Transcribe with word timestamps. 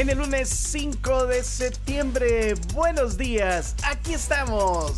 En 0.00 0.08
el 0.08 0.16
lunes 0.16 0.48
5 0.48 1.26
de 1.26 1.44
septiembre, 1.44 2.54
buenos 2.72 3.18
días, 3.18 3.74
aquí 3.84 4.14
estamos. 4.14 4.92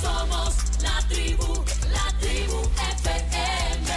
Somos 0.00 0.54
la 0.80 1.00
tribu, 1.08 1.64
la 1.90 2.16
tribu 2.20 2.60
FM. 3.00 3.90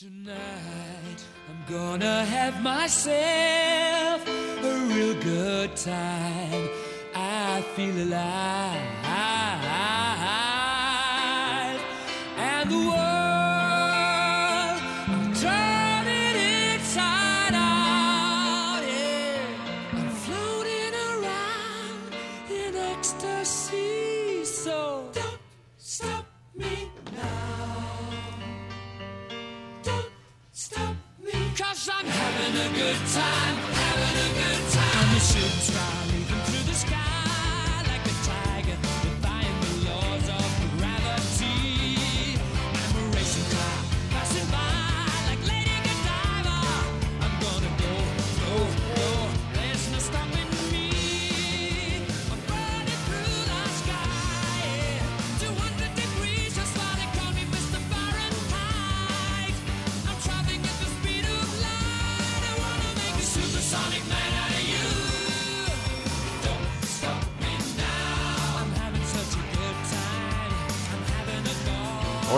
Tonight, 0.00 1.20
I'm 1.46 1.62
gonna 1.68 2.24
have 2.24 2.58
myself 2.62 4.26
a 4.26 4.86
real 4.88 5.14
good 5.22 5.76
time. 5.76 6.70
I 7.14 7.62
feel 7.76 7.94
alive. 7.94 9.41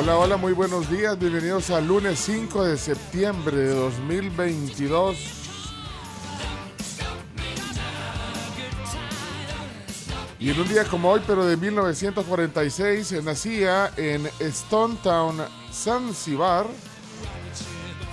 Hola, 0.04 0.18
hola, 0.18 0.36
muy 0.36 0.52
buenos 0.52 0.90
días. 0.90 1.18
Bienvenidos 1.18 1.70
al 1.70 1.88
lunes 1.88 2.18
5 2.18 2.62
de 2.66 2.76
septiembre 2.76 3.56
de 3.56 3.74
2022. 3.74 5.16
Y 10.38 10.50
en 10.50 10.60
un 10.60 10.68
día 10.68 10.84
como 10.84 11.10
hoy, 11.10 11.22
pero 11.26 11.46
de 11.46 11.56
1946, 11.56 13.12
eh, 13.12 13.22
nacía 13.22 13.92
en 13.96 14.28
Stone 14.40 14.98
Town, 15.02 15.38
Zanzibar, 15.72 16.66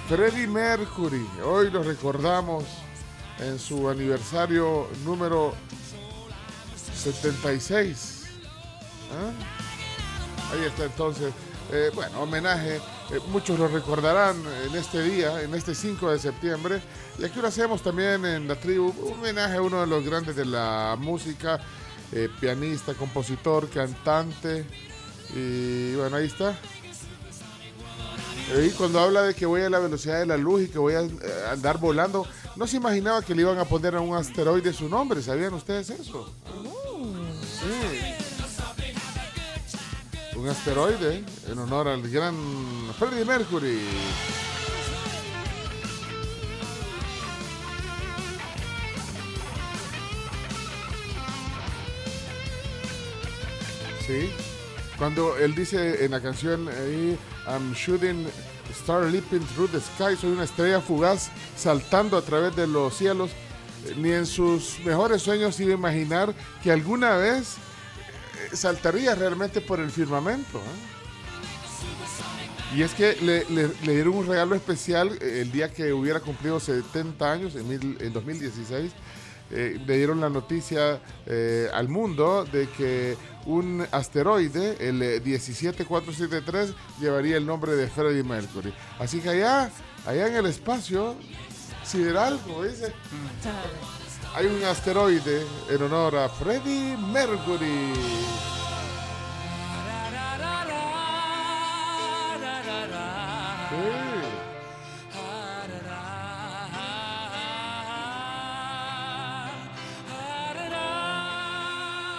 Freddie 0.08 0.48
Mercury. 0.48 1.28
Hoy 1.44 1.72
lo 1.72 1.84
recordamos 1.84 2.64
en 3.38 3.60
su 3.60 3.90
aniversario 3.90 4.88
número 5.04 5.54
76. 6.96 8.28
¿Ah? 9.12 10.54
Ahí 10.54 10.64
está 10.64 10.86
entonces. 10.86 11.34
Eh, 11.72 11.90
bueno, 11.94 12.22
homenaje. 12.22 12.76
eh, 12.78 13.20
muchos 13.30 13.58
lo 13.58 13.68
recordarán 13.68 14.36
en 14.68 14.76
este 14.76 15.02
día, 15.02 15.42
en 15.42 15.54
este 15.56 15.74
5 15.74 16.12
de 16.12 16.20
septiembre. 16.20 16.82
Y 17.18 17.24
aquí 17.26 17.40
lo 17.40 17.48
hacemos 17.48 17.82
también 17.82 18.26
en 18.26 18.48
la 18.48 18.56
tribu. 18.56 18.94
Un 19.06 19.14
homenaje 19.14 19.56
a 19.56 19.62
uno 19.62 19.82
de 19.82 19.88
los 19.88 20.04
grandes 20.06 20.36
de 20.36 20.46
la 20.46 20.96
música. 21.00 21.60
eh, 22.14 22.28
pianista, 22.42 22.94
compositor, 22.94 23.70
cantante. 23.70 24.66
Y 25.34 25.96
bueno, 25.96 26.18
ahí 26.18 26.26
está. 26.28 26.60
Y 28.62 28.70
cuando 28.72 29.00
habla 29.00 29.22
de 29.22 29.34
que 29.34 29.46
voy 29.46 29.62
a 29.62 29.70
la 29.70 29.80
velocidad 29.80 30.20
de 30.20 30.26
la 30.26 30.36
luz 30.36 30.64
y 30.64 30.68
que 30.68 30.78
voy 30.78 30.94
a 30.96 31.02
eh, 31.04 31.10
andar 31.50 31.78
volando, 31.78 32.28
no 32.58 32.68
se 32.68 32.76
imaginaba 32.78 33.22
que 33.22 33.34
le 33.34 33.44
iban 33.44 33.58
a 33.60 33.64
poner 33.64 33.96
a 33.96 34.02
un 34.02 34.14
asteroide 34.14 34.74
su 34.74 34.90
nombre. 34.90 35.22
¿Sabían 35.22 35.54
ustedes 35.54 35.90
eso? 35.90 36.34
Sí. 37.62 38.01
Un 40.42 40.50
asteroide 40.50 41.24
en 41.52 41.60
honor 41.60 41.88
al 41.88 42.02
gran 42.10 42.36
Freddie 42.98 43.26
Mercury. 43.26 43.80
Sí. 54.08 54.32
Cuando 54.98 55.38
él 55.38 55.54
dice 55.54 56.04
en 56.04 56.10
la 56.10 56.20
canción 56.20 56.68
ahí, 56.70 57.20
I'm 57.46 57.74
shooting 57.74 58.26
star 58.72 59.04
leaping 59.04 59.46
through 59.54 59.70
the 59.70 59.80
sky, 59.80 60.18
soy 60.20 60.32
una 60.32 60.46
estrella 60.46 60.82
fugaz 60.82 61.30
saltando 61.56 62.18
a 62.18 62.24
través 62.24 62.56
de 62.56 62.66
los 62.66 62.96
cielos. 62.98 63.30
Ni 63.96 64.12
en 64.12 64.26
sus 64.26 64.80
mejores 64.80 65.22
sueños 65.22 65.60
iba 65.60 65.74
a 65.74 65.78
imaginar 65.78 66.34
que 66.64 66.72
alguna 66.72 67.16
vez 67.18 67.58
saltaría 68.54 69.16
realmente 69.16 69.62
por 69.62 69.80
el 69.80 69.90
firmamento. 69.92 70.58
¿eh? 70.60 71.02
Y 72.78 72.84
es 72.84 72.94
que 72.94 73.16
le, 73.22 73.44
le- 73.50 73.72
le 73.84 73.94
dieron 73.94 74.16
un 74.16 74.26
regalo 74.28 74.56
especial 74.56 75.18
eh, 75.22 75.42
el 75.42 75.52
día 75.52 75.72
que 75.74 75.92
hubiera 75.92 76.20
cumplido 76.22 76.60
70 76.60 77.32
años, 77.32 77.56
en, 77.56 77.68
mil- 77.68 77.98
en 78.00 78.14
2016. 78.14 78.92
eh, 79.54 79.78
le 79.86 79.98
dieron 79.98 80.22
la 80.22 80.30
noticia 80.30 81.02
eh, 81.26 81.68
al 81.74 81.90
mundo 81.90 82.46
de 82.46 82.70
que 82.70 83.18
un 83.46 83.86
asteroide, 83.92 84.78
el 84.88 85.02
eh, 85.02 85.20
17473, 85.20 86.74
llevaría 87.02 87.36
el 87.36 87.46
nombre 87.46 87.74
de 87.76 87.90
Freddie 87.90 88.24
Mercury. 88.24 88.74
Así 89.00 89.20
que 89.20 89.28
allá, 89.30 89.70
allá 90.06 90.28
en 90.28 90.36
el 90.38 90.46
espacio 90.46 91.16
sideral, 91.84 92.40
como 92.46 92.64
dice, 92.64 92.94
hay 94.34 94.46
un 94.46 94.64
asteroide 94.64 95.46
en 95.70 95.82
honor 95.84 96.16
a 96.16 96.30
Freddie 96.30 96.96
Mercury. 96.98 97.94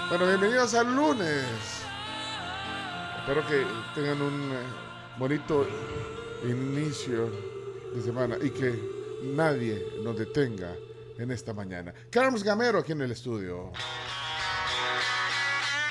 Bueno, 0.09 0.27
bienvenidos 0.27 0.75
al 0.75 0.95
lunes. 0.95 1.47
Espero 3.21 3.47
que 3.47 3.65
tengan 3.95 4.21
un 4.21 4.53
eh, 4.53 4.57
bonito 5.17 5.67
inicio 6.45 7.31
de 7.95 8.03
semana 8.03 8.37
y 8.43 8.51
que 8.51 8.79
nadie 9.23 9.87
nos 10.03 10.19
detenga 10.19 10.77
en 11.19 11.31
esta 11.31 11.53
mañana. 11.53 11.93
Carms 12.11 12.43
Gamero 12.43 12.79
aquí 12.79 12.93
en 12.93 13.03
el 13.03 13.13
estudio. 13.13 13.73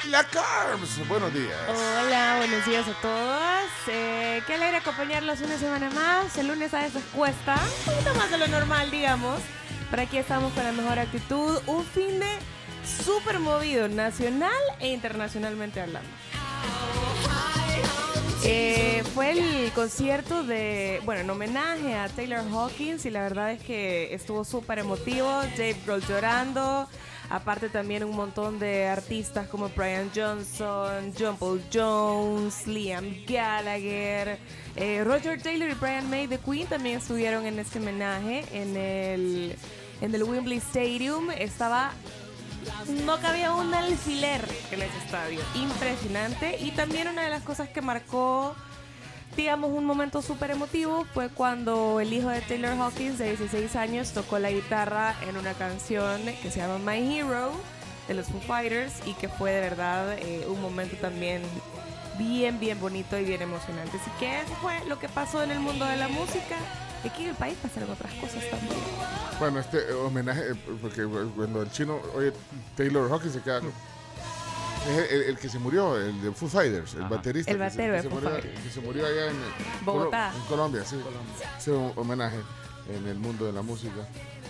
La 0.09 0.23
Carms, 0.23 1.07
buenos 1.07 1.31
días. 1.33 1.55
Hola, 1.69 2.37
buenos 2.37 2.65
días 2.65 2.87
a 2.87 3.01
todos. 3.01 3.69
Eh, 3.87 4.41
qué 4.47 4.55
alegre 4.55 4.77
acompañarlos 4.77 5.41
una 5.41 5.57
semana 5.57 5.89
más. 5.91 6.35
El 6.37 6.47
lunes 6.47 6.73
a 6.73 6.81
veces 6.81 7.03
cuesta, 7.15 7.55
un 7.55 7.93
poquito 7.93 8.13
más 8.15 8.31
de 8.31 8.37
lo 8.39 8.47
normal, 8.47 8.89
digamos. 8.89 9.39
Pero 9.91 10.01
aquí 10.01 10.17
estamos 10.17 10.53
con 10.53 10.63
la 10.63 10.71
mejor 10.71 10.97
actitud. 10.97 11.59
Un 11.67 11.85
fin 11.85 12.19
de 12.19 12.39
súper 12.83 13.39
movido, 13.39 13.87
nacional 13.89 14.51
e 14.79 14.87
internacionalmente 14.87 15.81
hablando. 15.81 16.09
Eh, 18.43 19.03
fue 19.13 19.31
el 19.31 19.71
concierto 19.73 20.43
de, 20.43 20.99
bueno, 21.05 21.21
en 21.21 21.29
homenaje 21.29 21.93
a 21.93 22.09
Taylor 22.09 22.43
Hawkins 22.51 23.05
y 23.05 23.11
la 23.11 23.21
verdad 23.21 23.51
es 23.51 23.61
que 23.61 24.13
estuvo 24.15 24.43
súper 24.43 24.79
emotivo. 24.79 25.27
Dave 25.57 25.75
Grohl 25.85 26.01
llorando. 26.01 26.87
Aparte 27.29 27.69
también 27.69 28.03
un 28.03 28.15
montón 28.15 28.59
de 28.59 28.87
artistas 28.87 29.47
como 29.47 29.69
Brian 29.69 30.11
Johnson, 30.13 31.13
John 31.17 31.37
Paul 31.37 31.61
Jones, 31.71 32.67
Liam 32.67 33.05
Gallagher, 33.25 34.37
eh, 34.75 35.03
Roger 35.05 35.41
Taylor 35.41 35.69
y 35.69 35.73
Brian 35.75 36.09
May 36.09 36.27
de 36.27 36.39
Queen 36.39 36.67
también 36.67 36.97
estuvieron 36.97 37.45
en 37.45 37.57
este 37.59 37.79
homenaje 37.79 38.43
en 38.51 38.75
el, 38.75 39.55
en 40.01 40.15
el 40.15 40.23
Wembley 40.23 40.57
Stadium. 40.57 41.31
Estaba 41.31 41.93
no 43.05 43.19
cabía 43.19 43.53
un 43.53 43.73
alfiler 43.73 44.47
en 44.71 44.81
ese 44.81 44.97
estadio. 44.97 45.39
Impresionante. 45.55 46.57
Y 46.59 46.71
también 46.71 47.07
una 47.07 47.23
de 47.23 47.29
las 47.29 47.43
cosas 47.43 47.69
que 47.69 47.81
marcó, 47.81 48.55
digamos, 49.35 49.71
un 49.71 49.85
momento 49.85 50.21
súper 50.21 50.51
emotivo 50.51 51.05
fue 51.13 51.29
cuando 51.29 51.99
el 51.99 52.13
hijo 52.13 52.29
de 52.29 52.41
Taylor 52.41 52.77
Hawkins, 52.79 53.17
de 53.17 53.35
16 53.35 53.75
años, 53.75 54.11
tocó 54.11 54.39
la 54.39 54.51
guitarra 54.51 55.15
en 55.27 55.37
una 55.37 55.53
canción 55.53 56.21
que 56.41 56.51
se 56.51 56.59
llama 56.59 56.77
My 56.79 57.17
Hero 57.17 57.51
de 58.07 58.13
los 58.13 58.27
Foo 58.27 58.41
Fighters 58.41 58.93
y 59.05 59.13
que 59.13 59.29
fue 59.29 59.51
de 59.51 59.61
verdad 59.61 60.17
eh, 60.17 60.45
un 60.47 60.61
momento 60.61 60.95
también 60.97 61.41
bien, 62.17 62.59
bien 62.59 62.79
bonito 62.79 63.17
y 63.17 63.23
bien 63.23 63.41
emocionante. 63.41 63.97
Así 63.97 64.11
que 64.19 64.41
eso 64.41 64.53
fue 64.61 64.73
lo 64.87 64.99
que 64.99 65.09
pasó 65.09 65.43
en 65.43 65.51
el 65.51 65.59
mundo 65.59 65.85
de 65.85 65.97
la 65.97 66.07
música. 66.07 66.57
Aquí 67.03 67.23
en 67.23 67.29
el 67.29 67.35
país 67.35 67.57
pasaron 67.61 67.89
otras 67.89 68.13
cosas 68.13 68.43
también. 68.49 68.75
Bueno, 69.39 69.59
este 69.59 69.77
eh, 69.79 69.93
homenaje, 69.93 70.51
eh, 70.51 70.55
porque 70.81 71.03
cuando 71.35 71.61
el 71.63 71.71
chino, 71.71 71.99
oye, 72.15 72.31
Taylor 72.75 73.11
Hawkins 73.11 73.33
se 73.33 73.41
queda. 73.41 73.59
Es 73.59 74.97
el, 74.97 75.15
el- 75.15 75.21
el 75.29 75.37
que 75.37 75.47
se 75.49 75.59
murió, 75.59 75.95
el 75.97 76.21
de 76.21 76.31
Foo 76.31 76.47
Fighters, 76.49 76.93
el 76.95 77.01
Ajá. 77.01 77.09
baterista. 77.09 77.51
El 77.51 77.57
que 77.57 77.69
se- 77.69 77.69
batero 77.77 77.91
que 77.93 77.97
de 77.97 78.01
se 78.03 78.09
Foo 78.09 78.19
murió- 78.19 78.29
Fighters. 78.31 78.59
Que 78.61 78.69
se 78.69 78.81
murió 78.81 79.05
allá 79.07 79.27
en 79.31 79.85
Bogotá. 79.85 80.31
Colo- 80.31 80.41
en 80.41 80.47
Colombia, 80.47 80.85
sí. 80.85 80.95
Ese 81.57 81.71
un 81.71 81.91
homenaje 81.95 82.37
en 82.89 83.07
el 83.07 83.17
mundo 83.19 83.45
de 83.45 83.53
la 83.53 83.61
música. 83.61 84.07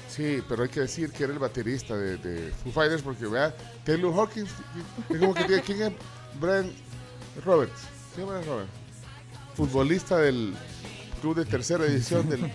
Sí, 0.10 0.44
pero 0.50 0.64
hay 0.64 0.70
que 0.70 0.82
decir 0.82 1.12
que 1.12 1.24
era 1.24 1.32
el 1.34 1.40
baterista 1.40 1.96
de, 1.96 2.18
de 2.18 2.52
Foo 2.64 2.72
Fighters 2.74 3.02
porque, 3.02 3.26
vea, 3.28 3.54
Taylor 3.86 4.14
Hawkins, 4.14 4.50
es 5.10 5.18
como 5.20 5.34
que 5.34 5.44
tiene, 5.46 5.62
¿quién 5.62 5.82
es? 5.84 5.94
Brian 6.40 6.72
Roberts. 7.46 7.82
¿Quién 8.16 8.28
es 8.28 8.34
Brian 8.34 8.46
Roberts? 8.46 8.72
Futbolista 9.56 10.18
del 10.18 10.54
club 11.22 11.36
de 11.36 11.46
tercera 11.46 11.86
edición 11.86 12.28
del 12.28 12.52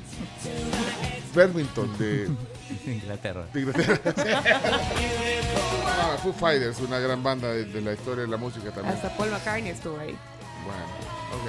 Birmingham 1.34 1.96
de, 1.98 2.28
Inglaterra. 2.86 3.46
de 3.52 3.60
Inglaterra. 3.60 4.00
Ah, 5.86 6.18
Foo 6.22 6.32
Fighters, 6.32 6.80
una 6.80 6.98
gran 6.98 7.22
banda 7.22 7.48
de, 7.48 7.64
de 7.64 7.80
la 7.80 7.92
historia 7.92 8.22
de 8.22 8.28
la 8.28 8.36
música 8.36 8.70
también. 8.72 8.94
Hasta 8.94 9.16
Paul 9.16 9.30
McCartney 9.30 9.70
estuvo 9.70 9.98
ahí. 9.98 10.16
Bueno, 10.64 10.84
ok. 11.32 11.46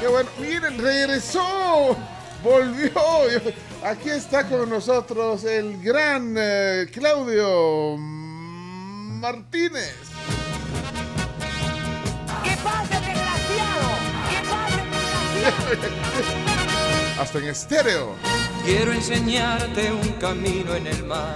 Qué 0.00 0.08
bueno, 0.08 0.30
miren, 0.40 0.78
regresó, 0.78 1.96
volvió. 2.42 2.92
Aquí 3.84 4.08
está 4.10 4.48
con 4.48 4.70
nosotros 4.70 5.44
el 5.44 5.82
gran 5.82 6.34
eh, 6.38 6.86
Claudio 6.92 7.96
Martínez. 7.98 9.94
Hasta 17.18 17.38
en 17.38 17.48
estéreo. 17.48 18.14
Quiero 18.64 18.92
enseñarte 18.92 19.92
un 19.92 20.08
camino 20.14 20.74
en 20.74 20.86
el 20.86 21.04
mar. 21.04 21.34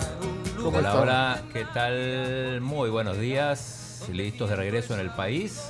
¿Cómo 0.56 0.78
Hola, 0.78 0.88
está? 0.88 1.00
hola, 1.00 1.42
¿qué 1.52 1.64
tal? 1.72 2.60
Muy 2.60 2.90
buenos 2.90 3.18
días. 3.18 4.02
Listos 4.12 4.50
de 4.50 4.56
regreso 4.56 4.94
en 4.94 5.00
el 5.00 5.10
país. 5.10 5.62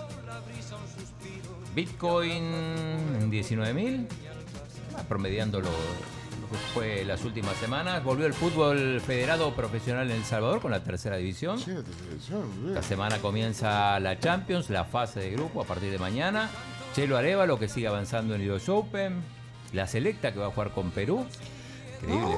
Bitcoin 1.75 2.43
en 2.43 3.31
19.000, 3.33 4.07
ah, 4.97 5.03
promediando 5.09 5.59
lo, 5.61 5.67
lo 5.71 6.49
que 6.49 6.57
fue 6.73 7.05
las 7.05 7.25
últimas 7.25 7.57
semanas. 7.57 8.05
Volvió 8.05 8.27
el 8.27 8.33
fútbol 8.35 9.01
federado 9.01 9.53
profesional 9.55 10.09
en 10.11 10.19
El 10.19 10.25
Salvador 10.25 10.61
con 10.61 10.71
la 10.71 10.85
tercera 10.85 11.17
división. 11.17 11.59
Sí, 11.59 11.73
de 11.73 11.83
televisión, 11.83 12.49
bien. 12.63 12.75
La 12.75 12.83
semana 12.83 13.19
comienza 13.19 13.99
la 13.99 14.21
Champions, 14.21 14.71
la 14.71 14.85
fase 14.85 15.19
de 15.21 15.31
grupo 15.31 15.61
a 15.63 15.65
partir 15.65 15.91
de 15.91 15.99
mañana. 15.99 16.49
Chelo 16.95 17.17
Arevalo 17.17 17.59
que 17.59 17.69
sigue 17.69 17.89
avanzando 17.89 18.37
en 18.37 18.43
el 18.43 18.61
Open. 18.69 19.21
La 19.73 19.89
Selecta 19.89 20.33
que 20.33 20.39
va 20.39 20.47
a 20.47 20.51
jugar 20.51 20.71
con 20.71 20.93
Perú. 20.93 21.27
Increíble. 22.03 22.35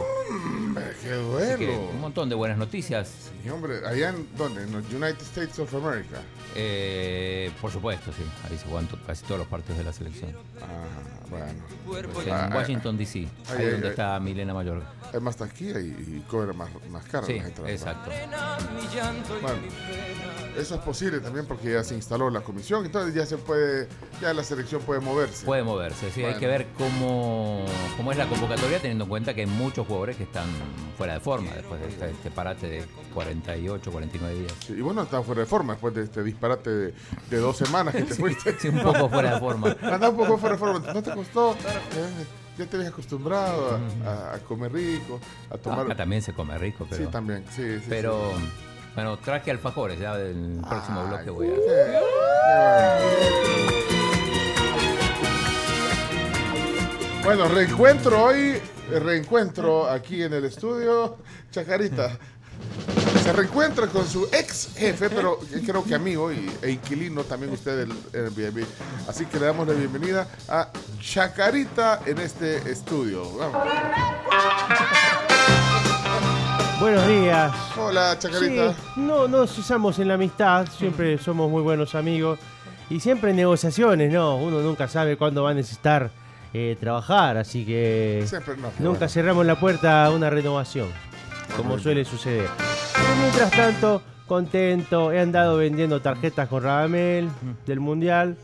Hombre, 0.67 0.85
qué 1.03 1.11
duelo. 1.13 1.81
un 1.91 2.01
montón 2.01 2.29
de 2.29 2.35
buenas 2.35 2.59
noticias. 2.59 3.31
Y 3.45 3.49
hombre, 3.49 3.87
allá 3.87 4.11
en 4.11 4.27
dónde? 4.37 4.63
En 4.63 4.73
los 4.73 4.85
United 4.93 5.21
States 5.23 5.59
of 5.59 5.73
America. 5.75 6.21
Eh, 6.55 7.51
por 7.61 7.71
supuesto, 7.71 8.11
sí. 8.17 8.23
Ahí 8.49 8.59
se 8.59 8.67
juegan 8.67 8.89
casi 9.07 9.25
todos 9.25 9.39
los 9.39 9.49
partidos 9.49 9.79
de 9.79 9.85
la 9.85 9.93
selección. 9.93 10.33
Ah, 10.61 11.29
bueno. 11.31 11.63
Pues 12.13 12.27
y 12.27 12.31
en 12.31 12.35
Ah, 12.37 12.51
Washington, 12.55 12.97
D.C. 12.97 13.19
Ahí 13.21 13.29
ay, 13.59 13.67
donde 13.71 13.89
está 13.91 14.19
Milena 14.21 14.53
Mayor. 14.55 14.83
Hay 15.13 15.21
más 15.21 15.37
taquilla 15.37 15.81
y, 15.81 15.87
y 15.87 16.25
cobra 16.29 16.53
más, 16.53 16.69
más 16.91 17.05
caro 17.05 17.27
Sí, 17.27 17.41
exacto. 17.67 18.11
Bueno. 19.43 19.59
Eso 20.59 20.75
es 20.77 20.81
posible 20.81 21.21
también 21.21 21.45
porque 21.45 21.71
ya 21.75 21.85
se 21.85 21.95
instaló 21.95 22.31
la 22.31 22.41
comisión, 22.41 22.87
entonces 22.87 23.13
ya 23.15 23.27
se 23.27 23.37
puede, 23.37 23.89
ya 24.23 24.33
la 24.33 24.43
selección 24.43 24.81
puede 24.81 25.01
moverse. 25.01 25.45
Puede 25.45 25.63
moverse, 25.63 26.11
sí. 26.11 26.21
Hay 26.21 26.33
Bueno. 26.33 26.41
que 26.41 26.47
ver 26.47 26.67
cómo, 26.79 27.63
cómo 27.99 28.11
es 28.11 28.17
la 28.17 28.27
convocatoria, 28.27 28.79
teniendo 28.81 29.05
en 29.05 29.11
cuenta 29.11 29.35
que 29.35 29.43
hay 29.43 29.47
muchos 29.57 29.87
jugadores 29.87 30.17
que 30.17 30.23
están 30.25 30.47
fuera 30.97 31.15
de 31.15 31.21
forma 31.21 31.51
después 31.53 31.81
de 31.81 31.89
este, 31.89 32.11
este 32.11 32.31
parate 32.31 32.69
de 32.69 32.85
48, 33.15 33.91
49 33.91 34.39
días. 34.39 34.53
Sí, 34.67 34.75
y 34.77 34.81
bueno, 34.81 35.03
está 35.03 35.23
fuera 35.23 35.41
de 35.43 35.47
forma 35.47 35.75
después 35.75 35.95
de 35.95 36.03
este 36.05 36.23
disparate 36.23 36.71
de, 36.71 36.95
de 37.31 37.37
dos 37.39 37.57
semanas 37.57 37.95
que 37.95 38.03
te 38.03 38.15
fuiste. 38.21 38.59
Sí, 38.59 38.69
un 38.69 38.81
poco 38.83 39.09
fuera 39.09 39.35
de 39.35 39.41
forma. 39.41 39.77
Anda 39.83 40.09
un 40.11 40.17
poco 40.17 40.39
fuera 40.39 40.55
de 40.55 40.59
forma. 40.59 40.93
¿No 40.93 41.03
te 41.03 41.13
costó? 41.13 41.53
Eh, 41.53 42.27
ya 42.59 42.67
te 42.67 42.77
habías 42.77 42.93
acostumbrado 42.93 43.79
a, 44.07 44.39
comer 44.47 44.73
rico, 44.73 45.21
a 45.51 45.59
tomar. 45.59 45.87
Acá 45.87 45.97
también 45.97 46.23
se 46.23 46.33
come 46.33 46.57
rico, 46.59 46.87
pero. 46.89 47.05
sí, 47.05 47.11
también. 47.11 47.45
Sí, 47.51 47.79
sí, 47.81 47.87
Pero, 47.89 48.33
sí. 48.37 48.45
bueno, 48.95 49.19
traje 49.19 49.51
alfajores, 49.51 49.99
ya 49.99 50.17
del 50.17 50.61
próximo 50.67 51.01
Ay, 51.03 51.09
bloque 51.09 51.31
voy 51.31 51.49
a. 51.49 51.55
qué 51.55 51.99
Bueno, 57.25 57.49
reencuentro 57.49 58.23
hoy, 58.23 58.61
reencuentro 58.91 59.89
aquí 59.89 60.23
en 60.23 60.33
el 60.33 60.45
estudio, 60.45 61.17
Chacarita. 61.51 62.19
Se 63.23 63.33
reencuentra 63.33 63.89
con 63.89 64.07
su 64.07 64.27
ex 64.33 64.71
jefe, 64.77 65.11
pero 65.11 65.39
creo 65.65 65.85
que 65.85 65.95
amigo 65.95 66.33
y, 66.33 66.51
e 66.63 66.71
inquilino 66.71 67.25
también 67.25 67.53
usted 67.53 67.79
del 67.79 67.93
Airbnb. 68.15 68.65
Así 69.09 69.27
que 69.27 69.41
le 69.41 69.47
damos 69.47 69.67
la 69.67 69.75
bienvenida 69.75 70.29
a 70.49 70.71
Chacarita 71.01 72.01
en 72.07 72.19
este 72.19 72.71
estudio. 72.71 73.29
Vamos. 73.37 73.63
Buenos 76.79 77.09
días. 77.09 77.53
Hola, 77.77 78.17
Chacarita. 78.19 78.73
Sí, 78.73 78.79
no 78.97 79.27
nos 79.27 79.55
cesamos 79.55 79.99
en 79.99 80.09
la 80.09 80.15
amistad, 80.15 80.69
siempre 80.69 81.19
somos 81.19 81.51
muy 81.51 81.63
buenos 81.63 81.95
amigos 81.95 82.39
y 82.89 83.01
siempre 83.01 83.31
en 83.31 83.37
negociaciones, 83.37 84.13
¿no? 84.13 84.37
Uno 84.37 84.61
nunca 84.61 84.87
sabe 84.87 85.17
cuándo 85.17 85.43
va 85.43 85.51
a 85.51 85.55
necesitar 85.55 86.11
eh, 86.59 86.77
trabajar, 86.81 87.37
así 87.37 87.65
que 87.67 88.25
Siempre 88.27 88.57
no. 88.57 88.69
qué 88.71 88.83
nunca 88.83 88.99
bueno. 89.01 89.09
cerramos 89.13 89.47
la 89.47 89.61
puerta 89.61 90.05
a 90.07 90.11
una 90.11 90.31
renovación, 90.31 90.89
como 91.57 91.79
suele 91.79 92.05
suceder. 92.05 92.49
Mientras 93.21 93.51
tanto, 93.51 94.03
contento, 94.27 95.13
he 95.13 95.21
andado 95.21 95.59
vendiendo 95.59 96.01
tarjetas 96.01 96.49
con 96.49 96.63
Radamel 96.63 97.29
del 97.67 97.81
Mundial, 97.81 98.37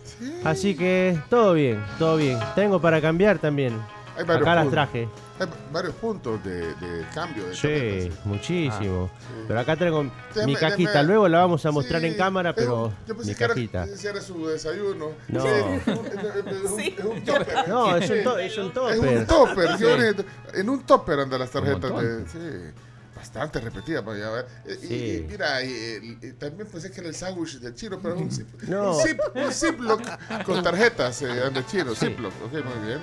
así 0.44 0.74
que 0.74 1.18
todo 1.30 1.54
bien, 1.54 1.82
todo 1.98 2.16
bien. 2.18 2.38
Tengo 2.54 2.80
para 2.80 3.00
cambiar 3.00 3.38
también. 3.38 3.72
Hay 4.16 4.24
varios 4.24 4.42
Acá 4.42 4.54
las 4.54 4.64
puntos. 4.64 4.72
traje. 4.72 5.08
Hay 5.40 5.46
varios 5.72 5.94
puntos 5.96 6.44
de, 6.44 6.74
de 6.74 7.06
cambio. 7.14 7.46
De 7.48 7.54
Sí, 7.54 8.10
sí. 8.10 8.18
muchísimo. 8.24 9.10
sí. 9.18 9.44
Pero 9.48 9.60
acá 9.60 9.76
traigo 9.76 10.04
Déjame- 10.34 10.46
mi 10.46 10.54
cajita. 10.56 10.90
déjame- 10.92 11.06
Luego 11.06 11.28
la 11.28 11.38
vamos 11.38 11.64
a 11.66 11.70
mostrar 11.70 12.00
Sí, 12.02 12.06
en 12.08 12.14
cámara, 12.14 12.54
pero 12.54 12.92
yo 13.08 13.16
pensé 13.16 13.30
mi 13.30 13.34
que 13.36 13.44
era- 13.44 13.84
ese 13.84 14.08
era 14.10 14.20
su 14.20 14.46
desayuno. 14.46 15.12
No. 15.28 15.40
Sí, 15.42 15.48
es 15.48 15.86
un- 15.86 16.06
es 16.06 16.70
un- 16.70 16.80
es 16.80 17.04
un 17.04 17.24
topper. 17.24 17.54
No, 17.68 17.96
es 17.96 18.10
un, 18.10 18.22
to- 18.22 18.38
es 18.38 18.58
un 18.58 18.66
Es 18.66 18.98
un 18.98 19.26
topper. 19.26 19.26
topper. 19.26 19.78
Sí. 19.78 20.24
En 20.54 20.68
un 20.68 20.82
topper 20.84 21.20
andan 21.20 21.40
las 21.40 21.50
tarjetas 21.50 21.90
de. 22.02 22.26
Sí. 22.28 22.74
Bastante 23.16 23.60
repetidas 23.60 24.02
para 24.02 24.16
allá. 24.16 24.46
¿eh? 24.66 24.78
Y, 24.82 24.86
Sí. 24.86 25.16
y 25.24 25.30
mira, 25.30 25.62
y, 25.62 26.18
y- 26.22 26.32
también 26.32 26.68
pensé 26.68 26.90
que 26.90 27.00
era 27.00 27.08
el 27.08 27.14
sándwich 27.14 27.60
del 27.60 27.72
chino, 27.74 27.98
pero 28.02 28.16
es 28.16 28.20
un 28.20 28.30
zip. 28.32 28.62
No. 28.64 28.96
Un, 28.96 29.02
zip, 29.02 29.20
un 29.34 29.52
ziploc 29.52 30.00
con 30.44 30.62
tarjetas 30.62 31.22
eh, 31.22 31.26
de 31.26 31.66
chino. 31.66 31.94
Ziploc. 31.94 32.32
Ok, 32.44 32.52
muy 32.52 32.86
bien. 32.86 32.98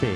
Sí. 0.00 0.08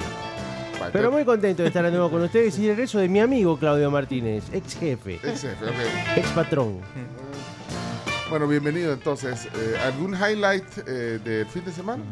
Pero 0.93 1.11
muy 1.13 1.25
contento 1.25 1.63
de 1.63 1.69
estar 1.69 1.85
de 1.85 1.91
nuevo 1.91 2.11
con 2.11 2.23
ustedes 2.23 2.59
y 2.59 2.65
el 2.65 2.71
regreso 2.71 2.99
de 2.99 3.09
mi 3.09 3.21
amigo 3.21 3.57
Claudio 3.59 3.91
Martínez, 3.91 4.45
ex 4.53 4.77
jefe, 4.77 5.15
ex 5.23 5.43
jefe, 5.43 5.65
ok. 5.65 6.17
ex 6.17 6.29
patrón. 6.31 6.81
Bueno, 8.29 8.49
bienvenido 8.49 8.93
entonces. 8.93 9.47
Eh, 9.55 9.77
¿Algún 9.85 10.15
highlight 10.15 10.65
eh, 10.87 11.21
del 11.23 11.47
fin 11.47 11.65
de 11.65 11.73
semana? 11.73 12.03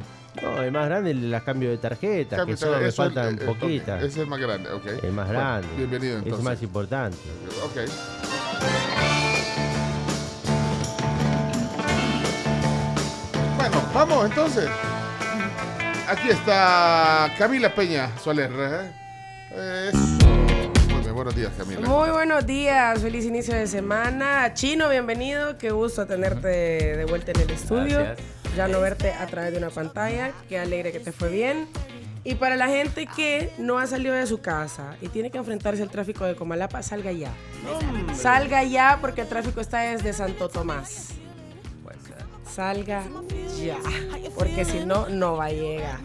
No, 0.41 0.63
el 0.63 0.71
más 0.71 0.87
grande 0.87 1.11
el 1.11 1.31
las 1.31 1.43
cambios 1.43 1.73
de 1.73 1.79
tarjetas, 1.79 2.47
que 2.47 2.57
solo 2.57 2.79
me 2.79 2.89
eso, 2.89 3.03
el- 3.05 3.13
faltan 3.13 3.35
el- 3.35 3.43
el- 3.43 3.49
ok, 3.49 3.59
poquitas. 3.59 4.03
Es 4.05 4.17
el 4.17 4.27
más 4.29 4.39
grande, 4.41 4.71
ok. 4.71 4.87
El 5.03 5.13
más 5.13 5.27
Bueno, 5.27 5.41
grande. 5.41 5.69
bienvenido 5.77 6.17
Es 6.19 6.23
entonces. 6.23 6.45
más 6.45 6.63
importante. 6.63 7.17
Ok. 7.65 8.91
Bueno, 13.57 13.83
vamos 13.95 14.25
entonces. 14.27 14.69
Aquí 16.11 16.29
está 16.29 17.33
Camila 17.39 17.73
Peña 17.73 18.11
Soler. 18.19 18.51
¿eh? 18.53 19.91
Eso. 19.93 20.27
Muy 20.89 21.03
bien, 21.03 21.15
buenos 21.15 21.37
días, 21.37 21.53
Camila. 21.57 21.89
Muy 21.89 22.11
buenos 22.11 22.45
días, 22.45 23.01
feliz 23.01 23.25
inicio 23.27 23.55
de 23.55 23.69
semana. 23.69 24.53
Chino, 24.53 24.89
bienvenido, 24.89 25.57
qué 25.57 25.71
gusto 25.71 26.09
tenerte 26.09 26.49
de 26.97 27.05
vuelta 27.05 27.31
en 27.31 27.43
el 27.43 27.51
estudio. 27.51 28.01
Gracias. 28.01 28.27
Ya 28.57 28.67
no 28.67 28.81
verte 28.81 29.13
a 29.13 29.25
través 29.29 29.53
de 29.53 29.59
una 29.59 29.71
pantalla, 29.71 30.33
qué 30.49 30.59
alegre 30.59 30.91
que 30.91 30.99
te 30.99 31.13
fue 31.13 31.29
bien. 31.29 31.69
Y 32.25 32.35
para 32.35 32.57
la 32.57 32.67
gente 32.67 33.07
que 33.07 33.53
no 33.59 33.79
ha 33.79 33.87
salido 33.87 34.13
de 34.13 34.27
su 34.27 34.41
casa 34.41 34.97
y 35.01 35.11
tiene 35.11 35.31
que 35.31 35.39
enfrentarse 35.39 35.81
al 35.81 35.91
tráfico 35.91 36.25
de 36.25 36.35
Comalapa, 36.35 36.83
salga 36.83 37.13
ya. 37.13 37.31
Salga 38.17 38.65
ya 38.65 38.99
porque 39.01 39.21
el 39.21 39.29
tráfico 39.29 39.61
está 39.61 39.79
desde 39.83 40.13
Santo 40.13 40.49
Tomás. 40.49 41.20
Salga 42.55 43.05
ya. 43.63 43.79
Porque 44.35 44.65
si 44.65 44.85
no, 44.85 45.09
no 45.09 45.37
va 45.37 45.47
a 45.47 45.51
llegar. 45.51 46.01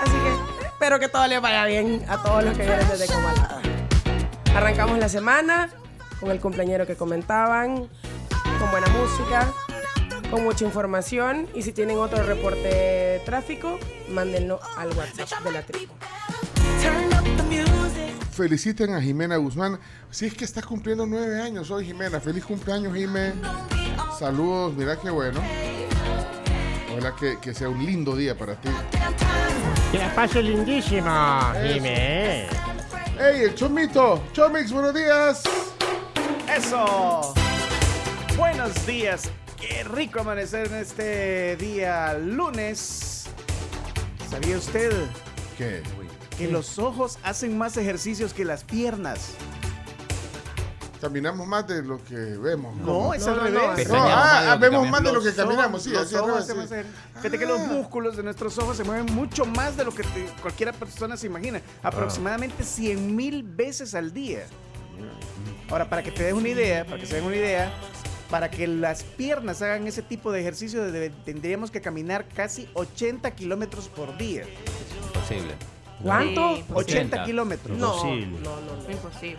Así 0.00 0.12
que 0.12 0.66
espero 0.66 1.00
que 1.00 1.08
todo 1.08 1.26
les 1.26 1.40
vaya 1.40 1.64
bien 1.64 2.04
a 2.08 2.22
todos 2.22 2.44
los 2.44 2.56
que 2.56 2.64
vienen 2.64 2.88
desde 2.88 3.06
Comalapa. 3.06 3.60
Arrancamos 4.54 4.98
la 4.98 5.08
semana 5.08 5.70
con 6.20 6.30
el 6.30 6.40
cumpleañero 6.40 6.86
que 6.86 6.96
comentaban, 6.96 7.88
con 8.58 8.70
buena 8.70 8.86
música, 8.88 9.52
con 10.30 10.44
mucha 10.44 10.64
información. 10.64 11.48
Y 11.54 11.62
si 11.62 11.72
tienen 11.72 11.98
otro 11.98 12.22
reporte 12.22 12.68
de 12.68 13.22
tráfico, 13.24 13.78
mándenlo 14.08 14.60
al 14.76 14.88
WhatsApp 14.96 15.42
de 15.42 15.52
la 15.52 15.62
tribu. 15.62 15.92
Feliciten 18.32 18.94
a 18.94 19.00
Jimena 19.00 19.36
Guzmán. 19.36 19.80
Si 20.10 20.26
es 20.26 20.34
que 20.34 20.44
estás 20.44 20.64
cumpliendo 20.64 21.06
nueve 21.06 21.40
años 21.40 21.70
hoy, 21.70 21.86
Jimena. 21.86 22.20
Feliz 22.20 22.44
cumpleaños, 22.44 22.94
Jimé. 22.94 23.32
Saludos, 24.18 24.74
mira 24.74 24.96
qué 24.98 25.10
bueno. 25.10 25.40
Ojalá 26.92 27.14
que, 27.16 27.38
que 27.40 27.52
sea 27.54 27.68
un 27.68 27.84
lindo 27.84 28.16
día 28.16 28.36
para 28.36 28.54
ti. 28.56 28.68
Que 29.92 29.98
la 29.98 30.14
pase 30.14 30.42
lindísimo, 30.42 31.10
Jimé. 31.62 32.46
¡Ey, 33.18 33.42
el 33.44 33.54
Chomito! 33.54 34.22
Chomix, 34.32 34.72
buenos 34.72 34.94
días. 34.94 35.42
Eso. 36.54 37.34
Buenos 38.36 38.86
días. 38.86 39.30
Qué 39.58 39.84
rico 39.84 40.20
amanecer 40.20 40.66
en 40.66 40.74
este 40.74 41.56
día 41.56 42.14
lunes. 42.14 43.26
¿Sabía 44.30 44.58
usted 44.58 44.92
¿Qué? 45.56 45.82
que 46.36 46.48
los 46.48 46.78
ojos 46.78 47.18
hacen 47.22 47.56
más 47.56 47.76
ejercicios 47.76 48.34
que 48.34 48.44
las 48.44 48.64
piernas? 48.64 49.30
Caminamos 51.00 51.46
más 51.46 51.66
de 51.66 51.82
lo 51.82 52.02
que 52.02 52.14
vemos. 52.14 52.74
No, 52.76 52.84
¿Cómo? 52.86 53.14
es 53.14 53.24
No, 53.26 53.32
al 53.32 53.40
revés. 53.40 53.88
no, 53.88 53.94
ah, 53.98 54.40
que 54.58 54.58
vemos 54.66 54.80
caminamos. 54.86 54.90
más 54.90 55.02
de 55.02 55.12
lo 55.12 55.22
que 55.22 55.34
caminamos, 55.34 55.82
sí, 55.82 55.90
los 55.90 56.02
así 56.06 56.14
es, 56.14 56.20
ojos 56.20 56.46
sí. 56.46 56.52
ejer- 56.52 56.84
Fíjate 57.16 57.38
que 57.38 57.46
los 57.46 57.60
músculos 57.60 58.16
de 58.16 58.22
nuestros 58.22 58.58
ojos 58.58 58.76
se 58.76 58.84
mueven 58.84 59.06
mucho 59.14 59.44
más 59.44 59.76
de 59.76 59.84
lo 59.84 59.92
que 59.94 60.02
te- 60.02 60.26
cualquiera 60.42 60.72
persona 60.72 61.16
se 61.16 61.26
imagina. 61.26 61.60
Aproximadamente 61.82 62.64
100 62.64 63.14
mil 63.14 63.42
veces 63.42 63.94
al 63.94 64.12
día. 64.12 64.46
Ahora, 65.70 65.88
para 65.88 66.02
que 66.02 66.10
te 66.12 66.22
des 66.24 66.32
una 66.32 66.48
idea, 66.48 66.84
para 66.84 66.98
que 66.98 67.06
se 67.06 67.16
den 67.16 67.24
una 67.24 67.36
idea, 67.36 67.72
para 68.30 68.50
que 68.50 68.66
las 68.66 69.02
piernas 69.02 69.62
hagan 69.62 69.86
ese 69.86 70.02
tipo 70.02 70.32
de 70.32 70.40
ejercicio, 70.40 70.82
debe- 70.90 71.12
tendríamos 71.24 71.70
que 71.70 71.80
caminar 71.80 72.26
casi 72.34 72.68
80 72.74 73.32
kilómetros 73.32 73.88
por 73.88 74.16
día. 74.16 74.44
Imposible. 75.14 75.54
¿Cuánto? 76.02 76.56
Sí, 76.56 76.64
80 76.72 76.74
80. 76.74 77.24
kilómetros. 77.24 77.78
No, 77.78 78.04
no, 78.04 78.14
no. 78.14 78.60
no. 78.84 78.90
Imposible. 78.90 79.36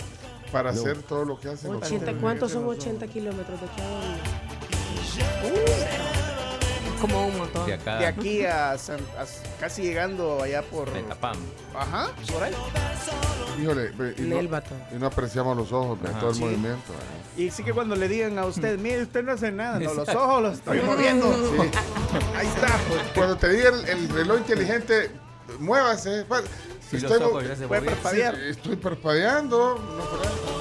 Para 0.51 0.69
hacer 0.71 1.01
todo 1.03 1.25
lo 1.25 1.39
que 1.39 1.49
hacen. 1.49 1.73
los 1.73 1.83
80, 1.83 2.05
ojos. 2.11 2.21
¿Cuántos 2.21 2.51
son 2.51 2.65
80 2.67 3.07
kilómetros 3.07 3.59
de 3.59 3.65
aquí 3.67 3.81
a 3.81 3.87
dónde? 5.43 5.57
Como 7.01 7.27
un 7.27 7.37
montón. 7.37 7.65
De 7.67 7.73
acá. 7.75 7.97
De 7.99 8.05
aquí 8.07 8.43
a, 8.45 8.75
San- 8.77 8.99
a- 9.19 9.59
casi 9.59 9.83
llegando 9.83 10.41
allá 10.41 10.63
por... 10.63 10.91
Metapam. 10.91 11.37
Ajá, 11.75 12.09
por 12.33 12.43
ahí. 12.43 12.53
Híjole, 13.61 13.91
y 14.17 14.21
no, 14.21 14.41
y 14.41 14.49
no 14.99 15.07
apreciamos 15.07 15.55
los 15.57 15.71
ojos, 15.71 15.99
Ajá. 16.03 16.19
todo 16.19 16.29
el 16.31 16.35
Sí. 16.35 16.41
movimiento. 16.41 16.93
eh. 17.37 17.41
Y 17.43 17.51
sí 17.51 17.63
que 17.63 17.71
cuando 17.73 17.95
le 17.95 18.07
digan 18.07 18.37
a 18.39 18.45
usted, 18.45 18.79
mire, 18.79 19.03
usted 19.03 19.23
no 19.23 19.31
hace 19.33 19.51
nada, 19.51 19.79
no, 19.79 19.93
los 19.93 20.09
ojos 20.15 20.41
los 20.41 20.53
estoy 20.55 20.81
moviendo. 20.81 21.31
Sí. 21.33 21.69
Ahí 22.35 22.47
está. 22.47 22.79
Cuando 23.15 23.35
te 23.37 23.49
diga 23.49 23.69
el, 23.69 23.87
el 23.89 24.09
reloj 24.09 24.39
inteligente, 24.39 25.11
muévase. 25.59 26.23
pa- 26.25 26.41
Si 26.89 26.97
estoy, 26.97 27.19
los 27.19 27.29
ojos 27.29 27.43
ya 27.47 27.55
se 27.55 27.67
sí, 28.11 28.21
estoy 28.49 28.75
parpadeando. 28.77 29.75
no, 29.77 30.56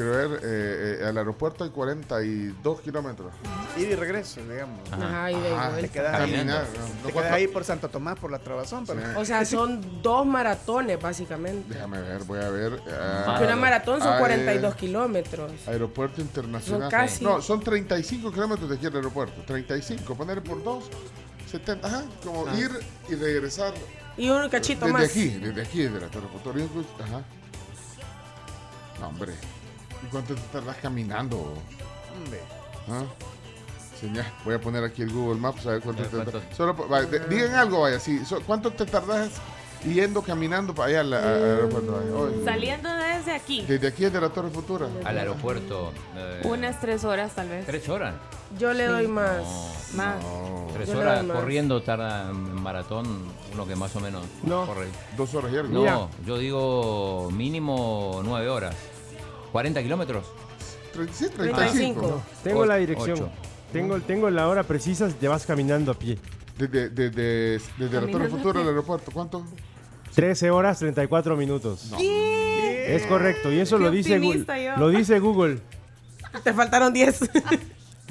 Quiero 0.00 0.12
ver, 0.30 0.40
eh, 0.42 0.98
eh, 1.02 1.06
al 1.08 1.18
aeropuerto 1.18 1.62
hay 1.62 1.68
42 1.68 2.80
kilómetros. 2.80 3.34
Ir 3.76 3.90
y 3.90 3.94
regreso, 3.94 4.40
digamos. 4.40 4.80
Ajá, 4.90 5.30
y 5.30 5.34
de 5.34 5.50
vuelta. 5.50 5.76
te 5.78 5.88
quedas. 5.90 6.16
Caminar. 6.16 6.46
no, 6.46 6.52
no 6.54 6.62
Te 6.62 6.62
quedas 7.02 7.12
cuatro- 7.12 7.34
ahí 7.34 7.46
por 7.48 7.64
Santo 7.64 7.88
Tomás, 7.90 8.18
por 8.18 8.30
la 8.30 8.38
trabazón. 8.38 8.86
pero- 8.86 8.98
Sí. 9.02 9.06
O 9.18 9.24
sea, 9.26 9.44
son 9.44 10.00
dos 10.02 10.24
maratones, 10.24 10.98
básicamente. 11.02 11.74
Déjame 11.74 12.00
ver, 12.00 12.24
voy 12.24 12.38
a 12.40 12.48
ver. 12.48 12.80
ah, 12.98 13.24
Porque 13.26 13.44
una 13.44 13.56
maratón 13.56 14.00
son 14.00 14.14
ah, 14.14 14.18
42 14.20 14.72
eh, 14.72 14.76
kilómetros. 14.78 15.52
Aeropuerto 15.68 16.22
internacional. 16.22 16.80
Son 16.80 16.90
casi- 16.90 17.22
No, 17.22 17.42
son 17.42 17.60
35 17.60 18.32
kilómetros 18.32 18.70
de 18.70 18.76
aquí 18.76 18.86
al 18.86 18.96
aeropuerto. 18.96 19.42
35, 19.46 20.14
poner 20.14 20.42
por 20.42 20.64
2, 20.64 20.84
70. 21.50 21.86
Ajá, 21.86 22.04
como 22.24 22.46
ir 22.56 22.70
y 23.10 23.16
regresar 23.16 23.74
Y 24.16 24.30
un 24.30 24.48
cachito 24.48 24.86
desde 24.86 24.98
más. 24.98 25.10
aquí, 25.10 25.28
desde 25.28 25.60
aquí, 25.60 25.82
desde 25.82 26.00
la 26.00 26.06
aeropuerto. 26.06 26.54
Ajá. 27.04 27.22
No, 28.98 29.08
hombre. 29.08 29.34
¿Y 30.04 30.06
cuánto 30.10 30.34
te 30.34 30.40
tardas 30.52 30.76
caminando? 30.82 31.36
Hombre. 32.16 32.40
¿Ah? 32.88 33.04
Señal, 34.00 34.26
voy 34.44 34.54
a 34.54 34.60
poner 34.60 34.82
aquí 34.82 35.02
el 35.02 35.12
Google 35.12 35.38
Maps 35.38 35.66
a 35.66 35.72
ver 35.72 35.80
cuánto 35.82 36.02
A 36.02 36.06
ver 36.06 36.24
te 36.24 36.32
tardas. 36.32 36.56
Solo, 36.56 36.74
vaya, 36.74 37.06
de- 37.06 37.20
digan 37.28 37.54
algo, 37.54 37.80
vaya, 37.82 38.00
sí. 38.00 38.24
so- 38.24 38.40
¿Cuánto 38.46 38.70
te 38.72 38.86
tardas 38.86 39.30
yendo 39.84 40.22
caminando 40.22 40.74
para 40.74 40.88
allá 40.88 41.00
al 41.00 41.12
aeropuerto? 41.12 42.32
Saliendo 42.44 42.88
desde 42.88 43.32
aquí, 43.34 43.62
Desde 43.66 43.88
aquí 43.88 44.04
desde 44.04 44.18
la 44.20 44.30
Torre 44.30 44.48
Futura. 44.50 44.86
Al 45.04 45.18
aeropuerto. 45.18 45.92
eh, 46.16 46.40
unas 46.44 46.80
tres 46.80 47.04
horas 47.04 47.34
tal 47.34 47.50
vez. 47.50 47.66
¿Tres 47.66 47.86
horas? 47.90 48.14
Yo 48.58 48.72
le 48.72 48.86
doy 48.86 49.06
más. 49.06 49.36
No. 49.42 49.96
Más. 49.96 50.22
No, 50.22 50.66
Tres 50.72 50.88
Yo 50.88 50.98
horas 50.98 51.22
corriendo 51.24 51.82
tarda 51.82 52.30
en 52.30 52.54
maratón 52.54 53.26
uno 53.52 53.66
que 53.66 53.76
más 53.76 53.94
o 53.96 54.00
menos 54.00 54.24
No. 54.44 54.64
corre. 54.66 54.86
dos 55.16 55.34
horas 55.34 55.52
y 55.52 55.56
algo. 55.58 55.74
No, 55.74 55.80
Mira. 55.80 56.08
yo 56.26 56.38
digo 56.38 57.28
mínimo 57.32 58.22
nueve 58.24 58.48
horas. 58.48 58.74
¿40 59.52 59.82
kilómetros? 59.82 60.24
Tre- 60.94 61.08
sí, 61.12 61.26
35. 61.28 62.00
35. 62.00 62.22
Tengo 62.42 62.60
O- 62.60 62.66
la 62.66 62.76
dirección. 62.76 63.28
Tengo, 63.72 64.00
tengo 64.00 64.28
la 64.30 64.48
hora 64.48 64.64
precisa, 64.64 65.08
te 65.08 65.28
vas 65.28 65.46
caminando 65.46 65.92
a 65.92 65.94
pie. 65.94 66.18
Desde, 66.58 66.88
desde, 66.90 67.60
desde 67.78 68.00
la 68.00 68.10
Torre 68.10 68.28
Futura 68.28 68.60
al 68.60 68.68
aeropuerto, 68.68 69.10
¿cuánto? 69.12 69.44
13 70.14 70.50
horas 70.50 70.78
34 70.80 71.36
minutos. 71.36 71.92
Es 72.00 73.06
correcto, 73.06 73.52
y 73.52 73.60
eso 73.60 73.78
Qué 73.78 73.84
lo 73.84 73.90
dice, 73.92 74.18
Google, 74.18 74.64
yo. 74.64 74.76
lo 74.76 74.88
dice 74.90 75.20
Google. 75.20 75.60
Te 76.44 76.52
faltaron 76.52 76.92
10. 76.92 77.30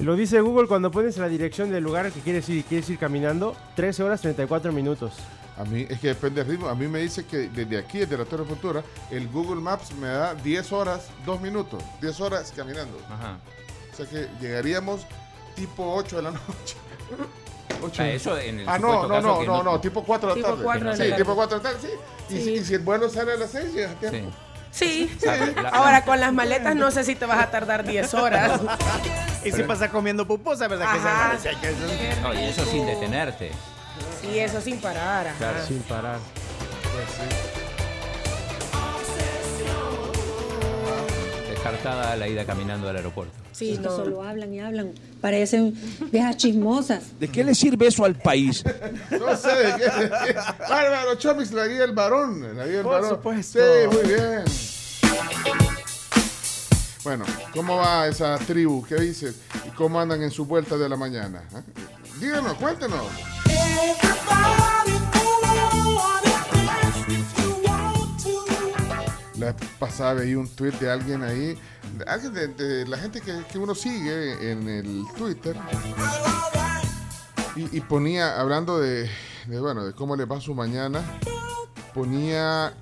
Lo 0.00 0.16
dice 0.16 0.40
Google 0.40 0.66
cuando 0.66 0.90
pones 0.90 1.18
la 1.18 1.28
dirección 1.28 1.70
del 1.70 1.84
lugar 1.84 2.06
al 2.06 2.12
que 2.12 2.20
quieres 2.20 2.48
ir 2.48 2.56
y 2.56 2.62
quieres 2.62 2.88
ir 2.88 2.96
caminando. 2.96 3.54
13 3.76 4.02
horas 4.02 4.22
34 4.22 4.72
minutos. 4.72 5.12
A 5.60 5.64
mí, 5.64 5.86
es 5.90 6.00
que 6.00 6.08
depende 6.08 6.42
del 6.42 6.52
ritmo. 6.52 6.68
A 6.68 6.74
mí 6.74 6.88
me 6.88 7.00
dice 7.00 7.24
que 7.26 7.48
desde 7.48 7.76
aquí, 7.78 7.98
desde 7.98 8.16
la 8.16 8.24
Torre 8.24 8.44
Futura, 8.46 8.82
el 9.10 9.28
Google 9.28 9.60
Maps 9.60 9.92
me 9.92 10.08
da 10.08 10.34
10 10.34 10.72
horas, 10.72 11.02
2 11.26 11.40
minutos. 11.40 11.82
10 12.00 12.18
horas 12.20 12.52
caminando. 12.56 12.96
Ajá. 13.10 13.36
O 13.92 13.96
sea 13.96 14.06
que 14.06 14.28
llegaríamos 14.40 15.02
tipo 15.54 15.94
8 15.94 16.16
de 16.16 16.22
la 16.22 16.30
noche. 16.32 16.76
8 17.82 18.02
Ah, 18.02 18.08
eso 18.08 18.38
en 18.38 18.60
el 18.60 18.68
Ah, 18.68 18.78
no, 18.78 19.02
no, 19.02 19.08
caso 19.08 19.20
no, 19.28 19.38
que 19.40 19.46
no, 19.46 19.62
no, 19.62 19.80
tipo 19.80 20.02
4 20.04 20.28
de 20.28 20.34
la 20.34 20.36
Tipo 20.36 20.48
tarde. 20.48 20.64
cuatro 20.64 20.90
de 20.90 20.96
sí, 20.96 21.10
la 21.10 21.16
tipo 21.16 21.34
tarde. 21.34 21.36
4 21.36 21.58
de 21.58 21.64
la 21.64 21.70
tarde, 21.70 21.88
sí. 22.28 22.34
Y, 22.34 22.40
si, 22.42 22.50
y 22.54 22.64
si 22.64 22.74
el 22.74 22.80
vuelo 22.80 23.08
sale 23.10 23.32
a 23.32 23.36
las 23.36 23.50
6, 23.50 23.72
llega 23.74 23.90
a 23.90 23.94
tiempo. 23.94 24.30
Sí. 24.72 25.10
Sí. 25.20 25.26
Ahora 25.72 26.04
con 26.04 26.20
las 26.20 26.32
maletas 26.32 26.76
no 26.76 26.90
sé 26.92 27.02
si 27.04 27.16
te 27.16 27.26
vas 27.26 27.40
a 27.42 27.50
tardar 27.50 27.84
10 27.84 28.14
horas. 28.14 28.60
Y 29.44 29.50
si 29.50 29.62
pasa 29.64 29.90
comiendo 29.90 30.26
pupusa, 30.26 30.68
¿verdad? 30.68 30.86
Ajá. 30.88 31.32
Que 31.32 31.38
se- 31.38 31.56
que 31.60 31.66
se- 31.74 32.20
No, 32.22 32.32
y 32.32 32.44
eso 32.44 32.64
sin 32.66 32.86
detenerte. 32.86 33.50
Y 34.32 34.38
eso 34.38 34.60
sin 34.60 34.78
parar. 34.78 35.26
ajá. 35.28 35.38
Claro. 35.38 35.66
Sin 35.66 35.78
parar. 35.80 36.18
Descartada 41.48 42.16
la 42.16 42.28
ida 42.28 42.44
caminando 42.44 42.88
al 42.88 42.96
aeropuerto. 42.96 43.34
Sí, 43.52 43.78
no. 43.82 43.90
solo 43.94 44.22
hablan 44.22 44.54
y 44.54 44.60
hablan. 44.60 44.92
Parecen 45.20 45.74
viejas 46.10 46.36
chismosas. 46.36 47.18
¿De 47.18 47.28
qué 47.28 47.44
le 47.44 47.54
sirve 47.54 47.88
eso 47.88 48.04
al 48.04 48.14
país? 48.16 48.64
No 49.10 49.36
sé 49.36 49.48
de 49.54 49.74
qué. 49.76 50.34
Bárbaro, 50.68 51.14
Chomix, 51.16 51.52
la 51.52 51.66
guía 51.66 51.80
del 51.80 51.92
varón. 51.92 52.56
La 52.56 52.64
guía 52.64 52.76
del 52.76 52.82
Por 52.82 52.92
varón. 52.92 53.10
supuesto. 53.10 53.58
Sí, 53.58 53.96
muy 53.96 54.08
bien. 54.14 54.44
Bueno, 57.04 57.24
¿cómo 57.54 57.76
va 57.76 58.06
esa 58.08 58.38
tribu? 58.38 58.84
¿Qué 58.86 58.94
dices? 58.96 59.36
¿Y 59.66 59.70
cómo 59.70 60.00
andan 60.00 60.22
en 60.22 60.30
su 60.30 60.44
vuelta 60.46 60.76
de 60.76 60.88
la 60.88 60.96
mañana? 60.96 61.42
¿Ah? 61.54 61.62
Díganos, 62.20 62.54
cuéntenos. 62.54 63.06
La 69.38 69.56
pasada 69.78 70.14
veía 70.14 70.38
un 70.38 70.46
tweet 70.48 70.72
de 70.72 70.90
alguien 70.90 71.22
ahí, 71.22 71.58
de, 72.32 72.48
de, 72.48 72.86
la 72.86 72.98
gente 72.98 73.22
que, 73.22 73.42
que 73.50 73.58
uno 73.58 73.74
sigue 73.74 74.52
en 74.52 74.68
el 74.68 75.04
Twitter, 75.16 75.56
y, 77.56 77.74
y 77.78 77.80
ponía, 77.80 78.38
hablando 78.38 78.78
de, 78.78 79.10
de, 79.46 79.60
bueno, 79.60 79.86
de 79.86 79.94
cómo 79.94 80.14
le 80.14 80.26
va 80.26 80.42
su 80.42 80.54
mañana, 80.54 81.02
ponía 81.94 82.74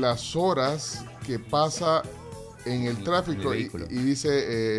las 0.00 0.34
horas 0.34 1.04
que 1.26 1.38
pasa 1.38 2.02
en 2.68 2.84
el 2.84 3.02
tráfico 3.02 3.54
y, 3.54 3.68
dice, 3.88 4.28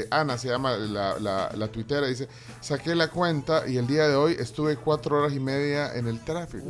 eh, 0.02 0.08
Ana 0.12 0.38
se 0.38 0.48
llama 0.50 0.78
la, 0.78 1.20
la, 1.20 1.52
la 1.56 1.68
tuitera, 1.68 2.08
dice, 2.08 2.28
saqué 2.62 2.96
la 2.96 3.10
cuenta 3.10 3.68
y 3.68 3.78
el 3.78 3.88
día 3.88 4.08
de 4.08 4.16
hoy 4.16 4.36
estuve 4.40 4.76
cuatro 4.78 5.18
horas 5.18 5.34
y 5.34 5.40
media 5.40 5.94
en 5.96 6.08
el 6.08 6.20
tráfico. 6.24 6.66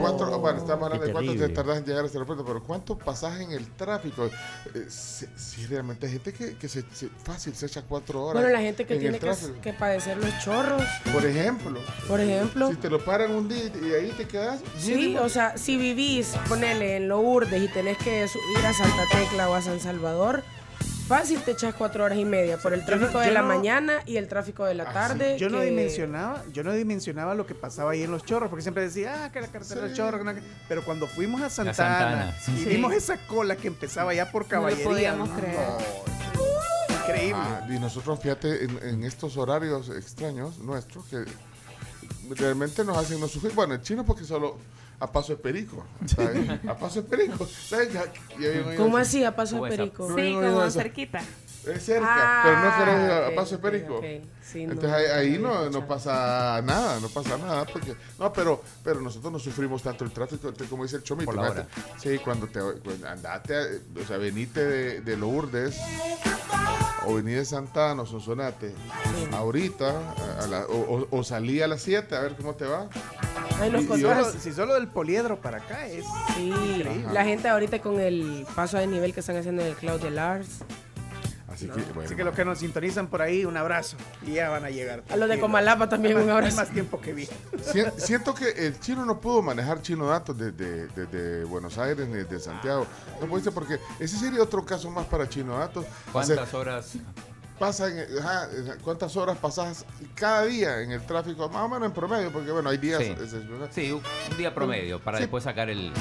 Cuatro, 0.00 0.38
bueno, 0.38 0.58
estamos 0.58 0.84
hablando 0.84 1.00
Qué 1.00 1.06
de 1.08 1.12
cuánto 1.12 1.34
te 1.36 1.48
tardas 1.48 1.78
en 1.78 1.84
llegar 1.84 2.02
a 2.02 2.06
este 2.06 2.18
aeropuerto, 2.18 2.44
pero 2.44 2.62
¿cuánto 2.62 2.96
pasas 2.98 3.40
en 3.40 3.52
el 3.52 3.66
tráfico? 3.74 4.26
Eh, 4.74 4.86
si, 4.88 5.26
si 5.36 5.66
realmente 5.66 6.06
hay 6.06 6.12
gente 6.12 6.32
que, 6.32 6.56
que 6.56 6.68
se, 6.68 6.84
se- 6.92 7.08
fácil 7.24 7.54
se 7.54 7.66
echa 7.66 7.82
cuatro 7.82 8.24
horas. 8.24 8.42
Bueno, 8.42 8.56
la 8.56 8.62
gente 8.62 8.86
que 8.86 8.94
en 8.94 9.00
tiene 9.00 9.16
el 9.16 9.22
que, 9.22 9.60
que 9.60 9.72
padecer 9.72 10.16
los 10.18 10.30
chorros, 10.42 10.82
Por 11.12 11.24
ejemplo, 11.24 11.80
por 12.08 12.20
ejemplo. 12.20 12.68
si 12.70 12.76
te 12.76 12.90
lo 12.90 13.04
paran 13.04 13.34
un 13.34 13.48
día 13.48 13.64
y 13.82 13.92
ahí 13.94 14.12
te 14.16 14.26
quedas. 14.26 14.60
Sí, 14.78 14.94
mínimo, 14.94 15.22
o 15.22 15.28
sea, 15.28 15.56
si 15.56 15.76
vivís, 15.76 16.28
ponele 16.48 16.96
en 16.96 17.08
Lourdes 17.08 17.62
y 17.62 17.68
tenés 17.68 17.98
que 17.98 18.24
ir 18.24 18.66
a 18.66 18.72
Santa 18.72 19.04
Tecla 19.10 19.48
o 19.50 19.54
a 19.54 19.62
San 19.62 19.80
Salvador, 19.80 20.15
fácil 21.08 21.40
te 21.42 21.52
echas 21.52 21.74
cuatro 21.74 22.04
horas 22.04 22.18
y 22.18 22.24
media 22.24 22.56
por 22.58 22.72
el 22.74 22.80
no- 22.80 22.86
tráfico 22.86 23.20
de 23.20 23.30
la 23.30 23.42
no- 23.42 23.48
mañana 23.48 24.00
y 24.06 24.16
el 24.16 24.26
tráfico 24.28 24.64
de 24.64 24.74
la 24.74 24.82
Ah, 24.84 24.86
sí. 24.88 24.92
tarde. 24.94 25.38
Yo 25.38 25.48
no 25.48 25.60
dimensionaba, 25.60 26.42
yo 26.52 26.64
no 26.64 26.72
dimensionaba 26.72 27.34
lo 27.34 27.46
que 27.46 27.54
pasaba 27.54 27.92
ahí 27.92 28.02
en 28.02 28.10
los 28.10 28.24
chorros, 28.24 28.48
porque 28.50 28.62
siempre 28.62 28.82
decía, 28.82 29.24
ah, 29.24 29.32
que 29.32 29.40
la 29.40 29.46
carretera 29.48 29.82
de 29.82 29.90
Sí. 29.90 29.94
chorros, 29.96 30.18
que 30.20 30.24
no- 30.24 30.40
pero 30.68 30.84
cuando 30.84 31.06
fuimos 31.06 31.40
a 31.42 31.48
Santana, 31.50 31.74
Santana, 31.74 32.36
sí. 32.40 32.52
y 32.52 32.58
Sí. 32.64 32.68
vimos 32.70 32.92
esa 32.92 33.18
cola 33.28 33.54
que 33.56 33.68
empezaba 33.68 34.12
ya 34.14 34.30
por 34.32 34.42
No 34.42 34.46
lo 34.46 34.50
caballería. 34.50 34.84
podíamos 34.84 35.28
creer. 35.30 35.56
Increíble. 37.02 37.40
Ah, 37.40 37.66
y 37.70 37.78
nosotros, 37.78 38.18
fíjate, 38.20 38.64
en, 38.64 38.78
en 38.82 39.04
estos 39.04 39.36
horarios 39.36 39.88
extraños 39.90 40.58
nuestros, 40.58 41.04
que 41.06 41.24
realmente 42.34 42.84
nos 42.84 42.98
hacen 42.98 43.20
no 43.20 43.28
sufrir. 43.28 43.52
Bueno, 43.54 43.74
el 43.74 43.82
chino 43.82 44.04
porque 44.04 44.24
solo 44.24 44.58
a 44.98 45.12
paso 45.12 45.32
de 45.32 45.38
perico, 45.38 45.84
¿sabes? 46.06 46.48
A 46.66 46.76
paso 46.78 47.02
de 47.02 47.08
perico. 47.08 47.46
¿Sabes? 47.46 47.88
¿Cómo 48.76 48.96
así 48.96 49.24
a 49.24 49.34
paso 49.34 49.56
¿Cómo 49.56 49.66
de 49.66 49.76
perico? 49.76 50.08
Sí, 50.16 50.34
como 50.34 50.64
eso. 50.64 50.78
cerquita. 50.78 51.22
Es 51.66 51.84
cerca, 51.84 52.08
Ah, 52.08 52.40
pero 52.44 52.60
no 52.60 52.76
querés 52.76 53.10
a 53.10 53.34
paso 53.34 53.50
de 53.50 53.56
ok, 53.56 53.62
perico. 53.62 53.98
ok. 53.98 54.04
Sí, 54.40 54.64
no, 54.64 54.72
Entonces 54.74 54.92
ahí, 54.98 55.06
ahí 55.06 55.38
no, 55.38 55.64
no, 55.64 55.70
no 55.70 55.86
pasa 55.88 56.62
nada, 56.64 57.00
no 57.00 57.08
pasa 57.08 57.36
nada, 57.36 57.64
porque 57.66 57.96
no, 58.20 58.32
pero, 58.32 58.62
pero 58.84 59.00
nosotros 59.00 59.32
no 59.32 59.38
sufrimos 59.40 59.82
tanto 59.82 60.04
el 60.04 60.12
tráfico, 60.12 60.52
como 60.70 60.84
dice 60.84 60.96
el 60.96 61.02
chomito, 61.02 61.32
sí, 61.98 62.18
cuando 62.24 62.46
te 62.46 62.60
cuando 62.60 63.08
andate, 63.08 63.56
a- 63.56 64.00
o 64.00 64.06
sea, 64.06 64.16
venite 64.18 64.64
de, 64.64 65.00
de 65.00 65.16
Lourdes 65.16 65.76
o 67.04 67.14
vení 67.14 67.32
de 67.32 67.44
Santana 67.44 68.02
o 68.02 68.06
Sonsonate, 68.06 68.74
ahorita, 69.32 69.88
a- 69.88 70.44
a 70.44 70.46
la- 70.46 70.66
o, 70.66 70.96
o- 71.02 71.08
o 71.18 71.24
salí 71.24 71.60
a 71.60 71.68
las 71.68 71.82
7 71.82 72.16
a 72.16 72.20
ver 72.20 72.34
cómo 72.36 72.54
te 72.54 72.64
va. 72.66 72.88
Ahí 73.60 73.70
nos 73.70 73.82
Y- 73.82 73.84
y 73.84 73.88
Si 73.96 74.00
solo, 74.02 74.32
si 74.32 74.52
solo 74.52 74.74
del 74.74 74.88
poliedro 74.88 75.40
para 75.40 75.58
acá 75.58 75.86
es. 75.86 76.04
Sí, 76.36 76.84
la 77.12 77.24
gente 77.24 77.48
ahorita 77.48 77.80
con 77.80 78.00
el 78.00 78.46
paso 78.54 78.78
de 78.78 78.86
nivel 78.86 79.12
que 79.14 79.20
están 79.20 79.36
haciendo 79.36 79.62
en 79.62 79.68
el 79.68 79.74
Cloud 79.74 80.00
de 80.00 80.10
Lars. 80.10 80.48
Así 81.56 81.66
que, 81.68 81.92
bueno, 81.92 82.02
Así 82.04 82.14
que 82.14 82.24
los 82.24 82.34
que 82.34 82.44
nos 82.44 82.58
sintonizan 82.58 83.08
por 83.08 83.22
ahí, 83.22 83.44
un 83.44 83.56
abrazo. 83.56 83.96
Y 84.26 84.32
ya 84.34 84.48
van 84.50 84.64
a 84.64 84.70
llegar. 84.70 85.02
A 85.08 85.16
los 85.16 85.28
de. 85.28 85.40
Comalapa 85.40 85.88
también 85.88 86.16
un 86.16 86.26
más- 86.26 86.34
abrazo. 86.36 86.56
más 86.56 86.68
tiempo 86.70 87.00
que 87.00 87.12
vi. 87.12 87.26
Si- 87.62 87.84
Siento 87.98 88.34
que 88.34 88.48
el 88.66 88.78
chino 88.80 89.04
no 89.04 89.20
pudo 89.20 89.42
manejar 89.42 89.82
chino 89.82 90.06
datos 90.06 90.36
desde, 90.38 90.86
desde 90.88 91.44
Buenos 91.44 91.76
Aires 91.78 92.06
ni 92.08 92.14
desde 92.14 92.38
Santiago. 92.40 92.86
No 93.20 93.26
pudiste 93.26 93.50
porque 93.50 93.78
ese 93.98 94.16
sería 94.18 94.42
otro 94.42 94.64
caso 94.64 94.90
más 94.90 95.06
para 95.06 95.28
chino 95.28 95.58
datos. 95.58 95.84
¿Cuántas 96.12 96.52
horas? 96.54 96.92
pasa 97.58 97.88
en- 97.88 98.18
ajá, 98.18 98.48
¿Cuántas 98.84 99.16
horas 99.16 99.38
pasas 99.38 99.86
cada 100.14 100.44
día 100.44 100.82
en 100.82 100.92
el 100.92 101.00
tráfico? 101.06 101.48
Más 101.48 101.62
o 101.62 101.68
menos 101.70 101.86
en 101.88 101.92
promedio, 101.94 102.30
porque 102.30 102.50
bueno, 102.50 102.68
hay 102.68 102.76
días. 102.76 103.02
Sí. 103.02 103.14
Sí, 103.70 103.92
un 103.92 104.02
día 104.36 104.54
promedio, 104.54 105.00
para 105.00 105.16
Sí. 105.16 105.22
después 105.22 105.42
sacar 105.44 105.70
el, 105.70 105.86
el 105.86 105.92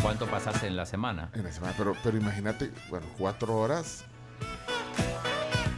cuánto 0.00 0.26
pasaste 0.26 0.68
en 0.68 0.76
la 0.76 0.86
semana. 0.86 1.30
En 1.34 1.42
la 1.42 1.50
semana, 1.50 1.74
pero, 1.76 1.96
pero 2.04 2.16
imagínate, 2.16 2.70
bueno, 2.88 3.06
cuatro 3.18 3.56
horas. 3.56 4.04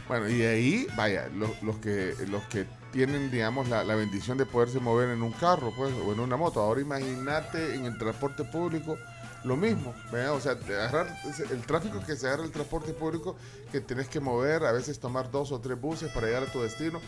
Bueno, 0.07 0.29
y 0.29 0.37
de 0.37 0.47
ahí, 0.47 0.87
vaya, 0.95 1.27
los, 1.33 1.61
los 1.63 1.77
que 1.77 2.13
los 2.29 2.43
que 2.43 2.65
tienen, 2.91 3.31
digamos, 3.31 3.67
la, 3.69 3.83
la 3.83 3.95
bendición 3.95 4.37
de 4.37 4.45
poderse 4.45 4.79
mover 4.79 5.09
en 5.09 5.23
un 5.23 5.31
carro, 5.33 5.73
pues, 5.75 5.93
o 5.93 6.13
en 6.13 6.19
una 6.19 6.37
moto. 6.37 6.61
Ahora 6.61 6.79
imagínate 6.81 7.73
en 7.75 7.85
el 7.85 7.97
transporte 7.97 8.43
público 8.43 8.97
lo 9.43 9.57
mismo, 9.57 9.93
¿verdad? 10.11 10.33
O 10.33 10.39
sea, 10.39 10.53
agarrar 10.53 11.07
el 11.51 11.61
tráfico 11.65 12.03
que 12.05 12.15
se 12.15 12.27
agarra 12.27 12.43
el 12.43 12.51
transporte 12.51 12.93
público, 12.93 13.35
que 13.71 13.81
tenés 13.81 14.07
que 14.07 14.19
mover, 14.19 14.63
a 14.63 14.71
veces 14.71 14.99
tomar 14.99 15.29
dos 15.31 15.51
o 15.51 15.59
tres 15.59 15.79
buses 15.79 16.11
para 16.11 16.27
llegar 16.27 16.43
a 16.43 16.51
tu 16.51 16.61
destino. 16.61 17.01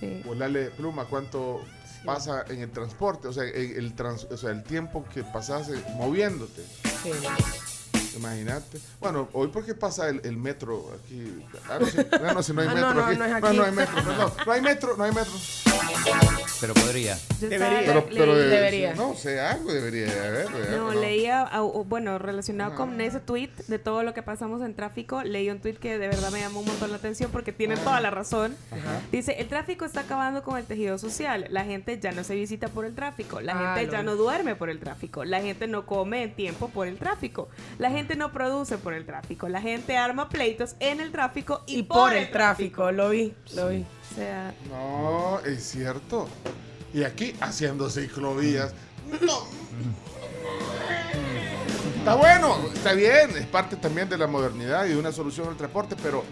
Sí. 0.00 0.22
Volarle 0.24 0.70
pluma, 0.70 1.04
¿cuánto 1.04 1.62
pasa 2.04 2.44
en 2.48 2.60
el 2.60 2.70
transporte? 2.70 3.28
O 3.28 3.32
sea, 3.32 3.44
el, 3.44 3.76
el 3.76 3.94
trans- 3.94 4.26
o 4.30 4.36
sea, 4.36 4.50
el 4.50 4.64
tiempo 4.64 5.04
que 5.12 5.22
pasas 5.22 5.68
eh, 5.68 5.82
moviéndote. 5.96 6.62
Sí. 7.02 7.10
Imagínate. 8.16 8.78
Bueno, 9.00 9.28
hoy 9.32 9.48
porque 9.48 9.74
pasa 9.74 10.08
el, 10.08 10.20
el 10.24 10.36
metro 10.36 10.92
aquí. 10.94 11.42
Ah, 11.68 11.78
no, 11.80 11.86
sí. 11.86 11.98
Ah, 12.12 12.32
no, 12.34 12.42
sí, 12.42 12.52
no 12.52 12.62
hay 12.62 12.68
Ah, 12.68 12.74
metro 12.74 12.88
no, 12.88 12.94
no, 12.94 13.04
aquí. 13.06 13.16
no 13.18 13.24
es 13.24 13.30
No, 13.30 13.36
aquí. 13.46 13.56
no 13.56 13.64
hay 13.64 13.72
metro. 13.72 14.02
No, 14.02 14.12
no, 14.16 14.32
no 14.46 14.52
hay 14.52 14.60
metro, 14.62 14.96
no 14.96 15.04
hay 15.04 15.12
metro. 15.12 15.32
Pero 16.60 16.74
podría. 16.74 17.18
Debería. 17.40 17.80
Pero, 17.84 18.06
pero 18.06 18.32
leí- 18.34 18.36
de- 18.38 18.46
Debería. 18.48 18.94
No 18.94 19.14
sé, 19.14 19.40
algo 19.40 19.72
debería 19.72 20.06
de 20.06 20.26
haber. 20.26 20.50
No, 20.70 20.92
¿no? 20.92 21.00
leía, 21.00 21.50
bueno, 21.86 22.18
relacionado 22.18 22.74
con 22.74 23.00
ese 23.00 23.20
tweet 23.20 23.50
de 23.68 23.78
todo 23.78 24.02
lo 24.02 24.14
que 24.14 24.22
pasamos 24.22 24.62
en 24.62 24.74
tráfico, 24.74 25.22
leí 25.22 25.50
un 25.50 25.58
tweet 25.60 25.74
que 25.74 25.98
de 25.98 26.08
verdad 26.08 26.30
me 26.30 26.40
llamó 26.40 26.60
un 26.60 26.66
montón 26.66 26.90
la 26.90 26.96
atención 26.96 27.30
porque 27.30 27.52
tiene 27.52 27.76
toda 27.76 28.00
la 28.00 28.10
razón. 28.10 28.56
Dice, 29.12 29.32
el 29.38 29.48
tráfico 29.48 29.84
está 29.84 30.00
acabando 30.00 30.42
con 30.42 30.56
el 30.58 30.64
tejido 30.64 30.96
social. 30.98 31.46
La 31.50 31.64
gente 31.64 31.98
ya 32.00 32.12
no 32.12 32.24
se 32.24 32.34
visita 32.34 32.68
por 32.68 32.84
el 32.86 32.94
tráfico. 32.94 33.40
La 33.40 33.52
Ah, 33.72 33.76
gente 33.76 33.90
ya 33.92 34.02
no 34.02 34.16
duerme 34.16 34.54
por 34.56 34.70
el 34.70 34.78
tráfico. 34.78 35.24
La 35.24 35.40
gente 35.40 35.66
no 35.66 35.84
come 35.86 36.22
en 36.22 36.34
tiempo 36.34 36.68
por 36.68 36.86
el 36.86 36.98
tráfico. 36.98 37.48
La 37.78 37.90
gente 37.90 38.05
no 38.14 38.30
produce 38.30 38.78
por 38.78 38.94
el 38.94 39.04
tráfico. 39.06 39.48
La 39.48 39.60
gente 39.60 39.96
arma 39.96 40.28
pleitos 40.28 40.76
en 40.78 41.00
el 41.00 41.10
tráfico 41.10 41.64
y, 41.66 41.78
Y 41.78 41.82
por 41.82 42.12
el 42.14 42.30
tráfico, 42.30 42.92
lo 42.92 43.08
vi, 43.10 43.34
lo 43.54 43.68
vi. 43.70 43.80
O 44.12 44.14
sea, 44.14 44.54
No, 44.70 45.40
es 45.40 45.64
cierto. 45.64 46.28
Y 46.94 47.02
aquí 47.02 47.34
haciendo 47.40 47.90
ciclovías. 47.90 48.72
No. 49.20 49.42
Está 51.98 52.14
bueno, 52.14 52.56
está 52.72 52.92
bien, 52.92 53.30
es 53.36 53.46
parte 53.46 53.74
también 53.76 54.08
de 54.08 54.16
la 54.16 54.26
modernidad 54.28 54.86
y 54.86 54.90
de 54.90 54.96
una 54.96 55.10
solución 55.10 55.48
al 55.48 55.56
transporte, 55.56 55.96
pero 56.00 56.22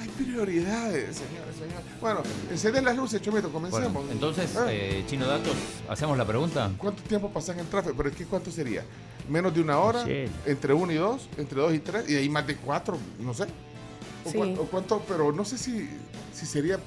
hay 0.00 0.08
prioridades, 0.08 1.16
señores, 1.16 1.56
señores. 1.58 1.86
Bueno, 2.00 2.20
encenden 2.50 2.84
las 2.84 2.94
luces, 2.94 3.22
Chomito, 3.22 3.50
comencemos. 3.50 3.90
Bueno, 3.92 4.10
entonces, 4.12 4.54
Ah. 4.56 4.66
eh, 4.68 5.04
Chino 5.08 5.26
Datos, 5.26 5.54
hacemos 5.88 6.18
la 6.18 6.26
pregunta. 6.26 6.70
¿Cuánto 6.76 7.02
tiempo 7.04 7.30
pasas 7.30 7.54
en 7.56 7.60
el 7.60 7.66
tráfico? 7.68 7.94
Pero 7.96 8.10
es 8.10 8.16
que 8.16 8.26
¿cuánto 8.26 8.50
sería? 8.50 8.84
¿Menos 9.28 9.54
de 9.54 9.60
una 9.60 9.78
hora? 9.78 10.04
Sí. 10.04 10.24
¿Entre 10.46 10.72
uno 10.72 10.90
y 10.92 10.96
dos? 10.96 11.28
¿Entre 11.36 11.60
dos 11.60 11.72
y 11.74 11.78
tres? 11.80 12.08
Y 12.08 12.16
ahí 12.16 12.28
más 12.28 12.46
de 12.46 12.56
cuatro, 12.56 12.96
no 13.20 13.34
sé. 13.34 13.44
O, 14.24 14.30
Sí. 14.30 14.36
cuánto, 14.38 14.62
o 14.62 14.66
cuánto- 14.66 15.02
pero 15.06 15.32
no 15.32 15.44
sé 15.44 15.58
si, 15.58 15.88
si 16.32 16.46
sería 16.46 16.78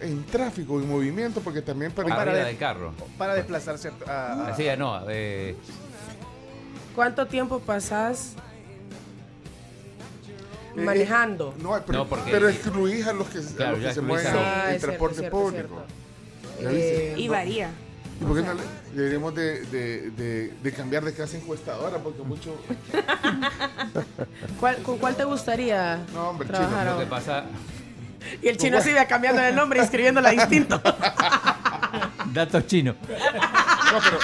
en 0.00 0.24
tráfico, 0.26 0.80
en 0.80 0.88
movimiento, 0.88 1.40
porque 1.40 1.60
también 1.60 1.92
para... 1.92 2.08
para 2.08 2.22
Arriba 2.22 2.38
de- 2.38 2.44
del 2.44 2.56
carro. 2.58 2.92
Para 3.18 3.34
desplazarse 3.34 3.90
a. 4.06 4.54
a- 4.54 4.76
no, 4.76 5.02
eh, 5.10 5.56
¿Cuánto 6.94 7.26
tiempo 7.26 7.60
pasás 7.60 8.32
Eh, 10.76 10.80
manejando? 10.80 11.54
No, 11.60 11.80
pero, 11.86 11.98
No, 12.00 12.06
porque- 12.08 12.30
pero 12.30 12.48
excluís 12.48 13.06
a 13.06 13.12
los 13.12 13.28
que, 13.28 13.38
a 13.38 13.70
los 13.72 13.80
que 13.80 13.92
se 13.94 14.00
mueven 14.00 14.26
en- 14.26 14.36
Ah, 14.36 14.76
transporte 14.80 15.18
cierto, 15.18 15.36
público. 15.40 15.82
Eh, 16.60 17.14
y 17.16 17.26
No. 17.26 17.32
varía. 17.32 17.70
¿Y 18.20 18.24
por 18.24 18.36
qué 18.36 18.42
no 18.42 18.54
le- 18.54 18.62
deberíamos 18.94 19.34
de, 19.34 19.60
de- 19.66 20.10
de- 20.10 20.54
de 20.62 20.72
cambiar 20.72 21.04
de 21.04 21.14
casa 21.14 21.36
encuestadora? 21.36 21.98
Porque 21.98 22.22
mucho... 22.22 22.56
¿Cuál- 24.58 24.76
¿Con 24.82 24.98
cuál 24.98 25.16
te 25.16 25.24
gustaría 25.24 26.04
No, 26.12 26.30
hombre, 26.30 26.48
trabajar 26.48 26.88
ahora? 26.88 27.08
pasa, 27.08 27.44
Y 28.42 28.48
el 28.48 28.56
chino 28.56 28.80
sigue 28.80 29.06
cambiando 29.06 29.40
el 29.42 29.54
nombre 29.54 29.78
y 29.80 29.82
escribiéndola 29.82 30.30
distinto. 30.30 30.80
datos 32.32 32.66
chinos. 32.66 32.96
No, 33.08 33.98
pero... 34.02 34.18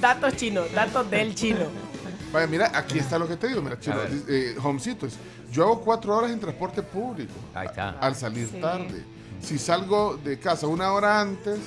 datos 0.00 0.36
chinos, 0.36 0.72
datos 0.74 1.08
del 1.10 1.34
chino. 1.34 1.66
Vaya, 2.32 2.46
mira, 2.48 2.72
aquí 2.74 2.98
está 2.98 3.18
lo 3.18 3.28
que 3.28 3.36
te 3.36 3.46
digo, 3.48 3.62
mira, 3.62 3.78
chino, 3.78 3.96
eh, 4.28 4.56
Homecitos. 4.62 5.14
Yo 5.52 5.62
hago 5.62 5.80
cuatro 5.82 6.14
horas 6.16 6.32
en 6.32 6.40
transporte 6.40 6.82
público 6.82 7.32
Ahí 7.54 7.66
está. 7.68 7.90
al 8.00 8.16
salir 8.16 8.48
Sí. 8.48 8.60
tarde. 8.60 9.04
Si 9.40 9.58
salgo 9.58 10.16
de 10.16 10.38
casa 10.40 10.66
una 10.66 10.92
hora 10.92 11.20
antes 11.20 11.60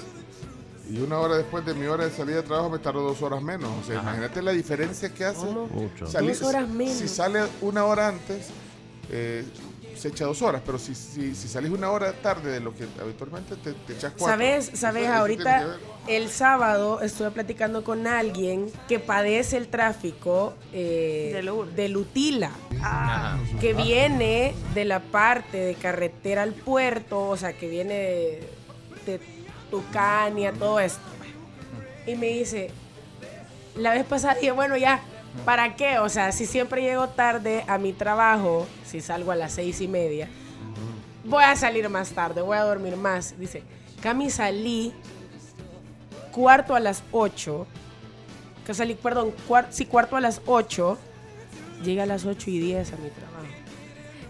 y 0.89 0.99
una 0.99 1.19
hora 1.19 1.37
después 1.37 1.65
de 1.65 1.73
mi 1.73 1.85
hora 1.85 2.05
de 2.05 2.11
salida 2.11 2.37
de 2.37 2.43
trabajo, 2.43 2.69
me 2.69 2.79
tardo 2.79 3.01
dos 3.01 3.21
horas 3.21 3.41
menos. 3.41 3.69
O 3.81 3.85
sea, 3.85 3.99
Ajá. 3.99 4.07
imagínate 4.09 4.41
la 4.41 4.51
diferencia 4.51 5.09
que 5.13 5.25
hace. 5.25 5.45
Mucho. 5.45 6.07
salir- 6.07 6.31
Dos 6.37 6.43
horas 6.43 6.67
menos. 6.67 6.95
Si 6.95 7.07
sale 7.07 7.41
una 7.61 7.85
hora 7.85 8.07
antes, 8.07 8.47
eh, 9.11 9.43
se 9.95 10.07
echa 10.07 10.23
dos 10.25 10.41
horas, 10.41 10.61
pero 10.65 10.79
si, 10.79 10.95
si, 10.95 11.35
si 11.35 11.47
salís 11.49 11.71
una 11.71 11.91
hora 11.91 12.13
tarde 12.13 12.51
de 12.51 12.59
lo 12.61 12.73
que 12.73 12.85
habitualmente 13.01 13.57
te, 13.57 13.73
te 13.73 13.93
echas 13.93 14.13
cuatro. 14.17 14.27
¿Sabes? 14.27 14.71
¿Sabes? 14.73 15.07
Ahorita 15.09 15.75
el 16.07 16.29
sábado 16.29 17.01
estuve 17.01 17.31
platicando 17.31 17.83
con 17.83 18.07
alguien 18.07 18.71
que 18.87 18.99
padece 18.99 19.57
el 19.57 19.67
tráfico 19.67 20.53
eh, 20.71 21.43
De 21.75 21.89
Lutila. 21.89 22.51
Ajá. 22.81 23.37
que 23.59 23.73
viene 23.73 24.53
de 24.73 24.85
la 24.85 25.01
parte 25.01 25.57
de 25.57 25.75
carretera 25.75 26.43
al 26.43 26.53
puerto, 26.53 27.27
o 27.27 27.35
sea, 27.35 27.51
que 27.51 27.67
viene 27.67 27.93
de, 27.93 28.49
de 29.05 29.19
Tucania, 29.69 30.51
todo 30.53 30.79
esto. 30.79 30.99
Y 32.07 32.15
me 32.15 32.27
dice, 32.27 32.71
la 33.75 33.93
vez 33.93 34.05
pasada 34.05 34.35
dije, 34.35 34.51
bueno, 34.51 34.77
ya, 34.77 35.01
¿Para 35.45 35.75
qué? 35.75 35.99
O 35.99 36.09
sea, 36.09 36.31
si 36.31 36.47
siempre 36.47 36.81
llego 36.81 37.07
tarde 37.09 37.63
a 37.67 37.77
mi 37.77 37.93
trabajo, 37.93 38.65
si 38.83 38.99
salgo 38.99 39.31
a 39.31 39.35
las 39.35 39.51
seis 39.53 39.79
y 39.79 39.87
media, 39.87 40.27
voy 41.23 41.43
a 41.43 41.55
salir 41.55 41.87
más 41.87 42.09
tarde, 42.09 42.41
voy 42.41 42.57
a 42.57 42.63
dormir 42.63 42.95
más. 42.97 43.39
Dice, 43.39 43.61
Cami, 44.01 44.31
salí 44.31 44.91
cuarto 46.31 46.73
a 46.75 46.79
las 46.79 47.03
ocho, 47.11 47.67
que 48.65 48.73
salí, 48.73 48.95
perdón, 48.95 49.31
cuar- 49.47 49.67
sí, 49.69 49.85
cuarto 49.85 50.15
a 50.17 50.19
las 50.21 50.41
ocho, 50.47 50.97
llega 51.83 52.03
a 52.03 52.07
las 52.07 52.25
ocho 52.25 52.49
y 52.49 52.57
diez 52.59 52.91
a 52.91 52.95
mi 52.97 53.09
trabajo. 53.09 53.28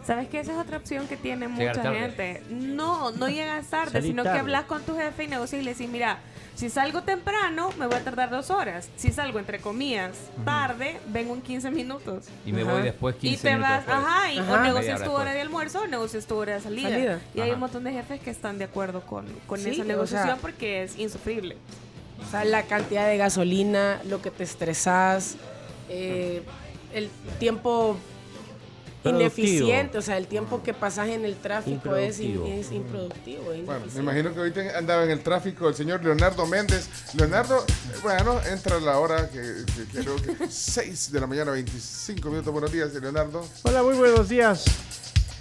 ¿Sabes 0.09 0.27
qué? 0.27 0.39
Esa 0.39 0.53
es 0.53 0.57
otra 0.57 0.77
opción 0.77 1.07
que 1.07 1.17
tiene 1.17 1.47
Llegar 1.47 1.67
mucha 1.77 1.83
tarde. 1.83 1.99
gente. 1.99 2.41
No, 2.49 3.11
no 3.11 3.29
llegas 3.29 3.67
tarde, 3.67 3.91
Salir 3.91 4.07
sino 4.07 4.23
tarde. 4.23 4.37
que 4.37 4.39
hablas 4.39 4.63
con 4.63 4.81
tu 4.81 4.95
jefe 4.97 5.25
y 5.25 5.27
negocias 5.27 5.61
y 5.61 5.63
le 5.65 5.73
decís, 5.73 5.87
mira, 5.87 6.17
si 6.55 6.67
salgo 6.71 7.03
temprano, 7.03 7.69
me 7.77 7.85
voy 7.85 7.95
a 7.95 8.03
tardar 8.03 8.31
dos 8.31 8.49
horas. 8.49 8.89
Si 8.95 9.11
salgo, 9.11 9.37
entre 9.37 9.59
comillas, 9.59 10.17
tarde, 10.45 10.99
vengo 11.09 11.35
en 11.35 11.43
15 11.43 11.69
minutos. 11.69 12.25
Y 12.43 12.51
me 12.53 12.63
Ajá. 12.63 12.71
voy 12.71 12.81
después 12.81 13.17
15 13.17 13.35
Y 13.35 13.37
te 13.39 13.49
minutos 13.55 13.69
vas, 13.69 13.85
después. 13.85 14.05
ajá, 14.07 14.31
y 14.33 14.39
Ajá. 14.39 14.53
o 14.53 14.63
negocias 14.63 15.03
tu 15.03 15.11
hora 15.11 15.31
de 15.31 15.41
almuerzo 15.41 15.81
o 15.81 15.87
negocias 15.87 16.25
tu 16.25 16.35
hora 16.37 16.55
de 16.55 16.61
salida. 16.61 16.89
Salida. 16.89 17.19
Y 17.35 17.41
hay 17.41 17.51
un 17.51 17.59
montón 17.59 17.83
de 17.83 17.91
jefes 17.91 18.19
que 18.19 18.31
están 18.31 18.57
de 18.57 18.63
acuerdo 18.63 19.01
con, 19.01 19.27
con 19.45 19.59
Sí, 19.59 19.69
esa 19.69 19.83
o 19.83 19.85
negociación 19.85 20.27
sea- 20.37 20.41
porque 20.41 20.81
es 20.81 20.97
insufrible. 20.97 21.55
O 22.27 22.31
sea, 22.31 22.45
la 22.45 22.63
cantidad 22.63 23.07
de 23.07 23.17
gasolina, 23.17 24.01
lo 24.09 24.23
que 24.23 24.31
te 24.31 24.43
estresas, 24.43 25.35
eh, 25.87 26.41
el 26.95 27.11
tiempo. 27.37 27.95
Ineficiente, 29.03 29.97
o 29.97 30.01
sea, 30.01 30.17
el 30.17 30.27
tiempo 30.27 30.61
que 30.63 30.73
pasas 30.73 31.07
en 31.09 31.23
el 31.25 31.35
tráfico 31.35 31.95
es, 31.95 32.19
in- 32.19 32.31
Improductivo. 32.33 32.59
es 32.59 32.71
improductivo. 32.71 33.51
es 33.53 33.65
Bueno, 33.65 33.85
me 33.93 33.99
imagino 34.01 34.33
que 34.33 34.39
ahorita 34.39 34.77
andaba 34.77 35.03
en 35.03 35.11
el 35.11 35.21
tráfico 35.21 35.69
el 35.69 35.75
señor 35.75 36.03
Leonardo 36.03 36.45
Méndez. 36.45 36.87
Leonardo, 37.15 37.65
bueno, 38.03 38.39
entra 38.51 38.77
a 38.77 38.79
la 38.79 38.99
hora 38.99 39.29
que, 39.29 39.39
que- 39.75 39.85
que 39.85 39.99
creo 40.03 40.15
que 40.17 40.47
6 40.49 41.11
de 41.11 41.19
la 41.19 41.27
mañana, 41.27 41.51
25 41.51 42.29
minutos. 42.29 42.51
Buenos 42.51 42.71
días, 42.71 42.93
Leonardo. 42.93 43.45
Hola, 43.63 43.83
muy 43.83 43.95
buenos 43.95 44.27
días. 44.29 44.65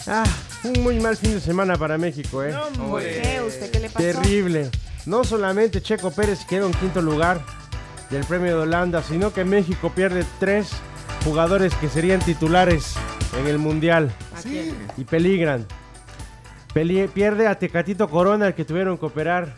Ah, 0.07 0.25
un 0.65 0.83
muy 0.83 0.99
mal 1.01 1.17
fin 1.17 1.33
de 1.35 1.41
semana 1.41 1.77
para 1.77 1.99
México, 1.99 2.43
¿eh? 2.43 2.55
¿Por 2.79 3.03
qué? 3.03 3.43
¿Usted 3.47 3.71
qué 3.71 3.81
le 3.81 3.91
pasó? 3.91 4.07
Terrible. 4.07 4.71
No 5.05 5.25
solamente 5.25 5.83
Checo 5.83 6.11
Pérez 6.11 6.41
quedó 6.49 6.67
en 6.67 6.73
quinto 6.75 7.03
lugar 7.03 7.45
del 8.11 8.25
premio 8.25 8.57
de 8.57 8.63
Holanda, 8.63 9.03
sino 9.03 9.33
que 9.35 9.45
México 9.45 9.93
pierde 9.95 10.25
tres 10.41 10.69
jugadores 11.25 11.75
que 11.75 11.89
serían 11.89 12.21
titulares 12.21 12.95
en 13.39 13.47
el 13.47 13.59
Mundial 13.59 14.11
Sí. 14.43 14.73
y 14.97 15.05
peligran. 15.05 15.67
Peli- 16.73 17.09
pierde 17.09 17.47
a 17.47 17.59
Tecatito 17.59 18.09
Corona, 18.09 18.49
el 18.49 18.55
que 18.55 18.65
tuvieron 18.65 18.99
que 18.99 19.07
operar. 19.07 19.55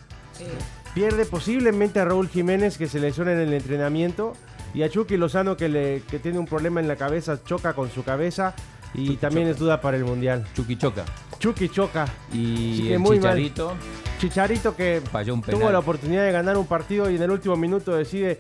Pierde 0.95 1.25
posiblemente 1.25 2.01
a 2.01 2.05
Raúl 2.05 2.29
Jiménez, 2.29 2.79
que 2.79 2.89
se 2.89 2.99
lesiona 2.99 3.33
en 3.33 3.41
el 3.41 3.53
entrenamiento. 3.53 4.35
Y 4.75 4.83
a 4.85 4.89
Chucky 4.89 5.17
Lozano, 5.17 5.57
que, 5.57 5.69
le, 5.69 6.03
que 6.09 6.19
tiene 6.19 6.39
un 6.39 6.47
problema 6.47 6.81
en 6.81 6.89
la 6.89 6.97
cabeza, 6.97 7.43
choca 7.45 7.75
con 7.75 7.91
su 7.91 8.05
cabeza. 8.05 8.55
Y 8.95 9.17
también 9.17 9.47
es 9.49 9.59
duda 9.59 9.81
para 9.81 9.97
el 9.97 10.05
Mundial. 10.05 10.47
Chucky 10.55 10.77
choca. 10.77 11.05
Chucky 11.39 11.69
choca. 11.69 12.07
Y 12.33 12.83
que 12.89 12.95
el 12.95 12.99
muy 13.01 13.19
mal. 13.21 13.37
Chicharito 13.37 13.75
Chicharito 14.19 14.77
que 14.77 15.01
falló 15.11 15.35
un 15.35 15.43
tuvo 15.43 15.71
la 15.71 15.79
oportunidad 15.79 16.25
de 16.25 16.33
ganar 16.33 16.57
un 16.59 16.67
partido 16.67 17.09
y 17.11 17.17
en 17.17 17.23
el 17.23 17.31
último 17.31 17.57
minuto 17.57 17.95
decide 17.95 18.39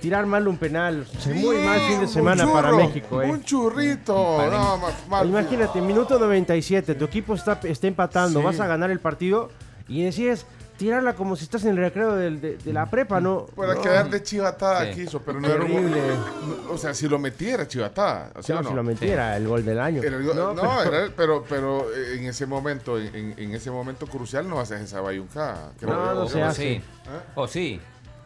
tirar 0.00 0.26
mal 0.26 0.46
un 0.48 0.56
penal. 0.58 1.06
Sea, 1.18 1.34
muy 1.34 1.56
mal 1.58 1.80
fin 1.80 2.00
de 2.00 2.08
semana 2.08 2.50
para 2.52 2.72
México. 2.72 3.22
¿eh? 3.22 3.30
Un 3.30 3.42
churrito. 3.42 4.14
No, 4.50 4.78
más 4.78 5.08
mal. 5.08 5.28
Imagínate, 5.28 5.80
minuto 5.80 6.18
97, 6.18 6.94
tu 6.94 7.04
equipo 7.04 7.34
está, 7.34 7.60
está 7.64 7.86
empatando, 7.86 8.40
Sí. 8.40 8.44
vas 8.46 8.60
a 8.60 8.66
ganar 8.66 8.90
el 8.90 9.00
partido 9.00 9.50
y 9.88 10.02
decides 10.02 10.46
tirarla 10.78 11.12
como 11.14 11.36
si 11.36 11.44
estás 11.44 11.62
en 11.64 11.72
el 11.72 11.76
recreo 11.76 12.16
de, 12.16 12.30
de 12.56 12.72
la 12.72 12.86
prepa, 12.86 13.20
¿no? 13.20 13.44
Para 13.54 13.74
No. 13.74 13.82
quedar 13.82 14.08
de 14.08 14.22
chivatada 14.22 14.86
Sí. 14.94 15.02
quiso, 15.02 15.20
pero 15.20 15.38
no 15.38 15.46
era 15.46 15.62
un 15.62 15.66
Terrible. 15.70 16.00
no, 16.66 16.72
O 16.72 16.78
sea, 16.78 16.94
si 16.94 17.06
lo 17.06 17.18
metiera 17.18 17.68
chivatada. 17.68 18.30
¿sí 18.40 18.50
No, 18.52 18.60
o 18.60 18.62
no? 18.62 18.68
si 18.70 18.74
lo 18.74 18.82
metiera, 18.82 19.36
el 19.36 19.46
gol 19.46 19.62
del 19.62 19.78
año. 19.78 20.02
Era 20.02 20.16
el 20.16 20.22
go- 20.24 20.32
No, 20.32 20.54
no, 20.54 20.62
pero- 20.82 20.96
era- 20.96 21.12
pero, 21.14 21.44
pero 21.46 21.94
eh, 21.94 22.16
en 22.16 22.24
ese 22.24 22.46
momento, 22.46 22.98
en, 22.98 23.54
ese 23.54 23.70
momento 23.70 24.06
crucial 24.06 24.48
no 24.48 24.58
haces 24.58 24.80
esa 24.80 25.02
bayunca. 25.02 25.72
creo 25.78 25.92
No, 25.92 26.14
yo. 26.14 26.20
no 26.20 26.28
se 26.28 26.42
O 26.42 26.46
hace. 26.46 26.62
sí. 26.62 26.82
O 27.34 27.46
sí. 27.46 27.78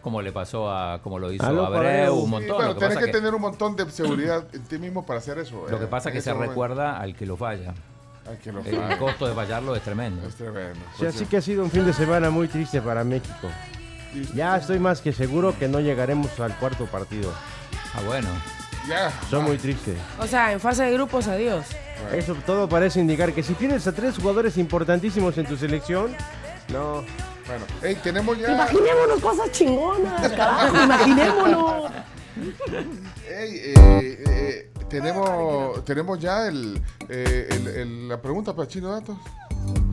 Como 0.04 0.20
le 0.22 0.30
pasó 0.32 0.70
a, 0.70 1.00
como 1.02 1.18
lo 1.18 1.32
hizo 1.32 1.42
A 1.44 1.66
Abreu, 1.66 2.14
un 2.14 2.24
Sí, 2.26 2.30
montón. 2.30 2.56
pero 2.58 2.68
lo 2.68 2.74
que 2.74 2.78
tienes 2.80 2.94
pasa 2.96 3.06
que, 3.06 3.06
que, 3.12 3.18
tener 3.18 3.34
un 3.34 3.40
montón 3.40 3.74
de 3.74 3.90
seguridad 3.90 4.44
en 4.52 4.62
ti 4.64 4.78
mismo 4.78 5.04
para 5.04 5.18
hacer 5.18 5.38
eso. 5.38 5.66
lo 5.68 5.78
que 5.78 5.84
eh, 5.86 5.88
pasa 5.88 6.10
en 6.10 6.14
que 6.14 6.20
se 6.20 6.32
momento. 6.32 6.50
recuerda 6.52 6.98
al 7.00 7.16
que 7.16 7.24
lo 7.26 7.36
falla. 7.36 7.74
Que 8.42 8.52
lo 8.52 8.60
El 8.60 8.76
falla. 8.76 8.98
costo 8.98 9.26
de 9.26 9.34
fallarlo 9.34 9.74
es 9.74 9.82
tremendo. 9.82 10.26
Es 10.28 10.34
tremendo. 10.34 10.74
Sí, 10.92 10.96
Pues 10.98 11.08
así 11.14 11.18
sí. 11.20 11.26
que 11.26 11.38
ha 11.38 11.40
sido 11.42 11.64
un 11.64 11.70
fin 11.70 11.84
de 11.86 11.92
semana 11.94 12.28
muy 12.30 12.48
triste 12.48 12.80
para 12.82 13.02
México. 13.02 13.48
Ya 14.34 14.56
estoy 14.58 14.78
más 14.78 15.00
que 15.00 15.12
seguro 15.12 15.58
que 15.58 15.68
no 15.68 15.80
llegaremos 15.80 16.38
al 16.38 16.54
cuarto 16.58 16.84
partido. 16.86 17.32
Ah, 17.94 18.00
bueno. 18.06 18.28
Ya. 18.88 19.10
Son 19.30 19.42
ah, 19.44 19.48
muy 19.48 19.56
tristes. 19.56 19.96
O 20.20 20.26
sea, 20.26 20.52
en 20.52 20.60
fase 20.60 20.84
de 20.84 20.92
grupos, 20.92 21.26
adiós. 21.28 21.64
Eso 22.12 22.34
todo 22.46 22.68
parece 22.68 23.00
indicar 23.00 23.32
que 23.32 23.42
si 23.42 23.54
tienes 23.54 23.86
a 23.86 23.92
tres 23.92 24.16
jugadores 24.18 24.58
importantísimos 24.58 25.36
en 25.38 25.46
tu 25.46 25.56
selección, 25.56 26.14
no. 26.70 27.02
Bueno, 27.46 27.64
hey, 27.82 27.96
tenemos 28.02 28.38
ya. 28.38 28.52
Imaginémonos 28.54 29.20
cosas 29.20 29.50
chingonas, 29.52 30.32
carajo, 30.32 30.82
imaginémonos. 30.84 31.90
Ey, 33.28 33.60
eh, 33.76 34.24
eh, 34.26 34.70
tenemos, 34.88 35.84
tenemos 35.84 36.18
ya 36.18 36.46
el, 36.48 36.80
eh, 37.08 37.46
el- 37.50 37.66
el- 37.68 38.08
la 38.08 38.20
pregunta 38.20 38.54
para 38.56 38.66
Chino 38.66 38.90
Datos. 38.90 39.16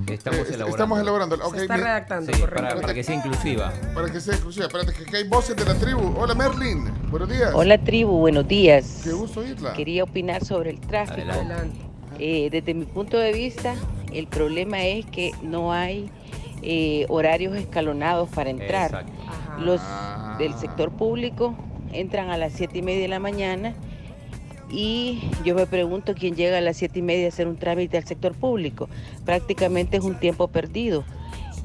Estamos 0.08 0.40
Eh, 0.40 0.54
elaborando. 0.54 0.68
Estamos 0.70 1.00
elaborando. 1.00 1.36
Ok, 1.44 1.56
Se 1.56 1.62
está 1.64 1.76
mira, 1.76 1.88
redactando, 1.88 2.34
Sí, 2.34 2.40
correcto. 2.40 2.64
para, 2.70 2.82
para 2.82 2.94
que 2.94 3.04
sea 3.04 3.16
inclusiva. 3.16 3.74
para 3.94 4.12
que 4.12 4.20
sea 4.22 4.36
inclusive. 4.36 4.66
Espérate, 4.66 4.94
que, 4.94 5.06
que 5.06 5.18
hay 5.18 5.24
voces 5.28 5.56
de 5.56 5.66
la 5.66 5.76
tribu. 5.76 6.14
Hola, 6.18 6.34
Merlin. 6.36 6.90
Buenos 7.10 7.30
días. 7.30 7.52
Hola 7.54 7.78
tribu, 7.78 8.18
buenos 8.18 8.48
días. 8.48 9.02
Qué 9.04 9.12
gusto 9.12 9.42
oírla. 9.42 9.74
Quería 9.74 10.04
opinar 10.04 10.44
sobre 10.44 10.72
el 10.72 10.80
tráfico. 10.80 11.22
Adelante. 11.22 11.54
Adelante. 11.54 11.78
Eh, 12.20 12.50
desde 12.52 12.74
mi 12.74 12.86
punto 12.86 13.18
de 13.18 13.32
vista, 13.34 13.76
el 14.12 14.28
problema 14.28 14.84
es 14.84 15.06
que 15.06 15.32
no 15.42 15.72
hay 15.72 16.12
eh, 16.62 17.06
horarios 17.10 17.56
escalonados 17.56 18.30
para 18.30 18.50
entrar. 18.50 19.06
Los 19.60 19.82
Ah. 19.84 20.36
del 20.40 20.54
sector 20.56 20.92
público 20.92 21.56
entran 21.94 22.30
a 22.30 22.38
las 22.38 22.54
7 22.54 22.80
y 22.80 22.82
media 22.82 23.02
de 23.02 23.08
la 23.10 23.20
mañana 23.20 23.74
y 24.72 25.20
yo 25.44 25.54
me 25.56 25.66
pregunto 25.68 26.14
quién 26.16 26.36
llega 26.36 26.58
a 26.58 26.62
las 26.62 26.78
7 26.78 27.00
y 27.00 27.02
media 27.02 27.26
a 27.26 27.30
hacer 27.30 27.48
un 27.48 27.58
trámite 27.58 27.98
al 27.98 28.06
sector 28.06 28.34
público. 28.34 28.88
Prácticamente 29.26 29.98
es 29.98 30.04
un 30.04 30.16
tiempo 30.16 30.48
perdido. 30.48 31.04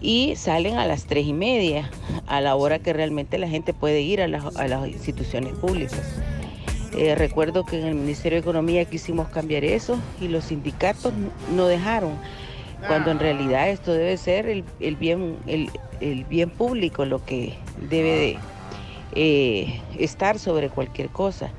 Y 0.00 0.34
salen 0.36 0.76
a 0.76 0.86
las 0.86 1.04
3 1.04 1.26
y 1.26 1.32
media, 1.32 1.88
a 2.26 2.40
la 2.40 2.54
hora 2.56 2.78
que 2.80 2.92
realmente 2.92 3.38
la 3.38 3.48
gente 3.48 3.72
puede 3.72 4.02
ir 4.02 4.20
a 4.20 4.28
las, 4.28 4.56
a 4.56 4.68
las 4.68 4.86
instituciones 4.88 5.54
públicas. 5.54 6.02
Eh, 6.96 7.14
recuerdo 7.14 7.64
que 7.64 7.78
en 7.80 7.86
el 7.86 7.94
Ministerio 7.94 8.36
de 8.36 8.40
Economía 8.40 8.84
quisimos 8.84 9.28
cambiar 9.28 9.64
eso 9.64 9.98
y 10.20 10.28
los 10.28 10.44
sindicatos 10.46 11.12
no 11.54 11.66
dejaron, 11.66 12.12
cuando 12.86 13.10
en 13.10 13.18
realidad 13.18 13.68
esto 13.68 13.92
debe 13.92 14.16
ser 14.16 14.46
el, 14.46 14.64
el 14.80 14.96
bien, 14.96 15.36
el, 15.46 15.70
el 16.00 16.24
bien 16.24 16.50
público 16.50 17.04
lo 17.04 17.24
que 17.24 17.54
debe 17.88 18.10
de 18.10 18.38
eh, 19.14 19.80
estar 19.98 20.38
sobre 20.38 20.68
cualquier 20.68 21.08
cosa. 21.08 21.50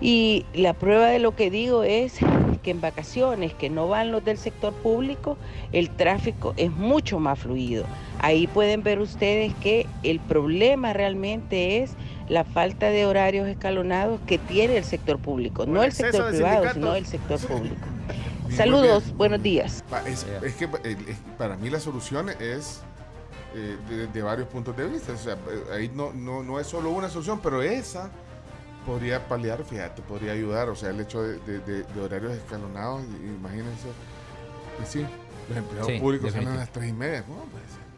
Y 0.00 0.46
la 0.54 0.72
prueba 0.72 1.08
de 1.08 1.18
lo 1.18 1.36
que 1.36 1.50
digo 1.50 1.82
es 1.82 2.18
que 2.62 2.70
en 2.70 2.80
vacaciones 2.80 3.52
que 3.54 3.68
no 3.68 3.88
van 3.88 4.12
los 4.12 4.24
del 4.24 4.38
sector 4.38 4.72
público, 4.72 5.36
el 5.72 5.90
tráfico 5.90 6.54
es 6.56 6.70
mucho 6.70 7.18
más 7.18 7.38
fluido. 7.38 7.84
Ahí 8.20 8.46
pueden 8.46 8.82
ver 8.82 9.00
ustedes 9.00 9.52
que 9.62 9.86
el 10.02 10.20
problema 10.20 10.92
realmente 10.92 11.82
es 11.82 11.92
la 12.28 12.44
falta 12.44 12.90
de 12.90 13.04
horarios 13.06 13.48
escalonados 13.48 14.20
que 14.26 14.38
tiene 14.38 14.76
el 14.76 14.84
sector 14.84 15.18
público, 15.18 15.66
no 15.66 15.82
el 15.82 15.92
sector 15.92 16.30
privado, 16.30 16.72
sino 16.72 16.94
el 16.94 17.06
sector 17.06 17.40
público. 17.40 17.86
Saludos, 18.56 19.04
bien. 19.04 19.16
buenos 19.18 19.42
días. 19.42 19.84
Es, 20.06 20.26
es 20.42 20.54
que 20.54 20.64
es- 20.84 21.16
para 21.38 21.56
mí 21.56 21.70
la 21.70 21.80
solución 21.80 22.28
es 22.40 22.80
eh, 23.54 23.76
de, 23.88 24.06
de 24.06 24.22
varios 24.22 24.48
puntos 24.48 24.76
de 24.76 24.86
vista. 24.86 25.12
O 25.12 25.16
sea, 25.18 25.34
eh, 25.34 25.64
ahí 25.74 25.90
no, 25.94 26.12
no, 26.12 26.42
no 26.42 26.58
es 26.60 26.66
solo 26.66 26.90
una 26.90 27.08
solución, 27.08 27.40
pero 27.42 27.62
esa 27.62 28.10
podría 28.86 29.26
paliar, 29.28 29.64
fíjate, 29.64 30.02
podría 30.02 30.32
ayudar. 30.32 30.68
O 30.68 30.76
sea, 30.76 30.90
el 30.90 31.00
hecho 31.00 31.22
de, 31.22 31.38
de- 31.40 31.58
de- 31.60 31.82
de 31.82 32.00
horarios 32.00 32.32
escalonados, 32.32 33.02
imagínense. 33.24 33.88
Pues 34.76 34.88
sí, 34.88 35.04
los 35.48 35.58
empleados 35.58 35.86
Sí, 35.92 35.98
públicos 35.98 36.32
salen 36.32 36.48
a 36.48 36.54
las 36.56 36.70
tres 36.72 36.88
y 36.88 36.92
media. 36.92 37.22
¿Cómo 37.24 37.44
puede 37.44 37.64
ser? 37.64 37.80
Ah. 37.82 37.89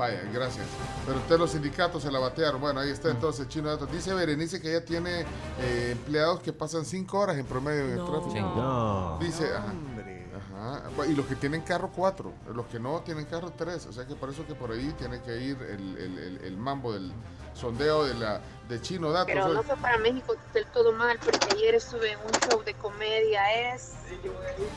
Vaya, 0.00 0.22
gracias. 0.32 0.66
Pero 1.04 1.18
ustedes 1.18 1.38
los 1.38 1.50
sindicatos 1.50 2.02
se 2.02 2.10
la 2.10 2.18
batearon. 2.18 2.58
Bueno, 2.58 2.80
ahí 2.80 2.88
está 2.88 3.10
entonces 3.10 3.46
Chino 3.48 3.68
Datos. 3.68 3.92
Dice 3.92 4.14
Berenice 4.14 4.58
que 4.58 4.70
ella 4.74 4.82
tiene 4.82 5.26
eh, 5.60 5.90
empleados 5.92 6.40
que 6.40 6.54
pasan 6.54 6.86
cinco 6.86 7.18
horas 7.18 7.36
en 7.36 7.44
promedio 7.44 7.84
en 7.84 7.90
el 7.90 7.96
No. 7.98 8.06
tráfico. 8.10 8.32
Sí. 8.32 8.40
No. 8.40 9.18
Dice, 9.20 9.54
ajá. 9.54 9.66
Hombre. 9.72 10.26
Ajá. 10.34 11.06
Y 11.06 11.14
los 11.14 11.26
que 11.26 11.36
tienen 11.36 11.60
carro, 11.60 11.90
cuatro. 11.94 12.32
Los 12.54 12.64
que 12.68 12.80
no 12.80 13.00
tienen 13.00 13.26
carro, 13.26 13.52
tres. 13.54 13.84
O 13.86 13.92
sea 13.92 14.06
que 14.06 14.14
por 14.14 14.30
eso 14.30 14.46
que 14.46 14.54
por 14.54 14.70
ahí 14.72 14.90
tiene 14.96 15.20
que 15.20 15.36
ir 15.36 15.58
el, 15.60 15.98
el- 15.98 16.18
el- 16.18 16.44
el 16.44 16.56
mambo 16.56 16.94
del 16.94 17.12
sondeo 17.52 18.04
de 18.06 18.14
la 18.14 18.40
de 18.70 18.80
Chino 18.80 19.10
Datos. 19.12 19.26
Pero 19.34 19.48
no 19.48 19.62
fue 19.62 19.76
para 19.76 19.98
México 19.98 20.34
del 20.54 20.64
todo 20.68 20.92
mal, 20.92 21.18
porque 21.22 21.50
ayer 21.50 21.74
estuve 21.74 22.12
en 22.12 22.18
un 22.20 22.32
show 22.48 22.62
de 22.64 22.72
comedia, 22.72 23.74
es 23.74 23.92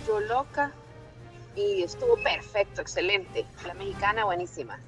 Yo 0.05 0.19
Loca, 0.19 0.71
y 1.55 1.83
estuvo 1.83 2.15
perfecto, 2.21 2.81
excelente. 2.81 3.45
La 3.65 3.73
mexicana, 3.75 4.25
buenísima. 4.25 4.79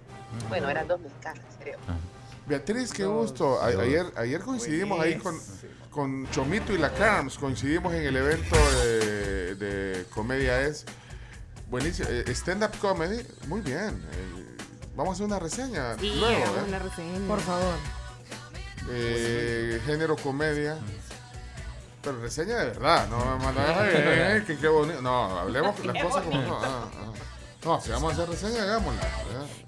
Bueno, 0.50 0.70
eran 0.70 0.88
dos 0.88 1.00
mexicanas, 1.00 1.44
creo. 1.60 1.78
Beatriz, 2.48 2.92
qué 2.94 3.06
gusto. 3.06 3.60
A- 3.62 3.68
ayer, 3.68 4.06
ayer 4.16 4.42
coincidimos 4.42 5.00
ahí 5.00 5.16
con, 5.18 5.36
con 5.90 6.30
Chomito 6.32 6.74
y 6.74 6.78
la 6.78 6.92
Carms. 6.94 7.38
Coincidimos 7.38 7.94
en 7.94 8.04
el 8.04 8.16
evento 8.16 8.56
de, 8.84 9.56
de 9.56 10.06
Comedia 10.14 10.62
Es. 10.62 10.86
Buenísimo. 11.70 12.08
Eh, 12.12 12.26
Stand-up 12.36 12.78
comedy. 12.80 13.26
Muy 13.48 13.62
bien. 13.62 14.00
Eh, 14.14 14.58
vamos 14.96 15.12
a 15.12 15.14
hacer 15.14 15.26
una 15.26 15.40
reseña 15.40 15.98
Sí, 15.98 16.14
luego. 16.20 16.44
¿eh? 16.46 16.64
una 16.68 16.80
reseña. 16.80 17.28
Por 17.28 17.40
favor. 17.42 17.74
Eh, 18.92 19.82
género 19.86 20.16
comedia. 20.16 20.78
Pero 22.04 22.22
reseña 22.22 22.58
de 22.60 22.66
verdad, 22.66 23.08
no 23.10 23.18
me 23.18 23.44
mandas, 23.44 23.78
"Ay, 23.80 23.90
eh, 23.96 24.44
que 24.48 24.58
qué 24.58 24.68
bonito. 24.68 25.02
No, 25.02 25.40
hablemos 25.40 25.84
las 25.84 26.04
cosas 26.04 26.24
como 26.24 26.40
no. 26.40 26.60
ah, 26.64 26.88
ah. 26.94 27.12
No, 27.66 27.82
si 27.82 27.90
vamos 27.90 28.12
a 28.12 28.14
hacer 28.14 28.30
reseña, 28.30 28.62
hagámosla. 28.64 29.02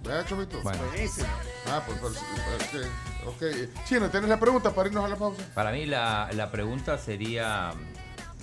Vea, 0.03 0.23
Chomito. 0.25 0.61
Buenísimo. 0.61 1.27
Ah, 1.67 1.81
pues, 1.85 1.97
pues, 1.99 2.15
ok, 2.15 3.27
ok. 3.27 3.83
Chino, 3.85 4.09
¿tienes 4.09 4.29
la 4.29 4.39
pregunta 4.39 4.69
para 4.71 4.87
irnos 4.87 5.03
a 5.03 5.07
la 5.07 5.15
pausa? 5.15 5.41
Para 5.55 5.71
mí 5.71 5.85
la, 5.87 6.29
la 6.33 6.51
pregunta 6.51 6.97
sería 6.99 7.73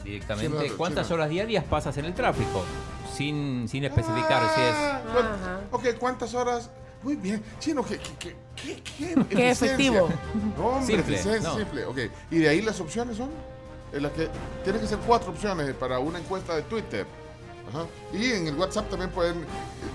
directamente, 0.02 0.64
Chino, 0.64 0.76
¿cuántas 0.76 1.06
chino. 1.06 1.14
horas 1.16 1.30
diarias 1.30 1.64
pasas 1.64 1.96
en 1.98 2.04
el 2.06 2.14
tráfico? 2.14 2.64
Sin, 3.16 3.68
sin 3.68 3.84
especificar 3.84 4.42
si 4.54 4.60
es... 4.60 4.74
Ah, 4.76 5.00
¿cuán- 5.12 5.60
Ok, 5.70 5.98
¿cuántas 6.00 6.34
horas? 6.34 6.68
Muy 7.04 7.14
bien. 7.16 7.42
Chino, 7.60 7.84
¿qué, 7.84 7.98
qué, 8.18 8.34
qué, 8.56 8.82
qué, 8.82 9.14
qué 9.30 9.50
efectivo. 9.52 10.08
No, 10.58 10.66
hombre, 10.66 10.96
Simple, 11.16 11.40
no. 11.40 11.56
simple. 11.56 11.84
Ok, 11.86 11.98
y 12.32 12.38
de 12.38 12.48
ahí 12.48 12.60
las 12.60 12.80
opciones 12.80 13.16
son. 13.16 13.30
En 13.92 14.02
las 14.02 14.10
que 14.12 14.28
tienen 14.64 14.82
que 14.82 14.88
ser 14.88 14.98
cuatro 15.06 15.30
opciones 15.30 15.72
para 15.76 16.00
una 16.00 16.18
encuesta 16.18 16.56
de 16.56 16.62
Twitter. 16.62 17.06
Ajá. 17.68 17.86
Y 18.12 18.32
en 18.32 18.46
el 18.48 18.54
WhatsApp 18.56 18.88
también 18.90 19.10
pueden, 19.10 19.44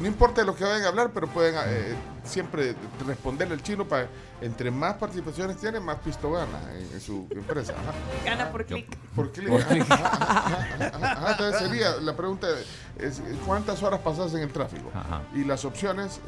no 0.02 0.08
importa 0.08 0.42
de 0.42 0.48
lo 0.48 0.56
que 0.56 0.64
vayan 0.64 0.84
a 0.84 0.88
hablar, 0.90 1.12
pero 1.14 1.28
pueden 1.28 1.56
eh, 1.68 1.94
siempre 2.24 2.76
responderle 3.08 3.54
al 3.54 3.62
chino 3.64 3.88
para 3.88 4.08
entre 4.42 4.72
más 4.72 4.96
participaciones 4.96 5.58
tiene, 5.58 5.80
más 5.80 5.98
pisto 6.00 6.32
gana 6.32 6.60
en, 6.74 6.92
en 6.94 7.02
su 7.02 7.28
empresa. 7.32 7.74
Ajá. 7.74 7.94
Gana 8.26 8.52
por 8.52 8.66
clic. 8.66 8.98
Por 9.16 9.32
clic. 9.32 9.50
Ajá, 9.90 10.08
ajá, 10.08 10.68
ajá, 10.94 11.12
ajá. 11.12 11.32
Entonces 11.32 11.60
sería, 11.68 11.96
la 12.02 12.16
pregunta 12.16 12.48
es, 12.98 13.22
¿cuántas 13.46 13.82
horas 13.84 14.00
pasas 14.02 14.34
en 14.34 14.42
el 14.42 14.52
tráfico? 14.52 14.90
Ajá. 14.94 15.22
Y 15.36 15.44
las 15.44 15.64
opciones, 15.66 16.20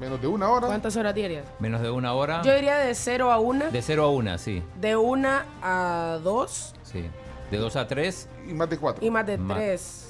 menos 0.00 0.20
de 0.20 0.26
una 0.26 0.48
hora. 0.50 0.66
¿Cuántas 0.66 0.96
horas 0.96 1.14
diarias? 1.14 1.44
Menos 1.60 1.80
de 1.80 1.90
una 1.90 2.12
hora. 2.14 2.42
Yo 2.42 2.54
diría 2.54 2.76
de 2.78 2.94
0 2.94 3.30
a 3.32 3.38
1, 3.38 3.70
De 3.70 3.82
0 3.82 4.02
a 4.04 4.08
1, 4.10 4.38
sí. 4.38 4.62
de 4.80 4.96
1 4.96 5.28
a 5.62 6.18
2 6.22 6.74
sí. 6.82 7.04
De 7.50 7.56
2 7.56 7.76
a 7.76 7.86
3 7.88 8.28
Y 8.48 8.52
más 8.54 8.68
de 8.68 8.76
cuatro. 8.78 9.04
y 9.04 9.10
más 9.10 9.26
de 9.26 9.38
Más. 9.38 9.56
3. 9.58 10.04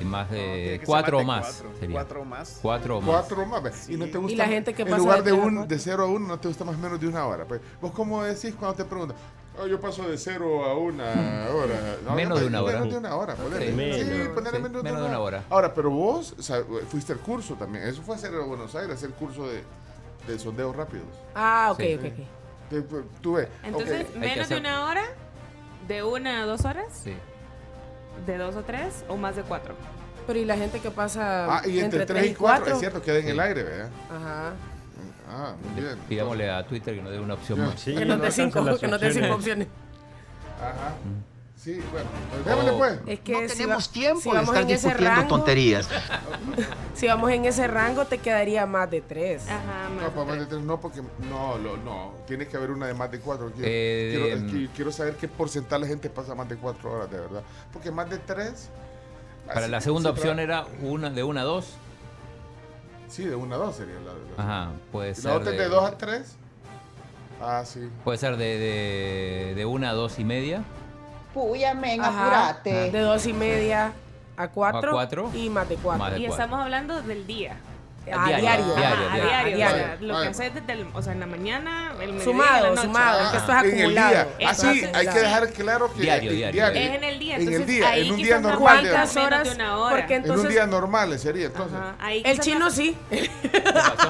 Y 0.00 0.04
más 0.04 0.30
de 0.30 0.80
4 0.84 1.18
o 1.18 1.24
más. 1.24 1.46
cuatro. 1.62 1.78
sería. 1.78 1.94
Cuatro 1.94 2.20
o 2.22 2.24
más. 2.24 2.58
4 2.62 2.96
o 2.96 3.00
más. 3.00 3.10
Cuatro 3.10 3.46
más. 3.46 3.88
Y 3.88 3.96
no 3.96 4.06
te 4.06 4.18
gusta. 4.18 4.36
la 4.38 4.46
gente 4.46 4.74
que 4.74 4.82
En 4.82 4.88
pasa 4.88 4.98
lugar 4.98 5.22
de 5.22 5.30
a 5.30 5.34
un, 5.34 5.40
cuatro. 5.56 5.66
de 5.66 5.78
0 5.78 6.02
a 6.02 6.06
1, 6.06 6.26
no 6.28 6.38
te 6.38 6.48
gusta 6.48 6.64
más 6.64 6.78
menos 6.78 7.00
de 7.00 7.08
una 7.08 7.26
hora. 7.26 7.44
Pues, 7.46 7.60
¿Vos 7.80 7.92
cómo 7.92 8.22
decís 8.24 8.54
cuando 8.58 8.76
te 8.76 8.84
preguntan? 8.84 9.16
"Oh, 9.60 9.66
yo 9.66 9.78
paso 9.78 10.08
de 10.08 10.16
0 10.16 10.64
a 10.64 10.74
1 10.78 11.04
hora. 11.54 11.96
No, 12.06 12.14
Menos 12.14 12.34
no, 12.36 12.40
de 12.40 12.46
una 12.46 12.62
hora. 12.62 12.72
Menos 12.80 12.92
de 12.92 12.98
una 12.98 13.14
hora. 13.16 13.34
ponele. 13.34 13.66
Sí, 13.66 13.72
menos. 13.72 13.96
Sí, 13.98 14.04
ponele 14.34 14.56
Sí, 14.56 14.62
menos, 14.62 14.82
menos 14.82 15.00
de 15.02 15.08
una 15.08 15.18
hora. 15.20 15.44
Ahora, 15.50 15.74
pero 15.74 15.90
vos 15.90 16.34
o 16.38 16.42
sea, 16.42 16.62
fuiste 16.88 17.12
al 17.12 17.18
curso 17.20 17.54
también. 17.54 17.84
Eso 17.84 18.02
fue 18.02 18.14
hacer 18.16 18.32
en 18.32 18.48
Buenos 18.48 18.74
Aires, 18.74 18.96
hacer 18.96 19.10
el 19.10 19.14
curso 19.14 19.46
de, 19.48 19.62
de 20.26 20.38
sondeos 20.38 20.74
rápidos. 20.74 21.06
Ah, 21.34 21.68
ok, 21.72 21.80
Sí. 21.80 21.94
ok, 21.94 22.04
ok. 22.06 22.86
Pues, 22.88 23.04
Tú 23.20 23.34
ves. 23.34 23.48
Entonces, 23.62 24.06
menos 24.16 24.48
de 24.48 24.56
una 24.56 24.86
hora, 24.86 25.02
de 25.86 26.02
una 26.02 26.42
a 26.42 26.46
dos 26.46 26.64
horas, 26.64 26.86
Sí. 27.04 27.12
De 28.26 28.38
dos 28.38 28.56
a 28.56 28.62
tres 28.62 29.04
o 29.08 29.16
más 29.16 29.36
de 29.36 29.42
cuatro. 29.42 29.74
Pero 30.26 30.38
y 30.38 30.44
la 30.44 30.56
gente 30.56 30.78
que 30.80 30.90
pasa 30.90 31.58
Ah, 31.58 31.62
y 31.66 31.80
entre 31.80 32.06
3 32.06 32.30
y 32.30 32.34
4, 32.34 32.74
es 32.74 32.78
cierto, 32.78 33.02
queda 33.02 33.18
en 33.18 33.28
el 33.28 33.40
aire, 33.40 33.64
¿verdad? 33.64 33.88
Ajá. 34.08 34.52
Ah, 35.28 35.54
muy 35.72 35.82
bien. 35.82 35.96
Pidámosle 36.08 36.48
a 36.50 36.64
Twitter 36.66 36.94
que 36.94 37.02
nos 37.02 37.10
dé 37.10 37.18
una 37.18 37.34
opción 37.34 37.58
más. 37.60 37.80
Sí, 37.80 37.94
Que 37.94 38.04
nos 38.04 38.18
no 38.18 38.22
dé 38.22 38.28
alcanzan 38.28 38.52
5, 38.52 38.60
las 38.64 38.78
que 38.78 38.86
nos 38.88 39.00
dé 39.00 39.12
5 39.12 39.34
opciones. 39.34 39.66
opciones. 39.66 39.68
Ajá. 40.60 40.94
Sí, 41.62 41.80
bueno. 41.92 42.08
pues, 42.30 42.44
démosle 42.44 42.70
Oh. 42.72 42.78
pues. 42.78 42.98
Es 43.06 43.20
que 43.20 43.32
No 43.32 43.48
si 43.48 43.54
tenemos 43.56 43.88
va- 43.88 43.92
tiempo 43.92 44.20
si 44.22 44.30
de 44.32 44.42
estar 44.42 44.66
discutiendo 44.66 45.10
rango, 45.10 45.28
tonterías. 45.28 45.88
Si 46.94 47.06
vamos 47.06 47.30
en 47.30 47.44
ese 47.44 47.66
rango, 47.68 48.04
te 48.04 48.18
quedaría 48.18 48.66
más 48.66 48.90
de 48.90 49.00
3. 49.00 49.48
Ajá, 49.48 49.88
más 49.88 49.90
No, 49.94 50.02
de 50.02 50.10
para 50.10 50.24
más 50.24 50.32
de 50.34 50.36
tres. 50.40 50.48
tres 50.48 50.62
no, 50.62 50.80
porque 50.80 51.02
no, 51.30 51.58
lo- 51.58 51.76
no, 51.78 52.14
tiene 52.26 52.46
que 52.48 52.56
haber 52.56 52.70
una 52.72 52.86
de 52.86 52.94
más 52.94 53.10
de 53.10 53.20
cuatro. 53.20 53.50
Quiero, 53.52 53.68
Eh, 53.70 54.08
quiero, 54.12 54.26
de- 54.26 54.46
es 54.46 54.52
que 54.68 54.74
quiero 54.74 54.92
saber 54.92 55.14
qué 55.16 55.28
porcentaje 55.28 55.82
de 55.82 55.88
gente 55.88 56.10
pasa 56.10 56.34
más 56.34 56.48
de 56.48 56.56
cuatro 56.56 56.92
horas, 56.92 57.10
de 57.10 57.18
verdad. 57.20 57.42
Porque 57.72 57.90
más 57.90 58.10
de 58.10 58.18
tres. 58.18 58.68
Para 59.46 59.68
la 59.68 59.80
segunda 59.80 60.10
opción 60.10 60.38
era 60.40 60.66
una 60.82 61.10
de 61.10 61.22
1 61.22 61.40
a 61.40 61.44
2. 61.44 61.66
Sí, 63.08 63.24
de 63.24 63.34
una 63.36 63.54
a 63.56 63.58
dos 63.58 63.76
sería 63.76 63.94
la. 63.96 64.12
la- 64.12 64.42
Ajá, 64.64 64.72
puede 64.90 65.10
¿Y 65.10 65.14
ser. 65.14 65.24
la 65.26 65.34
otra 65.36 65.52
es 65.52 65.58
de 65.58 65.68
dos 65.68 65.84
a 65.84 65.96
tres? 65.98 66.34
Ah, 67.40 67.62
sí. 67.64 67.88
Puede 68.04 68.18
ser 68.18 68.36
de, 68.36 68.58
de, 68.58 69.54
de 69.54 69.64
1 69.66 69.88
a 69.88 69.92
2 69.92 70.18
y 70.18 70.24
media. 70.24 70.62
Puya, 71.34 71.74
men, 71.74 72.00
Ajá. 72.02 72.26
apurate. 72.48 72.90
De 72.90 73.00
2 73.00 73.26
y 73.26 73.32
media 73.32 73.92
a 74.36 74.48
4 74.48 74.90
A 74.90 74.92
cuatro. 74.92 75.30
y 75.34 75.48
más 75.50 75.68
de 75.68 75.76
4. 75.76 75.98
Más 76.04 76.12
de 76.12 76.18
Y 76.20 76.26
cuatro. 76.26 76.42
estamos 76.44 76.62
hablando 76.64 77.02
del 77.02 77.26
día. 77.26 77.56
A 78.02 78.04
Diario, 78.26 78.36
diario. 78.38 78.64
diario, 78.74 79.06
Ajá, 79.06 79.14
diario. 79.14 79.14
a 79.14 79.44
diario. 79.44 79.56
diario. 79.56 79.76
o 79.76 79.86
sea, 79.86 79.94
lo 80.00 80.06
que 80.08 80.12
Vale. 80.12 80.26
haces 80.28 80.54
desde 80.54 80.72
el, 80.72 80.86
o 80.92 81.02
sea, 81.02 81.12
en 81.12 81.20
la 81.20 81.26
mañana, 81.26 81.92
el 82.00 82.12
mediodía 82.12 82.20
y 82.20 82.24
Sumado, 82.24 82.56
en 82.56 82.62
la 82.62 82.68
noche. 82.70 82.82
sumado, 82.88 83.20
es 83.20 83.28
que 83.30 83.36
esto 83.36 83.52
es 83.52 83.58
en 83.62 83.70
el 83.70 83.80
acumulado. 83.82 84.10
día. 84.10 84.28
Esto 84.50 84.66
Así, 84.68 84.84
hay 84.92 85.06
que 85.06 85.18
dejar 85.20 85.52
claro 85.52 85.94
que. 85.94 86.00
Diario, 86.02 86.30
eh, 86.32 86.34
diario, 86.34 86.66
Es 86.66 86.76
en 86.96 87.04
el 87.04 87.18
día. 87.20 87.36
En 87.36 87.42
el 87.42 87.48
Entonces, 87.48 87.66
día, 87.68 87.88
ahí 87.90 88.06
en 88.06 88.10
un 88.10 88.16
día 88.16 88.26
quizás 88.26 88.42
no 88.42 88.48
normal. 88.50 88.68
aguantas 88.78 88.92
¿Cuántas 88.92 89.14
digamos. 89.14 89.14
menos 89.14 89.46
horas? 89.46 89.48
de 89.48 89.54
una 89.54 89.78
hora. 89.78 89.96
Porque 89.96 90.14
En 90.16 90.22
un 90.22 90.26
entonces 90.30 90.50
día 90.50 90.66
normal 90.66 91.18
sería, 91.20 91.46
entonces. 91.46 91.78
Ajá, 91.78 91.94
ahí 92.00 92.18
el 92.18 92.24
quizás 92.32 92.44
chino 92.44 92.58
no- 92.58 92.70
sí. 92.72 92.96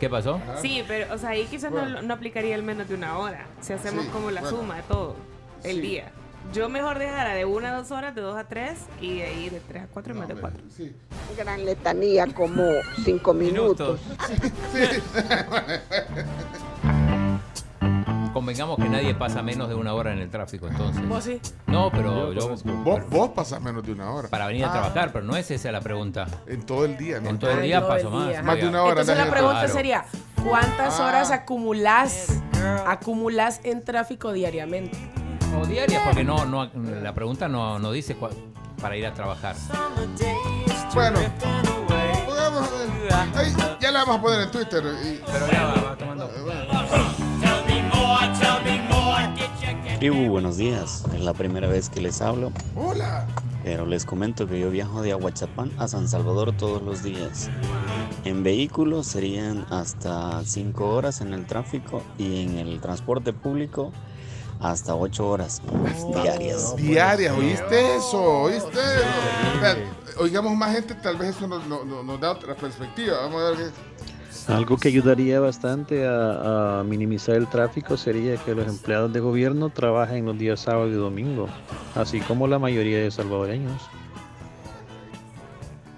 ¿Qué 0.00 0.08
pasó? 0.08 0.40
Sí, 0.62 0.84
pero, 0.86 1.14
o 1.14 1.18
sea, 1.18 1.30
ahí 1.30 1.44
quizás 1.46 1.70
Bueno. 1.70 1.88
no, 1.90 2.02
no 2.02 2.14
aplicaría 2.14 2.54
el 2.54 2.62
menos 2.62 2.88
de 2.88 2.94
una 2.94 3.18
hora. 3.18 3.46
Si 3.60 3.72
hacemos 3.72 4.04
Sí, 4.04 4.10
como 4.10 4.30
la 4.30 4.42
bueno. 4.42 4.56
suma 4.56 4.76
de 4.76 4.82
todo, 4.84 5.16
el 5.64 5.76
Sí. 5.76 5.80
día. 5.80 6.12
Yo 6.52 6.68
mejor 6.70 6.98
dejara 6.98 7.34
de 7.34 7.44
una 7.44 7.74
a 7.74 7.76
dos 7.78 7.90
horas, 7.90 8.14
de 8.14 8.22
dos 8.22 8.36
a 8.38 8.44
tres, 8.44 8.78
y 9.02 9.16
de 9.18 9.24
ahí 9.24 9.50
de 9.50 9.60
tres 9.60 9.82
a 9.82 9.86
cuatro 9.88 10.14
y 10.14 10.18
más 10.18 10.28
de 10.28 10.34
cuatro. 10.34 10.62
Sí. 10.74 10.94
Gran 11.36 11.64
letanía, 11.66 12.26
como 12.26 12.62
cinco 13.04 13.34
minutos. 13.34 14.00
Convengamos 18.32 18.76
que 18.76 18.88
nadie 18.88 19.14
pasa 19.14 19.42
menos 19.42 19.68
de 19.68 19.74
una 19.74 19.94
hora 19.94 20.12
en 20.12 20.20
el 20.20 20.30
tráfico, 20.30 20.68
entonces. 20.68 21.06
¿Vos 21.08 21.24
sí? 21.24 21.40
No, 21.66 21.90
pero 21.90 22.32
yo. 22.32 22.54
Vos, 22.84 23.00
vos 23.10 23.30
pasas 23.30 23.60
menos 23.60 23.82
de 23.84 23.92
una 23.92 24.10
hora. 24.12 24.28
Para 24.28 24.46
venir 24.46 24.64
a 24.64 24.68
Ah, 24.68 24.72
trabajar, 24.72 25.12
pero 25.12 25.24
no 25.24 25.36
es 25.36 25.50
esa 25.50 25.72
la 25.72 25.80
pregunta. 25.80 26.26
En 26.46 26.64
todo 26.64 26.84
el 26.84 26.96
día, 26.96 27.20
¿no? 27.20 27.30
En 27.30 27.38
todo 27.38 27.50
el 27.50 27.62
día 27.62 27.80
todo 27.80 27.88
paso 27.88 28.08
el 28.08 28.14
más. 28.14 28.28
día. 28.28 28.42
Más 28.42 28.56
de 28.60 28.68
una 28.68 28.82
hora. 28.82 29.00
Entonces 29.00 29.18
la 29.18 29.30
pregunta 29.30 29.58
Claro. 29.60 29.72
sería, 29.74 30.04
¿cuántas 30.48 31.00
Ah. 31.00 31.06
horas 31.06 31.30
acumulas 31.30 32.28
acumulas 32.86 33.60
en 33.64 33.82
tráfico 33.84 34.32
diariamente? 34.32 34.96
O 35.56 35.66
diarias, 35.66 36.02
porque 36.04 36.24
no, 36.24 36.44
no, 36.44 36.68
la 37.02 37.14
pregunta 37.14 37.48
no, 37.48 37.78
no 37.78 37.92
dice 37.92 38.16
cua- 38.18 38.30
para 38.80 38.96
ir 38.96 39.06
a 39.06 39.14
trabajar. 39.14 39.56
Bueno, 40.94 41.18
pongamos, 42.26 42.68
eh, 42.68 43.08
ahí, 43.34 43.52
ya 43.80 43.90
la 43.90 44.00
vamos 44.04 44.18
a 44.18 44.22
poner 44.22 44.40
en 44.42 44.50
Twitter. 44.50 44.84
y- 45.04 45.20
Pero 45.26 45.46
ya 45.50 45.64
va, 45.64 45.74
va 45.90 45.96
tomando. 45.96 46.28
Tribu, 49.98 50.28
buenos 50.28 50.56
días. 50.56 51.04
Es 51.12 51.20
la 51.20 51.34
primera 51.34 51.66
vez 51.66 51.88
que 51.90 52.00
les 52.00 52.22
hablo, 52.22 52.52
Hola. 52.76 53.26
pero 53.64 53.84
les 53.84 54.04
comento 54.04 54.46
que 54.46 54.60
yo 54.60 54.70
viajo 54.70 55.02
de 55.02 55.10
Aguachapán 55.10 55.72
a 55.76 55.88
San 55.88 56.06
Salvador 56.08 56.52
todos 56.56 56.80
los 56.82 57.02
días. 57.02 57.50
En 58.24 58.44
vehículo 58.44 59.02
serían 59.02 59.66
hasta 59.70 60.44
5 60.44 60.88
horas 60.90 61.20
en 61.20 61.34
el 61.34 61.46
tráfico 61.46 62.02
y 62.16 62.42
en 62.44 62.58
el 62.58 62.80
transporte 62.80 63.32
público 63.32 63.92
hasta 64.60 64.94
8 64.94 65.28
horas 65.28 65.62
diarias. 66.22 66.76
Diarias, 66.76 67.36
¿oíste 67.36 67.96
eso? 67.96 68.22
¿Oíste 68.42 68.70
eso? 68.80 70.22
Oigamos 70.22 70.56
más 70.56 70.74
gente, 70.74 70.94
tal 70.94 71.16
vez 71.16 71.36
eso 71.36 71.46
nos, 71.46 71.64
nos- 71.66 72.20
da 72.20 72.32
otra 72.32 72.54
perspectiva. 72.54 73.18
Vamos 73.22 73.42
a 73.42 73.50
ver. 73.60 73.70
Algo 74.48 74.76
que 74.78 74.88
ayudaría 74.88 75.40
bastante 75.40 76.06
a, 76.08 76.80
a 76.80 76.82
minimizar 76.84 77.34
el 77.36 77.46
tráfico 77.48 77.96
sería 77.98 78.36
que 78.38 78.54
los 78.54 78.66
empleados 78.66 79.12
de 79.12 79.20
gobierno 79.20 79.68
trabajen 79.68 80.24
los 80.24 80.38
días 80.38 80.60
sábado 80.60 80.88
y 80.88 80.92
domingo, 80.94 81.48
así 81.94 82.20
como 82.20 82.46
la 82.46 82.58
mayoría 82.58 82.98
de 82.98 83.10
salvadoreños. 83.10 83.80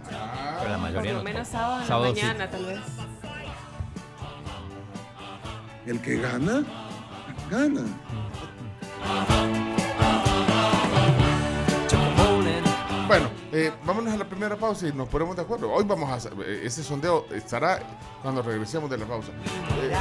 Pero 0.08 0.64
la 0.68 0.74
Por 0.74 0.78
mayoría 0.80 1.12
lo 1.12 1.18
no. 1.18 1.24
menos 1.24 1.48
sábado 1.48 1.80
en 1.82 1.86
Sábado 1.86 2.14
sí. 2.14 2.20
mañana, 2.22 2.50
tal 2.50 2.66
vez. 2.66 2.80
El 5.86 6.00
que 6.02 6.16
gana, 6.20 6.64
gana. 7.50 7.82
Bueno, 13.10 13.28
eh, 13.52 13.72
vámonos 13.84 14.12
a 14.14 14.16
la 14.16 14.24
primera 14.24 14.56
pausa 14.56 14.86
y 14.88 14.92
nos 14.92 15.08
ponemos 15.08 15.36
de 15.36 15.42
acuerdo. 15.42 15.70
Hoy 15.72 15.84
vamos 15.84 16.08
a 16.10 16.14
hacer, 16.14 16.32
eh, 16.46 16.62
ese 16.64 16.82
sondeo 16.82 17.26
estará 17.34 17.80
cuando 18.22 18.42
regresemos 18.42 18.88
de 18.90 18.98
la 18.98 19.06
pausa. 19.06 19.32
Eh, 19.82 19.92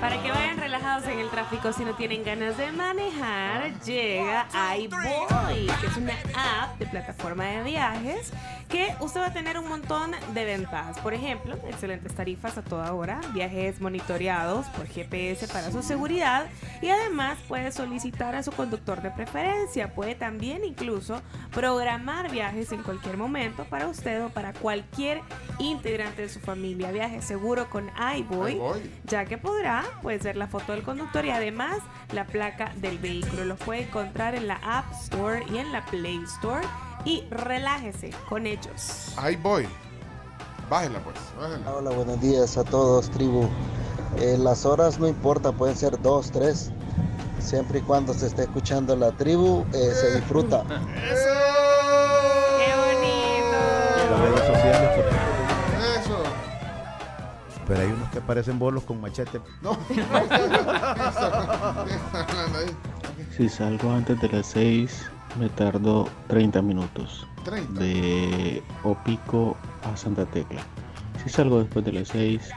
Para 0.00 0.22
que 0.22 0.30
vayan 0.30 0.58
relajados 0.58 1.06
en 1.08 1.18
el 1.18 1.28
tráfico 1.30 1.72
si 1.72 1.84
no 1.84 1.94
tienen 1.94 2.24
ganas 2.24 2.56
de 2.56 2.70
manejar, 2.72 3.80
llega 3.80 4.46
iBoy, 4.78 5.66
que 5.80 5.86
es 5.86 5.96
una 5.96 6.14
app 6.62 6.78
de 6.78 6.86
plataforma 6.86 7.44
de 7.44 7.62
viajes 7.62 8.32
que 8.68 8.94
usted 9.00 9.20
va 9.20 9.26
a 9.26 9.32
tener 9.32 9.58
un 9.58 9.68
montón 9.68 10.12
de 10.32 10.44
ventajas. 10.44 10.98
Por 10.98 11.14
ejemplo, 11.14 11.56
excelentes 11.68 12.14
tarifas 12.14 12.58
a 12.58 12.62
toda 12.62 12.92
hora, 12.92 13.20
viajes 13.32 13.80
monitoreados 13.80 14.66
por 14.68 14.86
GPS 14.86 15.48
para 15.48 15.70
su 15.70 15.82
seguridad 15.82 16.46
y 16.82 16.88
además 16.88 17.38
puede 17.48 17.72
solicitar 17.72 18.34
a 18.34 18.42
su 18.42 18.52
conductor 18.52 19.02
de 19.02 19.10
preferencia. 19.10 19.94
Puede 19.94 20.14
también 20.14 20.64
incluso 20.64 21.20
programar 21.52 22.30
viajes 22.30 22.72
en 22.72 22.82
cualquier 22.84 23.16
momento 23.16 23.64
para 23.64 23.88
usted 23.88 24.24
o 24.24 24.28
para 24.28 24.52
cualquier 24.52 25.20
integrante 25.58 26.22
de 26.22 26.28
su 26.28 26.40
familia. 26.40 26.92
Viaje 26.92 27.22
seguro 27.22 27.68
con 27.70 27.90
iBoy, 28.16 28.60
ya 29.04 29.24
que 29.24 29.38
podrá 29.38 29.84
puede 30.02 30.20
ser 30.20 30.36
la 30.36 30.46
foto 30.46 30.72
del 30.72 30.82
conductor 30.82 31.24
y 31.24 31.30
además 31.30 31.78
la 32.12 32.26
placa 32.26 32.72
del 32.76 32.98
vehículo. 32.98 33.44
Los 33.44 33.58
puede 33.58 33.82
encontrar 33.82 34.34
en 34.34 34.46
la 34.46 34.60
App 34.62 34.92
Store 34.92 35.44
y 35.52 35.58
en 35.58 35.72
la 35.72 35.84
Play 35.86 36.22
Store 36.24 36.66
y 37.04 37.24
relájese 37.30 38.10
con 38.28 38.46
ellos. 38.46 39.14
Voy. 39.42 39.66
Bájela 40.70 40.98
pues. 41.00 41.16
Bájela. 41.38 41.72
Hola, 41.72 41.90
buenos 41.90 42.20
días 42.20 42.56
a 42.56 42.64
todos, 42.64 43.10
tribu. 43.10 43.48
Eh, 44.18 44.36
las 44.38 44.64
horas 44.64 44.98
no 44.98 45.08
importa, 45.08 45.52
pueden 45.52 45.76
ser 45.76 46.00
dos, 46.00 46.30
tres. 46.30 46.70
Siempre 47.40 47.80
y 47.80 47.82
cuando 47.82 48.14
se 48.14 48.26
esté 48.26 48.42
escuchando 48.42 48.96
la 48.96 49.12
tribu, 49.12 49.66
eh, 49.72 49.92
se 49.94 50.14
disfruta. 50.16 50.64
Las 54.10 54.20
redes 54.20 54.40
sociales. 54.40 54.90
Eso. 56.00 56.22
Pero 57.66 57.80
hay 57.80 57.86
unos 57.86 58.08
que 58.10 58.20
parecen 58.20 58.58
bolos 58.58 58.84
con 58.84 59.00
machete. 59.00 59.40
No. 59.62 59.78
Si 63.36 63.48
salgo 63.48 63.90
antes 63.90 64.20
de 64.20 64.28
las 64.28 64.46
6, 64.46 65.10
me 65.40 65.48
tardo 65.48 66.08
30 66.28 66.62
minutos. 66.62 67.26
30. 67.44 67.80
De 67.80 68.62
Opico 68.84 69.56
a 69.82 69.96
Santa 69.96 70.24
Tecla. 70.26 70.62
Si 71.22 71.28
salgo 71.30 71.58
después 71.58 71.84
de 71.84 71.92
las 71.92 72.08
6, 72.08 72.48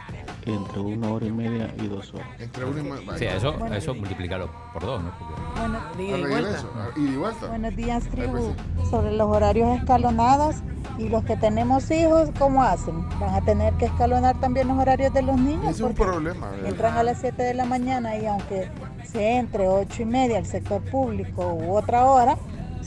entre 0.53 0.79
una 0.79 1.09
hora 1.09 1.25
y 1.25 1.31
media 1.31 1.73
y 1.81 1.87
dos 1.87 2.13
horas. 2.13 2.27
Entre 2.39 2.65
una 2.65 2.79
y 2.79 2.83
media. 2.83 3.17
Sí, 3.17 3.25
eso, 3.25 3.65
eso 3.67 3.93
multiplícalo 3.95 4.49
por 4.73 4.85
dos, 4.85 5.03
¿no? 5.03 5.11
Porque- 5.17 5.59
Bueno, 5.59 5.77
ah, 5.79 6.89
y 6.95 7.15
vuelta. 7.15 7.47
Buenos 7.47 7.75
días, 7.75 8.03
tribu. 8.05 8.53
pues 8.75 8.89
Sobre 8.89 9.11
los 9.11 9.27
horarios 9.29 9.77
escalonados 9.79 10.55
y 10.97 11.09
los 11.09 11.23
que 11.25 11.35
tenemos 11.37 11.89
hijos, 11.91 12.29
¿cómo 12.39 12.63
hacen? 12.63 13.07
¿Van 13.19 13.35
a 13.35 13.41
tener 13.41 13.73
que 13.75 13.85
escalonar 13.85 14.39
también 14.39 14.67
los 14.67 14.77
horarios 14.77 15.13
de 15.13 15.21
los 15.21 15.37
niños? 15.37 15.69
Es 15.71 15.79
un 15.81 15.93
Porque 15.93 16.03
problema. 16.11 16.49
¿verdad? 16.51 16.69
Entran 16.69 16.97
a 16.97 17.03
las 17.03 17.19
7 17.19 17.43
de 17.43 17.53
la 17.53 17.65
mañana 17.65 18.15
y 18.17 18.25
aunque 18.25 18.69
se 19.03 19.37
entre 19.37 19.67
8 19.67 20.01
y 20.03 20.05
media 20.05 20.37
al 20.37 20.45
sector 20.45 20.81
público 20.83 21.53
u 21.53 21.75
otra 21.75 22.05
hora, 22.05 22.37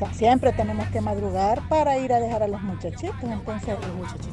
sea, 0.06 0.14
siempre 0.14 0.52
tenemos 0.52 0.86
que 0.88 1.00
madrugar 1.00 1.60
para 1.68 1.98
ir 1.98 2.12
a 2.12 2.20
dejar 2.20 2.42
a 2.42 2.48
los 2.48 2.60
muchachitos. 2.62 3.14
Entonces, 3.22 3.76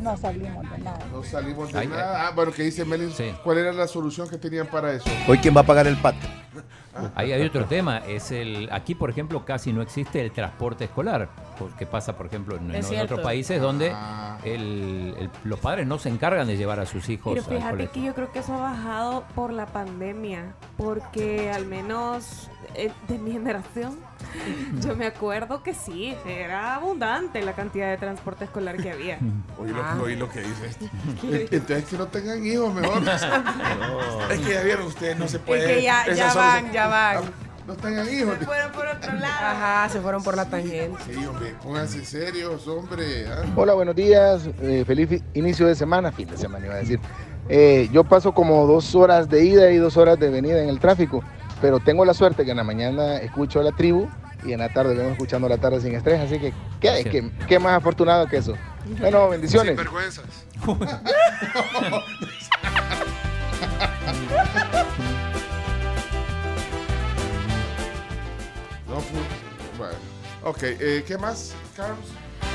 no 0.01 0.15
salimos 0.17 0.69
de 0.71 0.77
nada. 0.79 0.99
No 1.11 1.23
salimos 1.23 1.71
de 1.73 1.79
Ay, 1.79 1.87
nada. 1.87 2.27
Ah, 2.27 2.31
bueno, 2.35 2.51
que 2.51 2.63
dice 2.63 2.85
Melin, 2.85 3.11
¿cuál 3.43 3.57
era 3.59 3.71
la 3.73 3.87
solución 3.87 4.29
que 4.29 4.37
tenían 4.37 4.67
para 4.67 4.93
eso? 4.93 5.09
Hoy, 5.27 5.37
¿quién 5.39 5.55
va 5.55 5.61
a 5.61 5.65
pagar 5.65 5.87
el 5.87 5.97
pato? 5.97 6.25
Ahí 7.15 7.31
hay 7.31 7.43
otro 7.43 7.65
tema, 7.65 7.99
es 8.07 8.31
el 8.31 8.69
aquí 8.71 8.95
por 8.95 9.11
ejemplo 9.11 9.45
casi 9.45 9.71
no 9.71 9.83
existe 9.83 10.19
el 10.19 10.31
transporte 10.31 10.85
escolar, 10.85 11.29
porque 11.59 11.85
pasa 11.85 12.17
por 12.17 12.25
ejemplo 12.25 12.57
en, 12.57 12.73
otros 12.99 13.19
países 13.19 13.61
donde 13.61 13.91
Ah. 13.93 14.39
el- 14.43 15.13
el- 15.19 15.29
los 15.43 15.59
padres 15.59 15.85
no 15.85 15.99
se 15.99 16.09
encargan 16.09 16.47
de 16.47 16.57
llevar 16.57 16.79
a 16.79 16.87
sus 16.87 17.07
hijos 17.09 17.33
Pero 17.35 17.43
fíjate 17.59 17.87
que 17.89 18.01
yo 18.01 18.15
creo 18.15 18.31
que 18.31 18.39
eso 18.39 18.55
ha 18.55 18.57
bajado 18.71 19.25
por 19.35 19.53
la 19.53 19.67
pandemia, 19.67 20.55
porque 20.75 21.51
al 21.51 21.67
menos 21.67 22.49
eh, 22.77 22.91
de 23.07 23.17
mi 23.17 23.31
generación, 23.31 23.97
yo 24.81 24.95
me 24.95 25.07
acuerdo 25.07 25.63
que 25.63 25.73
sí, 25.73 26.15
era 26.27 26.75
abundante 26.75 27.41
la 27.41 27.53
cantidad 27.53 27.89
de 27.89 27.97
transporte 27.97 28.45
escolar 28.45 28.77
que 28.77 28.91
había. 28.91 29.17
Oí 29.59 29.69
lo, 29.71 29.81
Ah. 29.83 29.97
oí 30.01 30.15
lo 30.15 30.29
que 30.29 30.41
dice 30.41 30.65
este. 30.69 30.89
¿Qué? 31.21 31.47
Entonces 31.55 31.85
que 31.85 31.97
no 31.97 32.07
tengan 32.07 32.45
hijos 32.45 32.73
mejor. 32.73 33.01
Es 34.31 34.39
que 34.39 34.53
ya 34.53 34.61
vieron 34.61 34.87
ustedes, 34.87 35.17
no 35.17 35.27
se 35.27 35.39
puede. 35.39 35.65
Es 35.65 35.77
que 35.77 35.83
ya, 35.83 36.05
ya 36.13 36.29
son- 36.31 36.41
van, 36.41 36.71
ya 36.71 36.87
van. 36.87 37.23
No 37.67 37.75
tengan 37.75 38.07
hijos. 38.07 38.37
Se 38.39 38.45
fueron 38.45 38.71
por 38.71 38.87
otro 38.87 39.13
lado. 39.13 39.45
Ajá, 39.45 39.89
se 39.89 39.99
fueron 39.99 40.23
por 40.23 40.37
la 40.37 40.45
tangente. 40.49 40.97
Sí, 41.05 41.25
hombre, 41.25 41.53
pónganse 41.61 42.05
serios, 42.05 42.65
hombre. 42.67 43.27
ah. 43.27 43.43
Hola, 43.57 43.73
buenos 43.73 43.93
días. 43.93 44.49
eh, 44.61 44.83
feliz 44.87 45.21
inicio 45.33 45.67
de 45.67 45.75
semana, 45.75 46.11
fin 46.13 46.29
de 46.29 46.37
semana 46.37 46.65
iba 46.65 46.75
a 46.75 46.77
decir. 46.77 46.99
Eh, 47.49 47.89
yo 47.91 48.03
paso 48.05 48.33
como 48.33 48.65
dos 48.67 48.95
horas 48.95 49.27
de 49.29 49.43
ida 49.43 49.69
y 49.71 49.77
dos 49.77 49.97
horas 49.97 50.17
de 50.19 50.29
venida 50.29 50.61
en 50.61 50.69
el 50.69 50.79
tráfico, 50.79 51.23
pero 51.61 51.79
tengo 51.79 52.05
la 52.05 52.13
suerte 52.13 52.45
que 52.45 52.51
en 52.51 52.57
la 52.57 52.63
mañana 52.63 53.17
escucho 53.17 53.59
a 53.59 53.63
la 53.63 53.71
tribu 53.71 54.07
y 54.45 54.53
en 54.53 54.59
la 54.59 54.69
tarde 54.69 54.95
vengo 54.95 55.11
escuchando 55.11 55.49
la 55.49 55.57
tarde 55.57 55.81
sin 55.81 55.93
estrés, 55.95 56.19
así 56.21 56.39
que 56.39 56.53
¿qué, 56.79 57.03
qué, 57.09 57.31
qué 57.47 57.59
más 57.59 57.73
afortunado 57.77 58.27
que 58.27 58.37
eso? 58.37 58.53
Bueno, 58.99 59.29
bendiciones. 59.29 59.75
Vergüenzas. 59.75 60.25
No, 68.87 68.99
fu- 69.01 69.77
bueno. 69.77 69.95
Ok, 70.43 70.59
eh, 70.63 71.03
¿qué 71.05 71.17
más, 71.17 71.53
Carlos? 71.75 71.97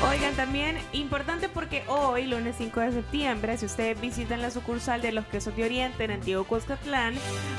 Oigan, 0.09 0.35
también 0.35 0.77
importante 0.91 1.47
porque 1.47 1.83
hoy, 1.87 2.27
lunes 2.27 2.55
5 2.57 2.79
de 2.81 2.91
septiembre, 2.91 3.57
si 3.57 3.65
ustedes 3.65 3.99
visitan 3.99 4.41
la 4.41 4.51
sucursal 4.51 5.01
de 5.01 5.13
los 5.13 5.25
quesos 5.25 5.55
de 5.55 5.63
Oriente 5.63 6.03
en 6.03 6.11
Antiguo 6.11 6.43
Cuscatlán, 6.43 7.15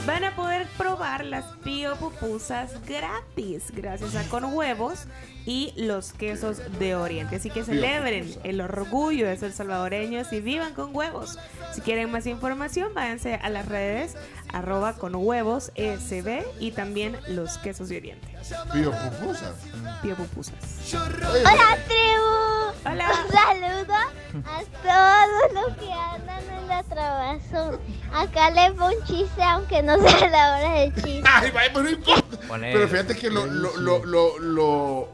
van 0.07 0.25
a 0.25 0.37
poder 0.37 0.67
probar 0.77 1.25
las 1.25 1.45
pío 1.65 1.97
pupusas 1.97 2.85
gratis, 2.87 3.73
gracias 3.75 4.15
a 4.15 4.29
Con 4.29 4.45
Huevos 4.45 5.07
y 5.47 5.73
los 5.77 6.13
quesos 6.13 6.61
de 6.79 6.95
Oriente. 6.95 7.37
Así 7.37 7.49
que 7.49 7.65
celebren 7.65 8.31
el 8.45 8.61
orgullo 8.61 9.27
de 9.27 9.37
ser 9.39 9.53
salvadoreños 9.53 10.31
y 10.33 10.41
vivan 10.41 10.75
con 10.75 10.95
huevos. 10.95 11.39
Si 11.73 11.81
quieren 11.81 12.11
más 12.11 12.27
información, 12.27 12.93
váyanse 12.95 13.35
a 13.37 13.49
las 13.49 13.67
redes 13.67 14.17
arroba 14.55 14.93
con 14.95 15.15
huevos 15.17 15.73
SB 15.77 16.45
y 16.61 16.71
también 16.71 17.19
los 17.29 17.59
quesos 17.59 17.89
de 17.89 17.97
Oriente. 17.99 18.29
Pío 18.73 18.93
pupusas. 18.93 19.55
Pío 20.03 20.15
pupusas. 20.15 20.55
Hola 20.95 21.79
tribu. 21.87 22.87
Hola. 22.87 23.11
Un 23.25 23.33
saludo 23.33 23.95
a 24.47 24.63
todos 24.83 25.53
los 25.55 25.77
que 25.79 25.93
andan 25.93 26.43
en 26.59 26.69
la 26.69 26.83
trabazón. 26.85 27.81
Acá 28.15 28.51
les 28.51 28.71
pongo 28.73 28.87
un 28.87 29.05
chiste 29.05 29.43
aunque 29.43 29.83
no 29.83 29.97
sea 30.07 30.29
la 30.29 30.57
hora 30.57 30.71
del 30.81 30.95
chiste. 30.95 31.23
Ay, 31.25 31.51
vaya, 31.51 31.71
pero 31.73 31.83
no 31.85 31.91
importa. 31.91 32.37
Poner- 32.47 32.73
Pero 32.75 32.89
fíjate 32.89 33.17
que 33.17 33.31
lo, 33.31 33.47
lo, 33.47 33.77
lo, 33.79 34.05
lo, 34.05 34.39
lo 34.39 35.09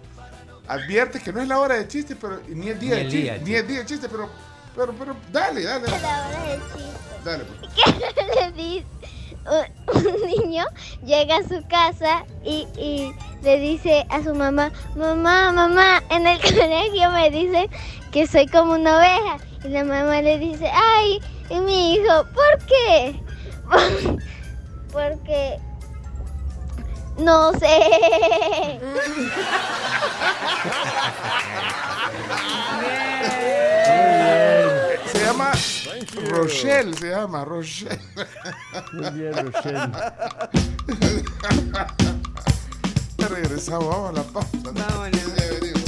advierte 0.69 1.21
que 1.21 1.33
no 1.33 1.41
es 1.41 1.49
la 1.49 1.59
hora 1.61 1.77
de 1.77 1.89
chiste, 1.89 2.17
pero 2.17 2.41
ni 2.49 2.69
el 2.69 2.79
día 2.79 2.97
Ni 2.97 2.97
de 2.97 3.01
el 3.03 3.11
chiste, 3.11 3.23
día 3.23 3.33
de 3.35 3.41
ni 3.45 3.55
el 3.55 3.67
día 3.67 3.79
de 3.79 3.87
chiste, 3.87 4.09
pero, 4.09 4.29
pero, 4.77 4.93
pero, 4.99 5.17
dale, 5.33 5.63
dale. 5.63 5.87
Es 5.87 6.03
la 6.03 6.27
hora 6.29 6.43
del 6.49 6.61
chiste. 6.61 6.91
Dale, 7.25 7.45
pues. 7.45 8.15
que 8.15 8.41
le 8.41 8.53
dice 8.53 8.87
un, 9.47 10.27
niño 10.27 10.65
llega 11.05 11.37
a 11.37 11.43
su 11.43 11.63
casa 11.69 12.25
y, 12.45 12.67
y 12.77 13.13
le 13.43 13.59
dice 13.59 14.07
a 14.11 14.23
su 14.23 14.35
mamá, 14.35 14.71
mamá, 14.97 15.53
mamá, 15.53 16.03
en 16.11 16.27
el 16.27 16.41
colegio 16.43 17.11
me 17.11 17.31
dicen 17.31 17.71
que 18.13 18.27
soy 18.27 18.47
como 18.47 18.73
una 18.75 18.97
oveja. 18.97 19.39
Y 19.65 19.69
la 19.69 19.85
mamá 19.85 20.23
le 20.23 20.39
dice, 20.39 20.71
ay, 20.73 21.21
y 21.51 21.61
mi 21.61 21.95
hijo, 21.95 22.25
¿por 22.35 22.59
qué? 22.67 23.21
Porque 24.93 25.59
no 27.19 27.53
sé. 27.53 28.81
Llama 35.31 35.53
Rochelle, 36.31 36.95
se 36.97 37.09
llama 37.11 37.45
Rochelle. 37.45 38.01
Muy 38.93 39.11
bien, 39.11 39.33
Rochelle. 39.53 39.91
Ya 43.19 43.29
regresamos, 43.29 43.87
vamos 43.89 44.11
a 44.11 44.13
la 44.13 44.23
pausa. 44.23 44.49
Vámonos. 44.63 45.11
Ya 45.37 45.47
venimos. 45.53 45.85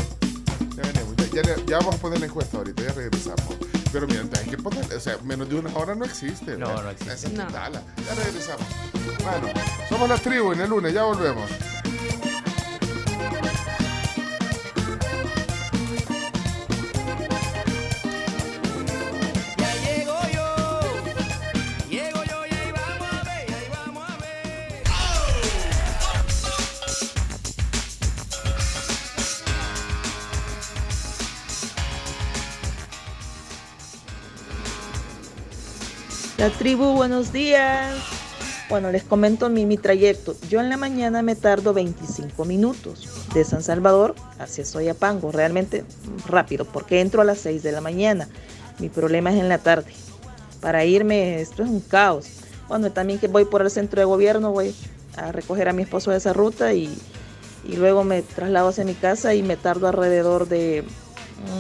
Ya 0.76 0.82
venimos. 0.82 1.16
Ya, 1.16 1.42
ya 1.42 1.42
le- 1.42 1.64
ya 1.66 1.78
vamos 1.78 1.94
a 1.94 1.98
poner 1.98 2.20
la 2.20 2.26
encuesta 2.26 2.58
ahorita, 2.58 2.82
ya 2.82 2.92
regresamos. 2.92 3.42
Pero 3.92 4.06
mira, 4.06 4.22
hay 4.38 4.48
que 4.48 4.56
poner, 4.56 4.84
o 4.94 5.00
sea, 5.00 5.18
menos 5.24 5.48
de 5.48 5.56
una 5.56 5.74
hora 5.76 5.94
no 5.94 6.04
existe. 6.04 6.56
No, 6.56 6.68
¿verdad? 6.68 6.82
no 6.84 6.90
existe. 6.90 7.14
Esa 7.14 7.26
es 7.28 7.32
No. 7.34 7.46
tala. 7.46 7.82
Ya 8.06 8.14
regresamos. 8.24 8.66
Bueno, 9.22 9.48
somos 9.88 10.08
la 10.08 10.18
tribu 10.18 10.52
en 10.52 10.60
el 10.60 10.70
lunes, 10.70 10.92
ya 10.94 11.02
volvemos. 11.04 11.50
La 36.42 36.50
tribu, 36.50 36.94
buenos 36.94 37.32
días. 37.32 37.94
Bueno, 38.68 38.90
les 38.90 39.04
comento 39.04 39.48
mi, 39.48 39.64
mi 39.64 39.76
trayecto. 39.76 40.34
Yo 40.50 40.58
en 40.58 40.70
la 40.70 40.76
mañana 40.76 41.22
me 41.22 41.36
tardo 41.36 41.72
25 41.72 42.44
minutos. 42.44 43.28
de 43.32 43.44
San 43.44 43.62
Salvador 43.62 44.16
hacia 44.40 44.64
Soyapango, 44.64 45.30
realmente 45.30 45.84
rápido, 46.26 46.64
porque 46.64 47.00
entro 47.00 47.22
a 47.22 47.24
las 47.24 47.38
6 47.38 47.62
de 47.62 47.70
la 47.70 47.80
mañana. 47.80 48.28
Mi 48.80 48.88
problema 48.88 49.30
es 49.30 49.38
en 49.38 49.48
la 49.48 49.58
tarde. 49.58 49.92
Para 50.60 50.84
irme, 50.84 51.40
esto 51.40 51.62
es 51.62 51.68
un 51.68 51.78
caos. 51.78 52.26
Bueno, 52.66 52.90
también 52.90 53.20
que 53.20 53.28
voy 53.28 53.44
por 53.44 53.62
el 53.62 53.70
centro 53.70 54.00
de 54.00 54.04
gobierno, 54.04 54.50
voy 54.50 54.74
a 55.16 55.30
recoger 55.30 55.68
a 55.68 55.72
mi 55.72 55.84
esposo 55.84 56.10
de 56.10 56.16
esa 56.16 56.32
ruta 56.32 56.74
y, 56.74 56.92
y 57.68 57.76
luego 57.76 58.02
me 58.02 58.20
traslado 58.20 58.70
hacia 58.70 58.84
mi 58.84 58.94
casa 58.94 59.32
y 59.36 59.44
me 59.44 59.56
tardo 59.56 59.86
alrededor 59.86 60.48
de 60.48 60.82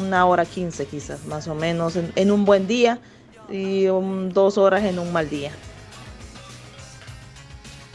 una 0.04 0.26
hora 0.26 0.44
quince 0.44 0.86
quizás, 0.86 1.24
más 1.26 1.46
o 1.46 1.54
menos, 1.54 1.94
en, 1.94 2.10
en 2.16 2.32
un 2.32 2.44
buen 2.44 2.66
día 2.66 2.98
y 3.52 3.86
um, 3.88 4.30
dos 4.30 4.58
horas 4.58 4.82
en 4.84 4.98
un 4.98 5.12
mal 5.12 5.28
día. 5.28 5.52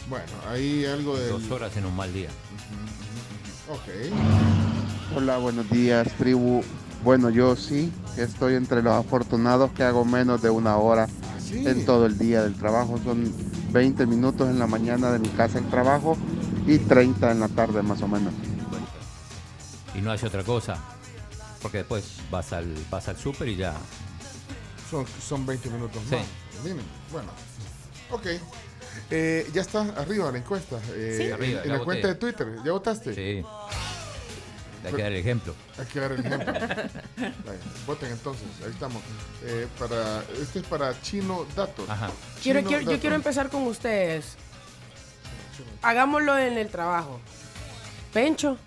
Bueno, 0.10 0.26
ahí 0.50 0.86
algo 0.86 1.18
de... 1.18 1.28
Dos 1.30 1.50
horas 1.52 1.76
en 1.76 1.86
un 1.86 1.96
mal 1.96 2.14
día. 2.14 2.30
Ok. 3.70 5.16
Hola, 5.16 5.38
buenos 5.38 5.70
días, 5.70 6.08
tribu. 6.18 6.62
Bueno, 7.04 7.30
yo 7.30 7.56
sí 7.56 7.92
estoy 8.18 8.56
entre 8.56 8.82
los 8.82 8.94
afortunados 8.94 9.72
que 9.72 9.84
hago 9.84 10.06
menos 10.06 10.42
de 10.42 10.50
una 10.50 10.78
hora 10.78 11.08
Sí. 11.40 11.66
en 11.66 11.86
todo 11.86 12.06
el 12.06 12.18
día 12.18 12.44
del 12.44 12.56
trabajo. 12.56 13.00
Son 13.04 13.32
20 13.72 14.06
minutos 14.06 14.50
en 14.50 14.60
la 14.60 14.68
mañana 14.68 15.12
de 15.12 15.20
mi 15.20 15.30
casa 15.30 15.58
al 15.60 15.70
trabajo 15.70 16.18
y 16.66 16.78
30 16.78 17.32
en 17.32 17.40
la 17.40 17.48
tarde 17.48 17.82
más 17.82 18.02
o 18.02 18.08
menos. 18.08 18.34
Y 19.96 20.02
no 20.02 20.12
hace 20.12 20.28
otra 20.28 20.44
cosa. 20.44 20.78
Porque 21.62 21.80
después 21.80 22.18
vas 22.30 22.52
al, 22.54 22.74
vas 22.92 23.08
al 23.08 23.18
súper 23.18 23.48
y 23.48 23.56
ya. 23.56 23.74
Son, 24.90 25.06
son 25.28 25.46
20 25.46 25.70
minutos 25.70 26.02
Sí. 26.10 26.16
más. 26.16 26.64
mínimo. 26.64 26.82
Bueno, 27.12 27.30
ok. 28.12 28.26
Eh, 29.12 29.50
ya 29.54 29.62
está 29.62 29.82
arriba 29.98 30.32
la 30.32 30.38
encuesta. 30.40 30.80
eh, 30.96 31.16
Sí. 31.18 31.24
en- 31.28 31.34
Arriba, 31.34 31.62
en 31.64 31.70
la 31.72 31.80
cuenta 31.80 32.08
de 32.08 32.16
Twitter. 32.16 32.48
¿Ya 32.66 32.72
votaste? 32.72 33.14
Sí. 33.14 33.44
Hay 34.86 34.94
que 34.94 35.02
dar 35.02 35.12
el 35.12 35.18
ejemplo. 35.18 35.54
Hay 35.78 35.86
que 35.86 36.00
dar 36.00 36.12
el 36.14 36.26
ejemplo. 36.26 36.54
Vaya, 36.54 37.60
voten 37.86 38.12
entonces, 38.12 38.46
ahí 38.64 38.72
estamos. 38.72 39.04
Eh, 39.44 39.68
para, 39.78 40.24
este 40.42 40.60
es 40.60 40.66
para 40.66 41.00
Chino 41.02 41.46
Datos. 41.56 41.90
Ajá. 41.90 42.10
Quiero, 42.42 42.60
Chino 42.60 42.70
quiero- 42.70 42.82
yo 42.84 42.88
Datos. 42.92 43.02
quiero 43.02 43.16
empezar 43.18 43.50
con 43.50 43.64
ustedes. 43.68 44.36
Hagámoslo 45.82 46.38
en 46.38 46.58
el 46.58 46.70
trabajo. 46.70 47.20
Pencho. 48.14 48.58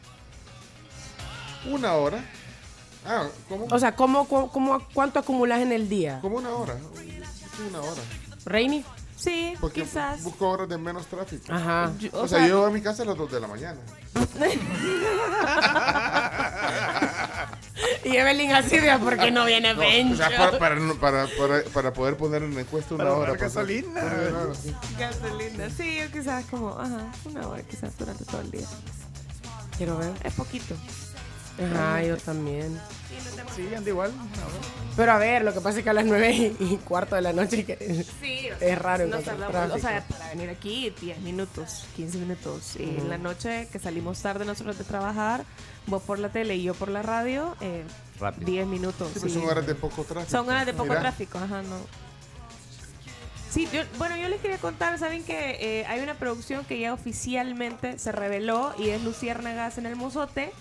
Una 1.67 1.93
hora. 1.95 2.23
Ah, 3.07 3.27
¿cómo? 3.49 3.67
O 3.71 3.79
sea, 3.79 3.97
¿cómo, 3.97 4.29
cómo, 4.29 4.83
cuánto 4.93 5.19
acumulas 5.19 5.61
en 5.61 5.73
el 5.73 5.89
día? 5.89 6.19
Como 6.21 6.37
una 6.37 6.51
hora. 6.51 6.77
Sí, 6.97 7.63
una 7.69 7.81
hora. 7.81 8.03
Reini. 8.45 8.85
Sí, 9.17 9.55
Porque 9.61 9.83
quizás. 9.83 10.23
busco 10.23 10.49
horas 10.49 10.69
de 10.69 10.79
menos 10.79 11.07
tráfico. 11.07 11.53
Ajá. 11.53 11.93
Yo- 11.99 12.09
O, 12.15 12.23
o 12.23 12.29
sea, 12.29 12.39
sea- 12.39 12.49
yo 12.49 12.65
a 12.65 12.71
mi 12.71 12.81
casa 12.81 13.03
a 13.03 13.07
las 13.07 13.17
2 13.19 13.31
de 13.31 13.41
la 13.41 13.47
mañana. 13.49 13.79
Y 18.05 18.17
Evelyn 18.17 18.53
así 18.53 18.79
de 18.79 18.99
¿por 18.99 19.17
qué 19.19 19.31
no 19.31 19.45
viene 19.45 19.75
No, 19.75 20.13
o 20.13 20.17
sea, 20.17 20.29
para, 20.37 20.59
para, 20.59 20.77
para, 20.95 21.27
para, 21.39 21.63
para 21.65 21.93
poder 21.93 22.17
poner 22.17 22.43
en 22.43 22.59
encuesta 22.59 22.95
una 22.95 23.05
Para 23.05 23.17
hora. 23.17 23.29
pues, 23.31 23.41
gasolina. 23.43 24.03
hora, 24.03 24.55
sí. 24.55 24.75
Gasolina. 24.99 25.71
Sí, 25.71 25.99
yo 26.01 26.11
quizás 26.11 26.45
como, 26.47 26.79
ajá, 26.79 27.13
una 27.25 27.47
hora 27.49 27.63
quizás 27.63 27.97
durante 27.99 28.25
todo 28.25 28.41
el 28.41 28.51
día. 28.51 28.67
Quiero 29.77 29.99
ver. 29.99 30.13
Es 30.25 30.35
poquito. 30.35 30.75
Ajá, 31.61 32.03
yo 32.03 32.17
también. 32.17 32.81
Sí, 33.57 33.75
anda 33.75 33.91
igual. 33.91 34.13
Pero 34.97 35.13
a 35.13 35.19
ver, 35.19 35.43
lo 35.45 35.53
que 35.53 35.61
pasa 35.61 35.79
es 35.79 35.85
que 35.85 35.91
a 35.91 35.93
las 35.93 36.05
nueve 36.05 36.31
y, 36.33 36.57
y 36.65 36.77
cuarto 36.79 37.15
de 37.17 37.23
la 37.23 37.33
noche 37.33 37.65
que 37.65 38.05
Sí, 38.21 38.49
o 38.51 38.65
es 38.65 38.79
raro 38.79 39.07
nos 39.07 39.21
encontrar 39.21 39.51
tardamos, 39.53 39.77
o 39.77 39.79
sea, 39.81 40.05
para 40.09 40.29
venir 40.31 40.49
aquí 40.51 40.95
10 41.01 41.19
minutos, 41.21 41.87
15 41.97 42.19
minutos. 42.19 42.77
Y 42.77 42.85
en 42.85 43.09
la 43.09 43.19
noche 43.19 43.69
que 43.73 43.79
salimos 43.79 44.21
tarde 44.21 44.45
nosotros 44.45 44.79
de 44.79 44.85
trabajar, 44.85 45.45
vos 45.87 46.03
por 46.03 46.19
la 46.19 46.29
tele 46.31 46.57
y 46.57 46.63
yo 46.63 46.75
por 46.75 46.89
la 46.89 47.03
radio, 47.03 47.57
eh, 47.61 47.85
Rápido. 48.19 48.47
10 48.47 48.67
minutos. 48.67 49.11
Sí, 49.15 49.21
pues 49.21 49.33
son 49.33 49.45
horas 49.45 49.67
de 49.67 49.75
poco 49.75 50.05
tráfico. 50.05 50.31
Son 50.31 50.49
horas 50.49 50.67
de 50.67 50.73
poco 50.73 50.85
Mira, 50.89 51.01
tráfico, 51.01 51.39
ajá, 51.39 51.63
no. 51.63 51.77
Sí, 53.51 53.69
yo- 53.73 53.83
bueno, 53.99 54.17
yo 54.17 54.29
les 54.29 54.41
quería 54.41 54.59
contar, 54.59 54.97
saben 54.99 55.25
que 55.25 55.81
eh, 55.81 55.87
hay 55.87 56.01
una 56.01 56.15
producción 56.15 56.65
que 56.65 56.79
ya 56.79 56.93
oficialmente 56.95 57.99
se 57.99 58.13
reveló 58.13 58.73
y 58.79 58.91
es 58.91 59.03
Luciérnagas 59.03 59.77
en 59.79 59.87
el 59.87 59.97
Mozote, 59.97 60.53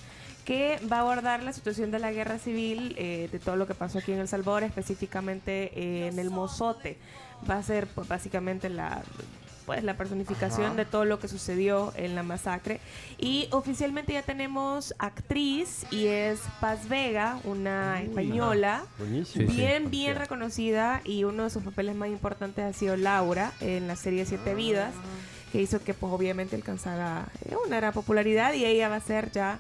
que 0.50 0.80
va 0.92 0.98
a 0.98 1.02
abordar 1.02 1.44
la 1.44 1.54
situación 1.54 1.92
de 1.92 2.00
la 2.00 2.12
guerra 2.12 2.40
civil, 2.40 2.96
eh, 2.98 3.30
de 3.32 3.38
todo 3.38 3.56
lo 3.56 3.68
que 3.68 3.76
pasó 3.76 4.00
aquí 4.00 4.14
en 4.14 4.20
El 4.20 4.28
Salvador, 4.28 4.64
específicamente 4.64 5.72
eh, 5.80 6.08
en 6.08 6.18
el 6.18 6.32
Mozote. 6.32 6.98
Va 7.48 7.58
a 7.58 7.62
ser 7.62 7.86
pues, 7.86 8.08
básicamente 8.08 8.68
la 8.68 9.04
pues 9.68 9.84
la 9.84 9.96
personificación 9.96 10.66
Ajá. 10.66 10.76
de 10.76 10.86
todo 10.86 11.06
lo 11.06 11.20
que 11.20 11.28
sucedió 11.28 11.94
en 11.96 12.16
la 12.16 12.24
masacre 12.24 12.80
y 13.20 13.48
oficialmente 13.52 14.14
ya 14.14 14.24
tenemos 14.24 14.96
actriz 14.98 15.86
y 15.92 16.08
es 16.08 16.40
Paz 16.60 16.90
Vega, 16.90 17.40
una 17.44 18.02
española 18.02 18.86
Buenísimo. 18.98 19.48
bien, 19.48 19.92
bien 19.92 20.16
reconocida 20.16 21.02
y 21.06 21.26
uno 21.26 21.44
de 21.44 21.52
sus 21.52 21.62
papeles 21.62 21.94
más 21.96 22.10
importantes 22.10 22.66
ha 22.66 22.74
sido 22.74 22.98
Laura 22.98 23.52
en 23.62 23.88
la 23.88 23.96
serie 23.96 24.26
Siete 24.26 24.56
Vidas, 24.56 24.96
que 25.52 25.62
hizo 25.62 25.84
que 25.84 25.94
pues 25.94 26.12
obviamente 26.12 26.56
alcanzara 26.56 27.28
eh, 27.46 27.54
una 27.64 27.76
gran 27.76 27.94
popularidad 27.94 28.54
y 28.54 28.66
ella 28.66 28.90
va 28.90 28.96
a 28.96 29.02
ser 29.02 29.30
ya 29.32 29.60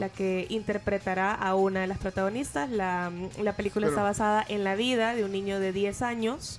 la 0.00 0.08
que 0.08 0.46
interpretará 0.48 1.32
a 1.34 1.54
una 1.54 1.80
de 1.82 1.86
las 1.86 1.98
protagonistas. 1.98 2.70
La, 2.70 3.12
la 3.40 3.52
película 3.54 3.86
Pero- 3.86 3.96
está 3.96 4.02
basada 4.02 4.44
en 4.48 4.64
la 4.64 4.74
vida 4.74 5.14
de 5.14 5.24
un 5.24 5.30
niño 5.32 5.60
de 5.60 5.72
10 5.72 6.02
años 6.02 6.58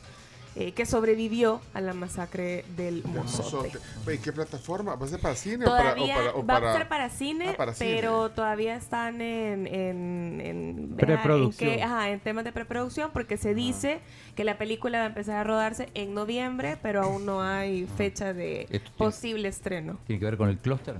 eh, 0.58 0.74
que 0.74 0.86
sobrevivió 0.86 1.62
a 1.74 1.80
la 1.80 1.94
masacre 1.94 2.66
del 2.76 3.04
de 3.04 3.08
Mozote. 3.08 3.70
Mozote. 3.70 3.80
Oye, 4.06 4.20
¿Qué 4.20 4.34
plataforma? 4.34 4.96
¿Va 4.96 5.06
a 5.06 5.10
ser 5.10 5.22
para 5.22 5.34
cine 5.36 5.66
o 5.66 5.70
para, 5.70 5.92
o 5.92 5.96
Todavía 5.96 6.16
para, 6.16 6.32
o 6.36 6.40
va 6.46 6.46
para- 6.46 6.74
a 6.74 6.78
ser 6.78 6.88
para 6.90 7.10
cine, 7.10 7.50
Ah, 7.50 7.54
para 7.58 7.74
cine. 7.74 7.96
pero 7.96 8.30
todavía 8.32 8.76
están 8.76 9.22
en, 9.22 9.66
en, 9.66 10.42
en- 10.44 10.96
Preproducción. 10.98 11.70
en 11.70 11.76
que- 11.78 11.84
ajá, 11.84 12.10
en 12.10 12.20
temas 12.20 12.44
de 12.44 12.52
preproducción 12.52 13.12
porque 13.14 13.38
se 13.38 13.54
dice 13.56 14.02
que 14.36 14.44
la 14.44 14.58
película 14.58 14.98
va 15.00 15.06
a 15.06 15.08
empezar 15.08 15.38
a 15.38 15.44
rodarse 15.46 15.88
en 15.94 16.14
noviembre, 16.14 16.78
pero 16.82 17.02
aún 17.04 17.26
no 17.26 17.42
hay 17.42 17.88
fecha 17.98 18.34
de 18.34 18.82
posible 18.98 19.48
estreno. 19.48 20.00
¿Tiene 20.06 20.20
que 20.20 20.26
ver 20.26 20.38
con 20.38 20.50
el 20.50 20.58
clúster? 20.58 20.98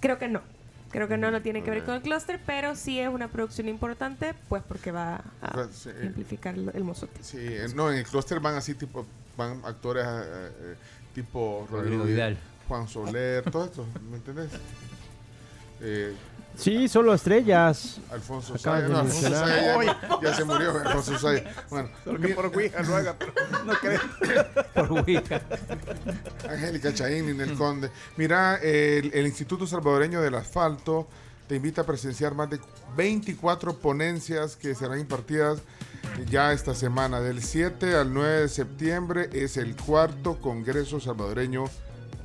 Creo 0.00 0.18
que 0.18 0.26
no. 0.28 0.42
Creo 0.94 1.08
que 1.08 1.16
no, 1.18 1.28
no 1.32 1.42
tiene 1.42 1.64
que 1.64 1.70
ver 1.72 1.84
con 1.84 1.94
el 1.96 2.02
clúster, 2.02 2.40
pero 2.46 2.76
sí 2.76 3.00
es 3.00 3.08
una 3.08 3.26
producción 3.26 3.68
importante, 3.68 4.32
pues 4.48 4.62
porque 4.62 4.92
va 4.92 5.16
a 5.42 5.50
Pues, 5.52 5.70
sí. 5.72 5.90
simplificar 6.00 6.54
el, 6.54 6.70
el 6.72 6.84
mozote. 6.84 7.20
Sí, 7.20 7.38
eh, 7.40 7.66
no, 7.74 7.90
en 7.90 7.98
el 7.98 8.04
clúster 8.04 8.38
van 8.38 8.54
así 8.54 8.74
tipo, 8.74 9.04
van 9.36 9.60
actores 9.64 10.06
eh, 10.06 10.50
eh, 10.60 10.74
tipo 11.12 11.66
Rodrigo 11.68 12.04
Vidal. 12.04 12.38
Juan 12.68 12.86
Soler, 12.86 13.42
todo 13.50 13.64
esto, 13.64 13.84
¿me 14.08 14.18
entendés? 14.18 14.50
Eh, 15.80 16.14
Sí, 16.56 16.88
solo 16.88 17.14
estrellas. 17.14 18.00
Alfonso 18.10 18.54
Acabas 18.54 18.62
Saya, 18.62 18.82
de 18.82 18.88
no, 18.88 18.98
Alfonso 18.98 19.22
mencionar. 19.22 19.48
Saya 19.48 19.84
ya, 19.84 20.20
ya 20.22 20.34
se 20.34 20.44
murió, 20.44 20.70
Alfonso 20.70 21.18
Saya. 21.18 21.54
Bueno, 21.68 21.88
Solo 22.04 22.20
que 22.20 22.28
por 22.28 22.46
Ouija 22.46 22.82
lo 22.82 22.96
haga, 22.96 23.16
pero 23.18 23.32
no 23.64 23.72
creo. 23.74 24.00
Por 24.74 24.92
Ouija. 24.92 25.40
Angélica 26.48 26.94
Chaín, 26.94 27.26
Ninel 27.26 27.54
Conde. 27.54 27.90
Mira, 28.16 28.56
el, 28.56 29.10
el 29.12 29.26
Instituto 29.26 29.66
Salvadoreño 29.66 30.20
del 30.20 30.34
Asfalto 30.36 31.08
te 31.48 31.56
invita 31.56 31.82
a 31.82 31.84
presenciar 31.84 32.34
más 32.34 32.48
de 32.50 32.60
24 32.96 33.78
ponencias 33.78 34.56
que 34.56 34.74
serán 34.74 35.00
impartidas 35.00 35.60
ya 36.30 36.52
esta 36.52 36.74
semana. 36.74 37.20
Del 37.20 37.42
7 37.42 37.96
al 37.96 38.14
9 38.14 38.40
de 38.42 38.48
septiembre 38.48 39.28
es 39.32 39.56
el 39.56 39.76
cuarto 39.76 40.38
Congreso 40.40 41.00
Salvadoreño 41.00 41.64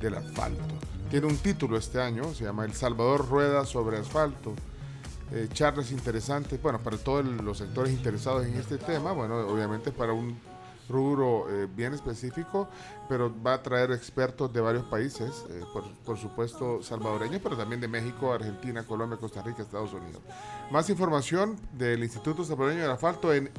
del 0.00 0.14
Asfalto. 0.14 0.89
Tiene 1.10 1.26
un 1.26 1.38
título 1.38 1.76
este 1.76 2.00
año, 2.00 2.32
se 2.34 2.44
llama 2.44 2.64
El 2.64 2.72
Salvador 2.72 3.28
Rueda 3.28 3.66
sobre 3.66 3.98
Asfalto. 3.98 4.54
Eh, 5.32 5.48
charlas 5.52 5.90
interesantes, 5.90 6.62
bueno, 6.62 6.78
para 6.78 6.98
todos 6.98 7.24
los 7.24 7.58
sectores 7.58 7.92
interesados 7.92 8.46
en 8.46 8.54
este 8.54 8.78
tema, 8.78 9.10
bueno, 9.10 9.38
obviamente 9.48 9.90
para 9.90 10.12
un 10.12 10.38
rubro 10.88 11.46
eh, 11.50 11.66
bien 11.74 11.94
específico, 11.94 12.68
pero 13.08 13.32
va 13.42 13.54
a 13.54 13.62
traer 13.62 13.90
expertos 13.90 14.52
de 14.52 14.60
varios 14.60 14.84
países, 14.84 15.44
eh, 15.50 15.64
por, 15.72 15.92
por 16.04 16.16
supuesto 16.16 16.80
salvadoreños, 16.80 17.40
pero 17.42 17.56
también 17.56 17.80
de 17.80 17.88
México, 17.88 18.32
Argentina, 18.32 18.84
Colombia, 18.84 19.18
Costa 19.18 19.42
Rica, 19.42 19.62
Estados 19.62 19.92
Unidos. 19.92 20.22
Más 20.70 20.88
información 20.90 21.56
del 21.72 22.04
Instituto 22.04 22.44
Salvadoreño 22.44 22.82
del 22.82 22.90
Asfalto 22.92 23.34
en 23.34 23.50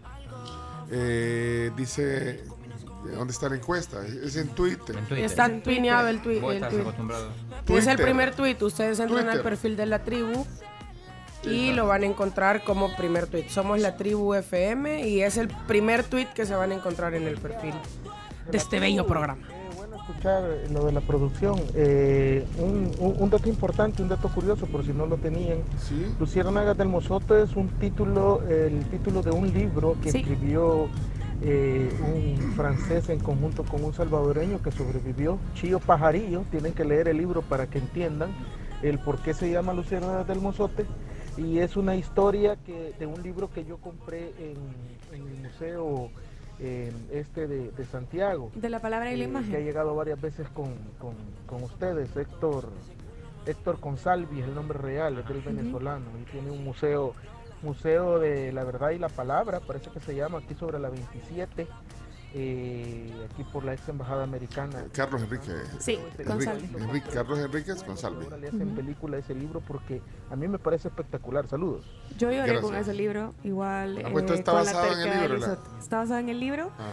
Eh, 0.91 1.71
dice, 1.77 2.43
¿dónde 3.15 3.33
está 3.33 3.49
la 3.49 3.55
encuesta? 3.55 3.97
Es 4.05 4.35
en 4.35 4.49
Twitter. 4.49 4.95
Está 5.17 5.49
pineado 5.63 6.07
el 6.07 6.21
tweet. 6.21 6.39
El. 7.67 7.75
Es 7.77 7.87
el 7.87 7.97
primer 7.97 8.33
tweet. 8.35 8.57
Ustedes 8.61 8.99
entran 8.99 9.29
al 9.29 9.41
perfil 9.41 9.75
de 9.75 9.85
la 9.85 9.99
tribu 10.03 10.45
y 11.43 11.73
lo 11.73 11.87
van 11.87 12.03
a 12.03 12.05
encontrar 12.05 12.63
como 12.63 12.95
primer 12.95 13.27
tweet. 13.27 13.49
Somos 13.49 13.79
la 13.79 13.97
tribu 13.97 14.33
FM 14.35 15.07
y 15.07 15.21
es 15.21 15.37
el 15.37 15.47
primer 15.67 16.03
tweet 16.03 16.27
que 16.35 16.45
se 16.45 16.55
van 16.55 16.71
a 16.71 16.75
encontrar 16.75 17.13
en 17.15 17.23
el 17.27 17.37
perfil. 17.37 17.73
de 18.51 18.57
este 18.57 18.79
bello 18.79 19.05
programa. 19.07 19.41
escuchar 20.07 20.43
eh, 20.43 20.67
lo 20.71 20.85
de 20.85 20.91
la 20.91 21.01
producción. 21.01 21.59
Eh, 21.75 22.45
un, 22.57 22.91
un- 22.99 23.15
un 23.19 23.29
dato 23.29 23.47
importante, 23.47 24.01
un 24.01 24.09
dato 24.09 24.27
curioso, 24.29 24.65
por 24.65 24.83
si 24.85 24.91
no 24.93 25.05
lo 25.05 25.15
tenían. 25.17 25.59
Luciérnagas 26.19 26.75
del 26.77 26.87
Mozote 26.89 27.43
es 27.43 27.55
un 27.55 27.69
título, 27.79 28.41
el 28.49 28.83
título 28.89 29.21
de 29.21 29.31
un 29.31 29.53
libro 29.53 29.95
que 30.01 30.09
escribió 30.09 30.89
eh, 31.41 31.89
un 32.13 32.53
francés 32.53 33.09
en 33.09 33.19
conjunto 33.19 33.63
con 33.63 33.83
un 33.83 33.93
salvadoreño 33.93 34.61
que 34.61 34.71
sobrevivió, 34.71 35.37
Chío 35.55 35.79
Pajarillo. 35.79 36.43
Tienen 36.51 36.73
que 36.73 36.85
leer 36.85 37.07
el 37.07 37.17
libro 37.17 37.41
para 37.41 37.67
que 37.67 37.79
entiendan 37.79 38.31
el 38.81 38.99
por 38.99 39.19
qué 39.19 39.33
se 39.33 39.51
llama 39.51 39.73
Luciérnagas 39.73 40.27
del 40.27 40.39
Mozote. 40.41 40.85
Y 41.37 41.59
es 41.59 41.77
una 41.77 41.95
historia 41.95 42.57
que, 42.57 42.93
de 42.99 43.05
un 43.05 43.21
libro 43.23 43.49
que 43.51 43.63
yo 43.63 43.77
compré 43.77 44.33
en, 44.37 44.57
en 45.17 45.27
el 45.27 45.35
museo 45.47 46.09
eh, 46.59 46.91
este 47.11 47.47
de, 47.47 47.71
de 47.71 47.85
Santiago. 47.85 48.51
De 48.53 48.69
la 48.69 48.79
palabra 48.79 49.11
y 49.13 49.17
la 49.17 49.23
eh, 49.23 49.27
imagen. 49.27 49.49
Que 49.49 49.57
ha 49.57 49.61
llegado 49.61 49.95
varias 49.95 50.19
veces 50.19 50.47
con, 50.49 50.67
con- 50.99 51.15
con 51.47 51.63
ustedes, 51.63 52.15
Héctor, 52.15 52.67
Héctor 53.45 53.79
Consalvi 53.79 54.41
es 54.41 54.45
el 54.47 54.53
nombre 54.53 54.77
real, 54.77 55.17
es 55.17 55.27
del 55.27 55.41
venezolano 55.41 56.05
y 56.21 56.29
tiene 56.31 56.51
un 56.51 56.63
museo, 56.63 57.13
museo 57.63 58.19
de 58.19 58.51
la 58.51 58.63
verdad 58.63 58.91
y 58.91 58.99
la 58.99 59.09
palabra, 59.09 59.59
parece 59.59 59.89
que 59.91 59.99
se 59.99 60.15
llama 60.15 60.39
aquí 60.39 60.55
sobre 60.55 60.79
la 60.79 60.89
27, 60.89 61.67
eh, 62.33 63.11
aquí 63.29 63.43
por 63.43 63.65
la 63.65 63.73
ex 63.73 63.87
embajada 63.89 64.23
americana. 64.23 64.85
Carlos 64.93 65.21
Enrique. 65.21 65.51
Sí, 65.79 65.99
Enrique. 66.17 66.67
Enrique- 66.77 67.09
Carlos 67.13 67.39
Enríquez 67.39 67.85
González. 67.85 68.27
Le 68.39 68.47
hacen 68.47 68.69
película 68.75 69.17
ese 69.17 69.35
libro 69.35 69.59
porque 69.61 70.01
a 70.29 70.35
mí 70.35 70.47
me 70.47 70.57
parece 70.57 70.87
espectacular. 70.87 71.47
Saludos. 71.47 71.85
Yo 72.17 72.31
lloré 72.31 72.61
con 72.61 72.71
Gracias. 72.71 72.87
ese 72.87 72.93
libro, 72.97 73.33
igual. 73.43 74.01
Ah, 74.05 74.09
pues, 74.11 74.29
eh, 74.29 74.33
está 74.35 74.51
con 74.53 74.65
la 74.65 74.71
basado 74.73 74.93
en 74.93 75.07
el 75.09 75.19
libro. 75.31 75.53
Está 75.79 75.97
basado 75.97 76.19
en 76.19 76.29
el 76.29 76.39
libro 76.39 76.71
Ah, 76.79 76.91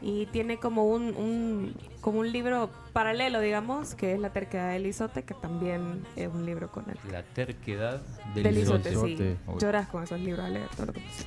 y 0.00 0.26
tiene 0.26 0.58
como 0.58 0.86
un, 0.86 1.14
un- 1.16 1.74
como 2.08 2.20
un 2.20 2.32
libro 2.32 2.70
paralelo, 2.94 3.38
digamos, 3.40 3.94
que 3.94 4.14
es 4.14 4.18
La 4.18 4.30
terquedad 4.30 4.70
de 4.70 4.78
Lizote, 4.78 5.24
que 5.24 5.34
también 5.34 6.06
es 6.16 6.28
un 6.28 6.46
libro 6.46 6.72
con 6.72 6.88
él. 6.88 6.96
La 7.12 7.22
terquedad 7.22 8.00
del 8.34 8.44
De 8.44 8.52
Lizote, 8.52 8.88
Lizote. 8.90 9.16
sí. 9.36 9.36
Lloras 9.60 9.88
con 9.88 10.02
esos 10.04 10.18
libros 10.18 10.46
a 10.46 10.48
leer 10.48 10.68
todo 10.74 10.86
lo 10.86 10.92
que 10.94 11.00
pasa. 11.00 11.24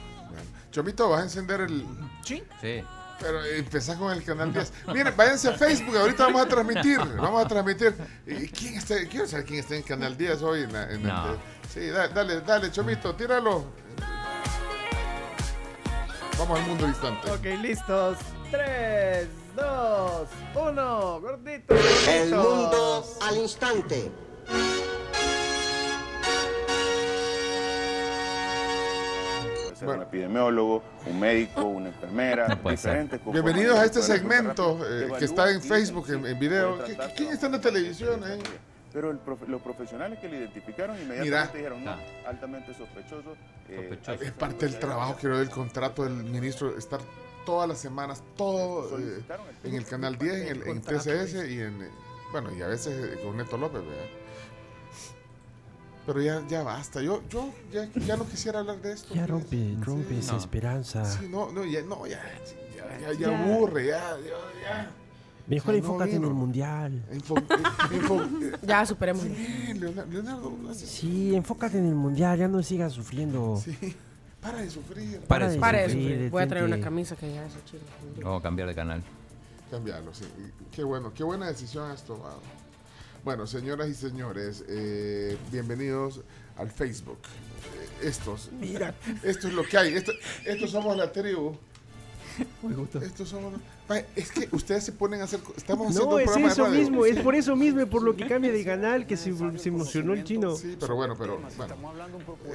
Chomito, 0.72 1.08
vas 1.10 1.20
a 1.20 1.24
encender 1.26 1.62
el. 1.62 1.86
Sí. 2.24 2.42
Sí. 2.62 2.82
Pero 3.20 3.46
empezás 3.46 3.96
con 3.98 4.12
el 4.12 4.24
canal 4.24 4.52
10. 4.52 4.74
Miren, 4.88 5.14
váyanse 5.16 5.50
a 5.50 5.54
Facebook, 5.54 5.96
ahorita 5.98 6.24
vamos 6.26 6.42
a 6.42 6.48
transmitir. 6.48 6.98
Vamos 7.18 7.46
a 7.46 7.48
transmitir. 7.48 7.94
¿Y 8.26 8.48
¿Quién 8.48 8.74
está? 8.76 8.96
Quiero 9.08 9.28
saber 9.28 9.46
quién 9.46 9.60
está 9.60 9.76
en 9.76 9.84
Canal 9.84 10.18
10 10.18 10.42
hoy. 10.42 10.64
En 10.64 10.74
la- 10.74 10.86
en 10.86 11.02
el- 11.02 11.08
No. 11.08 11.38
sí, 11.72 11.86
da- 11.90 12.08
dale, 12.08 12.42
dale, 12.42 12.72
Chomito, 12.72 13.14
tíralo. 13.14 13.66
Vamos 16.40 16.60
al 16.60 16.66
mundo 16.66 16.88
distante. 16.88 17.30
Ok, 17.30 17.44
listos. 17.62 18.18
3, 18.50 19.28
2, 19.56 20.28
1. 20.56 21.22
Gordito. 21.22 21.76
El 22.10 22.30
mundo 22.36 23.04
al 23.22 23.38
instante. 23.38 24.12
Puede 29.64 29.76
ser 29.76 29.90
un 29.90 30.02
epidemiólogo, 30.02 30.84
un 31.08 31.20
médico, 31.20 31.64
una 31.64 31.90
enfermera, 31.90 32.48
diferentes 32.70 33.20
Bienvenidos 33.26 33.78
a 33.80 33.86
este 33.86 34.02
segmento 34.02 34.80
eh, 34.88 35.10
que 35.18 35.26
está 35.26 35.50
en 35.52 35.62
Facebook, 35.62 36.06
en, 36.10 36.26
en 36.26 36.40
video. 36.40 36.76
puede 36.78 36.90
¿Qui- 36.90 36.96
tratarse 36.96 37.16
¿Quién 37.16 37.30
está 37.32 37.46
en 37.48 37.52
la 37.54 37.62
televisión? 37.62 38.24
eh? 38.26 38.40
Pero 38.94 39.10
el 39.10 39.20
profe- 39.24 39.48
los 39.48 39.62
profesionales 39.62 40.20
que 40.20 40.28
le 40.28 40.38
identificaron 40.38 40.98
inmediatamente 41.02 41.58
Mira. 41.58 41.76
dijeron 41.76 41.84
no, 41.86 41.96
altamente 42.28 42.74
sospechoso. 42.74 43.36
eh, 43.70 43.98
Es 44.20 44.32
parte 44.34 44.66
del 44.68 44.78
trabajo, 44.80 45.16
quiero 45.20 45.40
del 45.40 45.50
contrato 45.50 46.04
del 46.04 46.14
ministro, 46.14 46.78
estar 46.78 47.00
todas 47.46 47.68
las 47.68 47.80
semanas, 47.80 48.24
todo 48.38 48.98
eh, 49.00 49.24
en 49.64 49.76
el 49.76 49.86
canal 49.86 50.18
10, 50.18 50.34
en, 50.34 50.48
el, 50.62 50.68
en 50.68 50.82
TCS 50.82 51.34
y 51.50 51.60
en. 51.62 51.82
eh, 51.82 51.90
Bueno, 52.32 52.50
y 52.56 52.62
a 52.62 52.68
veces 52.68 53.14
eh, 53.14 53.20
con 53.24 53.38
Neto 53.38 53.58
López, 53.58 53.82
¿verdad? 53.86 54.06
Pero 56.06 56.22
ya, 56.22 56.42
ya 56.48 56.64
basta. 56.64 57.02
Yo, 57.02 57.22
yo 57.30 57.52
ya, 57.72 57.88
ya 58.06 58.18
no 58.18 58.26
quisiera 58.28 58.60
hablar 58.60 58.82
de 58.82 58.94
esto. 58.94 59.14
Ya 59.14 59.22
pues. 59.22 59.30
rompe, 59.30 59.76
rompe 59.82 60.14
Sí. 60.16 60.20
esa 60.20 60.32
No. 60.34 60.38
esperanza. 60.40 61.06
Sí, 61.06 61.28
no, 61.30 61.52
no, 61.52 61.64
ya, 61.64 61.82
no, 61.84 62.08
ya, 62.08 62.20
ya, 62.76 63.00
ya, 63.00 63.14
ya 63.14 63.30
Ya. 63.30 63.44
aburre, 63.54 63.86
ya, 63.88 64.18
ya, 64.18 64.62
ya. 64.64 64.92
Mejor 65.48 65.74
Ya 65.74 65.80
enfócate 65.80 66.12
no 66.14 66.18
en 66.18 66.24
el 66.24 66.34
mundial. 66.34 67.04
Ya 68.64 68.86
superemos. 68.86 69.26
Leonardo, 69.26 70.12
Leonardo, 70.12 70.74
Sí, 70.74 71.36
enfócate 71.36 71.78
en 71.78 71.88
el 71.88 71.96
mundial, 71.96 72.38
ya 72.40 72.48
no 72.48 72.64
sigas 72.64 72.94
sufriendo. 72.94 73.62
Sí, 73.64 73.78
para 74.42 74.62
de 74.62 74.70
sufrir. 74.70 75.20
Para 75.22 75.50
de 75.50 75.58
Para 75.60 75.84
sufrir, 75.86 76.30
voy 76.30 76.44
a 76.44 76.48
traer 76.48 76.66
una 76.66 76.80
camisa 76.80 77.16
que 77.16 77.34
ya 77.34 77.46
eso 77.46 77.60
chido. 77.66 77.84
Vamos 78.22 78.40
a 78.40 78.44
cambiar 78.44 78.68
de 78.68 78.76
canal. 78.76 79.04
Cambiarlo, 79.70 80.14
sí. 80.14 80.26
Qué 80.72 80.84
bueno, 80.84 81.14
qué 81.14 81.24
buena 81.24 81.48
decisión 81.48 81.90
has 81.90 82.04
tomado. 82.04 82.42
Bueno, 83.24 83.46
señoras 83.46 83.88
y 83.88 83.94
señores, 83.94 84.66
eh, 84.68 85.38
bienvenidos 85.52 86.22
al 86.58 86.72
Facebook. 86.72 87.20
Eh, 87.22 88.08
estos, 88.08 88.50
Mira. 88.60 88.96
esto 89.24 89.48
es 89.48 89.54
lo 89.54 89.64
que 89.64 89.78
hay. 89.78 89.94
Esto, 89.94 90.12
estos 90.46 90.72
somos 90.72 90.98
la 90.98 91.12
tribu. 91.12 91.56
Estos 93.02 93.30
somos. 93.30 93.54
Es 94.16 94.32
que 94.32 94.48
ustedes 94.52 94.84
se 94.86 94.92
ponen 94.92 95.22
a 95.22 95.26
hacer. 95.26 95.40
Estamos 95.58 95.88
haciendo 95.88 96.10
No, 96.10 96.16
un 96.16 96.22
es 96.22 96.26
programa 96.26 96.48
de 96.48 96.54
eso 96.54 96.64
radio. 96.66 96.80
mismo, 96.80 97.06
es 97.06 97.20
por 97.20 97.36
eso 97.36 97.56
mismo, 97.56 97.80
es 97.82 97.88
por 97.88 98.04
lo 98.04 98.16
que 98.16 98.28
cambia 98.28 98.52
de 98.52 98.64
canal 98.66 99.06
que 99.08 99.18
se, 99.18 99.34
se 99.58 99.70
emocionó 99.70 100.14
el 100.14 100.24
chino. 100.24 100.56
Sí, 100.56 100.78
pero 100.80 100.96
bueno, 100.96 101.16
pero 101.18 101.40
bueno, 101.58 101.78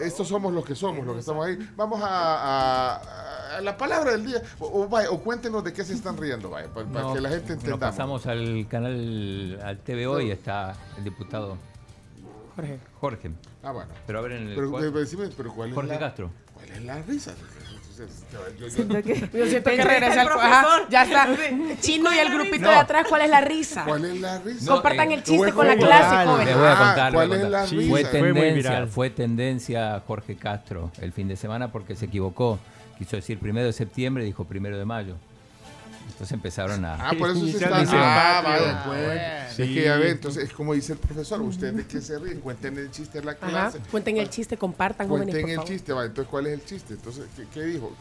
estos 0.01 0.29
somos 0.29 0.53
los 0.53 0.65
que 0.65 0.75
somos, 0.75 1.05
los 1.07 1.15
que 1.15 1.21
estamos 1.21 1.47
ahí. 1.47 1.59
Vamos 1.77 2.01
a, 2.03 2.07
a- 2.97 3.57
a 3.57 3.61
la 3.61 3.77
palabra 3.77 4.13
del 4.13 4.27
día. 4.27 4.43
O, 4.59 4.83
o 4.83 4.89
vaya, 4.89 5.11
o 5.11 5.21
cuéntenos 5.21 5.63
de 5.65 5.73
qué 5.73 5.85
se 5.85 5.95
están 5.95 6.17
riendo, 6.17 6.51
vaya, 6.51 6.69
para, 6.69 6.87
para 6.87 7.01
No, 7.07 7.15
que 7.15 7.21
la 7.21 7.29
gente 7.31 7.55
Nos 7.55 7.65
entendamos. 7.65 7.81
pasamos 7.97 8.27
al 8.27 8.67
canal, 8.69 9.61
al 9.63 9.79
TVO 9.79 10.21
y 10.21 10.31
está 10.31 10.75
el 10.99 11.05
diputado 11.05 11.57
Jorge. 12.55 12.79
Jorge. 13.01 13.31
Ah, 13.63 13.73
bueno. 13.73 13.91
Pero 14.07 14.19
a 14.19 14.23
ver 14.23 14.33
en 14.33 14.49
el. 14.49 14.55
Pero, 14.55 14.71
cual- 14.71 14.85
pero 14.85 15.01
decime, 15.01 15.29
pero 15.37 15.53
¿cuál 15.55 15.69
es 15.71 15.75
Jorge 15.75 15.93
la- 15.93 15.99
Castro. 15.99 16.31
¿Cuál 16.55 16.71
es 16.71 16.83
la 16.85 17.03
risa? 17.03 17.35
Yo- 17.97 18.05
yo- 18.59 18.71
Siento 18.71 19.03
que- 19.03 19.15
Yo 19.33 19.47
siento 19.47 19.71
que 19.71 19.85
regresa 19.85 20.21
al. 20.21 20.29
Ajá, 20.29 20.67
ya 20.91 21.05
está. 21.05 21.29
Chino 21.81 22.13
y 22.15 22.19
el 22.19 22.31
grupito 22.33 22.65
No. 22.67 22.71
de 22.71 22.77
atrás, 22.77 23.07
¿cuál 23.09 23.23
es 23.23 23.31
la 23.31 23.41
risa? 23.41 23.85
¿Cuál 23.85 24.05
es 24.05 24.21
la 24.21 24.39
risa? 24.39 24.71
Compartan 24.73 25.09
No, 25.09 25.15
el 25.15 25.21
eh, 25.21 25.23
chiste 25.23 25.39
fue 25.39 25.53
con 25.53 25.67
la 25.67 25.77
clase, 25.77 26.27
jóvenes. 26.27 26.47
Les 26.49 26.57
voy 26.57 26.67
a 26.67 26.73
Ah, 26.73 26.85
contar. 26.87 27.13
¿cuál 27.15 27.29
voy 27.29 27.39
a 27.39 27.43
es 27.43 27.49
la 27.51 27.67
risa? 27.67 27.89
Fue 27.91 28.05
tendencia, 28.05 28.87
fue 28.87 29.11
tendencia 29.11 30.03
Jorge 30.07 30.37
Castro 30.37 30.91
el 31.01 31.13
fin 31.13 31.29
de 31.29 31.37
semana 31.37 31.73
porque 31.73 31.97
se 31.97 32.05
equivocó. 32.07 32.59
Quiso 32.99 33.17
decir 33.17 33.39
primero 33.39 33.67
de 33.67 33.73
septiembre, 33.73 34.25
dijo 34.25 34.45
primero 34.45 34.79
de 34.79 34.85
mayo. 34.85 35.17
Entonces 36.07 36.33
empezaron 36.33 36.85
a. 36.85 36.95
Ah, 37.09 37.13
por 37.19 37.31
eso 37.31 37.45
se 37.47 37.51
está. 37.53 37.81
Ah, 37.89 38.41
vaya, 38.43 38.85
pues. 38.87 39.55
Sí. 39.57 39.63
Es 39.63 39.69
que 39.69 39.85
ya 39.85 39.97
ve, 39.97 40.11
entonces 40.11 40.45
es 40.45 40.53
como 40.53 40.73
dice 40.75 40.93
el 40.95 40.99
profesor, 40.99 41.41
ustedes 41.43 41.77
de 41.77 41.87
qué 41.87 42.01
se 42.01 42.19
ríen, 42.19 42.41
cuenten 42.41 42.79
el 42.79 42.91
chiste 42.91 43.19
en 43.19 43.27
la 43.27 43.33
Ajá. 43.33 43.49
clase. 43.49 43.81
Cuenten 43.91 44.17
el 44.19 44.29
chiste, 44.31 44.57
compartan, 44.57 45.09
jóvenes, 45.09 45.35
Cuenten 45.35 45.43
por 45.43 45.51
el 45.51 45.57
favor. 45.57 45.69
chiste, 45.71 45.93
va. 45.93 46.05
Entonces, 46.05 46.31
¿cuál 46.31 46.47
es 46.47 46.53
el 46.55 46.65
chiste? 46.65 46.95
Entonces, 46.95 47.25
¿qué, 47.37 47.45
qué 47.53 47.63
dijo? 47.65 47.93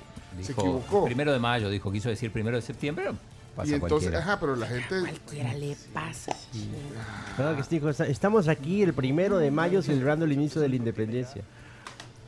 Se 0.42 0.52
equivocó. 0.52 1.06
Primero 1.06 1.32
de 1.34 1.40
mayo, 1.40 1.70
dijo. 1.70 1.92
Quiso 1.92 2.10
decir 2.10 2.32
primero 2.32 2.58
de 2.58 2.62
septiembre. 2.62 3.06
Pasa 3.56 3.72
Y 3.72 3.74
entonces, 3.76 4.10
cualquiera. 4.10 4.20
ajá, 4.20 4.40
pero 4.40 4.56
la 4.56 4.68
gente. 4.68 5.00
Cualquiera 5.00 5.54
le 5.54 5.76
pasa. 5.94 6.36
Claro 7.38 7.56
que 7.56 7.64
sí, 7.64 7.82
estamos 8.10 8.48
aquí 8.50 8.84
el 8.84 8.94
primero 8.94 9.38
de 9.38 9.50
mayo 9.50 9.82
celebrando 9.82 10.26
el 10.26 10.32
inicio 10.34 10.60
de 10.62 10.70
la 10.70 10.76
independencia. 10.76 11.42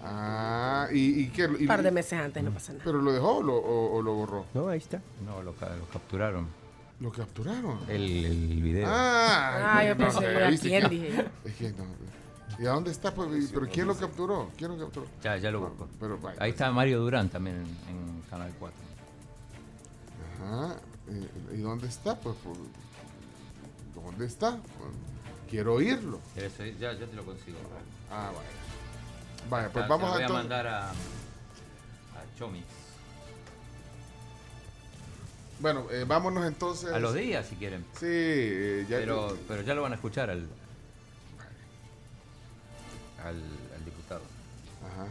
Ah, 0.03 0.56
¿y, 0.91 1.31
y 1.35 1.41
Un 1.61 1.67
par 1.67 1.83
de 1.83 1.91
meses 1.91 2.13
antes, 2.13 2.43
no 2.43 2.51
pasa 2.51 2.73
nada. 2.73 2.83
¿Pero 2.85 3.01
lo 3.01 3.11
dejó 3.11 3.38
o 3.38 3.43
lo, 3.43 3.55
o- 3.55 3.95
o 3.97 4.01
lo 4.01 4.13
borró? 4.13 4.45
No, 4.53 4.67
ahí 4.69 4.77
está. 4.79 5.01
No, 5.25 5.41
lo, 5.43 5.53
ca- 5.53 5.75
lo 5.75 5.85
capturaron. 5.88 6.47
¿Lo 6.99 7.11
capturaron? 7.11 7.79
El, 7.88 8.25
el 8.25 8.61
video. 8.61 8.88
Ah, 8.89 9.77
Ah, 9.77 9.85
yo 9.85 9.95
pensé, 9.97 10.25
¿a 10.43 10.49
¿viste 10.49 10.69
quién 10.69 10.83
que- 10.83 10.89
dije 10.89 11.09
yo? 11.15 11.23
Es 11.49 11.55
que 11.55 11.69
no. 11.73 11.85
¿Y 12.59 12.65
a 12.65 12.71
dónde 12.71 12.89
está? 12.89 13.13
Pues, 13.13 13.51
¿Pero 13.53 13.67
quién 13.71 13.85
lo 13.88 13.95
capturó? 13.95 14.49
¿Quién 14.57 14.71
lo 14.71 14.79
capturó? 14.85 15.05
Ya, 15.23 15.38
ya 15.38 15.51
lo 15.51 15.59
busco. 15.61 15.88
Pero, 15.99 16.17
vaya, 16.17 16.41
Ahí 16.41 16.49
está 16.51 16.71
Mario 16.71 16.99
Durán 17.01 17.29
también 17.29 17.57
en, 17.57 17.95
en 17.95 18.21
Canal 18.29 18.51
4. 18.59 18.75
Ajá. 20.43 20.75
¿Y, 21.51 21.55
y 21.57 21.61
dónde 21.61 21.88
está? 21.88 22.15
Pues, 22.15 22.35
pues, 22.43 22.57
¿dónde 23.93 24.25
está? 24.25 24.51
Pues, 24.51 24.89
quiero 25.49 25.75
oírlo. 25.75 26.19
Ya, 26.79 26.93
ya 26.93 27.05
te 27.05 27.15
lo 27.15 27.23
consigo. 27.25 27.57
Ah, 28.11 28.31
vaya. 28.35 28.49
Vaya, 29.49 29.69
pues 29.69 29.87
vamos 29.87 29.99
se 29.99 30.05
lo 30.07 30.13
voy 30.13 30.21
a 30.21 30.25
entonces- 30.25 30.49
mandar 30.49 30.67
a, 30.67 30.89
a 30.89 30.93
Chomix. 32.37 32.65
Bueno, 35.59 35.85
eh, 35.91 36.05
vámonos 36.07 36.45
entonces. 36.45 36.91
A 36.93 36.99
los 36.99 37.13
días, 37.15 37.45
si 37.47 37.55
quieren. 37.55 37.83
Sí, 37.99 38.05
eh, 38.07 38.85
ya. 38.87 38.97
Pero, 38.97 39.35
pero 39.47 39.61
ya 39.63 39.73
lo 39.73 39.81
van 39.81 39.93
a 39.93 39.95
escuchar 39.95 40.29
al, 40.29 40.47
al, 43.25 43.35
al 43.75 43.85
diputado. 43.85 44.21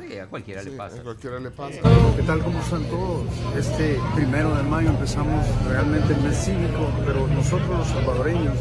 Sí, 0.01 0.19
a 0.19 0.27
cualquiera 0.27 0.63
le 0.63 0.71
pasa. 0.73 1.01
A 1.01 1.03
cualquiera 1.03 1.39
le 1.41 1.51
pasa. 1.51 1.81
¿Qué 2.17 2.23
tal? 2.23 2.43
¿Cómo 2.43 2.61
están 2.61 2.85
todos? 2.85 3.27
Este 3.57 4.01
primero 4.15 4.55
de 4.55 4.63
mayo 4.63 4.91
empezamos 4.91 5.45
realmente 5.67 6.13
el 6.15 6.21
mes 6.23 6.37
cívico, 6.45 6.91
pero 7.05 7.27
nosotros 7.29 7.69
los 7.69 7.89
salvadoreños 7.89 8.57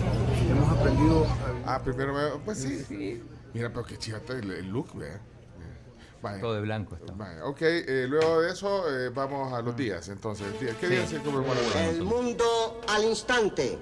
hemos 0.49 0.78
aprendido 0.78 1.26
a 1.65 1.76
Ah, 1.76 1.82
primero, 1.84 2.13
me- 2.13 2.39
pues 2.43 2.61
sí. 2.61 3.23
Mira, 3.53 3.69
pero 3.69 3.86
qué 3.86 3.97
chivata 3.97 4.34
el, 4.34 4.51
el 4.51 4.69
look, 4.69 4.95
vea. 4.97 5.19
Todo 6.41 6.53
de 6.55 6.61
blanco 6.61 6.95
está. 6.95 7.13
Vaya, 7.13 7.45
ok, 7.45 7.61
eh, 7.61 8.05
luego 8.09 8.41
de 8.41 8.51
eso 8.51 8.84
eh, 8.89 9.09
vamos 9.09 9.53
a 9.53 9.61
los 9.61 9.76
días. 9.76 10.07
Entonces, 10.09 10.47
días- 10.59 10.76
¿qué 10.80 10.88
Sí. 10.88 10.93
día 10.93 11.07
se 11.07 11.17
conmemora? 11.19 11.59
El 11.89 12.03
mundo 12.03 12.82
al 12.88 13.03
instante. 13.05 13.78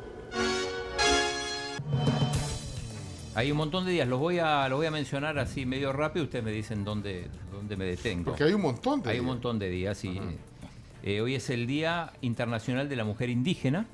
Hay 3.35 3.51
un 3.51 3.57
montón 3.57 3.85
de 3.85 3.91
días, 3.91 4.07
los 4.07 4.19
voy 4.19 4.37
a, 4.37 4.69
los 4.69 4.77
voy 4.77 4.85
a 4.85 4.91
mencionar 4.91 5.39
así 5.39 5.65
medio 5.65 5.91
rápido, 5.91 6.25
ustedes 6.25 6.45
me 6.45 6.51
dicen 6.51 6.83
dónde, 6.83 7.27
dónde 7.51 7.75
me 7.75 7.85
detengo. 7.85 8.25
Porque 8.31 8.43
hay 8.43 8.53
un 8.53 8.61
montón 8.61 9.01
de 9.01 9.09
Hay 9.09 9.17
un 9.19 9.25
días. 9.25 9.33
montón 9.35 9.59
de 9.59 9.69
días, 9.69 9.97
sí. 9.97 10.19
Eh, 11.01 11.19
hoy 11.19 11.33
es 11.35 11.49
el 11.49 11.65
Día 11.65 12.13
Internacional 12.21 12.87
de 12.87 12.95
la 12.95 13.03
Mujer 13.03 13.29
Indígena, 13.31 13.87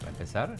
para 0.00 0.10
empezar. 0.10 0.56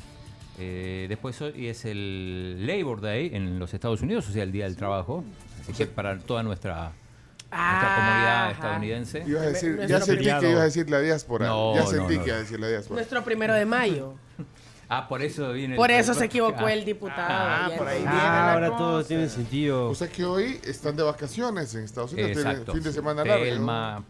Eh, 0.59 1.07
después 1.09 1.41
hoy 1.43 1.67
es 1.67 1.85
el 1.85 2.65
Labor 2.65 3.01
Day 3.01 3.31
en 3.35 3.59
los 3.59 3.75
Estados 3.75 4.01
Unidos, 4.03 4.29
o 4.29 4.33
sea, 4.33 4.45
el 4.45 4.53
Día 4.53 4.65
del 4.65 4.77
Trabajo. 4.77 5.25
Así 5.67 5.73
que 5.73 5.87
para 5.87 6.17
toda 6.19 6.43
nuestra, 6.43 6.93
nuestra 7.51 7.95
comunidad 7.97 8.43
Ajá. 8.45 8.51
estadounidense. 8.53 9.25
Ibas 9.27 9.43
a 9.43 9.47
decir, 9.47 9.71
Nuestro 9.77 9.99
ya 9.99 10.05
sentí 10.05 10.25
que 10.25 10.51
ibas 10.51 10.61
a 10.61 10.65
decir 10.65 10.91
la 10.91 11.01
diáspora. 11.01 11.47
No, 11.49 11.75
ya 11.75 11.81
no, 11.83 11.87
sentí 11.89 12.17
no. 12.19 12.23
que 12.25 12.29
iba 12.29 12.37
a 12.37 12.41
decir 12.41 12.61
la 12.61 12.69
diáspora. 12.69 12.95
Nuestro 12.97 13.25
primero 13.25 13.55
de 13.55 13.65
mayo. 13.67 14.15
Ah, 14.89 15.09
por 15.09 15.21
eso 15.21 15.53
viene 15.53 15.75
el- 15.75 15.79
Por 15.79 15.91
eso 15.91 16.15
se 16.15 16.25
equivocó 16.27 16.67
Ah. 16.67 16.73
el 16.73 16.85
diputado. 16.85 17.27
Ah, 17.29 17.69
por 17.77 17.89
ahí 17.89 17.99
viene 18.03 18.13
Ah, 18.15 18.23
la 18.47 18.53
ahora 18.53 18.69
cosa. 18.69 18.79
todo 18.79 19.05
tiene 19.05 19.29
sentido. 19.29 19.89
O 19.91 19.97
sea 19.97 20.07
que 20.09 20.25
hoy 20.25 20.61
están 20.65 20.95
de 20.95 21.03
vacaciones 21.03 21.75
en 21.75 21.83
Estados 21.83 22.13
Unidos, 22.13 22.31
tienen 22.35 22.47
Exacto. 22.53 22.73
fin 22.73 22.83
de 22.85 22.91
sí. 22.91 22.95
semana 22.95 23.25
largo. 23.25 23.45
Telma. 23.47 24.05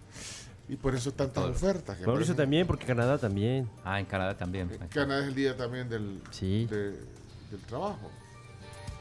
Y 0.68 0.76
por 0.76 0.94
eso 0.94 1.10
tantas 1.12 1.44
Todo. 1.44 1.50
ofertas. 1.50 1.96
que 1.96 2.04
Por 2.04 2.20
eso 2.20 2.34
también, 2.34 2.66
porque 2.66 2.84
Canadá 2.84 3.16
también. 3.16 3.70
Ah, 3.86 3.98
en 4.00 4.04
Canadá 4.04 4.36
también. 4.36 4.68
Canadá 4.92 5.22
es 5.22 5.28
el 5.28 5.34
día 5.34 5.56
también 5.56 5.88
del, 5.88 6.20
Sí. 6.30 6.66
de- 6.66 6.90
del 6.90 7.60
trabajo. 7.66 8.10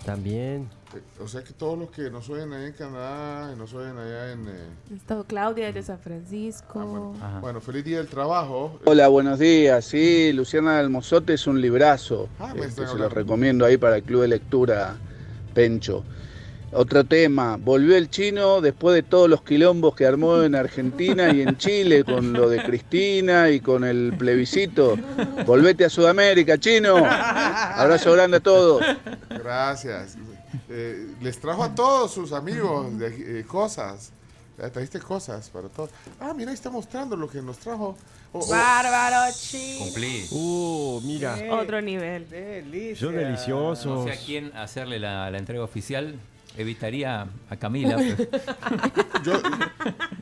También. 0.05 0.69
Eh, 0.95 1.01
O 1.23 1.27
sea 1.27 1.43
que 1.43 1.53
todos 1.53 1.77
los 1.77 1.89
que 1.89 2.09
nos 2.09 2.29
oyen 2.29 2.51
allá 2.53 2.67
en 2.67 2.73
Canadá 2.73 3.51
y 3.53 3.57
nos 3.57 3.73
oyen 3.73 3.97
allá 3.97 4.31
en... 4.31 4.47
eh, 4.47 4.95
Está 4.95 5.23
Claudia 5.27 5.71
de 5.71 5.81
San 5.83 5.99
Francisco. 5.99 7.13
Ajá. 7.21 7.39
bueno, 7.39 7.61
feliz 7.61 7.83
día 7.85 7.97
del 7.97 8.07
trabajo. 8.07 8.79
Hola, 8.85 9.07
buenos 9.07 9.39
días. 9.39 9.85
Sí, 9.85 10.31
Luciana 10.33 10.77
del 10.77 10.89
Mozote 10.89 11.33
es 11.33 11.47
un 11.47 11.59
librazo. 11.61 12.29
Ah, 12.39 12.53
me 12.53 12.61
Este, 12.65 12.81
están 12.83 12.87
se 12.89 12.97
lo 12.97 13.09
recomiendo 13.09 13.65
ahí 13.65 13.77
para 13.77 13.97
el 13.97 14.03
Club 14.03 14.21
de 14.21 14.27
Lectura 14.29 14.95
Pencho. 15.53 16.03
Otro 16.77 17.05
tema, 17.05 17.57
volvió 17.57 17.95
el 17.95 18.09
chino 18.09 18.59
después 18.59 18.95
de 18.95 19.03
todos 19.03 19.29
los 19.29 19.43
quilombos 19.43 19.95
que 19.95 20.05
armó 20.05 20.43
en 20.43 20.55
Argentina 20.55 21.31
y 21.33 21.41
en 21.41 21.55
Chile 21.57 22.03
con 22.03 22.33
lo 22.33 22.49
de 22.49 22.61
Cristina 22.63 23.49
y 23.49 23.61
con 23.61 23.85
el 23.85 24.13
plebiscito. 24.17 24.97
Volvete 25.45 25.85
a 25.85 25.89
Sudamérica, 25.89 26.57
chino. 26.57 26.97
Abrazo 26.97 28.11
grande 28.11 28.37
a 28.37 28.39
todos. 28.41 28.83
Gracias. 29.29 30.17
Eh, 30.69 31.15
les 31.21 31.39
trajo 31.39 31.63
a 31.63 31.73
todos 31.75 32.13
sus 32.13 32.31
amigos 32.31 32.97
de 32.97 33.39
eh, 33.39 33.43
cosas. 33.45 34.11
Eh, 34.57 34.69
Trajiste 34.69 34.99
cosas 34.99 35.49
para 35.49 35.67
todos. 35.67 35.89
Ah, 36.19 36.33
mira, 36.33 36.51
ahí 36.51 36.55
está 36.55 36.69
mostrando 36.69 37.15
lo 37.17 37.29
que 37.29 37.41
nos 37.41 37.57
trajo. 37.57 37.97
Oh, 38.31 38.39
oh. 38.39 38.49
Bárbaro, 38.49 39.33
chino. 39.37 39.85
Cumplí. 39.85 40.25
Uh, 40.31 41.01
mira. 41.03 41.37
Otro 41.51 41.81
nivel. 41.81 42.29
Delicia. 42.29 43.05
Son 43.07 43.15
deliciosos. 43.15 43.85
No 43.85 44.03
sé 44.05 44.11
a 44.11 44.17
quién 44.25 44.55
hacerle 44.55 44.99
la, 44.99 45.29
la 45.29 45.37
entrega 45.37 45.63
oficial. 45.63 46.17
Evitaría 46.57 47.27
a 47.49 47.55
Camila. 47.57 47.97
pero- 47.97 48.29
Yo, 49.23 49.33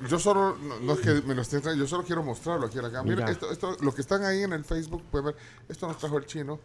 yo 0.10 0.18
solo, 0.20 0.58
no, 0.58 0.80
no 0.80 0.94
es 0.94 1.00
que 1.02 1.12
me 1.28 1.36
lo 1.36 1.42
estén 1.44 1.62
trayendo, 1.62 1.86
yo 1.86 1.90
solo 1.90 2.04
quiero 2.04 2.24
mostrarlo 2.24 2.66
aquí 2.68 2.80
a 2.80 2.82
la 2.82 2.92
cámara. 2.92 3.16
Mira. 3.16 3.30
esto, 3.32 3.52
esto, 3.52 3.78
lo 3.82 3.94
que 3.94 4.02
están 4.02 4.24
ahí 4.24 4.42
en 4.42 4.54
el 4.54 4.64
Facebook, 4.66 5.04
pueden 5.12 5.28
ver, 5.28 5.36
esto 5.70 5.88
nos 5.88 5.98
trajo 6.00 6.18
el 6.18 6.26
chino. 6.26 6.60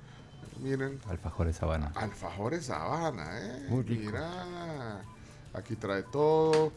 Miren, 0.60 0.98
Alfajores 1.08 1.56
Sabana. 1.56 1.92
alfajores 1.94 2.66
Sabana, 2.66 3.38
¿eh? 3.40 3.66
Muy 3.68 3.82
rico. 3.82 4.02
Mira, 4.06 5.00
aquí 5.54 5.76
trae 5.76 6.02
todo. 6.02 6.72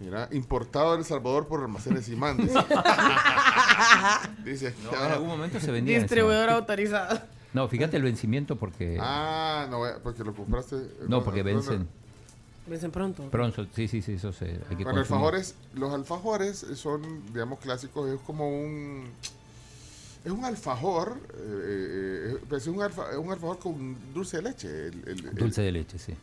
Mira, 0.00 0.28
importado 0.32 0.92
de 0.92 0.98
El 1.00 1.04
Salvador 1.04 1.46
por 1.46 1.60
almacenes 1.60 2.08
Imán. 2.08 2.38
Dice, 2.38 2.54
Dice 4.44 4.68
aquí 4.68 4.82
No, 4.84 5.04
en 5.04 5.12
algún 5.12 5.28
momento 5.28 5.60
se 5.60 5.70
vendía. 5.70 5.98
Distribuidor 5.98 6.48
autorizado. 6.50 7.20
No, 7.52 7.68
fíjate 7.68 7.96
el 7.96 8.02
vencimiento 8.04 8.56
porque. 8.56 8.96
Ah, 9.00 9.66
no, 9.70 9.86
eh, 9.86 9.94
porque 10.02 10.24
lo 10.24 10.34
compraste. 10.34 10.76
eh, 10.76 10.90
no, 11.08 11.22
porque 11.22 11.42
vencen 11.42 11.86
Vencen 12.66 12.90
pronto. 12.92 13.28
pronto. 13.30 13.66
Sí, 13.74 13.88
sí, 13.88 14.00
sí, 14.00 14.12
eso 14.12 14.32
se. 14.32 14.46
Hay 14.46 14.76
que 14.76 14.84
Bueno, 14.84 15.00
consumir. 15.00 15.00
alfajores, 15.00 15.54
los 15.74 15.92
alfajores 15.92 16.66
son, 16.74 17.02
digamos, 17.32 17.58
clásicos, 17.58 18.08
es 18.10 18.20
como 18.20 18.48
un... 18.48 19.04
Es 20.24 20.30
un 20.32 20.44
alfajor, 20.44 21.16
eh, 21.34 22.32
eh, 22.34 22.38
pues 22.48 22.62
es 22.62 22.68
un, 22.68 22.82
alfa- 22.82 23.10
es 23.10 23.16
un 23.16 23.30
alfajor 23.32 23.58
con 23.58 23.96
dulce 24.12 24.36
de 24.38 24.42
leche. 24.42 24.68
el- 24.68 25.02
el- 25.08 25.26
el- 25.28 25.34
Dulce 25.34 25.62
de 25.62 25.72
leche, 25.72 25.98
sí. 25.98 26.14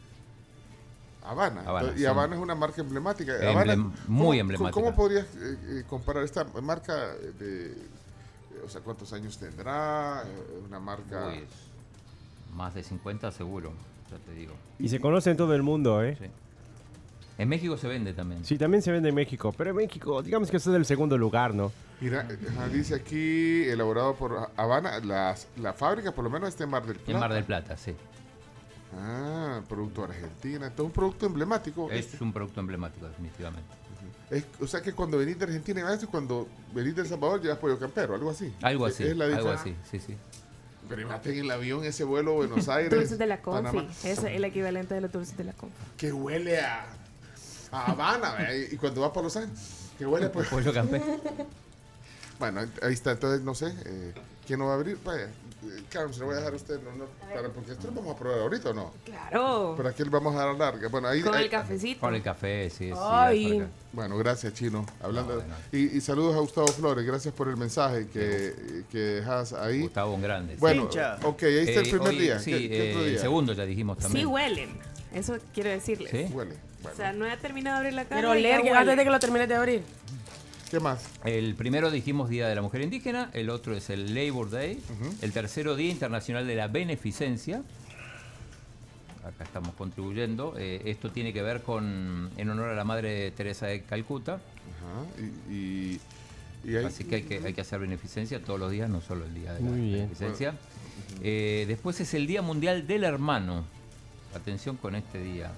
Habana. 1.24 1.62
Habana, 1.62 1.94
y 1.98 2.06
Habana 2.06 2.36
es 2.36 2.42
una 2.42 2.56
marca 2.56 2.80
emblemática. 2.82 3.34
Emblem- 3.34 3.52
Habana, 3.52 3.76
muy 3.76 3.94
¿cómo- 4.08 4.34
emblemática. 4.34 4.72
¿Cómo 4.72 4.96
podrías 4.96 5.26
eh, 5.36 5.58
eh, 5.68 5.84
comparar 5.90 6.24
esta 6.24 6.44
marca 6.62 7.16
de... 7.40 7.76
O 8.66 8.70
sea, 8.70 8.82
¿cuántos 8.82 9.12
años 9.14 9.38
tendrá? 9.38 10.24
Eh, 10.26 10.62
Una 10.68 10.80
marca... 10.80 11.28
Uy, 11.30 11.44
más 12.56 12.74
de 12.76 12.82
50 12.84 13.32
seguro, 13.32 13.72
ya 14.10 14.18
te 14.20 14.34
digo. 14.34 14.54
Y 14.80 14.90
se 14.90 15.00
conoce 15.02 15.32
en 15.32 15.38
todo 15.38 15.54
el 15.54 15.64
mundo, 15.64 16.04
¿eh? 16.04 16.16
Sí. 16.20 16.26
En 17.38 17.50
México 17.50 17.78
se 17.78 17.88
vende 17.88 18.14
también. 18.14 18.44
Sí, 18.44 18.58
también 18.58 18.82
se 18.82 18.92
vende 18.92 19.10
en 19.10 19.16
México. 19.16 19.54
Pero 19.56 19.70
en 19.70 19.76
México, 19.76 20.22
digamos 20.24 20.50
que 20.50 20.58
está 20.58 20.72
en 20.72 20.78
el 20.78 20.86
segundo 20.86 21.18
lugar, 21.18 21.54
¿no? 21.54 21.72
Mira, 22.02 22.28
dice 22.74 22.96
aquí, 22.96 23.64
elaborado 23.66 24.16
por 24.16 24.50
Habana, 24.56 25.00
las- 25.00 25.48
la 25.58 25.74
fábrica 25.74 26.12
por 26.12 26.24
lo 26.24 26.30
menos 26.30 26.50
está 26.50 26.64
en 26.64 26.70
Mar 26.72 26.86
del 26.86 26.96
Plata. 26.98 27.12
En 27.12 27.20
Mar 27.20 27.34
del 27.34 27.44
Plata, 27.44 27.78
sí. 27.78 27.94
Ah, 28.96 29.62
producto 29.68 30.04
argentina. 30.04 30.68
Entonces, 30.68 30.86
un 30.86 30.92
producto 30.92 31.26
emblemático. 31.26 31.90
Es 31.92 32.20
un 32.22 32.32
producto 32.34 32.60
emblemático, 32.60 33.08
definitivamente. 33.08 33.70
Es- 34.30 34.46
o 34.60 34.68
sea 34.68 34.82
que 34.82 34.94
cuando 34.94 35.18
venís 35.18 35.38
de 35.40 35.46
Argentina 35.46 35.88
a 35.90 36.08
cuando 36.08 36.48
venís 36.74 36.96
de 36.96 37.02
El 37.04 37.08
Salvador 37.08 37.42
llevas 37.42 37.58
pollo 37.60 37.80
campero, 37.80 38.14
algo 38.16 38.30
así. 38.30 38.54
Algo 38.62 38.88
Es- 38.88 38.96
así, 38.96 39.04
es 39.04 39.16
la 39.18 39.26
algo 39.26 39.50
así, 39.52 39.76
sí, 39.90 40.00
sí. 40.00 40.16
Pero 40.90 41.02
imagínate 41.02 41.34
en 41.38 41.46
el 41.46 41.52
avión 41.52 41.84
ese 41.84 42.04
vuelo 42.04 42.34
Buenos 42.34 42.68
Aires. 42.70 42.92
Dulces 42.92 43.18
de 43.18 43.28
la 43.28 43.42
confi. 43.42 43.88
Es 44.04 44.24
el 44.24 44.44
equivalente 44.44 44.96
de 44.96 45.02
los 45.02 45.12
dulces 45.12 45.38
de 45.38 45.44
la 45.46 45.54
confi. 45.54 45.76
Que 45.98 46.12
huele 46.14 46.60
a, 46.62 46.86
a 47.72 47.92
Habana. 47.92 48.34
¿ve? 48.36 48.70
y 48.72 48.76
cuando 48.78 49.02
vas 49.02 49.12
por 49.12 49.24
Los 49.24 49.36
Ángeles, 49.36 49.60
que 49.98 50.06
huele 50.06 50.30
pues. 50.30 50.48
Pollo 50.50 50.74
campero. 50.74 51.04
Bueno, 52.40 52.62
ahí 52.84 52.94
está. 52.94 53.14
Entonces, 53.14 53.42
no 53.42 53.56
sé. 53.56 53.74
Eh, 53.86 54.14
¿Quién 54.46 54.60
no 54.60 54.66
va 54.68 54.74
a 54.74 54.76
abrir? 54.76 54.96
Vaya. 55.04 55.24
eh, 55.24 55.84
Carmen, 55.90 56.14
se 56.14 56.20
lo 56.20 56.28
voy 56.28 56.36
a 56.36 56.38
dejar 56.38 56.54
a 56.54 56.56
usted. 56.56 56.80
No, 56.84 56.92
no, 56.96 57.06
para, 57.34 57.50
porque 57.50 57.72
esto 57.72 57.88
lo 57.88 57.94
vamos 57.94 58.16
a 58.16 58.20
probar 58.20 58.40
ahorita 58.42 58.70
o 58.70 58.74
no. 58.76 58.94
Claro. 59.06 59.74
Pero 59.76 59.90
aquí 59.90 60.04
le 60.04 60.10
vamos 60.12 60.36
a 60.36 60.46
dar 60.46 60.56
larga. 60.56 60.88
Bueno, 60.88 61.08
ahí. 61.08 61.22
Con 61.24 61.34
ahí- 61.34 61.46
el 61.46 61.50
cafecito. 61.50 62.00
Con 62.00 62.14
el 62.14 62.22
café, 62.22 62.70
sí, 62.70 62.92
sí. 62.92 63.64
Bueno, 63.92 64.18
gracias, 64.20 64.54
Chino. 64.54 64.86
Hablando 65.02 65.36
No, 65.38 65.42
nada. 65.48 65.60
y, 65.72 65.98
y 65.98 66.00
saludos 66.00 66.36
a 66.36 66.40
Gustavo 66.42 66.68
Flores. 66.68 67.04
Gracias 67.08 67.34
por 67.34 67.48
el 67.48 67.58
mensaje 67.58 68.08
que, 68.08 68.84
que 68.92 68.98
dejas 69.00 69.54
ahí. 69.54 69.82
Gustavo 69.82 70.14
un 70.14 70.22
grande. 70.22 70.54
sí. 70.54 70.60
Bueno, 70.60 70.84
Hincha. 70.84 71.18
ok, 71.24 71.42
ahí 71.42 71.58
está 71.58 71.80
el 71.82 71.88
Eh, 71.88 71.90
primer 71.90 72.10
hoy- 72.10 72.20
día. 72.20 72.40
Sí, 72.40 72.52
¿Qué, 72.52 72.70
qué 72.70 72.90
otro 72.92 73.02
eh, 73.02 73.06
día? 73.06 73.14
el 73.16 73.20
segundo 73.20 73.54
ya 73.54 73.66
dijimos 73.66 73.98
también. 73.98 74.28
Sí 74.28 74.32
huelen. 74.32 74.70
Eso 75.12 75.38
quiero 75.56 75.72
decirles. 75.72 76.12
¿Sí? 76.12 76.32
Huele. 76.88 76.94
O 76.94 76.96
Bueno, 76.96 76.98
sea, 76.98 77.14
no 77.14 77.26
he 77.26 77.38
terminado 77.38 77.76
de 77.76 77.80
abrir 77.80 77.94
la 77.94 78.06
caja. 78.06 78.22
Ya 78.22 78.34
leer 78.36 78.62
que 78.62 78.70
antes 78.72 78.98
de 78.98 79.04
que 79.04 79.10
lo 79.10 79.20
termines 79.20 79.48
de 79.48 79.56
abrir. 79.56 79.84
¿Qué 80.70 80.80
más? 80.82 81.08
El 81.24 81.56
primero 81.56 81.90
dijimos 81.92 82.28
Día 82.30 82.48
de 82.48 82.56
la 82.56 82.62
Mujer 82.62 82.82
Indígena, 82.82 83.30
el 83.34 83.50
otro 83.50 83.74
es 83.76 83.90
el 83.90 84.14
Labor 84.14 84.50
Day, 84.50 84.82
el 85.22 85.32
tercero 85.32 85.76
Día 85.78 85.90
Internacional 85.92 86.46
de 86.46 86.56
la 86.56 86.68
Beneficencia. 86.68 87.62
Acá 89.24 89.44
estamos 89.46 89.74
contribuyendo. 89.76 90.56
Eh, 90.58 90.82
esto 90.86 91.10
tiene 91.12 91.32
que 91.34 91.42
ver 91.42 91.62
con 91.62 92.30
en 92.38 92.50
honor 92.50 92.70
a 92.70 92.76
la 92.76 92.84
Madre 92.84 93.32
Teresa 93.32 93.68
de 93.68 93.82
Calcuta. 93.84 94.34
Ajá. 94.36 95.52
Y, 95.52 96.00
y, 96.66 96.76
Así 96.86 97.04
que 97.06 97.16
hay, 97.16 97.24
que 97.24 97.42
hay 97.46 97.54
que 97.54 97.62
hacer 97.62 97.80
beneficencia 97.80 98.42
todos 98.44 98.60
los 98.60 98.72
días, 98.72 98.90
no 98.90 99.00
solo 99.02 99.26
el 99.26 99.34
día 99.34 99.54
de 99.54 99.62
la 99.62 99.70
beneficencia. 99.72 100.54
Eh, 101.22 101.64
después 101.68 102.00
es 102.02 102.14
el 102.14 102.28
Día 102.28 102.42
Mundial 102.42 102.88
del 102.88 103.04
Hermano. 103.06 103.64
Atención 104.36 104.76
con 104.78 104.96
este 104.96 105.22
día. 105.24 105.52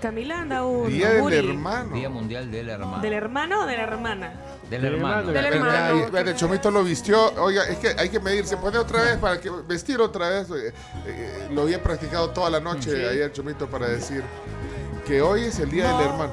Camila 0.00 0.40
anda 0.40 0.64
un. 0.64 0.88
Día 0.88 1.10
del 1.10 1.48
hermano. 1.50 1.94
Día 1.94 2.08
Mundial 2.10 2.50
del 2.50 2.68
Hermano. 2.68 3.00
¿Del 3.02 3.12
hermano 3.12 3.62
o 3.62 3.66
de 3.66 3.76
la 3.76 3.82
hermana? 3.82 4.32
Del 4.68 4.82
Del 4.82 4.94
hermano. 4.94 5.32
Del 5.32 5.44
hermano. 5.46 6.06
ay, 6.14 6.24
el 6.28 6.36
chomito 6.36 6.70
lo 6.70 6.84
vistió. 6.84 7.32
Oiga, 7.42 7.64
es 7.64 7.78
que 7.78 7.94
hay 7.98 8.08
que 8.08 8.20
medir. 8.20 8.46
Se 8.46 8.56
pone 8.56 8.78
otra 8.78 9.02
vez 9.02 9.16
para 9.16 9.40
que 9.40 9.50
vestir 9.50 10.00
otra 10.00 10.28
vez. 10.28 10.50
eh, 10.50 10.72
eh, 11.06 11.48
lo 11.52 11.62
había 11.62 11.82
practicado 11.82 12.30
toda 12.30 12.50
la 12.50 12.60
noche 12.60 13.08
ayer, 13.08 13.32
chomito, 13.32 13.66
para 13.66 13.88
decir 13.88 14.22
que 15.06 15.20
hoy 15.22 15.44
es 15.44 15.58
el 15.58 15.70
día 15.70 15.88
del 15.96 16.08
hermano. 16.08 16.32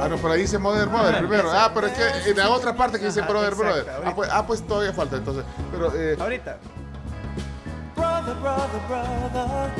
Ah, 0.00 0.06
no, 0.08 0.16
por 0.18 0.30
ahí 0.30 0.42
dice 0.42 0.58
Mother 0.58 0.88
Mother 0.88 1.18
primero. 1.18 1.50
Ah, 1.50 1.70
pero 1.74 1.86
es 1.86 1.92
que 1.94 2.30
en 2.30 2.36
la 2.36 2.50
otra 2.50 2.76
parte 2.76 2.98
que 2.98 3.06
dice 3.06 3.22
Brother 3.22 3.54
Brother. 3.54 3.86
Ah 4.04 4.14
pues, 4.14 4.28
ah, 4.30 4.46
pues 4.46 4.66
todavía 4.66 4.92
falta 4.92 5.16
entonces. 5.16 5.44
Pero, 5.72 5.92
eh, 5.96 6.16
Ahorita. 6.20 6.58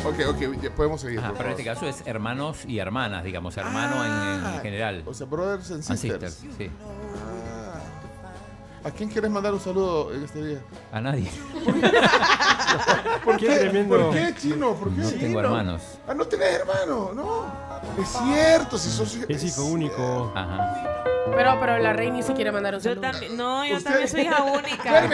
Ok, 0.05 0.15
ok, 0.29 0.63
ya 0.63 0.71
podemos 0.75 1.01
seguir. 1.01 1.19
Ajá, 1.19 1.29
por 1.29 1.39
pero 1.39 1.51
en 1.51 1.57
favor. 1.57 1.61
este 1.61 1.65
caso 1.65 1.87
es 1.87 2.07
hermanos 2.07 2.65
y 2.67 2.79
hermanas, 2.79 3.25
digamos, 3.25 3.57
hermano 3.57 4.05
en- 4.05 4.13
en, 4.13 4.45
Ah, 4.47 4.59
general. 4.63 5.03
O 5.07 5.15
sea, 5.15 5.27
brothers 5.27 5.71
and 5.71 5.83
And 5.89 5.99
sisters. 5.99 6.35
sisters, 6.35 6.55
sí. 6.59 6.71
Ah. 6.85 8.89
¿A 8.89 8.91
quién 8.91 9.09
quieres 9.09 9.31
mandar 9.31 9.55
un 9.55 9.61
saludo 9.61 10.13
en 10.13 10.25
este 10.25 10.45
día? 10.45 10.59
A 10.93 11.01
nadie. 11.01 11.31
¿Por 13.25 13.37
Qué 13.39 13.47
qué? 13.47 13.57
tremendo. 13.61 13.97
¿Por 13.97 14.11
qué, 14.13 14.35
chino? 14.39 14.75
¿Por 14.75 14.91
qué? 14.91 15.01
No 15.01 15.11
tengo 15.11 15.41
hermanos. 15.41 15.83
Ah, 16.07 16.15
no 16.15 16.25
tenés 16.27 16.61
hermano, 16.61 17.13
no. 17.15 17.47
Es 18.03 18.09
cierto, 18.09 18.77
si 18.77 18.91
sos. 18.91 19.15
Es 19.29 19.45
hijo 19.45 19.65
único. 19.65 20.33
Ajá. 20.35 21.05
Pero, 21.37 21.59
pero 21.59 21.79
la 21.79 21.93
rey 21.93 22.11
ni 22.11 22.23
se 22.23 22.33
quiere 22.35 22.53
mandar 22.53 22.75
un 22.75 22.81
Yo 22.81 23.01
también, 23.01 23.37
no, 23.37 23.65
yo 23.65 23.77
Usted- 23.77 23.91
también 23.91 24.09
soy 24.09 24.21
hija 24.23 24.43
única. 24.43 25.09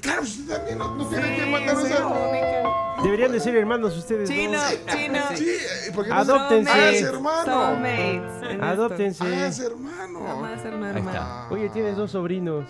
Claro, 0.00 0.22
usted 0.22 0.54
también 0.56 0.78
no, 0.78 0.94
no 0.94 1.06
tiene 1.06 1.36
que 1.36 1.46
mandar 1.46 1.76
un 1.76 1.82
saludo. 1.88 2.28
única. 2.30 3.02
Deberían 3.02 3.32
de 3.32 3.40
ser 3.40 3.56
hermanos 3.56 3.96
ustedes 3.96 4.28
Chino, 4.28 4.58
dos. 4.60 4.86
chino. 4.94 5.18
Sí, 5.34 5.48
eh, 5.48 5.92
¿por 5.94 6.04
qué 6.04 6.10
no 6.10 6.16
Adóptense. 6.16 6.70
Hágase 6.70 7.00
hermano. 7.00 7.44
Soulmates. 7.44 8.42
en 8.42 8.50
esto. 8.50 8.64
Adóptense. 8.64 9.24
Hágase 9.24 9.66
hermano. 9.66 10.18
Ahí 10.46 10.60
hermanos. 10.66 11.06
está. 11.06 11.46
Oye, 11.50 11.68
tienes 11.70 11.96
dos 11.96 12.10
sobrinos. 12.10 12.66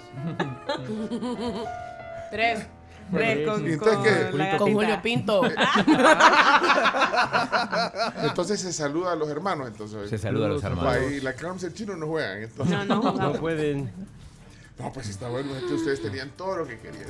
Tres. 2.31 2.67
Tres 3.13 3.49
con, 3.49 3.67
¿Y 3.67 3.73
entonces 3.73 3.95
con 3.97 4.05
qué? 4.05 4.11
la 4.11 4.31
Con 4.31 4.39
gatita. 4.39 4.73
Julio 4.73 5.03
Pinto. 5.03 5.43
Entonces 8.23 8.61
se 8.61 8.73
saluda 8.73 9.13
a 9.13 9.17
los 9.17 9.29
hermanos. 9.29 9.69
Entonces. 9.69 10.09
Se 10.11 10.19
saluda 10.19 10.47
a 10.47 10.49
los 10.51 10.63
hermanos. 10.65 10.93
Ahí 10.95 11.21
la 11.21 11.33
Carms 11.35 11.63
y 11.63 11.67
el 11.67 11.75
chino 11.75 11.97
no 11.97 12.07
juegan. 12.07 12.43
Entonces. 12.43 12.87
No, 12.87 13.01
no 13.03 13.13
No 13.19 13.33
pueden. 13.35 13.91
No, 14.79 14.93
pues 14.93 15.09
está 15.09 15.29
bueno. 15.29 15.51
ustedes 15.71 16.01
tenían 16.01 16.31
todo 16.31 16.57
lo 16.59 16.67
que 16.67 16.79
querían 16.79 17.05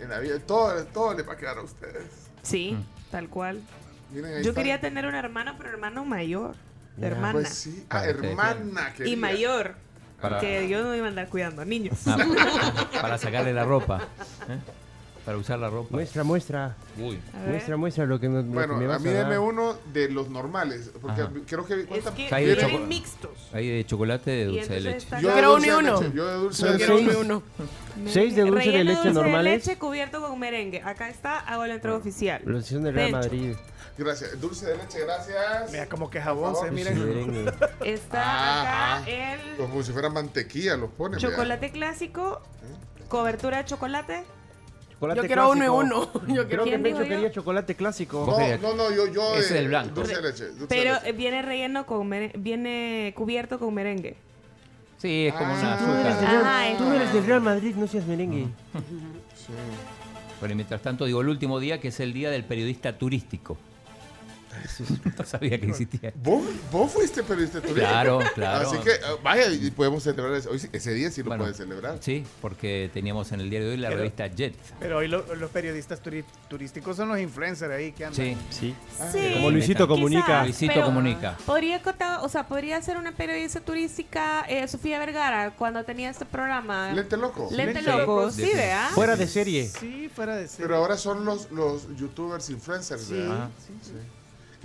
en 0.00 0.10
la 0.10 0.18
vida. 0.20 0.38
Todo, 0.38 0.84
todo 0.86 1.14
le 1.14 1.22
va 1.22 1.32
a 1.32 1.36
quedar 1.36 1.58
a 1.58 1.62
ustedes. 1.62 2.04
Sí, 2.42 2.76
tal 3.10 3.28
cual. 3.28 3.60
Miren, 4.12 4.42
Yo 4.42 4.50
está. 4.50 4.60
quería 4.60 4.80
tener 4.80 5.06
una 5.06 5.18
hermana, 5.18 5.56
pero 5.58 5.70
hermano 5.70 6.04
mayor. 6.04 6.54
Ya. 6.96 7.08
Hermana. 7.08 7.32
Pues 7.32 7.48
sí. 7.48 7.84
Ah, 7.90 8.02
que- 8.04 8.10
hermana. 8.10 8.92
y 9.04 9.16
mayor. 9.16 9.74
Para- 10.20 10.38
Que 10.40 10.68
yo 10.68 10.82
no 10.82 10.94
iba 10.94 11.06
a 11.06 11.08
andar 11.10 11.28
cuidando 11.28 11.62
a 11.62 11.64
niños. 11.64 11.98
Ah, 12.06 12.16
para 13.02 13.18
sacarle 13.18 13.52
la 13.52 13.64
ropa. 13.64 14.00
¿eh? 14.48 14.58
Para 15.26 15.38
usar 15.38 15.58
la 15.58 15.68
ropa. 15.68 15.88
Muestra, 15.90 16.22
muestra. 16.22 16.76
Uy. 16.98 17.20
A. 17.34 17.48
Muestra, 17.50 17.76
muestra 17.76 18.06
lo 18.06 18.20
que, 18.20 18.28
me- 18.28 18.42
lo 18.44 18.48
Bueno, 18.48 18.74
que 18.74 18.78
me 18.78 18.84
a 18.84 18.88
vas 18.90 19.00
mí 19.02 19.08
a 19.08 19.12
dar. 19.12 19.24
deme 19.24 19.38
uno 19.38 19.76
de 19.92 20.08
los 20.08 20.28
normales. 20.30 20.90
Porque 21.02 21.20
Ajá. 21.22 21.32
creo 21.46 21.66
que. 21.66 21.80
Es 21.80 21.86
¿cuánta- 21.86 22.14
que 22.14 22.28
Hay 22.32 22.44
de 22.46 22.54
vienen 22.54 22.88
mixtos. 22.88 23.30
Hay 23.52 23.68
de 23.68 23.84
chocolate 23.84 24.30
de 24.30 24.44
dulce 24.46 24.72
de 24.74 24.80
leche. 24.80 25.06
Yo 25.10 25.16
de 25.28 25.32
quiero 25.34 25.56
de 25.58 25.66
y 25.66 25.70
uno. 25.70 26.12
Yo 26.12 26.26
de 26.28 26.34
dulce 26.34 26.62
Yo 26.64 26.70
de 26.72 26.76
quiero 26.78 26.94
leche. 26.98 27.08
uno 27.10 27.18
y 27.18 27.24
uno. 27.24 27.42
Seis 28.08 28.36
de 28.36 28.42
dulce 28.42 28.70
de 28.70 28.84
leche 28.84 29.12
normales. 29.12 29.66
leche 29.66 29.78
cubierto 29.80 30.20
con 30.20 30.38
merengue. 30.38 30.80
Acá 30.82 31.08
está, 31.10 31.40
hago 31.40 31.66
la 31.66 31.74
entrega 31.74 31.96
oficial. 31.96 32.40
La 32.46 32.58
sección 32.60 32.84
del 32.84 32.94
Real. 32.94 33.10
Madrid. 33.10 33.54
Gracias. 33.98 34.40
Dulce 34.40 34.66
de 34.66 34.76
leche, 34.76 35.00
gracias. 35.00 35.72
Mira 35.72 35.86
como 35.86 36.08
que 36.08 36.20
jabón, 36.20 36.54
se 36.54 36.70
miren. 36.70 37.50
Está 37.82 38.22
Ah, 38.22 38.98
acá 38.98 39.10
el 39.10 39.56
Como 39.56 39.82
si 39.82 39.90
fuera 39.90 40.08
mantequilla, 40.08 40.76
los 40.76 40.90
ponen. 40.90 41.18
chocolate 41.18 41.72
clásico, 41.72 42.40
cobertura 43.08 43.58
de 43.58 43.64
chocolate. 43.64 44.24
Chocolate 44.96 45.20
Yo 45.20 45.26
quiero 45.26 45.50
uno 45.50 45.64
y 45.64 45.68
uno. 45.68 46.10
Yo 46.34 46.48
quería 46.48 47.30
chocolate 47.30 47.74
clásico. 47.74 48.24
No, 48.26 48.56
no, 48.56 48.74
no, 48.74 48.94
yo, 48.94 49.06
yo. 49.12 49.34
Ese 49.34 49.40
es 49.40 49.50
eh, 49.52 49.58
el 49.58 49.68
blanco. 49.68 49.94
Dulce 49.96 50.16
de 50.16 50.22
leche. 50.22 50.44
dulce 50.46 50.66
Pero 50.68 50.92
de 50.94 50.98
eh, 50.98 51.00
leche. 51.02 51.12
viene 51.12 51.42
relleno 51.42 51.84
con 51.86 52.10
viene 52.38 53.12
cubierto 53.14 53.58
con 53.58 53.74
merengue. 53.74 54.16
Sí, 54.96 55.26
es 55.26 55.34
como 55.34 55.52
Ah, 55.52 55.58
una 55.58 55.78
Tú 55.78 55.92
eres, 55.92 56.20
del 56.20 56.78
tú 56.78 56.92
eres 56.92 57.12
del 57.12 57.26
Real 57.26 57.40
Madrid, 57.42 57.74
no 57.76 57.86
seas 57.86 58.06
merengue. 58.06 58.46
Sí. 59.34 59.52
Bueno, 60.40 60.52
y 60.52 60.56
mientras 60.56 60.80
tanto 60.80 61.04
digo 61.04 61.20
el 61.20 61.28
último 61.28 61.60
día 61.60 61.78
que 61.78 61.88
es 61.88 62.00
el 62.00 62.14
día 62.14 62.30
del 62.30 62.44
periodista 62.44 62.96
turístico. 62.96 63.58
No 65.18 65.24
sabía 65.24 65.58
que 65.60 65.66
existía. 65.66 66.12
¿Vos, 66.16 66.44
vos 66.70 66.90
fuiste 66.92 67.22
periodista 67.22 67.60
turístico. 67.60 67.86
Claro, 67.86 68.20
claro. 68.34 68.68
Así 68.68 68.78
que, 68.78 68.90
eh, 68.90 68.98
vaya, 69.22 69.48
y 69.50 69.70
podemos 69.70 70.02
celebrar 70.02 70.34
eso. 70.34 70.50
Hoy 70.50 70.58
sí- 70.58 70.68
ese 70.72 70.92
día 70.92 71.10
sí 71.10 71.22
lo 71.22 71.28
Bueno. 71.28 71.44
puedes 71.44 71.56
celebrar. 71.56 71.98
Sí, 72.00 72.24
porque 72.40 72.90
teníamos 72.92 73.32
en 73.32 73.40
el 73.40 73.50
diario 73.50 73.68
de 73.68 73.74
hoy 73.74 73.80
la 73.80 73.88
Pero- 73.88 73.98
revista 74.00 74.26
Jet. 74.28 74.54
Pero 74.80 74.98
hoy 74.98 75.08
lo- 75.08 75.34
los 75.34 75.50
periodistas 75.50 76.02
turi- 76.02 76.24
turísticos 76.48 76.96
son 76.96 77.08
los 77.08 77.18
influencers 77.18 77.72
ahí 77.72 77.92
que 77.92 78.04
andan. 78.04 78.16
Sí, 78.16 78.36
Sí. 78.50 78.74
Sí, 79.12 79.30
Como 79.34 79.50
Luisito 79.50 79.86
Comunica. 79.88 80.24
quizás, 80.26 80.44
Luisito 80.44 80.84
Comunica. 80.84 81.36
Podría 81.46 81.82
contar, 81.82 82.20
o 82.22 82.28
sea, 82.28 82.46
podría 82.46 82.80
ser 82.82 82.96
una 82.96 83.12
periodista 83.12 83.60
turística 83.60 84.44
eh, 84.48 84.66
Sofía 84.68 84.98
Vergara 84.98 85.50
cuando 85.56 85.84
tenía 85.84 86.10
este 86.10 86.24
programa. 86.24 86.92
Lente 86.92 87.16
loco. 87.16 87.48
Lente 87.50 87.74
Lente 87.74 87.90
loco, 87.90 88.20
loco. 88.22 88.30
sí, 88.30 88.50
vea. 88.54 88.90
Fuera 88.94 89.16
de 89.16 89.26
serie. 89.26 89.68
Sí, 89.68 90.10
fuera 90.14 90.36
de 90.36 90.48
serie. 90.48 90.66
Pero 90.66 90.76
ahora 90.76 90.96
son 90.96 91.24
los, 91.24 91.50
los 91.50 91.86
youtubers 91.96 92.48
influencers. 92.50 93.02
Sí, 93.02 93.14
¿verdad? 93.14 93.48
sí, 93.66 93.72
Sí. 93.82 93.92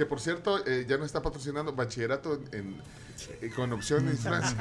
Que 0.02 0.08
por 0.08 0.20
cierto, 0.20 0.66
eh, 0.66 0.84
ya 0.90 0.98
no 0.98 1.06
está 1.06 1.22
patrocinando 1.22 1.74
bachillerato 1.74 2.34
en, 2.34 2.60
en- 2.60 2.76
eh, 3.40 3.52
con 3.56 3.72
opción 3.72 4.04
de 4.08 4.14
influencer. 4.14 4.58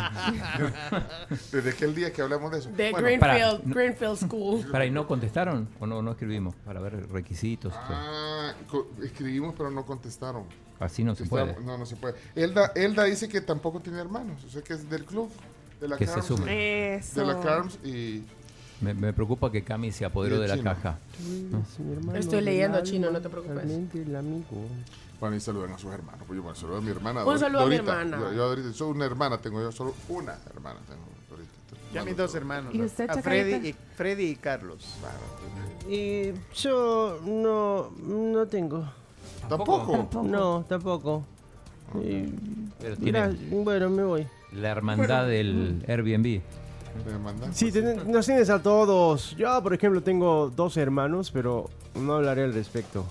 Desde 1.51 1.71
aquel 1.71 1.95
día 1.95 2.13
que 2.13 2.21
hablamos 2.21 2.53
de 2.53 2.59
eso. 2.59 2.69
De 2.73 2.91
Bueno, 2.91 3.07
Greenfield, 3.07 3.61
para- 3.63 3.75
Greenfield 3.75 4.17
School. 4.19 4.67
Para 4.71 4.85
y 4.85 4.91
no 4.91 5.07
contestaron 5.07 5.67
o 5.81 5.87
no, 5.87 6.03
no 6.03 6.11
escribimos 6.11 6.55
para 6.57 6.79
ver 6.81 7.09
requisitos. 7.11 7.73
ah, 7.75 8.53
escribimos, 9.03 9.55
pero 9.57 9.71
no 9.71 9.87
contestaron. 9.87 10.45
Así 10.79 11.05
no 11.05 11.15
se 11.15 11.23
Está- 11.23 11.31
puede. 11.31 11.59
No, 11.65 11.79
no 11.79 11.87
se 11.87 11.97
puede. 11.97 12.17
Elda, 12.35 12.73
Elda 12.75 13.05
dice 13.05 13.27
que 13.27 13.41
tampoco 13.41 13.81
tiene 13.81 13.99
hermanos. 13.99 14.45
O 14.45 14.51
sea 14.51 14.61
que 14.61 14.75
es 14.75 14.91
del 14.91 15.07
club. 15.07 15.31
De 15.81 15.89
la 15.89 15.97
Que 15.97 16.07
se 16.07 16.13
Carms, 16.13 16.27
sume. 16.27 16.97
Eso. 16.97 17.21
De 17.21 17.27
la 17.27 17.41
Carms 17.41 17.79
y. 17.83 18.25
Me, 18.83 18.93
me 18.93 19.15
preocupa 19.15 19.51
que 19.51 19.63
Cami 19.65 19.91
se 19.91 20.05
apoderó 20.05 20.39
de 20.39 20.49
la 20.49 20.57
chino. 20.59 20.65
caja. 20.75 20.99
Estoy 22.15 22.43
leyendo 22.43 22.83
chino, 22.83 23.11
no 23.11 23.23
te 23.23 23.31
preocupes. 23.31 23.65
El 23.95 24.17
amigo. 24.17 24.45
Bueno, 25.21 25.37
y 25.37 25.41
saludan 25.41 25.73
a 25.73 25.79
sus 25.79 25.93
hermanos. 25.93 26.23
Pues 26.27 26.37
yo 26.37 26.43
bueno, 26.43 26.57
saludo 26.57 26.79
a 26.79 26.81
mi 26.81 26.91
hermana. 26.91 27.25
Un 27.25 27.39
saludo 27.39 27.61
a 27.63 27.67
mi 27.67 27.77
hermana. 27.77 28.19
Yo, 28.19 28.33
yo 28.33 28.45
ahorita 28.45 28.73
soy 28.73 28.91
una 28.91 29.05
hermana, 29.05 29.39
tengo 29.39 29.61
yo 29.61 29.71
solo 29.71 29.95
una 30.09 30.39
hermana. 30.53 30.81
Tengo 30.89 31.03
ahorita. 31.31 31.51
Yo 31.93 32.01
a 32.01 32.05
mis 32.05 32.17
dos 32.17 32.31
todo. 32.31 32.39
hermanos. 32.39 32.75
¿Y 32.75 32.83
usted, 32.83 33.11
a? 33.11 33.15
Freddy 33.21 33.69
y, 33.69 33.75
Freddy 33.97 34.25
y 34.29 34.37
Carlos. 34.37 34.97
Y 35.89 36.33
yo 36.55 37.21
no, 37.25 37.91
no 38.03 38.47
tengo. 38.47 38.89
¿Tampoco? 39.49 40.09
No, 40.23 40.65
tampoco. 40.69 41.25
Pero 41.93 42.97
gra- 42.97 43.37
bueno, 43.51 43.91
me 43.91 44.05
voy. 44.05 44.27
la 44.53 44.71
hermandad 44.71 45.27
del 45.27 45.85
Airbnb. 45.87 46.41
¿Me 47.07 47.19
mandan? 47.19 47.55
Sí, 47.55 47.71
ten- 47.71 48.11
nos 48.11 48.27
tienes 48.27 48.49
a 48.51 48.63
todos. 48.63 49.37
Yo, 49.37 49.63
por 49.63 49.75
ejemplo, 49.75 50.03
tengo 50.03 50.51
dos 50.55 50.77
hermanos, 50.77 51.31
pero 51.31 51.69
no 51.95 52.15
hablaré 52.15 52.45
al 52.45 52.55
respecto. 52.55 53.05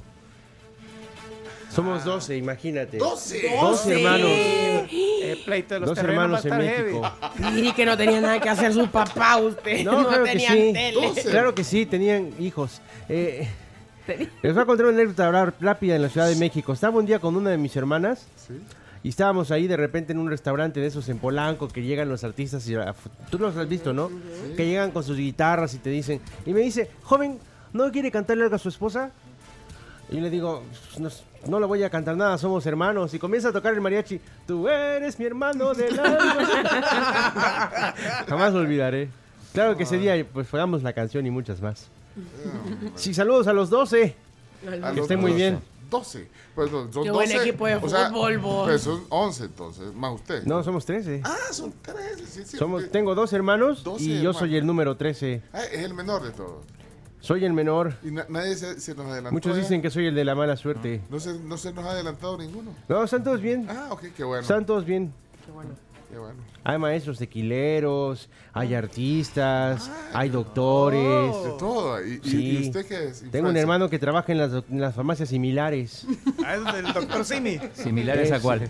Somos 1.70 2.04
12, 2.04 2.36
imagínate. 2.38 2.98
¡Doce! 2.98 3.42
Dos 3.62 3.86
hermanos. 3.88 4.30
El 4.30 5.38
pleito 5.46 5.76
de 5.76 5.80
los 5.82 5.90
Dos 5.90 5.98
hermanos 6.00 6.44
en. 6.46 6.58
México. 6.58 7.12
Y 7.56 7.72
que 7.74 7.86
no 7.86 7.96
tenía 7.96 8.20
nada 8.22 8.40
que 8.40 8.50
hacer 8.50 8.74
su 8.74 8.88
papá, 8.88 9.38
usted. 9.38 9.84
No, 9.86 9.92
No, 10.02 10.08
claro 10.08 10.24
que 10.24 10.32
tenían 10.32 10.54
sí. 10.58 10.74
tele. 10.74 11.12
Claro 11.30 11.56
que 11.56 11.64
sí, 11.64 11.86
tenían 11.86 12.32
hijos. 12.40 12.82
Eh, 13.08 13.48
les 14.42 14.54
voy 14.54 14.64
a 14.64 14.66
contar 14.66 14.88
una 14.88 14.96
anécdota 14.96 15.54
rápida 15.60 15.96
en 15.96 16.02
la 16.02 16.10
Ciudad 16.10 16.28
de 16.28 16.36
México. 16.36 16.74
Estaba 16.74 16.98
un 16.98 17.06
día 17.06 17.20
con 17.20 17.36
una 17.36 17.52
de 17.52 17.58
mis 17.58 17.76
hermanas 17.76 18.26
Sí. 18.48 18.60
y 19.04 19.10
estábamos 19.10 19.52
ahí 19.52 19.68
de 19.68 19.78
repente 19.78 20.14
en 20.14 20.18
un 20.20 20.30
restaurante 20.30 20.80
de 20.80 20.88
esos 20.88 21.08
en 21.10 21.20
Polanco 21.20 21.68
que 21.68 21.84
llegan 21.84 22.10
los 22.10 22.24
artistas 22.24 22.68
y 22.68 22.76
ah, 22.76 22.96
tú 23.30 23.38
los 23.38 23.56
has 23.56 23.70
visto, 23.70 23.94
¿no? 23.94 24.10
Que 24.58 24.66
llegan 24.66 24.90
con 24.90 25.04
sus 25.04 25.18
guitarras 25.18 25.76
y 25.76 25.78
te 25.78 25.92
dicen 25.92 26.20
y 26.48 26.54
me 26.54 26.62
dice, 26.62 26.90
joven, 27.04 27.38
¿no 27.72 27.92
quiere 27.92 28.10
cantarle 28.10 28.44
algo 28.46 28.56
a 28.56 28.60
su 28.60 28.70
esposa? 28.70 29.12
Y 30.12 30.16
yo 30.16 30.22
le 30.22 30.30
digo, 30.30 30.64
no, 30.98 31.10
no 31.48 31.60
le 31.60 31.66
voy 31.66 31.84
a 31.84 31.90
cantar 31.90 32.18
nada, 32.18 32.38
somos 32.38 32.66
hermanos. 32.66 33.14
Y 33.14 33.20
comienza 33.20 33.50
a 33.50 33.52
tocar 33.52 33.74
el 33.74 33.82
mariachi, 33.82 34.20
tú 34.48 34.68
eres 34.68 35.20
mi 35.20 35.26
hermano 35.26 35.74
del 35.74 36.00
alma. 36.00 37.94
Jamás 38.28 38.54
lo 38.54 38.60
olvidaré. 38.60 39.10
Claro 39.54 39.76
que 39.78 39.84
ese 39.84 39.98
día 39.98 40.26
pues 40.32 40.48
fregamos 40.48 40.84
la 40.84 40.94
canción 40.94 41.26
y 41.26 41.32
muchas 41.32 41.62
más. 41.62 41.88
Sí, 42.96 43.14
saludos 43.14 43.48
a 43.48 43.54
los 43.54 43.70
12. 43.70 44.16
A 44.68 44.72
Que 44.72 44.78
los 44.80 44.98
estén 44.98 45.20
muy 45.20 45.34
bien. 45.34 45.60
12. 45.90 46.28
Pues 46.54 46.72
no, 46.72 46.92
son 46.92 47.04
Qué 47.04 47.10
12. 47.10 47.12
buen 47.12 47.32
equipo 47.32 47.66
de 47.68 47.76
o 47.76 47.90
sea, 47.90 48.10
fútbol, 48.10 48.38
vos. 48.40 48.68
Pues 48.68 48.82
son 48.82 49.04
11 49.10 49.44
entonces, 49.46 49.94
más 49.96 50.14
usted. 50.14 50.44
No, 50.44 50.64
somos 50.64 50.86
13. 50.86 51.22
Ah, 51.24 51.36
son 51.52 51.74
13. 51.82 52.26
Sí, 52.28 52.44
sí, 52.46 52.58
Somos, 52.58 52.90
tengo 52.92 53.16
dos 53.16 53.34
hermanos 53.34 53.84
12 53.84 54.04
y 54.04 54.08
yo 54.08 54.16
hermanos. 54.18 54.38
soy 54.38 54.56
el 54.58 54.66
número 54.66 54.98
13. 54.98 55.42
Ah, 55.54 55.64
es 55.64 55.80
el 55.84 55.94
menor 55.94 56.24
de 56.24 56.32
todos. 56.32 56.66
Soy 57.22 57.44
el 57.46 57.54
menor. 57.54 57.94
Y 58.04 58.12
na- 58.12 58.26
nadie 58.30 58.56
se, 58.56 58.80
se 58.80 58.96
nos 58.96 59.06
adelantó. 59.08 59.32
Muchos 59.34 59.56
ya. 59.56 59.62
dicen 59.62 59.82
que 59.82 59.90
soy 59.90 60.08
el 60.08 60.16
de 60.16 60.24
la 60.26 60.36
mala 60.36 60.56
suerte. 60.56 61.02
No 61.10 61.20
se, 61.20 61.38
no 61.40 61.58
se 61.58 61.74
nos 61.74 61.86
ha 61.86 61.92
adelantado 61.92 62.38
ninguno. 62.38 62.72
No, 62.88 63.04
están 63.04 63.24
todos 63.24 63.42
bien. 63.42 63.68
Ah, 63.70 63.88
ok, 63.92 64.04
qué 64.16 64.24
bueno. 64.24 64.42
Están 64.42 64.66
todos 64.66 64.86
bien. 64.86 65.14
Qué 65.46 65.52
bueno. 65.52 65.72
Hay 66.64 66.78
maestros 66.78 67.18
tequileros, 67.20 68.30
hay 68.54 68.74
artistas, 68.74 69.90
hay 70.14 70.30
doctores. 70.30 71.34
De 71.44 71.50
todo. 71.58 72.04
¿Y, 72.06 72.20
y- 72.24 72.30
Sí. 72.30 72.58
y 72.64 72.68
usted 72.68 72.86
qué 72.88 73.06
es? 73.08 73.24
Tengo 73.32 73.50
un 73.50 73.58
hermano 73.58 73.90
que 73.90 73.98
trabaja 74.00 74.32
en 74.32 74.38
las, 74.40 74.52
doc- 74.52 74.66
en 74.70 74.82
las 74.82 74.96
farmacias 74.96 75.30
similares. 75.30 76.06
Ah, 76.46 76.56
es 76.56 76.74
del 76.74 76.94
doctor 76.94 77.26
Simi. 77.26 77.60
¿Similares 77.74 78.32
a 78.32 78.40
cuál? 78.40 78.68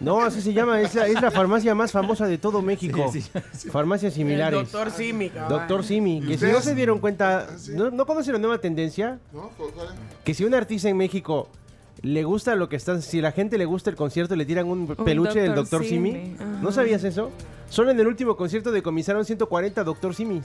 No, 0.00 0.20
así 0.22 0.40
se 0.40 0.52
llama. 0.54 0.80
Es 0.80 0.94
la, 0.94 1.06
es 1.06 1.20
la 1.20 1.30
farmacia 1.30 1.74
más 1.74 1.92
famosa 1.92 2.26
de 2.26 2.38
todo 2.38 2.62
México. 2.62 3.10
Sí, 3.12 3.20
sí, 3.20 3.68
Farmacias 3.70 4.14
similares. 4.14 4.58
El 4.60 4.64
doctor 4.64 4.90
Simi. 4.90 5.28
Doctor 5.28 5.84
Simi. 5.84 6.20
Que 6.20 6.38
si 6.38 6.46
no 6.46 6.60
se 6.60 6.74
dieron 6.74 7.00
cuenta, 7.00 7.48
¿no, 7.74 7.90
¿no 7.90 8.06
conocen 8.06 8.32
la 8.34 8.38
nueva 8.38 8.58
tendencia? 8.58 9.18
¿No? 9.32 9.50
¿Cuál- 9.58 9.70
cuál 9.72 9.86
es? 9.88 9.94
Que 10.24 10.32
si 10.32 10.44
un 10.44 10.54
artista 10.54 10.88
en 10.88 10.96
México 10.96 11.48
le 12.02 12.24
gusta 12.24 12.56
lo 12.56 12.68
que 12.68 12.76
están, 12.76 13.00
si 13.00 13.20
la 13.20 13.32
gente 13.32 13.56
le 13.58 13.64
gusta 13.64 13.88
el 13.88 13.96
concierto, 13.96 14.34
le 14.36 14.44
tiran 14.44 14.66
un 14.68 14.88
peluche 14.88 15.40
del 15.40 15.54
Dr. 15.54 15.62
Doctor 15.62 15.84
Simi. 15.84 16.36
¿No 16.60 16.72
sabías 16.72 17.04
eso? 17.04 17.30
Solo 17.68 17.90
en 17.90 18.00
el 18.00 18.06
último 18.06 18.36
concierto 18.36 18.72
decomisaron 18.72 19.24
140 19.24 19.84
Doctor 19.84 20.14
Simis. 20.14 20.44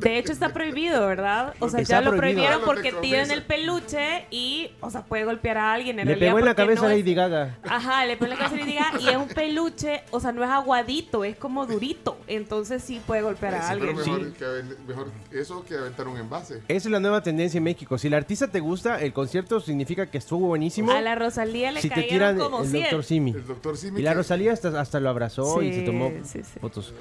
De 0.00 0.18
hecho 0.18 0.32
está 0.32 0.48
prohibido, 0.52 1.06
¿verdad? 1.06 1.54
O 1.60 1.68
sea, 1.68 1.80
Está 1.80 2.00
ya 2.00 2.00
lo 2.10 2.16
prohibieron 2.16 2.62
porque 2.64 2.92
tienen 2.92 3.28
convence. 3.28 3.34
el 3.34 3.42
peluche 3.44 4.26
y, 4.30 4.70
o 4.80 4.90
sea, 4.90 5.02
puede 5.04 5.24
golpear 5.24 5.56
a 5.58 5.72
alguien 5.72 5.98
en 6.00 6.06
Le 6.06 6.14
realidad 6.14 6.28
pegó 6.30 6.38
en 6.40 6.44
la 6.44 6.54
cabeza 6.54 6.82
no 6.82 6.86
a 6.88 6.90
Lady 6.90 7.14
Gaga. 7.14 7.58
Ajá, 7.62 8.04
le 8.04 8.16
pegó 8.16 8.24
en 8.32 8.38
la 8.38 8.44
cabeza 8.44 8.54
a 8.56 8.58
Lady 8.66 8.74
Gaga 8.74 9.00
y 9.00 9.08
es 9.08 9.16
un 9.16 9.28
peluche, 9.28 10.02
o 10.10 10.20
sea, 10.20 10.32
no 10.32 10.42
es 10.44 10.50
aguadito, 10.50 11.24
es 11.24 11.36
como 11.36 11.64
durito. 11.66 12.16
Entonces 12.26 12.82
sí 12.82 13.00
puede 13.06 13.22
golpear 13.22 13.54
a 13.54 13.62
Sí, 13.68 13.76
pero 13.78 13.90
alguien. 13.90 13.96
mejor, 13.96 14.32
que 14.32 14.44
aven- 14.44 14.76
mejor 14.86 15.10
eso 15.32 15.64
que 15.64 15.76
aventar 15.76 16.08
un 16.08 16.18
envase. 16.18 16.56
Esa 16.68 16.88
es 16.88 16.92
la 16.92 17.00
nueva 17.00 17.22
tendencia 17.22 17.58
en 17.58 17.64
México. 17.64 17.96
Si 17.96 18.08
el 18.08 18.14
artista 18.14 18.48
te 18.48 18.60
gusta, 18.60 19.00
el 19.00 19.12
concierto 19.12 19.60
significa 19.60 20.10
que 20.10 20.18
estuvo 20.18 20.48
buenísimo. 20.48 20.90
A 20.92 21.00
la 21.00 21.14
Rosalía 21.14 21.70
le 21.70 21.80
si 21.80 21.88
te 21.88 22.02
tiran 22.02 22.36
como 22.38 22.62
el 22.62 22.68
100. 22.68 22.82
doctor 22.82 23.04
Simi. 23.04 23.30
El 23.30 23.46
doctor 23.46 23.76
Simi. 23.76 24.00
Y 24.00 24.02
la 24.02 24.14
Rosalía 24.14 24.52
hasta, 24.52 24.80
hasta 24.80 24.98
lo 25.00 25.08
abrazó 25.08 25.62
y 25.62 25.72
se 25.72 25.82
tomó 25.82 26.10
sí, 26.24 26.40
sí. 26.42 26.58
fotos. 26.60 26.92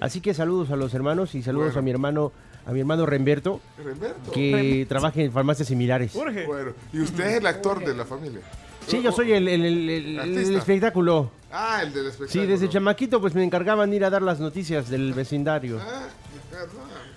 Así 0.00 0.20
que 0.20 0.34
saludos 0.34 0.70
a 0.70 0.76
los 0.76 0.92
hermanos 0.94 1.34
y 1.34 1.42
saludos 1.42 1.68
Bueno. 1.68 1.78
a 1.78 1.82
mi 1.82 1.90
hermano, 1.90 2.32
a 2.66 2.72
mi 2.72 2.80
hermano 2.80 3.04
Remberto, 3.06 3.60
Remberto. 3.82 4.32
que 4.32 4.86
trabaja 4.88 5.20
en 5.20 5.32
farmacias 5.32 5.68
similares. 5.68 6.12
Bueno, 6.14 6.72
y 6.92 7.00
usted 7.00 7.26
es 7.26 7.34
el 7.38 7.46
actor 7.46 7.84
de 7.84 7.94
la 7.94 8.04
familia. 8.04 8.40
Sí, 8.86 9.02
yo 9.02 9.12
soy 9.12 9.32
el, 9.32 9.48
el- 9.48 9.64
el- 9.64 9.88
el- 9.90 10.06
el 10.06 10.20
Artista. 10.20 10.58
espectáculo. 10.58 11.30
Ah, 11.50 11.80
el 11.82 11.92
del 11.92 12.06
espectáculo. 12.06 12.42
Sí, 12.44 12.46
desde 12.46 12.68
chamaquito 12.68 13.20
pues 13.20 13.34
me 13.34 13.42
encargaban 13.44 13.92
ir 13.94 14.04
a 14.04 14.10
dar 14.10 14.22
las 14.22 14.40
noticias 14.40 14.88
del 14.90 15.14
vecindario. 15.14 15.78
Ah, 15.80 16.08
ah, 16.54 16.66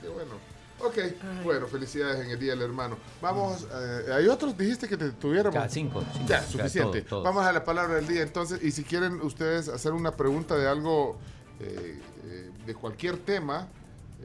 qué 0.01 0.07
bueno. 0.07 0.31
Ok, 0.79 0.97
bueno, 1.43 1.67
felicidades 1.67 2.23
en 2.23 2.29
el 2.31 2.39
Día 2.39 2.51
del 2.51 2.61
Hermano. 2.61 2.97
Vamos, 3.21 3.67
eh, 3.73 4.13
hay 4.13 4.27
otros, 4.27 4.55
dijiste 4.57 4.87
que 4.87 4.95
te 4.95 5.09
tuviéramos. 5.11 5.55
Ya, 5.55 5.67
cinco, 5.67 6.03
cinco. 6.13 6.25
Ya, 6.27 6.39
Ya, 6.41 6.47
suficiente. 6.47 7.03
Vamos 7.09 7.45
a 7.45 7.51
la 7.51 7.63
palabra 7.63 7.95
del 7.95 8.07
día 8.07 8.21
entonces, 8.21 8.63
y 8.63 8.71
si 8.71 8.83
quieren 8.83 9.19
ustedes 9.21 9.67
hacer 9.69 9.91
una 9.93 10.11
pregunta 10.11 10.55
de 10.55 10.67
algo, 10.67 11.17
eh, 11.59 11.99
eh, 12.27 12.49
de 12.65 12.75
cualquier 12.75 13.17
tema, 13.17 13.67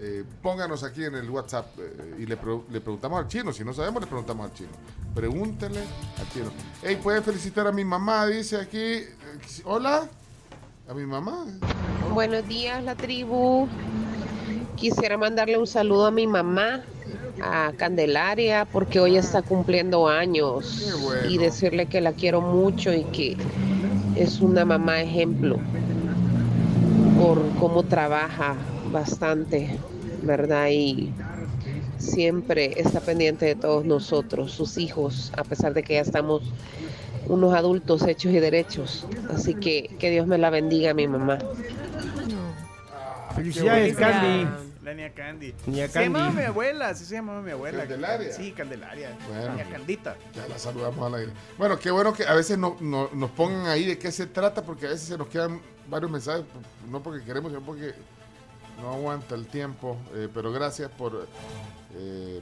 eh, 0.05 0.25
pónganos 0.43 0.83
aquí 0.83 1.05
en 1.05 1.15
el 1.15 1.31
WhatsApp 1.31 1.67
eh, 1.79 2.17
y 2.19 2.27
le, 2.27 2.37
pre- 2.37 2.61
le 2.71 2.81
preguntamos 2.81 3.21
al 3.21 3.29
chino. 3.29 3.53
Si 3.53 3.65
no 3.65 3.73
sabemos, 3.73 4.03
le 4.03 4.09
preguntamos 4.09 4.51
al 4.51 4.53
chino. 4.55 4.71
Pregúntenle 5.15 5.81
al 5.81 6.29
chino. 6.33 6.51
Hey, 6.83 6.99
pueden 7.01 7.23
felicitar 7.23 7.67
a 7.69 7.73
mi 7.73 7.85
mamá, 7.85 8.27
dice 8.27 8.57
aquí. 8.57 8.79
eh, 8.79 9.09
Hola, 9.65 10.09
a 10.89 10.95
mi 10.95 11.07
mamá. 11.07 11.47
Buenos 12.13 12.47
días, 12.49 12.83
la 12.83 12.97
tribu. 12.97 13.69
Quisiera 14.75 15.17
mandarle 15.17 15.57
un 15.57 15.67
saludo 15.69 16.07
a 16.07 16.11
mi 16.11 16.27
mamá, 16.27 16.83
a 17.41 17.73
Candelaria, 17.77 18.65
porque 18.65 18.99
hoy 18.99 19.17
está 19.17 19.43
cumpliendo 19.43 20.09
años. 20.09 20.83
Qué 20.85 20.95
bueno. 21.05 21.31
Y 21.31 21.39
decirle 21.39 21.87
que 21.87 22.01
la 22.01 22.13
quiero 22.13 22.41
mucho 22.41 22.93
y 22.93 23.05
que 23.05 23.37
es 24.17 24.41
una 24.41 24.65
mamá 24.65 25.01
ejemplo 25.01 25.59
por 27.21 27.41
cómo 27.61 27.85
trabaja 27.85 28.57
bastante, 28.91 29.79
¿verdad? 30.23 30.69
Y 30.71 31.13
siempre 31.99 32.81
está 32.81 33.01
pendiente 33.01 33.47
de 33.47 33.55
todos 33.55 33.85
nosotros, 33.85 34.53
sus 34.53 34.79
hijos, 34.79 35.33
a 35.37 35.45
pesar 35.45 35.75
de 35.75 35.83
que 35.83 35.95
ya 35.95 36.01
estamos 36.01 36.43
unos 37.27 37.55
adultos 37.55 38.03
hechos 38.07 38.33
y 38.33 38.41
derechos. 38.41 39.07
Así 39.33 39.55
que 39.55 39.95
que 39.99 40.11
Dios 40.11 40.27
me 40.27 40.39
la 40.39 40.51
bendiga, 40.51 40.95
mi 40.95 41.07
mamá. 41.07 41.39
Felicidades. 43.35 43.97
Candy. 43.97 44.49
La 44.83 44.95
niña 44.95 45.11
Candy. 45.15 45.55
Niña 45.67 45.87
Se 45.89 46.03
llamaba 46.03 46.31
mi 46.31 46.43
abuela, 46.43 46.89
así 46.89 47.05
se 47.05 47.15
llamaba 47.15 47.41
mi 47.41 47.53
abuela. 47.53 47.79
¿Candelaria? 47.79 48.33
Sí, 48.33 48.51
Candelaria. 48.53 49.17
Bueno. 49.29 49.53
Niña 49.53 49.65
Candita. 49.71 50.17
Ya 50.35 50.49
la 50.49 50.59
saludamos 50.59 51.07
al 51.07 51.21
aire. 51.21 51.33
Bueno, 51.57 51.79
qué 51.79 51.91
bueno 51.93 52.13
que 52.13 52.25
a 52.25 52.35
veces 52.35 52.59
no, 52.59 52.77
no- 52.81 53.09
nos 53.15 53.31
pongan 53.31 53.67
ahí 53.67 53.87
de 53.87 53.97
qué 53.97 54.11
se 54.11 54.27
trata, 54.27 54.63
porque 54.63 54.87
a 54.87 54.91
veces 54.91 55.07
se 55.09 55.17
nos 55.17 55.29
quedan 55.29 55.61
varios 55.89 56.11
mensajes, 56.11 56.45
no 56.91 57.01
porque 57.03 57.25
queremos, 57.25 57.53
sino 57.53 57.65
porque 57.65 57.93
no 58.83 58.93
aguanta 58.95 59.35
el 59.35 59.47
tiempo. 59.47 59.97
eh, 60.15 60.29
pero 60.35 60.53
gracias 60.53 60.91
por 60.91 61.27
eh, 61.97 62.41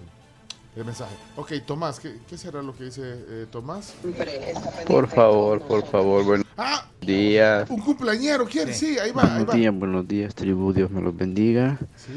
el 0.77 0.85
mensaje. 0.85 1.15
Ok, 1.37 1.53
Tomás, 1.67 2.01
¿qué, 2.01 2.17
qué 2.29 2.39
será 2.39 2.63
lo 2.63 2.75
que 2.77 2.85
dice 2.85 3.03
eh, 3.05 3.47
Tomás? 3.51 3.95
Por 4.87 5.09
favor, 5.09 5.61
por 5.63 5.87
favor, 5.87 6.25
buenos 6.25 6.47
Ah, 6.57 6.85
días. 7.01 7.69
un 7.71 7.81
cumpleañero, 7.81 8.45
¿quién? 8.47 8.73
Sí, 8.75 8.99
ahí 8.99 9.13
va, 9.13 9.23
ahí 9.23 9.29
Buenos 9.31 9.49
va. 9.49 9.55
días, 9.55 9.75
buenos 9.75 10.09
días, 10.09 10.35
tribu, 10.35 10.73
Dios 10.73 10.91
me 10.91 11.01
los 11.01 11.17
bendiga. 11.17 11.79
Sí. 11.97 12.13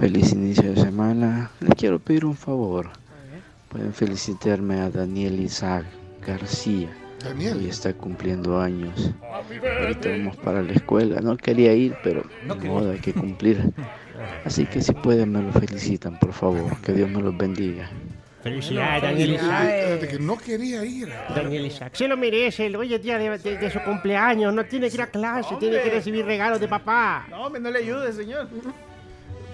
Feliz 0.00 0.32
inicio 0.32 0.72
de 0.72 0.80
semana. 0.80 1.50
Les 1.60 1.74
quiero 1.76 1.98
pedir 2.00 2.24
un 2.24 2.36
favor. 2.36 2.90
Pueden 3.68 3.92
felicitarme 3.94 4.80
a 4.80 4.90
Daniel 4.90 5.38
Isaac 5.40 5.84
García. 6.26 6.88
Daniel. 7.24 7.58
Hoy 7.58 7.68
está 7.68 7.92
cumpliendo 7.94 8.60
años. 8.60 9.10
Ahorita 9.80 10.08
vamos 10.10 10.36
para 10.36 10.62
la 10.62 10.72
escuela. 10.72 11.20
No 11.20 11.36
quería 11.36 11.72
ir, 11.74 11.96
pero 12.02 12.24
No 12.46 12.56
modo, 12.56 12.92
hay 12.92 12.98
que 12.98 13.12
cumplir. 13.12 13.72
Así 14.44 14.66
que 14.66 14.80
si 14.80 14.92
pueden 14.92 15.32
me 15.32 15.42
lo 15.42 15.52
felicitan, 15.52 16.18
por 16.18 16.32
favor. 16.32 16.76
Que 16.82 16.92
Dios 16.92 17.08
me 17.10 17.20
los 17.22 17.36
bendiga. 17.36 17.88
Felicidades, 18.42 19.02
Daniel 19.02 19.34
Isaac. 19.34 20.08
que 20.10 20.18
no 20.20 20.36
quería 20.36 20.84
ir. 20.84 21.08
Daniel 21.34 21.64
Isaac. 21.66 21.94
Se 21.94 22.06
lo 22.06 22.16
merece, 22.16 22.76
hoy 22.76 22.92
es 22.92 23.02
día 23.02 23.16
de, 23.18 23.38
de- 23.38 23.56
de 23.56 23.70
su 23.70 23.80
cumpleaños, 23.80 24.52
no 24.52 24.64
tiene 24.66 24.88
que 24.90 24.96
ir 24.96 25.02
a 25.02 25.06
clase, 25.06 25.54
tiene 25.58 25.80
que 25.80 25.88
recibir 25.90 26.26
regalos 26.26 26.60
de 26.60 26.68
papá. 26.68 27.26
No, 27.30 27.46
hombre, 27.46 27.60
no 27.62 27.70
le 27.70 27.78
ayude, 27.78 28.12
señor. 28.12 28.46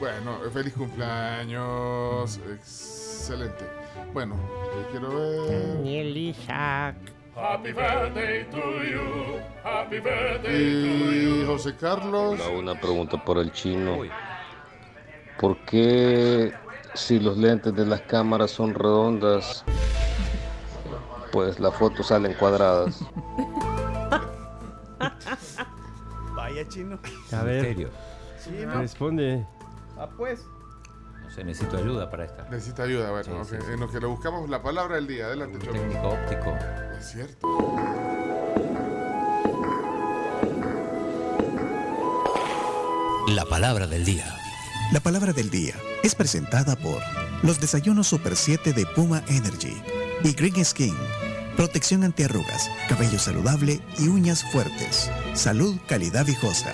Bueno, 0.01 0.39
feliz 0.53 0.75
cumpleaños. 0.75 2.41
Excelente. 2.53 3.65
Bueno, 4.13 4.35
eh, 4.35 4.87
quiero 4.91 5.09
ver. 5.47 5.75
Daniel 5.77 6.17
Isaac. 6.17 6.97
Happy 7.41 7.73
birthday 7.73 8.45
to 8.51 8.57
you. 8.85 9.41
Happy 9.65 9.99
birthday 10.01 11.43
Y 11.43 11.45
José 11.47 11.75
Carlos. 11.77 12.41
Una 12.57 12.79
pregunta 12.79 13.23
por 13.25 13.39
el 13.39 13.51
chino. 13.53 13.99
¿Por 15.39 15.57
qué 15.65 16.53
si 16.95 17.19
los 17.19 17.39
lentes 17.39 17.75
de 17.75 17.87
las 17.87 18.03
cámaras 18.03 18.51
son 18.51 18.75
redondas, 18.75 19.65
pues 21.33 21.59
las 21.59 21.75
fotos 21.75 22.09
salen 22.09 22.35
cuadradas? 22.35 23.03
Vaya 26.35 26.69
chino. 26.69 26.99
A 27.33 27.43
ver, 27.43 27.89
responde. 28.75 29.47
Ah, 29.99 30.09
pues. 30.17 30.45
No 31.23 31.31
sé, 31.31 31.45
necesito 31.45 31.77
ayuda 31.79 32.11
para 32.11 32.25
esta. 32.25 32.43
Necesita 32.51 32.83
ayuda, 32.83 33.11
bueno, 33.13 33.25
Sí, 33.45 33.55
ok. 33.55 33.61
sí, 33.61 33.67
sí. 33.67 33.73
en 33.73 33.81
lo 33.81 33.89
que 33.89 34.01
le 34.01 34.07
buscamos 34.07 34.51
la 34.51 34.63
palabra 34.63 34.97
del 34.97 35.07
día. 35.07 35.27
Adelante, 35.27 35.57
Un 35.59 35.63
Cholo. 35.63 35.81
técnico 35.81 36.09
óptico. 36.09 36.55
Es 37.11 37.15
cierto. 37.17 37.49
La 43.27 43.45
palabra 43.47 43.89
del 43.89 44.05
día. 44.05 44.33
La 44.93 45.01
palabra 45.01 45.33
del 45.33 45.51
día 45.51 45.75
es 46.05 46.15
presentada 46.15 46.77
por 46.77 47.03
los 47.43 47.61
desayunos 47.61 48.07
Super 48.07 48.37
7 48.37 48.73
de 48.73 48.87
Puma 48.87 49.25
Energy 49.27 49.83
y 50.23 50.33
Green 50.35 50.65
Skin. 50.65 50.95
Protección 51.57 52.05
antiarrugas, 52.05 52.71
cabello 52.89 53.19
saludable 53.19 53.81
y 53.99 54.07
uñas 54.07 54.45
fuertes. 54.53 55.11
Salud, 55.35 55.79
calidad 55.89 56.25
viejosa. 56.25 56.73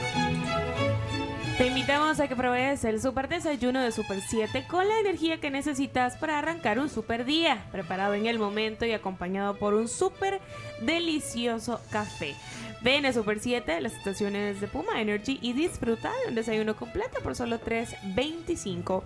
Invitamos 1.87 2.19
a 2.19 2.27
que 2.27 2.35
pruebes 2.35 2.83
el 2.83 3.01
super 3.01 3.29
desayuno 3.29 3.81
de 3.81 3.93
Super 3.93 4.21
7 4.21 4.65
con 4.69 4.89
la 4.89 4.99
energía 4.99 5.39
que 5.39 5.53
necesitas 5.53 6.17
para 6.17 6.41
arrancar 6.41 6.81
un 6.81 6.89
super 6.89 7.25
día, 7.25 7.65
preparado 7.71 8.15
en 8.15 8.27
el 8.27 8.41
momento 8.41 8.85
y 8.85 8.91
acompañado 8.91 9.57
por 9.57 9.73
un 9.73 9.87
super 9.87 10.41
delicioso 10.81 11.81
café. 11.93 12.35
Ven 12.83 13.07
a 13.07 13.13
Super 13.13 13.39
7, 13.39 13.81
las 13.81 13.93
estaciones 13.93 14.61
de 14.61 14.67
Puma 14.67 15.01
Energy 15.01 15.39
y 15.41 15.53
disfruta 15.53 16.11
de 16.25 16.31
un 16.31 16.35
desayuno 16.35 16.75
completo 16.75 17.21
por 17.23 17.37
solo 17.37 17.61
$3.25. 17.61 19.05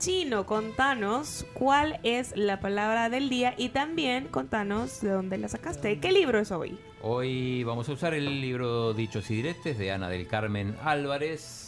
Chino, 0.00 0.46
contanos 0.46 1.46
cuál 1.54 2.00
es 2.02 2.36
la 2.36 2.58
palabra 2.58 3.08
del 3.08 3.28
día 3.28 3.54
y 3.56 3.68
también 3.68 4.26
contanos 4.26 5.00
de 5.00 5.10
dónde 5.10 5.38
la 5.38 5.46
sacaste. 5.46 6.00
¿Qué 6.00 6.10
libro 6.10 6.40
es 6.40 6.50
hoy? 6.50 6.76
Hoy 7.02 7.62
vamos 7.62 7.88
a 7.88 7.92
usar 7.92 8.14
el 8.14 8.40
libro 8.40 8.94
Dichos 8.94 9.30
y 9.30 9.36
Diretes 9.36 9.78
de 9.78 9.92
Ana 9.92 10.08
del 10.08 10.26
Carmen 10.26 10.76
Álvarez. 10.82 11.65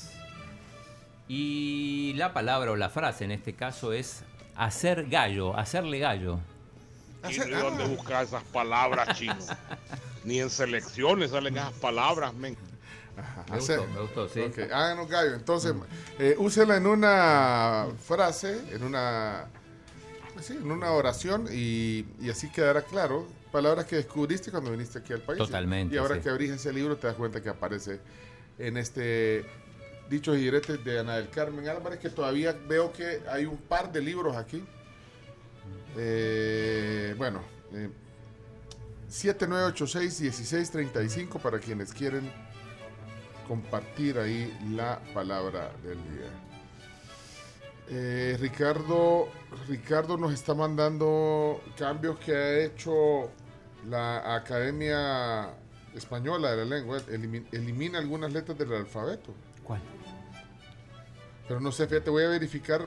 Y 1.28 2.14
la 2.16 2.32
palabra 2.32 2.70
o 2.72 2.76
la 2.76 2.88
frase 2.88 3.24
en 3.24 3.32
este 3.32 3.54
caso 3.54 3.92
es 3.92 4.22
hacer 4.56 5.08
gallo, 5.08 5.56
hacerle 5.56 5.98
gallo. 5.98 6.40
¿Y 7.28 7.38
de 7.38 7.50
dónde 7.56 7.84
buscar 7.86 8.24
esas 8.24 8.42
palabras, 8.44 9.18
chino? 9.18 9.36
Ni 10.24 10.40
en 10.40 10.50
selecciones 10.50 11.30
salen 11.30 11.56
esas 11.56 11.72
palabras, 11.74 12.32
men. 12.34 12.56
Me 13.50 13.56
Hacer. 13.56 13.78
gustó, 13.80 13.94
me 13.94 14.00
gustó, 14.02 14.28
sí. 14.28 14.40
Ok, 14.40 14.58
háganos 14.72 15.08
gallo. 15.08 15.34
Entonces, 15.34 15.74
eh, 16.18 16.36
úsela 16.38 16.76
en 16.76 16.86
una 16.86 17.86
frase, 18.06 18.60
en 18.72 18.84
una, 18.84 19.46
sí, 20.40 20.52
en 20.52 20.70
una 20.70 20.92
oración 20.92 21.48
y, 21.50 22.06
y 22.20 22.30
así 22.30 22.50
quedará 22.50 22.82
claro. 22.82 23.26
Palabras 23.50 23.86
que 23.86 23.96
descubriste 23.96 24.50
cuando 24.52 24.70
viniste 24.70 24.98
aquí 25.00 25.12
al 25.14 25.20
país. 25.22 25.38
Totalmente, 25.38 25.94
Y 25.94 25.98
ahora 25.98 26.16
sí. 26.16 26.20
que 26.20 26.28
abrís 26.28 26.50
ese 26.50 26.72
libro 26.72 26.96
te 26.96 27.06
das 27.08 27.16
cuenta 27.16 27.42
que 27.42 27.48
aparece 27.48 27.98
en 28.58 28.76
este 28.76 29.44
Dichos 30.08 30.36
y 30.36 30.40
Diretes 30.40 30.82
de 30.84 30.98
Ana 31.00 31.16
del 31.16 31.28
Carmen 31.30 31.68
Álvarez, 31.68 31.98
que 31.98 32.10
todavía 32.10 32.56
veo 32.68 32.92
que 32.92 33.22
hay 33.30 33.44
un 33.46 33.56
par 33.58 33.90
de 33.92 34.00
libros 34.00 34.36
aquí. 34.36 34.64
Eh, 35.96 37.14
bueno, 37.18 37.42
eh, 37.72 37.90
7986-1635 39.10 41.40
para 41.40 41.58
quienes 41.58 41.92
quieren 41.92 42.30
compartir 43.46 44.18
ahí 44.18 44.56
la 44.74 45.00
palabra 45.14 45.70
del 45.82 45.96
día. 45.96 46.30
Eh, 47.90 48.36
Ricardo, 48.38 49.28
Ricardo 49.66 50.18
nos 50.18 50.32
está 50.34 50.54
mandando 50.54 51.62
cambios 51.78 52.18
que 52.18 52.32
ha 52.36 52.58
hecho 52.64 53.30
la 53.88 54.34
Academia 54.36 55.48
Española 55.94 56.50
de 56.50 56.56
la 56.58 56.64
Lengua. 56.76 56.98
Elimi- 57.08 57.46
elimina 57.52 57.98
algunas 57.98 58.30
letras 58.32 58.58
del 58.58 58.74
alfabeto. 58.74 59.32
¿Cuál? 59.64 59.80
Pero 61.48 61.60
no 61.60 61.72
sé, 61.72 61.86
fíjate, 61.86 62.10
voy 62.10 62.24
a 62.24 62.28
verificar 62.28 62.86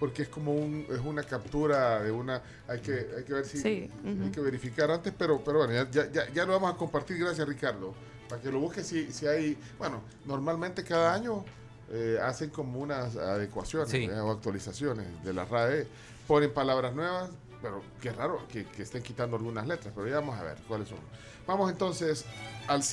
porque 0.00 0.22
es 0.22 0.28
como 0.28 0.54
un, 0.54 0.86
es 0.90 1.00
una 1.00 1.22
captura 1.22 2.00
de 2.02 2.10
una, 2.10 2.40
hay 2.66 2.80
que, 2.80 3.08
hay 3.16 3.24
que 3.24 3.32
ver 3.32 3.44
si, 3.44 3.58
Sí, 3.58 3.90
hay 4.04 4.30
que 4.30 4.40
verificar 4.40 4.90
antes, 4.90 5.12
pero, 5.16 5.42
pero 5.44 5.58
bueno, 5.58 5.74
ya, 5.90 6.10
ya, 6.10 6.32
ya, 6.32 6.46
lo 6.46 6.52
vamos 6.52 6.72
a 6.72 6.76
compartir, 6.76 7.18
gracias 7.18 7.46
Ricardo, 7.48 7.94
para 8.28 8.40
que 8.40 8.50
lo 8.50 8.60
busques 8.60 8.86
si, 8.86 9.12
si 9.12 9.26
hay, 9.26 9.58
bueno, 9.76 10.02
normalmente 10.24 10.84
cada 10.84 11.12
año 11.12 11.44
eh, 11.90 12.18
hacen 12.22 12.50
como 12.50 12.78
unas 12.80 13.16
adecuaciones 13.16 13.90
Sí. 13.90 14.06
¿verdad? 14.06 14.24
o 14.24 14.30
actualizaciones 14.30 15.06
de 15.24 15.32
la 15.32 15.44
RAE, 15.44 15.86
ponen 16.26 16.52
palabras 16.52 16.94
nuevas, 16.94 17.30
pero 17.60 17.82
qué 18.00 18.12
raro 18.12 18.46
que, 18.48 18.64
que 18.66 18.82
estén 18.82 19.02
quitando 19.02 19.36
algunas 19.36 19.66
letras, 19.66 19.92
pero 19.96 20.06
ya 20.06 20.16
vamos 20.16 20.38
a 20.38 20.44
ver 20.44 20.58
cuáles 20.68 20.88
son. 20.88 20.98
Vamos 21.46 21.70
entonces 21.72 22.24
al 22.68 22.84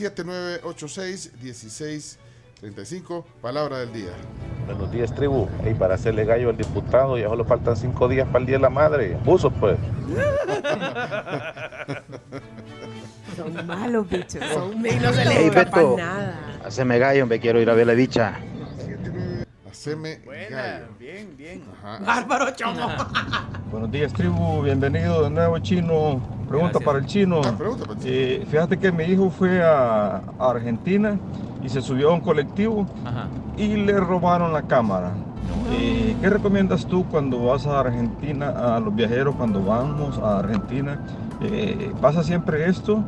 7986-1635, 2.71 3.23
palabra 3.41 3.79
del 3.79 3.93
día. 3.93 4.11
Buenos 4.65 4.91
días, 4.91 5.13
tribu. 5.13 5.47
Y 5.69 5.73
para 5.73 5.95
hacerle 5.95 6.25
gallo 6.25 6.49
al 6.49 6.57
diputado, 6.57 7.17
ya 7.17 7.29
solo 7.29 7.45
faltan 7.45 7.75
cinco 7.77 8.07
días 8.07 8.27
para 8.27 8.39
el 8.39 8.45
Día 8.47 8.55
de 8.57 8.61
la 8.61 8.69
Madre. 8.69 9.17
Buzo, 9.23 9.51
pues. 9.51 9.77
Son 13.35 13.67
malos 13.67 14.09
bichos. 14.09 14.43
Son 14.53 14.73
Y 14.85 14.95
no 14.95 15.13
se 15.13 15.25
les 15.25 15.53
Beto. 15.53 15.95
nada. 15.97 16.39
Haceme 16.65 16.97
gallo, 16.99 17.27
me 17.27 17.39
quiero 17.39 17.59
ir 17.59 17.69
a 17.69 17.73
ver 17.73 17.87
la 17.87 17.93
bicha. 17.93 18.39
Haceme 19.85 20.17
Buena, 20.25 20.49
gallo. 20.57 20.85
bien, 20.99 21.35
bien. 21.37 21.61
Ajá. 21.83 21.99
Bárbaro 22.03 22.49
Chomo. 22.55 22.87
Buenos 23.71 23.91
días, 23.91 24.11
tribu. 24.13 24.63
Bienvenido 24.63 25.25
de 25.25 25.29
nuevo, 25.29 25.59
chino. 25.59 26.19
Pregunta 26.49 26.79
Gracias. 26.79 26.83
para 26.83 26.97
el 26.97 27.05
chino. 27.05 27.41
Ah, 27.45 27.53
pregunta 27.55 27.85
para 27.85 27.99
el 28.01 28.07
Eh, 28.07 28.47
fíjate 28.49 28.79
que 28.79 28.91
mi 28.91 29.03
hijo 29.03 29.29
fue 29.29 29.61
a, 29.63 30.23
a 30.39 30.49
Argentina 30.49 31.19
y 31.63 31.69
se 31.69 31.83
subió 31.83 32.09
a 32.09 32.13
un 32.15 32.21
colectivo 32.21 32.87
Ajá. 33.05 33.27
y 33.57 33.75
le 33.75 33.99
robaron 33.99 34.53
la 34.53 34.63
cámara. 34.63 35.11
Eh, 35.71 36.15
¿Qué 36.19 36.29
recomiendas 36.31 36.87
tú 36.87 37.05
cuando 37.05 37.45
vas 37.45 37.67
a 37.67 37.81
Argentina, 37.81 38.75
a 38.75 38.79
los 38.79 38.95
viajeros 38.95 39.35
cuando 39.35 39.63
vamos 39.63 40.17
a 40.17 40.39
Argentina? 40.39 40.99
Eh, 41.41 41.91
¿Pasa 42.01 42.23
siempre 42.23 42.67
esto 42.67 43.03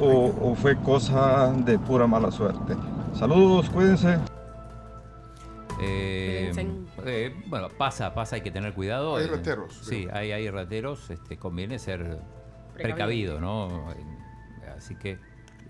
o, 0.00 0.32
o 0.40 0.54
fue 0.54 0.74
cosa 0.76 1.52
de 1.66 1.78
pura 1.78 2.06
mala 2.06 2.30
suerte? 2.30 2.76
Saludos, 3.12 3.68
cuídense. 3.68 4.16
Eh, 5.80 6.52
eh, 7.04 7.34
bueno, 7.46 7.68
pasa, 7.68 8.14
pasa, 8.14 8.36
hay 8.36 8.42
que 8.42 8.50
tener 8.50 8.74
cuidado. 8.74 9.16
Hay 9.16 9.24
Eh, 9.24 9.28
rateros, 9.28 9.74
Sí, 9.82 10.06
hay, 10.12 10.32
hay 10.32 10.48
rateros, 10.50 11.10
este, 11.10 11.36
conviene 11.36 11.78
ser 11.78 12.20
precavido, 12.74 13.40
¿no? 13.40 13.90
Eh, 13.92 13.96
Así 14.76 14.96
que 14.96 15.18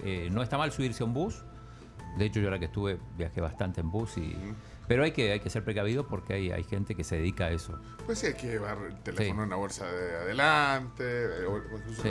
eh, 0.03 0.29
no 0.31 0.43
está 0.43 0.57
mal 0.59 0.73
subirse 0.73 1.03
a 1.03 1.07
un 1.07 1.15
bus. 1.15 1.45
De 2.19 2.25
hecho, 2.27 2.41
yo 2.41 2.47
ahora 2.47 2.59
que 2.59 2.67
estuve, 2.67 2.99
viajé 3.17 3.41
bastante 3.41 3.81
en 3.81 3.91
bus 3.91 4.17
y... 4.19 4.37
Pero 4.87 5.03
hay 5.05 5.13
que, 5.13 5.33
hay 5.33 5.41
que 5.41 5.49
ser 5.51 5.65
precavido 5.65 6.07
porque 6.07 6.35
hay, 6.35 6.51
hay 6.53 6.63
gente 6.65 6.95
que 6.95 7.05
se 7.05 7.17
dedica 7.17 7.47
a 7.47 7.51
eso. 7.51 7.79
Pues 8.05 8.19
sí, 8.19 8.27
hay 8.27 8.35
que 8.35 8.49
llevar 8.49 8.77
el 8.87 8.95
teléfono 9.03 9.25
Sí. 9.25 9.31
en 9.31 9.39
una 9.41 9.57
bolsa 9.57 9.87
de 9.91 10.17
adelante, 10.17 11.27
o 11.47 11.53
o 11.55 11.59
incluso 11.79 12.03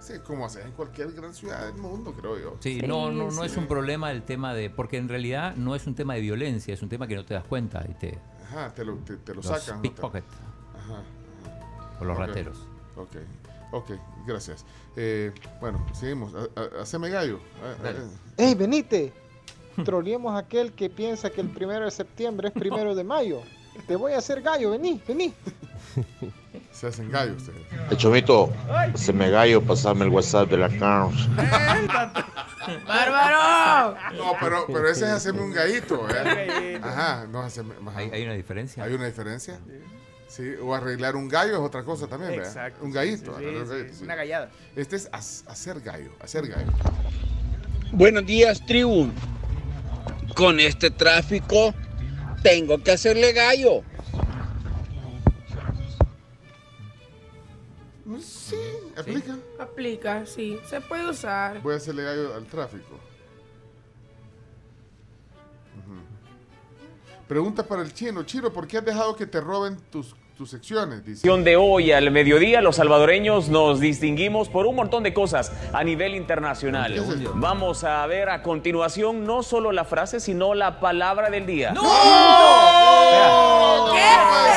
Sí. 0.00 0.14
como 0.24 0.46
haces 0.46 0.64
en 0.64 0.72
cualquier 0.72 1.12
gran 1.12 1.34
ciudad 1.34 1.66
del 1.66 1.74
mundo, 1.76 2.12
creo 2.12 2.38
yo. 2.38 2.56
Sí, 2.60 2.80
Sí, 2.80 2.86
no, 2.86 3.10
no, 3.10 3.24
no 3.30 3.40
sí. 3.40 3.46
es 3.46 3.56
un 3.56 3.66
problema 3.66 4.12
el 4.12 4.22
tema 4.22 4.54
de... 4.54 4.70
Porque 4.70 4.96
en 4.98 5.08
realidad 5.08 5.56
no 5.56 5.74
es 5.74 5.86
un 5.86 5.94
tema 5.94 6.14
de 6.14 6.20
violencia, 6.20 6.72
es 6.72 6.82
un 6.82 6.88
tema 6.88 7.06
que 7.08 7.16
no 7.16 7.24
te 7.24 7.34
das 7.34 7.44
cuenta 7.44 7.84
y 7.88 7.94
te... 7.94 8.18
Ajá, 8.44 8.72
te 8.74 8.84
lo, 8.84 8.94
te, 8.98 9.16
te 9.16 9.30
lo 9.34 9.42
Los 9.42 9.46
sacan. 9.46 9.76
¿no? 9.76 9.82
pickpocket 9.82 10.24
Ajá. 10.76 11.02
o 12.00 12.04
los 12.04 12.16
rateros. 12.16 12.58
Ok, 12.96 13.16
ok, 13.72 13.90
gracias. 14.26 14.64
Eh, 14.96 15.32
bueno, 15.60 15.84
seguimos. 15.94 16.34
Ha- 16.34 16.48
ha- 16.60 16.82
Haceme 16.82 17.10
gallo. 17.10 17.40
Dale. 17.82 17.98
eh, 17.98 18.02
¡Ey, 18.36 18.54
venite! 18.54 19.12
Troleemos 19.84 20.34
a 20.34 20.38
aquel 20.38 20.72
que 20.72 20.90
piensa 20.90 21.30
que 21.30 21.40
el 21.40 21.48
primero 21.48 21.84
de 21.84 21.90
septiembre 21.90 22.48
es 22.48 22.54
primero 22.54 22.94
de 22.94 23.04
mayo. 23.04 23.42
Te 23.86 23.96
voy 23.96 24.12
a 24.12 24.18
hacer 24.18 24.42
gallo, 24.42 24.70
vení, 24.70 25.00
vení. 25.06 25.32
Se 26.72 26.86
hacen 26.86 27.10
gallo 27.10 27.34
ustedes. 27.34 27.60
El 27.90 27.96
chomito, 27.96 28.52
se 28.94 29.12
me 29.12 29.30
gallo, 29.30 29.60
pasarme 29.62 30.04
el 30.04 30.10
WhatsApp 30.10 30.48
de 30.48 30.56
la 30.56 30.68
Carms. 30.68 31.28
¡Bárbaro! 32.86 33.96
No, 34.16 34.32
pero, 34.40 34.64
pero 34.66 34.88
ese 34.88 35.04
es 35.04 35.10
hacerme 35.10 35.42
un 35.42 35.52
gallito. 35.52 36.06
¿eh? 36.08 36.80
Ajá, 36.82 37.26
no 37.26 37.40
hacerme. 37.40 37.74
¿Hay, 37.94 38.10
hay 38.10 38.24
una 38.24 38.34
diferencia? 38.34 38.84
¿Hay 38.84 38.94
una 38.94 39.06
diferencia? 39.06 39.58
Sí, 40.28 40.54
o 40.62 40.74
arreglar 40.74 41.16
un 41.16 41.28
gallo 41.28 41.54
es 41.54 41.60
otra 41.60 41.82
cosa 41.82 42.06
también, 42.06 42.30
¿verdad? 42.30 42.46
Exacto. 42.46 42.84
Un 42.84 42.92
gallito. 42.92 43.36
Sí, 43.36 43.44
sí, 43.44 43.52
gallito, 43.52 43.94
sí. 43.94 44.04
Una 44.04 44.14
gallada. 44.14 44.50
Este 44.76 44.96
es 44.96 45.10
hacer 45.12 45.80
gallo, 45.80 46.12
hacer 46.20 46.46
gallo. 46.46 46.70
Buenos 47.92 48.24
días, 48.24 48.64
tribu. 48.64 49.10
Con 50.34 50.60
este 50.60 50.90
tráfico 50.90 51.74
tengo 52.42 52.82
que 52.82 52.92
hacerle 52.92 53.32
gallo. 53.32 53.82
Sí, 58.20 58.56
aplica. 58.96 59.38
Aplica, 59.58 60.26
sí. 60.26 60.58
Se 60.68 60.80
puede 60.80 61.08
usar. 61.08 61.62
Voy 61.62 61.74
a 61.74 61.76
hacerle 61.76 62.02
gallo 62.02 62.34
al 62.34 62.46
tráfico. 62.46 62.98
Pregunta 67.28 67.62
para 67.64 67.82
el 67.82 67.94
chino. 67.94 68.24
Chino, 68.24 68.52
¿por 68.52 68.66
qué 68.66 68.78
has 68.78 68.84
dejado 68.84 69.14
que 69.14 69.24
te 69.24 69.40
roben 69.40 69.76
tus, 69.92 70.16
tus 70.40 70.48
secciones? 70.48 71.04
Dice. 71.04 71.28
de 71.42 71.56
hoy 71.56 71.92
al 71.92 72.10
mediodía, 72.10 72.62
los 72.62 72.76
salvadoreños 72.76 73.50
nos 73.50 73.78
distinguimos 73.78 74.48
por 74.48 74.64
un 74.64 74.74
montón 74.74 75.02
de 75.02 75.12
cosas 75.12 75.52
a 75.74 75.84
nivel 75.84 76.14
internacional. 76.14 76.94
Vamos 77.34 77.84
a 77.84 78.06
ver 78.06 78.30
a 78.30 78.42
continuación 78.42 79.26
no 79.26 79.42
solo 79.42 79.70
la 79.70 79.84
frase, 79.84 80.18
sino 80.18 80.54
la 80.54 80.80
palabra 80.80 81.28
del 81.28 81.44
día. 81.44 81.74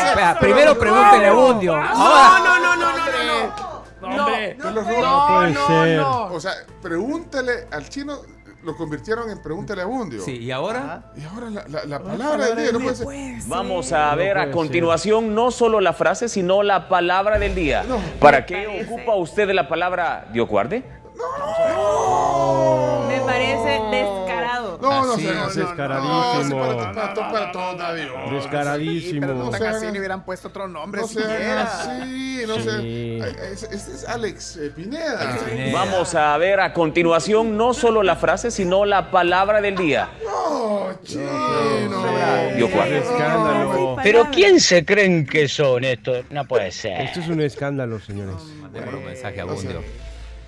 Espera, 0.06 0.38
primero 0.40 0.80
pregúntele 0.80 1.28
a 1.28 1.34
Bundio. 1.34 1.76
No, 1.76 1.82
Ahora. 1.82 2.40
no, 2.40 2.60
no, 2.60 2.76
no, 2.78 2.92
no, 2.94 3.06
no, 3.12 4.14
no. 4.16 4.22
Hombre, 4.22 4.56
¿Te 4.62 4.72
lo 4.72 4.82
roban? 4.84 5.02
No, 5.02 5.28
puede 5.28 5.52
no, 5.52 5.68
ser. 5.68 5.98
no. 6.00 6.24
O 6.28 6.40
sea, 6.40 6.54
pregúntale 6.82 7.68
al 7.72 7.90
chino, 7.90 8.22
lo 8.64 8.76
convirtieron 8.78 9.30
en 9.30 9.42
pregúntale 9.42 9.82
a 9.82 9.86
Bundio. 9.86 10.22
Sí, 10.24 10.38
y 10.38 10.52
ahora... 10.52 11.12
Y 11.16 11.24
ahora 11.26 11.50
la, 11.50 11.66
la- 11.68 11.86
la 11.86 12.00
palabra 12.04 12.46
del 12.48 12.58
día 12.58 12.72
no 12.72 12.80
puede 12.80 12.96
ser. 12.96 13.08
Vamos 13.48 13.92
a 13.92 14.12
No 14.12 14.18
ver 14.18 14.38
a 14.38 14.52
continuación 14.52 15.36
no 15.36 15.52
solo 15.52 15.80
la 15.82 15.94
frase, 15.94 16.30
sino 16.30 16.64
la 16.64 16.88
palabra 16.90 17.40
del 17.40 17.56
día. 17.56 17.84
No. 17.84 18.00
¿Para 18.20 18.46
qué 18.46 18.86
ocupa 18.86 19.16
usted 19.16 19.50
la 19.52 19.68
palabra 19.68 20.28
diocuarde? 20.32 20.84
Me 23.08 23.20
parece 23.22 23.80
descarado. 25.18 26.04
No, 26.04 26.34
no 26.34 26.34
sé. 26.34 26.42
es, 26.42 26.50
no, 26.50 26.56
no, 26.58 26.66
descaradísimo. 26.66 26.66
No, 26.66 26.72
sí, 26.74 26.78
para, 26.94 27.14
para, 27.14 27.32
para 27.32 27.52
todo, 27.52 27.76
David. 27.76 28.04
Descaradísimo. 28.32 29.22
pero 29.22 29.34
no 29.36 29.44
No 29.52 29.68
así, 29.68 29.86
le 29.92 30.00
hubieran 30.00 30.24
puesto 30.26 30.48
otro 30.50 30.68
nombre 30.68 31.02
No 31.02 31.08
siquiera. 31.08 31.64
no 31.64 32.56
Sí. 32.56 32.64
sean. 32.64 32.80
Ay, 32.80 33.36
Este 33.52 33.76
este 33.76 33.92
es 33.94 34.08
Alex 34.08 34.58
eh, 34.58 34.72
Pineda. 34.76 35.20
Alex 35.30 35.44
Pineda. 35.44 35.74
Vamos 35.74 36.16
a 36.16 36.38
ver 36.38 36.60
a 36.60 36.74
continuación 36.74 37.56
no 37.58 37.74
solo 37.74 38.04
la 38.04 38.16
frase, 38.16 38.52
sino 38.52 38.86
la 38.86 39.12
palabra 39.12 39.62
del 39.62 39.76
día. 39.76 40.10
No, 40.26 40.90
chino. 41.04 41.24
Diocuarde. 42.56 42.98
Escándalo. 43.00 43.96
Pero 44.04 44.28
¿quién 44.32 44.60
se 44.60 44.84
creen 44.86 45.26
que 45.26 45.48
son 45.48 45.84
estos? 45.84 46.26
No 46.30 46.46
puede 46.46 46.72
ser. 46.72 47.02
Esto 47.02 47.20
es 47.22 47.28
un 47.28 47.42
escándalo, 47.42 48.00
señores. 48.00 48.36
Mandémosle 48.62 48.98
un 48.98 49.06
mensaje 49.06 49.42
a 49.42 49.46
no 49.46 49.56
sé. 49.58 49.68
Bundio. 49.68 49.84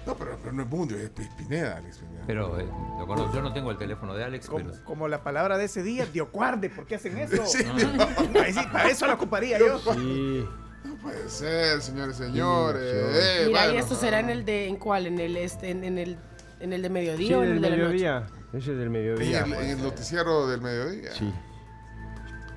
No, 0.06 0.16
pero, 0.16 0.38
pero 0.42 0.54
no 0.54 0.64
es 0.64 0.70
Bundio, 0.70 0.98
es 0.98 1.10
Pi- 1.10 1.28
Pineda, 1.38 1.78
Alex 1.78 1.98
Pineda. 1.98 2.24
Pero 2.28 2.60
eh, 2.60 2.68
lo 3.00 3.08
conozco. 3.08 3.34
yo 3.34 3.42
no 3.42 3.52
tengo 3.54 3.72
el 3.72 3.78
teléfono 3.78 4.14
de 4.14 4.24
Alex, 4.24 4.48
Como, 4.48 4.66
pero... 4.72 4.84
como 4.84 5.08
la 5.08 5.24
palabra 5.24 5.58
de 5.58 5.66
ese 5.66 5.82
día, 5.84 6.06
diocuarde, 6.06 6.70
¿por 6.70 6.86
qué 6.86 6.96
hacen 6.96 7.18
eso? 7.18 7.44
Sí, 7.46 7.64
Para 8.34 8.48
eso- 8.48 8.62
para 8.72 8.90
eso 8.90 9.08
la 9.08 9.14
ocuparía 9.16 9.58
yo. 9.60 9.80
Sí. 9.94 10.46
No 10.84 10.96
puede 10.98 11.28
ser, 11.30 11.82
señores, 11.82 12.16
señores. 12.18 12.82
Eh, 12.84 13.44
Mira, 13.48 13.74
y 13.74 13.78
esto 13.78 13.96
será 13.96 14.20
en 14.20 14.30
el 14.30 14.46
de, 14.46 14.68
¿en 14.68 14.76
cuál? 14.78 15.08
¿En 15.08 15.20
el 15.20 15.36
este, 15.38 15.72
en, 15.72 15.84
en 15.84 15.98
el, 15.98 16.18
en 16.60 16.74
el 16.74 16.82
de 16.84 16.90
mediodía 16.90 17.28
Sí, 17.28 17.34
o 17.34 17.44
en 17.44 17.50
del 17.50 17.56
el 17.58 17.62
de 17.64 17.70
la 17.70 17.76
noche? 17.78 17.88
mediodía. 17.90 18.28
Ese 18.54 18.72
es 18.72 18.78
del 18.78 18.82
En 18.86 18.92
mediodía. 18.92 19.42
el, 19.44 19.54
en 19.54 19.70
el 19.72 19.82
noticiero 19.82 20.48
del 20.48 20.62
mediodía. 20.62 21.12
Sí. 21.14 21.34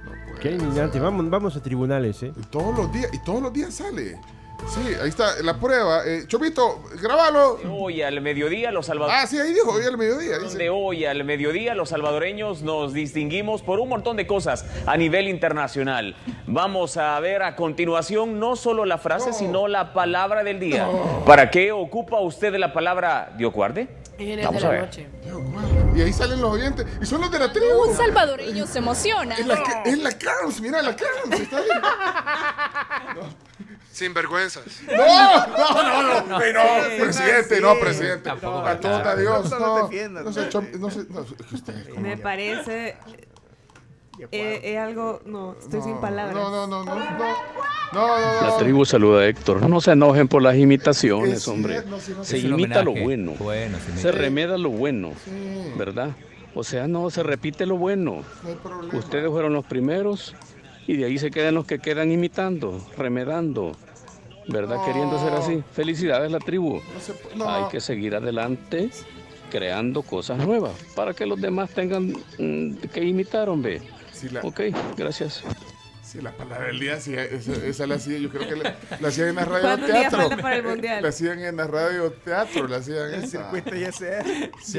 No 0.05 0.11
puede 0.11 0.41
Qué 0.41 0.51
indignante. 0.53 1.01
Vamos, 1.01 1.31
vamos 1.31 1.57
a 1.57 1.63
tribunales, 1.63 2.23
¿eh? 2.23 2.33
Y 2.37 2.43
todos 2.43 2.77
los 2.77 2.93
días, 2.93 3.09
y 3.15 3.19
todos 3.25 3.43
los 3.43 3.53
días 3.53 3.73
sale. 3.75 4.21
Sí, 4.67 4.81
ahí 5.01 5.09
está 5.09 5.41
la 5.43 5.55
prueba. 5.59 6.03
Eh, 6.05 6.25
Chomito, 6.27 6.83
grabalo. 7.01 7.59
Hoy 7.71 8.03
al 8.03 8.21
mediodía 8.21 8.71
los 8.71 8.87
salvadoreños. 8.87 9.25
Ah, 9.25 9.27
sí, 9.27 9.39
ahí 9.39 9.53
dijo, 9.53 9.73
hoy 9.73 9.85
al 9.85 9.97
mediodía. 9.97 10.39
dice. 10.39 10.59
De 10.59 10.69
hoy 10.69 11.07
al 11.07 11.25
mediodía 11.25 11.75
los 11.75 11.89
salvadoreños 11.91 12.63
nos 12.63 12.93
distinguimos 12.93 13.63
por 13.63 13.81
un 13.81 13.89
montón 13.89 14.17
de 14.17 14.27
cosas 14.27 14.67
a 14.87 14.97
nivel 14.97 15.29
internacional. 15.29 16.17
Vamos 16.47 16.97
a 16.97 17.19
ver 17.21 17.43
a 17.43 17.57
continuación 17.57 18.39
no 18.41 18.57
solo 18.57 18.85
la 18.85 18.99
frase, 18.99 19.33
sino 19.33 19.69
la 19.69 19.93
palabra 19.95 20.45
del 20.45 20.61
día. 20.61 20.87
¿Para 21.25 21.51
qué 21.51 21.73
ocupa 21.73 22.21
usted 22.21 22.55
la 22.57 22.73
palabra 22.73 23.33
Diocuarde? 23.39 23.89
Vamos 24.43 24.65
a 24.65 24.69
ver. 24.71 24.91
Y 25.95 26.03
ahí 26.03 26.13
salen 26.13 26.41
los 26.41 26.53
oyentes. 26.53 26.85
Y 27.01 27.07
son 27.07 27.21
los 27.21 27.31
de 27.31 27.39
la 27.39 27.53
tribu. 27.53 27.85
Un 27.89 27.97
salvadoreño 27.97 28.67
se 28.67 28.79
emociona. 28.79 29.37
Es 29.37 29.47
la, 29.47 29.55
es 29.85 29.99
la 29.99 30.11
Carms, 30.19 30.61
mira 30.61 30.83
la 30.83 30.95
Carms. 30.95 31.41
Está 31.41 31.61
bien. 31.61 31.81
Sin 33.57 33.58
vergüenzas. 34.15 34.65
No, 34.87 35.47
no, 35.83 36.03
no, 36.03 36.27
no, 36.27 36.41
Ey, 36.43 36.53
no, 36.53 36.61
presidente, 37.05 37.61
no, 37.61 37.79
presidente. 37.81 38.23
Tampoco 38.25 38.59
A 38.65 39.17
Dios, 39.17 39.51
No 39.51 39.59
no. 39.59 39.83
defiendas. 39.89 40.25
No 40.25 40.31
no 40.31 40.89
no, 40.89 41.27
como- 41.89 42.01
Me 42.01 42.17
parece. 42.17 42.97
eh, 44.33 44.61
Es 44.63 44.79
algo. 44.79 45.21
No, 45.27 45.57
estoy 45.61 45.83
sin 45.83 45.97
palabras. 45.99 46.35
No, 46.35 46.51
no, 46.51 46.67
no, 46.67 46.85
no, 46.85 46.95
no. 46.95 47.09
No, 47.91 48.07
no, 48.07 48.41
La 48.43 48.49
no. 48.49 48.57
tribu 48.59 48.85
saluda 48.85 49.21
a 49.23 49.27
Héctor. 49.27 49.67
No 49.69 49.81
se 49.81 49.93
enojen 49.93 50.29
por 50.29 50.43
las 50.43 50.57
imitaciones, 50.57 51.39
Es 51.39 51.49
hombre. 51.49 51.83
no, 51.87 51.99
Se 52.25 52.39
imita 52.39 52.83
lo 52.83 52.93
bueno. 52.93 53.33
Bueno, 53.39 53.79
se 53.79 53.97
Se 54.03 54.13
remeda 54.13 54.59
lo 54.59 54.71
bueno, 54.71 55.13
Sí, 55.25 55.73
¿verdad? 55.77 56.11
O 56.55 56.65
sea, 56.65 56.87
no, 56.89 57.09
se 57.11 57.23
repite 57.23 57.65
lo 57.67 57.77
bueno. 57.77 58.25
no. 58.93 58.99
Ustedes 58.99 59.31
fueron 59.31 59.53
los 59.55 59.65
primeros 59.65 60.35
y 60.87 60.97
de 60.97 61.05
ahí 61.07 61.19
se 61.19 61.31
quedan 61.31 61.55
los 61.55 61.65
que 61.67 61.79
quedan 61.79 62.11
imitando, 62.11 62.85
remedando, 62.97 63.77
¿verdad? 64.49 64.77
No. 64.77 64.85
Queriendo 64.85 65.19
ser 65.19 65.33
así. 65.35 65.63
Felicidades 65.73 66.31
la 66.31 66.39
tribu. 66.39 66.81
No 66.95 67.01
se 67.01 67.15
no. 67.37 67.49
Hay 67.49 67.65
que 67.71 67.81
seguir 67.81 68.15
adelante 68.15 68.91
creando 69.51 70.03
cosas 70.03 70.39
nuevas 70.39 70.73
para 70.95 71.15
que 71.15 71.25
los 71.25 71.41
demás 71.41 71.71
tengan 71.71 72.13
mm, 72.39 72.75
que 72.93 73.05
imitar, 73.05 73.49
hombre. 73.49 73.81
Sí, 74.13 74.29
la, 74.29 74.41
Ok, 74.41 74.61
gracias. 74.97 75.43
Sí, 76.09 76.21
la 76.23 76.33
palabra 76.33 76.67
del 76.69 76.81
día, 76.81 76.99
sí, 77.01 77.15
esa, 77.15 77.53
esa 77.53 77.87
la 77.87 77.97
hacía, 77.97 78.19
yo 78.19 78.31
creo 78.31 78.49
que 78.49 78.57
la, 78.57 78.77
la 78.99 79.09
hacían 79.09 79.29
en 79.29 79.35
la 79.37 79.45
radio 79.45 79.63
¿Cuántos 79.63 79.87
días 79.89 80.01
teatro. 80.01 80.19
falta 80.21 80.37
para 80.43 80.57
el 80.57 80.63
mundial? 80.63 81.03
La 81.03 81.09
hacían 81.11 81.39
en 81.41 81.57
la 81.57 81.67
radio 81.67 82.13
teatro, 82.13 82.67
la 82.67 82.77
hacían 82.79 83.13
El 83.13 83.25
esa. 83.25 83.27
circuito 83.43 83.75
ya 83.75 83.93
sea. 83.93 84.25
Sí. 84.63 84.79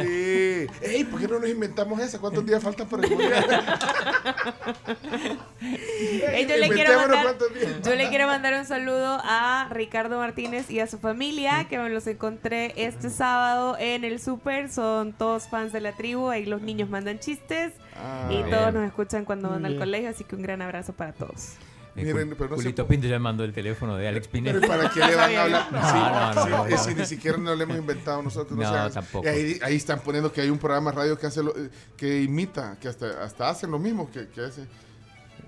Ey, 0.81 1.03
¿por 1.09 1.19
qué 1.19 1.27
no 1.27 1.39
nos 1.39 1.49
inventamos 1.49 1.99
esa? 1.99 2.19
¿Cuántos 2.19 2.45
días 2.45 2.63
faltan 2.63 2.87
para 2.87 3.03
el 3.03 3.09
mundial? 3.11 3.45
Ey, 5.61 6.47
yo, 6.47 6.57
le 6.57 6.69
quiero 6.69 6.95
mandar, 6.95 7.23
cuántos 7.23 7.53
días. 7.53 7.81
yo 7.83 7.95
le 7.95 8.09
quiero 8.09 8.27
mandar 8.27 8.53
un 8.53 8.65
saludo 8.65 9.19
a 9.23 9.67
Ricardo 9.71 10.17
Martínez 10.17 10.69
y 10.71 10.79
a 10.79 10.87
su 10.87 10.97
familia, 10.97 11.67
que 11.69 11.77
me 11.77 11.89
los 11.89 12.07
encontré 12.07 12.73
este 12.75 13.09
sábado 13.09 13.77
en 13.79 14.03
el 14.03 14.19
súper. 14.19 14.69
Son 14.69 15.13
todos 15.13 15.47
fans 15.47 15.73
de 15.73 15.81
la 15.81 15.91
tribu. 15.95 16.29
Ahí 16.29 16.45
los 16.45 16.61
niños 16.61 16.89
mandan 16.89 17.19
chistes 17.19 17.73
Ah, 18.01 18.27
y 18.31 18.37
bien. 18.37 18.49
todos 18.49 18.73
nos 18.73 18.85
escuchan 18.85 19.25
cuando 19.25 19.49
van 19.49 19.65
al 19.65 19.77
colegio. 19.77 20.09
Así 20.09 20.23
que 20.23 20.35
un 20.35 20.41
gran 20.41 20.61
abrazo 20.61 20.93
para 20.93 21.11
todos. 21.13 21.53
Miren, 21.95 22.35
pero 22.37 22.49
no 22.51 22.55
Julito 22.55 22.87
Pinto 22.87 23.07
llamando 23.07 23.43
el 23.43 23.51
teléfono 23.51 23.97
de 23.97 24.07
Alex 24.07 24.27
Pineda. 24.29 24.57
Pero 24.61 24.67
¿para 24.71 24.89
qué 24.89 24.99
le 25.05 25.15
van 25.15 25.35
a 25.35 25.41
hablar? 25.43 25.71
No, 25.71 25.81
Sí, 25.81 25.97
no, 25.97 26.33
no, 26.33 26.65
sí, 26.67 26.71
no, 26.71 26.77
si 26.77 26.95
ni 26.95 27.05
siquiera 27.05 27.37
no 27.37 27.55
lo 27.55 27.63
hemos 27.63 27.77
inventado 27.77 28.21
nosotros. 28.21 28.57
No, 28.57 28.69
sean- 28.71 28.91
tampoco. 28.91 29.25
Y 29.25 29.27
ahí, 29.29 29.59
ahí 29.63 29.75
están 29.75 29.99
poniendo 29.99 30.31
que 30.31 30.39
hay 30.41 30.49
un 30.49 30.59
programa 30.59 30.91
de 30.91 30.97
radio 30.97 31.17
que 31.19 31.27
hace 31.27 31.43
lo- 31.43 31.53
que 31.97 32.21
imita, 32.21 32.77
que 32.79 32.87
hasta, 32.87 33.21
hasta 33.23 33.49
hacen 33.49 33.71
lo 33.71 33.79
mismo 33.79 34.09
que, 34.11 34.27
que 34.29 34.41
hace. 34.41 34.61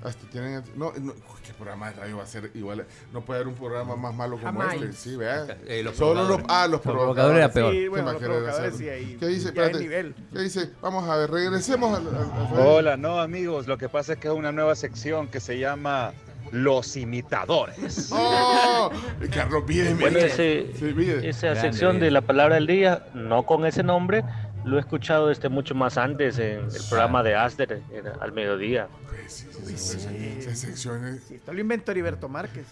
Hasta 0.03 0.27
tienen, 0.31 0.63
no, 0.75 0.91
no, 0.99 1.13
¿qué 1.45 1.53
programa 1.53 1.91
de 1.91 1.97
radio 1.99 2.17
va 2.17 2.23
a 2.23 2.27
ser 2.27 2.49
igual? 2.55 2.85
No 3.13 3.21
puede 3.21 3.41
haber 3.41 3.47
un 3.49 3.55
programa 3.59 3.95
más 3.95 4.15
malo 4.15 4.37
como 4.37 4.45
Jamás. 4.59 4.73
este. 4.73 4.93
Sí, 4.93 5.15
vea. 5.15 5.45
Eh, 5.67 5.83
los 5.83 5.95
Solo 5.95 6.21
los, 6.23 6.25
provocadores. 6.41 6.45
ah, 6.49 6.63
los 6.67 6.71
Los 6.71 6.81
provocadores 6.95 7.37
era 7.37 7.51
peor. 7.53 7.71
Ahí. 7.71 9.17
¿Qué 9.19 9.27
dice? 9.27 9.47
Espérate. 9.49 9.79
nivel. 9.79 10.15
¿Qué 10.33 10.39
dice? 10.39 10.71
Vamos 10.81 11.07
a 11.07 11.17
ver, 11.17 11.29
regresemos 11.29 11.95
al, 11.97 12.07
al- 12.07 12.15
al- 12.15 12.59
Hola, 12.67 12.97
no 12.97 13.19
amigos, 13.21 13.67
lo 13.67 13.77
que 13.77 13.89
pasa 13.89 14.13
es 14.13 14.19
que 14.19 14.27
es 14.27 14.33
una 14.33 14.51
nueva 14.51 14.73
sección 14.75 15.27
que 15.27 15.39
se 15.39 15.59
llama 15.59 16.13
Los 16.51 16.97
Imitadores. 16.97 18.09
¡Oh! 18.11 18.89
Carlos, 19.31 19.65
bien, 19.67 19.99
Bueno, 19.99 20.17
ese- 20.17 20.71
Sí, 20.79 20.95
esa 21.23 21.47
Grande, 21.49 21.61
sección 21.61 21.99
de 21.99 22.09
la 22.11 22.21
palabra 22.21 22.55
del 22.55 22.65
día, 22.67 23.05
no 23.13 23.43
con 23.45 23.65
ese 23.67 23.83
nombre, 23.83 24.23
lo 24.63 24.77
he 24.77 24.79
escuchado 24.79 25.31
este 25.31 25.49
mucho 25.49 25.73
más 25.75 25.97
antes 25.97 26.37
en 26.39 26.59
el 26.65 26.83
programa 26.89 27.23
de 27.23 27.35
Aster 27.35 27.81
en- 27.91 28.07
al 28.19 28.31
mediodía. 28.31 28.87
Pues, 29.09 29.33
sí, 29.33 29.47
sí, 29.77 29.99
sí, 29.99 30.41
sí, 30.41 30.55
secciones. 30.55 31.23
Sí, 31.27 31.35
esto 31.35 31.53
lo 31.53 31.59
inventó 31.61 31.91
Heriberto 31.91 32.27
Márquez. 32.29 32.65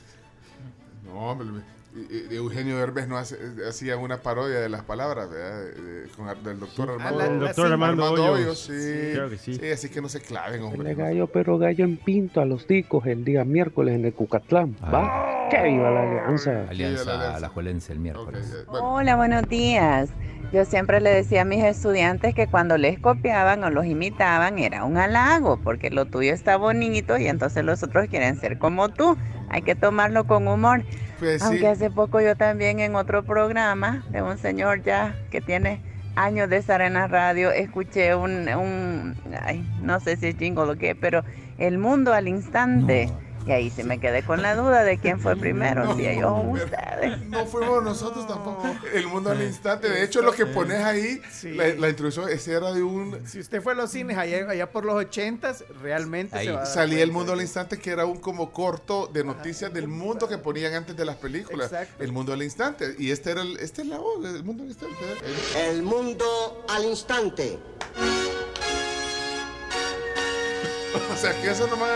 No, 1.06 1.32
hombre, 1.32 1.62
Eugenio 2.32 2.78
Derbez 2.78 3.08
no 3.08 3.18
hace- 3.18 3.36
eh, 3.36 3.68
hacía 3.70 3.98
una 3.98 4.18
parodia 4.22 4.60
de 4.60 4.70
las 4.70 4.84
palabras, 4.84 5.30
¿verdad? 5.30 5.60
De- 5.64 5.82
de- 5.82 6.08
con 6.10 6.28
del 6.44 6.60
doctor 6.60 6.92
Armando, 6.92 7.18
la- 7.20 7.26
El 7.26 7.34
la 7.40 7.46
doctor 7.48 7.68
sí, 7.68 7.72
Armando 7.74 8.14
Hoyos. 8.14 8.60
sí. 8.60 8.74
Sí, 8.82 9.12
claro 9.14 9.30
que 9.30 9.38
sí. 9.38 9.60
así 9.72 9.90
que 9.90 10.02
no 10.02 10.10
se 10.10 10.22
claven, 10.22 10.64
hombre. 10.64 10.96
gallo, 10.96 11.28
pero 11.28 11.58
gallo 11.58 11.84
en 11.86 11.98
pinto 11.98 12.42
a 12.42 12.46
los 12.46 12.68
ticos 12.68 13.06
el 13.06 13.24
día 13.26 13.44
miércoles 13.46 13.96
en 13.96 14.06
el 14.06 14.14
Cucatlán. 14.14 14.76
¿Va? 14.84 15.48
¡Que 15.50 15.64
viva 15.64 15.90
la 15.90 16.04
alianza! 16.04 16.66
Alianza 16.70 17.36
Alajuelense 17.36 17.94
el 17.94 18.00
miércoles. 18.00 18.48
Ok, 18.52 18.60
eh, 18.60 18.64
bueno. 18.70 18.94
Hola, 18.94 19.16
buenos 19.16 19.50
días. 19.50 20.10
Yo 20.52 20.66
siempre 20.66 21.00
le 21.00 21.12
decía 21.12 21.42
a 21.42 21.46
mis 21.46 21.64
estudiantes 21.64 22.34
que 22.34 22.48
cuando 22.48 22.78
les 22.78 23.00
copiaban 23.00 23.64
o 23.64 23.70
los 23.70 23.86
imitaban 23.86 24.58
era 24.58 24.84
un 24.84 24.98
halago, 24.98 25.58
porque 25.64 25.92
lo 25.92 26.06
tuyo 26.06 26.34
está 26.34 26.58
bonito 26.58 27.18
y 27.20 27.28
entonces 27.28 27.64
los 27.64 27.84
otros 27.84 28.08
quieren 28.08 28.40
ser 28.40 28.58
como 28.58 28.90
tú. 28.90 29.16
Hay 29.50 29.62
que 29.62 29.76
tomarlo 29.76 30.26
con 30.26 30.48
humor. 30.48 30.84
Pues 31.20 31.42
sí. 31.42 31.48
Aunque 31.48 31.68
hace 31.68 31.90
poco 31.92 32.22
yo 32.22 32.36
también 32.36 32.80
en 32.80 32.96
otro 32.96 33.24
programa 33.24 34.06
de 34.10 34.22
un 34.22 34.38
señor 34.38 34.84
ya 34.84 35.16
que 35.30 35.42
tiene 35.42 35.82
años 36.16 36.50
de 36.50 36.58
estar 36.58 36.82
en 36.82 36.94
la 36.94 37.08
radio, 37.08 37.52
escuché 37.52 38.16
un, 38.16 38.48
un 38.50 39.16
ay, 39.42 39.64
no 39.82 40.00
sé 40.00 40.18
si 40.18 40.28
es 40.28 40.38
jingle 40.38 40.64
o 40.72 40.78
qué, 40.78 40.96
pero 40.96 41.24
El 41.58 41.78
Mundo 41.78 42.14
al 42.14 42.28
Instante. 42.28 43.10
Y 43.50 43.52
ahí 43.52 43.70
se 43.72 43.84
me 43.84 44.00
quedé 44.00 44.22
con 44.22 44.44
la 44.44 44.54
duda 44.56 44.84
de 44.84 45.00
quién 45.00 45.20
fue 45.20 45.36
primero, 45.36 45.96
si 45.96 46.06
ellos 46.06 46.30
o 46.30 46.42
ustedes. 46.52 47.20
No 47.30 47.48
fuimos 47.48 47.84
nosotros 47.84 48.28
tampoco. 48.28 48.70
El 48.94 49.08
mundo 49.08 49.32
al 49.32 49.42
instante. 49.42 49.90
De 49.90 50.04
hecho, 50.04 50.22
lo 50.22 50.34
que 50.34 50.46
pones 50.46 50.84
ahí, 50.84 51.20
Sí. 51.32 51.54
la, 51.54 51.68
la 51.70 51.90
introducción, 51.90 52.30
ese 52.30 52.54
era 52.54 52.72
de 52.72 52.84
un. 52.84 53.28
Si 53.28 53.40
usted 53.40 53.60
fue 53.64 53.72
a 53.74 53.76
los 53.76 53.90
cines 53.90 54.20
allá, 54.20 54.48
allá 54.48 54.70
por 54.72 54.86
los 54.86 54.94
ochentas, 54.96 55.64
realmente 55.82 56.38
Ahí 56.38 56.46
se 56.46 56.52
va 56.52 56.60
a 56.60 56.64
dar 56.66 56.72
salía 56.72 57.02
el 57.02 57.12
mundo 57.12 57.34
al 57.34 57.42
instante, 57.42 57.80
que 57.80 57.90
era 57.90 58.06
un 58.06 58.20
como 58.20 58.52
corto 58.52 59.08
de 59.08 59.24
noticias 59.24 59.74
del 59.74 59.88
mundo 59.88 60.28
que 60.28 60.38
ponían 60.38 60.76
antes 60.76 60.96
de 60.96 61.06
las 61.06 61.16
películas. 61.16 61.72
Exacto. 61.72 62.04
El 62.04 62.12
mundo 62.12 62.34
al 62.34 62.44
instante. 62.44 62.94
Y 63.00 63.10
este 63.10 63.32
era 63.32 63.42
el, 63.42 63.58
este 63.60 63.82
es 63.82 63.88
la 63.88 63.98
voz, 63.98 64.24
el 64.26 64.44
mundo 64.44 64.62
al 64.62 64.70
instante. 64.70 64.96
El 65.72 65.82
mundo 65.82 66.66
al 66.70 66.86
instante. 66.86 67.58
O 71.14 71.16
sea, 71.22 71.34
que 71.42 71.50
eso 71.52 71.68
nomás 71.68 71.90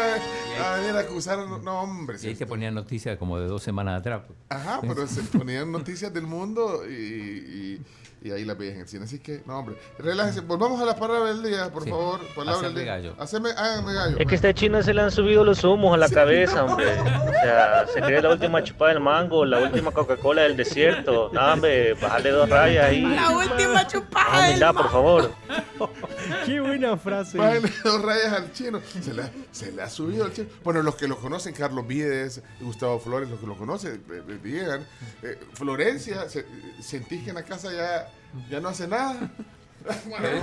a 0.62 0.76
venir 0.76 0.96
a 0.96 1.00
acusar. 1.00 1.48
No, 1.48 1.82
hombre. 1.82 2.18
Y 2.22 2.28
ahí 2.28 2.36
te 2.36 2.46
ponían 2.46 2.74
noticias 2.74 3.18
como 3.18 3.40
de 3.40 3.48
dos 3.48 3.64
semanas 3.64 4.00
atrás. 4.00 4.24
pues. 4.28 4.38
Ajá, 4.50 4.82
pero 4.82 5.08
se 5.08 5.22
ponían 5.38 5.72
noticias 5.72 6.14
del 6.14 6.28
mundo 6.28 6.84
y, 6.88 6.94
y, 6.94 7.82
y 8.24 8.32
ahí 8.32 8.46
las 8.46 8.58
veían 8.58 8.76
en 8.76 8.82
el 8.82 8.88
cine. 8.88 9.04
Así 9.06 9.20
que, 9.20 9.42
no, 9.46 9.60
hombre. 9.60 9.76
Relájense. 10.00 10.42
Volvamos 10.42 10.82
a 10.82 10.86
la 10.86 10.96
palabra 10.96 11.34
del 11.34 11.44
día, 11.44 11.70
por 11.72 11.84
Sí. 11.84 11.90
favor. 11.90 12.20
Palabra 12.36 12.68
del 12.70 12.76
día. 12.76 12.86
gallo. 12.86 13.16
Haceme, 13.20 13.50
háganme 13.52 13.94
gallo. 13.94 14.18
Es 14.20 14.26
que 14.28 14.34
a 14.34 14.36
este 14.36 14.54
chino 14.54 14.82
se 14.82 14.94
le 14.94 15.02
han 15.02 15.12
subido 15.12 15.44
los 15.44 15.64
humos 15.64 15.94
a 15.94 15.98
la 15.98 16.10
cabeza, 16.10 16.64
hombre. 16.64 16.86
O 17.44 17.46
sea, 17.46 17.86
se 17.94 18.00
cree 18.00 18.22
la 18.22 18.30
última 18.30 18.64
chupada 18.64 18.94
del 18.94 19.02
mango, 19.04 19.44
la 19.44 19.60
última 19.60 19.92
Coca-Cola 19.92 20.44
del 20.44 20.56
desierto. 20.56 21.30
No, 21.34 21.42
hombre, 21.54 21.94
bajarle 21.96 22.30
dos 22.32 22.50
rayas 22.50 22.86
ahí. 22.86 23.02
La 23.02 23.32
última 23.32 23.86
chupada. 23.86 24.72
Por 24.74 24.90
favor. 24.90 25.32
Qué 26.46 26.60
buena 26.62 26.96
frase. 26.98 27.38
Bájale 27.38 27.70
dos 27.84 28.02
rayas 28.02 28.34
al 28.34 28.54
chino. 28.54 28.80
Se 29.02 29.14
le, 29.14 29.24
ha- 29.24 29.32
se 29.52 29.72
le 29.74 29.82
ha 29.82 29.90
subido 29.90 30.24
al 30.26 30.34
chino. 30.34 30.48
Bueno, 30.64 30.82
los 30.84 30.96
que 30.96 31.08
lo 31.08 31.18
conocen, 31.18 31.54
Carlos 31.54 31.86
Vides, 31.86 32.42
Gustavo 32.62 33.00
Flores, 33.00 33.30
los 33.30 33.40
que 33.40 33.48
lo 33.48 33.58
conocen, 33.58 34.02
eh, 34.10 34.22
eh, 34.28 34.40
digan. 34.42 34.86
eh, 35.22 35.38
Florencia, 35.54 36.30
se- 36.30 36.46
sentís 36.82 37.24
que 37.24 37.30
en 37.32 37.36
la 37.36 37.44
casa 37.44 37.72
ya, 37.74 38.08
ya 38.50 38.60
no 38.60 38.70
hace 38.70 38.88
nada. 38.88 39.16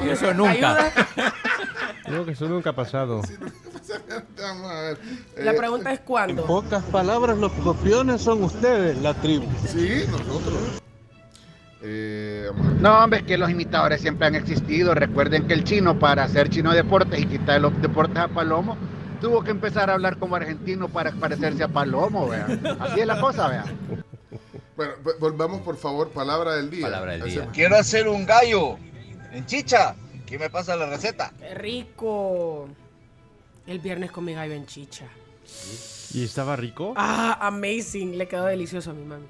Y 0.04 0.10
eso 0.10 0.34
nunca. 0.34 0.92
Creo 2.04 2.26
que 2.26 2.32
eso 2.32 2.46
nunca 2.46 2.70
ha 2.70 2.76
pasado. 2.76 3.22
Vamos 4.38 4.70
a 4.70 4.80
ver. 4.82 4.98
La 5.38 5.52
Eh, 5.52 5.54
pregunta 5.56 5.92
es 5.94 6.00
cuándo. 6.00 6.44
pocas 6.44 6.82
palabras, 6.84 7.38
los 7.38 7.50
copiones 7.52 8.20
son 8.20 8.42
ustedes, 8.44 9.00
la 9.00 9.14
tribu. 9.14 9.46
Sí, 9.66 10.04
nosotros. 10.10 10.82
Eh. 11.82 12.50
No, 12.80 13.02
hombre, 13.02 13.20
es 13.20 13.24
que 13.24 13.38
los 13.38 13.48
imitadores 13.50 14.02
siempre 14.02 14.26
han 14.26 14.34
existido. 14.34 14.94
Recuerden 14.94 15.46
que 15.46 15.54
el 15.54 15.64
chino, 15.64 15.98
para 15.98 16.24
hacer 16.24 16.50
chino 16.50 16.72
deportes 16.74 17.18
y 17.20 17.24
quitar 17.24 17.62
los 17.62 17.80
deportes 17.80 18.18
a 18.18 18.28
Palomo, 18.28 18.76
tuvo 19.22 19.42
que 19.42 19.52
empezar 19.52 19.88
a 19.88 19.94
hablar 19.94 20.18
como 20.18 20.36
argentino 20.36 20.88
para 20.88 21.12
parecerse 21.12 21.62
a 21.64 21.68
Palomo, 21.68 22.28
vea. 22.28 22.46
Así 22.78 23.00
es 23.00 23.06
la 23.06 23.18
cosa, 23.18 23.48
vea. 23.48 23.64
Bueno, 24.80 24.94
volvamos 25.18 25.60
por 25.60 25.76
favor, 25.76 26.08
palabra 26.08 26.54
del 26.54 26.70
día. 26.70 26.86
Palabra 26.86 27.12
del 27.12 27.24
día. 27.24 27.48
Quiero 27.52 27.76
hacer 27.76 28.08
un 28.08 28.24
gallo 28.24 28.78
en 29.30 29.44
chicha. 29.44 29.94
¿Quién 30.26 30.40
me 30.40 30.48
pasa 30.48 30.74
la 30.74 30.86
receta? 30.86 31.34
Qué 31.38 31.52
rico. 31.52 32.66
El 33.66 33.78
viernes 33.80 34.10
con 34.10 34.24
mi 34.24 34.32
gallo 34.32 34.54
en 34.54 34.64
chicha. 34.64 35.04
¿Y 36.14 36.24
estaba 36.24 36.56
rico? 36.56 36.94
Ah, 36.96 37.36
amazing. 37.46 38.16
Le 38.16 38.26
quedó 38.26 38.46
delicioso 38.46 38.92
a 38.92 38.94
mi 38.94 39.04
mami. 39.04 39.26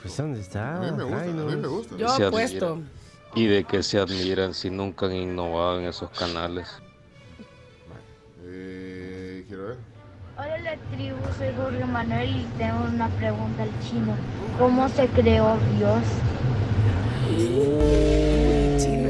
Pues 0.00 0.16
¿dónde 0.16 0.40
está? 0.40 0.76
A 0.76 0.80
mí 0.80 0.96
me 0.96 1.04
gusta, 1.04 1.22
a 1.22 1.26
mí 1.26 1.56
me 1.56 1.68
gusta. 1.68 1.96
Yo 1.98 2.08
apuesto. 2.28 2.80
¿Y 3.34 3.46
de 3.46 3.64
qué 3.64 3.82
se 3.82 3.98
admiran 3.98 4.54
si 4.54 4.70
nunca 4.70 5.04
han 5.04 5.16
innovado 5.16 5.80
en 5.80 5.86
esos 5.86 6.08
canales? 6.12 6.80
Hola 10.44 10.58
la 10.58 10.76
tribu, 10.90 11.18
soy 11.38 11.54
Jorge 11.56 11.84
Manuel 11.84 12.36
y 12.36 12.44
tengo 12.58 12.84
una 12.92 13.06
pregunta 13.10 13.62
al 13.62 13.70
chino. 13.80 14.16
¿Cómo 14.58 14.88
se 14.88 15.06
creó 15.06 15.56
Dios? 15.76 16.02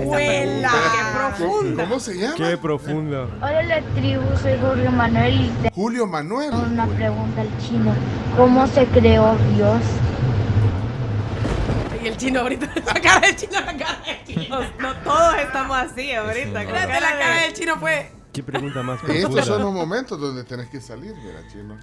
¡Huela! 0.04 0.70
¡Qué 0.70 1.38
profunda! 1.38 1.84
¿Cómo 1.84 2.00
se 2.00 2.18
llama? 2.18 2.34
Qué 2.36 2.59
profunda. 2.59 3.28
Hola 3.40 3.62
la 3.62 3.80
tribu, 3.94 4.22
soy 4.42 4.59
Jorge 4.60 4.90
Manuel 4.90 5.40
y 5.40 5.48
tengo 5.62 5.74
Julio 5.74 6.06
Manuel. 6.06 6.52
una 6.52 6.86
pregunta 6.86 7.40
al 7.40 7.59
chino. 7.66 7.94
¿Cómo 8.36 8.66
se 8.66 8.84
creó 8.88 9.34
Dios? 9.56 9.80
Y 12.02 12.09
el 12.09 12.16
chino 12.18 12.40
ahorita, 12.40 12.70
la 12.84 13.00
cara 13.00 13.20
del 13.20 13.36
chino, 13.36 13.52
la 13.54 13.74
cara 13.74 13.98
del 14.04 14.24
chino. 14.26 14.60
No, 14.78 14.94
todos 14.96 15.36
estamos 15.38 15.78
así 15.78 16.12
ahorita. 16.12 16.64
con 16.66 16.74
Espérate, 16.74 17.00
la 17.00 17.18
cara 17.18 17.40
del 17.40 17.52
chino 17.54 17.76
fue. 17.78 18.22
¿Qué 18.32 18.42
pregunta 18.42 18.82
más 18.82 19.02
Estos 19.09 19.44
son 19.46 19.62
los 19.62 19.72
momentos 19.72 20.18
donde 20.20 20.44
tenés 20.44 20.68
que 20.68 20.80
salir, 20.80 21.14
mira, 21.14 21.46
chino. 21.50 21.74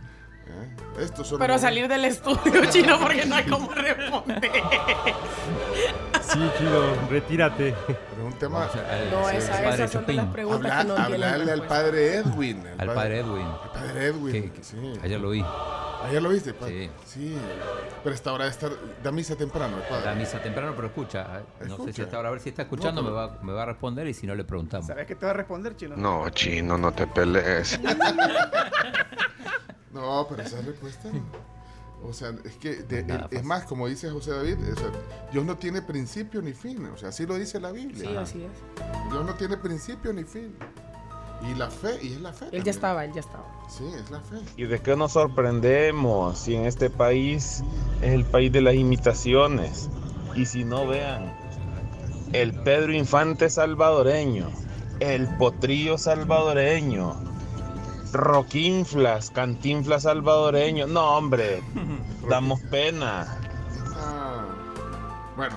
¿Eh? 0.52 1.04
Estos 1.04 1.28
son 1.28 1.38
Pero 1.38 1.54
los 1.54 1.62
salir 1.62 1.88
del 1.88 2.06
estudio, 2.06 2.66
chino, 2.72 3.00
porque 3.00 3.24
no 3.26 3.36
hay 3.36 3.46
cómo 3.46 3.72
responder. 3.72 4.52
Sí, 6.22 6.40
chino, 6.58 6.82
retírate. 7.10 7.76
Pero 7.86 8.26
un 8.26 8.34
tema. 8.34 8.68
No, 9.12 9.30
esa- 9.30 9.52
padre 9.52 9.70
esas 9.76 9.92
son 9.92 10.06
de 10.08 10.14
las 10.14 10.26
preguntas 10.28 10.72
Hablar- 10.72 10.82
que 10.82 10.88
no 10.88 10.98
hablarle 11.16 11.52
al 11.52 11.64
padre 11.68 12.16
Edwin. 12.16 12.64
Al 12.80 12.94
padre 12.94 13.20
Edwin. 13.20 13.46
Al 13.46 13.72
padre 13.72 14.06
Edwin. 14.08 14.32
Que- 14.32 14.52
que- 14.52 14.64
sí. 14.64 14.94
Ayer 15.04 15.20
lo 15.20 15.30
vi. 15.30 15.46
Ayer 16.06 16.22
lo 16.24 16.30
viste, 16.30 16.54
padre. 16.54 16.90
Sí. 17.06 17.36
Pero 18.04 18.16
esta 18.16 18.32
hora 18.34 18.46
de 18.46 18.52
estar. 18.52 18.72
Da 19.04 19.12
misa 19.12 19.36
temprano, 19.36 19.78
padre. 19.90 20.06
La 20.06 20.16
misa 20.16 20.42
temprano, 20.42 20.74
pero 20.76 20.88
escucha. 20.88 21.42
eh, 21.60 21.66
No 21.68 21.78
sé 21.86 21.94
si 21.94 22.02
hasta 22.02 22.16
ahora, 22.18 22.30
a 22.30 22.32
ver 22.32 22.40
si 22.42 22.50
está 22.50 22.62
escuchando, 22.64 23.02
No, 23.02 23.10
me, 23.10 23.14
va, 23.14 23.38
me 23.42 23.52
va 23.54 23.64
a 23.64 23.66
responder 23.66 24.08
y 24.08 24.14
si 24.14 24.26
no 24.26 24.34
le 24.36 24.44
preguntamos. 24.46 24.88
¿Sabes 24.88 25.06
qué 25.06 25.16
te 25.16 25.26
va 25.26 25.32
a 25.32 25.36
responder, 25.36 25.76
chino? 25.76 25.96
No, 25.98 26.30
chino, 26.30 26.78
no 26.78 26.92
te 26.94 27.06
pelees. 27.08 27.80
No, 29.92 30.26
pero 30.30 30.44
esa 30.44 30.62
respuesta. 30.62 31.10
O 32.04 32.14
sea, 32.14 32.32
es 32.46 32.56
que 32.58 32.76
de- 32.84 33.26
es 33.32 33.44
más, 33.44 33.64
como 33.66 33.88
dice 33.88 34.10
José 34.10 34.32
David, 34.32 34.56
o 34.72 34.76
sea, 34.80 34.90
Dios 35.32 35.44
no 35.44 35.58
tiene 35.58 35.82
principio 35.82 36.42
ni 36.42 36.54
fin. 36.54 36.86
O 36.86 36.96
sea, 36.98 37.10
así 37.10 37.26
lo 37.26 37.36
dice 37.36 37.60
la 37.60 37.72
Biblia. 37.72 38.08
Sí, 38.10 38.16
así 38.16 38.44
es. 38.44 38.52
Dios 39.12 39.26
no 39.26 39.34
tiene 39.34 39.58
principio 39.58 40.14
ni 40.14 40.24
fin. 40.24 40.56
Y 41.42 41.56
la 41.56 41.70
fe, 41.70 42.00
y 42.02 42.14
es 42.14 42.22
la 42.22 42.34
fe. 42.34 42.46
Él 42.46 42.52
también. 42.52 42.64
ya 42.66 42.72
estaba, 42.72 43.06
él 43.06 43.14
ya 43.14 43.22
estaba. 43.22 43.46
Sí, 43.70 43.86
es 43.96 44.10
la 44.12 44.20
fe. 44.20 44.38
¿Y 44.58 44.66
de 44.66 44.80
qué 44.80 44.96
nos 44.96 45.14
sorprendemos 45.14 46.38
si 46.38 46.56
en 46.56 46.66
este 46.66 46.90
país 46.90 47.64
es 48.02 48.12
el 48.12 48.26
país 48.26 48.52
de 48.52 48.62
las 48.62 48.76
imitaciones? 48.76 49.90
Y 50.36 50.46
si 50.46 50.64
no 50.64 50.88
vean, 50.88 51.34
el 52.34 52.54
Pedro 52.54 52.94
Infante 52.94 53.50
salvadoreño, 53.50 54.50
el 55.00 55.28
Potrillo 55.38 55.98
salvadoreño, 55.98 57.16
Roquinflas, 58.12 59.32
Cantinflas 59.32 60.04
salvadoreño. 60.04 60.88
No, 60.88 61.18
hombre, 61.18 61.64
damos 62.30 62.60
pena. 62.62 63.38
Ah, 63.96 64.46
bueno, 65.36 65.56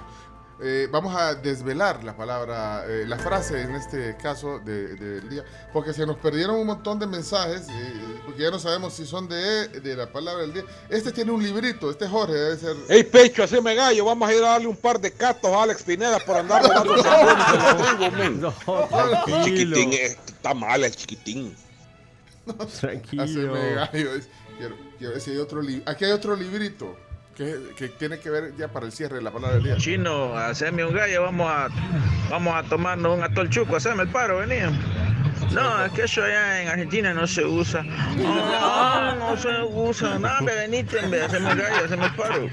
eh, 0.62 0.88
vamos 0.90 1.14
a 1.14 1.34
desvelar 1.34 2.02
la 2.04 2.16
palabra, 2.16 2.84
eh, 2.86 3.04
la 3.06 3.18
frase 3.18 3.60
en 3.62 3.74
este 3.74 4.16
caso 4.16 4.58
de- 4.60 4.94
del 4.96 5.28
día, 5.28 5.44
porque 5.72 5.92
se 5.92 6.06
nos 6.06 6.16
perdieron 6.18 6.56
un 6.56 6.66
montón 6.66 6.98
de 6.98 7.06
mensajes, 7.06 7.62
eh, 7.68 8.20
porque 8.24 8.42
ya 8.42 8.50
no 8.50 8.58
sabemos 8.58 8.94
si 8.94 9.04
son 9.06 9.28
de, 9.28 9.68
de 9.68 9.96
la 9.96 10.10
palabra 10.12 10.42
del 10.42 10.52
día. 10.54 10.64
Este 10.88 11.10
tiene 11.12 11.32
un 11.32 11.42
librito, 11.42 11.90
este 11.90 12.06
Jorge 12.08 12.34
debe 12.34 12.56
ser... 12.56 12.76
Ey, 12.88 13.02
Pecho, 13.04 13.42
haceme 13.42 13.74
gallo. 13.74 14.04
Vamos 14.04 14.28
a 14.28 14.32
ir 14.34 14.38
a 14.44 14.50
darle 14.50 14.66
un 14.68 14.76
par 14.76 15.00
de 15.00 15.10
catos 15.12 15.50
a 15.50 15.62
Alex 15.64 15.82
Pineda 15.82 16.18
por 16.20 16.36
andar 16.36 16.62
dando 16.68 18.10
men. 18.12 18.42
El 19.26 19.44
chiquitín 19.44 19.92
eh, 19.92 20.16
está 20.26 20.54
mal, 20.54 20.84
el 20.84 20.94
chiquitín. 20.94 21.56
Tranquilo. 22.80 23.22
Haceme 23.22 23.74
gallo, 23.74 24.10
quiero, 24.58 24.76
quiero 24.98 25.12
ver 25.12 25.20
si 25.20 25.30
hay 25.30 25.38
otro 25.38 25.62
li- 25.62 25.82
Aquí 25.86 26.04
hay 26.04 26.12
otro 26.12 26.34
librito 26.36 26.96
que, 27.36 27.74
que 27.76 27.88
tiene 27.88 28.18
que 28.18 28.30
ver 28.30 28.56
ya 28.56 28.68
para 28.68 28.86
el 28.86 28.92
cierre 28.92 29.16
de 29.16 29.22
la 29.22 29.30
palabra 29.30 29.56
del 29.56 29.64
día. 29.64 29.76
Chino, 29.76 30.36
haceme 30.36 30.84
un 30.84 30.94
gallo, 30.94 31.22
vamos 31.22 31.50
a, 31.50 31.68
vamos 32.30 32.54
a 32.54 32.62
tomarnos 32.68 33.16
un 33.16 33.24
atol 33.24 33.48
chuco, 33.50 33.76
haceme 33.76 34.02
el 34.02 34.08
paro, 34.08 34.38
venía. 34.38 34.70
No, 35.52 35.84
es 35.84 35.92
que 35.92 36.04
eso 36.04 36.22
allá 36.22 36.62
en 36.62 36.68
Argentina 36.68 37.12
no 37.12 37.26
se 37.26 37.44
usa. 37.44 37.82
No, 37.82 39.16
no 39.16 39.36
se 39.36 39.48
usa. 39.62 40.18
No, 40.18 40.40
me 40.40 40.54
venite, 40.54 40.98
en 40.98 41.10
vez 41.10 41.20
de 41.20 41.26
hacerme 41.26 41.50
el 41.50 41.58
gallo, 41.58 41.84
haceme 41.84 42.06
el 42.06 42.14
paro. 42.14 42.46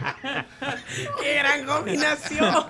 ¡Qué 1.21 1.35
gran 1.35 1.65
combinación! 1.65 2.65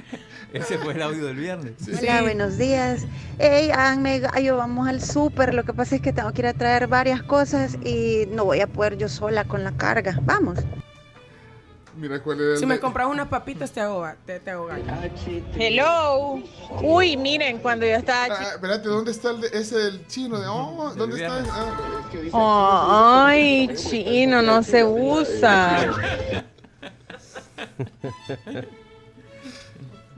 Ese 0.52 0.78
fue 0.78 0.94
el 0.94 1.02
audio 1.02 1.24
del 1.26 1.36
viernes. 1.36 1.74
Hola, 1.96 2.22
buenos 2.22 2.58
días. 2.58 3.06
Hey, 3.38 3.70
háganme 3.70 4.18
gallo, 4.18 4.56
vamos 4.56 4.88
al 4.88 5.00
súper. 5.00 5.54
Lo 5.54 5.62
que 5.64 5.72
pasa 5.72 5.94
es 5.94 6.02
que 6.02 6.12
tengo 6.12 6.32
que 6.32 6.42
ir 6.42 6.48
a 6.48 6.54
traer 6.54 6.88
varias 6.88 7.22
cosas 7.22 7.78
y 7.84 8.26
no 8.32 8.44
voy 8.44 8.60
a 8.60 8.66
poder 8.66 8.98
yo 8.98 9.08
sola 9.08 9.44
con 9.44 9.62
la 9.62 9.72
carga. 9.72 10.18
Vamos. 10.22 10.58
Mira 12.00 12.22
cuál 12.22 12.40
es 12.40 12.60
Si 12.60 12.64
me 12.64 12.74
de- 12.76 12.80
compras 12.80 13.08
unas 13.08 13.28
papitas, 13.28 13.70
te 13.70 13.80
hago, 13.82 14.00
ga- 14.02 14.16
te, 14.24 14.40
te 14.40 14.50
gallo. 14.52 14.84
Hello. 15.58 16.40
Uy, 16.82 17.16
miren, 17.18 17.58
cuando 17.58 17.84
yo 17.84 17.92
estaba 17.94 18.34
Ah, 18.38 18.52
espérate, 18.54 18.88
¿dónde 18.88 19.10
está 19.10 19.30
el 19.32 19.42
de- 19.42 19.48
ese 19.52 19.76
del 19.76 20.06
chino? 20.06 20.40
De, 20.40 20.46
oh, 20.48 20.94
¿Dónde 20.96 21.22
está? 21.22 21.44
Ah, 21.50 22.06
Oh, 22.32 23.24
ay, 23.26 23.70
chino, 23.76 24.40
no 24.40 24.62
se 24.62 24.82
usa. 24.82 25.92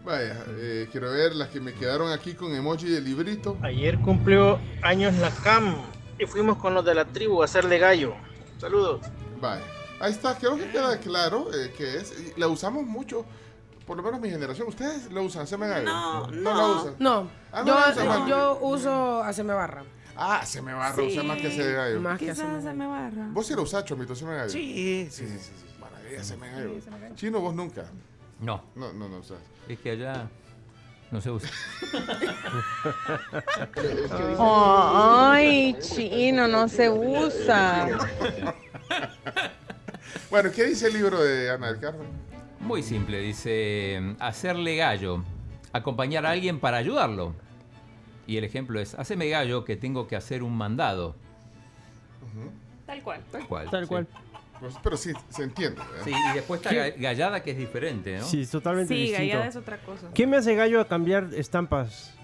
Vaya, 0.05 0.37
eh, 0.59 0.89
quiero 0.91 1.11
ver 1.13 1.35
las 1.35 1.49
que 1.49 1.61
me 1.61 1.73
quedaron 1.75 2.13
aquí 2.13 2.35
con 2.35 2.55
emoji 2.55 2.89
de 2.89 3.01
librito. 3.01 3.57
Ayer 3.63 3.99
cumplió 3.99 4.59
años 4.83 5.15
la 5.15 5.31
CAM 5.31 5.77
y 6.19 6.27
fuimos 6.27 6.59
con 6.59 6.75
los 6.75 6.85
de 6.85 6.95
la 6.95 7.05
tribu 7.05 7.43
a 7.43 7.45
hacerle 7.45 7.79
gallo. 7.79 8.15
Saludos. 8.59 9.01
Vaya, 9.41 9.63
ahí 10.03 10.13
está, 10.13 10.35
creo 10.37 10.57
que 10.57 10.69
queda 10.71 10.99
claro 10.99 11.49
eh, 11.55 11.73
que 11.77 11.97
es. 11.97 12.13
y 12.37 12.39
La 12.41 12.49
usamos 12.49 12.85
mucho, 12.85 13.25
por 13.87 13.97
lo 13.97 14.03
menos 14.03 14.21
mi 14.21 14.29
generación. 14.31 14.69
¿Ustedes 14.69 15.11
la 15.13 15.21
usan? 15.23 15.47
¿Se 15.47 15.57
me 15.57 15.67
gallo? 15.69 15.87
No, 15.87 16.27
no. 16.29 16.55
la 16.57 16.67
usan. 16.67 16.95
No, 16.99 17.29
Ah, 17.53 17.61
no 17.61 17.67
yo, 17.67 17.75
la 17.75 17.91
usan, 17.91 18.09
Mario. 18.09 18.27
yo 18.29 18.59
uso 18.63 19.23
haceme 19.25 19.55
barra. 19.55 19.85
Ah, 20.17 20.45
se 20.45 20.61
me 20.61 20.75
barra, 20.75 21.03
usa 21.03 21.23
más 21.23 21.39
que 21.39 21.51
se 21.51 21.73
gallo. 21.73 22.01
Más 22.01 22.19
que 22.19 22.31
haceme 22.31 22.87
barra. 22.87 23.29
Vos 23.31 23.47
sí 23.47 23.55
lo 23.55 23.63
usás, 23.63 23.85
Chomito, 23.85 24.15
se 24.15 24.25
me 24.27 24.35
gallo. 24.37 24.51
Sí, 24.51 25.09
sí, 25.11 25.27
sí. 25.27 25.39
sí, 25.39 25.53
Maravilla, 25.81 26.23
se 26.23 26.37
me 26.37 26.51
gallo. 26.51 26.71
Chino, 27.15 27.41
vos 27.41 27.55
nunca. 27.55 27.85
No. 28.41 28.63
No, 28.75 28.93
no, 28.93 29.09
no 29.09 29.19
usás. 29.19 29.39
Es 29.69 29.79
que 29.79 29.91
allá 29.93 30.29
no 31.11 31.21
se 31.21 31.31
usa. 31.31 31.49
Oh, 34.39 35.29
ay, 35.33 35.77
chino, 35.81 36.49
no 36.49 36.69
se 36.69 36.91
usa. 36.91 37.89
Bueno, 40.33 40.51
¿qué 40.51 40.65
dice 40.65 40.87
el 40.87 40.95
libro 40.95 41.23
de 41.23 41.51
Ana 41.51 41.67
del 41.67 41.79
Carmen? 41.79 42.07
Muy 42.61 42.83
simple, 42.83 43.21
dice 43.21 44.15
hacerle 44.19 44.77
gallo, 44.77 45.23
acompañar 45.75 46.25
a 46.25 46.31
alguien 46.31 46.59
para 46.59 46.79
ayudarlo. 46.79 47.35
Y 48.27 48.39
el 48.39 48.45
ejemplo 48.45 48.81
es, 48.81 48.95
haceme 48.95 49.29
gallo 49.29 49.67
que 49.67 49.77
tengo 49.77 50.09
que 50.09 50.17
hacer 50.17 50.43
un 50.43 50.57
mandado. 50.57 51.17
Tal 52.87 53.03
cual. 53.03 53.21
Tal 53.31 53.47
cual. 53.47 53.69
Tal 53.71 53.83
sí. 53.83 53.89
cual. 53.89 54.07
Pues, 54.59 54.75
pero 54.83 54.97
sí, 54.97 55.13
se 55.29 55.43
entiende. 55.43 55.83
¿eh? 55.83 56.01
Sí, 56.03 56.13
y 56.31 56.35
después 56.35 56.63
está 56.65 56.73
gallada 56.97 57.43
que 57.43 57.51
es 57.51 57.59
diferente, 57.59 58.17
¿no? 58.17 58.25
Sí, 58.25 58.41
es 58.41 58.51
totalmente 58.51 58.95
Sí, 58.95 59.01
distinto. 59.03 59.21
gallada 59.27 59.47
es 59.49 59.57
otra 59.57 59.77
cosa. 59.83 60.09
¿Quién 60.15 60.31
me 60.31 60.39
hace 60.39 60.55
gallo 60.55 60.81
a 60.81 60.89
cambiar 60.89 61.29
estampas? 61.35 62.15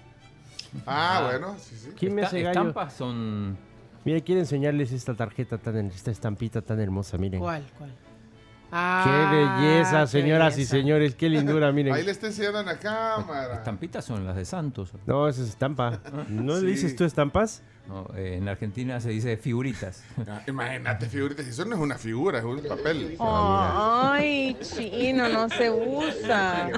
Ah, 0.87 1.27
bueno, 1.29 1.55
sí, 1.59 1.75
sí. 1.77 1.91
¿Quién 1.95 2.15
me 2.15 2.21
Esta- 2.23 2.29
hace 2.29 2.41
gallo? 2.41 2.59
estampas 2.61 2.93
son... 2.95 3.68
Mira, 4.05 4.21
quiero 4.21 4.41
enseñarles 4.41 4.91
esta 4.91 5.13
tarjeta 5.13 5.57
tan, 5.57 5.75
esta 5.87 6.11
estampita 6.11 6.61
tan 6.61 6.79
hermosa, 6.79 7.17
miren. 7.17 7.39
¿Cuál? 7.39 7.63
¿Cuál? 7.77 7.89
Qué 7.91 8.75
Ah, 8.75 9.57
belleza, 9.59 10.01
qué 10.01 10.07
señoras 10.07 10.55
belleza. 10.55 10.77
y 10.77 10.79
señores, 10.79 11.15
qué 11.15 11.27
lindura, 11.27 11.71
miren. 11.73 11.93
Ahí 11.93 12.03
le 12.03 12.11
está 12.11 12.27
enseñando 12.27 12.59
en 12.59 12.67
la 12.67 12.77
cámara. 12.77 13.55
Estampitas 13.55 14.05
son 14.05 14.25
las 14.25 14.35
de 14.35 14.45
Santos. 14.45 14.93
No, 15.07 15.27
esa 15.27 15.41
es 15.41 15.49
estampa. 15.49 15.99
¿No 16.29 16.55
Sí. 16.57 16.65
le 16.65 16.71
dices 16.71 16.95
tú 16.95 17.03
estampas? 17.03 17.63
No, 17.87 18.07
eh, 18.15 18.35
en 18.37 18.47
Argentina 18.47 18.99
se 19.01 19.09
dice 19.09 19.35
figuritas. 19.37 20.03
Ah, 20.27 20.43
Imagínate, 20.47 21.07
figuritas. 21.07 21.47
Eso 21.47 21.65
no 21.65 21.75
es 21.75 21.81
una 21.81 21.97
figura, 21.97 22.37
es 22.37 22.45
un 22.45 22.61
papel. 22.61 23.15
Oh, 23.17 23.67
ay, 24.13 24.55
chino, 24.61 25.27
no 25.29 25.49
se 25.49 25.71
usa. 25.71 26.69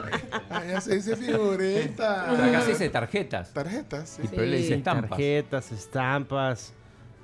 Ah, 0.50 0.64
ya 0.66 0.80
se 0.80 0.96
dice 0.96 1.18
figurita. 1.18 2.28
Pero 2.32 2.44
acá 2.46 2.62
se 2.62 2.70
dice 2.72 2.88
tarjetas. 2.90 3.52
Tarjetas, 3.54 4.10
sí. 4.12 4.22
Y 4.24 4.28
pero 4.30 4.44
él 4.44 4.52
le 4.52 4.58
dice 4.60 4.76
estampas. 4.76 5.10
Tarjetas, 5.10 5.72
estampas. 5.74 6.74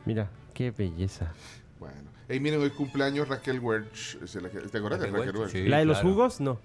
Mira, 0.07 0.29
qué 0.53 0.71
belleza. 0.71 1.33
Bueno. 1.79 2.09
Hey, 2.29 2.39
miren, 2.39 2.61
hoy 2.61 2.69
cumpleaños 2.69 3.27
Raquel 3.27 3.59
la- 4.41 4.49
¿Te 4.49 4.77
acuerdas 4.77 5.01
de 5.01 5.07
Raquel 5.07 5.49
sí. 5.49 5.67
¿La 5.67 5.79
de 5.79 5.85
los 5.85 5.97
claro. 5.99 6.13
jugos? 6.13 6.39
No. 6.39 6.57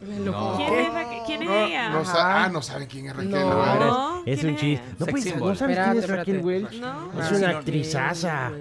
No. 0.00 0.56
¿Quién 0.56 0.74
es, 0.74 0.92
Raquel? 0.92 1.18
¿Quién 1.24 1.42
es 1.42 1.48
No, 1.48 1.54
ella? 1.66 1.88
no 1.90 2.04
sa- 2.04 2.44
ah, 2.44 2.48
no 2.48 2.60
saben 2.62 2.88
quién 2.88 3.06
es 3.06 3.16
Raquel. 3.16 3.30
No. 3.30 4.22
Es 4.26 4.40
¿quién 4.40 4.52
un 4.52 4.56
chiste. 4.58 4.84
No, 4.98 5.06
symbol. 5.18 5.48
¿no 5.50 5.54
sabes 5.54 5.76
Espérate, 5.78 6.00
quién 6.00 6.04
es 6.04 6.10
Raquel. 6.10 6.40
Welch? 6.44 6.72
No. 6.80 7.22
Es 7.22 7.32
una 7.32 7.48
actrizaza. 7.50 8.52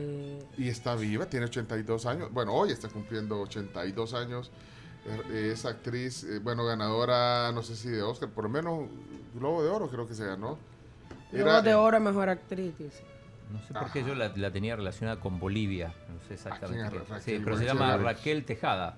Y 0.58 0.70
está 0.70 0.94
viva, 0.96 1.26
tiene 1.26 1.48
82 1.48 2.06
años. 2.06 2.32
Bueno, 2.32 2.54
hoy 2.54 2.72
está 2.72 2.88
cumpliendo 2.88 3.42
82 3.42 4.14
años. 4.14 4.52
Eh, 5.32 5.50
Es 5.54 5.66
actriz, 5.66 6.24
eh, 6.24 6.40
bueno, 6.40 6.64
ganadora, 6.66 7.52
no 7.52 7.62
sé 7.64 7.76
si 7.76 7.90
de 7.90 8.04
Oscar, 8.04 8.30
por 8.30 8.44
lo 8.46 8.50
menos 8.52 8.88
Globo 9.34 9.64
de 9.64 9.70
Oro 9.70 9.90
creo 9.90 10.08
que 10.08 10.14
se 10.14 10.26
ganó. 10.26 10.58
Globo 11.32 11.62
de 11.64 11.74
Oro, 11.74 12.00
mejor 12.00 12.30
actriz, 12.30 12.78
dice. 12.78 13.04
No 13.52 13.62
sé 13.62 13.74
por 13.74 13.92
qué 13.92 14.04
yo 14.04 14.16
la, 14.16 14.30
la 14.36 14.52
tenía 14.52 14.76
relacionada 14.76 15.20
con 15.20 15.40
Bolivia. 15.40 15.94
No 16.10 16.20
sé 16.28 16.34
exactamente. 16.36 16.86
¿A 16.86 16.90
quién 16.90 17.04
qué. 17.06 17.22
Sí, 17.22 17.42
pero 17.44 17.58
se 17.58 17.66
llama. 17.66 17.98
Raquel 17.98 18.46
Tejada. 18.46 18.98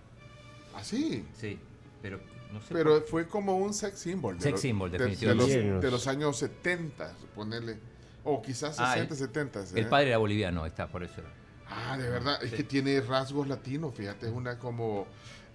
¿Ah, 0.73 0.83
sí? 0.83 1.25
Sí, 1.33 1.59
pero 2.01 2.19
no 2.53 2.61
sé. 2.61 2.73
Pero 2.73 2.99
por- 2.99 3.07
fue 3.07 3.27
como 3.27 3.57
un 3.57 3.73
sex 3.73 3.99
symbol. 3.99 4.35
de 4.35 4.41
Sex 4.41 4.51
los- 4.53 4.61
symbol, 4.61 4.91
de- 4.91 4.97
de, 4.97 5.03
definitivamente. 5.05 5.69
los, 5.71 5.81
de 5.81 5.91
los 5.91 6.07
años 6.07 6.37
70, 6.37 7.13
ponerle. 7.33 7.77
O 8.23 8.41
quizás 8.41 8.79
Ah, 8.79 8.93
60, 8.93 9.13
el- 9.13 9.19
70. 9.19 9.59
¿eh? 9.61 9.65
El 9.75 9.87
padre 9.87 10.07
era 10.09 10.17
boliviano, 10.17 10.65
está 10.65 10.87
por 10.87 11.03
eso. 11.03 11.21
Ah, 11.67 11.97
de 11.97 12.09
verdad. 12.09 12.41
Es 12.43 12.53
que 12.53 12.63
tiene 12.63 12.99
rasgos 13.01 13.47
latinos, 13.47 13.93
fíjate. 13.95 14.27
Es 14.27 14.31
una 14.33 14.57
como, 14.59 15.07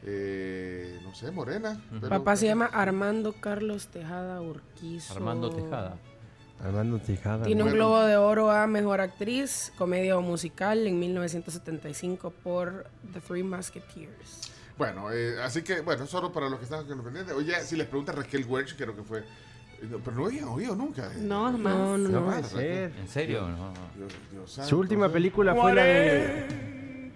eh, 0.04 0.98
no 1.02 1.14
sé, 1.14 1.30
morena. 1.30 1.80
pero- 1.90 2.08
Papá 2.08 2.36
se 2.36 2.46
llama 2.46 2.66
Armando 2.66 3.32
Carlos 3.34 3.88
Tejada 3.88 4.40
Urquizo. 4.40 5.12
Armando 5.14 5.50
Tejada. 5.50 5.96
Armando 6.62 6.98
Tejada. 6.98 7.44
Tiene 7.46 7.62
un 7.62 7.70
globo 7.72 8.00
de 8.02 8.16
oro 8.16 8.50
a 8.50 8.66
mejor 8.66 9.00
actriz, 9.00 9.72
comedia 9.78 10.16
o 10.18 10.22
musical 10.22 10.86
en 10.86 10.98
1975 10.98 12.30
por 12.42 12.86
The 13.12 13.20
Three 13.20 13.42
Musketeers. 13.42 14.52
Bueno, 14.76 15.10
eh, 15.12 15.36
así 15.42 15.62
que, 15.62 15.80
bueno, 15.80 16.06
solo 16.06 16.32
para 16.32 16.48
los 16.48 16.58
que 16.58 16.64
están 16.64 16.86
pendientes. 16.86 17.34
Oye, 17.34 17.54
si 17.62 17.76
les 17.76 17.86
pregunta 17.86 18.12
Raquel 18.12 18.44
Welch, 18.46 18.76
creo 18.76 18.94
que 18.94 19.02
fue. 19.02 19.20
eh, 19.20 19.24
no, 19.90 19.98
Pero 19.98 20.16
no 20.16 20.26
habían 20.26 20.44
oído 20.48 20.74
nunca. 20.76 21.08
de- 21.08 21.20
No, 21.22 21.44
jamás. 21.50 21.74
No, 21.74 21.98
no, 21.98 22.08
No 22.08 22.20
no. 22.36 22.42
ser. 22.44 22.92
¿En 22.98 23.08
serio? 23.08 23.48
No. 23.48 23.72
Dios- 23.96 24.12
Dios 24.30 24.52
santo, 24.52 24.68
Su 24.70 24.78
última 24.78 25.08
película 25.10 25.54
fue 25.54 25.74
la 25.74 25.82
de. 25.84 27.12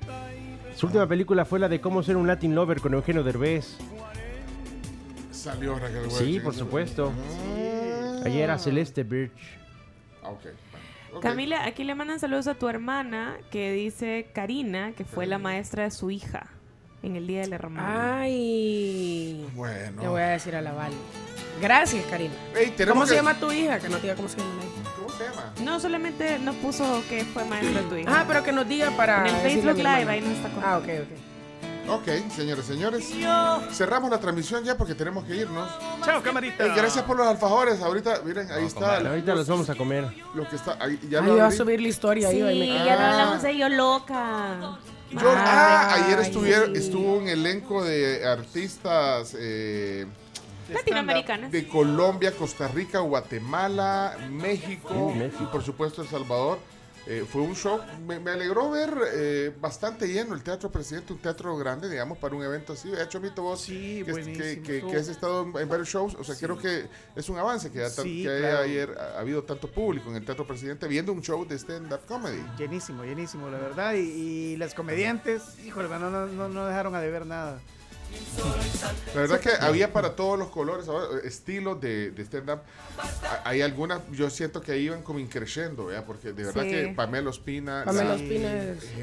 Su 0.76 0.86
última 0.86 1.06
película 1.06 1.44
fue 1.44 1.58
la 1.58 1.68
de 1.68 1.80
Cómo 1.80 2.02
ser 2.02 2.16
un 2.16 2.26
Latin 2.26 2.54
Lover 2.54 2.80
con 2.80 2.94
Eugenio 2.94 3.22
Derbez. 3.22 3.76
Salió 5.30 5.78
Raquel 5.78 6.00
Welch. 6.02 6.12
Sí, 6.12 6.40
por 6.40 6.52
esa- 6.54 6.64
supuesto. 6.64 7.12
Ah. 7.14 7.60
Ayer 8.24 8.42
era 8.44 8.59
Celeste 8.59 9.02
Birch. 9.05 9.32
Ah, 10.22 10.30
ok. 10.30 10.42
bueno, 10.42 10.56
ok. 11.16 11.22
Camila, 11.22 11.64
aquí 11.64 11.84
le 11.84 11.94
mandan 11.94 12.18
saludos 12.20 12.46
a 12.46 12.55
tu 12.55 12.68
hermana 12.68 13.36
que 13.51 13.72
dice 13.72 14.28
Karina, 14.34 14.92
que 14.92 15.05
fue 15.05 15.26
la 15.26 15.38
maestra 15.38 15.84
de 15.84 15.90
su 15.90 16.10
hija 16.10 16.46
en 17.02 17.16
el 17.16 17.26
Día 17.26 17.40
del 17.42 17.52
Hermano. 17.52 17.86
Ay. 18.20 19.46
Bueno. 19.55 20.02
Le 20.02 20.09
voy 20.09 20.22
a 20.22 20.26
decir 20.28 20.56
a 20.56 20.62
la 20.62 20.72
Vale. 20.72 20.94
Gracias, 21.60 22.05
Karina. 22.06 22.34
Ey, 22.56 22.74
¿Cómo 22.88 23.06
se 23.06 23.14
llama 23.14 23.34
tu 23.38 23.52
hija? 23.52 23.78
Que 23.78 23.88
no 23.88 23.98
diga 23.98 24.14
cómo 24.16 24.28
se 24.28 24.38
llama. 24.38 24.51
¿Cómo 24.96 25.09
se 25.10 25.24
llama? 25.24 25.52
No, 25.62 25.78
solamente 25.78 26.38
nos 26.40 26.56
puso 26.56 27.02
que 27.09 27.24
fue 27.24 27.44
maestra 27.44 27.82
de 27.82 27.88
tu 27.88 27.94
hija. 27.96 28.10
Ah, 28.20 28.24
pero 28.26 28.42
que 28.42 28.52
nos 28.52 28.66
diga 28.68 28.90
para. 28.96 29.20
En 29.28 29.34
el 29.34 29.40
Facebook 29.42 29.76
Live, 29.76 30.10
ahí 30.10 30.20
nos 30.20 30.30
está 30.32 30.48
Ah, 30.48 30.80
contando. 30.80 31.02
ok, 31.05 31.09
ok. 31.12 31.18
Ok, 31.89 32.09
señores, 32.35 32.65
señores. 32.65 33.11
Cerramos 33.73 34.11
la 34.11 34.19
transmisión 34.19 34.65
ya 34.65 34.77
porque 34.77 34.94
tenemos 34.94 35.24
que 35.24 35.36
irnos. 35.36 35.69
Chao, 36.05 36.23
camarita. 36.23 36.65
Ey, 36.65 36.70
gracias 36.74 37.05
por 37.05 37.16
los 37.16 37.27
alfajores. 37.27 37.81
Ahorita, 37.82 38.20
miren, 38.24 38.51
ahí 38.51 38.65
está. 38.65 38.97
Ahorita 38.98 39.35
los 39.35 39.47
vamos 39.47 39.69
a 39.69 39.74
comer. 39.74 40.06
Lo 40.35 40.48
que 40.48 40.56
está. 40.56 40.78
Ahí, 40.81 40.98
ya 41.11 41.20
Ay, 41.20 41.27
lo 41.27 41.36
iba 41.36 41.47
a 41.47 41.51
subir 41.51 41.81
la 41.81 41.89
historia 41.89 42.31
Sí, 42.31 42.40
ahí. 42.40 42.59
me- 42.61 42.66
ya 42.85 42.97
no 42.98 43.05
hablamos 43.06 43.43
de 43.43 43.56
yo 43.59 43.69
loca. 43.69 44.78
Yo- 45.11 45.20
ah, 45.36 45.93
Ay, 45.94 46.02
ayer 46.06 46.19
estuvieron, 46.20 46.73
sí. 46.74 46.81
estuvo 46.81 47.19
un 47.19 47.28
elenco 47.28 47.85
de 47.85 48.27
artistas 48.27 49.36
eh, 49.39 50.06
Latinoamericanas. 50.73 51.52
de 51.52 51.69
Colombia, 51.69 52.32
Costa 52.32 52.66
Rica, 52.66 52.98
Guatemala, 53.01 54.16
México, 54.31 54.89
Sí, 55.12 55.19
México. 55.19 55.44
y 55.44 55.47
por 55.52 55.62
supuesto 55.62 56.02
El 56.02 56.09
Salvador. 56.09 56.59
Eh, 57.06 57.26
fue 57.31 57.43
un 57.43 57.55
show, 57.55 57.81
me, 58.06 58.18
me 58.18 58.31
alegró 58.31 58.70
ver 58.70 58.94
eh, 59.12 59.52
bastante 59.60 60.09
lleno 60.09 60.35
el 60.35 60.43
Teatro 60.43 60.70
Presidente, 60.70 61.12
un 61.12 61.18
teatro 61.18 61.55
grande, 61.56 61.90
digamos, 61.90 62.16
para 62.16 62.35
un 62.35 62.43
evento 62.43 62.72
así. 62.72 62.89
De 62.90 63.02
hecho, 63.02 63.20
Mito, 63.20 63.43
vos 63.43 63.60
Sí, 63.60 64.02
que, 64.06 64.12
que, 64.32 64.62
que- 64.62 64.86
que 64.86 64.97
has 64.97 65.09
estado 65.09 65.43
en, 65.43 65.48
en 65.62 65.68
varios 65.68 65.89
shows, 65.89 66.14
o 66.14 66.24
sea, 66.24 66.35
creo 66.35 66.56
que 66.56 66.86
es 67.14 67.28
un 67.28 67.36
avance 67.39 67.70
que, 67.70 67.81
tan- 67.81 67.90
Sí, 68.05 68.22
claro. 68.24 68.59
ayer 68.60 68.97
ha, 68.98 69.18
habido 69.20 69.43
tanto 69.44 69.70
público 69.70 70.09
en 70.09 70.16
el 70.16 70.24
Teatro 70.24 70.47
Presidente 70.47 70.89
viendo 70.89 71.12
un 71.12 71.20
show 71.20 71.47
de 71.47 71.56
stand-up 71.59 72.01
comedy. 72.09 72.43
Llenísimo, 72.59 73.05
llenísimo, 73.05 73.51
la 73.51 73.59
verdad. 73.59 73.94
Y, 73.94 73.98
y 73.98 74.56
las 74.56 74.72
comediantes, 74.72 75.59
híjole, 75.64 75.89
no, 75.90 76.09
no, 76.09 76.48
no 76.48 76.66
dejaron 76.66 76.94
a 76.94 77.01
deber 77.02 77.26
nada. 77.26 77.60
La 79.14 79.20
verdad 79.20 79.40
que 79.40 79.51
había 79.60 79.93
para 79.93 80.16
todos 80.16 80.39
los 80.39 80.48
colores, 80.48 80.89
ahora, 80.89 81.06
eh, 81.18 81.26
estilos 81.28 81.81
de, 81.81 82.10
de 82.10 82.22
stand-up. 82.24 82.60
Hay 83.44 83.62
algunas, 83.62 84.01
yo 84.10 84.28
siento 84.28 84.60
que 84.60 84.78
iban 84.78 85.02
como 85.02 85.18
increciendo, 85.20 85.86
¿verdad? 85.86 86.05
Porque 86.06 86.32
de 86.32 86.44
verdad 86.44 86.62
Sí. 86.64 86.70
que 86.70 86.89
Pamela 86.97 87.31
Ospina. 87.31 87.82
Pamela 87.85 88.05
la- 88.10 88.14
Ospina. 88.14 88.51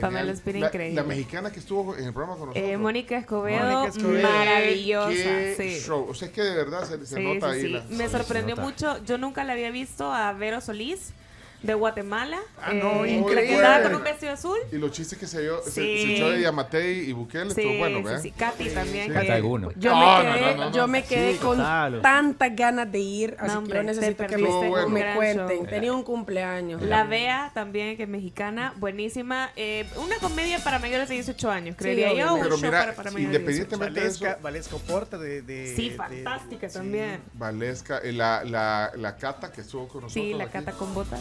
Pamela 0.01 0.31
Ospina, 0.33 0.59
La- 0.59 0.67
increíble. 0.67 0.95
La 1.01 1.07
mexicana 1.07 1.51
que 1.51 1.59
estuvo 1.59 1.95
en 1.95 2.05
el 2.05 2.13
programa 2.13 2.37
con 2.37 2.49
nosotros. 2.49 2.69
Eh, 2.71 2.77
Mónica 2.77 3.17
Escobedo, 3.17 3.65
Mónica 3.65 3.97
Escobedo. 3.97 4.29
maravillosa. 4.29 5.09
Qué 5.09 5.55
sí. 5.57 5.79
show. 5.85 6.07
O 6.09 6.13
sea, 6.13 6.27
es 6.27 6.33
que 6.33 6.41
de 6.41 6.55
verdad 6.55 6.83
se, 6.87 7.05
se 7.05 7.15
Sí, 7.15 7.23
nota 7.23 7.47
sí, 7.53 7.55
ahí. 7.55 7.61
sí. 7.61 7.69
la- 7.69 7.83
Me 7.89 8.09
sorprendió 8.09 8.57
mucho. 8.57 9.03
Yo 9.05 9.17
nunca 9.17 9.43
la 9.45 9.53
había 9.53 9.71
visto 9.71 10.11
a 10.13 10.33
Vero 10.33 10.59
Solís 10.61 11.13
de 11.61 11.73
Guatemala. 11.73 12.39
Ah, 12.61 12.73
no, 12.73 13.05
eh, 13.05 13.09
la 13.11 13.17
increíble. 13.17 13.47
que 13.47 13.55
andaba 13.55 13.83
con 13.83 13.95
un 13.95 14.03
vestido 14.03 14.31
azul. 14.33 14.57
Y 14.71 14.77
los 14.77 14.91
chistes 14.91 15.17
que 15.19 15.27
se, 15.27 15.41
dio, 15.41 15.61
se- 15.63 15.71
se, 15.71 15.81
Sí. 15.81 16.15
echó 16.15 16.29
de 16.29 16.41
Yamatei 16.41 17.09
y 17.09 17.13
Bukele 17.13 17.53
Sí, 17.53 17.61
estuvo 17.61 17.77
bueno, 17.77 17.97
sí, 17.99 18.03
¿verdad? 18.03 18.21
sí. 18.21 18.31
Katy 18.31 18.69
también. 18.69 19.05
Sí. 19.07 19.11
que- 19.13 19.19
Cata 19.19 19.33
alguno. 19.35 19.71
Yo 19.75 19.91
No, 19.91 19.99
me 20.23 20.23
quedé, 20.33 20.41
no, 20.41 20.57
no, 20.57 20.69
no. 20.69 20.75
yo 20.75 20.87
me 20.87 21.03
quedé 21.03 21.33
Sí, 21.33 21.39
con 21.39 21.57
total. 21.57 22.01
tantas 22.01 22.55
ganas 22.55 22.91
de 22.91 22.99
ir, 22.99 23.35
así 23.39 23.47
No, 23.47 23.51
que 23.53 23.57
hombre, 23.59 23.77
yo 23.77 23.83
necesito 23.83 24.27
que 24.27 24.37
me, 24.37 24.49
un 24.49 24.93
me 24.93 25.13
cuenten. 25.15 25.65
Tenía 25.67 25.93
un 25.93 26.03
cumpleaños. 26.03 26.81
La 26.81 27.03
Bea 27.03 27.51
también, 27.53 27.95
que 27.97 28.03
es 28.03 28.09
mexicana, 28.09 28.73
buenísima. 28.77 29.51
Eh, 29.55 29.85
una 29.97 30.15
comedia 30.17 30.59
para 30.63 30.79
mayores 30.79 31.09
de 31.09 31.15
18 31.15 31.51
años, 31.51 31.75
creería 31.77 32.13
yo. 32.13 32.37
Pero 32.41 32.57
show 32.57 32.65
mira, 32.65 32.79
para, 32.79 32.93
para 32.95 33.11
mayores 33.11 33.33
de 33.33 33.39
18. 33.39 33.51
independientemente 33.71 33.99
de 34.01 34.07
eso, 34.07 34.19
Valesca, 34.23 34.41
Valesca 34.41 34.75
Oporta 34.77 35.17
de, 35.17 35.41
de- 35.41 35.75
Sí, 35.75 35.91
fantástica 35.91 36.69
sí. 36.69 36.73
también. 36.75 37.21
Valesca, 37.33 37.99
eh, 37.99 38.11
la, 38.13 38.43
la, 38.43 38.91
la 38.95 39.15
Cata 39.17 39.51
que 39.51 39.61
estuvo 39.61 39.87
con 39.87 40.01
nosotros. 40.01 40.13
Sí, 40.25 40.33
la 40.33 40.47
cata 40.47 40.71
con 40.71 40.93
botas. 40.93 41.19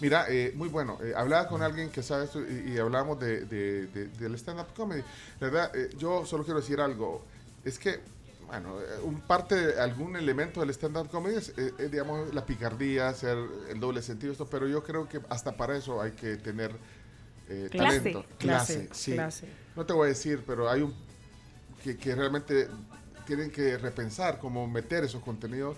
Mira, 0.00 0.26
eh, 0.28 0.52
muy 0.56 0.68
bueno. 0.68 0.98
Eh, 1.02 1.12
hablaba 1.16 1.46
con 1.48 1.62
alguien 1.62 1.90
que 1.90 2.02
sabe 2.02 2.24
esto 2.24 2.40
y, 2.40 2.72
y 2.74 2.78
hablamos 2.78 3.18
de, 3.20 3.44
de- 3.46 3.86
de- 3.86 4.08
del 4.08 4.34
stand-up 4.34 4.66
comedy. 4.74 5.02
La 5.40 5.48
verdad, 5.50 5.76
eh, 5.76 5.90
yo 5.98 6.24
solo 6.26 6.44
quiero 6.44 6.60
decir 6.60 6.80
algo. 6.80 7.22
Es 7.64 7.78
que, 7.78 8.00
bueno, 8.46 8.80
eh, 8.80 8.84
un 9.04 9.20
parte, 9.20 9.54
de 9.54 9.80
algún 9.80 10.16
elemento 10.16 10.60
del 10.60 10.70
stand-up 10.70 11.08
comedy 11.08 11.36
es, 11.36 11.52
eh, 11.56 11.72
digamos, 11.90 12.34
la 12.34 12.44
picardía, 12.44 13.08
hacer 13.08 13.38
el 13.70 13.78
doble 13.80 14.02
sentido, 14.02 14.32
esto, 14.32 14.46
pero 14.46 14.66
yo 14.66 14.82
creo 14.82 15.08
que 15.08 15.20
hasta 15.28 15.56
para 15.56 15.76
eso 15.76 16.02
hay 16.02 16.10
que 16.12 16.36
tener 16.36 16.72
eh, 17.48 17.68
Clase. 17.70 17.98
talento. 18.00 18.24
Clase, 18.38 18.88
sí. 18.92 19.12
clase. 19.12 19.46
No 19.76 19.86
te 19.86 19.92
voy 19.92 20.06
a 20.06 20.08
decir, 20.08 20.42
pero 20.46 20.68
hay 20.68 20.82
un 20.82 20.94
que, 21.84 21.96
que 21.96 22.14
realmente 22.14 22.68
tienen 23.26 23.50
que 23.50 23.78
repensar 23.78 24.38
cómo 24.38 24.66
meter 24.66 25.04
esos 25.04 25.22
contenidos 25.22 25.76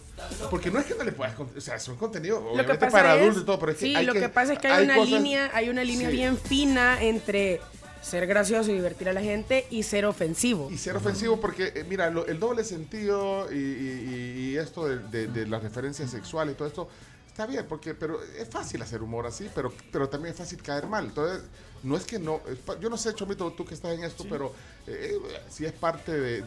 porque 0.50 0.70
no 0.70 0.78
es 0.80 0.86
que 0.86 0.94
no 0.94 1.04
le 1.04 1.12
puedas 1.12 1.34
o 1.38 1.60
sea 1.60 1.78
son 1.78 1.96
contenidos 1.96 2.42
obviamente 2.42 2.86
para 2.90 3.12
adultos 3.12 3.42
y 3.42 3.46
todo 3.46 3.58
pero 3.58 3.72
es 3.72 3.78
que 3.78 3.86
sí, 3.86 3.94
hay 3.94 4.06
lo 4.06 4.12
que, 4.14 4.28
pasa 4.28 4.54
es 4.54 4.58
que 4.58 4.68
hay, 4.68 4.84
una 4.84 4.94
cosas- 4.96 5.10
línea, 5.10 5.50
hay 5.52 5.68
una 5.68 5.84
línea 5.84 6.08
Sí. 6.10 6.16
bien 6.16 6.38
fina 6.38 7.02
entre 7.02 7.60
ser 8.02 8.26
gracioso 8.26 8.70
y 8.70 8.74
divertir 8.74 9.08
a 9.08 9.12
la 9.14 9.22
gente 9.22 9.66
y 9.70 9.82
ser 9.82 10.04
ofensivo. 10.04 10.70
y 10.70 10.76
ser 10.78 10.94
ofensivo 10.96 11.40
porque 11.40 11.72
eh, 11.74 11.84
mira 11.88 12.10
lo- 12.10 12.26
el 12.26 12.38
doble 12.38 12.62
sentido 12.64 13.50
y, 13.52 13.56
y- 13.56 14.50
y 14.52 14.56
esto 14.56 14.86
de, 14.86 14.98
de- 14.98 15.26
de 15.28 15.46
las 15.46 15.62
referencias 15.62 16.10
sexuales 16.10 16.54
y 16.54 16.56
todo 16.58 16.68
esto 16.68 16.88
está 17.26 17.46
bien 17.46 17.64
porque 17.68 17.94
pero 17.94 18.22
es 18.22 18.48
fácil 18.48 18.80
hacer 18.82 19.02
humor 19.02 19.26
así 19.26 19.48
pero 19.54 19.72
pero 19.90 20.08
también 20.08 20.32
es 20.32 20.38
fácil 20.38 20.62
caer 20.62 20.86
mal 20.86 21.06
entonces 21.06 21.42
no 21.82 21.96
es 21.96 22.04
que 22.04 22.18
no 22.18 22.40
es 22.48 22.58
yo 22.80 22.88
no 22.90 22.96
sé 22.96 23.12
Chomito 23.14 23.50
tú 23.52 23.64
que 23.64 23.74
estás 23.74 23.92
en 23.92 24.04
esto 24.04 24.24
pero 24.30 24.52
eh, 24.86 25.18
eh, 25.20 25.40
sí 25.50 25.64
es 25.64 25.72
parte 25.72 26.12
de- 26.12 26.42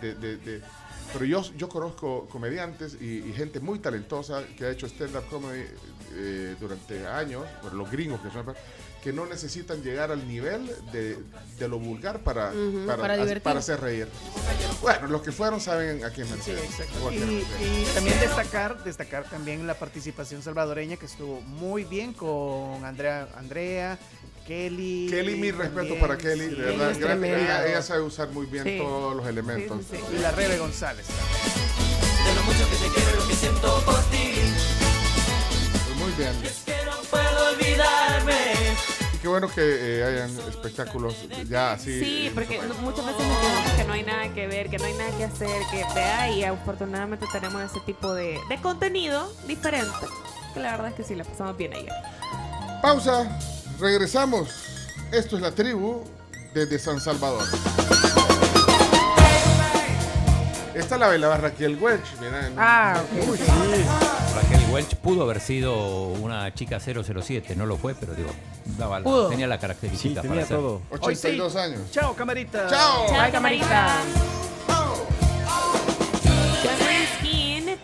pero 1.14 1.26
yo, 1.26 1.42
yo 1.58 1.70
conozco 1.70 2.28
comediantes 2.30 2.98
y, 3.00 3.20
y 3.20 3.34
gente 3.34 3.60
muy 3.60 3.80
talentosa 3.80 4.44
que 4.58 4.66
ha 4.66 4.70
hecho 4.72 4.88
stand-up 4.88 5.26
comedy 5.30 5.66
eh, 6.14 6.56
durante 6.60 7.06
años, 7.08 7.46
por 7.62 7.74
los 7.74 7.90
gringos 7.92 8.20
que 8.22 8.30
son, 8.32 8.54
que 9.04 9.14
no 9.14 9.26
necesitan 9.26 9.82
llegar 9.84 10.12
al 10.12 10.28
nivel 10.28 10.70
de, 10.92 11.18
de 11.58 11.68
lo 11.68 11.80
vulgar 11.80 12.20
para, 12.20 12.50
Ujú, 12.52 12.86
para, 12.88 13.40
para 13.42 13.60
hacer 13.60 13.80
reír. 13.80 14.08
Bueno, 14.82 15.08
los 15.08 15.22
que 15.22 15.32
fueron 15.32 15.62
saben 15.62 16.04
a 16.04 16.10
quién 16.10 16.30
me 16.30 16.38
Sí, 16.42 16.52
Y, 17.12 17.16
y 17.64 17.86
también 17.94 18.20
destacar, 18.20 18.84
destacar 18.84 19.30
también 19.30 19.66
la 19.66 19.76
participación 19.76 20.42
salvadoreña 20.42 20.98
que 20.98 21.06
estuvo 21.06 21.40
muy 21.42 21.84
bien 21.84 22.14
con 22.14 22.84
Andrea, 22.84 23.30
Andrea 23.38 23.98
Kelly. 24.48 25.07
Kelly, 25.10 25.36
mi 25.36 25.52
respeto 25.52 25.76
también, 25.80 25.99
para 25.99 26.18
Kelly, 26.18 26.48
de 26.48 26.56
verdad. 26.56 27.24
ella, 27.24 27.68
ella 27.68 27.82
sabe 27.82 28.02
usar 28.02 28.30
muy 28.30 28.45
bien 28.45 28.64
Sí. 28.64 28.78
todos 28.80 29.15
los 29.15 29.28
elementos. 29.28 29.80
Sí, 29.90 29.98
sí, 29.98 30.03
sí. 30.10 30.15
Y 30.15 30.19
la 30.19 30.32
Rebe 30.32 30.57
González. 30.57 31.06
De 31.07 32.34
lo 32.36 32.44
mucho 32.44 32.69
que 32.69 32.76
te 32.78 32.94
quiero 32.94 33.11
y 33.14 33.15
lo 33.22 33.28
que 33.28 33.36
siento 33.36 33.82
por 33.86 34.02
ti. 34.06 34.34
Pues 35.86 35.98
muy 35.98 36.11
bien. 36.14 36.34
Es 36.45 36.64
que 36.65 36.76
no 36.86 36.98
puedo 37.10 37.49
olvidarme. 37.53 38.36
Y 39.14 39.18
qué 39.18 39.28
bueno 39.28 39.49
que 39.53 39.61
eh, 39.99 40.03
hayan 40.06 40.38
espectáculos 40.48 41.15
ya 41.49 41.74
así. 41.74 41.99
Sí, 41.99 42.28
en 42.28 42.34
porque 42.34 42.61
muchas 42.82 43.06
veces 43.06 43.28
nos 43.28 43.38
quedamos 43.40 43.72
que 43.72 43.84
no 43.84 43.94
hay 43.94 44.03
nada 44.03 44.34
que 44.34 44.48
ver, 44.48 44.69
que 44.69 44.78
no 44.78 44.86
hay 44.86 44.94
nada 44.94 45.18
que 45.18 45.24
hacer, 45.26 45.61
que 45.72 45.84
vea 45.94 46.32
y 46.32 46.44
afortunadamente 46.45 47.26
tenemos 47.34 47.61
ese 47.64 47.80
tipo 47.82 48.14
de, 48.14 48.40
de 48.48 48.61
contenido 48.61 49.30
diferente. 49.45 50.07
Que 50.53 50.60
la 50.61 50.72
verdad 50.72 50.88
es 50.90 50.94
que 50.95 51.03
sí, 51.03 51.15
la 51.15 51.24
pasamos 51.26 51.57
bien 51.57 51.74
ayer. 51.74 51.91
Pausa, 52.82 53.28
regresamos. 53.80 54.49
Esto 55.12 55.36
es 55.38 55.41
la 55.41 55.52
tribu 55.52 56.04
desde 56.54 56.80
San 56.80 56.99
Salvador. 56.99 57.44
Esta 60.74 60.98
la 60.98 61.08
bailaba 61.08 61.38
Raquel 61.38 61.76
Welch. 61.82 62.06
mira, 62.22 62.52
Ah, 62.58 63.02
ok. 63.04 63.30
Uy, 63.30 63.38
Raquel 64.36 64.70
Welch 64.72 64.95
pudo 64.98 65.24
haber 65.24 65.40
sido 65.40 65.76
una 66.10 66.54
chica 66.54 66.80
007, 66.80 67.56
no 67.56 67.66
lo 67.66 67.78
fue, 67.78 67.95
pero 67.95 68.14
digo, 68.14 68.30
daba 68.78 68.99
la- 68.99 69.04
Pudo. 69.04 69.28
tenía 69.30 69.48
la 69.48 69.60
característica 69.60 70.22
Sí, 70.22 70.28
para 70.28 70.41
tenía 70.41 70.45
ser. 70.45 70.58
todo. 70.58 70.82
Hoy 71.02 71.16
sí. 71.16 71.28
82 71.28 71.56
años. 71.56 71.80
Chao, 71.91 72.14
camarita. 72.16 72.68
Chao. 72.70 73.08
Bye, 73.12 73.32
camarita. 73.32 74.02
Skin 74.68 75.27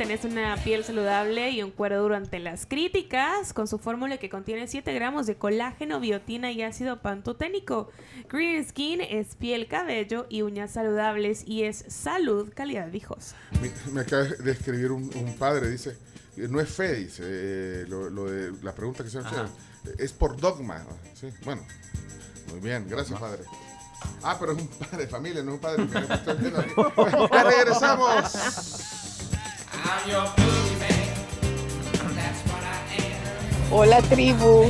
tenés 0.03 0.25
una 0.25 0.57
piel 0.57 0.83
saludable 0.83 1.51
y 1.51 1.63
un 1.63 1.71
cuero 1.71 2.01
duro 2.01 2.17
ante 2.17 2.39
las 2.39 2.65
críticas 2.65 3.53
con 3.53 3.69
su 3.69 3.79
fórmula 3.79 4.17
que 4.17 4.29
contiene 4.29 4.67
7 4.67 4.93
gramos 4.93 5.27
de 5.27 5.37
colágeno, 5.37 6.01
biotina 6.01 6.51
y 6.51 6.61
ácido 6.61 7.01
pantoténico. 7.01 7.89
Green 8.29 8.67
Skin 8.67 8.99
es 8.99 9.35
piel, 9.37 9.69
cabello 9.69 10.25
y 10.27 10.41
uñas 10.41 10.71
saludables 10.71 11.47
y 11.47 11.63
es 11.63 11.85
salud, 11.87 12.51
calidad 12.53 12.91
viejosa. 12.91 13.37
Me, 13.61 13.71
me 13.93 14.01
acaba 14.01 14.23
de 14.23 14.51
escribir 14.51 14.91
un, 14.91 15.09
un 15.15 15.37
padre, 15.37 15.69
dice, 15.69 15.95
eh, 16.35 16.47
no 16.49 16.59
es 16.59 16.67
fe, 16.67 16.95
dice, 16.95 17.23
eh, 17.25 17.85
lo, 17.87 18.09
lo 18.09 18.25
de 18.25 18.51
la 18.61 18.75
pregunta 18.75 19.05
que 19.05 19.09
se 19.09 19.19
Ajá. 19.19 19.47
es 19.97 20.11
por 20.11 20.35
dogma. 20.35 20.85
Sí, 21.13 21.29
bueno, 21.45 21.65
muy 22.51 22.59
bien, 22.59 22.89
gracias 22.89 23.17
padre. 23.17 23.43
Ah, 24.21 24.35
pero 24.37 24.51
es 24.51 24.61
un 24.61 24.67
padre 24.67 24.97
de 24.97 25.07
familia, 25.07 25.43
no 25.43 25.51
es 25.51 25.55
un 25.55 25.61
padre 25.61 25.87
que. 25.87 25.93
Ya 27.31 27.43
regresamos. 27.45 29.12
Hola 33.71 34.01
tribu, 34.03 34.65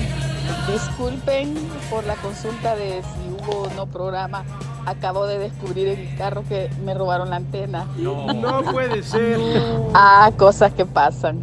disculpen 0.72 1.56
por 1.90 2.06
la 2.06 2.16
consulta 2.16 2.76
de 2.76 3.02
si 3.02 3.30
hubo 3.30 3.64
o 3.64 3.70
no 3.74 3.86
programa. 3.86 4.46
Acabo 4.86 5.28
de 5.28 5.40
descubrir 5.40 5.90
en 5.90 6.02
mi 6.02 6.18
carro 6.18 6.44
que 6.48 6.70
me 6.84 6.94
robaron 6.94 7.30
la 7.30 7.38
antena. 7.38 7.86
No 7.98 8.64
puede 8.72 9.04
ser. 9.04 9.40
Ah, 9.94 10.32
cosas 10.38 10.74
que 10.74 10.86
pasan. 10.86 11.40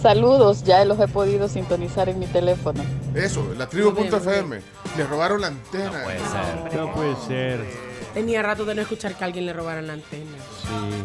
Saludos, 0.00 0.64
ya 0.64 0.84
los 0.84 0.98
he 0.98 1.06
podido 1.06 1.48
sintonizar 1.48 2.08
en 2.08 2.18
mi 2.18 2.26
teléfono. 2.26 2.82
Eso, 3.14 3.44
la 3.58 3.68
tribu.fm. 3.68 4.60
Le 4.96 5.06
robaron 5.06 5.40
la 5.42 5.48
antena. 5.48 5.90
No 5.90 6.04
puede 6.04 6.18
ser. 6.18 6.74
No 6.80 6.92
puede 6.94 7.16
ser. 7.26 7.91
Tenía 8.14 8.42
rato 8.42 8.64
de 8.64 8.74
no 8.74 8.82
escuchar 8.82 9.14
que 9.16 9.24
a 9.24 9.26
alguien 9.26 9.46
le 9.46 9.52
robaran 9.52 9.86
la 9.86 9.94
antena. 9.94 10.30
Sí, 10.60 11.04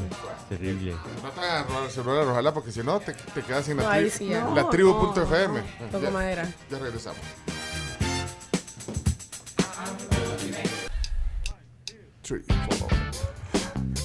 terrible. 0.50 0.96
No 1.24 1.30
te 1.30 1.40
hagan 1.40 1.68
robar 1.68 1.84
el 1.84 1.92
celular, 1.92 2.28
ojalá, 2.28 2.54
porque 2.54 2.72
si 2.72 2.84
no 2.84 3.00
te, 3.00 3.14
te 3.14 3.42
quedas 3.44 3.66
sin 3.66 3.78
No, 3.78 3.84
la, 3.84 3.92
ahí 3.94 4.06
tri- 4.06 4.10
sí 4.12 4.28
ya. 4.28 4.44
la 4.46 4.62
No, 4.64 4.70
tribu.fm. 4.70 5.62
Toco 5.92 6.04
Ya- 6.04 6.10
madera. 6.12 6.48
Ya 6.70 6.80
regresamos. 6.80 7.20
Three, 12.24 12.42
four. 12.80 12.90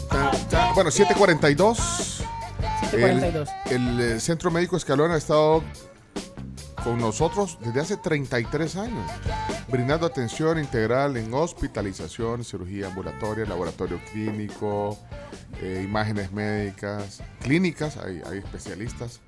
Ta- 0.09 0.31
ta- 0.49 0.73
Bueno, 0.75 0.91
742. 0.91 2.23
7:42. 2.91 3.49
El, 3.71 3.73
el, 3.73 4.01
eh, 4.17 4.21
Centro 4.21 4.51
Médico 4.51 4.77
Escalón 4.77 5.11
ha 5.11 5.17
estado 5.17 5.65
con 6.85 6.99
nosotros 6.99 7.59
desde 7.61 7.81
hace 7.81 7.97
33 7.97 8.77
años, 8.77 9.11
brindando 9.69 10.07
atención 10.07 10.59
integral 10.59 11.17
en 11.17 11.33
hospitalización, 11.33 12.45
cirugía 12.45 12.89
ambulatoria, 12.89 13.45
laboratorio 13.45 14.01
clínico, 14.11 14.99
eh, 15.61 15.83
imágenes 15.85 16.33
médicas, 16.33 17.23
clínicas, 17.41 17.97
hay, 17.97 18.23
especialistas 18.39 19.21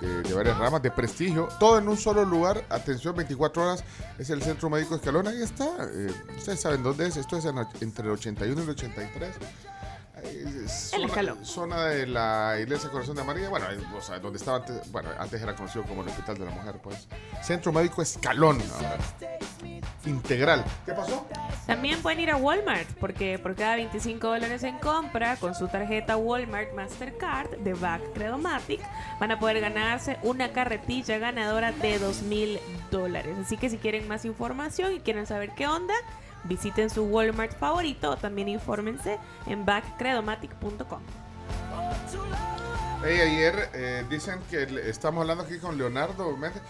de, 0.00 0.34
varias 0.34 0.58
ramas 0.58 0.82
de 0.82 0.90
prestigio, 0.90 1.48
todo 1.58 1.78
en 1.78 1.88
un 1.88 1.96
solo 1.96 2.24
lugar, 2.24 2.64
atención 2.68 3.14
24 3.14 3.62
horas, 3.62 3.84
es 4.18 4.30
el 4.30 4.42
Centro 4.42 4.68
Médico 4.68 4.96
Escalón, 4.96 5.28
ahí 5.28 5.42
está, 5.42 5.66
eh, 5.92 6.12
ustedes 6.36 6.60
saben 6.60 6.82
dónde 6.82 7.06
es, 7.06 7.16
esto 7.16 7.36
es 7.36 7.44
entre 7.80 8.06
el 8.06 8.12
81 8.12 8.60
y 8.60 8.64
el 8.64 8.70
83. 8.70 9.34
Es 10.24 10.92
El 10.92 11.00
zona- 11.00 11.06
Escalón. 11.06 11.44
Zona 11.44 11.84
de 11.86 12.06
la 12.06 12.56
Iglesia 12.60 12.90
Corazón 12.90 13.16
de 13.16 13.24
María, 13.24 13.48
bueno, 13.48 13.66
o 13.96 14.00
sea, 14.00 14.18
donde 14.18 14.38
estaba 14.38 14.58
antes, 14.58 14.90
bueno, 14.90 15.10
antes 15.18 15.40
era 15.42 15.54
conocido 15.54 15.84
como 15.84 16.02
el 16.02 16.08
Hospital 16.08 16.38
de 16.38 16.44
la 16.46 16.50
Mujer, 16.50 16.76
pues. 16.82 17.06
Centro 17.42 17.72
Médico 17.72 18.02
Escalón, 18.02 18.60
ahora. 18.74 18.98
Integral. 20.06 20.64
¿Qué 20.84 20.92
pasó? 20.92 21.26
También 21.66 22.00
pueden 22.02 22.20
ir 22.20 22.30
a 22.30 22.36
Walmart 22.36 22.88
porque 23.00 23.38
por 23.38 23.54
cada 23.54 23.76
25 23.76 24.26
dólares 24.26 24.62
en 24.62 24.78
compra 24.78 25.36
con 25.36 25.54
su 25.54 25.66
tarjeta 25.68 26.16
Walmart 26.18 26.74
Mastercard 26.74 27.56
de 27.58 27.72
Back 27.72 28.12
Credomatic 28.12 28.80
van 29.18 29.30
a 29.30 29.38
poder 29.38 29.60
ganarse 29.60 30.18
una 30.22 30.52
carretilla 30.52 31.16
ganadora 31.18 31.72
de 31.72 31.98
2 31.98 32.22
mil 32.22 32.58
dólares. 32.90 33.34
Así 33.40 33.56
que 33.56 33.70
si 33.70 33.78
quieren 33.78 34.06
más 34.08 34.24
información 34.26 34.92
y 34.92 35.00
quieren 35.00 35.26
saber 35.26 35.52
qué 35.54 35.66
onda, 35.66 35.94
visiten 36.44 36.90
su 36.90 37.04
Walmart 37.04 37.56
favorito 37.58 38.10
o 38.10 38.16
también 38.16 38.48
infórmense 38.48 39.18
en 39.46 39.64
backcredomatic.com. 39.64 41.00
Hey, 43.04 43.18
ayer 43.20 43.68
eh, 43.74 44.04
dicen 44.08 44.38
que 44.50 44.66
le- 44.66 44.88
estamos 44.88 45.20
hablando 45.22 45.44
aquí 45.44 45.58
con 45.58 45.76
Leonardo 45.76 46.34
Méndez, 46.36 46.62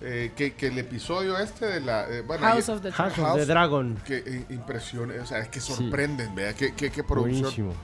eh, 0.00 0.32
que, 0.34 0.54
que 0.54 0.68
el 0.68 0.78
episodio 0.78 1.38
este 1.38 1.66
de 1.66 1.80
la... 1.80 2.08
eh, 2.08 2.22
bueno, 2.22 2.44
House 2.46 2.68
ayer- 2.68 2.76
of 2.76 2.82
the 2.82 2.92
House 2.92 3.18
of 3.18 3.34
the 3.36 3.44
Dragon. 3.46 3.96
Que 4.04 4.16
eh, 4.18 4.44
impresiona, 4.50 5.14
o 5.22 5.26
sea, 5.26 5.38
es 5.40 5.48
que 5.48 5.60
Sí. 5.60 5.72
sorprenden, 5.74 6.34
vea, 6.34 6.54
qué, 6.54 6.74
qué, 6.74 6.90
qué 6.90 7.04
producción. 7.04 7.42
Buenísimo. 7.42 7.74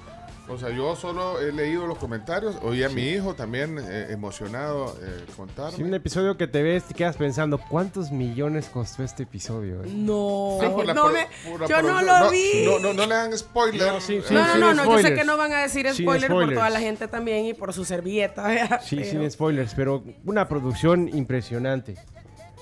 O 0.51 0.57
sea, 0.57 0.71
yo 0.71 0.97
solo 0.97 1.41
he 1.41 1.53
leído 1.53 1.87
los 1.87 1.99
comentarios, 1.99 2.57
oí 2.63 2.83
a 2.83 2.89
mi 2.89 3.03
hijo 3.03 3.35
también 3.35 3.79
eh, 3.79 4.07
emocionado 4.11 4.97
eh, 5.03 5.25
contarme. 5.37 5.77
Sí, 5.77 5.83
un 5.83 5.93
episodio 5.93 6.39
que 6.39 6.47
te 6.47 6.63
ves 6.63 6.85
y 6.91 6.95
quedas 6.95 7.17
pensando, 7.19 7.59
¿cuántos 7.59 8.11
millones 8.13 8.71
costó 8.73 9.03
este 9.03 9.25
episodio? 9.25 9.85
eh? 9.85 9.89
No, 9.93 10.59
la 10.85 10.95
no 10.95 11.11
me- 11.11 11.27
yo 11.69 11.83
no 11.83 12.01
lo 12.01 12.31
vi. 12.31 12.65
No, 12.65 12.79
no, 12.79 12.95
no 12.95 13.05
le 13.07 13.15
hagan 13.15 13.37
spoiler. 13.37 13.93
No, 13.93 14.01
sí, 14.01 14.21
sí. 14.27 14.33
no, 14.33 14.47
no, 14.47 14.57
no, 14.57 14.75
no, 14.75 14.85
yo 14.85 14.93
sé 14.93 14.99
spoilers. 15.01 15.21
que 15.21 15.25
no 15.27 15.37
van 15.37 15.53
a 15.53 15.61
decir 15.61 15.87
Sin 15.93 16.05
spoiler 16.07 16.29
por 16.31 16.37
spoilers. 16.45 16.55
toda 16.59 16.71
la 16.71 16.81
gente 16.81 17.09
también 17.09 17.45
y 17.45 17.53
por 17.53 17.75
su 17.75 17.85
servilleta. 17.85 18.47
¿vea? 18.49 18.81
Sí, 18.81 18.97
Pero- 18.97 19.11
sin 19.11 19.31
spoilers, 19.31 19.75
pero 19.75 20.03
una 20.25 20.49
producción 20.49 21.09
impresionante. 21.15 21.97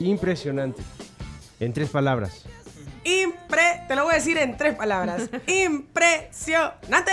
Impresionante. 0.01 0.83
En 1.61 1.73
tres 1.73 1.89
palabras. 1.91 2.45
Impre, 3.07 3.83
te 3.87 3.95
lo 3.95 4.05
voy 4.05 4.13
a 4.13 4.17
decir 4.17 4.37
en 4.39 4.57
tres 4.57 4.75
palabras. 4.75 5.29
Impresionante. 5.47 7.13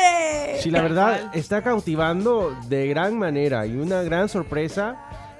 Sí, 0.61 0.71
la 0.71 0.81
verdad 0.81 1.31
está 1.35 1.61
cautivando 1.61 2.55
de 2.67 2.87
gran 2.87 3.17
manera 3.17 3.65
y 3.65 3.75
una 3.75 4.01
gran 4.01 4.27
sorpresa 4.29 4.95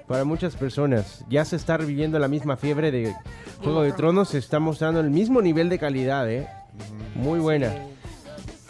para 0.08 0.24
muchas 0.24 0.56
personas. 0.56 1.24
Ya 1.30 1.44
se 1.46 1.56
está 1.56 1.78
reviviendo 1.78 2.20
la 2.20 2.28
misma 2.28 2.58
fiebre 2.58 2.92
de 2.92 3.16
Juego 3.64 3.82
de 3.84 3.94
Tronos, 3.94 4.30
se 4.30 4.38
está 4.38 4.60
mostrando 4.60 5.00
el 5.00 5.10
mismo 5.10 5.42
nivel 5.42 5.70
de 5.70 5.80
calidad, 5.80 6.30
¿eh? 6.30 6.48
Muy 7.16 7.40
buena. 7.40 7.68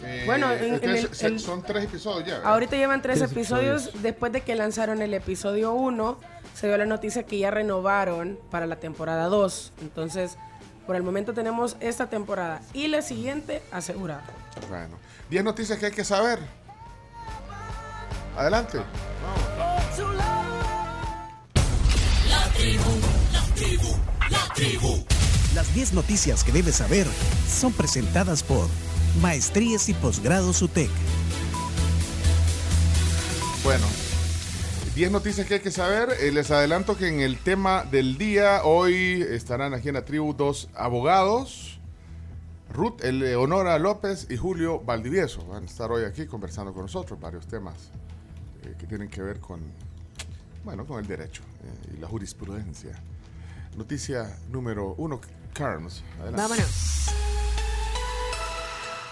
Eh, 0.06 0.22
Bueno, 0.26 0.52
en- 0.52 0.74
el- 0.82 1.14
se- 1.14 1.26
el- 1.26 1.40
son 1.40 1.62
tres 1.62 1.84
episodios 1.84 2.26
ya. 2.26 2.34
¿verdad? 2.36 2.52
Ahorita 2.52 2.76
llevan 2.76 3.02
tres, 3.02 3.18
Tres 3.18 3.32
episodios. 3.32 3.82
episodios. 3.84 4.02
Después 4.02 4.32
de 4.32 4.42
que 4.42 4.54
lanzaron 4.54 5.00
el 5.02 5.12
episodio 5.14 5.72
1, 5.72 6.18
se 6.54 6.68
dio 6.68 6.76
la 6.78 6.86
noticia 6.86 7.24
que 7.24 7.38
ya 7.38 7.50
renovaron 7.50 8.38
para 8.50 8.66
la 8.66 8.76
temporada 8.76 9.24
2. 9.26 9.72
Entonces, 9.80 10.36
por 10.86 10.96
el 10.96 11.02
momento 11.02 11.34
tenemos 11.34 11.76
esta 11.80 12.08
temporada 12.08 12.60
y 12.72 12.88
la 12.88 13.02
siguiente 13.02 13.62
asegurada. 13.72 14.24
Bueno, 14.68 14.96
10 15.30 15.44
noticias 15.44 15.78
que 15.78 15.86
hay 15.86 15.92
que 15.92 16.04
saber. 16.04 16.38
Adelante. 18.36 18.78
La 22.28 22.48
tribu, 22.56 22.90
la 23.32 23.42
tribu, 23.54 23.96
la 24.30 24.54
tribu. 24.54 25.04
Las 25.54 25.72
10 25.74 25.92
noticias 25.92 26.42
que 26.42 26.52
debes 26.52 26.76
saber 26.76 27.06
son 27.48 27.72
presentadas 27.72 28.42
por 28.42 28.68
Maestrías 29.22 29.88
y 29.88 29.94
Posgrados 29.94 30.60
UTEC. 30.62 30.90
Bueno, 33.62 33.86
10 34.94 35.10
noticias 35.10 35.44
que 35.48 35.54
hay 35.54 35.60
que 35.60 35.72
saber. 35.72 36.10
Eh, 36.20 36.30
les 36.30 36.52
adelanto 36.52 36.96
que 36.96 37.08
en 37.08 37.20
el 37.20 37.38
tema 37.38 37.82
del 37.82 38.16
día, 38.16 38.62
hoy 38.62 39.22
estarán 39.28 39.74
aquí 39.74 39.88
en 39.88 39.94
la 39.94 40.04
tribu 40.04 40.32
dos 40.34 40.68
abogados. 40.72 41.80
Ruth 42.72 43.02
Eleonora 43.02 43.76
López 43.80 44.28
y 44.30 44.36
Julio 44.36 44.80
Valdivieso 44.80 45.44
van 45.46 45.64
a 45.64 45.66
estar 45.66 45.90
hoy 45.90 46.04
aquí 46.04 46.26
conversando 46.26 46.72
con 46.72 46.82
nosotros 46.82 47.18
varios 47.20 47.46
temas 47.48 47.74
eh, 48.62 48.74
que 48.78 48.86
tienen 48.86 49.08
que 49.08 49.20
ver 49.20 49.40
con, 49.40 49.60
bueno, 50.64 50.86
con 50.86 51.00
el 51.00 51.06
derecho 51.08 51.42
eh, 51.64 51.94
y 51.96 52.00
la 52.00 52.06
jurisprudencia. 52.06 52.92
Noticia 53.76 54.38
número 54.48 54.94
uno, 54.96 55.20
Carnes. 55.52 56.04
Adelante. 56.20 56.40
Vámonos. 56.40 57.23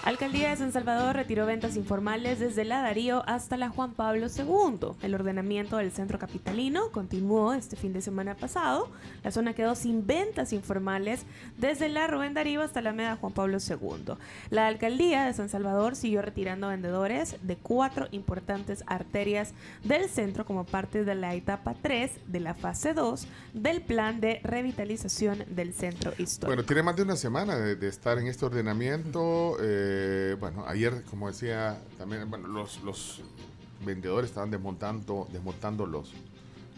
Alcaldía 0.04 0.50
de 0.50 0.56
San 0.56 0.72
Salvador 0.72 1.14
retiró 1.14 1.46
ventas 1.46 1.76
informales 1.76 2.40
desde 2.40 2.64
la 2.64 2.82
Darío 2.82 3.22
hasta 3.28 3.56
la 3.56 3.68
Juan 3.68 3.92
Pablo 3.92 4.26
II. 4.26 4.96
El 5.00 5.14
ordenamiento 5.14 5.76
del 5.76 5.92
centro 5.92 6.18
capitalino 6.18 6.90
continuó 6.90 7.52
este 7.54 7.76
fin 7.76 7.92
de 7.92 8.00
semana 8.00 8.34
pasado. 8.34 8.88
La 9.22 9.30
zona 9.30 9.54
quedó 9.54 9.76
sin 9.76 10.04
ventas 10.04 10.52
informales 10.52 11.22
desde 11.56 11.88
la 11.88 12.08
Rubén 12.08 12.34
Darío 12.34 12.62
hasta 12.62 12.82
la 12.82 12.92
Meda 12.92 13.14
Juan 13.14 13.32
Pablo 13.32 13.58
II. 13.58 14.14
La 14.50 14.66
alcaldía 14.66 15.24
de 15.24 15.34
San 15.34 15.48
Salvador 15.48 15.94
siguió 15.94 16.20
retirando 16.20 16.66
vendedores 16.66 17.36
de 17.42 17.54
cuatro 17.54 18.08
importantes 18.10 18.82
arterias 18.88 19.54
del 19.84 20.08
centro 20.08 20.44
como 20.44 20.64
parte 20.64 21.04
de 21.04 21.14
la 21.14 21.36
etapa 21.36 21.76
3 21.80 22.10
de 22.26 22.40
la 22.40 22.54
fase 22.54 22.92
2 22.92 23.28
del 23.54 23.80
plan 23.82 24.20
de 24.20 24.40
revitalización 24.42 25.44
del 25.46 25.72
centro 25.74 26.12
histórico. 26.18 26.48
Bueno, 26.48 26.64
tiene 26.64 26.82
más 26.82 26.96
de 26.96 27.02
una 27.04 27.14
semana 27.14 27.54
de, 27.54 27.76
de 27.76 27.86
estar 27.86 28.18
en 28.18 28.26
este 28.26 28.44
ordenamiento. 28.44 29.56
eh, 29.60 29.90
bueno, 30.40 30.64
ayer, 30.66 31.02
como 31.08 31.28
decía, 31.28 31.80
también 31.98 32.28
bueno, 32.28 32.48
los, 32.48 32.82
los 32.82 33.22
vendedores 33.84 34.30
estaban 34.30 34.50
desmontando, 34.50 35.28
desmontando 35.32 35.86
los, 35.86 36.12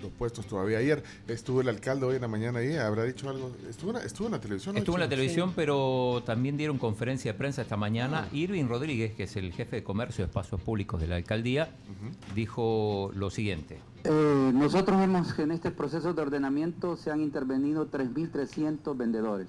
los 0.02 0.12
puestos 0.12 0.46
todavía. 0.46 0.78
Ayer 0.78 1.02
estuvo 1.28 1.60
el 1.60 1.68
alcalde 1.68 2.06
hoy 2.06 2.16
en 2.16 2.22
la 2.22 2.28
mañana 2.28 2.60
ahí, 2.60 2.76
habrá 2.76 3.04
dicho 3.04 3.28
algo. 3.28 3.52
Estuvo 3.68 3.90
en 3.90 3.96
la, 3.96 4.02
estuvo 4.04 4.26
en 4.26 4.32
la 4.32 4.40
televisión. 4.40 4.74
¿no, 4.74 4.78
Estuvo 4.78 4.96
en 4.96 5.00
la 5.00 5.08
televisión, 5.08 5.52
pero 5.56 6.22
también 6.24 6.56
dieron 6.56 6.78
conferencia 6.78 7.32
de 7.32 7.38
prensa 7.38 7.62
esta 7.62 7.76
mañana. 7.76 8.28
Irving 8.32 8.66
Rodríguez, 8.66 9.14
que 9.14 9.24
es 9.24 9.36
el 9.36 9.52
jefe 9.52 9.76
de 9.76 9.84
comercio 9.84 10.24
de 10.24 10.28
espacios 10.28 10.60
públicos 10.60 11.00
de 11.00 11.06
la 11.06 11.16
alcaldía, 11.16 11.70
dijo 12.34 13.10
lo 13.14 13.30
siguiente. 13.30 13.80
Eh, 14.04 14.50
nosotros 14.52 15.02
hemos, 15.02 15.38
en 15.38 15.50
este 15.50 15.70
proceso 15.70 16.12
de 16.12 16.20
ordenamiento 16.20 16.96
se 16.96 17.10
han 17.10 17.20
intervenido 17.20 17.90
3.300 17.90 18.96
vendedores. 18.96 19.48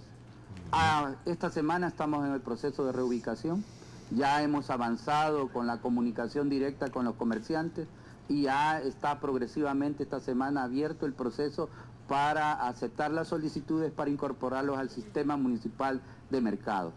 Ah, 0.72 1.14
esta 1.26 1.50
semana 1.50 1.88
estamos 1.88 2.26
en 2.26 2.34
el 2.34 2.42
proceso 2.42 2.86
de 2.86 2.92
reubicación, 2.92 3.64
ya 4.12 4.42
hemos 4.42 4.70
avanzado 4.70 5.48
con 5.50 5.68
la 5.68 5.78
comunicación 5.78 6.50
directa 6.50 6.90
con 6.90 7.06
los 7.06 7.16
comerciantes 7.16 7.88
y 8.28 8.44
ya 8.44 8.82
está 8.82 9.20
progresivamente 9.20 10.04
esta 10.04 10.20
semana 10.20 10.64
abierto 10.64 11.06
el 11.06 11.14
proceso 11.14 11.70
para 12.08 12.68
aceptar 12.68 13.12
las 13.12 13.28
solicitudes 13.30 13.92
para 13.92 14.10
incorporarlos 14.10 14.78
al 14.78 14.90
sistema 14.90 15.38
municipal 15.38 16.02
de 16.30 16.42
mercados. 16.42 16.94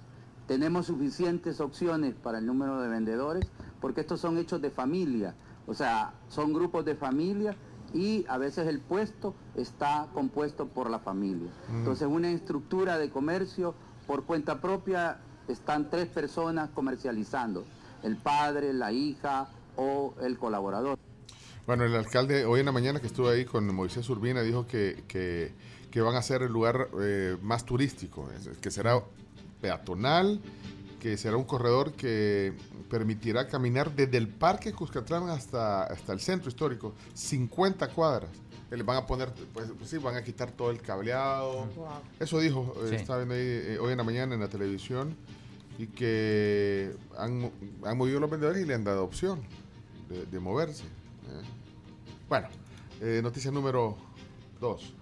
Tenemos 0.46 0.86
suficientes 0.86 1.60
opciones 1.60 2.14
para 2.14 2.38
el 2.38 2.46
número 2.46 2.80
de 2.80 2.88
vendedores 2.88 3.46
porque 3.80 4.00
estos 4.00 4.20
son 4.20 4.38
hechos 4.38 4.60
de 4.62 4.70
familia, 4.70 5.34
o 5.66 5.74
sea, 5.74 6.14
son 6.28 6.52
grupos 6.52 6.84
de 6.84 6.94
familia 6.94 7.54
y 7.94 8.24
a 8.28 8.38
veces 8.38 8.66
el 8.66 8.80
puesto 8.80 9.34
está 9.54 10.08
compuesto 10.14 10.66
por 10.66 10.90
la 10.90 10.98
familia. 10.98 11.50
Mm. 11.68 11.78
Entonces, 11.78 12.08
una 12.08 12.30
estructura 12.30 12.98
de 12.98 13.10
comercio 13.10 13.74
por 14.06 14.24
cuenta 14.24 14.60
propia 14.60 15.18
están 15.48 15.90
tres 15.90 16.08
personas 16.08 16.70
comercializando, 16.70 17.64
el 18.02 18.16
padre, 18.16 18.72
la 18.72 18.92
hija 18.92 19.48
o 19.76 20.14
el 20.20 20.38
colaborador. 20.38 20.98
Bueno, 21.66 21.84
el 21.84 21.94
alcalde 21.94 22.46
hoy 22.46 22.60
en 22.60 22.66
la 22.66 22.72
mañana 22.72 23.00
que 23.00 23.06
estuvo 23.06 23.28
ahí 23.28 23.44
con 23.44 23.74
Moisés 23.74 24.08
Urbina 24.08 24.40
dijo 24.40 24.66
que, 24.66 25.04
que, 25.06 25.52
que 25.90 26.00
van 26.00 26.16
a 26.16 26.22
ser 26.22 26.42
el 26.42 26.50
lugar 26.50 26.88
eh, 27.00 27.36
más 27.42 27.64
turístico, 27.64 28.28
que 28.62 28.70
será 28.70 29.02
peatonal, 29.60 30.40
que 31.00 31.16
será 31.16 31.36
un 31.36 31.44
corredor 31.44 31.92
que 31.92 32.52
permitirá 32.90 33.46
caminar 33.48 33.94
desde 33.94 34.16
el 34.16 34.28
Parque 34.28 34.72
Cuscatlán 34.72 35.28
hasta, 35.30 35.84
hasta 35.84 36.12
el 36.12 36.20
centro 36.20 36.48
histórico, 36.48 36.94
50 37.14 37.88
cuadras. 37.88 38.30
Le 38.70 38.82
van 38.82 38.98
a 38.98 39.06
poner, 39.06 39.32
pues, 39.54 39.66
pues 39.78 39.88
sí, 39.88 39.96
van 39.96 40.16
a 40.16 40.22
quitar 40.22 40.50
todo 40.52 40.70
el 40.70 40.80
cableado. 40.82 41.66
Eso 42.20 42.38
dijo, 42.38 42.74
eh, 42.84 42.88
Sí. 42.90 42.94
estaba 42.96 43.18
viendo 43.20 43.34
ahí 43.34 43.40
eh, 43.42 43.78
hoy 43.80 43.92
en 43.92 43.98
la 43.98 44.04
mañana 44.04 44.34
en 44.34 44.40
la 44.40 44.48
televisión 44.48 45.16
y 45.78 45.86
que 45.86 46.94
han, 47.16 47.50
han 47.84 47.96
movido 47.96 48.20
los 48.20 48.28
vendedores 48.30 48.62
y 48.62 48.66
le 48.66 48.74
han 48.74 48.84
dado 48.84 49.04
opción 49.04 49.40
de, 50.10 50.26
de 50.26 50.40
moverse. 50.40 50.82
¿eh? 50.84 51.42
Bueno, 52.28 52.48
eh, 53.00 53.20
noticia 53.22 53.50
número 53.50 53.96
2. 54.60 54.94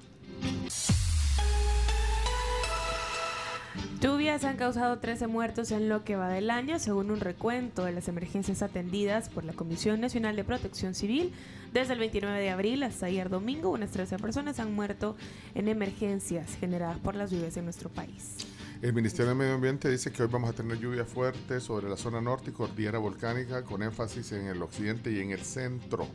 Lluvias 4.01 4.44
han 4.44 4.57
causado 4.57 4.98
13 4.98 5.27
muertos 5.27 5.70
en 5.70 5.89
lo 5.89 6.05
que 6.05 6.16
va 6.16 6.28
del 6.28 6.51
año, 6.51 6.78
según 6.78 7.11
un 7.11 7.20
recuento 7.20 7.85
de 7.85 7.93
las 7.93 8.09
emergencias 8.09 8.62
atendidas 8.62 9.28
por 9.28 9.44
la 9.44 9.53
Comisión 9.53 10.01
Nacional 10.01 10.36
de 10.36 10.44
Protección 10.44 10.94
Civil. 10.94 11.32
Desde 11.73 11.94
el 11.94 11.98
29 11.98 12.39
de 12.39 12.51
abril 12.51 12.82
hasta 12.82 13.07
ayer 13.07 13.28
domingo, 13.28 13.70
unas 13.70 13.90
13 13.90 14.19
personas 14.19 14.61
han 14.61 14.74
muerto 14.74 15.16
en 15.55 15.69
emergencias 15.69 16.57
generadas 16.61 16.98
por 16.98 17.15
las 17.15 17.31
lluvias 17.31 17.57
en 17.57 17.65
nuestro 17.65 17.89
país. 17.89 18.47
El 18.82 18.93
Ministerio 18.93 19.31
de 19.31 19.35
Medio 19.35 19.55
Ambiente 19.55 19.90
dice 19.90 20.12
que 20.12 20.23
hoy 20.23 20.28
vamos 20.31 20.51
a 20.51 20.53
tener 20.53 20.78
lluvia 20.78 21.07
fuerte 21.07 21.61
sobre 21.61 21.89
la 21.89 21.97
zona 21.97 22.20
norte 22.20 22.51
y 22.51 22.53
cordillera 22.53 22.98
volcánica 22.98 23.62
con 23.62 23.82
énfasis 23.82 24.32
en 24.32 24.47
el 24.47 24.61
occidente 24.62 25.11
y 25.11 25.20
en 25.20 25.31
el 25.31 25.40
centro. 25.40 26.07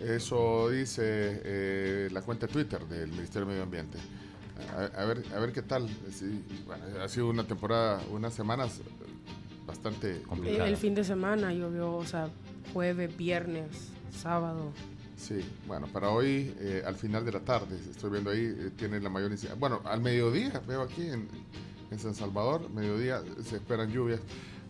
Eso 0.00 0.68
dice 0.68 1.02
eh, 1.04 2.08
la 2.12 2.22
cuenta 2.22 2.48
Twitter 2.48 2.84
del 2.86 3.10
Ministerio 3.10 3.46
de 3.46 3.52
Medio 3.52 3.62
Ambiente. 3.62 3.98
A, 4.74 5.02
a 5.02 5.04
ver, 5.04 5.22
a 5.34 5.38
ver 5.38 5.52
qué 5.52 5.62
tal. 5.62 5.88
Sí, 6.12 6.42
bueno, 6.66 6.84
ha 7.02 7.08
sido 7.08 7.28
una 7.28 7.44
temporada, 7.44 8.00
unas 8.10 8.32
semanas 8.34 8.80
bastante 9.66 10.22
El, 10.44 10.60
el 10.60 10.76
fin 10.76 10.94
de 10.94 11.04
semana 11.04 11.52
llovió, 11.52 11.94
o 11.94 12.04
sea, 12.04 12.28
jueves, 12.72 13.14
viernes, 13.16 13.66
sábado. 14.16 14.72
Sí, 15.16 15.40
bueno, 15.66 15.86
para 15.88 16.10
hoy, 16.10 16.54
eh, 16.60 16.82
al 16.86 16.94
final 16.94 17.24
de 17.24 17.32
la 17.32 17.40
tarde, 17.40 17.76
estoy 17.90 18.10
viendo 18.10 18.30
ahí, 18.30 18.44
eh, 18.44 18.70
tiene 18.76 19.00
la 19.00 19.08
mayor 19.08 19.30
incidencia. 19.32 19.58
Bueno, 19.58 19.80
al 19.84 20.00
mediodía, 20.00 20.60
veo 20.68 20.82
aquí 20.82 21.02
en, 21.08 21.26
en 21.90 21.98
San 21.98 22.14
Salvador, 22.14 22.68
mediodía 22.70 23.22
se 23.42 23.56
esperan 23.56 23.90
lluvias. 23.90 24.20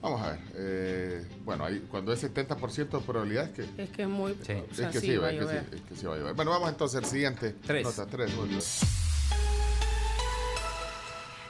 Vamos 0.01 0.23
a 0.23 0.31
ver, 0.33 0.41
eh, 0.55 1.25
bueno, 1.45 1.65
ahí, 1.65 1.85
cuando 1.91 2.13
es 2.13 2.23
70% 2.23 2.91
de 2.91 3.01
probabilidad 3.01 3.45
es 3.47 3.51
que, 3.51 3.83
Es 3.83 3.91
que 3.91 4.03
es 4.03 4.09
muy. 4.09 4.33
o 4.33 4.45
sea, 4.45 4.59
es 4.59 4.93
que 4.93 5.01
sí, 5.01 5.07
sí, 5.09 5.17
va 5.17 5.29
a 5.29 5.33
es 5.33 5.39
que 5.39 5.45
sí, 5.47 5.53
llover. 5.53 5.75
es 5.75 5.81
que 5.83 5.97
sí 5.97 6.07
va 6.07 6.15
a 6.15 6.19
llover. 6.19 6.35
Bueno, 6.35 6.51
vamos 6.53 6.69
entonces 6.69 7.03
al 7.03 7.07
siguiente. 7.11 7.55
Tres. 7.67 7.85
Nota, 7.85 8.07
tres. 8.07 8.35
muy 8.37 8.49
bien. 8.49 8.61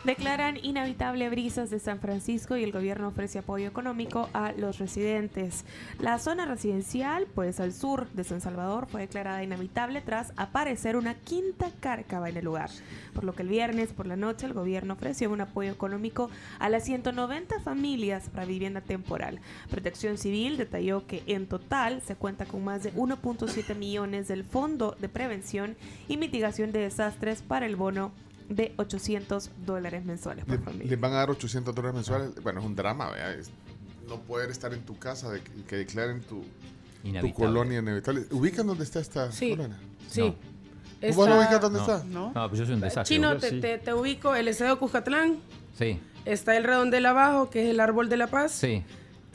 Declaran 0.06 0.56
inhabitable 0.62 1.28
brisas 1.30 1.68
de 1.68 1.80
San 1.80 1.98
Francisco 1.98 2.56
y 2.56 2.62
el 2.62 2.70
gobierno 2.70 3.08
ofrece 3.08 3.40
apoyo 3.40 3.66
económico 3.66 4.30
a 4.34 4.52
los 4.52 4.78
residentes. 4.78 5.64
La 5.98 6.20
zona 6.20 6.46
residencial, 6.46 7.26
pues 7.34 7.58
al 7.58 7.72
sur 7.72 8.08
de 8.10 8.22
San 8.22 8.40
Salvador, 8.40 8.86
fue 8.86 9.00
declarada 9.00 9.42
inhabitable 9.42 10.00
tras 10.02 10.32
aparecer 10.36 10.96
una 10.96 11.14
quinta 11.14 11.72
cárcava 11.80 12.28
en 12.28 12.36
el 12.36 12.44
lugar. 12.44 12.70
Por 13.14 13.24
lo 13.24 13.34
que 13.34 13.42
el 13.42 13.48
viernes 13.48 13.92
por 13.92 14.06
la 14.06 14.14
noche 14.14 14.46
el 14.46 14.52
gobierno 14.52 14.94
ofreció 14.94 15.28
un 15.28 15.40
apoyo 15.40 15.72
económico 15.72 16.30
a 16.60 16.68
las 16.68 16.84
190 16.84 17.58
familias 17.58 18.28
para 18.28 18.46
vivienda 18.46 18.82
temporal. 18.82 19.40
Protección 19.70 20.18
Civil 20.18 20.56
detalló 20.56 21.04
que 21.08 21.24
en 21.26 21.48
total 21.48 22.00
se 22.00 22.14
cuenta 22.14 22.44
con 22.44 22.62
más 22.62 22.84
de 22.84 22.94
1.7 22.94 23.74
millones 23.74 24.28
del 24.28 24.44
Fondo 24.44 24.96
de 25.00 25.08
Prevención 25.08 25.74
y 26.06 26.16
Mitigación 26.16 26.70
de 26.70 26.78
Desastres 26.78 27.42
para 27.42 27.66
el 27.66 27.74
bono 27.74 28.12
de 28.48 28.72
800 28.76 29.50
dólares 29.64 30.04
mensuales 30.04 30.44
por 30.44 30.58
Le- 30.58 30.64
familia. 30.64 30.86
les 30.90 31.00
van 31.00 31.12
a 31.12 31.16
dar 31.16 31.30
800 31.30 31.74
dólares 31.74 31.94
mensuales. 31.94 32.30
Bueno, 32.42 32.60
es 32.60 32.66
un 32.66 32.76
drama, 32.76 33.10
¿vea? 33.10 33.32
Es 33.32 33.50
no 34.08 34.20
poder 34.20 34.50
estar 34.50 34.72
en 34.72 34.82
tu 34.82 34.96
casa 34.98 35.30
de, 35.30 35.38
y 35.56 35.62
que 35.62 35.76
declaren 35.76 36.20
tu, 36.22 36.44
tu 37.20 37.32
colonia 37.32 37.78
inhabitable. 37.80 38.24
¿Ubican 38.30 38.66
dónde 38.66 38.84
está 38.84 39.00
esta 39.00 39.32
Sí, 39.32 39.50
colonia? 39.50 39.78
sí. 40.08 40.20
¿Vos 40.22 40.34
Está- 41.00 41.26
no 41.28 41.38
ubicas 41.38 41.60
dónde 41.60 41.78
No. 41.78 41.84
está? 41.84 42.04
No. 42.04 42.32
No, 42.32 42.48
pues 42.48 42.58
yo 42.60 42.64
soy 42.66 42.74
un 42.74 42.80
desastre. 42.80 43.14
Chino, 43.16 43.36
te, 43.36 43.50
sí. 43.50 43.60
te- 43.60 43.78
te 43.78 43.92
ubico 43.94 44.34
el 44.34 44.48
Estadio 44.48 44.78
Cuscatlán. 44.78 45.36
Sí, 45.78 46.00
Está 46.24 46.56
el 46.56 46.64
redondel 46.64 47.06
abajo, 47.06 47.50
que 47.50 47.62
es 47.64 47.68
el 47.70 47.78
árbol 47.80 48.08
de 48.08 48.16
la 48.16 48.26
paz. 48.28 48.52
sí. 48.52 48.82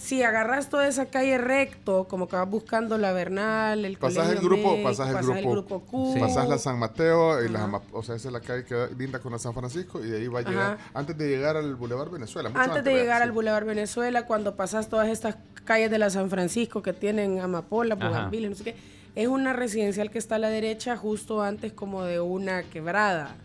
Si 0.02 0.24
agarras 0.24 0.68
toda 0.70 0.88
esa 0.88 1.06
calle 1.06 1.38
recto, 1.38 2.08
como 2.08 2.28
que 2.28 2.36
vas 2.36 2.50
buscando 2.50 2.98
la 2.98 3.14
Bernal, 3.14 3.86
el 3.86 3.98
Pasas 3.98 4.30
el 4.30 4.40
Colegio 4.40 4.50
grupo, 4.50 4.72
México, 4.72 4.90
pasas 4.90 5.10
el 5.38 5.46
grupo, 5.48 5.80
Q. 5.82 6.16
pasas 6.20 6.50
la 6.50 6.58
San 6.58 6.80
Mateo, 6.80 7.44
y 7.44 7.50
la 7.50 7.60
Ajá. 7.60 7.68
Ama- 7.68 7.82
o 7.94 8.02
sea, 8.02 8.16
esa 8.16 8.30
es 8.30 8.34
la 8.34 8.40
calle 8.42 8.66
que 8.66 8.74
da- 8.74 8.88
linda 8.98 9.20
con 9.20 9.32
la 9.32 9.38
San 9.38 9.54
Francisco 9.54 10.04
y 10.04 10.10
de 10.10 10.18
ahí 10.18 10.28
va 10.28 10.40
a 10.40 10.42
llegar, 10.42 10.74
Ajá. 10.74 10.78
antes 10.96 11.16
de 11.16 11.28
llegar 11.30 11.56
al 11.56 11.76
Boulevard 11.76 12.10
Venezuela. 12.10 12.50
mucho 12.50 12.60
Antes 12.62 12.84
de 12.84 12.94
llegar 12.96 13.18
Sí. 13.18 13.24
al 13.24 13.32
Boulevard 13.32 13.64
Venezuela, 13.66 14.26
cuando 14.26 14.56
pasas 14.56 14.90
todas 14.90 15.08
estas 15.08 15.36
calles 15.66 15.92
de 15.92 16.00
la 16.00 16.10
San 16.10 16.32
Francisco 16.32 16.82
que 16.82 16.94
tienen 16.94 17.40
Amapola. 17.40 17.94
Bugambiles, 17.94 18.50
no 18.50 18.56
sé 18.56 18.64
qué, 18.64 18.76
es 19.16 19.28
una 19.28 19.54
residencial 19.54 20.10
que 20.10 20.18
está 20.18 20.36
a 20.36 20.40
la 20.40 20.50
derecha 20.50 20.98
justo 20.98 21.44
antes 21.44 21.74
como 21.74 22.04
de 22.04 22.20
una 22.20 22.64
quebrada. 22.64 23.36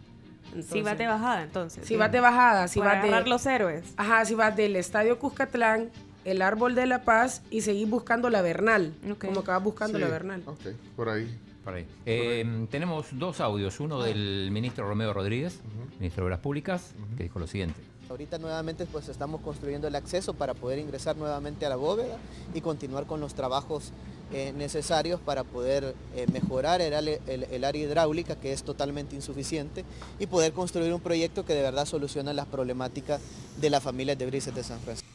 si 0.67 0.81
vas 0.81 0.97
de 0.97 1.07
bajada, 1.07 1.43
entonces. 1.43 1.87
Si 1.87 1.97
vas 1.97 2.11
de 2.11 2.21
bajada, 2.21 2.67
si 2.69 2.79
Para 2.79 3.03
vas 3.11 3.25
de... 3.25 3.29
los 3.31 3.45
héroes. 3.45 3.85
Ajá, 3.99 4.25
si 4.25 4.35
vas 4.35 4.57
del 4.57 4.75
Estadio 4.77 5.19
Cuscatlán, 5.19 5.91
el 6.27 6.43
Árbol 6.43 6.75
de 6.75 6.85
la 6.87 7.05
Paz 7.05 7.41
y 7.51 7.63
seguís 7.63 7.89
buscando 7.89 8.29
la 8.29 8.43
Bernal. 8.43 8.93
Como 9.19 9.43
que 9.43 9.51
vas 9.51 9.63
buscando 9.63 9.97
Sí, 9.99 10.05
la 10.05 10.11
Bernal. 10.11 10.43
Ok, 10.45 10.61
por 10.97 11.09
ahí. 11.09 11.39
Por 11.65 11.75
ahí. 11.75 11.87
Eh, 12.05 12.67
tenemos 12.71 13.07
dos 13.13 13.41
audios, 13.41 13.81
uno 13.81 14.03
del 14.03 14.51
ministro 14.53 14.87
Romeo 14.87 15.13
Rodríguez, 15.13 15.61
ministro 15.99 16.23
de 16.23 16.27
Obras 16.27 16.41
Públicas, 16.41 16.93
que 17.17 17.25
dijo 17.25 17.39
lo 17.39 17.47
siguiente. 17.47 17.81
Ahorita 18.09 18.39
nuevamente 18.39 18.87
pues 18.87 19.09
estamos 19.09 19.41
construyendo 19.41 19.89
el 19.89 19.97
acceso 19.97 20.33
para 20.35 20.55
poder 20.55 20.79
ingresar 20.79 21.17
nuevamente 21.17 21.67
a 21.67 21.69
la 21.69 21.75
bóveda 21.75 22.19
y 22.55 22.61
continuar 22.61 23.07
con 23.07 23.19
los 23.19 23.35
trabajos 23.35 23.91
eh, 24.33 24.53
necesarios 24.57 25.21
para 25.21 25.43
poder 25.43 25.95
eh, 26.15 26.27
mejorar 26.33 26.81
el, 26.81 26.95
ale- 26.95 27.21
el- 27.27 27.45
el 27.45 27.65
área 27.65 27.83
hidráulica 27.83 28.37
que 28.37 28.53
es 28.53 28.63
totalmente 28.63 29.17
insuficiente 29.17 29.85
y 30.21 30.27
poder 30.27 30.53
construir 30.53 30.93
un 30.93 31.01
proyecto 31.01 31.45
que 31.45 31.55
de 31.55 31.63
verdad 31.63 31.85
solucione 31.85 32.33
las 32.33 32.47
problemáticas 32.47 33.21
de 33.61 33.71
las 33.71 33.83
familias 33.83 34.17
de 34.19 34.27
Brises 34.27 34.55
de 34.55 34.63
San 34.63 34.79
Francisco. 34.81 35.09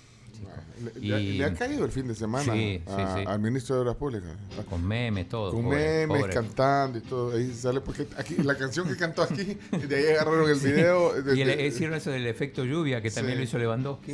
Francisco. 0.45 0.99
Le, 1.01 1.19
le- 1.19 1.33
le 1.33 1.45
ha 1.45 1.53
caído 1.53 1.85
el 1.85 1.91
fin 1.91 2.07
de 2.07 2.15
semana 2.15 2.51
Sí, 2.53 2.81
sí, 2.85 2.91
a- 3.01 3.15
sí. 3.17 3.23
al 3.27 3.39
ministro 3.39 3.75
de 3.75 3.81
Obras 3.81 3.95
Públicas. 3.95 4.31
Con 4.69 4.83
memes, 4.87 5.29
todo. 5.29 5.51
Con 5.51 5.65
pobre, 5.65 6.07
memes, 6.07 6.17
pobre. 6.21 6.33
cantando 6.33 6.97
y 6.97 7.01
todo. 7.01 7.35
Ahí 7.35 7.53
sale 7.53 7.81
porque 7.81 8.07
aquí 8.17 8.35
la 8.37 8.57
canción 8.57 8.87
que 8.87 8.95
cantó 8.97 9.21
aquí, 9.23 9.57
de 9.87 9.95
ahí 9.95 10.05
agarraron 10.15 10.49
el 10.49 10.59
video. 10.59 11.13
de- 11.21 11.37
y 11.37 11.41
el- 11.41 11.47
de- 11.57 11.67
hicieron 11.67 11.95
eso 11.95 12.09
del 12.11 12.25
efecto 12.27 12.63
lluvia, 12.65 13.01
que 13.01 13.11
también 13.11 13.35
Sí. 13.35 13.39
lo 13.39 13.43
hizo 13.43 13.57
Lewandowski. 13.59 14.13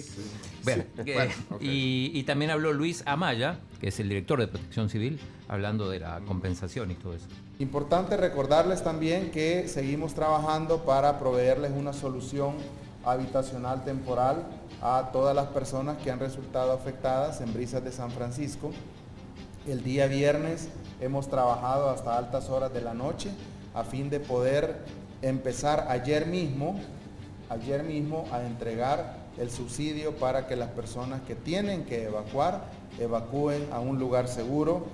Bueno, 0.63 0.83
Sí. 0.97 1.03
que- 1.05 1.13
Bueno, 1.13 1.31
ok. 1.51 1.61
y, 1.61 2.11
y 2.13 2.23
también 2.23 2.51
habló 2.51 2.73
Luis 2.73 3.03
Amaya, 3.05 3.59
que 3.79 3.87
es 3.87 3.99
el 3.99 4.09
director 4.09 4.39
de 4.39 4.47
Protección 4.47 4.89
Civil, 4.89 5.19
hablando 5.47 5.89
de 5.89 5.99
la 5.99 6.19
compensación 6.27 6.91
y 6.91 6.95
todo 6.95 7.13
eso. 7.13 7.27
Importante 7.59 8.17
recordarles 8.17 8.83
también 8.83 9.31
que 9.31 9.67
seguimos 9.67 10.13
trabajando 10.13 10.83
para 10.85 11.17
proveerles 11.17 11.71
una 11.71 11.93
solución 11.93 12.55
habitacional 13.05 13.83
temporal 13.85 14.43
a 14.81 15.09
todas 15.11 15.35
las 15.35 15.47
personas 15.47 15.97
que 15.97 16.11
han 16.11 16.19
resultado 16.19 16.71
afectadas 16.71 17.41
en 17.41 17.53
Brisas 17.53 17.83
de 17.83 17.91
San 17.91 18.11
Francisco. 18.11 18.71
El 19.67 19.83
día 19.83 20.07
viernes 20.07 20.69
hemos 21.01 21.29
trabajado 21.29 21.89
hasta 21.89 22.17
altas 22.17 22.49
horas 22.49 22.73
de 22.73 22.81
la 22.81 22.93
noche 22.93 23.29
a 23.73 23.83
fin 23.83 24.09
de 24.09 24.19
poder 24.19 24.77
empezar 25.21 25.87
ayer 25.89 26.25
mismo, 26.27 26.79
ayer 27.49 27.83
mismo 27.83 28.25
a 28.31 28.43
entregar 28.43 29.25
el 29.37 29.51
subsidio 29.51 30.15
para 30.15 30.47
que 30.47 30.55
las 30.55 30.69
personas 30.69 31.21
que 31.21 31.35
tienen 31.35 31.85
que 31.85 32.05
evacuar 32.05 32.65
evacúen 32.99 33.67
a 33.71 33.79
un 33.79 33.99
lugar 33.99 34.27
seguro. 34.27 34.85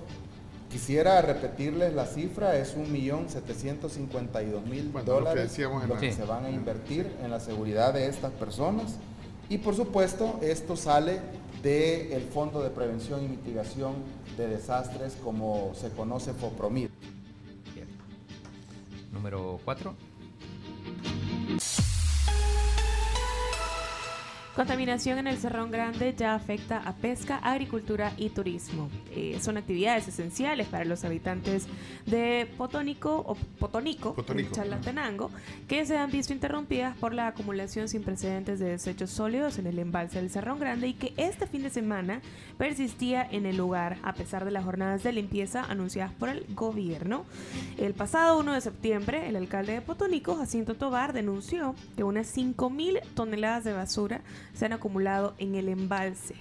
Quisiera 0.70 1.22
repetirles 1.22 1.94
la 1.94 2.06
cifra, 2.08 2.58
es 2.58 2.76
1.752.000 2.76 4.92
Bueno, 4.92 4.94
lo 4.94 5.04
que 5.04 5.12
dólares 5.12 5.58
lo 5.60 5.88
la- 5.96 6.00
que 6.00 6.12
se 6.12 6.26
van 6.26 6.46
a 6.46 6.50
invertir 6.50 7.16
en 7.24 7.30
la 7.32 7.40
seguridad 7.40 7.94
de 7.94 8.08
estas 8.08 8.32
personas. 8.32 8.96
Y 9.54 9.60
por 9.60 9.76
supuesto, 9.76 10.40
esto 10.42 10.76
sale 10.76 11.20
del 11.62 12.24
Fondo 12.24 12.64
de 12.64 12.72
Prevención 12.72 13.24
y 13.24 13.28
Mitigación 13.28 13.94
de 14.36 14.48
Desastres, 14.48 15.16
como 15.24 15.74
se 15.76 15.92
conoce 15.92 16.34
FOPROMID. 16.34 16.90
Número 19.12 19.60
4. 19.64 19.96
Contaminación 24.56 25.18
en 25.18 25.26
el 25.26 25.38
Cerrón 25.38 25.72
Grande 25.72 26.14
ya 26.16 26.36
afecta 26.36 26.78
a 26.78 26.94
pesca, 26.94 27.38
agricultura 27.38 28.14
y 28.18 28.30
turismo. 28.30 28.88
Eh, 29.10 29.40
son 29.42 29.58
actividades 29.58 30.08
esenciales 30.08 30.68
para 30.68 30.86
los 30.86 31.04
habitantes 31.04 31.66
de 32.06 32.48
Potónico 32.56 33.24
o 33.26 33.34
Potonico, 33.34 34.14
Potonico. 34.14 34.50
en 34.50 34.54
Chalatenango, 34.54 35.32
que 35.68 35.84
se 35.88 35.98
han 35.98 36.12
visto 36.12 36.34
interrumpidas 36.34 36.96
por 36.98 37.16
la 37.16 37.28
acumulación 37.28 37.90
sin 37.90 38.04
precedentes 38.04 38.60
de 38.60 38.70
desechos 38.70 39.10
sólidos 39.10 39.58
en 39.58 39.66
el 39.66 39.80
embalse 39.80 40.20
del 40.20 40.30
Cerrón 40.30 40.60
Grande 40.60 40.88
y 40.90 40.94
que 40.94 41.16
este 41.18 41.48
fin 41.48 41.64
de 41.64 41.72
semana 41.72 42.22
persistía 42.60 43.28
en 43.32 43.48
el 43.48 43.58
lugar 43.58 43.98
a 44.04 44.14
pesar 44.14 44.46
de 44.46 44.52
las 44.52 44.64
jornadas 44.64 45.02
de 45.02 45.14
limpieza 45.14 45.64
anunciadas 45.64 46.14
por 46.14 46.30
el 46.30 46.46
gobierno. 46.54 47.26
El 47.80 47.96
pasado 47.96 48.38
1 48.38 48.54
de 48.54 48.62
septiembre, 48.62 49.28
el 49.28 49.36
alcalde 49.36 49.74
de 49.74 49.82
Potónico, 49.82 50.36
Jacinto 50.36 50.76
Tobar, 50.76 51.12
denunció 51.12 51.74
que 51.96 52.04
unas 52.04 52.38
5.000 52.38 53.02
toneladas 53.16 53.64
de 53.64 53.74
basura 53.74 54.22
se 54.54 54.66
han 54.66 54.74
acumulado 54.74 55.34
en 55.38 55.56
el 55.56 55.70
embalse. 55.70 56.36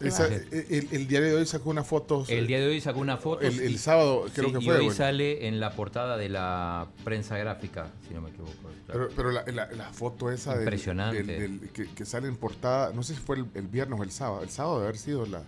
Esa- 0.00 0.28
el, 0.28 0.88
el 0.92 1.08
diario 1.08 1.30
de 1.30 1.34
hoy 1.34 1.46
sacó 1.46 1.70
una 1.70 1.82
foto. 1.82 2.24
El 2.28 2.46
día 2.46 2.60
de 2.60 2.68
hoy 2.68 2.80
sacó 2.80 3.00
una 3.00 3.16
foto. 3.16 3.40
El, 3.40 3.58
el 3.58 3.72
y- 3.72 3.78
sábado 3.78 4.26
creo 4.32 4.46
sí, 4.50 4.52
que 4.54 4.58
y 4.60 4.64
fue. 4.64 4.74
hoy 4.74 4.84
bueno. 4.84 4.96
sale 4.96 5.48
en 5.48 5.58
la 5.58 5.72
portada 5.72 6.16
de 6.16 6.28
la 6.28 6.86
prensa 7.04 7.36
gráfica, 7.36 7.90
si 8.06 8.14
no 8.14 8.20
me 8.20 8.30
equivoco. 8.30 8.52
Pero, 8.86 9.08
pero 9.16 9.32
la, 9.32 9.44
la- 9.46 9.66
la 9.72 9.90
foto 9.92 10.30
esa 10.30 10.52
del- 10.52 10.62
Impresionante. 10.62 11.24
del- 11.24 11.58
del- 11.60 11.70
que, 11.70 11.88
que 11.92 12.04
sale 12.04 12.28
en 12.28 12.36
portada, 12.36 12.92
no 12.92 13.02
sé 13.02 13.14
si 13.14 13.20
fue 13.20 13.38
el, 13.38 13.46
el 13.54 13.66
viernes 13.66 13.98
o 13.98 14.02
el 14.04 14.12
sábado, 14.12 14.44
el 14.44 14.50
sábado 14.50 14.76
debe 14.76 14.88
haber 14.90 14.98
sido 15.00 15.26
la, 15.26 15.42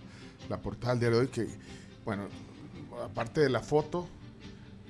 la 0.49 0.57
portada 0.57 0.95
del 0.95 0.99
diario 0.99 1.17
de 1.19 1.23
hoy, 1.27 1.31
que, 1.31 1.47
bueno, 2.03 2.27
aparte 3.05 3.39
de 3.39 3.49
la 3.49 3.61
foto, 3.61 4.05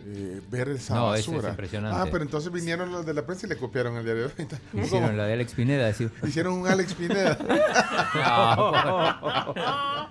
eh, 0.05 0.41
ver 0.49 0.69
esa 0.69 0.95
No, 0.95 1.15
eso 1.15 1.31
es 1.31 1.35
basura. 1.37 1.49
impresionante. 1.51 1.97
Ah, 1.99 2.07
pero 2.11 2.23
entonces 2.23 2.51
vinieron 2.51 2.91
los 2.91 3.05
de 3.05 3.13
la 3.13 3.25
prensa 3.25 3.45
y 3.45 3.49
le 3.49 3.57
copiaron 3.57 3.95
el 3.97 4.03
diario 4.03 4.27
de 4.29 4.33
hoy. 4.43 4.47
Hicieron 4.83 5.17
la 5.17 5.25
de 5.25 5.33
Alex 5.33 5.53
Pineda. 5.53 5.89
Hicieron 6.23 6.53
un 6.53 6.67
Alex 6.67 6.93
Pineda. 6.93 7.37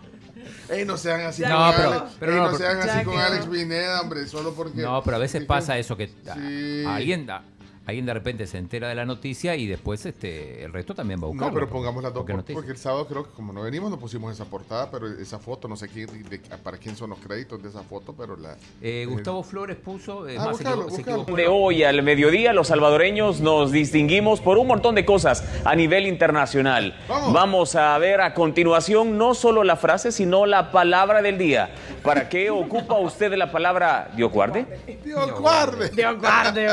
Ey, 0.70 0.84
no 0.84 0.96
sean 0.96 1.20
así 1.22 1.42
No, 1.42 1.48
con 1.56 1.74
pero- 1.76 1.90
Alex. 1.92 2.16
pero 2.20 2.32
Ey, 2.32 2.38
no, 2.38 2.44
no, 2.50 2.56
pero- 2.56 2.70
sean 2.70 2.88
así 2.88 3.04
con. 3.04 3.18
Alex 3.18 3.46
Pineda, 3.46 4.00
hombre, 4.00 4.26
solo 4.26 4.54
porque. 4.54 4.80
No, 4.80 5.02
pero 5.02 5.16
a 5.16 5.20
veces 5.20 5.44
pasa 5.44 5.76
eso 5.78 5.96
que 5.96 6.08
Sí. 6.08 6.84
a 6.86 6.94
alguien 6.96 7.28
a- 7.30 7.42
alguien 7.90 8.06
de 8.06 8.14
repente 8.14 8.46
se 8.46 8.58
entera 8.58 8.88
de 8.88 8.94
la 8.94 9.04
noticia 9.04 9.54
y 9.56 9.66
después 9.66 10.04
este 10.06 10.64
el 10.64 10.72
resto 10.72 10.94
también 10.94 11.20
va 11.20 11.24
a 11.24 11.28
buscar. 11.28 11.48
No, 11.48 11.54
pero 11.54 11.68
pongamos 11.68 12.02
las 12.02 12.12
dos 12.14 12.24
porque 12.26 12.52
por- 12.52 12.54
porque 12.54 12.70
el 12.72 12.78
sábado 12.78 13.06
creo 13.06 13.24
que 13.24 13.30
como 13.30 13.52
no 13.52 13.62
venimos 13.62 13.90
no 13.90 13.98
pusimos 13.98 14.32
esa 14.32 14.44
portada, 14.46 14.90
pero 14.90 15.06
esa 15.08 15.38
foto, 15.38 15.68
no 15.68 15.76
sé 15.76 15.88
quién, 15.88 16.06
de- 16.28 16.38
para 16.62 16.78
quién 16.78 16.96
son 16.96 17.10
los 17.10 17.18
créditos 17.18 17.62
de 17.62 17.68
esa 17.68 17.82
foto, 17.82 18.14
pero 18.16 18.36
la... 18.36 18.56
Eh, 18.80 19.06
Gustavo 19.08 19.42
Flores 19.42 19.76
puso. 19.76 20.28
eh, 20.28 20.36
Ah, 20.38 20.46
más 20.46 20.56
se 20.56 20.64
se. 20.64 21.32
De 21.34 21.46
hoy 21.48 21.84
al 21.84 22.02
mediodía, 22.02 22.52
los 22.52 22.68
salvadoreños 22.68 23.40
nos 23.40 23.72
distinguimos 23.72 24.40
por 24.40 24.56
un 24.58 24.66
montón 24.66 24.94
de 24.94 25.04
cosas 25.04 25.44
a 25.64 25.74
nivel 25.74 26.06
internacional. 26.06 26.94
Vamos, 27.08 27.74
a 27.76 27.96
ver 27.98 28.20
a 28.20 28.34
continuación 28.34 29.18
no 29.18 29.34
solo 29.34 29.64
la 29.64 29.76
frase, 29.76 30.12
sino 30.12 30.46
la 30.46 30.70
palabra 30.72 31.22
del 31.22 31.38
día. 31.38 31.70
¿Para 32.02 32.28
qué 32.28 32.50
ocupa 32.50 32.98
usted 32.98 33.32
la 33.34 33.50
palabra 33.52 34.10
Dios 34.16 34.30
guarde? 34.32 34.66
Dios 35.04 35.38
guarde. 35.40 35.88
Dios 35.90 36.18
guarde. 36.18 36.66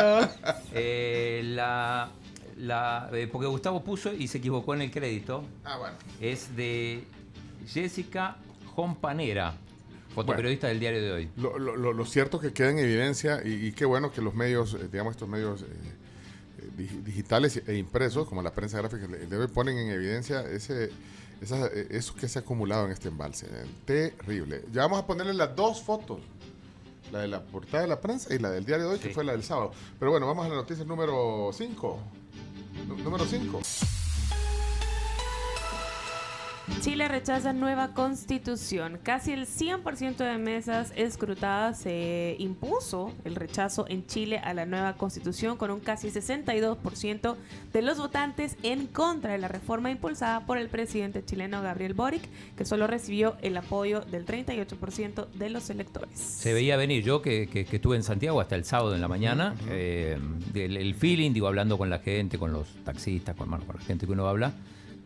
Eh, 0.73 1.07
la, 1.44 2.10
la- 2.58 3.10
eh, 3.14 3.28
porque 3.32 3.48
Gustavo 3.48 3.84
puso 3.84 4.14
y 4.14 4.28
se 4.28 4.38
equivocó 4.40 4.74
en 4.74 4.82
el 4.82 4.92
crédito. 4.92 5.44
Ah, 5.66 5.78
bueno. 5.78 5.96
Es 6.22 6.56
de 6.56 7.04
Jessica 7.68 8.38
Jompanera, 8.76 9.54
fotoperiodista 10.14 10.68
del 10.68 10.80
diario 10.80 11.02
de 11.02 11.12
hoy. 11.12 11.30
Lo, 11.38 11.58
lo- 11.60 11.76
lo- 11.94 12.06
cierto 12.06 12.40
que 12.40 12.54
queda 12.54 12.70
en 12.72 12.80
evidencia, 12.80 13.42
y, 13.44 13.68
y 13.68 13.72
qué 13.72 13.86
bueno 13.86 14.12
que 14.12 14.22
los 14.22 14.34
medios, 14.36 14.74
eh, 14.76 14.88
digamos, 14.92 15.12
estos 15.12 15.28
medios 15.28 15.62
eh, 15.62 15.66
eh, 16.60 16.70
dig- 16.78 17.04
digitales 17.04 17.62
e 17.66 17.76
impresos, 17.76 18.28
como 18.28 18.42
la 18.42 18.52
prensa 18.54 18.78
gráfica, 18.80 19.06
el 19.06 19.30
de 19.30 19.38
hoy 19.38 19.48
ponen 19.48 19.78
en 19.78 19.90
evidencia 19.90 20.42
ese, 20.42 20.90
esa- 21.42 21.68
eh, 21.68 21.88
eso 21.92 22.16
que 22.16 22.28
se 22.28 22.40
ha 22.40 22.42
acumulado 22.42 22.86
en 22.86 22.92
este 22.92 23.08
embalse. 23.10 23.48
eh, 23.48 23.66
terrible. 23.86 24.64
Ya 24.72 24.84
vamos 24.84 25.00
a 25.00 25.08
ponerle 25.08 25.34
las 25.34 25.56
dos 25.56 25.82
fotos. 25.82 26.20
La 27.12 27.20
de 27.20 27.28
la 27.28 27.42
portada 27.42 27.84
de 27.84 27.90
la 27.90 28.02
prensa 28.02 28.34
y 28.34 28.40
la 28.40 28.50
del 28.52 28.66
diario 28.66 28.88
de 28.88 28.94
hoy, 28.94 29.00
que 29.00 29.10
fue 29.10 29.24
la 29.24 29.32
del 29.32 29.44
sábado. 29.44 29.72
Pero 30.00 30.12
bueno, 30.12 30.28
vamos 30.28 30.46
a 30.46 30.50
la 30.50 30.56
noticia 30.56 30.84
número 30.84 31.52
5. 31.54 32.00
Número 33.04 33.26
5. 33.26 33.62
Chile 36.81 37.07
rechaza 37.07 37.53
nueva 37.53 37.94
constitución. 37.94 38.99
Casi 39.02 39.31
el 39.31 39.48
100% 39.48 40.18
de 40.18 40.38
mesas 40.38 40.94
escrutadas 40.95 41.80
se 41.80 42.35
impuso 42.39 43.14
el 43.26 43.35
rechazo 43.35 43.85
en 43.89 44.06
Chile 44.06 44.38
a 44.39 44.53
la 44.53 44.65
nueva 44.65 44.94
constitución 44.95 45.57
con 45.57 45.72
un 45.72 45.80
casi 45.80 46.10
62% 46.10 47.35
de 47.73 47.81
los 47.81 47.98
votantes 47.98 48.57
en 48.64 48.85
contra 48.88 49.31
de 49.31 49.38
la 49.39 49.48
reforma 49.48 49.89
impulsada 49.91 50.45
por 50.45 50.57
el 50.57 50.69
presidente 50.69 51.23
chileno 51.26 51.61
Gabriel 51.61 51.94
Boric, 51.94 52.22
que 52.56 52.64
solo 52.65 52.85
recibió 52.85 53.38
el 53.41 53.57
apoyo 53.57 54.02
del 54.02 54.26
38% 54.26 55.27
de 55.34 55.49
los 55.49 55.69
electores. 55.69 56.19
Se 56.19 56.53
veía 56.53 56.77
venir, 56.77 57.03
yo 57.03 57.22
que, 57.22 57.48
que- 57.48 57.65
que 57.65 57.77
estuve 57.77 57.95
en 57.95 58.03
Santiago 58.03 58.39
hasta 58.39 58.56
el 58.56 58.65
sábado 58.65 58.94
en 58.94 59.02
la 59.02 59.07
mañana, 59.07 59.56
eh, 59.69 60.18
el 60.53 60.95
feeling, 60.95 61.31
digo, 61.31 61.48
hablando 61.48 61.77
con 61.77 61.89
la 61.89 61.99
gente, 61.99 62.38
con 62.38 62.52
los 62.52 62.68
taxistas, 62.84 63.35
con, 63.35 63.49
bueno, 63.49 63.65
con 63.65 63.77
la 63.77 63.81
gente 63.81 64.06
que 64.06 64.11
uno 64.11 64.27
habla, 64.27 64.53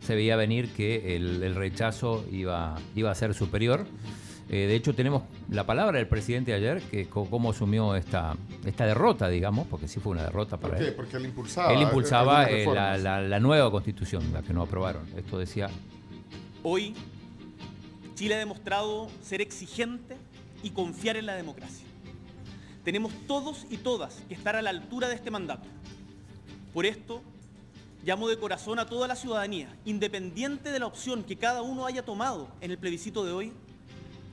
se 0.02 0.14
veía 0.14 0.36
venir 0.36 0.72
que 0.72 1.16
el, 1.16 1.42
el 1.42 1.54
rechazo 1.54 2.24
iba, 2.30 2.76
iba 2.94 3.10
a 3.10 3.14
ser 3.14 3.34
superior. 3.34 3.86
Eh, 4.48 4.66
de 4.66 4.74
hecho, 4.74 4.94
tenemos 4.94 5.22
la 5.48 5.64
palabra 5.64 5.98
del 5.98 6.08
presidente 6.08 6.52
ayer, 6.52 6.82
que 6.82 7.08
cómo 7.08 7.50
asumió 7.50 7.94
esta, 7.96 8.36
esta 8.66 8.84
derrota, 8.84 9.28
digamos, 9.28 9.66
porque 9.68 9.88
sí 9.88 9.98
fue 10.00 10.12
una 10.12 10.24
derrota 10.24 10.58
para 10.58 10.74
¿Por 10.74 10.82
qué? 10.82 10.88
él. 10.90 10.94
Porque 10.94 11.16
él 11.16 11.24
impulsaba. 11.26 11.72
Él 11.72 11.80
impulsaba 11.82 12.44
eh, 12.44 12.50
la, 12.50 12.56
reformas. 12.58 13.02
la- 13.02 13.20
la 13.22 13.40
nueva 13.40 13.70
constitución, 13.70 14.30
la 14.32 14.42
que 14.42 14.52
no 14.52 14.62
aprobaron. 14.62 15.06
Esto 15.16 15.38
decía 15.38 15.70
Hoy, 16.64 16.94
Chile 18.14 18.34
ha 18.34 18.38
demostrado 18.38 19.08
ser 19.22 19.40
exigente 19.40 20.16
y 20.62 20.70
confiar 20.70 21.16
en 21.16 21.26
la 21.26 21.34
democracia. 21.34 21.86
Tenemos 22.84 23.12
todos 23.26 23.66
y 23.70 23.78
todas 23.78 24.22
que 24.28 24.34
estar 24.34 24.54
a 24.56 24.62
la 24.62 24.70
altura 24.70 25.08
de 25.08 25.14
este 25.14 25.30
mandato. 25.30 25.68
Por 26.74 26.84
esto, 26.84 27.22
llamo 28.04 28.28
de 28.28 28.38
corazón 28.38 28.78
a 28.78 28.86
toda 28.86 29.06
la 29.06 29.16
ciudadanía, 29.16 29.68
independiente 29.84 30.72
de 30.72 30.78
la 30.78 30.86
opción 30.86 31.22
que 31.22 31.36
cada 31.36 31.62
uno 31.62 31.86
haya 31.86 32.04
tomado 32.04 32.48
en 32.60 32.70
el 32.70 32.78
plebiscito 32.78 33.24
de 33.24 33.32
hoy, 33.32 33.52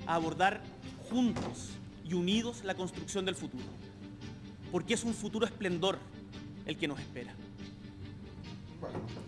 a 0.07 0.15
abordar 0.15 0.61
juntos 1.09 1.69
y 2.03 2.13
unidos 2.13 2.63
la 2.63 2.75
construcción 2.75 3.25
del 3.25 3.35
futuro. 3.35 3.65
Porque 4.71 4.93
es 4.93 5.03
un 5.03 5.13
futuro 5.13 5.45
esplendor 5.45 5.99
el 6.65 6.77
que 6.77 6.87
nos 6.87 6.99
espera. 6.99 7.33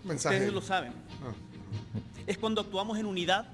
mensaje. 0.04 0.36
Ustedes 0.36 0.52
lo 0.52 0.62
saben. 0.62 0.92
Ah. 1.22 1.32
Es 2.26 2.38
cuando 2.38 2.60
actuamos 2.60 2.98
en 2.98 3.06
unidad, 3.06 3.46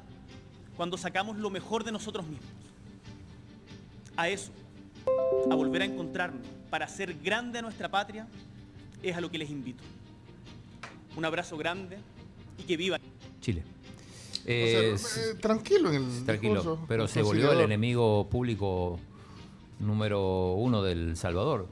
cuando 0.76 0.96
sacamos 0.96 1.36
lo 1.36 1.50
mejor 1.50 1.84
de 1.84 1.92
nosotros 1.92 2.26
mismos. 2.26 2.48
A 4.16 4.28
eso, 4.28 4.50
a 5.50 5.54
volver 5.54 5.82
a 5.82 5.84
encontrarnos 5.84 6.46
para 6.70 6.86
hacer 6.86 7.14
grande 7.14 7.58
a 7.58 7.62
nuestra 7.62 7.88
patria, 7.88 8.26
es 9.02 9.16
a 9.16 9.20
lo 9.20 9.30
que 9.30 9.38
les 9.38 9.50
invito. 9.50 9.82
Un 11.18 11.24
abrazo 11.24 11.56
grande 11.56 11.98
y 12.58 12.62
que 12.62 12.76
viva. 12.76 12.98
Chile. 13.40 13.64
Eh, 14.46 14.92
O 14.94 14.98
sea, 14.98 15.22
eh, 15.24 15.34
tranquilo 15.34 15.90
en 15.92 15.96
el 15.96 16.24
Tranquilo, 16.24 16.54
discurso, 16.54 16.84
pero 16.86 17.08
se 17.08 17.22
volvió 17.22 17.50
el 17.50 17.60
enemigo 17.60 18.28
público 18.30 19.00
número 19.80 20.52
uno 20.54 20.80
del 20.80 21.16
Salvador. 21.16 21.66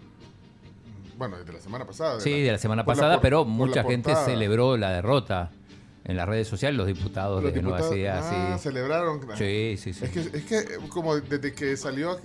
Bueno, 1.16 1.38
desde 1.38 1.52
la 1.52 1.60
semana 1.60 1.86
pasada. 1.86 2.18
Sí, 2.18 2.42
de 2.42 2.50
la 2.50 2.58
semana 2.58 2.82
la 2.82 2.86
pasada, 2.86 3.20
pero 3.20 3.44
mucha 3.44 3.84
gente 3.84 4.14
celebró 4.24 4.76
la 4.76 4.90
derrota 4.90 5.52
en 6.04 6.16
las 6.16 6.28
redes 6.28 6.48
sociales, 6.48 6.76
los 6.76 6.88
diputados 6.88 7.40
Los 7.40 7.54
de 7.54 7.62
Nueva 7.62 7.78
diputados, 7.78 7.96
Ideas. 7.98 8.24
ah, 8.28 8.54
sí. 8.58 8.62
celebraron. 8.64 9.20
Sí, 9.36 9.76
sí, 9.78 9.92
sí. 9.92 10.04
Es 10.04 10.10
que, 10.10 10.20
es 10.20 10.44
que 10.44 10.58
eh, 10.58 10.78
como 10.88 11.14
desde 11.16 11.52
que 11.54 11.76
salió 11.76 12.18
eh, 12.18 12.22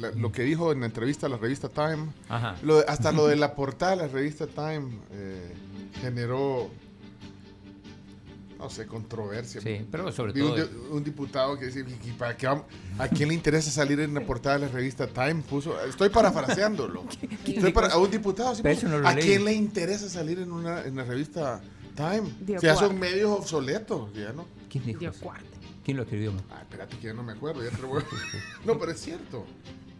la- 0.00 0.10
lo 0.10 0.32
que 0.32 0.42
dijo 0.42 0.72
en 0.72 0.80
la 0.80 0.86
entrevista 0.86 1.26
a 1.26 1.30
la 1.30 1.36
revista 1.36 1.68
Time, 1.68 2.08
Ajá. 2.28 2.56
lo 2.64 2.78
hasta 2.88 3.12
lo 3.12 3.28
de 3.28 3.36
la 3.36 3.54
portada 3.54 3.92
de 3.92 3.96
la 3.98 4.08
revista 4.08 4.46
Time 4.48 4.90
eh, 5.12 5.52
generó, 6.00 6.70
no 8.58 8.70
sé, 8.70 8.86
controversia. 8.86 9.60
Sí, 9.60 9.86
pero 9.90 10.10
sobre 10.12 10.32
Vi 10.32 10.40
un 10.40 10.48
todo- 10.54 10.66
di- 10.66 10.76
Un, 10.90 11.04
diputado 11.04 11.58
que 11.58 11.66
dice, 11.66 11.84
"¿Y 12.04 12.12
para 12.12 12.36
qué 12.36 12.46
vamos- 12.46 12.64
¿a 12.98 13.08
quién 13.08 13.28
le 13.28 13.34
interesa 13.34 13.70
salir 13.70 14.00
en 14.00 14.14
la 14.14 14.20
portada 14.22 14.58
de 14.58 14.66
la 14.66 14.72
revista 14.72 15.06
Time? 15.06 15.42
Puso, 15.42 15.78
estoy 15.84 16.08
parafraseándolo. 16.08 17.04
Estoy 17.46 17.72
para- 17.72 17.88
a 17.88 17.98
un 17.98 18.10
diputado, 18.10 18.54
sí, 18.54 18.62
puso, 18.62 18.88
no 18.88 19.06
¿a 19.06 19.14
leí. 19.14 19.24
quién 19.24 19.44
le 19.44 19.52
interesa 19.52 20.08
salir 20.08 20.38
en, 20.38 20.50
una, 20.52 20.82
en 20.82 20.96
la 20.96 21.04
revista 21.04 21.60
Time? 21.94 22.22
Dio 22.40 22.60
sea, 22.60 22.74
son 22.76 22.98
medios 22.98 23.30
obsoletos, 23.30 24.12
ya 24.14 24.32
no. 24.32 24.46
¿Quién 24.70 24.84
dijo. 24.86 25.00
¿Quién 25.84 25.98
lo 25.98 26.04
escribió? 26.04 26.32
Ah, 26.50 26.60
espérate 26.62 26.96
que 26.96 27.08
ya 27.08 27.12
no 27.12 27.22
me 27.22 27.32
acuerdo, 27.32 27.62
ya 27.62 27.70
te 27.70 27.82
lo 27.82 27.88
voy 27.88 28.02
a- 28.02 28.06
No, 28.66 28.78
pero 28.78 28.92
es 28.92 29.00
cierto. 29.00 29.44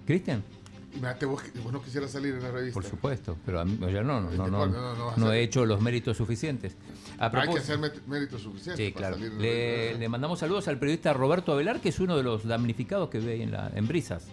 ¿Cristian? 0.06 0.42
Imagínate 0.96 1.26
vos, 1.26 1.42
que- 1.42 1.58
vos 1.58 1.72
no 1.72 1.82
quisieras 1.82 2.10
salir 2.12 2.34
en 2.34 2.42
la 2.42 2.50
revista. 2.52 2.74
Por 2.74 2.84
supuesto, 2.88 3.36
pero 3.44 3.60
a 3.60 3.64
mí, 3.64 3.76
yo 3.80 4.02
no, 4.04 4.20
no, 4.20 4.30
no, 4.30 4.46
No, 4.46 4.66
no, 4.66 4.66
no, 4.66 4.94
no 4.94 5.06
vas 5.06 5.16
a 5.18 5.20
no 5.20 5.32
he 5.32 5.42
hecho 5.42 5.66
los 5.66 5.80
méritos 5.80 6.16
suficientes. 6.16 6.76
A 7.18 7.26
Hay 7.36 7.48
que 7.48 7.58
hacer 7.58 7.78
méritos 8.06 8.42
suficientes 8.42 8.84
Sí, 8.86 8.92
para 8.92 9.08
claro. 9.08 9.14
salir 9.16 9.32
en 9.32 9.92
la 9.92 9.98
Le, 9.98 10.08
mandamos 10.08 10.38
saludos 10.38 10.68
al 10.68 10.78
periodista 10.78 11.12
Roberto 11.12 11.52
Avelar, 11.52 11.80
que 11.80 11.88
es 11.88 11.98
uno 12.00 12.16
de 12.16 12.22
los 12.22 12.44
damnificados 12.46 13.08
que 13.10 13.18
ve 13.18 13.32
ahí 13.32 13.42
en, 13.42 13.50
la, 13.52 13.70
en 13.74 13.86
Brisas. 13.88 14.28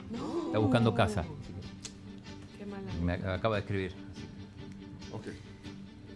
Está 0.48 0.60
buscando 0.60 0.94
casa. 0.94 1.26
Qué 2.58 2.66
mala. 2.66 2.92
Me 3.02 3.14
ac- 3.20 3.36
acaba 3.38 3.56
de 3.56 3.62
escribir. 3.62 3.94
Ok. 5.12 5.26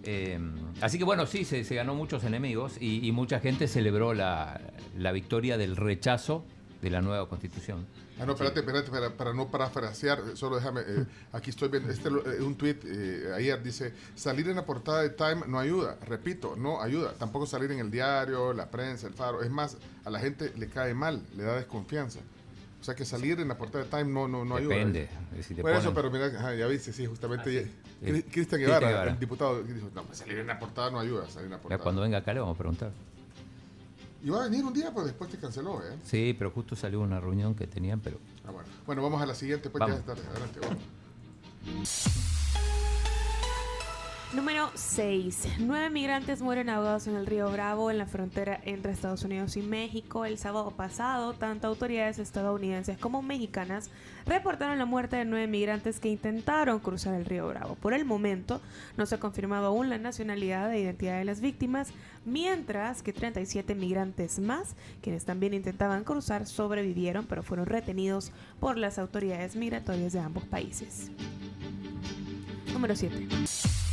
Eh, 0.03 0.39
así 0.81 0.99
que 0.99 1.03
bueno, 1.03 1.25
sí, 1.25 1.45
se, 1.45 1.63
se 1.63 1.73
ganó 1.75 1.95
muchos 1.95 2.23
enemigos 2.23 2.73
y, 2.79 3.05
y 3.07 3.11
mucha 3.11 3.39
gente 3.39 3.67
celebró 3.67 4.13
la, 4.13 4.61
la 4.95 5.11
victoria 5.11 5.57
del 5.57 5.75
rechazo 5.75 6.45
de 6.83 6.91
la 6.91 7.01
nueva 7.01 7.27
constitución. 7.27 7.87
Ah, 8.19 8.25
no, 8.25 8.31
espérate, 8.31 8.61
espérate, 8.61 8.89
para, 8.89 9.09
para 9.11 9.33
no 9.33 9.49
parafrasear, 9.49 10.21
solo 10.35 10.55
déjame, 10.55 10.81
eh, 10.87 11.05
aquí 11.33 11.49
estoy 11.49 11.67
viendo, 11.67 11.91
este 11.91 12.07
eh, 12.07 12.41
un 12.41 12.55
tweet 12.55 12.77
ayer 13.35 13.61
dice, 13.61 13.93
salir 14.15 14.47
en 14.47 14.55
la 14.55 14.65
portada 14.65 15.01
de 15.01 15.09
Time 15.09 15.41
no 15.47 15.59
ayuda, 15.59 15.97
repito, 16.05 16.55
no 16.55 16.81
ayuda, 16.81 17.13
tampoco 17.13 17.45
salir 17.45 17.71
en 17.71 17.79
el 17.79 17.91
diario, 17.91 18.53
la 18.53 18.71
prensa, 18.71 19.07
el 19.07 19.13
faro, 19.13 19.41
es 19.43 19.49
más, 19.51 19.75
a 20.05 20.09
la 20.09 20.19
gente 20.19 20.53
le 20.55 20.69
cae 20.69 20.93
mal, 20.93 21.21
le 21.35 21.43
da 21.43 21.55
desconfianza. 21.57 22.19
O 22.79 22.83
sea 22.85 22.93
que 22.95 23.03
salir 23.03 23.39
en 23.39 23.47
la 23.47 23.57
portada 23.57 23.83
de 23.83 23.89
Time 23.89 24.05
no, 24.05 24.27
no, 24.27 24.45
no 24.45 24.55
ayuda. 24.57 24.75
Depende, 24.75 25.09
eh, 25.35 25.43
si 25.43 25.55
Por 25.55 25.71
eso, 25.71 25.93
pero 25.93 26.09
mira, 26.11 26.27
ajá, 26.27 26.53
ya 26.53 26.67
viste, 26.67 26.93
sí, 26.93 27.05
justamente 27.07 27.51
ya- 27.53 27.63
sí. 27.63 27.71
Cri- 28.01 28.25
Cristian 28.31 28.61
Guevara, 28.61 28.87
Guevara. 28.89 29.11
el 29.11 29.19
diputado, 29.19 29.61
dijo, 29.63 29.89
no, 29.95 30.03
pues 30.03 30.19
salir 30.19 30.37
en 30.37 30.47
la 30.47 30.57
portada 30.59 30.91
no 30.91 30.99
ayuda, 30.99 31.27
salir 31.27 31.45
en 31.45 31.51
la 31.51 31.57
Ya 31.57 31.61
portada. 31.63 31.83
cuando 31.83 32.01
venga 32.03 32.19
acá 32.19 32.33
le 32.33 32.39
vamos 32.41 32.55
a 32.55 32.57
preguntar. 32.57 32.91
Iba 34.25 34.41
a 34.41 34.49
venir 34.49 34.65
un 34.65 34.73
día, 34.73 34.89
pero 34.91 35.05
después 35.05 35.29
te 35.29 35.37
canceló, 35.37 35.79
¿eh? 35.83 35.95
Sí, 36.03 36.35
pero 36.37 36.49
justo 36.49 36.75
salió 36.75 36.99
una 36.99 37.19
reunión 37.19 37.53
que 37.53 37.67
tenían, 37.67 37.99
pero 37.99 38.17
Ah, 38.45 38.51
bueno. 38.51 38.67
Bueno, 38.85 39.03
vamos 39.03 39.21
a 39.21 39.25
la 39.27 39.35
siguiente, 39.35 39.69
pues 39.69 39.79
Vamos. 39.79 39.95
ya 39.97 39.99
es 39.99 40.05
tarde, 40.07 40.21
adelante, 40.31 40.59
vamos. 40.61 42.03
Número 44.33 44.69
6. 44.73 45.59
Nueve 45.59 45.89
migrantes 45.89 46.41
mueren 46.41 46.69
ahogados 46.69 47.07
en 47.07 47.15
el 47.15 47.25
río 47.25 47.49
Bravo 47.51 47.89
en 47.89 47.97
la 47.97 48.05
frontera 48.05 48.59
entre 48.65 48.91
Estados 48.91 49.23
Unidos 49.23 49.55
y 49.55 49.61
México. 49.61 50.25
El 50.25 50.37
sábado 50.37 50.71
pasado, 50.71 51.33
tanto 51.33 51.67
autoridades 51.67 52.19
estadounidenses 52.19 52.97
como 52.97 53.21
mexicanas 53.21 53.89
reportaron 54.25 54.77
la 54.77 54.85
muerte 54.85 55.15
de 55.15 55.25
nueve 55.25 55.47
migrantes 55.47 55.99
que 55.99 56.09
intentaron 56.09 56.79
cruzar 56.79 57.13
el 57.13 57.25
río 57.25 57.47
Bravo. 57.47 57.75
Por 57.75 57.93
el 57.93 58.03
momento, 58.03 58.61
no 58.97 59.05
se 59.05 59.15
ha 59.15 59.19
confirmado 59.19 59.67
aún 59.67 59.89
la 59.89 59.99
nacionalidad 59.99 60.73
e 60.73 60.79
identidad 60.79 61.17
de 61.19 61.25
las 61.25 61.39
víctimas, 61.39 61.91
mientras 62.25 63.03
que 63.03 63.13
37 63.13 63.73
migrantes 63.75 64.39
más, 64.39 64.75
quienes 65.01 65.23
también 65.23 65.53
intentaban 65.53 66.03
cruzar, 66.03 66.45
sobrevivieron, 66.45 67.25
pero 67.25 67.43
fueron 67.43 67.67
retenidos 67.67 68.31
por 68.59 68.77
las 68.77 68.99
autoridades 68.99 69.55
migratorias 69.55 70.11
de 70.11 70.19
ambos 70.19 70.43
países. 70.45 71.11
Número 72.73 72.95
7. 72.95 73.84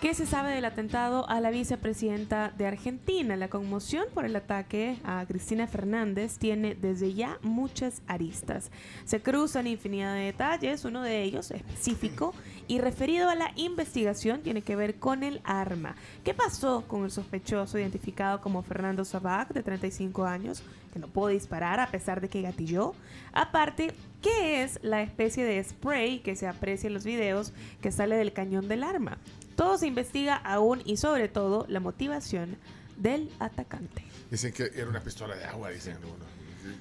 ¿Qué 0.00 0.14
se 0.14 0.26
sabe 0.26 0.54
del 0.54 0.64
atentado 0.64 1.28
a 1.28 1.40
la 1.40 1.50
vicepresidenta 1.50 2.52
de 2.56 2.68
Argentina? 2.68 3.34
La 3.34 3.48
conmoción 3.48 4.04
por 4.14 4.24
el 4.24 4.36
ataque 4.36 4.96
a 5.02 5.26
Cristina 5.26 5.66
Fernández 5.66 6.38
tiene 6.38 6.76
desde 6.76 7.14
ya 7.14 7.40
muchas 7.42 8.00
aristas. 8.06 8.70
Se 9.04 9.20
cruzan 9.20 9.66
infinidad 9.66 10.14
de 10.14 10.20
detalles, 10.20 10.84
uno 10.84 11.02
de 11.02 11.24
ellos 11.24 11.50
específico 11.50 12.32
y 12.68 12.78
referido 12.78 13.28
a 13.28 13.34
la 13.34 13.50
investigación 13.56 14.42
tiene 14.42 14.62
que 14.62 14.76
ver 14.76 15.00
con 15.00 15.24
el 15.24 15.40
arma. 15.42 15.96
¿Qué 16.22 16.32
pasó 16.32 16.84
con 16.86 17.02
el 17.02 17.10
sospechoso 17.10 17.76
identificado 17.76 18.40
como 18.40 18.62
Fernando 18.62 19.04
Sabac, 19.04 19.52
de 19.52 19.64
35 19.64 20.26
años, 20.26 20.62
que 20.92 21.00
no 21.00 21.08
pudo 21.08 21.26
disparar 21.26 21.80
a 21.80 21.90
pesar 21.90 22.20
de 22.20 22.28
que 22.28 22.42
gatilló? 22.42 22.94
Aparte, 23.32 23.92
¿qué 24.22 24.62
es 24.62 24.78
la 24.80 25.02
especie 25.02 25.44
de 25.44 25.64
spray 25.64 26.20
que 26.20 26.36
se 26.36 26.46
aprecia 26.46 26.86
en 26.86 26.94
los 26.94 27.04
videos 27.04 27.52
que 27.80 27.90
sale 27.90 28.14
del 28.14 28.32
cañón 28.32 28.68
del 28.68 28.84
arma? 28.84 29.18
Todo 29.58 29.76
se 29.76 29.88
investiga 29.88 30.36
aún 30.36 30.82
y 30.84 30.98
sobre 30.98 31.28
todo 31.28 31.66
la 31.68 31.80
motivación 31.80 32.56
del 32.96 33.28
atacante. 33.40 34.04
Dicen 34.30 34.52
que 34.52 34.70
era 34.72 34.88
una 34.88 35.00
pistola 35.00 35.34
de 35.34 35.44
agua, 35.46 35.70
dicen 35.70 35.96
algunos. 35.96 36.28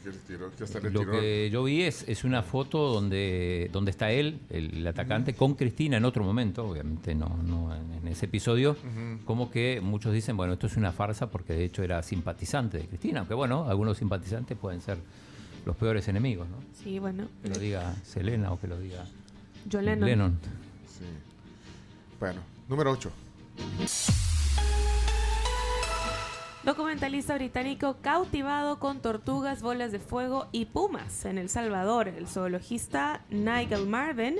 Que, 0.04 0.12
le 0.12 0.18
tiró, 0.18 0.56
que 0.56 0.64
hasta 0.64 0.80
le 0.82 0.92
Lo 0.92 1.00
tiró. 1.00 1.12
que 1.14 1.50
yo 1.50 1.64
vi 1.64 1.82
es, 1.82 2.08
es 2.08 2.24
una 2.24 2.44
foto 2.44 2.94
donde, 2.94 3.72
donde 3.74 3.90
está 3.90 4.12
él, 4.12 4.42
el, 4.52 4.86
atacante, 4.86 5.34
con 5.34 5.56
Cristina 5.56 5.98
en 5.98 6.06
otro 6.06 6.24
momento, 6.24 6.68
obviamente 6.68 7.16
no, 7.16 7.40
no 7.42 7.76
en, 7.76 7.94
en 7.94 8.08
ese 8.10 8.28
episodio, 8.28 8.78
como 9.26 9.50
que 9.50 9.82
muchos 9.82 10.14
dicen, 10.14 10.38
bueno, 10.38 10.54
esto 10.54 10.68
es 10.68 10.78
una 10.78 10.92
farsa 10.92 11.32
porque 11.32 11.54
de 11.54 11.66
hecho 11.66 11.82
era 11.82 12.04
simpatizante 12.04 12.78
de 12.78 12.86
Cristina, 12.86 13.22
aunque 13.22 13.34
bueno, 13.34 13.66
algunos 13.68 13.98
simpatizantes 13.98 14.56
pueden 14.56 14.82
ser 14.82 15.00
los 15.66 15.76
peores 15.78 16.08
enemigos, 16.10 16.48
¿no? 16.48 16.58
Sí, 16.84 17.00
bueno. 17.00 17.28
Que 17.42 17.50
lo 17.50 17.58
diga 17.58 17.96
Selena 18.04 18.52
o 18.52 18.60
que 18.60 18.68
lo 18.68 18.78
diga 18.80 19.04
John 19.72 19.84
Lennon. 19.84 20.38
Sí. 20.88 21.06
Bueno, 22.20 22.42
número 22.68 22.92
8. 22.92 23.12
Documentalista 26.64 27.36
británico 27.36 27.96
cautivado 28.02 28.78
con 28.78 29.00
tortugas, 29.00 29.62
bolas 29.62 29.94
de 29.94 30.00
fuego 30.00 30.48
y 30.52 30.66
pumas 30.66 31.24
en 31.24 31.38
El 31.38 31.48
Salvador. 31.48 32.10
El 32.10 32.28
zoologista 32.28 33.22
Nigel 33.30 33.88
Marvin 33.88 34.36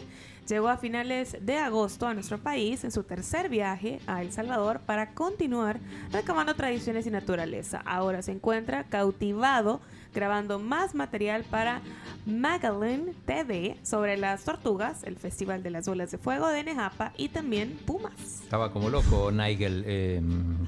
llegó 0.46 0.68
a 0.68 0.76
finales 0.76 1.38
de 1.40 1.58
agosto 1.58 2.06
a 2.06 2.14
nuestro 2.14 2.38
país 2.38 2.84
en 2.84 2.92
su 2.92 3.04
tercer 3.04 3.48
viaje 3.48 4.02
a 4.08 4.22
El 4.22 4.34
Salvador 4.34 4.82
para 4.82 5.14
continuar 5.14 5.80
recabando 6.12 6.54
tradiciones 6.54 7.08
y 7.08 7.12
naturaleza. 7.12 7.82
Ahora 7.86 8.22
se 8.22 8.34
encuentra 8.34 8.84
cautivado 8.84 9.80
grabando 10.18 10.58
más 10.58 10.96
material 10.96 11.44
para 11.44 11.80
Magdalene 12.26 13.14
TV 13.28 13.78
sobre 13.84 14.18
las 14.18 14.44
tortugas, 14.44 15.04
el 15.04 15.16
Festival 15.16 15.62
de 15.62 15.70
las 15.70 15.88
Bolas 15.88 16.10
de 16.10 16.18
Fuego 16.18 16.48
de 16.48 16.64
Nejapa 16.64 17.14
y 17.18 17.30
también 17.30 17.78
pumas. 17.86 18.14
Estaba 18.44 18.72
como 18.72 18.90
loco 18.90 19.32
Nigel, 19.32 19.84
eh, 19.86 20.20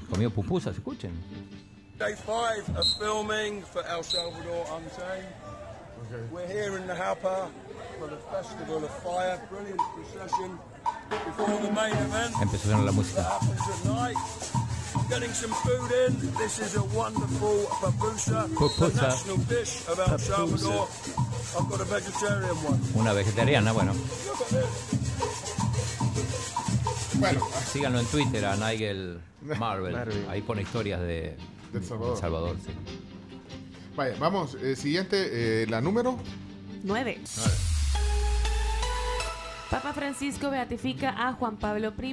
comió 0.08 0.30
pupusas, 0.30 0.76
escuchen. 0.76 1.10
Day 1.98 2.14
five 2.14 2.62
of 2.78 2.86
filming 2.98 3.62
for 3.62 3.82
El 3.86 4.04
Salvador 4.04 4.64
Untamed. 4.76 6.30
We're 6.32 6.46
here 6.46 6.78
in 6.78 6.86
Najapa 6.86 7.48
for 7.98 8.08
the 8.08 8.18
Festival 8.30 8.84
of 8.84 8.90
Fire. 9.02 9.38
Brilliant 9.50 9.80
procession 9.94 10.58
before 11.10 11.58
the 11.60 11.72
main 11.72 11.92
event. 11.92 12.34
Sonar 12.62 12.84
la 12.84 12.92
música. 12.92 13.26
Getting 15.08 15.32
some 15.32 15.50
food 15.64 15.90
in. 16.06 16.32
This 16.38 16.58
is 16.60 16.76
a 16.76 16.82
wonderful 16.82 17.66
pupusa, 17.80 18.48
Pupusa. 18.54 18.94
the 18.94 19.02
national 19.02 19.36
dish 19.48 19.86
of 19.88 19.98
El 19.98 20.18
Salvador. 20.18 20.88
I've 21.58 21.68
got 21.70 21.80
a 21.80 21.84
vegetarian 21.84 22.56
one. 22.64 22.80
Una 22.96 23.12
vegetariana, 23.12 23.72
bueno. 23.72 23.92
Bueno, 27.18 27.40
síganlo 27.72 28.00
en 28.00 28.06
Twitter 28.06 28.44
a 28.44 28.56
Nigel 28.56 29.20
Marvel. 29.58 29.92
Marvel. 29.96 30.26
Ahí 30.28 30.42
pone 30.42 30.62
historias 30.62 31.00
de 31.00 31.36
Del 31.72 31.84
Salvador. 31.84 32.14
El 32.14 32.20
Salvador, 32.20 32.56
sí. 32.64 32.72
Vaya, 33.96 34.16
vamos, 34.18 34.54
eh, 34.62 34.74
siguiente, 34.76 35.62
eh, 35.62 35.66
la 35.68 35.80
número. 35.80 36.18
9. 36.82 37.20
Papa 39.70 39.92
Francisco 39.92 40.50
beatifica 40.50 41.14
a 41.16 41.32
Juan 41.34 41.56
Pablo 41.56 41.92
I, 42.02 42.10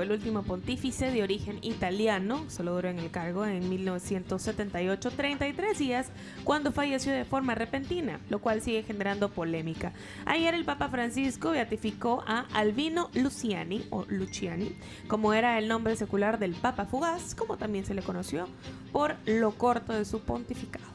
el 0.00 0.10
último 0.10 0.42
pontífice 0.42 1.10
de 1.10 1.22
origen 1.22 1.58
italiano. 1.60 2.46
Solo 2.48 2.74
duró 2.74 2.88
en 2.88 2.98
el 2.98 3.10
cargo 3.10 3.44
en 3.44 3.68
1978, 3.68 5.10
33 5.10 5.78
días, 5.78 6.10
cuando 6.44 6.72
falleció 6.72 7.12
de 7.12 7.26
forma 7.26 7.54
repentina, 7.54 8.20
lo 8.30 8.38
cual 8.38 8.62
sigue 8.62 8.84
generando 8.84 9.28
polémica. 9.28 9.92
Ayer 10.24 10.54
el 10.54 10.64
Papa 10.64 10.88
Francisco 10.88 11.50
beatificó 11.50 12.24
a 12.26 12.46
Albino 12.54 13.10
Luciani, 13.12 13.84
o 13.90 14.06
Luciani, 14.08 14.74
como 15.06 15.34
era 15.34 15.58
el 15.58 15.68
nombre 15.68 15.96
secular 15.96 16.38
del 16.38 16.54
Papa 16.54 16.86
Fugaz, 16.86 17.34
como 17.34 17.58
también 17.58 17.84
se 17.84 17.92
le 17.92 18.00
conoció, 18.00 18.48
por 18.92 19.16
lo 19.26 19.50
corto 19.52 19.92
de 19.92 20.06
su 20.06 20.20
pontificado. 20.20 20.86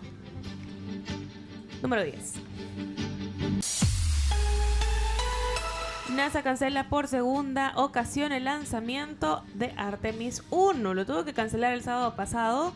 Número 1.84 2.03
10. 2.03 3.98
NASA 6.15 6.41
cancela 6.41 6.90
por 6.90 7.07
segunda 7.07 7.73
ocasión 7.76 8.31
el 8.31 8.45
lanzamiento 8.45 9.44
de 9.53 9.73
Artemis 9.77 10.44
1. 10.49 10.94
Lo 10.94 11.06
tuvo 11.06 11.23
que 11.23 11.34
cancelar 11.34 11.73
el 11.73 11.84
sábado 11.84 12.15
pasado 12.15 12.73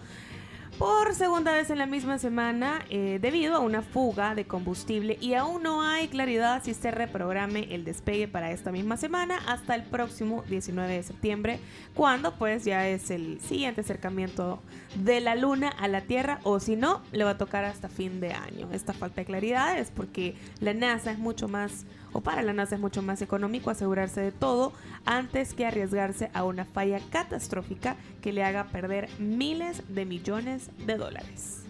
por 0.77 1.13
segunda 1.13 1.51
vez 1.51 1.69
en 1.69 1.77
la 1.77 1.85
misma 1.85 2.17
semana 2.17 2.83
eh, 2.89 3.19
debido 3.21 3.55
a 3.55 3.59
una 3.59 3.81
fuga 3.81 4.33
de 4.35 4.45
combustible 4.45 5.17
y 5.21 5.35
aún 5.35 5.63
no 5.63 5.83
hay 5.83 6.07
claridad 6.07 6.63
si 6.63 6.73
se 6.73 6.91
reprograme 6.91 7.73
el 7.73 7.85
despegue 7.85 8.27
para 8.27 8.51
esta 8.51 8.71
misma 8.71 8.97
semana 8.97 9.39
hasta 9.47 9.75
el 9.75 9.83
próximo 9.83 10.43
19 10.49 10.93
de 10.93 11.03
septiembre, 11.03 11.59
cuando 11.93 12.35
pues 12.35 12.65
ya 12.65 12.87
es 12.87 13.11
el 13.11 13.39
siguiente 13.39 13.81
acercamiento 13.81 14.61
de 14.95 15.21
la 15.21 15.35
luna 15.35 15.69
a 15.69 15.87
la 15.87 16.01
Tierra 16.01 16.39
o 16.43 16.59
si 16.59 16.75
no, 16.75 17.01
le 17.11 17.23
va 17.23 17.31
a 17.31 17.37
tocar 17.37 17.65
hasta 17.65 17.87
fin 17.89 18.19
de 18.19 18.33
año. 18.33 18.69
Esta 18.71 18.93
falta 18.93 19.21
de 19.21 19.25
claridad 19.25 19.77
es 19.77 19.91
porque 19.91 20.35
la 20.59 20.73
NASA 20.73 21.11
es 21.11 21.19
mucho 21.19 21.47
más 21.47 21.85
o 22.13 22.21
para 22.21 22.41
la 22.43 22.53
NASA 22.53 22.75
es 22.75 22.81
mucho 22.81 23.01
más 23.01 23.21
económico 23.21 23.69
asegurarse 23.69 24.21
de 24.21 24.31
todo 24.31 24.71
antes 25.05 25.53
que 25.53 25.65
arriesgarse 25.65 26.29
a 26.33 26.43
una 26.43 26.63
falla 26.65 26.99
catastrófica 27.11 27.95
que 28.21 28.31
le 28.31 28.43
haga 28.43 28.65
perder 28.65 29.09
miles 29.19 29.81
de 29.89 30.05
millones 30.05 30.69
de 30.85 30.95
dólares. 30.97 31.63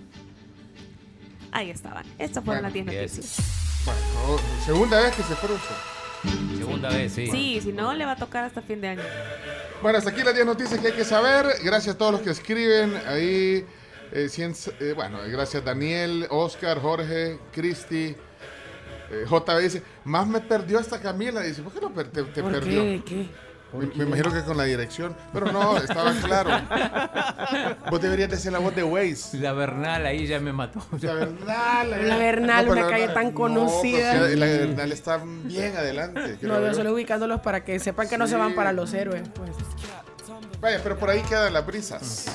Ahí 1.51 1.69
estaban. 1.69 2.05
Estas 2.17 2.43
fueron 2.43 2.63
las 2.63 2.73
10 2.73 2.85
noticias. 2.85 3.37
Bueno, 3.85 4.39
segunda 4.65 4.99
vez 5.01 5.15
que 5.15 5.23
se 5.23 5.35
frustra. 5.35 5.75
Segunda 6.57 6.89
vez, 6.89 7.11
sí. 7.13 7.27
Sí, 7.29 7.59
si 7.61 7.71
no, 7.73 7.93
le 7.93 8.05
va 8.05 8.13
a 8.13 8.15
tocar 8.15 8.43
hasta 8.45 8.61
fin 8.61 8.79
de 8.81 8.87
año. 8.89 9.01
Bueno, 9.81 9.97
hasta 9.97 10.09
aquí 10.09 10.23
las 10.23 10.33
10 10.33 10.45
noticias 10.45 10.79
que 10.79 10.87
hay 10.87 10.93
que 10.93 11.03
saber. 11.05 11.45
Gracias 11.63 11.95
a 11.95 11.97
todos 11.97 12.13
los 12.13 12.21
que 12.21 12.29
escriben 12.31 12.95
ahí. 13.07 13.65
eh, 14.15 14.27
cien- 14.29 14.55
eh, 14.79 14.93
bueno, 14.93 15.17
gracias 15.27 15.63
Daniel, 15.65 16.27
Oscar, 16.29 16.79
Jorge, 16.79 17.39
Cristi. 17.51 18.15
Eh, 19.13 19.25
JB 19.29 19.59
dice, 19.61 19.83
más 20.05 20.25
me 20.27 20.39
perdió 20.41 20.79
esta 20.79 20.99
Camila. 20.99 21.41
Dice, 21.41 21.61
¿por 21.61 21.71
qué 21.73 21.79
no 21.81 21.93
per- 21.93 22.07
te, 22.09 22.23
te 22.23 22.41
¿Por 22.41 22.51
perdió? 22.51 22.81
qué? 22.81 23.03
¿Qué? 23.05 23.29
Me, 23.73 23.87
me 23.87 24.03
imagino 24.03 24.31
que 24.31 24.41
con 24.43 24.55
la 24.55 24.65
dirección. 24.65 25.15
Pero 25.33 25.51
no, 25.51 25.77
estaba 25.77 26.11
claro. 26.23 26.51
Vos 27.89 28.01
deberías 28.01 28.29
de 28.29 28.37
ser 28.37 28.51
la 28.53 28.59
voz 28.59 28.75
de 28.75 28.83
Waze. 28.83 29.37
La 29.39 29.51
Bernal 29.53 30.05
ahí 30.05 30.27
ya 30.27 30.39
me 30.39 30.53
mató. 30.53 30.85
La 31.01 31.13
Bernal. 31.13 32.07
La 32.07 32.17
Bernal, 32.17 32.69
una 32.69 32.81
la 32.81 32.87
calle 32.87 33.07
Bernal- 33.07 33.13
tan 33.15 33.25
no, 33.27 33.33
conocida. 33.33 34.13
porque 34.19 34.35
la 34.35 34.45
Bernal 34.45 34.91
está 34.91 35.21
bien 35.43 35.75
adelante. 35.75 36.37
No, 36.41 36.61
yo 36.61 36.73
solo 36.75 36.93
ubicándolos 36.93 37.41
para 37.41 37.63
que 37.65 37.79
sepan 37.79 38.07
que 38.07 38.17
no 38.17 38.27
se 38.27 38.35
van 38.35 38.53
para 38.53 38.73
los 38.73 38.93
héroes. 38.93 39.27
Pues. 39.33 39.49
Vaya, 40.61 40.79
pero 40.81 40.97
por 40.97 41.09
ahí 41.09 41.21
quedan 41.23 41.51
las 41.51 41.65
brisas 41.65 42.25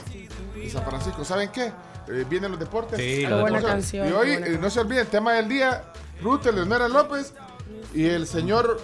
de 0.54 0.68
San 0.70 0.84
Francisco. 0.84 1.24
¿Saben 1.24 1.50
qué? 1.50 1.72
Eh, 2.10 2.24
vienen 2.28 2.50
los 2.50 2.60
deportes. 2.60 2.98
Sí, 2.98 3.22
Qué 3.22 3.28
los 3.28 3.40
buena 3.42 3.58
deportes. 3.58 3.74
canción, 3.92 4.08
Y 4.08 4.12
hoy, 4.12 4.30
buena 4.32 4.46
eh, 4.48 4.58
no 4.60 4.70
se 4.70 4.80
olviden, 4.80 5.06
tema 5.06 5.34
del 5.34 5.48
día, 5.48 5.84
Ruth 6.22 6.44
Leonora 6.46 6.88
López 6.88 7.34
y 7.94 8.06
el 8.06 8.26
señor 8.26 8.80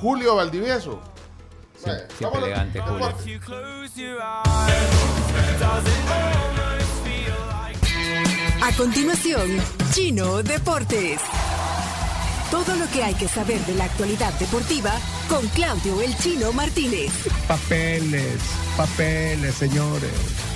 Julio 0.00 0.36
Valdivieso. 0.36 1.00
Siempre 1.76 2.06
vámonos. 2.20 2.44
elegante, 2.44 2.80
Julio. 2.80 3.14
A 8.62 8.72
continuación, 8.76 9.48
Chino 9.92 10.42
Deportes. 10.42 11.20
Todo 12.50 12.76
lo 12.76 12.86
que 12.90 13.04
hay 13.04 13.14
que 13.14 13.28
saber 13.28 13.60
de 13.66 13.74
la 13.74 13.84
actualidad 13.84 14.32
deportiva 14.38 14.92
con 15.28 15.46
Claudio 15.48 16.00
El 16.00 16.16
Chino 16.16 16.52
Martínez. 16.52 17.12
Papeles, 17.46 18.40
papeles, 18.76 19.54
señores, 19.54 20.10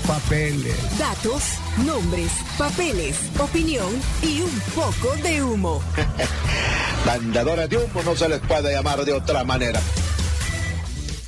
papeles. 0.07 0.77
Datos, 0.99 1.43
nombres, 1.85 2.31
papeles, 2.59 3.17
opinión 3.39 3.89
y 4.23 4.41
un 4.41 4.61
poco 4.75 5.15
de 5.23 5.43
humo. 5.43 5.83
Vendedores 7.07 7.69
de 7.69 7.79
humo 7.79 8.03
no 8.05 8.17
se 8.17 8.29
les 8.29 8.41
puede 8.41 8.73
llamar 8.73 9.05
de 9.05 9.13
otra 9.13 9.45
manera. 9.45 9.81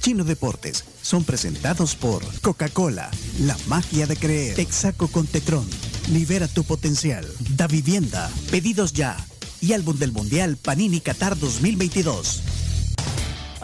Chino 0.01 0.25
Deportes 0.25 0.85
son 1.01 1.25
presentados 1.25 1.95
por 1.95 2.23
Coca-Cola, 2.41 3.11
la 3.41 3.57
magia 3.69 4.07
de 4.07 4.17
creer, 4.17 4.55
Texaco 4.55 5.09
con 5.09 5.27
Tetrón, 5.27 5.67
libera 6.11 6.47
tu 6.47 6.63
potencial, 6.63 7.27
Da 7.57 7.67
Vivienda, 7.67 8.31
pedidos 8.51 8.93
ya 8.93 9.17
y 9.63 9.73
álbum 9.73 9.99
del 9.99 10.13
Mundial 10.13 10.59
Panini 10.59 11.01
Qatar 11.01 11.39
2022. 11.39 12.43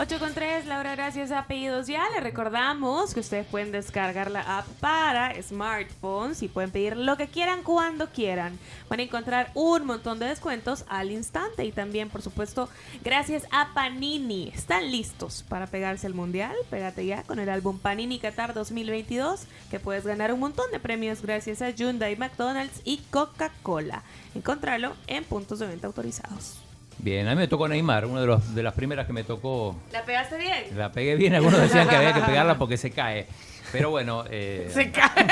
8 0.03 0.19
con 0.19 0.33
3, 0.33 0.65
Laura, 0.65 0.95
gracias 0.97 1.31
a 1.31 1.45
Pedidos 1.45 1.87
Ya. 1.87 2.09
Le 2.15 2.21
recordamos 2.21 3.13
que 3.13 3.21
ustedes 3.21 3.47
pueden 3.47 3.71
descargar 3.71 4.31
la 4.31 4.41
app 4.41 4.67
para 4.81 5.35
smartphones 5.43 6.43
y 6.43 6.49
pueden 6.49 6.71
pedir 6.71 6.97
lo 6.97 7.19
que 7.19 7.29
quieran 7.29 7.63
cuando 7.63 8.09
quieran. 8.09 8.59
Van 8.89 9.01
a 9.01 9.03
encontrar 9.03 9.51
un 9.53 9.85
montón 9.85 10.19
de 10.19 10.25
descuentos 10.25 10.87
al 10.89 11.11
instante 11.11 11.67
y 11.67 11.73
también, 11.73 12.09
por 12.09 12.23
supuesto, 12.23 12.71
gracias 13.05 13.47
a 13.53 13.75
Panini. 13.75 14.51
¿Están 14.55 14.91
listos 14.91 15.45
para 15.47 15.67
pegarse 15.67 16.07
al 16.07 16.15
mundial? 16.15 16.57
Pégate 16.71 17.05
ya 17.05 17.23
con 17.25 17.39
el 17.39 17.51
álbum 17.51 17.79
Panini 17.79 18.19
Qatar 18.19 18.55
2022 18.55 19.43
que 19.71 19.81
puedes 19.81 20.07
ganar 20.07 20.33
un 20.33 20.41
montón 20.41 20.71
de 20.73 20.81
premios 20.81 21.21
gracias 21.21 21.61
a 21.61 21.69
Hyundai, 21.69 22.17
McDonald's 22.17 22.81
y 22.85 23.03
Coca-Cola. 23.11 24.03
Encontrarlo 24.35 24.95
en 25.09 25.25
puntos 25.25 25.59
de 25.59 25.67
venta 25.67 25.89
autorizados. 25.89 26.70
Bien, 27.03 27.27
a 27.29 27.31
mí 27.31 27.37
me 27.39 27.49
tocó 27.49 27.67
Neymar, 27.67 28.05
una 28.05 28.21
de, 28.21 28.27
los, 28.27 28.55
de 28.55 28.63
las 28.63 28.75
primeras 28.75 29.07
que 29.07 29.13
me 29.13 29.25
tocó. 29.25 29.75
¿La 29.93 30.05
pegaste 30.05 30.37
bien? 30.37 30.77
La 30.77 30.93
pegué 30.93 31.17
bien, 31.17 31.35
algunos 31.35 31.61
decían 31.61 31.89
que 31.89 31.97
había 31.97 32.13
que 32.13 32.21
pegarla 32.21 32.59
porque 32.59 32.77
se 32.77 32.91
cae. 32.91 33.27
Pero 33.73 33.91
bueno, 33.91 34.25
eh, 34.29 34.69
Se 34.73 34.91
cae. 34.91 35.27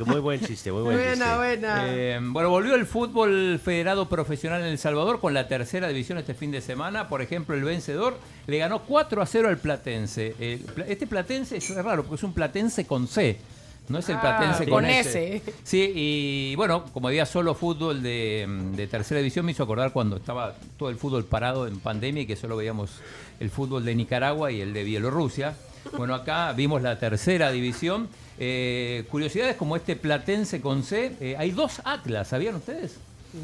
Muy 0.04 0.20
buen 0.20 0.40
chiste, 0.40 0.72
muy 0.72 0.82
buen 0.82 0.96
chiste. 0.98 1.16
Buena, 1.16 1.36
buena. 1.36 1.84
Eh, 1.86 2.18
bueno, 2.20 2.50
volvió 2.50 2.74
el 2.74 2.86
fútbol 2.86 3.60
federado 3.62 4.08
profesional 4.08 4.62
en 4.62 4.68
El 4.68 4.78
Salvador 4.78 5.20
con 5.20 5.32
la 5.34 5.46
tercera 5.46 5.88
división 5.88 6.18
este 6.18 6.34
fin 6.34 6.50
de 6.50 6.60
semana. 6.60 7.08
Por 7.08 7.22
ejemplo, 7.22 7.54
el 7.54 7.62
vencedor 7.62 8.18
le 8.46 8.58
ganó 8.58 8.82
4 8.82 9.22
a 9.22 9.26
0 9.26 9.48
al 9.48 9.58
Platense. 9.58 10.34
El 10.40 10.64
este 10.88 11.06
Platense 11.06 11.56
es 11.58 11.74
raro 11.76 12.02
porque 12.02 12.16
es 12.16 12.22
un 12.24 12.32
Platense 12.32 12.86
con 12.86 13.06
C. 13.06 13.38
No 13.88 13.98
es 13.98 14.08
el 14.08 14.16
Ah, 14.16 14.20
Platense 14.20 14.64
con 14.64 14.82
con, 14.82 14.86
S. 14.86 15.42
Sí, 15.62 15.92
y 15.94 16.54
bueno, 16.56 16.84
como 16.92 17.08
había 17.08 17.24
solo 17.26 17.54
fútbol 17.54 18.02
de, 18.02 18.46
de 18.74 18.86
tercera 18.86 19.18
división, 19.20 19.46
me 19.46 19.52
hizo 19.52 19.62
acordar 19.62 19.92
cuando 19.92 20.16
estaba 20.16 20.54
todo 20.78 20.88
el 20.90 20.96
fútbol 20.96 21.24
parado 21.24 21.66
en 21.66 21.78
pandemia 21.80 22.22
y 22.22 22.26
que 22.26 22.36
solo 22.36 22.56
veíamos 22.56 22.90
el 23.38 23.50
fútbol 23.50 23.84
de 23.84 23.94
Nicaragua 23.94 24.50
y 24.50 24.60
el 24.60 24.72
de 24.72 24.82
Bielorrusia. 24.84 25.54
Bueno, 25.96 26.14
acá 26.14 26.52
vimos 26.52 26.82
la 26.82 26.98
tercera 26.98 27.52
división. 27.52 28.08
Eh, 28.38 29.04
curiosidades 29.10 29.56
como 29.56 29.76
este 29.76 29.94
Platense 29.96 30.60
con 30.60 30.82
C. 30.82 31.12
eh, 31.20 31.36
hay 31.38 31.52
dos 31.52 31.80
Atlas, 31.84 32.28
¿sabían 32.28 32.56
ustedes? 32.56 32.96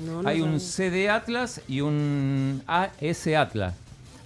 No, 0.05 0.23
no 0.23 0.28
hay 0.28 0.40
un 0.40 0.59
sabía. 0.59 0.90
CD 0.90 1.09
Atlas 1.10 1.60
y 1.69 1.82
un 1.82 2.62
AS 2.66 3.27
Atlas. 3.28 3.74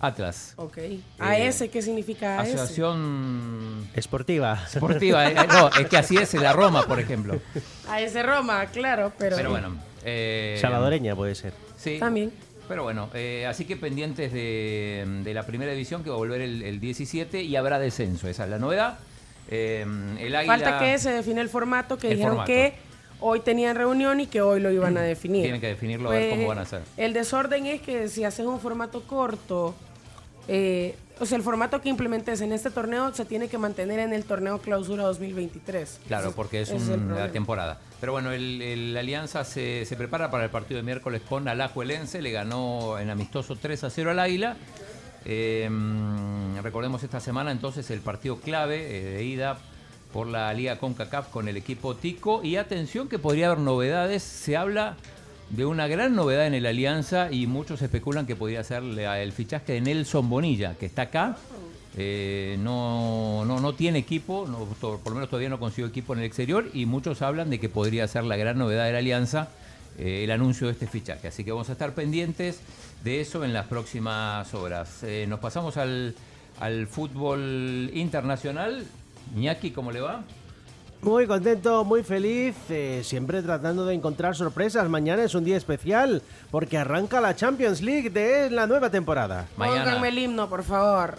Atlas. 0.01 0.55
Ok. 0.57 0.79
¿AS 1.19 1.65
qué 1.73 1.83
significa 1.83 2.39
AS? 2.41 2.49
Asociación 2.55 3.89
Esportiva. 3.95 4.63
Esportiva. 4.73 5.29
eh, 5.31 5.35
no, 5.49 5.69
es 5.69 5.87
que 5.89 5.97
así 5.97 6.17
es 6.17 6.35
la 6.35 6.53
Roma, 6.53 6.83
por 6.87 7.01
ejemplo. 7.01 7.41
AS 7.89 8.27
Roma, 8.27 8.67
claro, 8.67 9.13
pero. 9.19 9.37
Pero 9.37 9.51
bueno. 9.51 9.77
eh, 10.05 10.59
Salvadoreña 10.61 11.15
puede 11.17 11.35
ser. 11.35 11.53
Sí. 11.77 11.99
También. 11.99 12.33
Pero 12.69 12.83
bueno, 12.83 13.09
eh, 13.15 13.47
así 13.49 13.65
que 13.65 13.77
pendientes 13.77 14.33
de, 14.33 15.05
de 15.23 15.35
la 15.35 15.45
primera 15.47 15.71
división 15.71 16.03
que 16.03 16.11
va 16.11 16.17
a 16.17 16.19
volver 16.19 16.41
el, 16.41 16.63
el 16.63 16.81
17 16.81 17.43
y 17.43 17.55
habrá 17.57 17.79
descenso. 17.79 18.29
Esa 18.29 18.45
es 18.45 18.51
la 18.51 18.59
novedad. 18.59 18.99
Eh, 19.49 19.83
el 20.19 20.35
Águila 20.35 20.53
Falta 20.57 20.79
que 20.81 20.99
se 20.99 21.13
define 21.13 21.41
el 21.41 21.49
formato, 21.49 21.97
que 21.97 22.09
El 22.09 22.15
dijeron 22.17 22.33
formato. 22.39 22.49
que 22.53 22.75
hoy 23.21 23.39
tenían 23.41 23.77
reunión 23.77 24.21
y 24.21 24.27
que 24.27 24.43
hoy 24.43 24.61
lo 24.61 24.73
iban 24.73 24.97
a 24.99 25.03
definir. 25.03 25.43
tienen 25.43 25.61
que 25.61 25.69
definirlo 25.69 26.09
a 26.11 26.15
ver 26.15 26.23
Pues, 26.29 26.35
cómo 26.35 26.49
van 26.49 26.59
a 26.59 26.63
hacer. 26.63 26.83
El 26.97 27.13
desorden 27.13 27.67
es 27.67 27.81
que 27.83 28.09
si 28.09 28.25
haces 28.25 28.45
un 28.45 28.59
formato 28.59 29.03
corto, 29.05 29.77
eh, 30.49 30.95
o 31.19 31.25
sea, 31.27 31.37
el 31.37 31.43
formato 31.43 31.81
que 31.81 31.89
implementes 31.89 32.41
en 32.43 32.53
este 32.53 32.71
torneo 32.71 33.15
se 33.15 33.25
tiene 33.25 33.49
que 33.49 33.57
mantener 33.57 33.99
en 34.01 34.13
el 34.13 34.25
torneo 34.25 34.59
clausura 34.61 35.05
2023. 35.05 36.01
Claro, 36.07 36.33
porque 36.33 36.61
es 36.61 36.69
Ese 36.69 36.77
es 36.77 36.89
el 36.89 36.95
un- 36.95 37.01
la 37.01 37.07
problema. 37.07 37.33
temporada. 37.33 37.81
Pero 38.01 38.13
bueno, 38.13 38.33
el, 38.33 38.61
el 38.61 38.97
Alianza 38.97 39.43
se, 39.45 39.87
se 39.87 39.97
prepara 39.97 40.31
para 40.31 40.45
el 40.45 40.51
partido 40.51 40.77
de 40.77 40.83
miércoles 40.83 41.23
con 41.27 41.49
Alajuelense. 41.49 42.21
Le 42.21 42.31
ganó 42.33 42.99
en 42.99 43.09
amistoso 43.09 43.57
3 43.57 43.85
a 43.85 43.91
0 43.91 44.11
al 44.11 44.19
Águila. 44.19 44.57
Eh, 45.25 45.69
mm, 45.71 46.59
recordemos 46.63 47.03
esta 47.03 47.19
semana 47.21 47.51
entonces 47.51 47.91
el 47.91 48.01
partido 48.01 48.37
clave 48.39 48.99
eh, 48.99 49.03
de 49.17 49.25
ida 49.25 49.59
por 50.13 50.27
la 50.29 50.53
Liga 50.55 50.79
CONCACAF 50.79 51.29
con 51.31 51.49
el 51.49 51.57
equipo 51.57 51.97
Tico. 51.97 52.45
Y 52.45 52.57
atención 52.57 53.09
que 53.09 53.19
podría 53.19 53.47
haber 53.47 53.59
novedades. 53.61 54.23
Se 54.23 54.57
habla 54.57 54.97
de 55.51 55.65
una 55.65 55.87
gran 55.87 56.15
novedad 56.15 56.47
en 56.47 56.55
el 56.55 56.67
Alianza 56.67 57.31
y 57.31 57.47
muchos 57.47 57.81
especulan 57.83 58.27
que 58.27 58.37
podría 58.37 58.65
ser 58.65 58.83
el 58.83 59.33
fichaje 59.33 59.75
de 59.75 59.81
Nelson 59.81 60.29
Bonilla, 60.29 60.75
que 60.75 60.87
está 60.87 61.03
acá. 61.03 61.37
eh, 61.97 62.59
no, 62.61 63.45
no, 63.47 63.61
no 63.61 63.75
tiene 63.75 63.99
equipo, 63.99 64.47
no, 64.47 64.59
por 64.81 65.09
lo 65.09 65.15
menos 65.15 65.31
todavía 65.31 65.49
no 65.49 65.59
consiguió 65.59 65.87
equipo 65.87 66.13
en 66.13 66.19
el 66.19 66.27
exterior 66.27 66.69
y 66.75 66.85
muchos 66.85 67.23
hablan 67.23 67.49
de 67.49 67.59
que 67.59 67.69
podría 67.71 68.07
ser 68.07 68.25
la 68.25 68.37
gran 68.37 68.59
novedad 68.59 68.85
de 68.85 68.93
la 68.93 68.99
Alianza 68.99 69.49
eh, 69.99 70.25
el 70.25 70.31
anuncio 70.31 70.67
de 70.67 70.75
este 70.75 70.87
fichaje. 70.87 71.29
Así 71.29 71.43
que 71.43 71.53
vamos 71.53 71.71
a 71.71 71.73
estar 71.73 71.95
pendientes 71.95 72.61
de 73.03 73.23
eso 73.23 73.45
en 73.45 73.55
las 73.55 73.67
próximas 73.67 74.53
horas. 74.53 75.03
Eh, 75.05 75.25
nos 75.27 75.41
pasamos 75.41 75.79
al, 75.79 76.15
al 76.61 76.87
fútbol 76.87 77.91
internacional. 77.95 78.85
Iñaki, 79.35 79.71
¿cómo 79.71 79.91
le 79.91 80.01
va? 80.03 80.23
Muy 81.03 81.27
contento, 81.27 81.85
muy 81.85 82.03
feliz, 82.03 82.57
eh, 82.69 83.03
siempre 83.05 83.43
tratando 83.43 83.85
de 83.85 83.95
encontrar 83.95 84.35
sorpresas. 84.35 84.89
Mañana 84.89 85.23
es 85.23 85.35
un 85.35 85.45
día 85.45 85.57
especial 85.57 86.23
porque 86.51 86.79
arranca 86.79 87.21
la 87.21 87.37
Champions 87.37 87.81
League 87.81 88.11
de 88.11 88.51
la 88.51 88.67
nueva 88.67 88.91
temporada. 88.91 89.47
Pónganme 89.57 90.09
el 90.09 90.19
himno, 90.19 90.49
por 90.49 90.65
favor. 90.65 91.19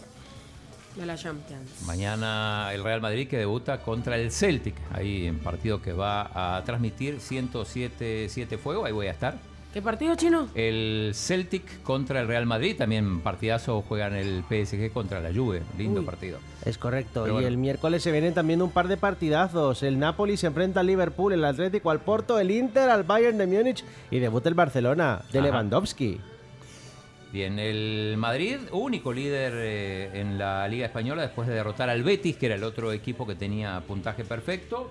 De 0.96 1.06
la 1.06 1.16
Champions. 1.16 1.70
Mañana 1.86 2.70
el 2.74 2.84
Real 2.84 3.02
Madrid 3.02 3.30
que 3.30 3.38
debuta 3.38 3.82
contra 3.82 4.18
el 4.18 4.32
Celtic, 4.32 4.76
ahí 4.92 5.28
en 5.28 5.38
partido 5.40 5.80
que 5.80 5.94
va 5.94 6.58
a 6.58 6.64
transmitir 6.64 7.22
107 7.22 8.28
7 8.30 8.58
Fuego, 8.58 8.84
ahí 8.84 8.92
voy 8.92 9.08
a 9.08 9.12
estar. 9.12 9.38
¿Qué 9.74 9.82
partido 9.82 10.16
chino? 10.16 10.48
El 10.56 11.12
Celtic 11.14 11.84
contra 11.84 12.22
el 12.22 12.28
Real 12.28 12.46
Madrid, 12.48 12.76
también 12.78 13.20
partidazo 13.22 13.84
juegan 13.84 14.16
el 14.16 14.44
PSG 14.50 14.92
contra 14.92 15.20
la 15.20 15.32
Juve, 15.32 15.62
lindo 15.78 16.00
Uy. 16.00 16.06
partido. 16.06 16.40
Es 16.66 16.78
correcto. 16.78 17.22
Pero 17.24 17.28
y 17.28 17.32
bueno. 17.34 17.48
el 17.48 17.58
miércoles 17.58 18.02
se 18.02 18.12
vienen 18.12 18.34
también 18.34 18.62
un 18.62 18.72
par 18.72 18.88
de 18.88 18.98
partidazos. 18.98 19.84
El 19.84 20.00
Napoli 20.00 20.36
se 20.38 20.48
enfrenta 20.48 20.80
al 20.80 20.88
Liverpool, 20.88 21.34
el 21.34 21.46
Atlético 21.46 21.92
al 21.92 22.00
Porto, 22.00 22.40
el 22.40 22.50
Inter 22.50 22.90
al 22.90 23.04
Bayern 23.04 23.38
de 23.38 23.46
Múnich 23.46 23.84
y 24.10 24.20
debuta 24.20 24.50
el 24.50 24.56
Barcelona 24.56 25.22
de 25.32 25.40
Ajá. 25.40 25.48
Lewandowski. 25.48 26.20
Bien, 27.32 27.60
el 27.60 28.16
Madrid, 28.18 28.58
único 28.72 29.12
líder 29.14 29.54
eh, 29.58 30.22
en 30.22 30.38
la 30.40 30.66
Liga 30.70 30.86
Española 30.88 31.22
después 31.24 31.48
de 31.48 31.54
derrotar 31.54 31.90
al 31.90 32.02
Betis, 32.02 32.38
que 32.38 32.46
era 32.48 32.56
el 32.56 32.64
otro 32.64 32.94
equipo 32.94 33.28
que 33.28 33.36
tenía 33.36 33.82
puntaje 33.82 34.24
perfecto. 34.24 34.90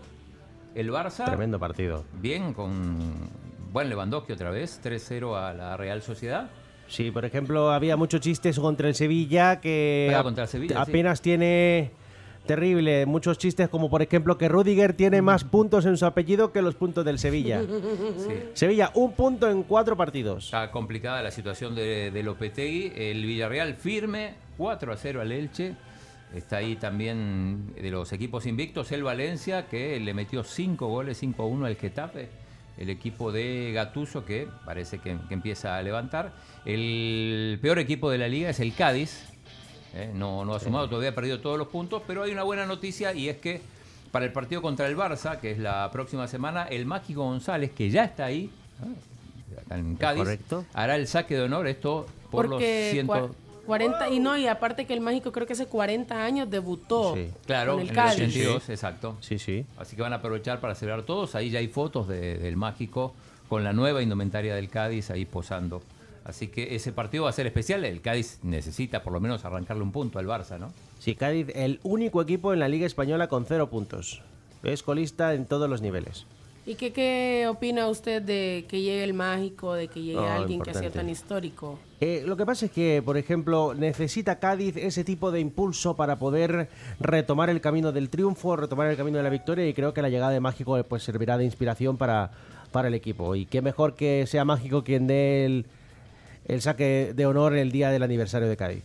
El 0.75 0.91
Barça, 0.93 1.25
Tremendo 1.25 1.59
partido. 1.59 2.05
bien, 2.21 2.53
con 2.53 3.31
buen 3.77 3.91
Lewandowski 3.91 4.33
otra 4.33 4.49
vez, 4.51 4.81
3-0 4.83 5.37
a 5.37 5.53
la 5.53 5.77
Real 5.77 6.01
Sociedad. 6.01 6.49
Sí, 6.89 7.11
por 7.11 7.27
ejemplo, 7.27 7.71
había 7.73 7.95
muchos 7.99 8.23
chistes 8.23 8.59
contra 8.59 8.89
el 8.89 8.95
Sevilla 8.95 9.61
que 9.61 10.11
Ah, 10.15 10.21
ap- 10.21 10.25
contra 10.25 10.45
el 10.45 10.49
Sevilla, 10.49 10.77
sí. 10.77 10.91
apenas 10.91 11.21
tiene 11.21 11.91
terrible. 12.47 13.05
Muchos 13.05 13.37
chistes 13.37 13.69
como 13.69 13.91
por 13.91 14.01
ejemplo 14.01 14.39
que 14.39 14.49
Rudiger 14.49 14.95
tiene 14.95 15.21
más 15.21 15.45
puntos 15.45 15.85
en 15.85 15.99
su 15.99 16.07
apellido 16.07 16.53
que 16.53 16.63
los 16.63 16.75
puntos 16.75 17.05
del 17.05 17.19
Sevilla. 17.19 17.61
Sí. 18.17 18.33
Sevilla, 18.55 18.93
un 18.95 19.13
punto 19.13 19.51
en 19.51 19.63
cuatro 19.63 19.95
partidos. 19.95 20.47
Está 20.47 20.71
complicada 20.71 21.21
la 21.21 21.31
situación 21.31 21.75
de, 21.75 22.11
de 22.11 22.23
Lopetegui. 22.23 22.93
El 22.97 23.27
Villarreal 23.27 23.75
firme, 23.75 24.37
4 24.57 24.91
a 24.91 24.97
0 24.97 25.21
al 25.21 25.33
Elche. 25.33 25.75
Está 26.35 26.57
ahí 26.57 26.77
también 26.77 27.75
de 27.79 27.91
los 27.91 28.11
equipos 28.15 28.47
invictos 28.47 28.91
el 28.93 29.03
Valencia, 29.03 29.67
que 29.67 30.01
le 30.01 30.15
metió 30.15 30.45
5 30.45 30.87
goles, 30.87 31.19
5 31.19 31.43
a 31.43 31.47
1 31.47 31.67
al 31.67 31.77
Getafe. 31.77 32.46
El 32.79 32.91
equipo 32.91 33.33
de 33.33 33.73
Gatuso, 33.73 34.25
que 34.25 34.49
parece 34.65 34.99
que, 34.99 35.17
que 35.29 35.35
empieza 35.35 35.77
a 35.77 35.83
levantar. 35.83 36.33
El 36.65 37.59
peor 37.63 37.79
equipo 37.79 38.11
de 38.11 38.19
la 38.19 38.29
liga 38.29 38.51
es 38.51 38.61
el 38.61 38.75
Cádiz. 38.75 39.25
¿eh? 39.95 40.11
No, 40.15 40.45
no 40.45 40.55
ha 40.55 40.61
sumado, 40.61 40.89
todavía 40.89 41.11
ha 41.11 41.15
perdido 41.15 41.41
todos 41.41 41.59
los 41.59 41.69
puntos. 41.69 42.03
Pero 42.07 42.23
hay 42.23 42.33
una 42.33 42.43
buena 42.43 42.67
noticia 42.67 43.15
y 43.15 43.29
es 43.29 43.39
que 43.39 43.63
para 44.13 44.25
el 44.25 44.33
partido 44.33 44.63
contra 44.63 44.87
el 44.87 44.97
Barça, 44.97 45.41
que 45.41 45.53
es 45.53 45.59
la 45.59 45.91
próxima 45.91 46.29
semana, 46.29 46.65
el 46.65 46.87
Mágico 46.87 47.23
González, 47.23 47.71
que 47.73 47.91
ya 47.91 48.05
está 48.05 48.27
ahí, 48.27 48.51
¿eh? 48.83 49.75
en 49.75 49.97
Cádiz, 49.97 50.23
correcto. 50.23 50.65
hará 50.75 50.97
el 50.97 51.07
saque 51.07 51.35
de 51.35 51.43
honor. 51.43 51.67
Esto 51.67 52.07
por 52.31 52.49
Porque 52.49 52.85
los 52.85 52.93
ciento... 52.93 53.46
cua- 53.67 53.79
40 53.79 54.09
y 54.11 54.19
no, 54.21 54.37
y 54.39 54.47
aparte 54.47 54.87
que 54.87 54.95
el 54.95 55.01
Mágico 55.01 55.33
creo 55.33 55.47
que 55.47 55.53
hace 55.53 55.67
40 55.67 56.25
años 56.25 56.49
debutó 56.51 57.15
Sí, 57.15 57.29
claro, 57.45 57.73
con 57.73 57.81
en 57.83 57.87
el 57.87 57.91
el 57.91 57.97
Cádiz. 57.97 58.21
82, 58.23 58.69
exacto. 58.71 59.17
Sí, 59.21 59.39
sí. 59.39 59.67
Así 59.79 59.97
que 59.97 60.03
van 60.03 60.13
a 60.13 60.17
aprovechar 60.17 60.61
para 60.61 60.75
celebrar 60.75 61.03
todos. 61.05 61.35
Ahí 61.35 61.51
ya 61.51 61.59
hay 61.59 61.69
fotos 61.69 62.09
de- 62.09 62.39
del 62.39 62.57
Mágico 62.57 63.15
con 63.49 63.63
la 63.65 63.73
nueva 63.73 64.03
indumentaria 64.03 64.55
del 64.55 64.69
Cádiz 64.69 65.11
ahí 65.11 65.25
posando. 65.27 65.83
Así 66.25 66.49
que 66.49 66.75
ese 66.75 66.91
partido 66.93 67.25
va 67.25 67.31
a 67.31 67.33
ser 67.33 67.47
especial. 67.47 67.85
El 67.85 68.01
Cádiz 68.01 68.41
necesita 68.43 69.03
por 69.05 69.13
lo 69.13 69.21
menos 69.21 69.45
arrancarle 69.45 69.83
un 69.85 69.93
punto 69.93 70.19
al 70.19 70.27
Barça, 70.27 70.59
¿no? 70.59 70.73
Sí, 70.99 71.15
Cádiz, 71.15 71.49
el 71.55 71.79
único 71.85 72.21
equipo 72.21 72.53
en 72.53 72.59
la 72.59 72.69
Liga 72.69 72.85
Española 72.87 73.29
con 73.29 73.45
cero 73.47 73.71
puntos. 73.71 74.23
Es 74.65 74.83
colista 74.83 75.35
en 75.35 75.47
todos 75.47 75.71
los 75.71 75.83
niveles. 75.83 76.27
¿Y 76.69 76.75
qué, 76.75 76.93
qué 76.93 77.47
opina 77.49 77.87
usted 77.87 78.21
de 78.21 78.65
que 78.69 78.81
llegue 78.83 79.05
el 79.05 79.15
Mágico, 79.15 79.75
de 79.75 79.87
que 79.87 80.01
llegue 80.03 80.17
No, 80.17 80.27
alguien 80.27 80.61
que 80.61 80.71
ha 80.71 80.75
sido 80.75 80.87
importante. 80.87 80.99
tan 80.99 81.09
histórico? 81.09 81.79
Eh, 82.01 82.25
lo 82.27 82.37
que 82.37 82.45
pasa 82.45 82.67
es 82.67 82.73
que, 82.73 83.01
por 83.05 83.17
ejemplo, 83.17 83.73
necesita 83.73 84.41
Cádiz 84.41 84.77
ese 84.77 85.05
tipo 85.05 85.31
de 85.31 85.39
impulso 85.39 85.95
para 85.95 86.19
poder 86.19 86.69
retomar 86.99 87.51
el 87.51 87.61
camino 87.61 87.93
del 87.93 88.11
triunfo, 88.11 88.57
retomar 88.57 88.89
el 88.91 88.97
camino 88.97 89.17
de 89.19 89.23
la 89.23 89.31
victoria 89.31 89.67
y 89.69 89.75
creo 89.75 89.95
que 89.95 90.03
la 90.03 90.09
llegada 90.09 90.33
de 90.33 90.41
Mágico 90.41 90.83
pues 90.89 91.05
servirá 91.05 91.39
de 91.39 91.45
inspiración 91.45 91.97
para, 91.97 92.33
para 92.73 92.89
el 92.89 92.95
equipo. 92.95 93.37
Y 93.37 93.47
qué 93.47 93.63
mejor 93.63 93.95
que 93.95 94.27
sea 94.27 94.45
Mágico 94.45 94.83
quien 94.83 95.07
dé 95.07 95.45
el, 95.47 95.67
el 96.47 96.63
saque 96.63 97.13
de 97.15 97.27
honor 97.27 97.55
el 97.57 97.71
día 97.71 97.91
del 97.91 98.03
aniversario 98.03 98.49
de 98.49 98.57
Cádiz. 98.57 98.83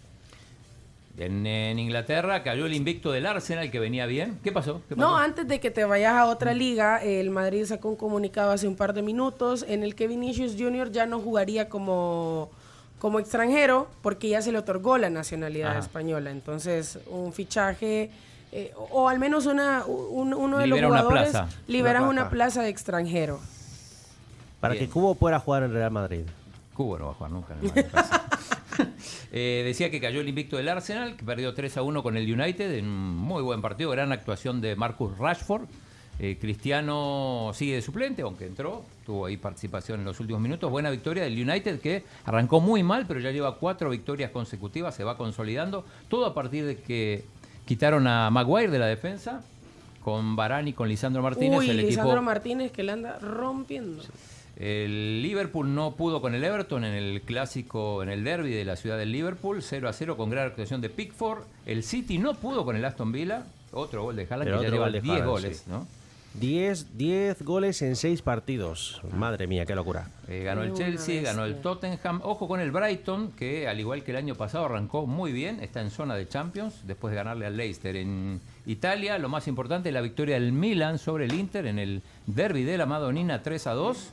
En, 1.17 1.45
en 1.45 1.77
Inglaterra 1.77 2.41
cayó 2.41 2.65
el 2.65 2.73
invicto 2.73 3.11
del 3.11 3.25
Arsenal 3.25 3.69
que 3.69 3.79
venía 3.79 4.05
bien. 4.05 4.39
¿Qué 4.43 4.51
pasó? 4.51 4.81
¿Qué 4.89 4.95
pasó? 4.95 5.07
No, 5.09 5.17
antes 5.17 5.47
de 5.47 5.59
que 5.59 5.69
te 5.69 5.83
vayas 5.83 6.13
a 6.13 6.25
otra 6.25 6.53
liga, 6.53 7.03
el 7.03 7.29
Madrid 7.29 7.65
sacó 7.65 7.89
un 7.89 7.95
comunicado 7.95 8.51
hace 8.51 8.67
un 8.67 8.75
par 8.75 8.93
de 8.93 9.01
minutos 9.01 9.65
en 9.67 9.83
el 9.83 9.93
que 9.95 10.07
Vinicius 10.07 10.55
Junior 10.57 10.91
ya 10.91 11.05
no 11.05 11.19
jugaría 11.19 11.67
como, 11.69 12.49
como 12.97 13.19
extranjero 13.19 13.87
porque 14.01 14.29
ya 14.29 14.41
se 14.41 14.51
le 14.51 14.57
otorgó 14.57 14.97
la 14.97 15.09
nacionalidad 15.09 15.71
Ajá. 15.71 15.79
española. 15.79 16.31
Entonces, 16.31 16.97
un 17.07 17.33
fichaje, 17.33 18.09
eh, 18.53 18.71
o, 18.77 19.03
o 19.03 19.09
al 19.09 19.19
menos 19.19 19.45
una, 19.45 19.83
un- 19.85 20.33
uno 20.33 20.57
de 20.59 20.65
Libera 20.67 20.81
los 20.87 20.91
una 20.91 21.01
jugadores 21.01 21.31
plaza. 21.31 21.49
liberas 21.67 22.01
Una 22.03 22.09
una 22.09 22.29
plaza. 22.29 22.61
de 22.63 22.69
extranjero. 22.69 23.39
Para 24.61 24.75
Bien. 24.75 24.85
que 24.85 24.91
Cubo 24.91 25.15
pueda 25.15 25.39
jugar 25.39 25.63
en 25.63 25.73
Real 25.73 25.91
Madrid. 25.91 26.21
Cubo 26.73 26.97
no 26.97 27.05
va 27.07 27.11
a 27.11 27.15
jugar 27.15 27.31
nunca. 27.31 27.53
en 27.53 27.59
el 27.59 27.67
Madrid, 27.67 27.85
parece. 27.91 28.13
Eh, 29.31 29.63
decía 29.65 29.89
que 29.89 30.01
cayó 30.01 30.19
el 30.19 30.27
invicto 30.27 30.57
del 30.57 30.67
Arsenal, 30.67 31.15
que 31.15 31.23
perdió 31.23 31.53
3 31.53 31.77
a 31.77 31.81
1 31.83 32.03
con 32.03 32.17
el 32.17 32.31
United 32.31 32.73
en 32.73 32.85
un 32.85 33.15
muy 33.15 33.41
buen 33.41 33.61
partido, 33.61 33.89
gran 33.91 34.11
actuación 34.11 34.59
de 34.59 34.75
Marcus 34.75 35.17
Rashford. 35.17 35.67
Eh, 36.19 36.37
Cristiano 36.39 37.51
sigue 37.53 37.75
de 37.75 37.81
suplente, 37.81 38.21
aunque 38.21 38.45
entró, 38.45 38.83
tuvo 39.05 39.25
ahí 39.25 39.37
participación 39.37 40.01
en 40.01 40.05
los 40.05 40.19
últimos 40.19 40.41
minutos. 40.41 40.69
Buena 40.69 40.89
victoria 40.91 41.23
del 41.23 41.33
United 41.33 41.79
que 41.79 42.03
arrancó 42.25 42.59
muy 42.59 42.83
mal, 42.83 43.05
pero 43.07 43.19
ya 43.19 43.31
lleva 43.31 43.55
cuatro 43.55 43.89
victorias 43.89 44.31
consecutivas, 44.31 44.93
se 44.93 45.03
va 45.03 45.17
consolidando. 45.17 45.85
Todo 46.09 46.25
a 46.25 46.33
partir 46.33 46.65
de 46.65 46.75
que 46.75 47.23
quitaron 47.65 48.05
a 48.07 48.29
Maguire 48.29 48.69
de 48.69 48.79
la 48.79 48.87
defensa, 48.87 49.43
con 50.03 50.35
Varane 50.35 50.71
y 50.71 50.73
con 50.73 50.89
Lisandro 50.89 51.23
Martínez. 51.23 51.59
Uy, 51.59 51.69
el 51.69 51.77
Lisandro 51.77 52.11
equipo 52.11 52.21
Martínez 52.21 52.71
que 52.71 52.83
la 52.83 52.93
anda 52.93 53.19
rompiendo. 53.19 54.03
El 54.61 55.23
Liverpool 55.23 55.73
no 55.73 55.95
pudo 55.95 56.21
con 56.21 56.35
el 56.35 56.43
Everton 56.43 56.85
en 56.85 56.93
el 56.93 57.23
clásico, 57.23 58.03
en 58.03 58.09
el 58.09 58.23
derby 58.23 58.51
de 58.51 58.63
la 58.63 58.75
ciudad 58.75 58.95
del 58.95 59.11
Liverpool, 59.11 59.63
0 59.63 59.89
a 59.89 59.93
0 59.93 60.17
con 60.17 60.29
gran 60.29 60.45
actuación 60.45 60.81
de 60.81 60.89
Pickford. 60.89 61.45
El 61.65 61.81
City 61.81 62.19
no 62.19 62.35
pudo 62.35 62.63
con 62.63 62.75
el 62.75 62.85
Aston 62.85 63.11
Villa, 63.11 63.47
otro 63.71 64.03
gol 64.03 64.15
de 64.15 64.27
Haaland 64.29 64.43
que 64.43 64.51
ya 64.51 64.57
otro 64.57 64.69
lleva 64.69 64.85
gol 64.85 64.93
de 64.93 65.01
10 65.01 65.13
Haaland, 65.13 65.31
goles, 65.31 65.57
sí. 65.57 65.63
¿no? 65.67 65.87
10, 66.35 66.95
10 66.95 67.41
goles 67.41 67.81
en 67.81 67.95
6 67.95 68.21
partidos. 68.21 69.01
Madre 69.17 69.47
mía, 69.47 69.65
qué 69.65 69.73
locura. 69.73 70.09
Eh, 70.27 70.43
ganó 70.43 70.61
el 70.61 70.73
Chelsea, 70.73 71.23
ganó 71.23 71.43
el. 71.43 71.59
Tottenham. 71.59 72.21
Ojo 72.23 72.47
con 72.47 72.61
el 72.61 72.71
Brighton, 72.71 73.31
que 73.31 73.67
al 73.67 73.79
igual 73.79 74.03
que 74.03 74.11
el 74.11 74.17
año 74.17 74.35
pasado 74.35 74.65
arrancó 74.65 75.07
muy 75.07 75.31
bien, 75.31 75.59
está 75.59 75.81
en 75.81 75.89
zona 75.89 76.13
de 76.15 76.27
Champions, 76.27 76.81
después 76.85 77.11
de 77.11 77.15
ganarle 77.15 77.47
al 77.47 77.57
Leicester. 77.57 77.95
En 77.95 78.39
Italia, 78.67 79.17
lo 79.17 79.27
más 79.27 79.47
importante, 79.47 79.91
la 79.91 80.01
victoria 80.01 80.35
del 80.35 80.53
Milan 80.53 80.99
sobre 80.99 81.25
el 81.25 81.33
Inter 81.33 81.65
en 81.65 81.79
el 81.79 82.03
derby 82.27 82.63
de 82.63 82.77
la 82.77 82.85
Madonina 82.85 83.41
3 83.41 83.65
a 83.67 83.73
2. 83.73 84.11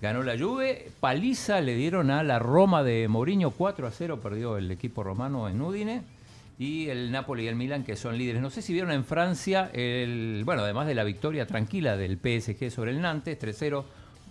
Ganó 0.00 0.22
la 0.22 0.38
Juve, 0.38 0.90
paliza 1.00 1.60
le 1.60 1.74
dieron 1.74 2.10
a 2.10 2.22
la 2.22 2.38
Roma 2.38 2.82
de 2.82 3.08
Mourinho 3.08 3.50
4 3.50 3.86
a 3.86 3.90
0, 3.90 4.20
perdió 4.20 4.56
el 4.56 4.70
equipo 4.70 5.02
romano 5.02 5.48
en 5.48 5.60
Udine. 5.60 6.02
Y 6.58 6.88
el 6.88 7.10
Napoli 7.10 7.44
y 7.44 7.48
el 7.48 7.56
Milan 7.56 7.82
que 7.84 7.96
son 7.96 8.16
líderes. 8.16 8.40
No 8.40 8.50
sé 8.50 8.62
si 8.62 8.72
vieron 8.72 8.92
en 8.92 9.04
Francia, 9.04 9.70
el, 9.72 10.42
bueno, 10.44 10.62
además 10.62 10.86
de 10.86 10.94
la 10.94 11.02
victoria 11.02 11.46
tranquila 11.46 11.96
del 11.96 12.16
PSG 12.16 12.70
sobre 12.70 12.92
el 12.92 13.00
Nantes, 13.00 13.40
3-0, 13.40 13.84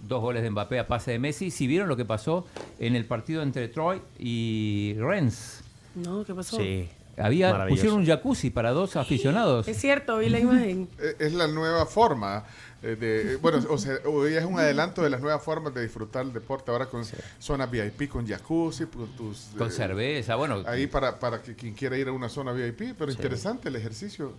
dos 0.08 0.22
goles 0.22 0.42
de 0.44 0.50
Mbappé 0.50 0.80
a 0.80 0.88
pase 0.88 1.12
de 1.12 1.20
Messi. 1.20 1.52
Si 1.52 1.68
vieron 1.68 1.90
lo 1.90 1.98
que 1.98 2.06
pasó 2.06 2.46
en 2.80 2.96
el 2.96 3.06
partido 3.06 3.42
entre 3.42 3.68
Troy 3.68 4.02
y 4.18 4.96
Rennes. 5.00 5.64
No, 5.96 6.24
¿qué 6.24 6.34
pasó? 6.34 6.58
Sí. 6.58 6.88
Había, 7.18 7.68
pusieron 7.68 8.00
un 8.00 8.06
jacuzzi 8.06 8.50
para 8.50 8.72
dos 8.72 8.96
aficionados. 8.96 9.68
Es 9.68 9.78
cierto, 9.78 10.18
vi 10.18 10.30
la 10.30 10.40
imagen. 10.40 10.90
Es 11.20 11.34
la 11.34 11.48
nueva 11.48 11.86
forma 11.86 12.44
eh, 12.84 12.96
de... 12.96 13.34
eh, 13.34 13.36
Bueno, 13.38 13.60
o 13.70 13.78
sea, 13.78 13.98
hoy 14.06 14.34
es 14.36 14.44
un 14.46 14.60
adelanto 14.60 15.02
de 15.02 15.10
las 15.10 15.22
nuevas 15.22 15.42
formas 15.42 15.74
de 15.74 15.82
disfrutar 15.82 16.24
el 16.24 16.34
deporte. 16.34 16.70
Ahora 16.72 16.86
con 16.88 17.04
zona 17.40 17.66
VIP, 17.66 18.10
con 18.10 18.28
jacuzzi, 18.28 18.86
con 18.86 19.08
tus... 19.16 19.50
Con 19.58 19.68
eh, 19.70 19.72
cerveza, 19.72 20.36
bueno. 20.36 20.64
Ahí 20.68 20.88
para, 20.88 21.18
para 21.20 21.42
que 21.42 21.56
quien 21.56 21.74
quiera 21.74 21.98
ir 21.98 22.08
a 22.10 22.12
una 22.12 22.30
zona 22.30 22.52
VIP, 22.52 22.96
pero 22.98 23.12
interesante 23.12 23.70
el 23.70 23.76
ejercicio. 23.76 24.34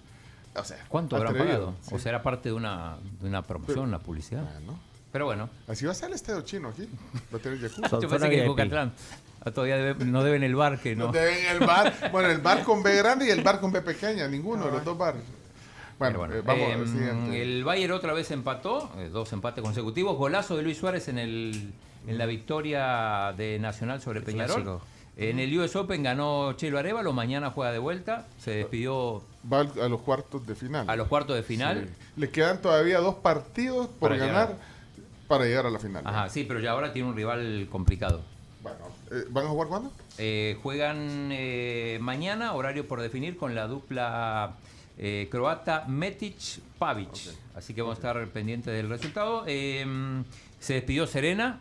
O 0.56 0.62
sea, 0.64 0.78
¿Cuánto 0.88 1.16
habrán 1.16 1.32
atrevido, 1.34 1.56
pagado? 1.56 1.74
sí. 1.82 1.94
O 1.94 1.98
sea, 1.98 2.10
era 2.10 2.22
parte 2.22 2.48
de 2.50 2.54
una, 2.54 2.96
de 3.20 3.26
una 3.28 3.42
promoción, 3.42 3.80
una 3.88 3.98
publicidad. 3.98 4.42
Bueno, 4.44 4.78
Pero 5.10 5.24
bueno. 5.24 5.50
Así 5.66 5.84
va 5.84 5.90
a 5.92 5.94
ser 5.96 6.10
el 6.10 6.14
estadio 6.14 6.42
chino 6.42 6.68
aquí. 6.68 6.88
Va 7.34 7.38
a 7.38 7.40
tener 7.40 7.58
jacuzzi. 7.60 7.82
Yo 8.02 8.08
pensé 8.08 8.30
que 8.30 8.42
en 8.42 8.46
Bocatlán. 8.48 8.92
Ah, 9.46 9.50
Todavía 9.50 9.76
debe- 9.76 10.04
no 10.06 10.22
deben 10.24 10.42
el 10.42 10.54
bar 10.54 10.78
que 10.80 10.96
no. 10.96 11.06
No 11.08 11.12
deben 11.12 11.44
el 11.46 11.58
bar. 11.66 11.92
Bueno, 12.12 12.30
el 12.30 12.38
bar 12.38 12.62
con 12.62 12.82
B 12.82 12.96
grande 12.96 13.26
y 13.26 13.30
el 13.30 13.42
bar 13.42 13.60
con 13.60 13.72
B 13.72 13.82
pequeña. 13.82 14.26
Ninguno 14.28 14.64
de 14.66 14.70
los 14.72 14.84
dos 14.84 14.96
bares. 14.96 15.22
Bueno, 15.98 16.24
eh, 16.32 16.42
vamos 16.44 16.68
eh, 16.68 16.72
al 16.72 16.88
siguiente. 16.88 17.42
El 17.42 17.64
Bayern 17.64 17.92
otra 17.92 18.12
vez 18.12 18.30
empató, 18.30 18.90
eh, 18.98 19.08
dos 19.12 19.32
empates 19.32 19.62
consecutivos. 19.62 20.16
Golazo 20.16 20.56
de 20.56 20.62
Luis 20.62 20.78
Suárez 20.78 21.08
en, 21.08 21.18
el, 21.18 21.72
en 22.06 22.18
la 22.18 22.26
victoria 22.26 23.32
de 23.36 23.58
Nacional 23.58 24.00
sobre 24.00 24.20
Peñarol. 24.20 24.62
clásico. 24.62 24.82
En 25.16 25.38
el 25.38 25.56
US 25.60 25.76
Open 25.76 26.02
ganó 26.02 26.54
Chelo 26.54 26.76
Arevalo, 26.76 27.12
mañana 27.12 27.50
juega 27.50 27.70
de 27.70 27.78
vuelta. 27.78 28.26
Se 28.38 28.50
despidió 28.50 29.22
Va 29.50 29.60
a 29.60 29.88
los 29.88 30.00
cuartos 30.00 30.44
de 30.46 30.56
final. 30.56 30.90
a 30.90 30.96
los 30.96 31.06
cuartos 31.06 31.36
de 31.36 31.44
final. 31.44 31.86
Sí. 31.88 32.20
Le 32.20 32.30
quedan 32.30 32.60
todavía 32.60 32.98
dos 32.98 33.14
partidos 33.16 33.86
por 33.86 34.10
Para 34.10 34.16
ganar 34.16 34.48
llegar. 34.48 34.62
para 35.28 35.44
llegar 35.44 35.66
a 35.66 35.70
la 35.70 35.78
final. 35.78 36.02
Ajá, 36.04 36.28
sí, 36.28 36.42
pero 36.42 36.58
ya 36.58 36.72
ahora 36.72 36.92
tiene 36.92 37.08
un 37.08 37.14
rival 37.14 37.68
complicado. 37.70 38.22
Bueno, 38.60 38.78
eh, 39.12 39.24
¿van 39.30 39.46
a 39.46 39.48
jugar 39.50 39.68
cuándo? 39.68 39.92
Eh, 40.18 40.58
juegan 40.64 41.28
eh, 41.30 41.98
mañana, 42.00 42.54
horario 42.54 42.88
por 42.88 43.00
definir, 43.00 43.36
con 43.36 43.54
la 43.54 43.68
dupla 43.68 44.54
eh, 44.98 45.28
croata 45.30 45.84
Metic-Pavic. 45.88 47.32
Así 47.56 47.74
que 47.74 47.82
vamos 47.82 47.96
a 47.96 47.98
estar 47.98 48.26
pendientes 48.28 48.72
del 48.74 48.88
resultado. 48.88 49.44
Eh, 49.46 49.84
se 50.60 50.74
despidió 50.74 51.06
Serena, 51.06 51.60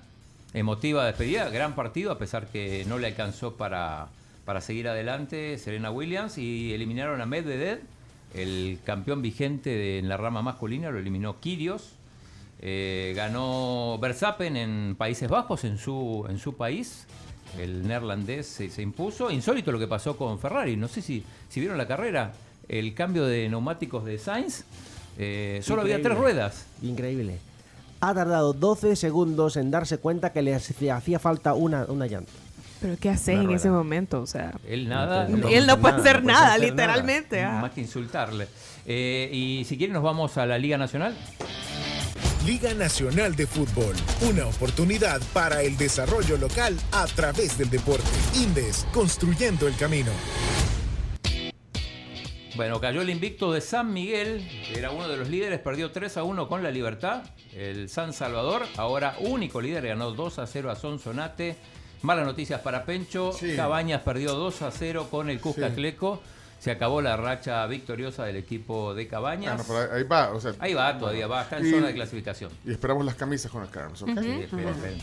emotiva 0.54 1.06
despedida, 1.06 1.50
gran 1.50 1.76
partido, 1.76 2.12
a 2.12 2.18
pesar 2.18 2.48
que 2.48 2.86
no 2.88 2.98
le 2.98 3.08
alcanzó 3.08 3.56
para, 3.56 4.08
para 4.46 4.62
seguir 4.62 4.88
adelante 4.88 5.58
Serena 5.58 5.92
Williams 5.92 6.38
y 6.38 6.74
eliminaron 6.74 7.22
a 7.22 7.26
Medvedev, 7.26 7.82
el 8.34 8.80
campeón 8.86 9.22
vigente 9.22 9.70
de- 9.70 10.00
en 10.00 10.10
la 10.10 10.18
rama 10.18 10.42
masculina, 10.42 10.90
lo 10.90 11.00
eliminó 11.00 11.40
Kirios. 11.40 11.94
Eh, 12.66 13.14
ganó 13.16 13.98
Verstappen 14.00 14.56
en 14.56 14.96
Países 14.98 15.30
Bajos, 15.30 15.64
en 15.66 15.78
su, 15.78 16.26
en 16.30 16.40
su 16.40 16.56
país. 16.56 17.06
El 17.60 17.86
neerlandés 17.88 18.48
se, 18.48 18.70
se 18.70 18.82
impuso. 18.82 19.30
Insólito 19.30 19.72
lo 19.72 19.78
que 19.80 19.88
pasó 19.88 20.16
con 20.18 20.40
Ferrari. 20.40 20.78
No 20.78 20.88
sé 20.88 21.02
si, 21.02 21.24
si 21.50 21.60
vieron 21.60 21.78
la 21.78 21.88
carrera. 21.88 22.32
El 22.70 22.94
cambio 22.94 23.26
de 23.26 23.48
neumáticos 23.50 24.06
de 24.06 24.18
Sainz. 24.18 24.64
eh, 25.18 25.60
solo 25.64 25.82
había 25.82 26.02
tres 26.02 26.18
ruedas. 26.18 26.66
Increíble. 26.82 27.38
Ha 28.02 28.14
tardado 28.14 28.54
12 28.54 28.96
segundos 28.96 29.56
en 29.58 29.72
darse 29.72 29.98
cuenta 29.98 30.32
que 30.34 30.42
le 30.42 30.54
hacía 30.56 31.20
falta 31.20 31.54
una, 31.54 31.86
una 31.86 32.06
llanta. 32.08 32.32
Pero 32.82 32.98
¿qué 33.00 33.10
haces 33.12 33.30
Una 33.30 33.38
en 33.40 33.44
rueda. 33.46 33.58
ese 33.60 33.70
momento? 33.70 34.22
O 34.22 34.28
sea, 34.28 34.52
Él 34.68 34.90
nada. 34.90 35.28
No, 35.30 35.48
él 35.48 35.66
no 35.66 35.80
puede 35.80 35.96
hacer 36.02 36.22
nada, 36.24 36.56
hacer 36.56 36.70
literalmente. 36.70 37.42
ah. 37.42 37.60
Más 37.62 37.72
que 37.72 37.80
insultarle. 37.82 38.48
Eh, 38.86 39.30
y 39.32 39.64
si 39.64 39.78
quieren 39.78 39.94
nos 39.94 40.04
vamos 40.04 40.38
a 40.38 40.46
la 40.46 40.58
Liga 40.58 40.78
Nacional. 40.78 41.16
Liga 42.46 42.74
Nacional 42.74 43.38
de 43.38 43.48
Fútbol, 43.48 43.96
una 44.30 44.48
oportunidad 44.48 45.22
para 45.32 45.62
el 45.62 45.78
desarrollo 45.78 46.36
local 46.36 46.78
a 46.92 47.06
través 47.06 47.58
del 47.58 47.70
deporte. 47.70 48.04
Indes, 48.36 48.86
construyendo 48.94 49.66
el 49.66 49.78
camino. 49.78 50.12
Bueno, 52.56 52.80
cayó 52.80 53.02
el 53.02 53.10
invicto 53.10 53.52
de 53.52 53.62
San 53.62 53.92
Miguel, 53.94 54.48
que 54.68 54.78
era 54.78 54.92
uno 54.92 55.08
de 55.08 55.18
los 55.18 55.28
líderes, 55.28 55.60
perdió 55.60 55.92
3 55.92 56.18
a 56.18 56.24
1 56.24 56.48
con 56.48 56.62
la 56.62 56.70
Libertad. 56.70 57.24
El 57.52 57.90
San 57.90 58.14
Salvador, 58.14 58.64
ahora 58.78 59.16
único 59.22 59.60
líder, 59.60 59.88
ganó 59.88 60.12
2 60.12 60.38
a 60.40 60.46
0 60.46 60.70
a 60.70 60.76
Sonsonate. 60.76 61.56
Malas 62.04 62.26
noticias 62.26 62.62
para 62.62 62.84
Pencho. 62.86 63.32
Sí. 63.34 63.56
Cabañas 63.56 64.02
perdió 64.02 64.34
2 64.36 64.62
a 64.62 64.72
0 64.72 65.08
con 65.10 65.30
el 65.30 65.40
Cusca 65.40 65.70
Sí. 65.70 65.76
Se 66.60 66.72
acabó 66.72 67.02
la 67.02 67.18
racha 67.18 67.66
victoriosa 67.66 68.24
del 68.26 68.36
equipo 68.38 68.94
de 68.94 69.08
Cabañas. 69.08 69.68
Bueno, 69.68 69.84
pero 69.90 69.96
ahí- 69.98 70.04
va. 70.04 70.32
O 70.32 70.40
sea, 70.40 70.54
Ahí 70.60 70.74
va, 70.74 70.98
todavía 70.98 71.28
va, 71.28 71.42
está 71.42 71.58
en 71.58 71.66
Y- 71.68 71.72
zona 71.72 71.88
de 71.88 71.94
clasificación. 71.94 72.52
Y 72.66 72.72
esperamos 72.72 73.04
las 73.06 73.16
camisas 73.16 73.52
con 73.52 73.64
el 73.64 73.70
Carlos, 73.70 74.02
¿ok? 74.02 74.10
Sí, 74.22 74.30
esperen, 74.44 74.70
esperen. 74.70 74.98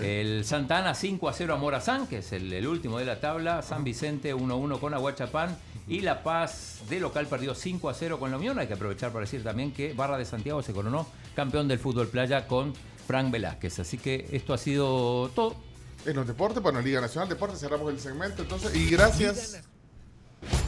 El 0.00 0.44
Santa 0.44 0.78
Ana 0.78 0.94
5 0.94 1.28
a 1.28 1.32
0 1.32 1.54
a 1.54 1.56
Morazán, 1.56 2.06
que 2.06 2.18
es 2.18 2.32
el, 2.32 2.52
el 2.52 2.66
último 2.66 2.98
de 2.98 3.04
la 3.04 3.20
tabla. 3.20 3.62
San 3.62 3.84
Vicente 3.84 4.34
1 4.34 4.54
a 4.54 4.56
1 4.56 4.80
con 4.80 4.94
Aguachapán. 4.94 5.56
Y 5.86 6.00
La 6.00 6.22
Paz 6.22 6.80
de 6.90 7.00
local 7.00 7.26
perdió 7.26 7.54
5 7.54 7.88
a 7.88 7.94
0 7.94 8.18
con 8.18 8.30
la 8.30 8.36
Unión. 8.36 8.58
Hay 8.58 8.66
que 8.66 8.74
aprovechar 8.74 9.10
para 9.10 9.24
decir 9.24 9.42
también 9.42 9.72
que 9.72 9.94
Barra 9.94 10.18
de 10.18 10.24
Santiago 10.24 10.62
se 10.62 10.72
coronó 10.72 11.06
campeón 11.34 11.66
del 11.68 11.78
fútbol 11.78 12.08
playa 12.08 12.46
con 12.46 12.74
Frank 13.06 13.30
Velázquez. 13.30 13.78
Así 13.78 13.96
que 13.96 14.28
esto 14.32 14.52
ha 14.52 14.58
sido 14.58 15.30
todo. 15.34 15.56
En 16.04 16.14
los 16.14 16.26
deportes, 16.26 16.62
bueno, 16.62 16.80
Liga 16.80 17.00
Nacional 17.00 17.28
Deportes, 17.28 17.60
cerramos 17.60 17.90
el 17.90 17.98
segmento 17.98 18.42
entonces. 18.42 18.74
Y 18.74 18.90
gracias. 18.90 19.62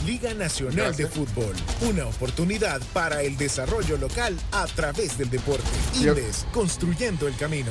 Liga 0.07 0.35
Nacional 0.35 0.97
de 0.97 1.07
Fútbol, 1.07 1.55
una 1.89 2.07
oportunidad 2.07 2.81
para 2.93 3.23
el 3.23 3.37
desarrollo 3.37 3.97
local 3.99 4.37
a 4.51 4.67
través 4.67 5.17
del 5.19 5.31
deporte. 5.31 5.63
Indes, 5.97 6.47
construyendo 6.53 7.29
el 7.29 7.37
camino. 7.37 7.71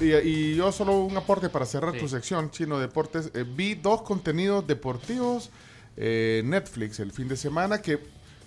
Y, 0.00 0.04
y- 0.04 0.14
y 0.52 0.54
yo 0.54 0.70
solo 0.70 1.00
un 1.00 1.16
aporte 1.16 1.48
para 1.48 1.66
cerrar 1.66 1.94
Sí. 1.94 2.00
tu 2.00 2.08
sección, 2.08 2.50
Chino 2.50 2.78
Deportes. 2.78 3.30
Eh, 3.34 3.44
vi 3.46 3.74
dos 3.74 4.02
contenidos 4.02 4.66
deportivos 4.66 5.50
eh, 5.96 6.42
Netflix 6.44 7.00
el 7.00 7.10
fin 7.12 7.28
de 7.28 7.36
semana 7.36 7.82
que, 7.82 7.98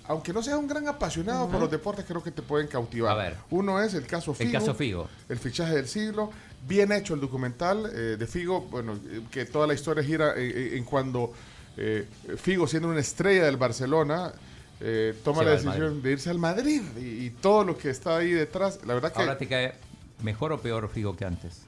aunque 0.07 0.31
no 0.34 0.41
seas 0.41 0.57
un 0.57 0.67
gran 0.67 0.88
apasionado 0.88 1.47
por 1.49 1.59
los 1.59 1.69
deportes, 1.69 2.05
creo 2.05 2.23
que 2.23 2.31
te 2.31 2.41
pueden 2.41 2.67
cautivar. 2.67 3.11
A 3.11 3.15
ver. 3.22 3.35
Uno 3.49 3.81
es 3.81 3.93
el 3.95 4.05
caso 4.07 4.31
El 4.31 4.38
Figo. 4.47 4.51
caso 4.53 4.73
Figo. 4.73 5.09
El 5.30 5.38
fichaje 5.39 5.76
del 5.76 5.88
siglo. 5.88 6.31
Bien 6.67 6.91
hecho 6.91 7.13
el 7.13 7.19
documental 7.22 7.91
eh, 7.93 8.15
de 8.17 8.26
Figo. 8.27 8.61
Bueno, 8.61 8.97
que 9.31 9.45
toda 9.45 9.67
la 9.67 9.73
historia 9.73 10.03
gira 10.03 10.34
en 10.38 10.84
cuando 10.85 11.34
eh, 11.77 12.06
Figo, 12.38 12.68
siendo 12.68 12.89
una 12.89 12.99
estrella 12.99 13.45
del 13.45 13.57
Barcelona, 13.57 14.34
eh, 14.80 15.14
toma 15.23 15.39
Se 15.39 15.45
la 15.45 15.52
decisión 15.52 16.02
de 16.02 16.11
irse 16.11 16.30
al 16.30 16.38
Madrid 16.39 16.81
y, 16.97 17.26
y 17.26 17.30
todo 17.30 17.64
lo 17.64 17.77
que 17.77 17.89
está 17.89 18.18
ahí 18.18 18.31
detrás. 18.31 18.80
La 18.85 18.93
verdad 18.93 19.11
que. 19.11 19.19
Ahora 19.22 19.38
te 19.38 19.47
cae 19.47 19.73
mejor 20.22 20.52
o 20.53 20.60
peor 20.60 20.89
Figo 20.89 21.15
que 21.15 21.26
antes. 21.26 21.61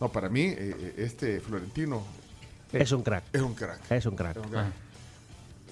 No, 0.00 0.10
para 0.10 0.28
mí, 0.30 0.42
eh, 0.42 0.56
eh, 0.58 0.94
este 0.98 1.40
Florentino 1.40 2.02
Es 2.72 2.90
un 2.92 3.02
crack. 3.02 3.24
es 3.32 3.42
un 3.42 3.54
crack. 3.54 3.80
Es 3.90 4.06
un 4.06 4.16
crack. 4.16 4.36
Es 4.36 4.42
un 4.44 4.50
crack. 4.50 4.72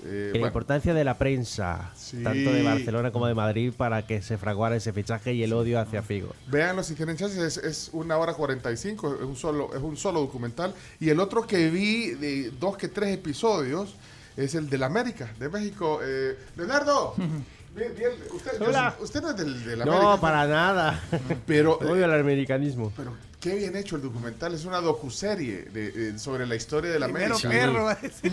Eh, 0.04 0.26
la 0.26 0.30
bueno, 0.32 0.46
importancia 0.46 0.94
de 0.94 1.04
la 1.04 1.18
prensa, 1.18 1.90
Sí. 1.96 2.22
tanto 2.22 2.52
de 2.52 2.62
Barcelona 2.62 3.10
como 3.10 3.26
de 3.26 3.34
Madrid, 3.34 3.72
para 3.76 4.06
que 4.06 4.22
se 4.22 4.38
fraguara 4.38 4.76
ese 4.76 4.92
fichaje 4.92 5.32
y 5.34 5.42
el 5.42 5.52
odio 5.52 5.80
hacia 5.80 6.02
Figo. 6.02 6.34
véanlo 6.48 6.82
si 6.82 6.94
chance, 6.94 7.44
es, 7.44 7.56
es 7.56 7.90
una 7.92 8.16
hora 8.16 8.34
45, 8.34 9.14
es 9.16 9.20
un, 9.22 9.36
solo, 9.36 9.70
es 9.74 9.82
un 9.82 9.96
solo 9.96 10.20
documental. 10.20 10.74
Y 11.00 11.08
el 11.10 11.20
otro 11.20 11.46
que 11.46 11.68
vi, 11.70 12.10
de 12.10 12.50
dos 12.60 12.76
que 12.76 12.88
tres 12.88 13.12
episodios, 13.14 13.94
es 14.36 14.54
el 14.54 14.70
del 14.70 14.84
América, 14.84 15.30
de 15.38 15.48
México. 15.48 16.00
Eh, 16.02 16.36
Leonardo, 16.56 17.14
bien, 17.76 17.92
bien, 17.96 18.10
usted, 18.32 18.52
yo 18.60 18.66
Hola. 18.66 18.94
sé- 18.96 19.02
usted 19.04 19.20
no 19.22 19.30
es 19.30 19.36
del, 19.36 19.64
del 19.64 19.82
América. 19.82 20.02
No, 20.02 20.20
para 20.20 20.46
nada. 20.46 21.02
Pero, 21.46 21.76
Odio 21.78 22.04
el 22.04 22.12
americanismo. 22.14 22.92
Pero 22.96 23.14
qué 23.40 23.54
bien 23.54 23.76
hecho 23.76 23.96
el 23.96 24.02
documental, 24.02 24.54
es 24.54 24.64
una 24.64 24.80
docuserie 24.80 25.62
de, 25.72 25.90
de- 25.92 26.18
sobre 26.18 26.46
la 26.46 26.54
historia 26.56 26.90
del 26.90 27.02
Primero 27.04 27.36
América. 27.36 27.48
perro, 27.48 27.84
va 27.84 27.92
a 27.92 27.94
decir. 27.96 28.32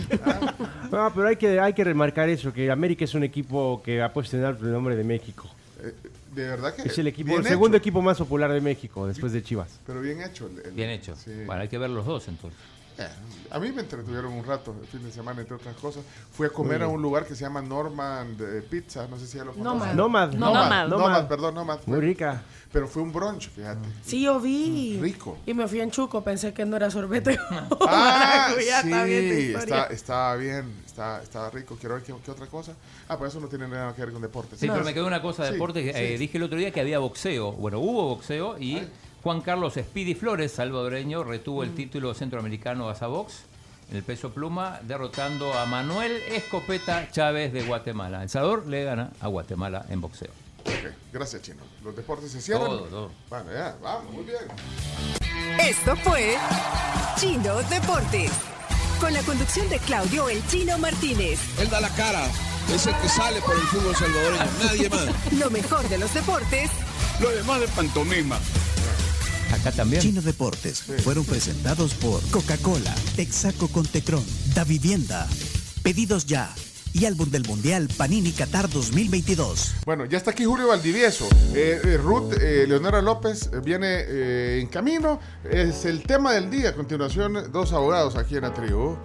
No, 0.90 1.12
pero 1.14 1.28
hay 1.28 1.36
que, 1.36 1.60
hay 1.60 1.72
que 1.72 1.84
remarcar 1.84 2.28
eso, 2.28 2.52
que 2.52 2.70
América 2.70 3.04
es 3.04 3.14
un 3.14 3.22
equipo 3.24 3.82
que 3.84 4.02
ha 4.02 4.12
puesto 4.12 4.36
en 4.36 4.44
alto 4.44 4.64
el 4.64 4.72
nombre 4.72 4.96
de 4.96 5.04
México. 5.04 5.48
Eh, 5.82 5.94
de 6.34 6.48
verdad 6.48 6.74
que 6.74 6.82
Es 6.82 6.98
el 6.98 7.06
equipo, 7.06 7.36
el 7.38 7.44
segundo 7.44 7.76
hecho, 7.76 7.82
equipo 7.82 8.02
más 8.02 8.18
popular 8.18 8.52
de 8.52 8.60
México, 8.60 9.06
después 9.06 9.32
de 9.32 9.42
Chivas. 9.42 9.68
Pero 9.86 10.00
bien 10.00 10.20
hecho. 10.22 10.46
el- 10.48 10.66
el- 10.66 10.72
Bien 10.72 10.90
hecho. 10.90 11.14
sí. 11.16 11.30
Bueno, 11.46 11.62
hay 11.62 11.68
que 11.68 11.78
ver 11.78 11.90
los 11.90 12.04
dos 12.04 12.28
entonces. 12.28 12.58
Eh, 12.98 13.06
a 13.50 13.58
mí 13.58 13.70
me 13.72 13.82
entretuvieron 13.82 14.32
un 14.32 14.42
rato 14.42 14.74
el 14.80 14.86
fin 14.88 15.04
de 15.04 15.12
semana, 15.12 15.42
entre 15.42 15.54
otras 15.56 15.76
cosas. 15.76 16.02
Fui 16.32 16.46
a 16.46 16.50
comer 16.50 16.82
a 16.82 16.88
un 16.88 17.02
lugar 17.02 17.26
que 17.26 17.34
se 17.34 17.42
llama 17.44 17.60
Norman 17.60 18.36
eh, 18.40 18.62
Pizza, 18.70 19.06
no 19.06 19.18
sé 19.18 19.26
si 19.26 19.36
ya 19.36 19.44
lo 19.44 19.52
Nomad. 19.54 19.72
conocen. 19.80 19.96
Nomad. 19.98 20.32
Nomad. 20.32 20.60
Nomad. 20.62 20.88
Nomad, 20.88 21.28
perdón, 21.28 21.54
Nomad. 21.56 21.78
Muy 21.84 22.00
rica. 22.00 22.42
Pero 22.72 22.88
fue 22.88 23.02
un 23.02 23.12
brunch, 23.12 23.48
fíjate. 23.48 23.86
Sí, 24.04 24.22
yo 24.22 24.38
vi. 24.40 24.98
Rico. 25.00 25.38
Y 25.46 25.54
me 25.54 25.66
fui 25.68 25.80
en 25.80 25.90
chuco, 25.90 26.22
pensé 26.22 26.52
que 26.52 26.64
no 26.66 26.76
era 26.76 26.90
sorbete. 26.90 27.38
Ah, 27.88 28.48
Maracuyá, 28.56 28.80
está 28.80 29.04
bien 29.04 29.34
sí, 29.36 29.54
está, 29.54 29.86
estaba 29.86 30.36
bien, 30.36 30.72
está, 30.84 31.22
estaba 31.22 31.50
rico. 31.50 31.76
Quiero 31.78 31.94
ver 31.94 32.04
qué, 32.04 32.14
qué 32.24 32.30
otra 32.30 32.46
cosa. 32.46 32.72
Ah, 33.08 33.16
pues 33.16 33.30
eso 33.32 33.40
no 33.40 33.48
tiene 33.48 33.68
nada 33.68 33.94
que 33.94 34.02
ver 34.02 34.12
con 34.12 34.20
deportes. 34.22 34.58
Sí, 34.58 34.66
pero 34.68 34.84
me 34.84 34.92
quedó 34.92 35.06
una 35.06 35.22
cosa 35.22 35.44
de 35.44 35.52
Sí, 35.58 35.64
sí. 35.74 35.90
eh, 35.94 36.16
dije 36.18 36.36
el 36.38 36.42
otro 36.44 36.58
día 36.58 36.70
que 36.72 36.80
había 36.80 36.98
boxeo. 36.98 37.52
Bueno, 37.52 37.78
hubo 37.78 38.08
boxeo 38.08 38.58
y 38.58 38.82
Juan 39.22 39.40
Carlos 39.40 39.74
Speedy 39.74 40.14
Flores, 40.14 40.52
salvadoreño, 40.52 41.24
retuvo 41.24 41.60
Mm. 41.60 41.64
el 41.64 41.74
título 41.74 42.14
centroamericano 42.14 42.88
Asabox 42.88 43.34
en 43.90 43.96
el 43.96 44.02
peso 44.02 44.30
pluma, 44.30 44.80
derrotando 44.82 45.52
a 45.54 45.64
Manuel 45.66 46.12
Escopeta 46.30 47.08
Chávez 47.10 47.52
de 47.52 47.62
Guatemala. 47.62 48.22
El 48.24 48.28
Salvador 48.28 48.66
le 48.66 48.84
gana 48.84 49.10
a 49.20 49.28
Guatemala 49.28 49.86
en 49.88 50.00
boxeo. 50.00 50.30
Ok, 50.66 50.92
gracias, 51.12 51.42
Chino. 51.42 51.62
Los 51.84 51.94
deportes 51.96 52.32
se 52.32 52.40
cierran. 52.40 52.66
Todo, 52.66 52.82
todo. 52.84 53.10
Bueno, 53.30 53.52
ya, 53.52 53.76
vamos, 53.82 54.12
muy 54.12 54.24
bien. 54.24 54.38
Esto 55.60 55.96
fue 55.96 56.36
Chino 57.18 57.62
Deportes. 57.64 58.30
Con 59.00 59.12
la 59.12 59.22
conducción 59.22 59.68
de 59.68 59.78
Claudio 59.80 60.28
El 60.28 60.44
Chino 60.48 60.78
Martínez. 60.78 61.38
Él 61.60 61.68
da 61.68 61.80
la 61.80 61.90
cara, 61.90 62.26
es 62.74 62.86
el 62.86 62.94
que 62.96 63.08
sale 63.08 63.40
por 63.42 63.54
el 63.54 63.62
fútbol 63.62 63.94
salvadoreño, 63.94 64.44
nadie 64.64 64.88
más. 64.88 65.32
Lo 65.34 65.50
mejor 65.50 65.86
de 65.88 65.98
los 65.98 66.12
deportes 66.14 66.70
Lo 67.20 67.30
demás 67.30 67.60
de 67.60 67.68
pantomima. 67.68 68.38
Acá 69.52 69.70
también. 69.70 70.02
Chino 70.02 70.22
Deportes 70.22 70.82
fueron 71.04 71.24
presentados 71.24 71.94
por 71.94 72.20
Coca-Cola, 72.30 72.94
Texaco 73.14 73.68
con 73.68 73.86
Tecron, 73.86 74.24
Da 74.54 74.64
Vivienda, 74.64 75.28
Pedidos 75.82 76.26
Ya 76.26 76.52
y 76.98 77.04
álbum 77.04 77.30
del 77.30 77.46
Mundial 77.46 77.88
Panini 77.96 78.32
Qatar 78.32 78.70
2022. 78.70 79.74
Bueno, 79.84 80.06
ya 80.06 80.16
está 80.16 80.30
aquí 80.30 80.44
Julio 80.44 80.68
Valdivieso. 80.68 81.28
Eh, 81.54 81.80
eh, 81.84 81.96
Ruth 81.98 82.32
eh, 82.40 82.64
Leonora 82.66 83.02
López 83.02 83.50
eh, 83.52 83.60
viene 83.62 83.86
eh, 83.88 84.60
en 84.60 84.66
camino. 84.68 85.20
Es 85.44 85.84
el 85.84 86.02
tema 86.02 86.32
del 86.32 86.50
día. 86.50 86.70
A 86.70 86.74
continuación, 86.74 87.52
dos 87.52 87.72
abogados 87.72 88.16
aquí 88.16 88.36
en 88.36 88.42
la 88.42 88.54
tribu. 88.54 88.96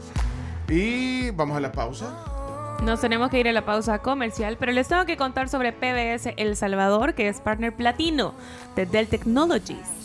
Y 0.70 1.32
vamos 1.32 1.58
a 1.58 1.60
la 1.60 1.72
pausa. 1.72 2.78
Nos 2.82 3.02
tenemos 3.02 3.30
que 3.30 3.40
ir 3.40 3.48
a 3.48 3.52
la 3.52 3.66
pausa 3.66 4.00
comercial, 4.00 4.58
pero 4.60 4.72
les 4.72 4.88
tengo 4.88 5.06
que 5.06 5.18
contar 5.18 5.50
sobre 5.50 5.74
PBS 5.74 6.34
El 6.38 6.56
Salvador, 6.56 7.14
que 7.14 7.28
es 7.28 7.42
partner 7.42 7.76
platino 7.76 8.34
de 8.76 8.86
Dell 8.86 9.08
Technologies. 9.08 10.01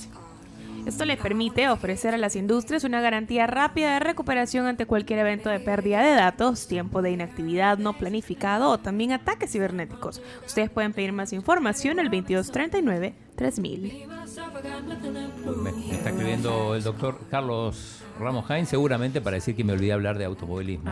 Esto 0.87 1.05
le 1.05 1.17
permite 1.17 1.69
ofrecer 1.69 2.15
a 2.15 2.19
las 2.19 2.37
industrias 2.37 2.85
una 2.85 3.01
garantía 3.01 3.49
rápida 3.49 3.95
de 3.95 3.99
recuperación 3.99 4.67
ante 4.67 4.87
cualquier 4.87 5.19
evento 5.19 5.51
de 5.51 5.59
pérdida 5.59 6.01
de 6.01 6.13
datos, 6.13 6.69
tiempo 6.69 7.03
de 7.03 7.11
inactividad 7.11 7.77
no 7.77 7.95
planificado 7.95 8.71
o 8.71 8.79
también 8.79 9.11
ataques 9.11 9.51
cibernéticos. 9.51 10.23
Ustedes 10.47 10.71
pueden 10.71 10.93
pedir 10.93 11.13
más 11.13 11.33
información 11.33 11.99
al 11.99 12.07
2239 12.07 13.15
3000. 13.35 14.07
Me, 15.57 15.71
está 15.93 16.11
escribiendo 16.11 16.75
el 16.77 16.83
doctor 16.85 17.19
Carlos 17.31 18.03
Ramos 18.19 18.47
Jaén 18.47 18.67
seguramente 18.67 19.21
para 19.21 19.35
decir 19.35 19.55
que 19.55 19.63
me 19.63 19.75
olvidé 19.75 19.93
hablar 19.93 20.17
de 20.17 20.25
automovilismo. 20.25 20.91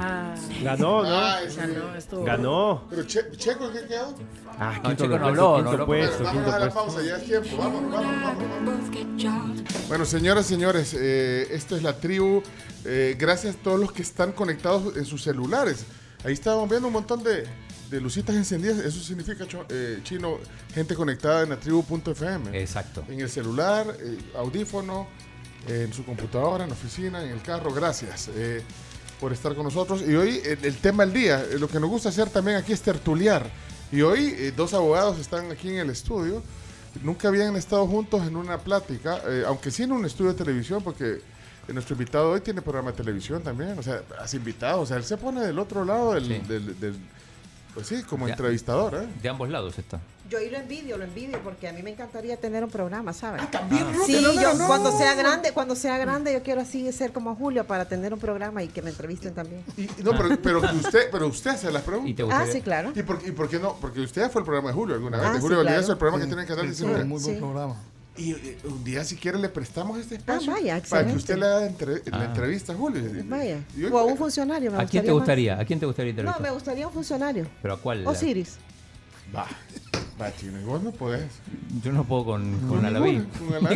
Ganó, 0.63 1.03
¿no? 1.03 1.09
Ah, 1.09 1.39
Ganó, 1.57 1.95
estuvo. 1.97 2.25
Ganó. 2.25 2.85
Pero 2.91 3.03
che- 3.07 3.31
Checo, 3.37 3.73
¿qué 3.73 3.87
quedó? 3.87 4.15
Ah, 4.59 4.79
No, 4.85 4.95
Checo 4.95 5.19
no 5.19 5.27
habló, 5.27 5.55
quinto 5.57 5.63
no 5.65 5.71
habló. 5.71 5.87
puesto, 5.87 6.23
Vamos 6.25 6.33
quinto 6.43 6.51
a 6.55 6.59
la 6.59 6.71
puesto. 6.71 6.81
pausa, 6.93 7.03
ya 7.03 7.17
es 7.17 7.25
tiempo. 7.25 7.57
Vámonos, 7.57 7.91
vámonos. 7.93 9.89
Bueno, 9.89 10.05
señoras, 10.05 10.47
señores, 10.47 10.95
eh, 10.99 11.49
esto 11.51 11.77
es 11.77 11.83
la 11.83 11.97
tribu. 11.97 12.43
Eh, 12.85 13.17
gracias 13.19 13.57
a 13.57 13.59
todos 13.59 13.81
los 13.81 13.93
que 13.93 14.03
están 14.03 14.33
conectados 14.33 14.97
en 14.97 15.05
sus 15.07 15.23
celulares. 15.23 15.87
Ahí 16.25 16.33
estábamos 16.35 16.69
viendo 16.69 16.89
un 16.89 16.93
montón 16.93 17.23
de, 17.23 17.45
de 17.91 18.01
lucitas 18.01 18.37
encendidas. 18.37 18.79
Eso 18.79 19.01
significa, 19.01 19.45
eh, 19.71 20.01
chino, 20.03 20.39
gente 20.75 20.95
conectada 20.95 21.43
en 21.43 21.51
la 21.51 21.57
tribu.fm. 21.59 22.59
Exacto. 22.59 23.05
En 23.09 23.21
el 23.21 23.29
celular, 23.31 23.87
eh, 24.01 24.19
audífono, 24.37 25.07
en 25.69 25.93
su 25.93 26.05
computadora, 26.05 26.65
en 26.65 26.71
la 26.71 26.77
oficina, 26.77 27.23
en 27.23 27.31
el 27.31 27.43
carro. 27.43 27.73
Gracias 27.73 28.29
eh, 28.35 28.63
por 29.21 29.33
estar 29.33 29.55
con 29.55 29.65
nosotros. 29.65 30.03
Y 30.07 30.15
hoy 30.15 30.41
el, 30.45 30.65
el 30.65 30.77
tema 30.77 31.05
del 31.05 31.15
día, 31.15 31.43
eh, 31.51 31.59
lo 31.59 31.69
que 31.69 31.81
nos 31.81 31.91
gusta 31.91 32.09
hacer 32.11 32.29
también 32.31 32.57
aquí 32.57 32.73
es 32.73 32.83
tertuliar. 32.83 33.47
Y 33.93 34.03
hoy 34.03 34.35
eh, 34.37 34.53
dos 34.57 34.75
abogados 34.75 35.19
están 35.19 35.51
aquí 35.51 35.69
en 35.71 35.79
el 35.79 35.91
estudio. 35.91 36.43
Nunca 37.03 37.29
habían 37.29 37.57
estado 37.57 37.87
juntos 37.87 38.27
en 38.27 38.37
una 38.37 38.59
plática, 38.59 39.21
eh, 39.27 39.45
aunque 39.47 39.71
sí 39.71 39.83
en 39.83 39.93
un 39.93 40.05
estudio 40.05 40.33
de 40.33 40.39
televisión, 40.39 40.83
porque 40.83 41.15
eh, 41.69 41.73
nuestro 41.73 41.95
invitado 41.95 42.31
hoy 42.31 42.41
tiene 42.41 42.63
programa 42.63 42.93
de 42.93 42.97
televisión 42.97 43.43
también. 43.43 43.79
O 43.79 43.83
sea, 43.83 44.03
has 44.21 44.33
invitado, 44.35 44.83
o 44.83 44.87
sea, 44.87 44.97
él 44.97 45.05
se 45.05 45.17
pone 45.17 45.41
del 45.41 45.59
otro 45.59 45.85
lado 45.85 46.15
del, 46.15 46.27
Sí. 46.27 46.43
del- 46.47 46.79
del- 46.81 46.97
pues 47.75 47.87
sí, 47.89 48.03
como 48.05 48.27
Ya. 48.27 48.35
entrevistador, 48.35 48.95
¿eh? 48.95 49.07
De 49.23 49.29
ambos 49.29 49.49
lados 49.51 49.79
está. 49.79 50.01
Yo 50.31 50.39
ahí 50.39 50.49
lo 50.49 50.57
envidio, 50.57 50.97
lo 50.97 51.05
envidio, 51.05 51.39
porque 51.45 51.69
a 51.69 51.73
mí 51.75 51.83
me 51.83 51.91
encantaría 51.91 52.37
tener 52.39 52.65
un 52.65 52.71
programa, 52.71 53.13
¿sabes? 53.13 53.43
Ah, 53.45 53.51
también, 53.51 53.93
Ruth, 53.93 54.07
Sí, 54.07 54.15
no, 54.23 54.33
no, 54.33 54.41
yo 54.41 54.55
no. 54.55 54.67
cuando 54.67 54.97
sea 54.97 55.15
grande, 55.15 55.53
cuando 55.53 55.77
sea 55.77 55.99
grande, 55.99 56.33
yo 56.33 56.43
quiero 56.43 56.63
así 56.63 56.91
ser 56.93 57.13
como 57.13 57.35
Julio 57.37 57.65
para 57.67 57.85
tener 57.87 58.15
un 58.15 58.19
programa 58.21 58.63
y 58.63 58.69
que 58.69 58.81
me 58.81 58.89
entrevisten 58.91 59.35
también. 59.35 59.63
Y- 59.77 59.87
no, 60.03 60.13
pero, 60.17 60.29
pero 60.43 60.61
que 60.63 60.77
usted, 60.77 61.09
pero 61.13 61.27
usted 61.27 61.51
hace 61.51 61.71
las 61.71 61.83
preguntas. 61.83 62.11
¿Y 62.11 62.15
te 62.15 62.23
Ah, 62.31 62.47
sí, 62.51 62.63
claro. 62.63 62.93
¿Y 62.95 63.03
por, 63.03 63.21
y 63.27 63.33
por 63.33 63.49
qué 63.51 63.59
no? 63.59 63.77
Porque 63.81 64.01
usted 64.01 64.31
fue 64.31 64.41
el 64.41 64.45
programa 64.47 64.69
de 64.71 64.75
Julio 64.75 64.95
alguna 64.95 65.19
vez. 65.19 65.27
Ah, 65.27 65.31
de 65.33 65.37
sí, 65.37 65.43
Julio 65.43 65.59
Valdivieso, 65.59 65.83
claro. 65.87 65.93
el 65.93 65.99
programa 65.99 66.19
que 66.19 66.25
Sí, 66.25 66.29
tiene 66.31 66.43
en 66.43 66.49
Canal 66.49 66.65
sí, 66.65 66.69
19. 66.71 67.05
muy 67.05 67.23
buen 67.23 67.35
Sí. 67.35 67.41
programa. 67.41 67.77
Y 68.17 68.31
eh, 68.33 68.59
un 68.65 68.85
día, 68.85 69.03
si 69.05 69.17
quiere, 69.17 69.39
le 69.39 69.49
prestamos 69.49 69.99
este 69.99 70.15
espacio 70.17 70.53
Ah, 70.53 70.55
vaya, 70.55 70.83
para 70.89 71.05
que 71.07 71.15
usted 71.17 71.37
le 71.37 71.47
haga 71.47 71.67
entre- 71.67 72.03
la 72.11 72.21
Ah. 72.21 72.25
entrevista 72.27 72.73
a 72.73 72.77
Julio. 72.77 73.03
Vaya. 73.25 73.59
O 73.91 73.99
a 73.99 74.05
un 74.05 74.17
funcionario, 74.17 74.71
me 74.71 74.79
¿A 74.79 74.87
quién 74.87 75.03
te 75.05 75.11
más. 75.11 75.19
gustaría? 75.19 75.59
¿A 75.59 75.65
quién 75.65 75.81
te 75.81 75.87
gustaría 75.87 76.13
No, 76.13 76.19
entrevistar? 76.21 76.43
me 76.43 76.51
gustaría 76.53 76.87
un 76.87 76.93
funcionario. 76.93 77.47
¿Pero 77.61 77.75
a 77.75 77.81
cuál? 77.81 78.07
Osiris. 78.07 78.57
Va, 79.35 79.47
va, 80.21 80.33
chino, 80.37 80.61
y 80.61 80.65
vos 80.65 80.81
no 80.81 80.93
podés. 80.93 81.25
Yo 81.83 81.91
no 81.93 82.05
puedo 82.05 82.25
con, 82.25 82.57
con 82.61 82.69
Con 82.77 82.85
Alaví. 82.85 83.27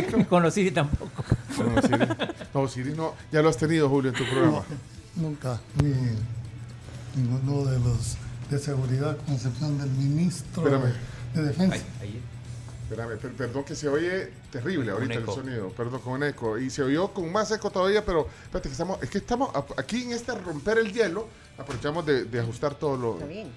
con 0.09 0.23
con 0.29 0.45
Osiris 0.45 0.73
tampoco. 0.73 1.23
No, 1.57 1.75
Osiris, 1.75 2.07
no, 2.53 2.61
Osiris 2.61 2.95
no. 2.95 3.13
Ya 3.33 3.41
lo 3.41 3.49
has 3.49 3.57
tenido, 3.57 3.89
Julio, 3.89 4.11
en 4.11 4.17
tu 4.17 4.23
programa. 4.23 4.63
Nunca, 5.17 5.59
ni 5.83 5.93
ninguno 7.21 7.65
de 7.65 7.77
los 7.79 8.15
de 8.49 8.57
seguridad, 8.57 9.17
con 9.17 9.35
excepción 9.35 9.77
del 9.77 9.89
ministro 9.89 10.63
Espérame. 10.65 10.93
de 11.35 11.43
defensa. 11.43 11.75
Ahí, 11.75 12.07
ahí. 12.07 12.21
Espérame, 12.89 13.17
per- 13.19 13.33
perdón 13.33 13.63
que 13.63 13.75
se 13.75 13.87
oye 13.87 14.31
terrible 14.51 14.89
ahorita 14.91 15.13
el 15.13 15.25
sonido. 15.25 15.69
Perdón, 15.69 16.01
con 16.01 16.23
eco. 16.23 16.57
Y 16.57 16.71
se 16.71 16.81
oyó 16.81 17.13
con 17.13 17.31
más 17.31 17.51
eco 17.51 17.69
todavía, 17.69 18.03
pero 18.03 18.27
espérate 18.43 18.67
que 18.69 18.73
estamos, 18.73 19.03
es 19.03 19.09
que 19.11 19.19
estamos 19.19 19.51
aquí 19.77 20.03
en 20.03 20.13
este 20.13 20.33
romper 20.33 20.79
el 20.79 20.91
hielo, 20.91 21.27
aprovechamos 21.57 22.03
de, 22.05 22.25
de 22.25 22.39
ajustar 22.39 22.73
todo 22.75 22.97
lo. 22.97 23.13
Está 23.13 23.25
bien. 23.27 23.51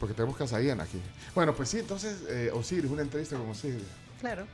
Porque 0.00 0.12
tenemos 0.14 0.36
Casaían 0.36 0.80
aquí. 0.80 1.00
Bueno, 1.36 1.54
pues 1.54 1.68
sí, 1.68 1.78
entonces, 1.78 2.16
eh, 2.28 2.50
Osiris, 2.52 2.90
una 2.90 3.02
entrevista 3.02 3.36
con 3.36 3.48
Osiris. 3.48 3.84
Claro. 4.20 4.44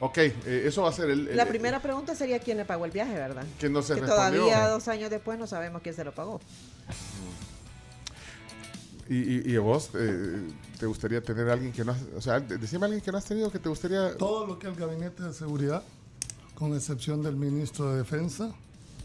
Ok, 0.00 0.16
eh, 0.18 0.32
eso 0.64 0.82
va 0.82 0.88
a 0.88 0.92
ser 0.92 1.10
el. 1.10 1.28
el- 1.28 1.36
La 1.36 1.44
primera 1.46 1.80
pregunta 1.82 2.14
sería 2.14 2.38
quién 2.38 2.56
le 2.56 2.64
pagó 2.64 2.86
el 2.86 2.90
viaje, 2.90 3.12
¿verdad? 3.12 3.44
Que 3.58 3.68
no 3.68 3.82
se 3.82 3.94
que 3.96 4.00
respondió. 4.00 4.44
todavía 4.44 4.68
dos 4.68 4.88
años 4.88 5.10
después 5.10 5.38
no 5.38 5.46
sabemos 5.46 5.82
quién 5.82 5.94
se 5.94 6.04
lo 6.04 6.14
pagó. 6.14 6.40
Y, 9.08 9.14
y, 9.16 9.52
y 9.52 9.56
a 9.56 9.60
vos, 9.60 9.90
eh, 9.94 10.48
¿te 10.80 10.86
gustaría 10.86 11.20
tener 11.22 11.48
a 11.48 11.52
alguien 11.52 11.72
que 11.72 11.84
no 11.84 11.92
has. 11.92 11.98
O 12.16 12.20
sea, 12.20 12.40
de- 12.40 12.58
decime 12.58 12.82
a 12.82 12.86
alguien 12.86 13.00
que 13.02 13.12
no 13.12 13.18
has 13.18 13.24
tenido 13.24 13.50
que 13.50 13.58
te 13.58 13.68
gustaría. 13.68 14.16
Todo 14.16 14.46
lo 14.46 14.58
que 14.58 14.66
es 14.68 14.72
el 14.74 14.80
gabinete 14.80 15.22
de 15.22 15.32
seguridad, 15.32 15.82
con 16.54 16.74
excepción 16.74 17.22
del 17.22 17.36
ministro 17.36 17.90
de 17.92 17.98
defensa, 17.98 18.50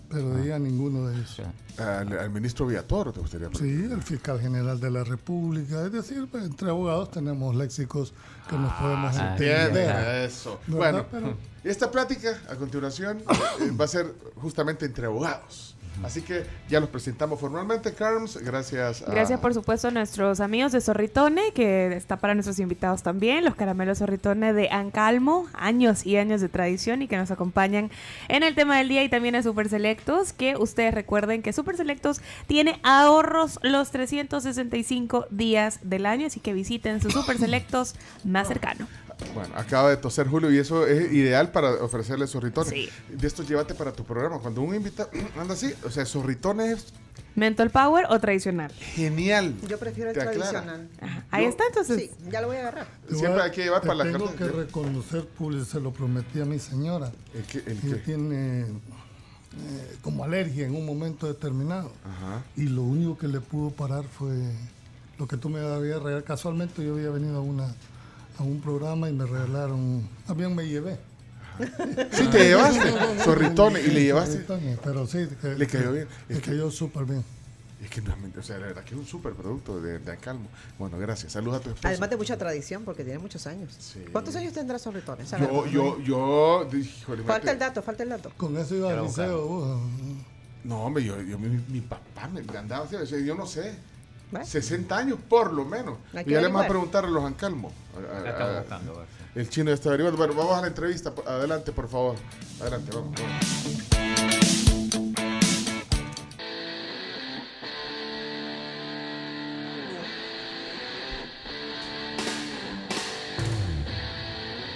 pero 0.10 0.30
de 0.32 0.42
ahí 0.44 0.52
a 0.52 0.60
ninguno 0.60 1.08
de 1.08 1.16
ellos. 1.16 1.38
Al, 1.78 2.18
al 2.18 2.30
ministro 2.32 2.66
Viator, 2.68 3.14
¿te 3.14 3.20
gustaría? 3.20 3.48
Sí, 3.54 3.88
el 3.92 4.02
fiscal 4.02 4.40
general 4.42 4.80
de 4.80 4.90
la 4.92 5.04
República, 5.04 5.86
es 5.86 5.92
decir, 5.92 6.28
pues, 6.30 6.44
entre 6.46 6.70
abogados 6.70 7.12
tenemos 7.12 7.56
léxicos 7.56 8.14
que 8.50 8.58
nos 8.58 8.74
podemos 8.74 9.16
Ah, 9.18 9.32
Entiende, 9.34 9.84
entender. 9.86 10.26
eso. 10.26 10.60
¿Verdad? 10.68 10.78
Bueno, 10.78 11.06
Pero- 11.12 11.38
esta 11.64 11.92
plática 11.92 12.42
a 12.50 12.56
continuación 12.56 13.20
eh, 13.20 13.72
va 13.80 13.86
a 13.86 13.88
ser 13.88 14.14
justamente 14.36 14.86
entre 14.86 15.06
abogados. 15.06 15.76
Así 16.04 16.22
que 16.22 16.46
ya 16.70 16.80
los 16.80 16.90
presentamos 16.90 17.40
formalmente, 17.40 17.94
Carms. 17.94 18.38
Gracias 18.38 19.02
a. 19.04 19.12
Gracias 19.12 19.40
por 19.40 19.54
supuesto 19.54 19.90
a 19.90 19.92
nuestros 19.92 20.40
amigos 20.40 20.72
de 20.72 20.82
Zorritone, 20.82 21.52
que 21.54 21.96
está 21.96 22.18
para 22.18 22.34
nuestros 22.34 22.60
invitados 22.60 23.04
también, 23.04 23.46
los 23.46 23.56
caramelos 23.56 24.00
Zorritone 24.00 24.54
de 24.54 24.70
Ancalmo, 24.70 25.48
años 25.54 26.06
y 26.06 26.18
años 26.18 26.42
de 26.42 26.50
tradición 26.50 27.02
y 27.02 27.08
que 27.08 27.18
nos 27.18 27.32
acompañan 27.32 27.92
en 28.28 28.44
el 28.44 28.56
tema 28.56 28.78
del 28.78 28.90
día 28.90 29.04
y 29.04 29.10
también 29.10 29.36
a 29.36 29.44
Super 29.44 29.70
Selectos, 29.70 30.34
que 30.34 30.58
ustedes 30.58 30.94
recuerden 30.94 31.42
que 31.42 31.54
Super 31.54 31.78
Selectos 31.78 32.22
tiene 32.48 32.80
ahorros 32.84 33.60
los 33.62 33.92
365 33.92 35.28
días 35.30 35.80
del 35.84 36.06
año, 36.06 36.28
así 36.28 36.40
que 36.40 36.54
visiten 36.54 37.02
su 37.02 37.12
Super 37.12 37.38
Selectos 37.38 37.96
más 38.24 38.48
cercano. 38.48 38.88
Bueno, 39.34 39.54
acaba 39.56 39.90
de 39.90 39.98
toser 39.98 40.28
Julio 40.28 40.52
y 40.52 40.58
eso 40.58 40.86
es 40.86 41.12
ideal 41.12 41.52
para 41.52 41.84
ofrecerle 41.84 42.28
zorritones. 42.28 42.70
Sí. 42.70 42.90
De 43.10 43.28
esto 43.28 43.44
llévate 43.44 43.74
para 43.74 43.92
tu 43.92 44.04
programa. 44.04 44.40
Cuando 44.40 44.62
un 44.62 44.76
invitado 44.76 45.10
anda 45.40 45.54
así, 45.54 45.74
o 45.86 45.90
sea, 45.90 46.06
zorritones 46.06 46.78
es 46.78 46.94
Mental 47.36 47.70
Power 47.70 48.06
o 48.10 48.20
tradicional. 48.20 48.72
genial. 48.72 49.56
Yo 49.68 49.78
prefiero 49.80 50.10
el 50.10 50.16
tradicional. 50.18 50.90
Ahí 51.30 51.46
está 51.46 51.66
entonces. 51.68 51.98
Sí, 51.98 52.12
ya 52.30 52.42
lo 52.42 52.48
voy 52.48 52.58
a 52.58 52.62
agarrar. 52.62 52.88
Siempre 53.10 53.42
hay 53.42 53.52
que 53.52 53.64
llevar 53.64 53.82
te 53.82 53.88
para 53.88 54.04
la 54.04 54.12
Tengo 54.12 54.36
que 54.36 54.48
reconocer, 54.48 55.26
Puli, 55.26 55.64
se 55.64 55.80
lo 55.80 55.92
prometí 55.92 56.42
a 56.42 56.46
mi 56.46 56.60
señora. 56.60 57.12
¿El 57.34 57.44
qué? 57.44 57.64
el 57.66 57.80
que 57.80 57.96
tiene 57.96 58.62
eh, 58.62 59.98
como 60.02 60.24
alergia 60.24 60.66
en 60.66 60.76
un 60.76 60.86
momento 60.86 61.28
determinado. 61.28 61.92
Ajá. 62.04 62.44
Y 62.58 62.64
lo 62.64 62.84
único 62.84 63.18
que 63.18 63.28
le 63.28 63.40
pudo 63.40 63.70
parar 63.72 64.04
fue 64.04 64.34
lo 65.18 65.28
que 65.28 65.38
tú 65.38 65.50
me 65.50 65.60
habías 65.60 66.00
regalado. 66.00 66.26
Casualmente 66.26 66.84
yo 66.84 66.96
había 66.96 67.10
venido 67.12 67.38
a, 67.38 67.42
una, 67.42 67.74
a 68.42 68.46
un 68.46 68.60
programa 68.62 69.10
y 69.10 69.14
me 69.14 69.26
regalaron, 69.26 70.08
también 70.28 70.56
me 70.56 70.68
llevé. 70.68 70.98
Sí, 72.12 72.28
te 72.32 72.40
llevaste 72.48 72.92
zorritones 73.24 73.86
y 73.88 73.92
le 73.92 74.04
llevaste. 74.04 74.46
Pero 74.84 75.06
sí, 75.06 75.28
que- 75.42 75.56
Le 75.56 75.68
cayó 75.68 75.92
bien. 75.92 76.08
Le 76.28 76.36
Es 76.36 76.42
que- 76.42 76.52
cayó 76.52 76.72
súper 76.72 77.06
bien. 77.06 77.24
Es 77.84 77.90
que 77.90 78.00
no, 78.02 78.14
o 78.40 78.44
sea, 78.44 78.60
la 78.60 78.68
verdad 78.68 78.84
que 78.84 78.94
es 78.94 79.00
un 79.00 79.08
súper 79.08 79.34
producto 79.34 79.82
de, 79.82 79.98
de 80.00 80.12
Acalmo. 80.12 80.48
Bueno, 80.78 80.98
gracias. 81.00 81.34
Saludos 81.34 81.60
a 81.60 81.64
tu 81.64 81.70
esposa. 81.70 81.88
Además 81.90 82.10
de 82.12 82.18
mucha 82.18 82.38
tradición, 82.38 82.84
porque 82.84 83.04
tiene 83.04 83.18
muchos 83.20 83.48
años. 83.48 83.76
¿Cuántos 84.12 84.36
años 84.36 84.54
tendrá 84.54 84.78
Zorritones? 84.78 85.32
Yo, 85.32 85.66
yo, 85.68 86.00
yo, 86.00 86.68
híjole, 86.78 87.24
Falta 87.24 87.40
mate- 87.48 87.52
el 87.52 87.60
dato, 87.60 87.82
falta 87.82 88.04
el 88.04 88.10
dato. 88.10 88.32
Con 88.38 88.56
eso 88.58 88.76
iba 88.76 88.92
al 88.94 89.04
liceo. 89.04 89.46
uh, 89.46 89.80
No, 90.64 90.84
hombre, 90.86 91.04
yo, 91.04 91.20
yo- 91.24 91.40
mi, 91.40 91.50
mi 91.70 91.82
papá 91.82 92.28
me 92.28 92.42
andaba 92.58 92.86
así, 92.86 92.96
o 92.96 93.06
sea, 93.06 93.20
yo 93.20 93.34
no 93.36 93.46
sé. 93.48 93.74
¿Ve? 94.32 94.46
60 94.46 94.98
años 94.98 95.20
por 95.30 95.52
lo 95.52 95.66
menos. 95.66 95.98
Y 96.26 96.32
ya 96.32 96.42
le 96.42 96.48
vamos 96.48 96.66
a 96.66 96.68
preguntar 96.68 97.06
a 97.06 97.10
los 97.10 97.24
Ancalmo. 97.24 97.72
A- 97.96 98.30
a- 98.30 98.56
a- 98.56 98.60
buscando, 98.60 99.06
El 99.36 99.50
chino 99.50 99.70
ya 99.70 99.76
está 99.76 99.90
averiguando. 99.90 100.18
Bueno, 100.18 100.34
vamos 100.36 100.58
a 100.58 100.62
la 100.62 100.68
entrevista. 100.68 101.14
Adelante, 101.28 101.72
por 101.72 101.88
favor. 101.90 102.16
Adelante, 102.62 102.92
vamos. 102.96 103.12
vamos. 103.20 104.42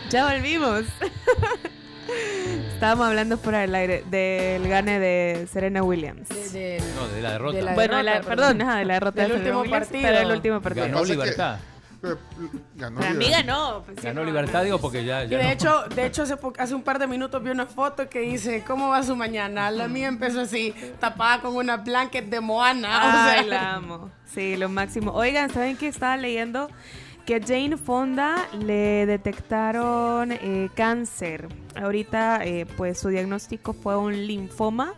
Ya 0.10 0.32
volvimos. 0.32 0.84
Estábamos 2.76 3.08
hablando 3.08 3.38
fuera 3.38 3.60
del 3.60 3.74
aire 3.74 4.04
del 4.10 4.68
gane 4.68 5.00
de 5.00 5.48
Serena 5.52 5.82
Williams. 5.82 6.28
De- 6.30 6.50
de- 6.60 6.84
No, 6.96 7.08
de 7.08 7.22
la 7.22 7.32
derrota. 7.32 7.56
de 7.58 7.64
la 7.64 7.74
bueno, 7.74 7.96
derrota, 7.98 8.20
la- 8.20 8.28
perdón, 8.28 8.62
ajá, 8.62 8.76
de 8.78 8.86
la 8.86 8.94
derrota 8.96 9.22
Del 9.22 9.32
de 9.32 9.38
último 9.38 9.62
Williams, 9.62 9.86
partido. 9.88 10.04
Pero 10.10 10.20
el 10.20 10.32
último 10.36 10.62
partido. 10.62 10.86
Ganó 10.86 11.04
Libertad. 11.06 11.58
Eh, 12.04 12.16
Ganó 12.76 13.00
Para 13.00 13.14
mí 13.14 13.26
Libertad. 13.26 13.46
ganó. 13.48 13.84
pues, 13.86 13.98
sí, 14.00 14.06
Ganó 14.06 14.20
no, 14.20 14.26
Libertad, 14.28 14.64
digo, 14.66 14.80
porque 14.80 15.06
ya. 15.06 15.24
Y 15.24 15.28
de 15.30 15.42
no. 15.42 15.50
hecho, 15.50 15.84
de 15.96 16.06
hecho 16.06 16.24
hace, 16.24 16.38
po- 16.38 16.54
hace 16.58 16.76
un 16.76 16.84
par 16.84 17.00
de 17.00 17.08
minutos 17.08 17.42
vi 17.42 17.50
una 17.50 17.66
foto 17.66 18.08
que 18.10 18.20
dice, 18.20 18.64
¿cómo 18.68 18.90
va 18.90 19.02
su 19.04 19.16
mañana? 19.16 19.72
La 19.72 19.88
mía 19.88 20.08
empezó 20.08 20.42
así, 20.42 20.76
tapada 21.00 21.42
con 21.42 21.56
una 21.56 21.78
blanket 21.78 22.26
de 22.26 22.42
Moana. 22.42 22.90
o 22.98 23.12
sea, 23.12 23.32
Ay, 23.40 23.46
la 23.48 23.74
amo. 23.76 24.12
Sí, 24.32 24.58
lo 24.58 24.68
máximo. 24.70 25.12
Oigan, 25.14 25.50
¿saben 25.50 25.78
qué? 25.78 25.88
Estaba 25.88 26.18
leyendo 26.18 26.70
que 27.26 27.42
Jane 27.42 27.78
Fonda 27.78 28.48
le 28.60 29.06
detectaron 29.06 30.32
eh, 30.32 30.70
cáncer. 30.76 31.48
Ahorita, 31.76 32.46
eh, 32.46 32.66
pues 32.78 33.00
su 33.00 33.10
diagnóstico 33.10 33.74
fue 33.74 33.98
un 33.98 34.14
linfoma. 34.28 34.94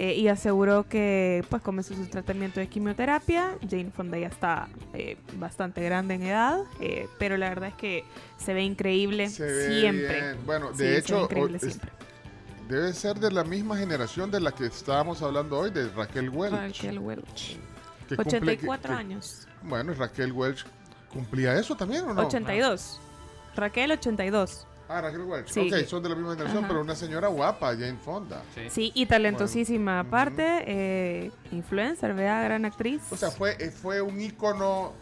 eh, 0.00 0.14
y 0.14 0.28
aseguró 0.28 0.88
que 0.88 1.44
pues 1.50 1.60
comenzó 1.60 1.92
su 1.92 2.06
tratamiento 2.06 2.60
de 2.60 2.68
quimioterapia. 2.68 3.56
Jane 3.68 3.90
Fonda 3.90 4.16
ya 4.16 4.28
está 4.28 4.68
eh, 4.94 5.16
bastante 5.38 5.82
grande 5.82 6.14
en 6.14 6.22
edad, 6.22 6.60
pero 7.18 7.36
la 7.36 7.48
verdad 7.48 7.70
es 7.70 7.74
que 7.74 8.04
se 8.36 8.54
ve 8.54 8.62
increíble 8.62 9.28
Se 9.28 9.42
ve 9.44 9.80
siempre. 9.80 10.20
bien. 10.20 10.36
Bueno, 10.46 10.68
Sí, 10.72 10.84
de 10.84 10.84
se 10.84 10.90
ve 10.92 10.98
hecho, 10.98 11.24
o- 11.24 11.28
siempre. 11.58 11.90
debe 12.68 12.92
ser 12.92 13.18
de 13.18 13.32
la 13.32 13.42
misma 13.42 13.76
generación 13.76 14.30
de 14.30 14.38
la 14.40 14.52
que 14.52 14.66
estábamos 14.66 15.20
hablando 15.20 15.58
hoy, 15.58 15.70
de 15.72 15.88
Raquel 15.88 16.30
Welch. 16.30 16.52
Raquel 16.54 16.98
Welch. 17.00 17.56
que 18.08 18.16
cumple- 18.16 18.26
84 18.38 18.82
que- 18.82 18.88
que- 18.88 19.00
años. 19.00 19.48
Bueno, 19.64 19.92
Raquel 19.94 20.30
Welch 20.32 20.64
cumplía 21.12 21.58
eso 21.58 21.76
también, 21.76 22.04
¿o 22.04 22.14
no? 22.14 22.26
82. 22.26 23.00
Raquel 23.56 23.92
82. 23.92 24.66
Ah, 24.88 25.02
Raquel 25.02 25.20
Welch. 25.22 25.48
Sí. 25.48 25.70
Ok, 25.70 25.86
son 25.86 26.02
de 26.02 26.08
la 26.08 26.14
misma 26.14 26.32
generación, 26.32 26.64
Ajá. 26.64 26.68
pero 26.68 26.80
una 26.80 26.94
señora 26.94 27.28
guapa, 27.28 27.68
Jane 27.72 27.98
Fonda. 28.02 28.42
Sí, 28.70 28.90
y 28.94 29.04
talentosísima 29.04 30.00
aparte, 30.00 30.64
eh, 30.66 31.30
influencer, 31.52 32.14
vea, 32.14 32.42
gran 32.42 32.64
actriz. 32.64 33.02
O 33.10 33.16
sea, 33.16 33.30
fue, 33.30 33.56
eh, 33.58 33.70
fue 33.70 34.00
un 34.00 34.18
ícono 34.18 34.94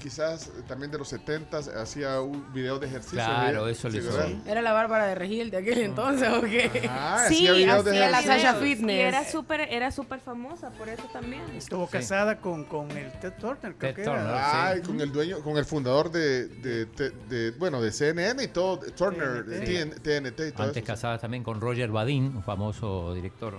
quizás 0.00 0.48
eh, 0.48 0.62
también 0.66 0.90
de 0.90 0.98
los 0.98 1.12
70s, 1.12 1.72
hacía 1.76 2.20
un 2.20 2.52
video 2.52 2.78
de 2.78 2.88
ejercicio. 2.88 3.18
Claro, 3.18 3.68
¿eh? 3.68 3.72
eso 3.72 3.88
le 3.88 4.00
Sí, 4.00 4.06
hizo. 4.08 4.16
¿verdad? 4.16 4.30
Era 4.48 4.62
la 4.62 4.72
Bárbara 4.72 5.06
de 5.06 5.14
Regil 5.14 5.50
de 5.50 5.58
aquel 5.58 5.78
entonces, 5.78 6.28
¿o 6.28 6.40
qué? 6.42 6.88
Ah, 6.90 7.26
sí, 7.28 7.46
hacía 7.46 7.52
videos 7.52 7.84
de 7.84 7.90
hacía 8.04 8.10
la. 8.10 8.22
Sasha 8.22 8.54
Fitness. 8.54 8.96
Y 8.96 9.00
era 9.00 9.24
súper 9.24 9.60
era 9.60 9.90
súper 9.92 10.20
famosa 10.20 10.70
por 10.70 10.88
eso 10.88 11.04
también. 11.12 11.42
Estuvo 11.56 11.86
casada 11.86 12.40
con, 12.40 12.64
con 12.64 12.90
el 12.90 13.12
Ted 13.20 13.34
Turner, 13.38 13.74
creo 13.76 13.92
Ted 13.92 13.94
que 13.94 14.02
Turner. 14.04 14.22
era. 14.22 14.68
Ay, 14.70 14.80
con 14.82 15.00
el 15.00 15.12
dueño, 15.12 15.40
con 15.40 15.56
el 15.56 15.64
fundador 15.64 16.10
de, 16.10 16.48
de, 16.48 16.86
de- 16.86 17.10
de- 17.28 17.50
bueno, 17.52 17.80
de 17.80 17.92
CNN 17.92 18.42
y 18.42 18.48
todo, 18.48 18.78
Turner, 18.78 19.44
de 19.44 19.64
TN- 19.64 20.00
TNT 20.00 20.48
y 20.48 20.52
todo 20.52 20.62
Antes 20.64 20.78
eso. 20.82 20.86
casada 20.86 21.18
también 21.18 21.44
con 21.44 21.60
Roger 21.60 21.90
Badin, 21.90 22.36
un 22.36 22.42
famoso 22.42 23.14
director 23.14 23.58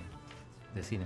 de 0.73 0.83
cine. 0.83 1.05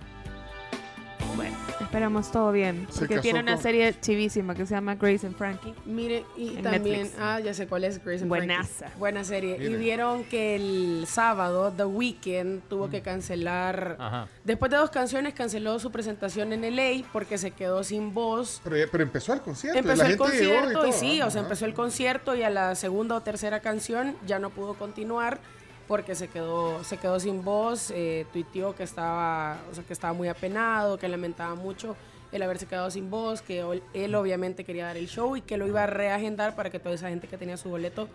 Bueno, 1.35 1.55
esperamos 1.81 2.31
todo 2.31 2.51
bien. 2.53 2.87
Se 2.89 2.99
Porque 2.99 3.19
tiene 3.19 3.41
una 3.41 3.53
con- 3.55 3.61
serie 3.63 3.93
chivísima 3.99 4.55
que 4.55 4.65
se 4.65 4.73
llama 4.73 4.95
Grace 4.95 5.27
and 5.27 5.35
Frankie. 5.35 5.73
Mire, 5.85 6.23
y 6.37 6.51
también, 6.61 7.03
Netflix. 7.03 7.19
ah, 7.19 7.39
ya 7.41 7.53
sé 7.53 7.67
cuál 7.67 7.83
es 7.83 8.01
Grace 8.03 8.21
and 8.21 8.29
Buenaza. 8.29 8.63
Frankie. 8.85 8.99
Buena 8.99 9.23
serie. 9.25 9.57
Mire. 9.57 9.71
Y 9.71 9.75
vieron 9.75 10.23
que 10.23 10.55
el 10.55 11.05
sábado, 11.07 11.73
The 11.75 11.83
Weeknd, 11.85 12.61
tuvo 12.69 12.89
que 12.89 13.01
cancelar. 13.01 13.97
Ajá. 13.99 14.27
Después 14.45 14.71
de 14.71 14.77
dos 14.77 14.89
canciones, 14.91 15.33
canceló 15.33 15.77
su 15.79 15.91
presentación 15.91 16.53
en 16.53 16.63
LA 16.75 17.05
porque 17.11 17.37
se 17.37 17.51
quedó 17.51 17.83
sin 17.83 18.13
voz. 18.13 18.61
Pero, 18.63 18.75
pero 18.91 19.03
empezó 19.03 19.33
el 19.33 19.41
concierto. 19.41 19.77
y 19.77 19.81
Empezó 19.81 19.97
la 19.97 20.03
el 20.03 20.09
gente 20.17 20.23
concierto 20.23 20.69
y, 20.69 20.73
todo, 20.73 20.91
sí, 20.93 21.21
o 21.21 21.29
sea, 21.31 21.41
ajá. 21.41 21.47
empezó 21.47 21.65
el 21.65 21.73
concierto 21.73 22.35
y 22.35 22.43
a 22.43 22.49
la 22.49 22.75
segunda 22.75 23.15
o 23.15 23.21
tercera 23.21 23.59
canción 23.59 24.15
ya 24.25 24.39
no 24.39 24.49
pudo 24.51 24.75
continuar 24.75 25.39
porque 25.87 26.15
se 26.15 26.27
quedó, 26.27 26.83
se 26.83 26.97
quedó 26.97 27.19
sin 27.19 27.43
voz, 27.43 27.91
eh, 27.91 28.25
tuiteó 28.33 28.75
que 28.75 28.83
estaba, 28.83 29.57
o 29.71 29.75
sea, 29.75 29.83
que 29.83 29.93
estaba 29.93 30.13
muy 30.13 30.27
apenado, 30.27 30.97
que 30.97 31.07
lamentaba 31.07 31.55
mucho 31.55 31.95
el 32.31 32.41
haberse 32.41 32.65
quedado 32.65 32.89
sin 32.91 33.09
voz, 33.09 33.41
que 33.41 33.63
él 33.93 34.15
obviamente 34.15 34.63
quería 34.63 34.85
dar 34.85 34.97
el 34.97 35.07
show 35.07 35.37
y 35.37 35.41
que 35.41 35.57
lo 35.57 35.67
iba 35.67 35.83
a 35.83 35.87
reagendar 35.87 36.55
para 36.55 36.69
que 36.69 36.79
toda 36.79 36.95
esa 36.95 37.09
gente 37.09 37.27
que 37.27 37.37
tenía 37.37 37.55
su 37.55 37.69
boleto 37.69 38.09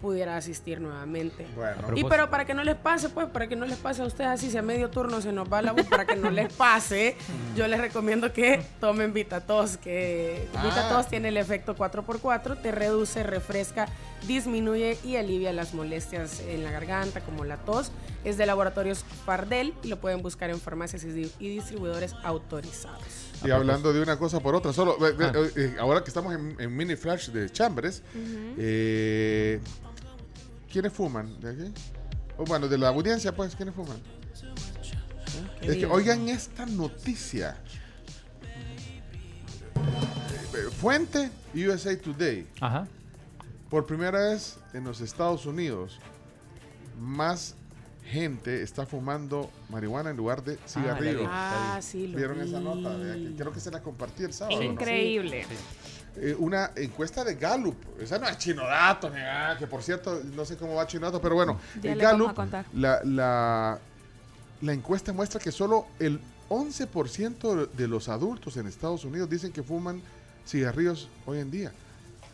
pudiera 0.00 0.36
asistir 0.36 0.80
nuevamente. 0.80 1.46
Bueno. 1.54 1.88
Y 1.94 2.04
pero 2.04 2.30
para 2.30 2.46
que 2.46 2.54
no 2.54 2.64
les 2.64 2.74
pase, 2.74 3.10
pues, 3.10 3.28
para 3.28 3.48
que 3.48 3.54
no 3.54 3.66
les 3.66 3.76
pase 3.76 4.00
a 4.00 4.06
ustedes 4.06 4.30
así, 4.30 4.50
si 4.50 4.56
a 4.56 4.62
medio 4.62 4.88
turno 4.88 5.20
se 5.20 5.30
nos 5.30 5.52
va 5.52 5.60
la 5.60 5.72
voz, 5.72 5.86
para 5.86 6.06
que 6.06 6.16
no 6.16 6.30
les 6.30 6.50
pase, 6.52 7.16
yo 7.54 7.68
les 7.68 7.78
recomiendo 7.78 8.32
que 8.32 8.62
tomen 8.80 9.12
Vitatos, 9.12 9.76
que 9.76 10.48
Ah. 10.54 10.64
Vitatos 10.64 11.08
tiene 11.08 11.28
el 11.28 11.36
efecto 11.36 11.76
4x4, 11.76 12.60
te 12.62 12.72
reduce, 12.72 13.22
refresca, 13.22 13.88
disminuye 14.26 14.98
y 15.04 15.16
alivia 15.16 15.52
las 15.52 15.74
molestias 15.74 16.40
en 16.40 16.62
la 16.64 16.70
garganta, 16.70 17.20
como 17.20 17.44
la 17.44 17.56
tos. 17.58 17.90
Es 18.24 18.36
de 18.36 18.44
laboratorios 18.46 19.04
Fardel 19.24 19.72
y 19.82 19.88
lo 19.88 19.98
pueden 20.00 20.20
buscar 20.22 20.50
en 20.50 20.60
farmacias 20.60 21.04
y 21.04 21.08
di- 21.08 21.32
y 21.38 21.48
distribuidores 21.48 22.14
autorizados. 22.22 23.02
Y 23.44 23.50
hablando 23.50 23.92
de 23.94 24.02
una 24.02 24.18
cosa 24.18 24.40
por 24.40 24.54
otra, 24.54 24.72
solo 24.74 24.96
Ah. 25.00 25.32
eh, 25.56 25.76
ahora 25.80 26.02
que 26.04 26.10
estamos 26.10 26.34
en, 26.34 26.54
en 26.60 26.76
mini 26.76 26.96
flash 26.96 27.28
de 27.30 27.48
Chambres, 27.50 28.02
eh, 28.58 29.58
¿quiénes 30.70 30.92
fuman 30.92 31.40
de 31.40 31.50
aquí? 31.50 31.72
O 32.36 32.44
bueno, 32.44 32.68
de 32.68 32.76
la 32.76 32.88
audiencia, 32.88 33.34
pues, 33.34 33.56
¿quiénes 33.56 33.74
fuman? 33.74 33.96
Es 35.62 35.76
que 35.76 35.86
oigan 35.86 36.28
esta 36.28 36.66
noticia. 36.66 37.56
Eh, 40.54 40.70
Fuente 40.80 41.30
USA 41.54 41.96
Today. 41.98 42.46
Ajá. 42.60 42.86
Por 43.70 43.86
primera 43.86 44.18
vez 44.18 44.58
en 44.74 44.84
los 44.84 45.00
Estados 45.00 45.46
Unidos, 45.46 45.98
más 47.00 47.54
gente 48.04 48.62
está 48.62 48.84
fumando 48.84 49.48
marihuana 49.68 50.10
en 50.10 50.16
lugar 50.16 50.42
de 50.42 50.58
cigarrillo. 50.66 51.24
Ah, 51.28 51.78
sí, 51.80 52.08
lo 52.08 52.16
¿Vieron 52.18 52.40
vi. 52.40 52.48
esa 52.48 52.58
nota? 52.60 52.96
De- 52.98 53.36
Creo 53.36 53.52
que 53.52 53.60
se 53.60 53.70
la 53.70 53.80
compartí 53.80 54.24
el 54.24 54.32
sábado. 54.32 54.56
¿no? 54.60 54.64
Increíble. 54.64 55.46
Eh, 56.16 56.34
una 56.40 56.72
encuesta 56.74 57.22
de 57.22 57.36
Gallup. 57.36 57.76
Esa 58.00 58.18
no 58.18 58.26
es 58.26 58.36
Chinodato, 58.38 59.12
que 59.58 59.66
por 59.68 59.82
cierto, 59.84 60.20
no 60.34 60.44
sé 60.44 60.56
cómo 60.56 60.74
va 60.74 60.86
Chinodato, 60.88 61.20
pero 61.20 61.36
bueno, 61.36 61.60
Ya 61.80 61.92
el 61.92 62.00
Gallup, 62.00 62.30
a 62.30 62.34
contar. 62.34 62.64
la, 62.74 63.00
la, 63.04 63.78
la 64.62 64.72
encuesta 64.72 65.12
muestra 65.12 65.38
que 65.40 65.52
solo 65.52 65.86
el 66.00 66.20
11% 66.48 67.70
de 67.70 67.86
los 67.86 68.08
adultos 68.08 68.56
en 68.56 68.66
Estados 68.66 69.04
Unidos 69.04 69.30
dicen 69.30 69.52
que 69.52 69.62
fuman 69.62 70.02
cigarrillos 70.44 71.08
hoy 71.26 71.38
en 71.38 71.52
día. 71.52 71.72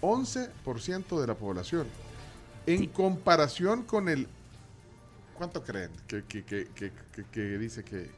11% 0.00 1.20
de 1.20 1.26
la 1.26 1.34
población. 1.34 1.86
En 2.66 2.86
comparación 2.88 3.82
con 3.84 4.08
el... 4.08 4.26
¿Cuánto 5.36 5.62
creen 5.62 5.90
que, 6.08 6.24
que, 6.24 6.44
que, 6.44 6.66
que, 6.74 6.92
que- 7.12 7.24
que 7.30 7.40
dice 7.58 7.84
que... 7.84 8.10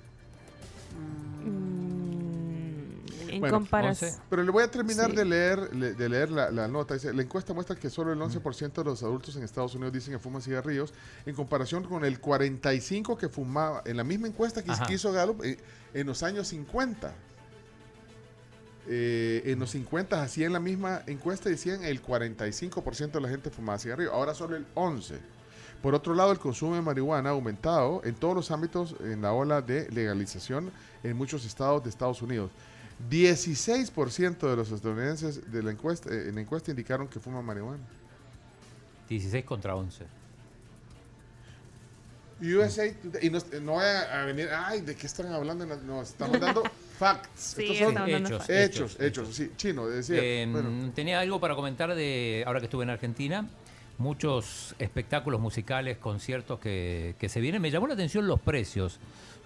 Mm, 1.44 3.28
en 3.30 3.40
Bueno, 3.40 3.58
comparación. 3.58 4.12
Pero 4.30 4.42
le 4.42 4.50
voy 4.50 4.62
a 4.62 4.70
terminar 4.70 5.10
Sí. 5.10 5.16
de 5.16 5.24
leer, 5.24 5.74
le- 5.76 5.92
de 5.94 6.08
leer 6.08 6.30
la, 6.30 6.50
la 6.50 6.66
nota. 6.68 6.94
Dice, 6.94 7.12
la 7.12 7.22
encuesta 7.22 7.52
muestra 7.52 7.76
que 7.76 7.90
solo 7.90 8.12
el 8.12 8.18
11% 8.20 8.72
de 8.72 8.84
los 8.84 9.02
adultos 9.02 9.36
en 9.36 9.42
Estados 9.42 9.74
Unidos 9.74 9.92
dicen 9.92 10.12
que 10.14 10.18
fuman 10.18 10.40
cigarrillos, 10.40 10.94
en 11.26 11.34
comparación 11.34 11.84
con 11.84 12.04
el 12.04 12.20
45% 12.20 13.16
que 13.18 13.28
fumaba 13.28 13.82
en 13.84 13.96
la 13.98 14.04
misma 14.04 14.28
encuesta 14.28 14.62
que, 14.64 14.70
Ajá. 14.70 14.86
que 14.86 14.94
hizo 14.94 15.12
Gallup 15.12 15.42
eh, 15.44 15.58
en 15.94 16.06
los 16.06 16.22
años 16.22 16.48
50. 16.48 17.12
Eh, 18.90 19.42
en 19.44 19.58
los 19.58 19.70
50 19.70 20.22
hacían 20.22 20.54
la 20.54 20.60
misma 20.60 21.02
encuesta 21.06 21.50
y 21.50 21.52
decían 21.52 21.84
el 21.84 22.02
45% 22.02 23.12
de 23.12 23.20
la 23.20 23.28
gente 23.28 23.50
fumaba 23.50 23.78
cigarrillos. 23.78 24.14
Ahora 24.14 24.34
solo 24.34 24.56
el 24.56 24.66
11%. 24.74 25.18
Por 25.82 25.94
otro 25.94 26.14
lado, 26.14 26.32
el 26.32 26.38
consumo 26.38 26.74
de 26.74 26.82
marihuana 26.82 27.28
ha 27.28 27.32
aumentado 27.32 28.00
en 28.04 28.14
todos 28.14 28.34
los 28.34 28.50
ámbitos 28.50 28.96
en 29.00 29.22
la 29.22 29.32
ola 29.32 29.62
de 29.62 29.88
legalización 29.90 30.72
en 31.04 31.16
muchos 31.16 31.44
estados 31.44 31.84
de 31.84 31.90
Estados 31.90 32.20
Unidos. 32.20 32.50
16% 33.08 34.38
de 34.38 34.56
los 34.56 34.72
estadounidenses 34.72 35.52
de 35.52 35.62
la 35.62 35.70
encuesta, 35.70 36.12
eh, 36.12 36.30
en 36.30 36.34
la 36.34 36.40
encuesta 36.40 36.72
indicaron 36.72 37.06
que 37.06 37.20
fuman 37.20 37.44
marihuana. 37.44 37.84
16 39.08 39.44
contra 39.44 39.76
11. 39.76 40.17
USA 42.40 42.84
Today- 42.84 43.22
y 43.22 43.30
no, 43.30 43.38
no 43.62 43.72
voy 43.72 43.84
a, 43.84 44.22
a 44.22 44.24
venir, 44.24 44.48
ay, 44.54 44.80
¿de 44.82 44.94
qué 44.94 45.06
están 45.06 45.32
hablando? 45.32 45.66
No, 45.66 45.76
no, 45.76 46.02
estamos 46.02 46.38
dando 46.40 46.62
facts. 46.98 47.28
Sí, 47.56 47.64
Estos 47.72 47.94
son 47.94 48.08
hechos, 48.08 48.30
facts. 48.38 48.50
hechos, 48.50 48.96
hechos, 48.98 49.00
hechos, 49.00 49.34
sí, 49.34 49.50
chino, 49.56 49.86
decía. 49.86 50.18
Eh, 50.22 50.46
bueno. 50.50 50.90
Tenía 50.94 51.20
algo 51.20 51.40
para 51.40 51.54
comentar 51.54 51.94
de, 51.94 52.44
ahora 52.46 52.60
que 52.60 52.66
estuve 52.66 52.84
en 52.84 52.90
Argentina, 52.90 53.48
muchos 53.98 54.74
espectáculos 54.78 55.40
musicales, 55.40 55.98
conciertos 55.98 56.60
que, 56.60 57.14
que 57.18 57.28
se 57.28 57.40
vienen. 57.40 57.60
Me 57.60 57.70
llamó 57.70 57.86
la 57.88 57.94
atención 57.94 58.26
los 58.26 58.40
precios. 58.40 58.98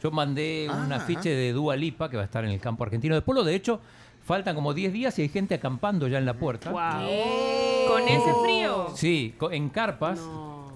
Yo 0.02 0.10
mandé 0.10 0.66
Ah, 0.68 0.82
un 0.84 0.92
afiche 0.92 1.30
de 1.30 1.52
Dua 1.52 1.76
Lipa 1.76 2.10
que 2.10 2.16
va 2.16 2.22
a 2.22 2.26
estar 2.26 2.44
en 2.44 2.50
el 2.50 2.60
campo 2.60 2.84
argentino 2.84 3.14
de 3.14 3.22
Polo. 3.22 3.44
De 3.44 3.54
hecho, 3.54 3.80
faltan 4.24 4.54
como 4.54 4.74
10 4.74 4.92
días 4.92 5.18
y 5.18 5.22
hay 5.22 5.28
gente 5.28 5.54
acampando 5.54 6.08
ya 6.08 6.18
en 6.18 6.26
la 6.26 6.34
puerta. 6.34 6.70
Wow. 6.70 7.88
Con 7.88 8.08
ese 8.08 8.34
frío. 8.42 8.92
Sí, 8.96 9.34
en 9.52 9.68
carpas. 9.70 10.18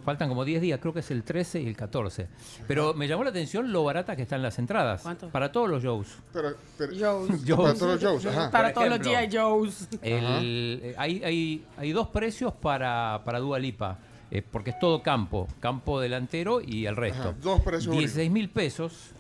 Faltan 0.07 0.29
como 0.29 0.45
10 0.45 0.63
días, 0.63 0.79
creo 0.81 0.95
que 0.95 1.01
es 1.01 1.11
el 1.11 1.25
13 1.25 1.63
y 1.63 1.67
el 1.67 1.77
14. 1.77 2.29
Pero 2.69 2.95
me 2.95 3.09
llamó 3.09 3.25
la 3.25 3.31
atención 3.31 3.73
lo 3.73 3.83
barata 3.83 4.15
que 4.15 4.23
están 4.23 4.41
las 4.41 4.57
entradas. 4.61 5.03
¿Cuánto? 5.03 5.29
Para 5.31 5.51
todos 5.51 5.69
los 5.69 5.83
shows. 5.83 6.07
Pero, 6.33 6.55
pero-. 6.79 7.27
Para 7.57 7.75
todos 7.75 7.81
los 7.93 8.01
shows, 8.01 8.27
ajá. 8.27 8.51
Para 8.53 8.73
todos 8.73 8.89
los. 8.89 8.99
G.I. 9.01 9.37
Joes. 9.37 9.89
El- 10.03 10.81
eh, 10.83 10.95
hay, 10.97 11.23
hay, 11.25 11.65
hay 11.77 11.93
dos 11.93 12.07
precios 12.09 12.53
para, 12.55 13.21
para 13.25 13.41
Dua 13.41 13.59
Lipa. 13.59 13.99
eh, 14.31 14.43
porque 14.49 14.71
es 14.71 14.79
todo 14.79 15.03
campo, 15.03 15.49
campo 15.61 16.01
delantero 16.01 16.61
y 16.61 16.87
el 16.87 16.95
resto. 16.97 17.31
Ajá, 17.31 17.35
dos 17.43 17.61
precios 17.63 17.93
16 17.93 18.31
mil 18.31 18.49
pesos. 18.49 19.11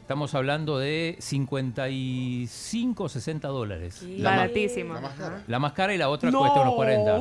Estamos 0.00 0.34
hablando 0.34 0.78
de 0.78 1.16
55, 1.20 3.08
60 3.08 3.48
dólares. 3.48 3.94
Sí. 4.00 4.18
La, 4.18 4.30
Baratísimo. 4.30 4.94
La 4.94 5.00
más 5.00 5.14
cara. 5.14 5.42
la 5.46 5.58
más 5.58 5.72
cara 5.72 5.94
y 5.94 5.98
la 5.98 6.08
otra 6.08 6.30
No. 6.30 6.40
cuesta 6.40 6.60
unos 6.60 6.74
40. 6.74 7.20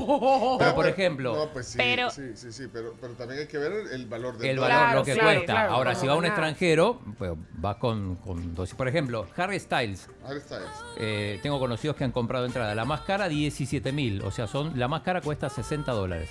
Pero 0.59 0.75
por 0.75 0.87
ejemplo, 0.87 1.35
No, 1.35 1.49
pues 1.51 1.67
sí, 1.67 1.77
Pero- 1.77 2.09
sí, 2.09 2.31
sí, 2.35 2.51
sí, 2.51 2.63
pero, 2.71 2.93
pero 2.99 3.13
también 3.13 3.41
hay 3.41 3.47
que 3.47 3.57
ver 3.57 3.71
el, 3.93 4.05
valor 4.07 4.37
del 4.37 4.49
el 4.51 4.55
dólar. 4.57 4.69
valor, 4.71 4.83
Claro, 4.85 4.99
lo 4.99 5.05
que 5.05 5.13
claro, 5.13 5.27
cuesta. 5.37 5.53
claro, 5.53 5.73
Ahora, 5.73 5.95
si 5.95 6.07
va 6.07 6.15
un 6.15 6.21
nada. 6.23 6.33
extranjero, 6.33 6.99
pues 7.17 7.31
va 7.63 7.77
con, 7.79 8.15
con 8.15 8.53
dos. 8.55 8.73
Por 8.73 8.87
ejemplo, 8.87 9.25
Harry 9.37 9.59
Styles. 9.59 10.07
Harry 10.25 10.39
Styles. 10.41 10.67
eh, 10.97 11.39
tengo 11.41 11.59
conocidos 11.59 11.95
que 11.95 12.03
han 12.03 12.11
comprado 12.11 12.45
entrada. 12.45 12.75
La 12.75 12.85
más 12.85 13.01
cara, 13.01 13.27
17 13.29 13.91
mil. 13.91 14.21
O 14.23 14.31
sea, 14.31 14.47
son 14.47 14.77
la 14.79 14.87
más 14.87 15.01
cara 15.01 15.21
cuesta 15.21 15.49
60 15.49 15.91
dólares. 15.91 16.29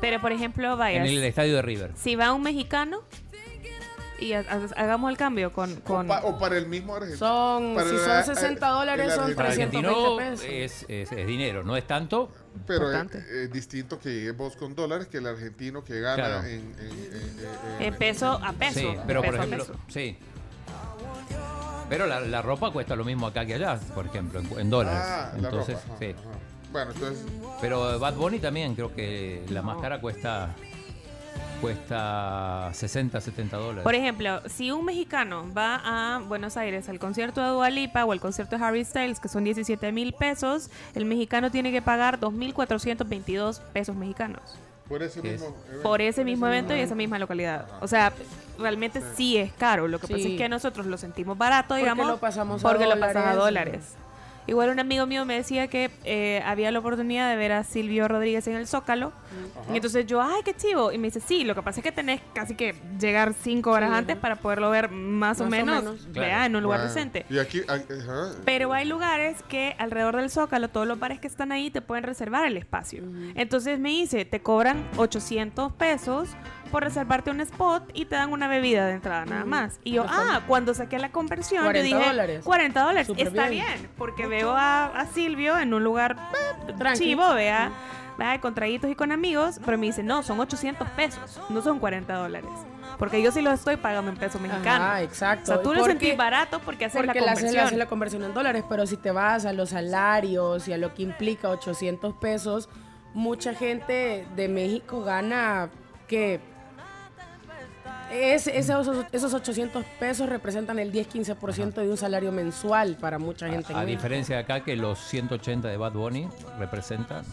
Pero, 0.00 0.20
por 0.20 0.32
ejemplo, 0.32 0.76
vaya, 0.76 0.98
En 0.98 1.06
el 1.06 1.22
estadio 1.22 1.54
de 1.54 1.62
River. 1.62 1.92
si 1.94 2.16
va 2.16 2.32
un 2.32 2.42
mexicano 2.42 3.02
y 4.22 4.32
ha- 4.34 4.40
ha- 4.48 4.80
hagamos 4.82 5.10
el 5.10 5.16
cambio 5.16 5.52
con... 5.52 5.76
con 5.82 6.06
O, 6.06 6.08
pa- 6.08 6.22
o 6.24 6.38
para 6.38 6.56
el 6.56 6.66
mismo 6.66 6.94
argentino. 6.94 7.18
Son, 7.18 7.74
Para 7.74 7.88
si 7.88 7.96
son 7.96 8.24
60 8.36 8.66
el 8.68 8.74
dólares, 8.74 9.14
son 9.14 9.20
argentino. 9.24 9.36
Para 9.36 9.48
320 9.50 9.88
argentino 9.88 10.16
pesos. 10.16 10.46
es, 10.48 10.86
es- 10.88 11.12
es 11.12 11.26
dinero, 11.26 11.62
no 11.64 11.76
es 11.76 11.86
tanto. 11.86 12.30
Pero 12.66 12.92
es, 12.92 13.14
es 13.14 13.52
distinto 13.52 13.98
que 13.98 14.30
vos 14.32 14.56
con 14.56 14.74
dólares 14.74 15.06
que 15.08 15.18
el 15.18 15.26
argentino 15.26 15.82
que 15.84 16.00
gana 16.00 16.14
Claro. 16.16 16.46
en, 16.46 16.52
en- 16.60 16.78
en- 16.80 17.38
en- 17.78 17.82
en 17.82 17.94
peso 17.96 18.32
a 18.42 18.52
peso. 18.52 18.78
Sí, 18.80 18.88
pero 19.06 19.22
peso 19.22 19.34
ejemplo, 19.36 19.66
sí. 19.88 20.16
Pero 21.88 22.06
la, 22.06 22.20
la 22.20 22.40
ropa 22.42 22.70
cuesta 22.70 22.96
lo 22.96 23.04
mismo 23.04 23.26
acá 23.26 23.44
que 23.44 23.54
allá, 23.54 23.78
por 23.94 24.06
ejemplo, 24.06 24.40
en, 24.40 24.58
en 24.60 24.70
dólares. 24.70 25.00
Ah, 25.04 25.32
la 25.38 25.48
entonces, 25.48 25.74
ropa, 25.74 25.86
ajá, 25.94 25.98
sí. 25.98 26.14
ajá. 26.18 26.38
Bueno, 26.72 26.90
entonces, 26.92 27.24
Pero 27.60 27.98
Bad 27.98 28.14
Bunny 28.14 28.38
también 28.38 28.74
creo 28.74 28.94
que 28.94 29.44
la 29.50 29.60
más 29.60 29.76
cara 29.82 30.00
cuesta 30.00 30.54
cuesta 31.62 32.70
60, 32.74 33.20
70 33.20 33.56
dólares. 33.56 33.82
Por 33.84 33.94
ejemplo, 33.94 34.42
si 34.48 34.70
un 34.70 34.84
mexicano 34.84 35.46
va 35.56 35.80
a 36.16 36.18
Buenos 36.18 36.56
Aires 36.56 36.88
al 36.88 36.98
concierto 36.98 37.40
de 37.40 37.48
Dua 37.48 37.70
Lipa 37.70 38.04
o 38.04 38.12
al 38.12 38.20
concierto 38.20 38.58
de 38.58 38.64
Harry 38.64 38.84
Styles, 38.84 39.20
que 39.20 39.28
son 39.28 39.44
17 39.44 39.92
mil 39.92 40.12
pesos, 40.12 40.70
el 40.94 41.04
mexicano 41.04 41.50
tiene 41.50 41.72
que 41.72 41.80
pagar 41.80 42.18
2.422 42.20 43.60
pesos 43.72 43.96
mexicanos 43.96 44.42
por 44.88 45.02
ese 45.02 45.20
Es- 45.20 45.24
mismo 45.40 45.56
evento. 45.68 45.82
por 45.82 46.02
ese 46.02 46.24
mismo 46.24 46.46
evento 46.48 46.76
y 46.76 46.80
esa 46.80 46.94
misma 46.94 47.18
localidad. 47.18 47.66
O 47.80 47.88
sea, 47.88 48.12
realmente 48.58 49.00
sí 49.16 49.38
es 49.38 49.52
caro. 49.52 49.88
Lo 49.88 49.98
que 49.98 50.08
pasa 50.08 50.18
es 50.28 50.36
que 50.36 50.48
nosotros 50.48 50.84
lo 50.86 50.98
sentimos 50.98 51.38
barato, 51.38 51.68
Porque 51.68 51.80
digamos, 51.82 52.06
lo 52.06 52.18
pasamos 52.18 52.62
a 52.64 52.68
porque 52.68 52.86
lo 52.86 52.98
pasas 53.00 53.24
a 53.26 53.34
dólares. 53.34 53.94
Igual 54.46 54.70
un 54.70 54.80
amigo 54.80 55.06
mío 55.06 55.24
me 55.24 55.34
decía 55.34 55.68
que 55.68 55.90
eh, 56.04 56.42
había 56.44 56.70
la 56.72 56.80
oportunidad 56.80 57.30
de 57.30 57.36
ver 57.36 57.52
a 57.52 57.62
Silvio 57.62 58.08
Rodríguez 58.08 58.46
en 58.48 58.56
el 58.56 58.66
Zócalo. 58.66 59.12
Y 59.72 59.76
entonces 59.76 60.04
yo, 60.06 60.20
ay, 60.20 60.42
qué 60.44 60.52
chivo. 60.54 60.90
Y 60.90 60.98
me 60.98 61.06
dice, 61.08 61.20
sí, 61.20 61.44
lo 61.44 61.54
que 61.54 61.62
pasa 61.62 61.78
es 61.80 61.84
que 61.84 61.92
tenés 61.92 62.20
casi 62.34 62.54
que 62.56 62.74
llegar 62.98 63.34
cinco 63.40 63.70
horas 63.70 63.90
Sí. 63.90 63.96
antes 63.96 64.16
para 64.16 64.36
poderlo 64.36 64.68
ver 64.70 64.90
más, 64.90 65.40
o 65.40 65.44
Más 65.44 65.48
o 65.48 65.50
menos, 65.50 65.82
menos. 65.84 66.12
vea, 66.12 66.24
Claro. 66.24 66.44
en 66.46 66.56
un 66.56 66.62
lugar 66.64 66.80
Bueno, 66.80 66.92
decente. 66.94 67.24
Y 67.30 67.38
aquí, 67.38 67.60
ah, 67.68 67.74
ajá, 67.74 68.32
Pero 68.44 68.72
hay 68.72 68.84
lugares 68.86 69.36
que 69.48 69.76
alrededor 69.78 70.16
del 70.16 70.28
Zócalo, 70.30 70.68
todos 70.68 70.86
los 70.88 70.98
bares 70.98 71.20
que 71.20 71.28
están 71.28 71.52
ahí 71.52 71.70
te 71.70 71.80
pueden 71.80 72.02
reservar 72.04 72.44
el 72.46 72.56
espacio. 72.56 73.04
Entonces 73.36 73.78
me 73.78 73.90
dice, 73.90 74.24
te 74.24 74.40
cobran 74.42 74.84
800 74.96 75.72
pesos 75.74 76.30
por 76.72 76.82
reservarte 76.82 77.30
un 77.30 77.40
spot 77.42 77.90
y 77.92 78.06
te 78.06 78.16
dan 78.16 78.32
una 78.32 78.48
bebida 78.48 78.86
de 78.86 78.94
entrada 78.94 79.26
nada 79.26 79.44
más. 79.44 79.78
Y 79.84 79.92
yo, 79.92 80.06
ah, 80.08 80.40
cuando 80.48 80.72
saqué 80.74 80.98
la 80.98 81.12
conversión, 81.12 81.60
yo 81.62 81.66
40 81.70 81.96
dije, 81.96 82.08
dólares. 82.08 82.44
40 82.44 82.80
dólares, 82.80 83.08
está 83.16 83.48
bien. 83.48 83.64
bien. 83.66 83.90
porque 83.96 84.26
veo 84.26 84.52
a, 84.52 84.86
a 84.86 85.06
Silvio 85.06 85.58
en 85.58 85.74
un 85.74 85.84
lugar 85.84 86.16
eh, 86.66 86.92
chivo, 86.94 87.34
vea, 87.34 87.70
vea, 88.18 88.40
con 88.40 88.54
traguitos 88.54 88.90
y 88.90 88.94
con 88.94 89.12
amigos, 89.12 89.60
pero 89.64 89.76
me 89.76 89.86
dice, 89.86 90.02
no, 90.02 90.22
son 90.22 90.40
800 90.40 90.88
pesos, 90.90 91.40
no 91.50 91.60
son 91.60 91.78
40 91.78 92.12
dólares. 92.14 92.50
Porque 92.98 93.22
yo 93.22 93.32
sí 93.32 93.42
lo 93.42 93.52
estoy 93.52 93.76
pagando 93.76 94.10
en 94.10 94.16
pesos 94.16 94.40
mexicanos. 94.40 94.86
Ajá, 94.88 95.02
exacto. 95.02 95.52
O 95.52 95.54
sea, 95.54 95.62
tú 95.62 95.74
lo 95.74 95.80
Porque- 95.80 95.92
sentís 95.98 96.16
barato 96.16 96.58
porque 96.60 96.86
haces 96.86 97.00
la 97.02 97.06
Porque 97.12 97.20
la, 97.20 97.26
conversión. 97.32 97.54
la 97.56 97.64
haces 97.64 97.78
la 97.78 97.86
conversión 97.86 98.24
en 98.24 98.32
dólares, 98.34 98.64
pero 98.68 98.86
si 98.86 98.96
te 98.96 99.10
vas 99.10 99.44
a 99.44 99.52
los 99.52 99.70
salarios 99.70 100.68
y 100.68 100.72
a 100.72 100.78
lo 100.78 100.94
que 100.94 101.02
implica 101.02 101.48
800 101.50 102.14
pesos, 102.14 102.68
mucha 103.12 103.54
gente 103.54 104.26
de 104.36 104.48
México 104.48 105.02
gana 105.02 105.70
que 106.06 106.40
es- 108.12 108.46
esos, 108.46 108.88
esos 109.12 109.34
800 109.34 109.84
pesos 109.98 110.28
representan 110.28 110.78
el 110.78 110.92
10-15% 110.92 111.80
de 111.80 111.88
un 111.90 111.96
salario 111.96 112.30
mensual 112.32 112.96
para 113.00 113.18
mucha 113.18 113.48
gente. 113.48 113.72
en 113.72 113.78
A 113.78 113.84
diferencia 113.84 114.36
de 114.36 114.42
acá 114.42 114.62
que 114.62 114.76
los 114.76 114.98
180 114.98 115.68
de 115.68 115.76
Bad 115.76 115.92
Bunny 115.92 116.28
representan. 116.58 117.24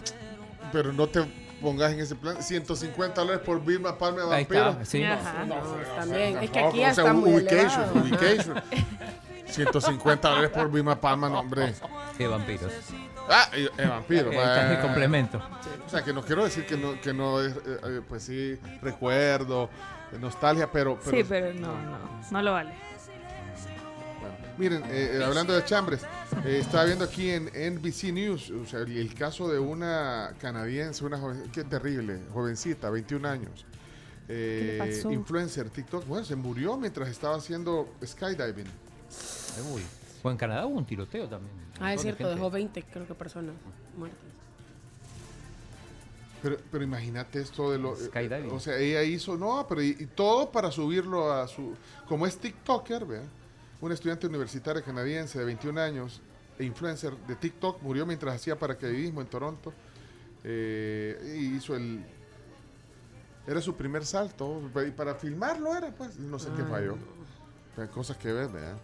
pero 0.72 0.94
no 0.94 1.08
te 1.08 1.22
pongas 1.62 1.92
en 1.92 2.00
ese 2.00 2.16
plan. 2.16 2.42
150 2.42 3.20
dólares 3.22 3.42
por 3.46 3.64
Vilma 3.64 3.98
Palma 3.98 4.22
Ahí 4.34 4.46
Vampiro. 4.46 4.70
está, 4.70 4.86
sí. 4.86 5.04
Ajá, 5.04 5.46
no, 5.46 5.56
también. 5.98 6.38
Es 6.38 6.50
que 6.52 6.60
aquí 6.60 6.78
o 6.78 6.82
ya 6.82 6.94
sea, 6.94 7.04
está 7.06 7.14
muy 7.14 7.34
ubication, 7.34 7.90
ubication. 8.02 8.62
150 9.48 10.30
dólares 10.30 10.52
por 10.52 10.72
Vilma 10.72 11.00
Palma, 11.00 11.28
no, 11.30 11.40
hombre. 11.40 11.74
Qué 12.18 12.28
vampiros. 12.28 12.72
Ah, 13.30 13.50
y- 13.56 13.66
eh, 13.66 13.88
vampiro. 13.88 14.32
El 14.32 14.80
complemento. 14.80 15.42
O 15.86 15.90
sea, 15.90 16.04
que 16.04 16.14
no 16.14 16.22
quiero 16.22 16.44
decir 16.44 16.66
que 16.66 16.78
no, 16.78 17.00
que 17.02 17.14
no 17.14 17.42
es, 17.42 17.54
eh, 17.54 17.60
eh, 17.84 18.02
pues 18.08 18.24
sí, 18.24 18.58
recuerdo, 18.82 19.70
eh, 20.14 20.20
nostalgia, 20.20 20.72
pero... 20.72 20.98
pero 21.04 21.18
sí, 21.18 21.24
pero 21.28 21.54
no, 21.54 21.74
no, 21.82 21.98
no 22.32 22.42
lo 22.42 22.52
vale. 22.52 22.72
Bueno, 24.20 24.36
miren, 24.58 24.84
eh, 24.86 25.18
eh, 25.20 25.24
hablando 25.24 25.54
de 25.54 25.64
chambres, 25.64 26.02
eh, 26.46 26.58
estaba 26.62 26.86
viendo 26.86 27.06
aquí 27.06 27.30
en 27.30 27.46
NBC 27.46 28.12
News, 28.14 28.52
o 28.52 28.66
sea, 28.66 28.80
el, 28.82 28.98
el 28.98 29.14
caso 29.14 29.48
de 29.50 29.60
una 29.60 30.34
canadiense, 30.40 31.06
una 31.06 31.18
joven, 31.18 31.50
qué 31.54 31.64
terrible, 31.64 32.20
jovencita, 32.34 32.90
21 32.90 33.28
años. 33.28 33.66
eh, 34.28 34.78
¿Qué 34.80 34.86
le 34.86 34.96
pasó? 34.98 35.12
influencer 35.12 35.70
TikTok, 35.70 36.06
bueno, 36.06 36.26
se 36.26 36.36
murió 36.36 36.78
mientras 36.78 37.08
estaba 37.10 37.36
haciendo 37.38 37.94
skydiving. 38.06 38.68
Uy. 39.74 39.82
O 40.22 40.30
en 40.30 40.38
Canadá 40.38 40.66
hubo 40.66 40.78
un 40.78 40.86
tiroteo 40.86 41.28
también. 41.30 41.54
Ah, 41.80 41.94
es 41.94 42.02
de 42.02 42.04
cierto, 42.04 42.30
dejó 42.30 42.52
20, 42.52 42.84
creo 42.84 43.08
que 43.08 43.14
personas 43.16 43.56
muertas. 43.98 44.20
Pero, 46.42 46.58
pero 46.72 46.84
imagínate 46.84 47.42
esto 47.42 47.72
de 47.72 47.78
lo... 47.80 47.94
eh, 47.94 48.06
Skydiving. 48.08 48.52
o 48.52 48.60
sea, 48.60 48.78
ella 48.78 49.04
hizo, 49.04 49.36
no, 49.38 49.66
pero 49.68 49.82
y, 49.84 49.96
y 50.00 50.06
todo 50.06 50.52
para 50.52 50.72
subirlo 50.72 51.32
a 51.34 51.48
su... 51.48 51.76
Como 52.08 52.26
es 52.26 52.38
TikToker, 52.38 53.06
¿vea? 53.06 53.24
Una 53.82 53.94
estudiante 53.94 54.28
universitaria 54.28 54.82
canadiense 54.82 55.38
de 55.40 55.46
21 55.46 55.80
años, 55.82 56.22
e 56.58 56.64
influencer 56.66 57.16
de 57.28 57.36
TikTok, 57.36 57.82
murió 57.82 58.06
mientras 58.06 58.36
hacía 58.36 58.58
paracaidismo 58.58 59.22
en 59.22 59.28
Toronto. 59.28 59.74
eh, 60.44 61.38
y 61.40 61.56
hizo 61.58 61.76
el... 61.76 62.04
Era 63.48 63.62
su 63.62 63.76
primer 63.76 64.06
salto, 64.06 64.62
y 64.88 64.92
para 64.92 65.16
filmarlo 65.16 65.76
era, 65.76 65.90
pues, 65.92 66.18
no 66.20 66.38
sé 66.38 66.50
qué 66.56 66.62
Ah, 66.62 66.68
falló. 66.70 66.98
Cosas 67.94 68.18
que 68.18 68.32
ves, 68.32 68.52
¿verdad? 68.52 68.78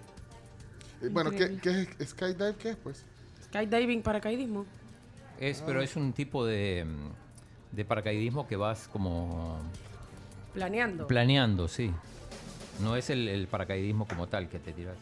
Eh, 1.01 1.09
bueno, 1.11 1.29
¿qué. 1.29 1.57
¿qué 1.61 1.87
es 1.99 2.09
skydive? 2.09 2.55
¿Qué 2.57 2.69
es, 2.69 2.75
pues? 2.77 3.03
Skydiving, 3.43 4.01
paracaidismo. 4.01 4.65
Es, 5.39 5.61
pero 5.61 5.81
es 5.81 5.95
un 5.97 6.13
tipo 6.13 6.45
de, 6.45 6.85
mm, 6.85 7.09
de 7.75 7.85
paracaidismo 7.85 8.47
que 8.47 8.55
vas 8.55 8.87
como 8.87 9.59
Planeando. 10.53 11.07
planeando, 11.07 11.67
sí. 11.67 11.91
No 12.81 12.95
es 12.95 13.09
el, 13.09 13.27
el 13.27 13.47
paracaidismo 13.47 14.07
como 14.07 14.27
tal 14.27 14.49
que 14.49 14.59
te 14.59 14.71
tiras. 14.73 14.95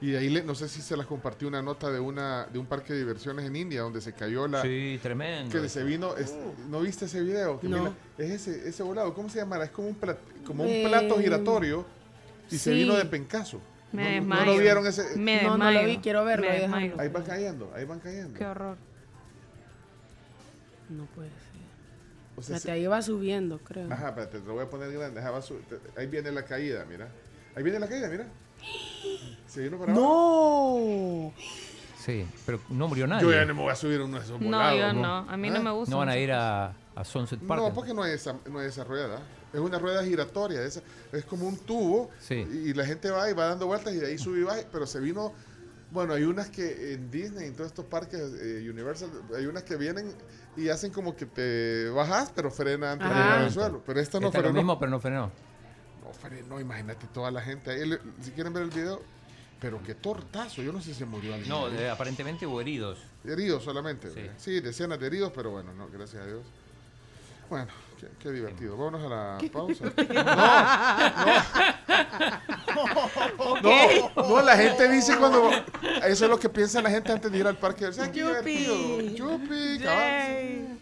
Y 0.00 0.10
de 0.10 0.18
ahí, 0.18 0.28
le- 0.28 0.42
no 0.42 0.54
sé 0.54 0.68
si 0.68 0.82
se 0.82 0.94
las 0.96 1.06
compartió 1.06 1.48
una 1.48 1.62
nota 1.62 1.90
de 1.90 1.98
una 2.00 2.44
de 2.52 2.58
un 2.58 2.66
parque 2.66 2.92
de 2.92 2.98
diversiones 2.98 3.46
en 3.46 3.56
India 3.56 3.80
donde 3.80 4.00
se 4.02 4.12
cayó 4.12 4.46
la... 4.46 4.60
Sí, 4.60 4.98
tremendo. 5.02 5.50
Que 5.60 5.68
se 5.70 5.82
vino, 5.84 6.14
es- 6.16 6.36
¿no 6.68 6.80
viste 6.80 7.06
ese 7.06 7.22
video? 7.22 7.58
Que 7.58 7.68
No. 7.68 7.78
mira, 7.78 7.92
es 8.18 8.30
ese, 8.46 8.68
ese 8.68 8.82
volado, 8.82 9.14
¿cómo 9.14 9.28
se 9.30 9.38
llamará? 9.38 9.64
Es 9.64 9.70
como 9.70 9.88
un, 9.88 9.98
plat- 9.98 10.18
como 10.46 10.64
un 10.64 10.68
Eh, 10.68 10.84
plato 10.86 11.18
giratorio 11.18 11.86
y 12.50 12.58
se 12.58 12.72
vino 12.72 12.94
de 12.94 13.06
pencaso. 13.06 13.60
Me 13.92 14.20
no, 14.20 14.36
no 14.36 14.44
lo 14.44 14.58
vieron 14.58 14.86
ese... 14.86 15.16
Me 15.16 15.42
No, 15.42 15.56
no 15.56 15.70
lo 15.70 15.84
vi, 15.84 15.96
quiero 15.98 16.24
verlo, 16.24 16.46
Me. 16.68 16.92
Ahí 16.98 17.08
van 17.08 17.22
cayendo, 17.22 17.72
ahí 17.74 17.84
van 17.86 18.00
cayendo. 18.00 18.36
Qué 18.38 18.44
horror. 18.44 18.76
No 20.88 21.04
puede 21.06 21.28
ser. 21.30 21.36
O 22.36 22.42
sea, 22.42 22.56
Fíjate, 22.56 22.72
ahí 22.72 22.86
va 22.86 23.00
subiendo, 23.02 23.58
creo. 23.58 23.90
Ajá, 23.92 24.08
espérate, 24.10 24.40
te 24.40 24.46
lo 24.46 24.54
voy 24.54 24.64
a 24.64 24.68
poner 24.70 24.92
grande. 24.92 25.20
ajá, 25.20 25.30
va 25.30 25.42
su- 25.42 25.56
te- 25.60 25.80
ahí 26.00 26.06
viene 26.06 26.30
la 26.32 26.44
caída, 26.44 26.84
mira. 26.84 27.08
Ahí 27.54 27.62
viene 27.62 27.78
la 27.78 27.88
caída, 27.88 28.08
mira. 28.08 28.26
Se 29.46 29.62
vino 29.62 29.78
para 29.78 29.92
abajo. 29.92 30.04
¡No! 31.32 31.32
Sí, 31.98 32.26
pero 32.44 32.60
no 32.68 32.88
murió 32.88 33.06
nadie. 33.06 33.22
Yo 33.24 33.32
ya 33.32 33.44
no 33.46 33.54
me 33.54 33.62
voy 33.62 33.72
a 33.72 33.74
subir 33.74 34.00
a 34.00 34.04
uno 34.04 34.18
de 34.18 34.24
esos 34.24 34.38
No, 34.40 34.46
volados. 34.46 34.78
yo 34.80 34.92
no. 34.92 35.16
A 35.28 35.36
mí 35.36 35.50
no 35.50 35.62
me 35.62 35.70
gusta. 35.72 35.90
No 35.90 35.98
van 35.98 36.08
a 36.10 36.16
ir 36.18 36.30
a, 36.32 36.74
a 36.94 37.04
Sunset 37.04 37.40
Park. 37.40 37.60
No, 37.62 37.72
porque 37.74 37.94
no 37.94 38.04
es 38.04 38.14
esa, 38.20 38.36
no 38.48 38.60
es 38.60 38.68
esa 38.72 38.84
rueda. 38.84 39.20
Es 39.52 39.58
una 39.60 39.78
rueda 39.78 40.04
giratoria. 40.04 40.62
esa- 40.62 40.82
es 41.12 41.24
como 41.24 41.48
un 41.48 41.56
tubo. 41.58 42.10
Sí. 42.20 42.46
Y, 42.52 42.70
y 42.70 42.74
la 42.74 42.84
gente 42.84 43.10
va 43.10 43.28
y 43.30 43.32
va 43.32 43.46
dando 43.46 43.66
vueltas 43.66 43.92
y 43.94 43.96
de 43.96 44.06
ahí 44.08 44.18
sube 44.18 44.40
y 44.40 44.42
baja. 44.42 44.60
Pero 44.70 44.86
se 44.86 45.00
vino. 45.00 45.32
Bueno, 45.90 46.14
hay 46.14 46.24
unas 46.24 46.50
que 46.50 46.94
en 46.94 47.10
Disney, 47.10 47.46
en 47.46 47.54
todos 47.54 47.68
estos 47.68 47.84
parques 47.84 48.20
eh, 48.40 48.66
Universal, 48.68 49.10
hay 49.36 49.46
unas 49.46 49.62
que 49.62 49.76
vienen 49.76 50.12
y 50.56 50.68
hacen 50.68 50.92
como 50.92 51.14
que 51.14 51.26
te 51.26 51.88
bajas, 51.90 52.32
pero 52.34 52.50
frena 52.50 52.92
antes 52.92 53.08
de 53.08 53.14
llegar 53.14 53.38
al 53.38 53.50
suelo. 53.52 53.82
Pero 53.86 54.00
esta 54.00 54.18
no 54.18 54.26
Esta 54.26 54.38
es 54.38 54.42
lo 54.44 54.48
frenó. 54.50 54.62
mismo, 54.62 54.78
pero 54.78 54.90
no 54.90 55.00
frenó. 55.00 55.30
No 56.04 56.12
frenó, 56.12 56.60
imagínate 56.60 57.06
toda 57.08 57.30
la 57.30 57.40
gente 57.40 57.70
ahí. 57.70 57.98
Si 58.20 58.30
quieren 58.32 58.52
ver 58.52 58.64
el 58.64 58.70
video, 58.70 59.00
pero 59.60 59.80
qué 59.82 59.94
tortazo. 59.94 60.60
Yo 60.60 60.72
no 60.72 60.80
sé 60.80 60.92
si 60.92 60.94
se 61.00 61.04
murió 61.04 61.34
alguien. 61.34 61.48
No, 61.48 61.68
eh, 61.68 61.88
aparentemente 61.88 62.46
hubo 62.46 62.60
heridos. 62.60 62.98
Heridos 63.24 63.62
solamente. 63.62 64.10
Sí. 64.10 64.28
Sí. 64.36 64.60
decenas 64.60 64.98
de 64.98 65.06
heridos, 65.06 65.32
pero 65.34 65.50
bueno, 65.50 65.72
no, 65.72 65.88
gracias 65.88 66.22
a 66.22 66.26
Dios. 66.26 66.42
Bueno, 67.48 67.68
qué, 67.98 68.08
qué 68.18 68.32
divertido. 68.32 68.76
Vámonos 68.76 69.04
a 69.04 69.08
la 69.08 69.38
pausa. 69.52 69.84
No, 72.76 73.60
no, 74.16 74.28
no, 74.28 74.42
la 74.42 74.56
gente 74.56 74.88
dice 74.90 75.16
cuando. 75.16 75.50
Eso 76.06 76.24
es 76.24 76.30
lo 76.30 76.38
que 76.38 76.48
piensa 76.48 76.82
la 76.82 76.90
gente 76.90 77.12
antes 77.12 77.30
de 77.32 77.38
ir 77.38 77.46
al 77.46 77.56
parque. 77.56 77.86
"Ah, 77.86 78.10
qué 78.12 78.22
divertido. 78.22 79.00
Yupi, 79.00 79.78
cabal". 79.82 80.78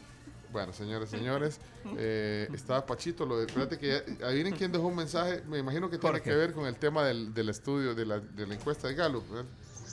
Bueno, 0.53 0.73
señores, 0.73 1.11
señores, 1.11 1.59
eh, 1.97 2.49
estaba 2.55 2.85
Pachito. 2.87 3.27
Lo 3.27 3.39
de, 3.39 3.47
espérate 3.47 3.79
que 3.79 4.03
ya- 4.21 4.27
adivinen 4.27 4.55
quién 4.55 4.71
dejó 4.73 4.87
un 4.89 4.97
mensaje. 4.97 5.43
Me 5.49 5.59
imagino 5.59 5.91
que 5.91 5.99
tiene 5.99 6.21
que 6.21 6.33
ver 6.35 6.53
con 6.53 6.67
el 6.67 6.77
tema 6.77 7.05
del, 7.05 7.33
del 7.35 7.49
estudio, 7.49 7.95
de 7.95 8.07
la, 8.07 8.21
de 8.21 8.47
la 8.47 8.55
encuesta 8.55 8.89
de 8.89 8.95
Gallup. 8.95 9.29
¿verdad? 9.31 9.51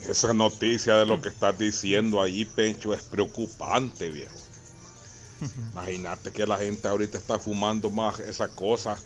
Esa 0.07 0.33
noticia 0.33 0.95
de 0.97 1.05
lo 1.05 1.21
que 1.21 1.29
estás 1.29 1.57
diciendo 1.57 2.21
ahí, 2.21 2.45
Pencho, 2.45 2.93
es 2.93 3.03
preocupante, 3.03 4.09
viejo. 4.09 4.35
Imagínate 5.73 6.31
que 6.31 6.45
la 6.45 6.57
gente 6.57 6.87
ahorita 6.87 7.17
está 7.17 7.39
fumando 7.39 7.89
más 7.89 8.19
esa 8.19 8.47
cosa, 8.49 8.97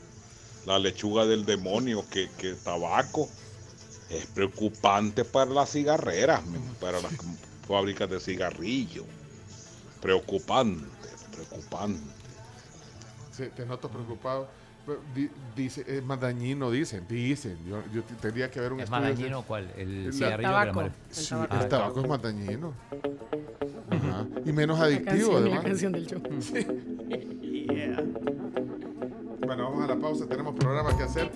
la 0.65 0.77
lechuga 0.79 1.25
del 1.25 1.45
demonio, 1.45 2.03
que, 2.09 2.29
que 2.37 2.49
el 2.49 2.57
tabaco. 2.57 3.29
Es 4.09 4.27
preocupante 4.27 5.25
para 5.25 5.49
las 5.49 5.71
cigarreras, 5.71 6.41
para 6.79 7.01
las 7.01 7.11
fábricas 7.67 8.07
de 8.09 8.19
cigarrillos. 8.19 9.05
Preocupante, 9.99 10.85
preocupante. 11.33 11.99
Sí, 13.35 13.45
te 13.55 13.65
noto 13.65 13.89
preocupado. 13.89 14.47
Dice, 15.55 15.83
es 15.87 16.03
más 16.03 16.19
dañino, 16.21 16.69
dicen, 16.69 17.07
dicen. 17.09 17.57
Yo, 17.67 17.81
yo 17.91 18.03
tendría 18.21 18.51
que 18.51 18.59
ver 18.59 18.73
un 18.73 18.79
¿Es 18.81 18.89
más 18.91 19.01
estudio. 19.03 19.23
dañino 19.23 19.41
cuál? 19.41 19.71
¿El 19.75 20.13
cigarrillo 20.13 20.51
la 20.51 20.65
tabaco. 20.65 20.81
El 20.81 20.91
Sí, 21.09 21.29
tabaco. 21.29 21.55
el 21.55 21.67
tabaco 21.69 22.01
es 22.01 22.07
más 22.07 22.21
dañino. 22.21 22.73
Ajá. 24.15 24.27
Y 24.45 24.51
menos 24.53 24.79
La 24.79 24.85
adictivo, 24.85 25.09
canción, 25.33 25.33
la 25.33 25.39
además. 25.47 25.63
canción 25.63 25.91
del 25.91 26.07
show. 26.07 26.21
Bueno, 29.45 29.63
vamos 29.69 29.83
a 29.83 29.87
la 29.93 29.99
pausa, 29.99 30.25
tenemos 30.27 30.55
programa 30.55 30.97
que 30.97 31.03
hacer. 31.03 31.31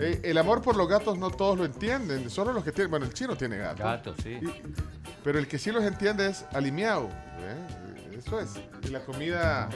Eh, 0.00 0.20
el 0.24 0.38
amor 0.38 0.60
por 0.62 0.76
los 0.76 0.88
gatos 0.88 1.18
no 1.18 1.30
todos 1.30 1.56
lo 1.58 1.64
entienden, 1.64 2.28
solo 2.28 2.52
los 2.52 2.64
que 2.64 2.72
tienen, 2.72 2.90
bueno, 2.90 3.06
el 3.06 3.12
chino 3.14 3.36
tiene 3.36 3.58
gatos. 3.58 3.78
Gatos, 3.84 4.16
sí. 4.22 4.30
Y- 4.42 4.62
pero 5.22 5.38
el 5.38 5.46
que 5.46 5.56
sí 5.58 5.70
los 5.70 5.84
entiende 5.84 6.26
es 6.28 6.44
alimiao, 6.52 7.04
¿eh? 7.08 8.18
eso 8.18 8.40
es. 8.40 8.50
Y 8.82 8.88
la 8.88 9.00
comida... 9.00 9.68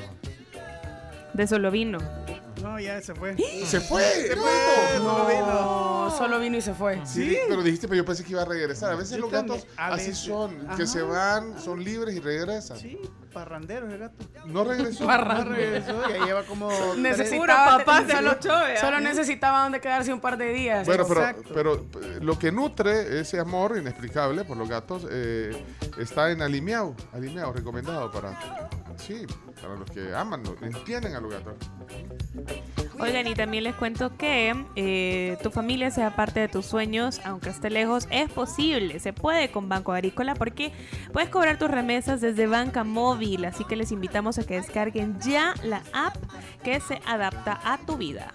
De 1.39 1.47
solo 1.47 1.71
vino. 1.71 1.99
No, 2.61 2.81
ya 2.81 3.01
se 3.01 3.15
fue. 3.15 3.37
¡Se 3.65 3.79
fue! 3.81 4.03
Se 4.03 4.35
¡No! 4.35 4.43
fue. 4.43 4.51
Solo 4.99 5.27
vino. 5.29 5.47
No, 5.47 6.11
solo 6.19 6.41
vino 6.41 6.57
y 6.57 6.61
se 6.61 6.75
fue. 6.75 7.01
Sí, 7.07 7.39
pero 7.49 7.63
dijiste, 7.63 7.87
pero 7.87 7.99
yo 7.99 8.05
pensé 8.05 8.25
que 8.25 8.33
iba 8.33 8.43
a 8.43 8.45
regresar. 8.45 8.91
A 8.91 8.97
veces 8.97 9.13
Yo 9.17 9.23
los 9.23 9.31
también, 9.31 9.59
gatos 9.59 9.73
a 9.77 9.95
así 9.95 10.09
veces. 10.09 10.19
son, 10.19 10.67
que 10.77 10.85
se 10.89 11.01
van, 11.03 11.61
son 11.61 11.85
libres 11.85 12.17
y 12.17 12.19
regresan. 12.19 12.77
Sí, 12.77 12.99
parrandero 13.33 13.87
el 13.89 13.99
gato. 13.99 14.17
No 14.47 14.65
regresó. 14.65 15.05
No 15.05 15.45
regresó, 15.45 16.09
ya 16.09 16.25
lleva 16.27 16.43
como. 16.43 16.69
Necesitaba, 16.97 17.79
papás 17.79 18.09
de 18.09 18.15
solo, 18.15 18.31
los 18.31 18.41
choves, 18.41 18.81
solo 18.81 18.99
necesitaba 18.99 19.63
donde 19.63 19.81
quedarse 19.81 20.13
un 20.13 20.21
par 20.21 20.37
de 20.39 20.53
días. 20.53 20.85
Bueno, 20.87 21.05
pero, 21.07 21.21
Exacto. 21.21 21.51
pero 21.55 21.75
eh, 22.03 22.19
lo 22.21 22.37
que 22.37 22.51
nutre 22.51 23.21
ese 23.21 23.39
amor 23.39 23.77
inexplicable 23.79 24.43
por 24.45 24.57
los 24.57 24.69
gatos 24.69 25.07
eh, 25.09 25.65
está 25.99 26.33
en 26.33 26.43
Alimiao. 26.43 26.97
Alimiao, 27.13 27.53
recomendado 27.53 28.11
para. 28.11 28.69
Sí, 28.99 29.27
para 29.61 29.77
los 29.77 29.91
que 29.91 30.15
aman, 30.15 30.43
entienden 30.61 31.15
a 31.15 31.21
los 31.21 31.33
gatos. 31.33 31.55
Oigan, 33.01 33.27
y 33.29 33.35
también 33.35 33.65
les 33.65 33.75
cuento 33.77 34.17
que 34.17 34.55
eh, 34.75 35.39
tu 35.43 35.51
familia 35.51 35.91
sea 35.91 36.17
parte 36.17 36.41
de 36.41 36.49
tus 36.49 36.67
sueños, 36.67 37.21
aunque 37.25 37.49
esté 37.49 37.71
lejos, 37.71 38.09
es 38.11 38.29
posible, 38.31 38.99
se 38.99 39.13
puede 39.13 39.51
con 39.51 39.69
Banco 39.69 39.93
Agrícola 39.93 40.35
porque 40.35 40.73
puedes 41.13 41.31
cobrar 41.31 41.59
tus 41.59 41.71
remesas 41.71 42.21
desde 42.21 42.47
banca 42.49 42.83
móvil, 42.83 43.45
así 43.45 43.65
que 43.65 43.77
les 43.77 43.93
invitamos 43.93 44.39
a 44.39 44.45
que 44.45 44.57
descarguen 44.57 45.19
ya 45.21 45.55
la 45.63 45.83
app 45.93 46.17
que 46.65 46.81
se 46.81 47.01
adapta 47.07 47.61
a 47.65 47.79
tu 47.79 47.97
vida. 47.97 48.35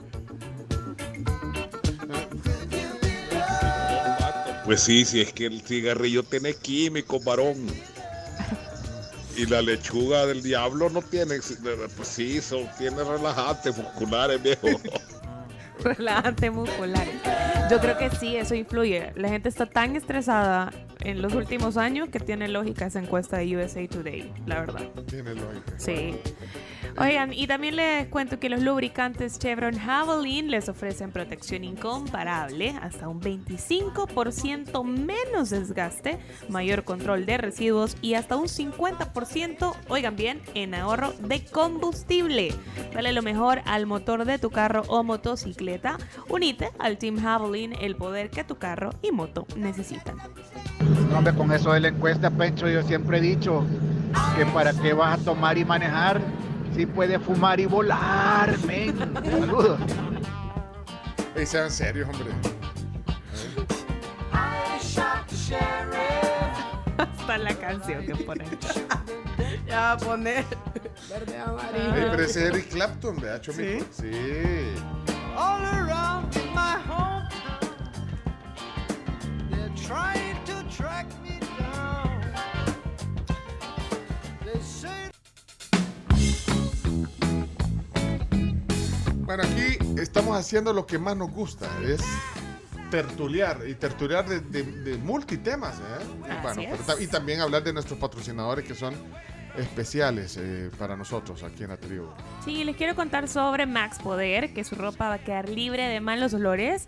Pues 4.63 4.81
sí, 4.81 5.03
si 5.03 5.19
es 5.19 5.33
que 5.33 5.47
el 5.47 5.61
cigarrillo 5.61 6.23
tiene 6.23 6.53
químicos, 6.53 7.23
varón. 7.23 7.67
Y 9.35 9.45
la 9.47 9.61
lechuga 9.61 10.25
del 10.25 10.43
diablo 10.43 10.89
no 10.89 11.01
tiene, 11.01 11.39
pues 11.95 12.07
sí, 12.07 12.41
son, 12.41 12.69
tiene 12.77 13.03
relajantes 13.03 13.75
musculares, 13.77 14.41
viejo. 14.41 14.67
Relajante 15.83 16.51
muscular. 16.51 17.07
Yo 17.69 17.79
creo 17.79 17.97
que 17.97 18.09
sí, 18.11 18.35
eso 18.35 18.53
influye. 18.53 19.11
La 19.15 19.29
gente 19.29 19.49
está 19.49 19.65
tan 19.65 19.95
estresada 19.95 20.71
en 20.99 21.21
los 21.21 21.33
últimos 21.33 21.77
años 21.77 22.09
que 22.09 22.19
tiene 22.19 22.47
lógica 22.47 22.85
esa 22.85 22.99
encuesta 22.99 23.37
de 23.37 23.57
USA 23.57 23.87
Today, 23.87 24.31
la 24.45 24.59
verdad. 24.59 24.85
Tiene 25.07 25.33
lógica. 25.33 25.73
Sí. 25.77 26.15
Oigan, 26.97 27.33
y 27.33 27.47
también 27.47 27.75
les 27.75 28.07
cuento 28.07 28.39
que 28.39 28.49
los 28.49 28.61
lubricantes 28.61 29.39
Chevron 29.39 29.77
Javelin 29.77 30.51
les 30.51 30.69
ofrecen 30.69 31.11
protección 31.11 31.63
incomparable, 31.63 32.75
hasta 32.81 33.07
un 33.07 33.19
25% 33.19 34.83
menos 34.83 35.49
desgaste, 35.49 36.19
mayor 36.49 36.83
control 36.83 37.25
de 37.25 37.37
residuos 37.37 37.97
y 38.01 38.13
hasta 38.13 38.35
un 38.35 38.45
50%, 38.45 39.75
oigan 39.89 40.15
bien, 40.15 40.41
en 40.53 40.75
ahorro 40.75 41.13
de 41.13 41.43
combustible. 41.43 42.53
Dale 42.93 43.11
lo 43.11 43.23
mejor 43.23 43.61
al 43.65 43.87
motor 43.87 44.25
de 44.25 44.37
tu 44.37 44.51
carro 44.51 44.83
o 44.87 45.03
motocicleta. 45.03 45.97
Unite 46.29 46.69
al 46.77 46.99
Team 46.99 47.19
Javelin, 47.19 47.73
el 47.81 47.95
poder 47.95 48.29
que 48.29 48.43
tu 48.43 48.57
carro 48.57 48.91
y 49.01 49.11
moto 49.11 49.47
necesitan. 49.55 50.17
Hombre, 51.15 51.33
con 51.33 51.51
eso 51.51 51.73
de 51.73 51.79
la 51.79 51.87
encuesta, 51.87 52.29
Pencho, 52.29 52.69
yo 52.69 52.83
siempre 52.83 53.17
he 53.17 53.21
dicho 53.21 53.65
que 54.37 54.45
para 54.47 54.73
qué 54.73 54.93
vas 54.93 55.19
a 55.19 55.23
tomar 55.23 55.57
y 55.57 55.65
manejar 55.65 56.21
si 56.75 56.85
puedes 56.85 57.21
fumar 57.21 57.59
y 57.59 57.65
volar, 57.65 58.57
men. 58.65 58.97
Saludos. 59.23 59.79
Ey, 61.35 61.45
sean 61.45 61.71
serios, 61.71 62.09
hombre. 62.09 62.31
Hasta 66.97 67.37
la 67.37 67.53
canción 67.55 68.05
que 68.05 68.15
ponen. 68.15 68.47
Ya 69.65 69.79
va 69.79 69.91
a 69.93 69.97
poner 69.97 70.45
verde 71.09 71.37
amarillo. 71.39 71.95
Ey, 71.95 72.07
pero 72.11 72.23
ese 72.23 72.43
es 72.43 72.49
Eric 72.53 72.69
Clapton, 72.69 73.15
¿verdad, 73.19 73.41
Chomico? 73.41 73.85
Sí. 73.91 74.11
All 75.35 75.63
around 75.63 76.35
my 76.53 76.77
home, 76.87 77.27
they're 79.49 79.73
trying 79.75 80.37
to 80.45 80.63
track 80.69 81.07
me 81.23 81.39
down. 81.57 82.12
Bueno, 89.35 89.49
aquí 89.51 89.79
estamos 89.99 90.37
haciendo 90.37 90.73
lo 90.73 90.85
que 90.85 90.99
más 90.99 91.17
nos 91.17 91.31
gusta, 91.31 91.67
es 91.83 92.01
tertuliar 92.91 93.61
y 93.67 93.73
tertuliar 93.73 94.29
de, 94.29 94.41
de, 94.41 94.61
de 94.61 94.97
multitemas. 94.99 95.73
¿eh? 95.79 96.05
Bueno, 96.43 96.61
pero 96.85 97.01
y 97.01 97.07
también 97.07 97.41
hablar 97.41 97.63
de 97.63 97.73
nuestros 97.73 97.97
patrocinadores 97.97 98.63
que 98.63 98.75
son 98.75 98.93
especiales 99.57 100.37
eh, 100.37 100.69
para 100.77 100.95
nosotros 100.95 101.43
aquí 101.43 101.63
en 101.63 101.69
la 101.69 101.77
tribu. 101.77 102.07
Sí, 102.43 102.63
les 102.63 102.75
quiero 102.75 102.95
contar 102.95 103.27
sobre 103.27 103.65
Max 103.65 103.99
Poder, 103.99 104.53
que 104.53 104.63
su 104.63 104.75
ropa 104.75 105.09
va 105.09 105.15
a 105.15 105.23
quedar 105.23 105.49
libre 105.49 105.83
de 105.87 105.99
malos 106.01 106.33
olores 106.33 106.87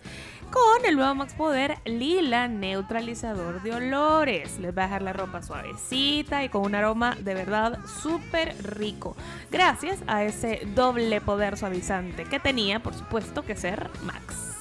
con 0.51 0.85
el 0.85 0.95
nuevo 0.95 1.13
Max 1.15 1.33
Poder 1.33 1.77
Lila 1.85 2.47
Neutralizador 2.47 3.61
de 3.63 3.73
Olores. 3.73 4.59
Les 4.59 4.75
va 4.77 4.83
a 4.83 4.85
dejar 4.85 5.01
la 5.01 5.13
ropa 5.13 5.41
suavecita 5.41 6.43
y 6.43 6.49
con 6.49 6.63
un 6.63 6.75
aroma 6.75 7.15
de 7.19 7.33
verdad 7.33 7.79
súper 8.01 8.55
rico. 8.63 9.15
Gracias 9.51 9.99
a 10.07 10.23
ese 10.23 10.61
doble 10.75 11.21
poder 11.21 11.57
suavizante 11.57 12.25
que 12.25 12.39
tenía, 12.39 12.79
por 12.81 12.93
supuesto, 12.93 13.43
que 13.43 13.55
ser 13.55 13.89
Max. 14.03 14.53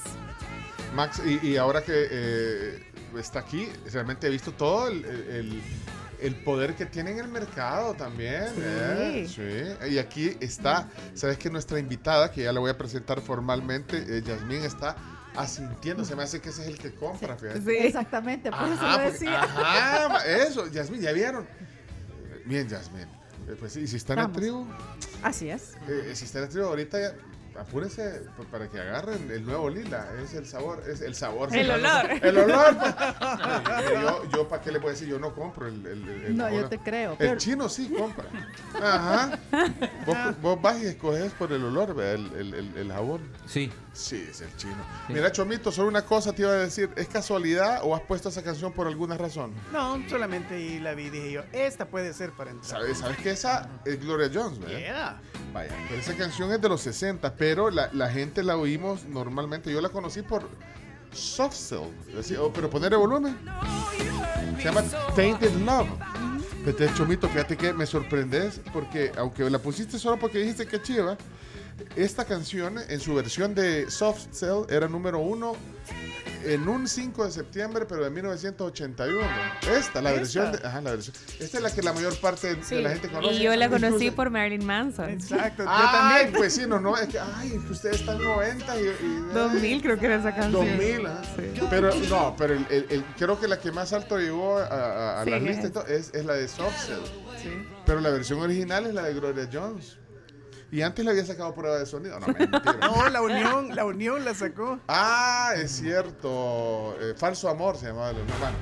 Max, 0.94 1.20
y, 1.24 1.46
y 1.46 1.56
ahora 1.56 1.82
que 1.82 1.92
eh, 2.10 2.92
está 3.18 3.40
aquí, 3.40 3.68
realmente 3.92 4.26
he 4.26 4.30
visto 4.30 4.52
todo 4.52 4.88
el, 4.88 5.04
el- 5.04 5.62
el 6.24 6.34
poder 6.36 6.74
que 6.74 6.86
tiene 6.86 7.12
en 7.12 7.18
el 7.18 7.28
mercado 7.28 7.94
también. 7.94 8.44
Sí. 8.54 8.62
¿eh? 8.64 9.26
Sí. 9.28 9.90
Y 9.94 9.98
aquí 9.98 10.36
está, 10.40 10.88
sabes 11.14 11.36
que 11.38 11.50
nuestra 11.50 11.78
invitada, 11.78 12.30
que 12.30 12.42
ya 12.42 12.52
la 12.52 12.60
voy 12.60 12.70
a 12.70 12.78
presentar 12.78 13.20
formalmente, 13.20 13.96
eh, 14.18 14.22
Yasmín, 14.22 14.62
está 14.62 14.96
asintiendo. 15.36 16.04
Se 16.04 16.16
me 16.16 16.22
hace 16.22 16.40
que 16.40 16.48
ese 16.48 16.62
es 16.62 16.68
el 16.68 16.78
que 16.78 16.94
compra, 16.94 17.36
fíjate. 17.36 17.86
Exactamente, 17.86 18.50
por 18.50 18.62
eso 18.68 18.72
Ajá, 18.74 18.86
lo 18.90 18.96
porque- 18.96 19.10
decía. 19.12 19.42
ajá, 19.42 20.26
eso, 20.26 20.66
Yasmín, 20.70 21.00
¿ya 21.02 21.12
vieron? 21.12 21.46
Bien, 22.46 22.68
Yasmín. 22.68 23.02
Eh, 23.48 23.56
Pues 23.58 23.72
sí, 23.74 23.86
si 23.86 23.96
está 23.96 24.14
en 24.14 24.32
tribu, 24.32 24.66
Así 25.22 25.50
es. 25.50 25.72
eh, 25.88 26.12
si 26.14 26.24
está 26.24 26.38
en 26.38 26.44
la 26.44 26.50
tribu, 26.50 26.66
ahorita 26.66 26.98
ya 27.00 27.12
apúrese 27.58 28.22
para 28.50 28.68
que 28.68 28.80
agarren 28.80 29.30
el 29.30 29.44
nuevo 29.44 29.68
lila. 29.70 30.06
Es 30.22 30.34
el 30.34 30.46
sabor, 30.46 30.82
es 30.88 31.00
el 31.00 31.14
sabor. 31.14 31.54
El 31.54 31.70
olor. 31.70 32.04
El 32.22 32.38
olor. 32.38 32.76
yo, 34.02 34.30
yo 34.30 34.48
¿para 34.48 34.62
qué 34.62 34.72
le 34.72 34.80
puedo 34.80 34.92
decir? 34.92 35.08
Yo 35.08 35.18
no 35.18 35.34
compro 35.34 35.68
el. 35.68 35.84
el- 35.86 36.08
el- 36.08 36.24
el 36.26 36.36
No, 36.36 36.50
yo 36.50 36.68
te 36.68 36.78
creo, 36.78 37.12
El 37.12 37.18
pero- 37.18 37.36
chino 37.36 37.68
sí 37.68 37.88
compra. 37.96 38.26
Ajá. 38.82 39.38
Vos, 40.06 40.16
vos 40.42 40.62
vas 40.62 40.80
y 40.82 40.86
escoges 40.86 41.32
por 41.32 41.52
el 41.52 41.64
olor, 41.64 41.94
¿verdad? 41.94 42.14
El, 42.14 42.32
el, 42.40 42.54
el, 42.54 42.76
el 42.76 42.92
jabón. 42.92 43.20
Sí. 43.46 43.70
Sí, 43.92 44.26
es 44.28 44.40
el 44.40 44.54
chino. 44.56 44.74
Mira, 45.08 45.30
Chomito, 45.30 45.70
solo 45.70 45.86
una 45.88 46.02
cosa 46.02 46.32
te 46.32 46.42
iba 46.42 46.50
a 46.50 46.54
decir. 46.54 46.90
¿Es 46.96 47.06
casualidad 47.06 47.80
o 47.84 47.94
has 47.94 48.00
puesto 48.02 48.28
esa 48.28 48.42
canción 48.42 48.72
por 48.72 48.88
alguna 48.88 49.16
razón? 49.16 49.52
No, 49.72 50.02
solamente 50.08 50.80
la 50.80 50.94
vi 50.94 51.04
y 51.04 51.10
dije 51.10 51.30
yo, 51.32 51.42
esta 51.52 51.86
puede 51.86 52.12
ser 52.12 52.32
para 52.32 52.50
entrar. 52.50 52.68
¿Sabes, 52.80 52.98
¿Sabes 52.98 53.18
que 53.18 53.30
esa 53.30 53.68
es 53.84 54.00
Gloria 54.00 54.28
Jones, 54.34 54.58
¿verdad? 54.58 54.78
Yeah. 54.78 55.20
Vaya, 55.52 55.70
pero 55.88 56.00
esa 56.00 56.16
canción 56.16 56.50
es 56.52 56.60
de 56.60 56.68
los 56.68 56.80
60, 56.80 57.36
pero 57.44 57.70
la, 57.70 57.90
la 57.92 58.08
gente 58.08 58.42
la 58.42 58.56
oímos 58.56 59.04
normalmente. 59.04 59.70
Yo 59.70 59.82
la 59.82 59.90
conocí 59.90 60.22
por 60.22 60.48
Soft 61.12 61.54
Cell, 61.54 62.38
oh, 62.40 62.50
pero 62.54 62.70
ponerle 62.70 62.96
volumen. 62.96 63.36
Se 64.56 64.64
llama 64.64 64.82
Tainted 65.14 65.52
Love. 65.56 65.90
Este 66.64 66.90
Chomito, 66.94 67.28
fíjate 67.28 67.58
que 67.58 67.74
me 67.74 67.84
sorprendes 67.84 68.62
porque, 68.72 69.12
aunque 69.18 69.50
la 69.50 69.58
pusiste 69.58 69.98
solo 69.98 70.18
porque 70.18 70.38
dijiste 70.38 70.66
que 70.66 70.80
chiva, 70.80 71.18
esta 71.96 72.24
canción 72.24 72.78
en 72.88 73.00
su 73.00 73.14
versión 73.14 73.54
de 73.54 73.90
Soft 73.90 74.26
Cell 74.32 74.64
era 74.68 74.88
número 74.88 75.18
uno 75.20 75.56
en 76.44 76.68
un 76.68 76.86
5 76.86 77.24
de 77.24 77.30
septiembre, 77.30 77.86
pero 77.88 78.04
de 78.04 78.10
1981. 78.10 79.18
Esta, 79.62 80.02
la 80.02 80.10
¿Esta? 80.10 80.12
versión 80.12 80.52
de, 80.52 80.58
ajá, 80.58 80.80
la 80.82 80.90
versión. 80.90 81.16
Esta 81.40 81.56
es 81.56 81.62
la 81.62 81.70
que 81.74 81.82
la 81.82 81.94
mayor 81.94 82.14
parte 82.20 82.54
de, 82.54 82.62
de 82.62 82.82
la 82.82 82.90
gente 82.90 83.08
conoce. 83.08 83.34
Y 83.36 83.42
yo 83.42 83.56
la 83.56 83.70
conocí 83.70 83.94
Incluso- 84.06 84.14
por 84.16 84.28
Marilyn 84.30 84.66
Manson. 84.66 85.08
Exacto, 85.08 85.64
Ay, 85.66 86.30
pues 86.36 86.54
sí, 86.54 86.64
no, 86.66 86.78
no, 86.78 86.98
es 86.98 87.08
que, 87.08 87.18
ay, 87.18 87.50
que 87.66 87.72
ustedes 87.72 88.00
están 88.00 88.22
90 88.22 88.76
y... 88.78 88.82
y 88.84 89.32
2000 89.32 89.82
creo 89.82 89.98
que 89.98 90.04
era 90.06 90.16
esa 90.16 90.34
canción. 90.34 90.66
2000, 90.66 91.06
ajá. 91.06 91.22
Pero 91.70 91.94
no, 92.10 92.34
pero 92.36 92.52
el, 92.54 92.66
el- 92.68 92.86
el- 92.90 93.04
creo 93.16 93.40
que 93.40 93.48
la 93.48 93.58
que 93.58 93.72
más 93.72 93.94
alto 93.94 94.18
llegó 94.18 94.58
a, 94.58 94.64
a- 94.66 95.20
a 95.22 95.24
Sí, 95.24 95.30
la 95.30 95.36
es 95.38 95.42
lista 95.42 95.62
y 95.62 95.64
esa. 95.64 95.72
todo 95.72 95.86
es, 95.86 96.10
es 96.12 96.24
la 96.26 96.34
de 96.34 96.46
Soft 96.48 96.86
Cell. 96.86 97.42
Sí. 97.42 97.48
Pero 97.86 98.00
la 98.00 98.10
versión 98.10 98.40
original 98.40 98.84
es 98.86 98.92
la 98.92 99.02
de 99.04 99.14
Gloria 99.14 99.48
Jones. 99.50 99.96
Y 100.74 100.82
antes 100.82 101.04
le 101.04 101.12
había 101.12 101.24
sacado 101.24 101.54
prueba 101.54 101.78
de 101.78 101.86
sonido. 101.86 102.18
No, 102.18 102.26
mentira. 102.26 102.60
No, 102.80 103.08
la 103.08 103.22
unión, 103.22 103.76
la 103.76 103.84
unión 103.84 104.24
la 104.24 104.34
sacó. 104.34 104.80
Ah, 104.88 105.52
es 105.56 105.70
cierto. 105.70 106.96
Eh, 107.00 107.14
falso 107.16 107.48
amor 107.48 107.76
se 107.76 107.86
llamaba. 107.86 108.10
el- 108.10 108.16
no, 108.16 108.22
bueno. 108.40 108.56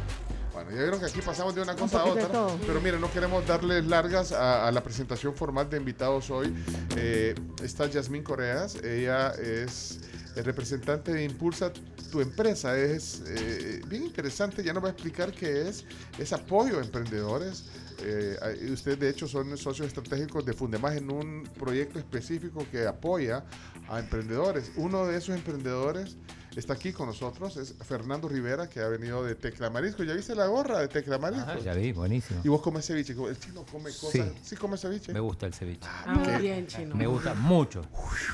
Bueno, 0.52 0.70
ya 0.72 0.82
vieron 0.82 1.00
que 1.00 1.06
aquí 1.06 1.22
pasamos 1.22 1.54
de 1.54 1.62
una 1.62 1.74
cosa 1.74 2.02
a 2.02 2.04
otra. 2.04 2.28
Pero 2.66 2.78
miren, 2.82 3.00
no 3.00 3.10
queremos 3.10 3.46
darles 3.46 3.86
largas 3.86 4.32
a, 4.32 4.68
a 4.68 4.72
la 4.72 4.82
presentación 4.82 5.34
formal 5.34 5.70
de 5.70 5.78
invitados 5.78 6.28
hoy. 6.30 6.52
Eh, 6.98 7.34
está 7.62 7.86
Yasmín 7.86 8.22
Coreas. 8.22 8.74
Ella 8.84 9.30
es 9.30 10.00
el 10.36 10.44
representante 10.44 11.14
de 11.14 11.24
Impulsa 11.24 11.72
tu 12.10 12.20
empresa. 12.20 12.76
Es 12.76 13.22
eh, 13.26 13.80
bien 13.86 14.02
interesante. 14.04 14.62
Ya 14.62 14.74
nos 14.74 14.84
va 14.84 14.88
a 14.88 14.92
explicar 14.92 15.32
qué 15.32 15.66
es. 15.70 15.86
Es 16.18 16.34
apoyo 16.34 16.78
a 16.78 16.82
emprendedores. 16.82 17.64
Eh, 18.00 18.36
ahí 18.42 18.70
ustedes, 18.72 18.98
de 18.98 19.08
hecho, 19.08 19.26
son 19.28 19.56
socios 19.56 19.88
estratégicos 19.88 20.44
de 20.44 20.52
Fundemás 20.52 20.96
en 20.96 21.10
un 21.10 21.44
proyecto 21.58 21.98
específico 21.98 22.64
que 22.70 22.86
apoya 22.86 23.44
a 23.88 23.98
emprendedores. 23.98 24.72
Uno 24.76 25.06
de 25.06 25.16
esos 25.18 25.34
emprendedores 25.34 26.16
está 26.56 26.74
aquí 26.74 26.92
con 26.92 27.06
nosotros, 27.06 27.56
es 27.56 27.74
Fernando 27.82 28.28
Rivera, 28.28 28.68
que 28.68 28.80
ha 28.80 28.88
venido 28.88 29.24
de 29.24 29.34
Tecla 29.34 29.70
Marisco. 29.70 30.02
¿Ya 30.04 30.12
viste 30.12 30.34
la 30.34 30.46
gorra 30.48 30.80
de 30.80 30.88
Tecla 30.88 31.18
Marisco? 31.18 31.50
Ajá, 31.50 31.58
ya 31.60 31.72
vi, 31.72 31.92
buenísimo. 31.92 32.40
Y 32.44 32.48
vos 32.48 32.60
comes 32.60 32.86
ceviche. 32.86 33.12
El 33.14 33.38
chino 33.38 33.64
come 33.70 33.84
cosas. 33.90 34.10
Sí. 34.12 34.22
Sí, 34.42 34.56
come 34.56 34.76
ceviche. 34.76 35.12
Me 35.14 35.20
gusta 35.20 35.46
el 35.46 35.54
ceviche. 35.54 35.86
Ah, 35.90 36.12
muy 36.14 36.42
bien, 36.42 36.66
chino. 36.66 36.94
Me 36.94 37.06
gusta 37.06 37.32
mucho. 37.34 37.82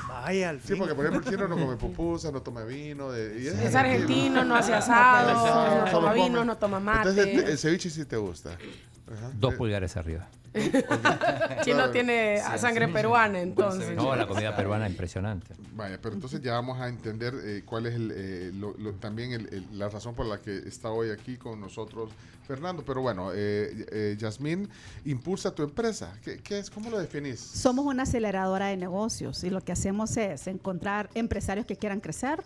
Vaya, 0.09 0.49
al 0.51 0.61
Sí, 0.61 0.69
fin. 0.69 0.79
porque 0.79 0.95
por 0.97 1.07
ejemplo 1.07 1.29
el 1.31 1.37
chino 1.37 1.47
no 1.49 1.57
come 1.57 1.77
pupusas, 1.79 2.33
no 2.33 2.43
toma 2.43 2.65
vino. 2.65 3.13
de- 3.13 3.41
y 3.41 3.47
Es 3.47 3.75
argentino, 3.75 4.45
no 4.45 4.57
hace 4.57 4.75
asado, 4.75 5.85
no 5.85 5.91
toma 5.91 6.13
vino, 6.13 6.45
no 6.45 6.57
toma 6.57 6.81
mate. 6.81 7.11
Entonces 7.11 7.27
el, 7.45 7.51
el 7.53 7.59
ceviche 7.59 7.89
sí 7.91 8.05
te 8.05 8.17
gusta. 8.17 8.59
Ajá. 9.13 9.31
Dos 9.39 9.55
pulgares 9.55 9.97
arriba. 9.97 10.29
Chino 11.65 11.91
tiene 11.91 12.39
Sí, 12.53 12.59
sangre 12.59 12.87
sí. 12.87 12.93
peruana, 12.93 13.41
entonces. 13.41 13.95
No, 13.95 14.15
la 14.17 14.27
comida 14.27 14.57
peruana 14.57 14.89
impresionante. 14.89 15.55
Vaya, 15.75 15.99
pero 16.01 16.15
entonces 16.15 16.41
ya 16.41 16.53
vamos 16.55 16.81
a 16.81 16.89
entender 16.89 17.35
eh, 17.45 17.63
cuál 17.65 17.87
es 17.87 17.95
el, 17.95 18.13
eh, 18.15 18.51
lo- 18.55 18.75
lo- 18.79 18.95
también 18.95 19.33
el- 19.33 19.53
el- 19.53 19.79
la 19.79 19.89
razón 19.89 20.15
por 20.15 20.27
la 20.27 20.41
que 20.41 20.57
está 20.59 20.91
hoy 20.91 21.11
aquí 21.11 21.37
con 21.37 21.61
nosotros 21.61 22.11
Fernando. 22.47 22.83
Pero 22.85 23.03
bueno, 23.03 23.31
eh, 23.35 23.87
eh, 23.93 24.17
Yasmín, 24.19 24.69
impulsa 25.05 25.55
tu 25.55 25.63
empresa. 25.63 26.15
¿Qué, 26.25 26.39
qué 26.39 26.59
es? 26.59 26.71
¿Cómo 26.71 26.91
lo 26.91 26.99
definís? 26.99 27.39
Somos 27.41 27.85
una 27.85 28.05
aceleradora 28.05 28.67
de 28.69 28.77
negocios 28.77 29.45
y 29.45 29.51
lo 29.51 29.61
que 29.61 29.73
hacemos 29.73 30.17
es 30.17 30.47
encontrar 30.47 31.11
empresarios 31.15 31.67
que 31.67 31.77
quieran 31.77 32.01
crecer. 32.01 32.43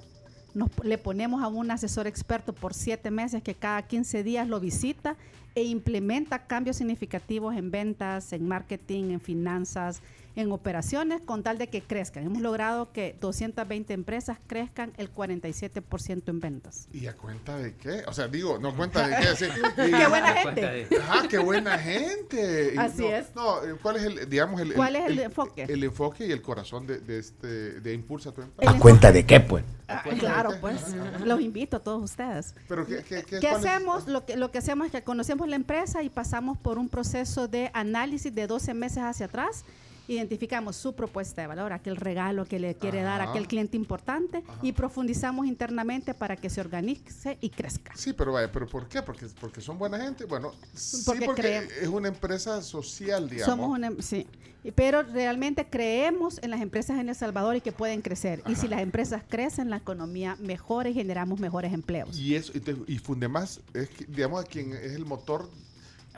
Nos, 0.55 0.69
le 0.85 0.99
ponemos 0.99 1.43
a 1.43 1.49
un 1.49 1.71
asesor 1.71 2.07
experto 2.07 2.53
por 2.53 2.75
siete 2.75 3.11
meses 3.11 3.43
que 3.43 3.55
cada 3.55 3.81
15 3.87 4.23
días 4.23 4.47
lo 4.49 4.61
visita 4.61 5.17
e 5.55 5.63
implementa 5.65 6.47
cambios 6.47 6.77
significativos 6.77 7.55
en 7.57 7.71
ventas, 7.71 8.33
en 8.33 8.47
marketing, 8.49 9.11
en 9.11 9.21
finanzas, 9.21 10.01
en 10.35 10.51
operaciones, 10.51 11.21
con 11.21 11.43
tal 11.43 11.59
de 11.59 11.67
que 11.67 11.83
crezcan. 11.83 12.25
Hemos 12.25 12.41
logrado 12.41 12.91
que 12.91 13.15
220 13.21 13.93
empresas 13.93 14.39
crezcan 14.47 14.91
el 14.97 15.13
47% 15.13 16.23
en 16.29 16.41
ventas. 16.41 16.89
¿Y 16.91 17.07
a 17.07 17.13
cuenta 17.15 17.59
de 17.59 17.75
qué? 17.77 18.03
O 18.07 18.15
sea, 18.15 18.29
digo, 18.29 18.59
no 18.59 18.75
cuenta 18.75 19.07
de 19.09 19.17
qué. 19.17 19.37
sí. 19.37 19.45
¡Qué 19.77 20.07
buena 20.09 20.29
A 20.31 20.35
gente! 20.35 20.61
cuenta 20.63 20.73
de- 20.73 21.03
Ajá, 21.03 21.29
qué 21.29 21.39
buena 21.39 21.79
gente. 21.79 22.73
Y 22.75 22.79
Así 22.79 23.03
no, 23.03 23.09
es. 23.11 23.35
No, 23.35 23.57
¿cuál 23.83 23.97
es 23.97 24.03
el, 24.05 24.31
digamos, 24.31 24.59
el, 24.63 24.73
¿Cuál 24.73 24.97
es 24.97 25.05
el 25.05 25.19
enfoque? 25.21 25.65
El 25.65 25.85
enfoque 25.85 26.27
y 26.27 26.33
el 26.33 26.41
corazón 26.41 26.87
de, 26.87 27.01
de 27.01 27.19
este, 27.19 27.81
de 27.81 27.93
Impulsa 27.93 28.33
tu 28.33 28.41
empresa. 28.41 28.73
¿A 28.73 28.79
cuenta 28.79 29.13
de 29.13 29.27
qué, 29.27 29.41
pues? 29.41 29.65
Ah, 29.87 30.03
claro, 30.19 30.53
pues 30.63 30.95
los 31.27 31.43
invito 31.43 31.77
a 31.77 31.81
todos 31.81 32.03
ustedes. 32.03 32.55
Pero 32.69 32.87
¿qué, 32.87 33.05
qué, 33.07 33.23
qué, 33.23 33.39
¿Qué 33.39 33.49
cuál 33.49 33.61
es? 33.61 33.67
hacemos? 33.67 34.07
Lo 34.09 34.25
que, 34.25 34.37
lo 34.39 34.51
que 34.51 34.57
hacemos 34.57 34.87
es 34.87 34.93
que 34.93 35.03
conocemos 35.03 35.42
la 35.47 35.57
empresa 35.57 36.03
y 36.03 36.09
pasamos 36.09 36.59
por 36.59 36.79
un 36.79 36.89
proceso 36.89 37.49
de 37.49 37.71
análisis 37.75 38.35
de 38.35 38.47
12 38.47 38.75
meses 38.75 38.99
hacia 38.99 39.27
atrás. 39.27 39.65
Identificamos 40.09 40.77
su 40.77 40.95
propuesta 40.95 41.43
de 41.43 41.47
valor, 41.47 41.73
aquel 41.73 41.97
regalo 41.97 42.45
que 42.45 42.59
le 42.59 42.75
quiere 42.75 43.03
dar 43.03 43.21
a 43.21 43.31
aquel 43.31 43.47
cliente 43.47 43.77
importante 43.77 44.43
y 44.61 44.73
profundizamos 44.73 45.47
internamente 45.47 46.13
para 46.15 46.37
que 46.37 46.51
se 46.51 46.61
organice 46.61 47.39
y 47.41 47.51
crezca. 47.51 47.93
Sí, 47.95 48.13
pero 48.13 48.33
vaya, 48.33 48.51
¿pero 48.51 48.67
por 48.67 48.89
qué? 48.89 49.03
Porque, 49.03 49.27
porque 49.41 49.61
son 49.61 49.79
buena 49.79 49.99
gente. 50.01 50.25
Bueno, 50.25 50.53
sí, 50.75 51.05
Porque 51.25 51.69
es 51.81 51.89
una 51.89 52.09
empresa 52.09 52.63
social, 52.63 53.29
digamos. 53.29 53.47
Somos 53.57 53.79
una, 53.79 53.87
em, 53.89 53.99
sí, 54.01 54.27
pero 54.75 55.03
realmente 55.03 55.67
creemos 55.69 56.39
en 56.43 56.51
las 56.51 56.61
empresas 56.61 56.99
en 56.99 57.09
El 57.09 57.15
Salvador 57.15 57.57
y 57.57 57.61
que 57.61 57.73
pueden 57.73 58.03
crecer. 58.03 58.43
Y 58.47 58.55
si 58.57 58.69
las 58.69 58.81
empresas 58.81 59.23
crecen, 59.29 59.71
la 59.71 59.77
economía 59.77 60.37
mejora 60.41 60.89
y 60.89 60.95
generamos 60.95 61.41
mejores 61.41 61.73
empleos. 61.73 62.19
Y 62.19 62.35
eso, 62.35 62.53
y, 62.55 62.61
te- 62.61 62.77
y 62.87 62.99
Fundemás 62.99 63.61
es, 63.75 63.89
digamos, 64.09 64.45
a 64.45 64.47
quien 64.47 64.73
es 64.73 64.93
el 64.93 65.05
motor 65.05 65.49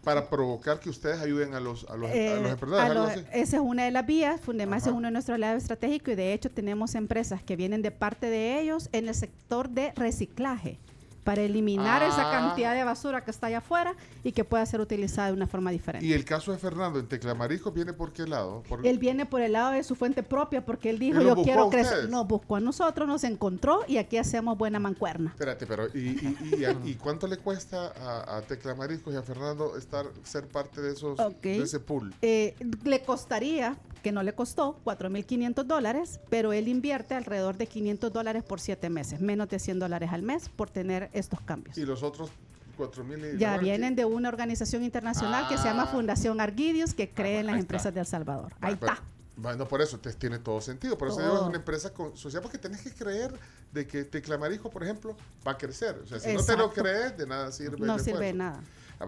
para 0.05 0.29
provocar 0.29 0.79
que 0.81 0.91
ustedes 0.91 1.21
ayuden 1.21 1.55
a 1.55 1.61
los, 1.61 1.85
a 1.89 1.97
los, 1.97 2.11
a 2.11 2.15
Eh, 2.15 2.41
los 2.41 2.51
emprendedores. 2.53 2.91
a 2.91 2.95
los- 2.95 3.11
así. 3.11 3.21
esa 3.33 3.57
es 3.57 3.63
una 3.63 3.85
de 3.85 3.91
las 3.91 4.07
vías. 4.07 4.41
Fundemás 4.41 4.83
Ajá. 4.83 4.91
es 4.91 4.97
uno 4.97 5.09
de 5.09 5.13
nuestros 5.13 5.35
aliados 5.37 5.63
estratégicos 5.63 6.13
y 6.13 6.17
de 6.17 6.33
hecho 6.33 6.51
tenemos 6.51 6.95
empresas 6.95 7.43
que 7.43 7.57
vienen 7.57 7.83
de 7.83 7.91
parte 7.91 8.29
de 8.31 8.61
ellos 8.61 8.89
en 8.93 9.09
el 9.09 9.15
sector 9.15 9.69
de 9.71 9.93
reciclaje 9.97 10.79
para 11.25 11.43
eliminar 11.43 12.03
esa 12.03 12.29
Ah. 12.29 12.31
cantidad 12.31 12.75
de 12.75 12.85
basura 12.85 13.25
que 13.25 13.31
está 13.31 13.47
allá 13.49 13.59
afuera 13.59 13.95
y 14.23 14.33
que 14.33 14.45
pueda 14.45 14.65
ser 14.67 14.81
utilizada 14.81 15.29
de 15.29 15.33
una 15.35 15.47
forma 15.47 15.71
diferente. 15.71 16.07
Y 16.07 16.13
el 16.13 16.25
caso 16.25 16.53
de 16.53 16.59
Fernando 16.59 16.99
en 16.99 17.09
Teclamarisco 17.09 17.73
viene 17.73 17.93
por 17.95 18.13
qué 18.13 18.27
lado? 18.27 18.63
Por- 18.69 18.87
Él 18.87 18.99
viene 18.99 19.25
por 19.27 19.41
el 19.41 19.53
lado 19.53 19.73
de 19.73 19.83
su 19.83 19.95
fuente 19.95 20.23
propia 20.23 20.65
porque 20.65 20.91
él 20.91 20.99
dijo, 20.99 21.19
¿Él 21.21 21.27
los 21.27 21.37
yo 21.39 21.43
quiero 21.43 21.71
crecer. 21.71 22.09
Nos 22.11 22.27
buscó 22.29 22.57
a 22.57 22.61
nosotros, 22.61 23.09
nos 23.09 23.25
encontró 23.25 23.81
y 23.89 23.97
aquí 23.97 24.19
hacemos 24.19 24.59
buena 24.59 24.79
mancuerna. 24.79 25.31
Espérate, 25.31 25.67
pero 25.67 25.87
¿y, 25.95 25.99
y, 25.99 26.55
y, 26.61 26.65
a- 26.65 26.77
y 26.85 26.95
cuánto 26.95 27.27
le 27.27 27.39
cuesta 27.39 27.93
a, 28.01 28.37
a 28.37 28.43
Teclamariscos 28.43 29.15
y 29.15 29.17
a 29.17 29.23
Fernando 29.23 29.77
estar 29.79 30.05
ser 30.25 30.47
parte 30.47 30.83
de 30.83 30.93
esos 30.93 31.17
de 31.41 31.63
ese 31.63 31.81
pool? 31.81 32.15
Eh, 32.21 32.55
le 32.85 33.03
costaría, 33.03 33.77
que 34.05 34.13
no 34.13 34.23
le 34.23 34.35
costó, 34.35 34.79
4.500 34.85 35.65
dólares, 35.65 36.21
pero 36.29 36.53
él 36.53 36.69
invierte 36.69 37.15
alrededor 37.15 37.57
de 37.57 37.67
500 37.67 38.13
dólares 38.13 38.45
por 38.45 38.61
7 38.61 38.91
meses, 38.91 39.21
menos 39.21 39.49
de 39.49 39.59
100 39.59 39.79
dólares 39.79 40.11
al 40.13 40.21
mes 40.23 40.51
por 40.51 40.69
tener 40.69 41.09
estos 41.15 41.41
cambios. 41.41 41.77
Y 41.79 41.87
los 41.87 42.03
otros 42.03 42.31
cuatro 42.77 43.03
mil 43.03 43.25
y- 43.25 43.39
Ya 43.39 43.57
vienen 43.57 43.97
de 43.97 44.05
una 44.05 44.29
organización 44.29 44.85
internacional 44.85 45.49
que 45.49 45.57
se 45.57 45.65
llama 45.65 45.85
Ah. 45.85 45.87
Fundación 45.87 46.39
Argidius, 46.41 46.93
que 46.93 47.09
cree 47.09 47.41
en 47.41 47.47
las 47.47 47.59
empresas 47.59 47.95
de 47.95 48.01
El 48.01 48.07
Salvador. 48.07 48.53
Ahí 48.61 48.77
Pero- 48.79 48.93
está. 48.93 49.05
Bueno, 49.37 49.67
por 49.67 49.81
eso 49.81 49.99
te- 49.99 50.13
tiene 50.13 50.39
todo 50.39 50.61
sentido. 50.61 50.97
Por 50.99 51.09
eso 51.09 51.21
es 51.21 51.43
una 51.43 51.57
empresa 51.57 51.93
con, 51.93 52.15
social 52.17 52.43
porque 52.43 52.59
tenés 52.59 52.83
que 52.83 52.93
creer 52.93 53.33
de 53.73 53.87
que 53.87 54.05
Teclamarijo, 54.05 54.71
por 54.71 54.85
ejemplo, 54.85 55.17
va 55.47 55.53
a 55.53 55.59
crecer. 55.59 55.99
O 56.05 56.07
sea, 56.07 56.21
si 56.21 56.33
no 56.35 56.45
te 56.45 56.57
lo 56.57 56.71
crees, 56.73 57.17
de 57.17 57.27
nada 57.27 57.51
sirve. 57.51 57.79
No 57.85 57.95
el 57.95 58.01
sirve 58.01 58.27
de 58.27 58.33
nada. 58.35 58.61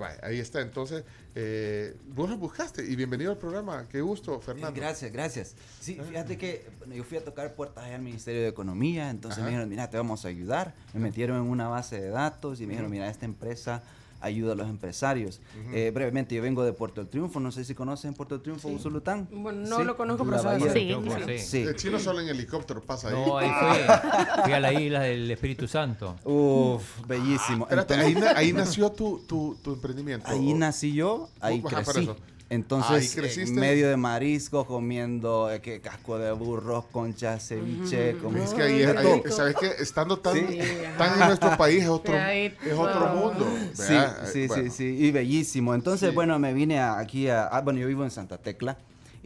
Ah, 0.04 0.16
ahí 0.22 0.38
está. 0.38 0.60
Entonces, 0.60 1.04
eh, 1.34 1.96
vos 2.14 2.28
lo 2.28 2.36
buscaste 2.36 2.84
y 2.84 2.96
bienvenido 2.96 3.30
al 3.30 3.38
programa. 3.38 3.86
Qué 3.88 4.00
gusto, 4.00 4.40
Fernando. 4.40 4.78
Gracias, 4.78 5.12
gracias. 5.12 5.54
Sí, 5.80 5.98
fíjate 6.08 6.36
que 6.36 6.66
yo 6.94 7.04
fui 7.04 7.18
a 7.18 7.24
tocar 7.24 7.54
puertas 7.54 7.84
allá 7.84 7.96
al 7.96 8.02
Ministerio 8.02 8.42
de 8.42 8.48
Economía, 8.48 9.10
entonces 9.10 9.38
Ajá. 9.38 9.44
me 9.44 9.50
dijeron, 9.50 9.68
mira, 9.68 9.88
te 9.90 9.96
vamos 9.96 10.24
a 10.24 10.28
ayudar. 10.28 10.74
Me 10.92 11.00
metieron 11.00 11.38
en 11.38 11.50
una 11.50 11.68
base 11.68 12.00
de 12.00 12.08
datos 12.08 12.60
y 12.60 12.66
me 12.66 12.72
dijeron, 12.72 12.90
mira, 12.90 13.08
esta 13.08 13.24
empresa 13.24 13.82
ayuda 14.20 14.52
a 14.52 14.54
los 14.56 14.68
empresarios. 14.68 15.40
Eh, 15.72 15.90
brevemente, 15.94 16.34
yo 16.34 16.42
vengo 16.42 16.64
de 16.64 16.72
Puerto 16.72 17.00
del 17.00 17.08
Triunfo, 17.10 17.40
no 17.40 17.50
sé 17.52 17.64
si 17.64 17.74
conocen 17.74 18.14
Puerto 18.14 18.34
del 18.36 18.42
Triunfo, 18.42 18.68
Usulután. 18.68 19.28
Bueno, 19.30 19.68
no 19.68 19.78
Sí, 19.78 19.84
lo 19.84 19.96
conozco, 19.96 20.24
pero 20.24 20.38
sabes. 20.42 20.72
Sí, 20.72 20.94
sí. 21.26 21.38
Sí. 21.38 21.58
El 21.62 21.76
chino 21.76 21.98
solo 21.98 22.20
en 22.20 22.28
helicóptero 22.28 22.82
pasa 22.82 23.08
ahí. 23.08 23.14
No, 23.14 23.38
ahí 23.38 23.50
fue. 23.60 23.86
Fui 24.44 24.52
a 24.52 24.60
la 24.60 24.72
isla 24.72 25.00
del 25.00 25.30
Espíritu 25.30 25.68
Santo. 25.68 26.16
Uf, 26.24 27.06
bellísimo. 27.06 27.64
Espérate, 27.64 27.94
ahí, 27.94 28.12
Entonces- 28.12 28.36
ahí 28.36 28.52
nació 28.52 28.90
tu, 28.92 29.18
tu, 29.26 29.56
tu 29.62 29.72
emprendimiento. 29.74 30.28
Ahí 30.28 30.52
¿o? 30.52 30.56
nací 30.56 30.92
yo, 30.94 31.28
ahí 31.40 31.62
crecí. 31.62 32.10
Entonces, 32.48 33.16
en 33.38 33.54
medio 33.56 33.88
de 33.88 33.96
mariscos, 33.96 34.66
comiendo 34.66 35.50
eh, 35.50 35.60
que 35.60 35.80
casco 35.80 36.16
de 36.16 36.30
burro, 36.30 36.86
concha, 36.92 37.40
ceviche. 37.40 38.16
como- 38.18 38.38
Es 38.38 38.54
que 38.54 38.62
ahí, 38.62 38.82
es- 38.82 38.92
de 38.92 38.98
ahí- 38.98 39.04
todo. 39.22 39.32
¿sabes 39.36 39.56
qué? 39.58 39.70
Estando 39.82 40.16
tan, 40.20 40.34
Sí. 40.36 40.58
tan 40.96 41.12
en 41.20 41.26
nuestro 41.26 41.56
país 41.56 41.82
es 41.82 41.88
otro, 41.88 42.14
es 42.16 42.52
otro 42.72 43.08
mundo. 43.16 43.46
Sí, 43.74 43.82
¿verdad? 43.92 44.28
sí, 44.32 44.46
Bueno, 44.46 44.62
sí, 44.64 44.70
sí, 44.70 44.84
y 45.06 45.10
bellísimo. 45.10 45.74
Entonces, 45.74 46.10
Sí. 46.10 46.14
bueno, 46.14 46.38
me 46.38 46.52
vine 46.54 46.78
a- 46.78 46.98
aquí 47.00 47.28
a, 47.28 47.46
ah, 47.48 47.60
bueno, 47.62 47.80
yo 47.80 47.88
vivo 47.88 48.04
en 48.04 48.10
Santa 48.12 48.38
Tecla. 48.38 48.78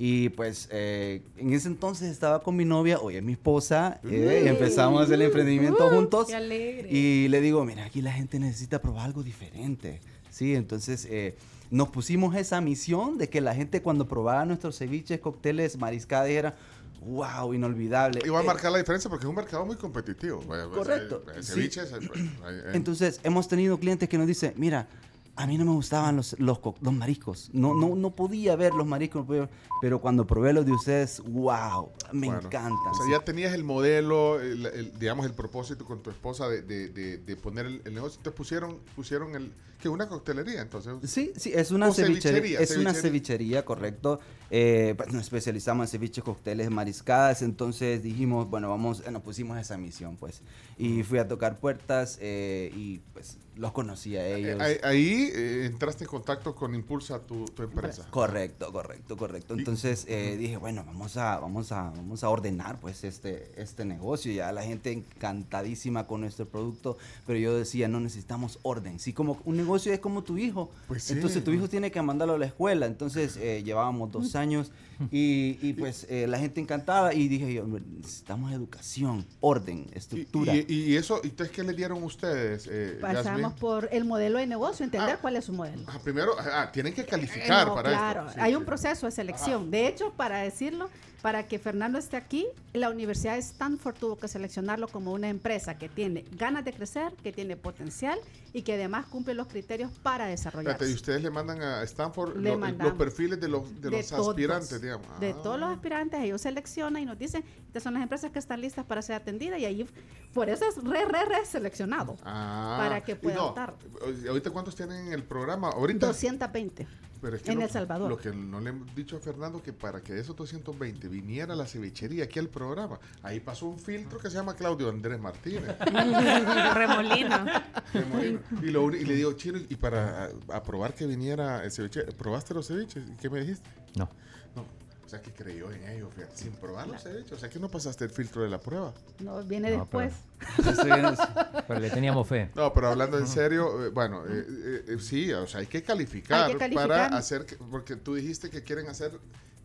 Y 0.02 0.31
pues 0.31 0.66
eh, 0.73 1.20
en 1.36 1.52
ese 1.52 1.68
entonces 1.68 2.10
estaba 2.10 2.42
con 2.42 2.57
mi 2.57 2.65
novia, 2.65 2.99
hoy 3.00 3.16
es 3.16 3.23
mi 3.23 3.32
esposa, 3.32 4.00
eh, 4.02 4.44
y 4.47 4.49
empezamos 4.49 5.10
el 5.10 5.20
emprendimiento 5.20 5.89
Uh, 5.89 5.90
juntos. 5.90 6.28
qué 6.28 6.36
alegre. 6.36 6.89
Y 6.90 7.28
le 7.28 7.42
digo, 7.42 7.62
mira, 7.66 7.84
aquí 7.84 8.00
la 8.00 8.12
gente 8.15 8.39
necesita 8.40 8.81
probar 8.81 9.05
algo 9.05 9.23
diferente. 9.23 10.00
Sí, 10.31 10.55
entonces 10.55 11.07
eh, 11.10 11.34
nos 11.70 11.89
pusimos 11.90 12.34
esa 12.36 12.60
misión 12.60 13.16
de 13.18 13.28
que 13.28 13.40
la 13.40 13.55
gente 13.55 13.82
cuando 13.82 14.08
probaba 14.08 14.44
nuestros 14.44 14.76
ceviches, 14.78 15.20
cócteles, 15.20 15.78
mariscadas, 15.78 16.28
era, 16.28 16.55
wow, 17.00 17.55
inolvidable. 17.55 18.20
Y 18.24 18.28
va 18.28 18.40
a 18.40 18.42
Eh, 18.42 18.47
marcar 18.47 18.73
la 18.73 18.78
diferencia 18.78 19.08
porque 19.08 19.24
es 19.24 19.28
un 19.31 19.36
mercado 19.36 19.65
muy 19.65 19.76
competitivo. 19.76 20.42
Bueno, 20.47 20.68
pues, 20.68 20.78
Correcto. 20.78 21.24
Sí. 21.40 21.52
Ceviches. 21.52 21.92
eh, 21.92 21.99
eh, 22.44 22.62
Entonces, 22.74 23.20
hemos 23.23 23.47
tenido 23.49 23.78
clientes 23.78 24.08
que 24.08 24.18
nos 24.18 24.26
dicen, 24.26 24.52
mira, 24.57 24.89
a 25.36 25.47
mí 25.47 25.57
no 25.57 25.65
me 25.65 25.70
gustaban 25.73 26.17
los, 26.17 26.39
los, 26.39 26.60
los 26.81 26.92
mariscos. 26.92 27.50
No, 27.52 27.75
no, 27.75 27.94
no 27.94 28.10
podía 28.15 28.57
ver 28.57 28.75
los 28.75 28.86
mariscos, 28.86 29.23
no 29.23 29.26
podía 29.26 29.41
ver, 29.42 29.50
pero 29.81 30.00
cuando 30.00 30.26
probé 30.26 30.52
los 30.52 30.67
de 30.67 30.73
ustedes, 30.73 31.23
wow, 31.26 31.91
me 32.12 32.26
Bueno, 32.26 32.42
encantan. 32.47 32.92
O 32.92 32.94
sea, 32.94 33.07
sí. 33.07 33.10
ya 33.12 33.20
tenías 33.20 33.55
el 33.55 33.65
modelo, 33.65 34.41
el, 34.41 34.67
el- 34.67 34.99
digamos, 34.99 35.25
el 35.26 35.33
propósito 35.33 35.84
con 35.86 36.02
tu 36.02 36.10
esposa 36.10 36.49
de, 36.49 36.62
de- 36.62 36.89
de- 36.89 37.18
de 37.18 37.36
poner 37.36 37.67
el, 37.67 37.81
el 37.84 37.94
negocio. 37.94 38.20
Te 38.23 38.31
pusieron, 38.31 38.78
pusieron 38.94 39.34
el, 39.34 39.52
que 39.81 39.89
una 39.89 40.09
coctelería, 40.09 40.60
entonces. 40.60 40.92
Sí, 41.10 41.33
sí, 41.36 41.52
es 41.55 41.70
una 41.70 41.91
cevichería, 41.91 42.60
es 42.60 42.73
una 42.73 42.92
cevichería. 42.92 43.02
cevichería, 43.02 43.65
correcto. 43.65 44.20
Eh, 44.50 44.94
pues 44.97 45.10
nos 45.12 45.23
especializamos 45.23 45.86
en 45.86 45.91
ceviches, 45.92 46.23
cócteles, 46.23 46.70
mariscadas, 46.70 47.41
entonces 47.41 48.02
dijimos, 48.02 48.50
bueno, 48.50 48.68
vamos, 48.68 49.02
eh, 49.07 49.10
nos 49.10 49.23
pusimos 49.23 49.57
esa 49.59 49.78
misión, 49.78 50.17
pues. 50.17 50.42
Y 50.76 51.02
fui 51.02 51.18
a 51.18 51.26
tocar 51.28 51.60
puertas 51.60 52.18
eh, 52.20 52.70
y 52.76 52.99
pues 53.15 53.39
los 53.60 53.72
conocí 53.72 54.16
a 54.16 54.26
ellos. 54.26 54.58
Ahí, 54.58 54.76
ahí, 54.82 55.30
eh, 55.34 55.66
entraste 55.66 56.05
en 56.05 56.10
contacto 56.10 56.55
con 56.55 56.74
Impulsa, 56.74 57.20
tu, 57.20 57.44
tu 57.44 57.62
empresa. 57.62 58.06
Correcto, 58.10 58.72
correcto, 58.72 59.18
correcto. 59.18 59.52
Entonces 59.52 60.06
eh, 60.08 60.39
dije, 60.39 60.56
bueno, 60.56 60.82
vamos 60.86 61.18
a, 61.18 61.39
vamos 61.39 61.70
a, 61.70 61.90
vamos 61.90 62.24
a 62.24 62.30
ordenar 62.30 62.80
pues 62.80 63.05
este, 63.05 63.52
este 63.60 63.84
negocio. 63.84 64.32
Ya 64.32 64.50
la 64.50 64.62
gente 64.62 64.92
encantadísima 64.92 66.06
con 66.06 66.22
nuestro 66.22 66.48
producto, 66.48 66.97
pero 67.26 67.39
yo 67.39 67.55
decía, 67.55 67.86
no 67.86 68.00
necesitamos 68.00 68.58
orden. 68.62 68.98
Sí, 68.98 69.12
como 69.12 69.39
un 69.44 69.58
negocio 69.58 69.92
es 69.92 70.00
como 70.00 70.22
tu 70.22 70.39
hijo. 70.39 70.70
Pues 70.89 71.05
sí. 71.05 71.12
Entonces 71.12 71.44
tu 71.44 71.52
hijo 71.52 71.68
tiene 71.68 71.90
que 71.90 72.00
mandarlo 72.00 72.36
a 72.36 72.39
la 72.39 72.47
escuela. 72.47 72.86
Entonces 72.86 73.36
eh, 73.36 73.62
llevábamos 73.62 74.10
dos 74.10 74.36
años 74.36 74.72
y, 75.11 75.59
y, 75.62 75.73
pues 75.75 76.07
eh, 76.11 76.27
la 76.27 76.39
gente 76.39 76.61
encantada 76.61 77.15
y 77.15 77.29
dije, 77.29 77.53
yo, 77.53 77.67
necesitamos 77.67 78.53
educación, 78.53 79.27
orden, 79.41 79.87
estructura. 79.95 80.55
Y, 80.55 80.67
y 80.69 80.97
eso, 80.97 81.20
¿y 81.23 81.29
entonces 81.29 81.55
qué 81.55 81.62
le 81.62 81.73
dieron 81.73 82.03
ustedes, 82.03 82.69
eh, 82.70 82.99
Pasamos 83.01 83.41
Yasmin? 83.43 83.59
por 83.59 83.89
el 83.93 84.05
modelo 84.05 84.39
de 84.39 84.47
negocio, 84.47 84.85
entender 84.85 85.19
cuál 85.20 85.37
es 85.37 85.45
su 85.45 85.53
modelo. 85.53 85.83
Ah, 85.87 85.99
primero, 86.03 86.33
ah, 86.39 86.70
tienen 86.73 86.93
que 86.93 87.05
calificar 87.05 87.69
No, 87.69 87.75
para 87.75 87.91
claro, 87.91 88.20
esto. 88.23 88.35
Sí, 88.35 88.41
hay 88.41 88.53
sí. 88.53 88.57
un 88.57 88.65
proceso 88.65 89.07
de 89.07 89.12
selección. 89.12 89.70
De 89.70 89.87
hecho, 89.87 90.12
para 90.17 90.39
decirlo, 90.39 90.91
para 91.23 91.47
que 91.47 91.58
Fernando 91.58 91.99
esté 91.99 92.16
aquí, 92.16 92.47
la 92.73 92.89
Universidad 92.89 93.34
de 93.34 93.40
Stanford 93.40 93.94
tuvo 93.97 94.16
que 94.16 94.26
seleccionarlo 94.28 94.89
como 94.89 95.12
una 95.12 95.28
empresa 95.28 95.76
que 95.76 95.89
tiene 95.89 96.24
ganas 96.36 96.65
de 96.65 96.73
crecer, 96.73 97.12
que 97.23 97.32
tiene 97.32 97.57
potencial 97.57 98.18
y 98.52 98.62
que 98.62 98.74
además 98.74 99.07
cumple 99.07 99.34
los 99.34 99.47
criterios 99.47 99.90
para 100.02 100.26
desarrollarse. 100.26 100.89
Y 100.90 100.94
ustedes 100.94 101.23
le 101.23 101.31
mandan 101.31 101.60
a 101.62 101.82
Stanford 101.82 102.36
lo- 102.36 102.57
los 102.57 102.92
perfiles 102.94 103.40
de 103.40 103.49
los, 103.49 103.68
de 103.81 103.90
De 103.90 103.97
los 103.99 104.07
todos, 104.08 104.28
aspirantes, 104.31 104.81
digamos. 104.81 105.07
De 105.20 105.31
Ah. 105.31 105.42
todos 105.42 105.60
los 105.60 105.70
aspirantes, 105.70 106.20
ellos 106.20 106.40
seleccionan 106.40 107.02
y 107.02 107.07
nos 107.07 107.18
dicen, 107.18 107.44
estas 107.66 107.82
son 107.82 107.94
las 107.94 108.02
empresas 108.02 108.31
que 108.32 108.39
están 108.39 108.60
listas 108.60 108.84
para 108.86 109.02
ser 109.02 109.16
atendidas 109.16 109.60
y 109.60 109.66
ahí, 109.66 109.86
por 110.33 110.49
eso 110.49 110.65
es 110.68 110.76
re, 110.83 111.05
re, 111.07 111.25
re 111.25 111.44
seleccionado. 111.44 112.17
Ah, 112.25 112.76
para 112.81 113.02
que 113.02 113.17
pueda 113.17 113.36
no, 113.36 113.47
optar. 113.49 113.75
eh, 114.07 114.26
¿Ahorita 114.28 114.50
cuántos 114.50 114.75
tienen 114.76 115.09
en 115.09 115.12
el 115.12 115.23
programa? 115.25 115.68
Ahorita. 115.70 116.07
220 116.07 116.86
Pero 117.20 117.36
es 117.36 117.42
que 117.42 117.52
en 117.52 117.59
lo- 117.59 117.65
El 117.65 117.70
Salvador. 117.70 118.09
Lo 118.09 118.17
que 118.17 118.31
no 118.31 118.60
le 118.60 118.70
hemos 118.70 118.94
dicho 118.94 119.17
a 119.17 119.20
Fernando 119.20 119.62
que 119.62 119.73
para 119.73 120.00
que 120.02 120.18
esos 120.18 120.34
220 120.36 121.09
viniera 121.09 121.55
la 121.55 121.67
cevichería 121.67 122.25
aquí 122.25 122.39
al 122.39 122.49
programa, 122.49 122.99
ahí 123.23 123.41
pasó 123.41 123.67
un 123.67 123.78
filtro 123.78 124.18
que 124.18 124.31
se 124.31 124.36
llama 124.36 124.55
Claudio 124.55 124.89
Andrés 124.89 125.20
Martínez. 125.20 125.76
Remolino. 126.75 127.44
Remolino. 127.92 128.41
Y, 128.62 128.67
lo 128.70 128.91
y 128.94 129.05
le 129.05 129.15
digo, 129.17 129.33
chino, 129.34 129.59
y 129.59 129.76
para 129.76 130.26
a- 130.26 130.31
aprobar 130.57 130.94
que 130.94 131.07
viniera 131.07 131.65
el 131.65 131.70
ceviche, 131.73 132.05
¿probaste 132.12 132.55
los 132.55 132.67
ceviches? 132.68 133.05
¿Y 133.09 133.17
qué 133.17 133.28
me 133.31 133.41
dijiste? 133.41 133.68
No. 133.97 134.09
No. 134.55 134.65
O 135.10 135.12
sea 135.12 135.20
que 135.20 135.32
creyó 135.32 135.72
en 135.72 135.82
ellos, 135.89 136.08
fíjate, 136.14 136.36
sin 136.36 136.52
probar 136.52 136.86
los 136.86 137.02
ceviches. 137.02 137.32
O 137.32 137.36
sea 137.36 137.48
que 137.50 137.58
no 137.58 137.68
pasaste 137.68 138.05
el 138.05 138.10
filtro 138.10 138.44
de 138.44 138.48
la 138.48 138.60
prueba. 138.60 138.94
No, 139.18 139.42
viene 139.42 139.76
No, 139.76 139.84
pero- 139.84 140.05
después. 140.56 141.18
Pero 141.66 141.80
le 141.80 141.90
teníamos 141.90 142.28
fe. 142.28 142.48
No, 142.55 142.72
pero 142.72 142.90
hablando 142.90 143.18
en 143.18 143.26
serio, 143.26 143.86
eh, 143.86 143.89
bueno, 143.89 144.24
eh, 144.28 144.47
eh, 144.48 144.84
eh, 144.86 144.98
sí, 145.00 145.32
o 145.32 145.48
sea, 145.48 145.62
hay 145.62 145.66
que 145.66 145.82
calificar, 145.82 146.44
Hay 146.47 146.52
que 146.52 146.58
calificar. 146.60 146.86
para 146.89 147.16
hacer, 147.16 147.44
que- 147.44 147.56
porque 147.56 147.97
tú 147.97 148.14
dijiste 148.14 148.50
que 148.50 148.62
quieren 148.62 148.89
hacer 148.89 149.10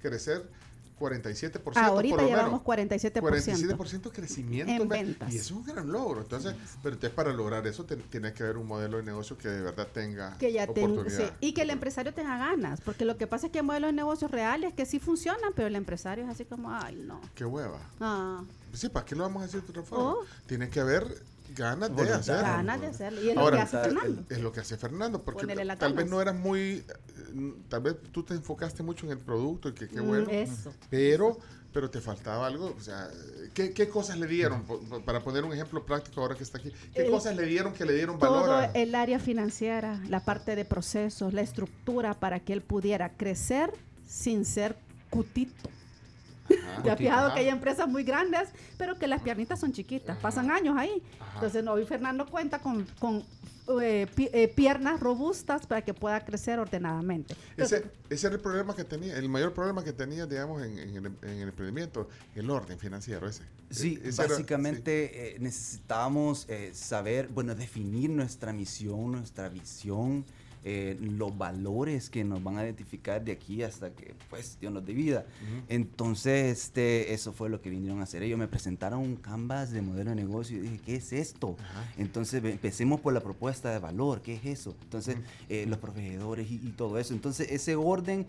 crecer 0.01 0.41
47%. 0.99 1.77
Ahorita 1.77 2.15
por 2.15 2.24
lo 2.24 2.30
llevamos 2.30 2.61
menos. 2.61 2.64
47%. 2.64 3.22
47% 3.22 4.11
crecimiento 4.11 4.72
En 4.72 4.88
ve- 4.88 4.98
ventas. 5.03 5.33
Y 5.33 5.38
eso 5.38 5.53
es 5.53 5.59
un 5.59 5.64
gran 5.65 5.91
logro. 5.91 6.22
Entonces, 6.22 6.56
pero 6.82 6.95
entonces 6.95 7.15
para 7.15 7.33
lograr 7.33 7.65
eso 7.67 7.83
te- 7.85 7.98
tiene 7.98 8.33
que 8.33 8.43
haber 8.43 8.57
un 8.57 8.67
modelo 8.67 8.98
de 8.98 9.03
negocio 9.03 9.38
que 9.38 9.49
de 9.49 9.61
verdad 9.61 9.88
tenga 9.93 10.38
que 10.38 10.51
ya 10.53 10.65
ten- 10.67 10.91
oportunidad. 10.91 11.27
sí, 11.27 11.33
y 11.41 11.53
que 11.53 11.61
el 11.64 11.69
empresario 11.69 12.14
tenga 12.14 12.38
ganas, 12.38 12.82
porque 12.82 13.06
lo 13.06 13.17
que 13.17 13.27
pasa 13.27 13.48
es 13.48 13.51
que 13.51 13.59
hay 13.59 13.65
modelos 13.65 13.90
de 13.90 13.93
negocios 13.93 14.32
reales 14.32 14.74
que 14.74 14.85
sí 14.85 14.99
funcionan, 14.99 15.51
pero 15.56 15.67
el 15.67 15.75
empresario 15.75 16.24
es 16.25 16.30
así 16.32 16.45
como, 16.45 16.72
ay, 16.72 16.95
no. 16.95 17.19
Qué 17.35 17.45
hueva. 17.45 17.80
Ah, 17.99 18.43
Sí, 18.74 18.90
¿para 18.90 19.06
qué 19.06 19.15
lo 19.15 19.24
vamos 19.24 19.41
a 19.41 19.45
decir 19.45 19.61
de 19.64 19.69
otra 19.69 19.83
forma? 19.83 20.11
Oh. 20.11 20.17
Tiene 20.48 20.69
que 20.69 20.82
haber 20.82 21.06
ganas 21.56 21.90
de 21.90 21.95
Voluntad. 21.95 22.19
hacerlo. 22.19 22.41
ganas 22.43 22.82
de 22.82 22.88
hacerlo. 22.88 23.22
Y 23.24 23.30
es 23.30 23.35
lo 23.35 23.41
Ahora, 23.41 23.57
que 23.57 23.64
hace 23.64 23.77
Fernando. 23.80 24.24
Es 24.30 24.40
lo 24.41 24.51
que 24.51 24.59
hace 24.61 24.77
Fernando, 24.77 25.22
porque 25.24 25.75
tal 25.77 25.93
vez 25.93 26.09
no 26.09 26.22
eras 26.22 26.35
muy, 26.35 26.61
eh, 26.88 27.53
tal 27.69 27.82
vez 27.82 27.95
tú 28.11 28.24
te 28.24 28.33
enfocaste 28.33 28.83
mucho 28.83 29.06
en 29.06 29.11
el 29.14 29.19
producto 29.19 29.69
y 29.69 29.74
que 29.74 29.88
qué 29.88 30.01
Mm, 30.01 30.07
bueno, 30.07 30.30
eso. 30.32 30.74
pero 30.90 31.38
pero 31.74 31.90
te 31.90 31.99
faltaba 31.99 32.48
algo, 32.48 32.74
o 32.77 32.80
sea, 32.82 33.09
¿qué, 33.53 33.74
qué 33.74 33.90
cosas 33.90 34.17
le 34.17 34.27
dieron? 34.27 34.64
Para 35.03 35.19
poner 35.22 35.43
un 35.43 35.51
ejemplo 35.51 35.85
práctico 35.85 36.22
ahora 36.22 36.33
que 36.33 36.43
está 36.43 36.57
aquí, 36.57 36.72
¿qué 36.93 37.01
El- 37.03 37.11
cosas 37.11 37.35
le 37.35 37.45
dieron 37.45 37.74
que 37.74 37.83
le 37.83 37.91
dieron 37.93 38.17
valor 38.17 38.43
Todo 38.45 38.53
a- 38.56 38.65
el 38.67 38.95
área 38.95 39.19
financiera, 39.19 39.99
la 40.07 40.22
parte 40.22 40.56
de 40.56 40.64
procesos, 40.64 41.33
la 41.33 41.41
estructura 41.41 42.14
para 42.14 42.40
que 42.40 42.53
él 42.53 42.61
pudiera 42.61 43.09
crecer 43.09 43.74
sin 44.07 44.45
ser 44.45 44.77
cutito. 45.09 45.69
¿Te 46.83 46.91
has 46.91 46.98
fijado 46.98 47.27
ajá. 47.27 47.35
que 47.35 47.41
hay 47.41 47.49
empresas 47.49 47.88
muy 47.88 48.03
grandes, 48.03 48.49
pero 48.77 48.95
que 48.95 49.07
las 49.07 49.22
piernitas 49.22 49.59
son 49.59 49.72
chiquitas? 49.72 50.17
Pasan 50.17 50.51
años 50.51 50.75
ahí. 50.77 51.01
Entonces, 51.35 51.64
no, 51.64 51.74
hoy 51.74 51.85
Fernando 51.85 52.25
cuenta 52.27 52.59
con, 52.59 52.85
con 52.99 53.24
eh, 53.82 54.06
pi- 54.14 54.30
eh, 54.32 54.48
piernas 54.48 54.99
robustas 54.99 55.65
para 55.65 55.82
que 55.83 55.93
pueda 55.93 56.24
crecer 56.24 56.59
ordenadamente. 56.59 57.35
Ese, 57.57 57.85
ese 58.09 58.27
era 58.27 58.35
el 58.35 58.41
problema 58.41 58.75
que 58.75 58.83
tenía, 58.83 59.17
el 59.17 59.27
mayor 59.27 59.53
problema 59.53 59.83
que 59.83 59.91
tenía, 59.93 60.27
digamos, 60.27 60.61
en, 60.64 60.77
en 60.77 60.95
el, 60.98 61.06
en 61.24 61.30
el 61.41 61.48
emprendimiento, 61.49 62.07
el 62.35 62.49
orden 62.51 62.77
financiero 62.77 63.27
ese. 63.27 63.41
Sí, 63.72 63.99
E- 64.03 64.09
ese 64.09 64.22
era- 64.22 64.32
básicamente 64.32 65.35
eh, 65.35 65.40
necesitábamos 65.40 66.45
eh, 66.48 66.72
saber, 66.75 67.27
bueno, 67.30 67.56
definir 67.56 68.11
nuestra 68.11 68.53
misión, 68.53 69.14
nuestra 69.14 69.49
visión, 69.49 70.24
eh, 70.68 70.98
los 71.00 71.38
valores 71.38 72.10
que 72.10 72.24
nos 72.24 72.44
van 72.44 72.58
a 72.58 72.64
identificar 72.64 73.24
de 73.24 73.32
aquí 73.32 73.61
hasta 73.61 73.92
que, 73.92 74.16
pues, 74.32 74.58
Dios 74.60 74.74
nos 74.74 74.84
dé 74.85 74.94
vida. 74.94 75.24
Entonces, 75.69 76.52
este, 76.60 77.14
eso 77.14 77.32
fue 77.34 77.50
lo 77.50 77.61
que 77.61 77.69
vinieron 77.69 78.00
a 78.00 78.03
hacer. 78.03 78.24
Ellos 78.24 78.40
me 78.40 78.48
presentaron 78.48 79.00
un 79.00 79.16
canvas 79.16 79.72
de 79.72 79.82
modelo 79.82 80.10
de 80.10 80.16
negocio 80.16 80.58
y 80.58 80.61
dije, 80.61 80.80
¿qué 80.85 80.95
es 80.95 81.14
esto? 81.14 81.56
Entonces, 81.98 82.42
ve- 82.42 82.52
empecemos 82.53 83.00
por 83.00 83.14
la 83.14 83.22
propuesta 83.22 83.72
de 83.72 83.80
valor, 83.80 84.22
¿qué 84.22 84.34
es 84.35 84.45
eso? 84.45 84.76
Entonces, 84.84 85.18
eh, 85.50 85.66
los 85.68 85.77
proveedores 85.77 86.50
y, 86.50 86.56
y 86.56 86.72
todo 86.76 86.98
eso. 86.98 87.14
Entonces, 87.14 87.52
ese 87.52 87.76
orden 87.76 88.26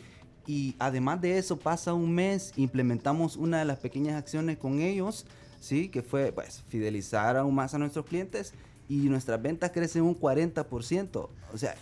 y 0.46 0.76
además 0.78 1.20
de 1.22 1.38
eso, 1.38 1.58
pasa 1.58 1.94
un 1.94 2.14
mes, 2.14 2.52
implementamos 2.56 3.36
una 3.36 3.58
de 3.58 3.64
las 3.64 3.78
pequeñas 3.78 4.14
acciones 4.16 4.58
con 4.58 4.80
ellos, 4.80 5.24
¿sí? 5.60 5.88
Que 5.88 6.02
fue, 6.02 6.32
pues, 6.32 6.62
fidelizar 6.68 7.36
aún 7.36 7.54
más 7.54 7.74
a 7.74 7.78
nuestros 7.78 8.04
clientes 8.06 8.52
y 8.88 8.98
nuestras 9.08 9.42
ventas 9.42 9.72
crecen 9.72 10.02
un 10.02 10.14
40%. 10.14 11.28
O 11.52 11.58
sea, 11.58 11.74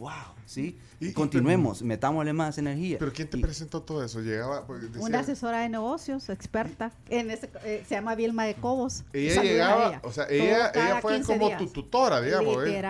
wow, 0.00 0.10
¿sí? 0.46 0.78
Y- 0.98 1.08
y- 1.08 1.12
Continuemos, 1.12 1.82
metámosle 1.82 2.32
más 2.32 2.56
energía. 2.58 2.96
Pero 2.98 3.12
¿quién 3.12 3.28
te 3.28 3.36
Y- 3.38 3.40
presentó 3.42 3.82
todo 3.82 4.02
eso? 4.02 4.20
Llegaba, 4.20 4.66
pues, 4.66 4.82
decía- 4.82 5.00
Una 5.06 5.20
asesora 5.20 5.60
de 5.60 5.68
negocios, 5.68 6.28
experta, 6.30 6.90
en 7.10 7.30
ese, 7.30 7.50
eh, 7.64 7.84
se 7.86 7.94
llama 7.94 8.14
Vilma 8.14 8.44
de 8.46 8.54
Cobos. 8.54 9.04
Ella 9.12 9.42
llegaba, 9.42 9.88
ella. 9.88 10.00
o 10.02 10.10
sea, 10.10 10.26
ella, 10.30 10.72
ella 10.74 11.00
fue 11.02 11.14
15 11.16 11.34
como 11.34 11.46
días. 11.48 11.58
tu 11.58 11.66
tutora, 11.68 12.20
digamos. 12.20 12.66
¿eh? 12.66 12.82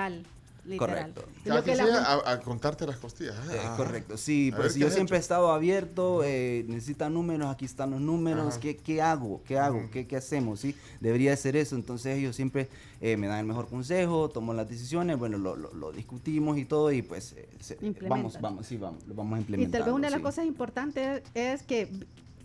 Literal. 0.64 1.12
Correcto. 1.12 1.24
Y 1.44 1.48
lo 1.48 1.64
que 1.64 1.74
la- 1.74 1.82
Aquí 1.84 1.92
sí, 1.92 1.98
a, 2.26 2.30
a 2.32 2.40
contarte 2.40 2.86
las 2.86 2.96
costillas. 2.98 3.34
¿eh? 3.50 3.54
Eh, 3.54 3.60
Ah. 3.64 3.74
correcto, 3.76 4.16
sí, 4.16 4.50
pues 4.54 4.68
ver, 4.68 4.72
¿qué 4.74 4.78
yo 4.80 4.90
siempre 4.90 5.16
he 5.16 5.20
estado 5.20 5.50
abierto, 5.52 6.22
eh, 6.24 6.64
necesitan 6.68 7.14
números, 7.14 7.48
aquí 7.48 7.64
están 7.64 7.90
los 7.92 8.00
números. 8.00 8.58
¿qué, 8.58 8.76
qué 8.76 9.00
hago? 9.02 9.42
¿Qué 9.44 9.58
hago? 9.58 9.88
¿Qué, 9.90 10.06
qué 10.06 10.16
hacemos? 10.16 10.60
¿Sí? 10.60 10.74
Debería 11.00 11.36
ser 11.36 11.56
eso, 11.56 11.74
entonces 11.76 12.18
ellos 12.18 12.36
siempre 12.36 12.68
eh, 13.00 13.16
me 13.16 13.26
dan 13.26 13.38
el 13.40 13.46
mejor 13.46 13.68
consejo, 13.68 14.28
tomo 14.28 14.52
las 14.52 14.68
decisiones, 14.68 15.18
bueno, 15.18 15.38
lo, 15.38 15.56
lo- 15.56 15.72
lo 15.72 15.92
discutimos 15.92 16.58
y 16.58 16.64
todo 16.66 16.92
y 16.92 17.02
pues 17.02 17.32
eh, 17.32 17.48
se- 17.60 17.74
vamos, 17.76 17.86
Implementan. 17.88 18.42
vamos, 18.42 18.66
sí, 18.66 18.76
vamos, 18.76 19.06
lo 19.06 19.14
vamos 19.14 19.34
a 19.34 19.36
Y 19.36 19.40
implementar. 19.40 19.80
tal 19.80 19.86
vez 19.88 19.94
una 19.94 20.08
de 20.08 20.12
las 20.12 20.20
cosas 20.22 20.44
importantes 20.46 21.22
es 21.34 21.62
que 21.62 21.88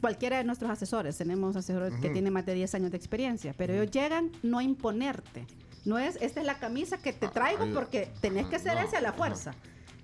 cualquiera 0.02 0.38
de 0.38 0.44
nuestros 0.44 0.70
asesores, 0.70 1.18
tenemos 1.18 1.56
asesores 1.56 1.94
que 2.00 2.10
tienen 2.10 2.32
más 2.32 2.46
de 2.46 2.54
10 2.54 2.76
años 2.76 2.92
de 2.92 2.98
experiencia, 2.98 3.54
pero 3.58 3.74
ellos 3.74 3.90
llegan 3.92 4.32
no 4.44 4.60
a 4.60 4.64
imponerte. 4.64 5.46
No 5.86 6.00
es, 6.00 6.18
esta 6.22 6.40
es 6.40 6.46
la 6.46 6.58
camisa 6.60 6.98
que 6.98 7.14
te 7.14 7.28
traigo 7.28 7.64
ay, 7.64 7.72
porque 7.74 8.12
tenés 8.22 8.48
que 8.48 8.60
ser 8.60 8.76
no, 8.76 8.82
ese 8.82 8.98
a 8.98 9.02
la 9.02 9.14
fuerza. 9.14 9.54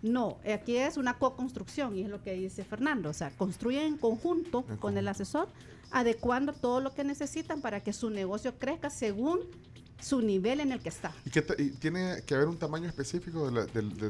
No, 0.04 0.38
aquí 0.52 0.78
es 0.78 0.98
una 0.98 1.18
co-construcción 1.18 1.96
y 1.96 2.04
es 2.04 2.10
lo 2.10 2.22
que 2.24 2.34
dice 2.34 2.64
Fernando. 2.64 3.10
O 3.10 3.14
sea, 3.14 3.32
construyen 3.32 3.84
en 3.86 3.98
conjunto 3.98 4.64
con 4.80 4.98
el 4.98 5.08
asesor, 5.08 5.48
adecuando 5.92 6.54
todo 6.54 6.80
lo 6.82 6.94
que 6.94 7.04
necesitan 7.04 7.62
para 7.62 7.82
que 7.82 7.94
su 7.94 8.10
negocio 8.10 8.58
crezca 8.58 8.90
según 8.90 9.40
su 10.00 10.20
nivel 10.22 10.60
en 10.60 10.72
el 10.72 10.80
que 10.82 10.90
está. 10.90 11.14
¿Y, 11.26 11.62
y 11.62 11.70
tiene 11.72 12.24
que 12.26 12.34
haber 12.34 12.48
un 12.48 12.58
tamaño 12.58 12.88
específico 12.88 13.46
de, 13.48 13.52
la- 13.52 13.66
de 13.68 13.82
los 13.84 13.98
Te 13.98 14.06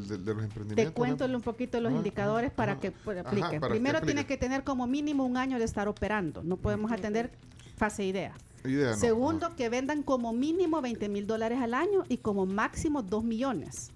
emprendimientos? 0.45 0.93
cuento 0.93 1.25
un 1.25 1.41
poquito 1.41 1.81
los 1.81 1.89
Ajá, 1.89 1.97
indicadores 1.97 2.51
para 2.51 2.73
ajá. 2.73 2.81
que 2.81 2.91
pues, 2.91 3.17
Ajá, 3.19 3.27
apliquen. 3.29 3.59
para 3.59 3.71
que 3.73 3.75
Primero 3.79 3.97
aplique. 3.97 4.13
tiene 4.13 4.25
que 4.27 4.37
tener 4.37 4.63
como 4.63 4.87
mínimo 4.87 5.25
un 5.25 5.35
año 5.35 5.59
de 5.59 5.65
estar 5.65 5.89
operando. 5.89 6.43
No 6.43 6.55
podemos 6.55 6.91
atender 6.93 7.31
fase 7.75 8.05
idea. 8.05 8.33
Idea 8.63 8.91
no, 8.91 8.97
Segundo, 8.97 9.55
que 9.55 9.69
vendan 9.69 10.03
como 10.03 10.33
mínimo 10.33 10.81
20 10.81 11.09
mil 11.09 11.25
dólares 11.27 11.59
al 11.61 11.73
año 11.73 12.03
y 12.09 12.17
como 12.17 12.45
máximo 12.45 13.01
2 13.01 13.23
millones. 13.23 13.89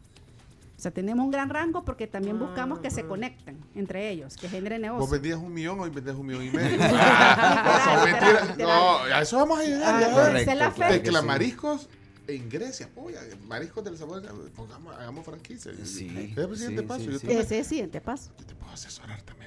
O 0.77 0.81
sea, 0.81 0.91
tenemos 0.91 1.23
un 1.23 1.31
gran 1.31 1.49
rango 1.49 1.85
porque 1.85 2.05
también 2.05 2.37
buscamos 2.37 2.79
que 2.79 2.91
se 2.91 3.05
conecten 3.05 3.57
entre 3.75 4.09
ellos, 4.09 4.35
que 4.35 4.49
generen 4.49 4.81
¿Vos 4.81 4.91
negocio. 4.91 5.11
vendías 5.13 5.39
un 5.39 5.53
millón 5.53 5.79
hoy 5.79 5.89
vendés 5.89 6.15
un 6.15 6.25
millón 6.25 6.43
y 6.45 6.49
medio? 6.57 6.77
Ah. 6.81 8.55
No, 8.57 8.97
a 9.03 9.21
eso 9.21 9.37
vamos 9.37 9.59
a 9.59 9.63
llegar. 9.63 10.03
Ah, 10.03 10.11
correcto, 10.11 10.51
es 10.51 10.57
la 10.57 10.71
fe. 10.71 10.99
Tecla 10.99 11.21
mariscos 11.21 11.87
en 12.27 12.49
Grecia. 12.49 12.89
Oye, 12.95 13.17
mariscos 13.47 13.83
del 13.83 13.97
sabor. 13.97 14.21
Pongamos, 14.55 14.95
hagamos 14.95 15.23
franquicia. 15.25 15.71
Sí, 15.83 16.31
Es 16.35 16.37
el 16.37 16.55
siguiente 16.57 16.81
sí, 16.81 16.87
paso. 16.87 16.99
sí, 16.99 17.05
yo 17.05 17.11
sí. 17.13 17.19
también- 17.19 17.41
Ese 17.41 17.55
es 17.59 17.65
el 17.65 17.69
siguiente 17.69 18.01
paso. 18.01 18.31
Te 18.45 18.55
puedo 18.55 18.71
asesorar 18.73 19.21
también, 19.21 19.44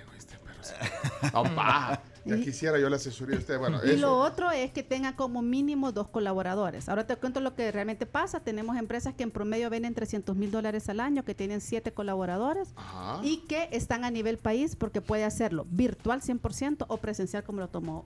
paja. 1.55 2.03
Ya 2.25 2.37
quisiera 2.37 2.78
yo 2.78 2.91
la 2.91 2.97
asesoría 2.97 3.37
de 3.37 3.41
usted. 3.41 3.59
Bueno, 3.59 3.81
Y 3.85 3.91
eso. 3.93 4.01
lo 4.03 4.19
otro 4.19 4.51
es 4.51 4.70
que 4.70 4.83
tenga 4.83 5.17
como 5.17 5.41
mínimo 5.41 5.93
dos 5.93 6.09
colaboradores. 6.09 6.89
Ahora 6.91 7.07
te 7.07 7.17
cuento 7.17 7.41
lo 7.41 7.55
que 7.55 7.73
realmente 7.73 8.05
pasa. 8.05 8.41
Tenemos 8.41 8.77
empresas 8.77 9.15
que 9.15 9.23
en 9.23 9.31
promedio 9.31 9.70
venden 9.70 9.95
300 9.95 10.37
mil 10.37 10.51
dólares 10.51 10.89
al 10.91 11.01
año, 11.01 11.25
que 11.25 11.35
tienen 11.35 11.62
siete 11.62 11.93
colaboradores 11.93 12.69
Ajá. 12.77 13.20
y 13.25 13.39
que 13.47 13.69
están 13.73 14.05
a 14.05 14.11
nivel 14.11 14.37
país 14.37 14.77
porque 14.77 15.01
puede 15.01 15.25
hacerlo 15.25 15.67
virtual 15.70 16.20
100% 16.20 16.85
o 16.89 16.97
presencial 16.99 17.45
como 17.45 17.61
lo 17.61 17.69
tomó 17.69 18.05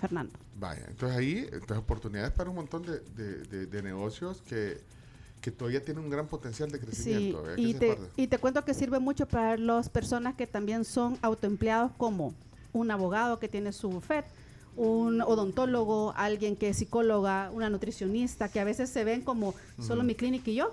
Fernando. 0.00 0.32
Vaya, 0.56 0.84
entonces 0.86 1.18
ahí, 1.18 1.38
entonces 1.52 1.78
oportunidades 1.78 2.30
para 2.32 2.50
un 2.50 2.56
montón 2.56 2.82
de, 2.82 3.00
de- 3.00 3.42
de- 3.44 3.66
de 3.66 3.82
negocios 3.82 4.40
que, 4.42 4.80
que 5.40 5.50
todavía 5.50 5.84
tienen 5.84 6.04
un 6.04 6.10
gran 6.10 6.26
potencial 6.26 6.70
de 6.70 6.80
crecimiento. 6.80 7.42
Que 7.54 7.60
y 7.60 7.74
te, 7.74 7.92
acuerda. 7.92 8.12
y 8.16 8.26
te 8.26 8.38
cuento 8.38 8.64
que 8.64 8.74
sirve 8.74 8.98
mucho 8.98 9.26
para 9.26 9.56
las 9.56 9.88
personas 9.88 10.34
que 10.34 10.46
también 10.46 10.84
son 10.84 11.18
autoempleados 11.22 11.92
como 11.96 12.34
un 12.72 12.90
abogado 12.90 13.38
que 13.38 13.48
tiene 13.48 13.72
su 13.72 13.88
bufet, 13.88 14.24
un 14.76 15.20
odontólogo, 15.22 16.12
alguien 16.16 16.54
que 16.56 16.68
es 16.70 16.76
psicóloga, 16.78 17.50
una 17.52 17.68
nutricionista, 17.70 18.48
que 18.48 18.60
a 18.60 18.64
veces 18.64 18.90
se 18.90 19.04
ven 19.04 19.22
como 19.22 19.54
solo 19.80 20.02
mi 20.04 20.14
clínica 20.14 20.50
y 20.50 20.56
yo, 20.56 20.70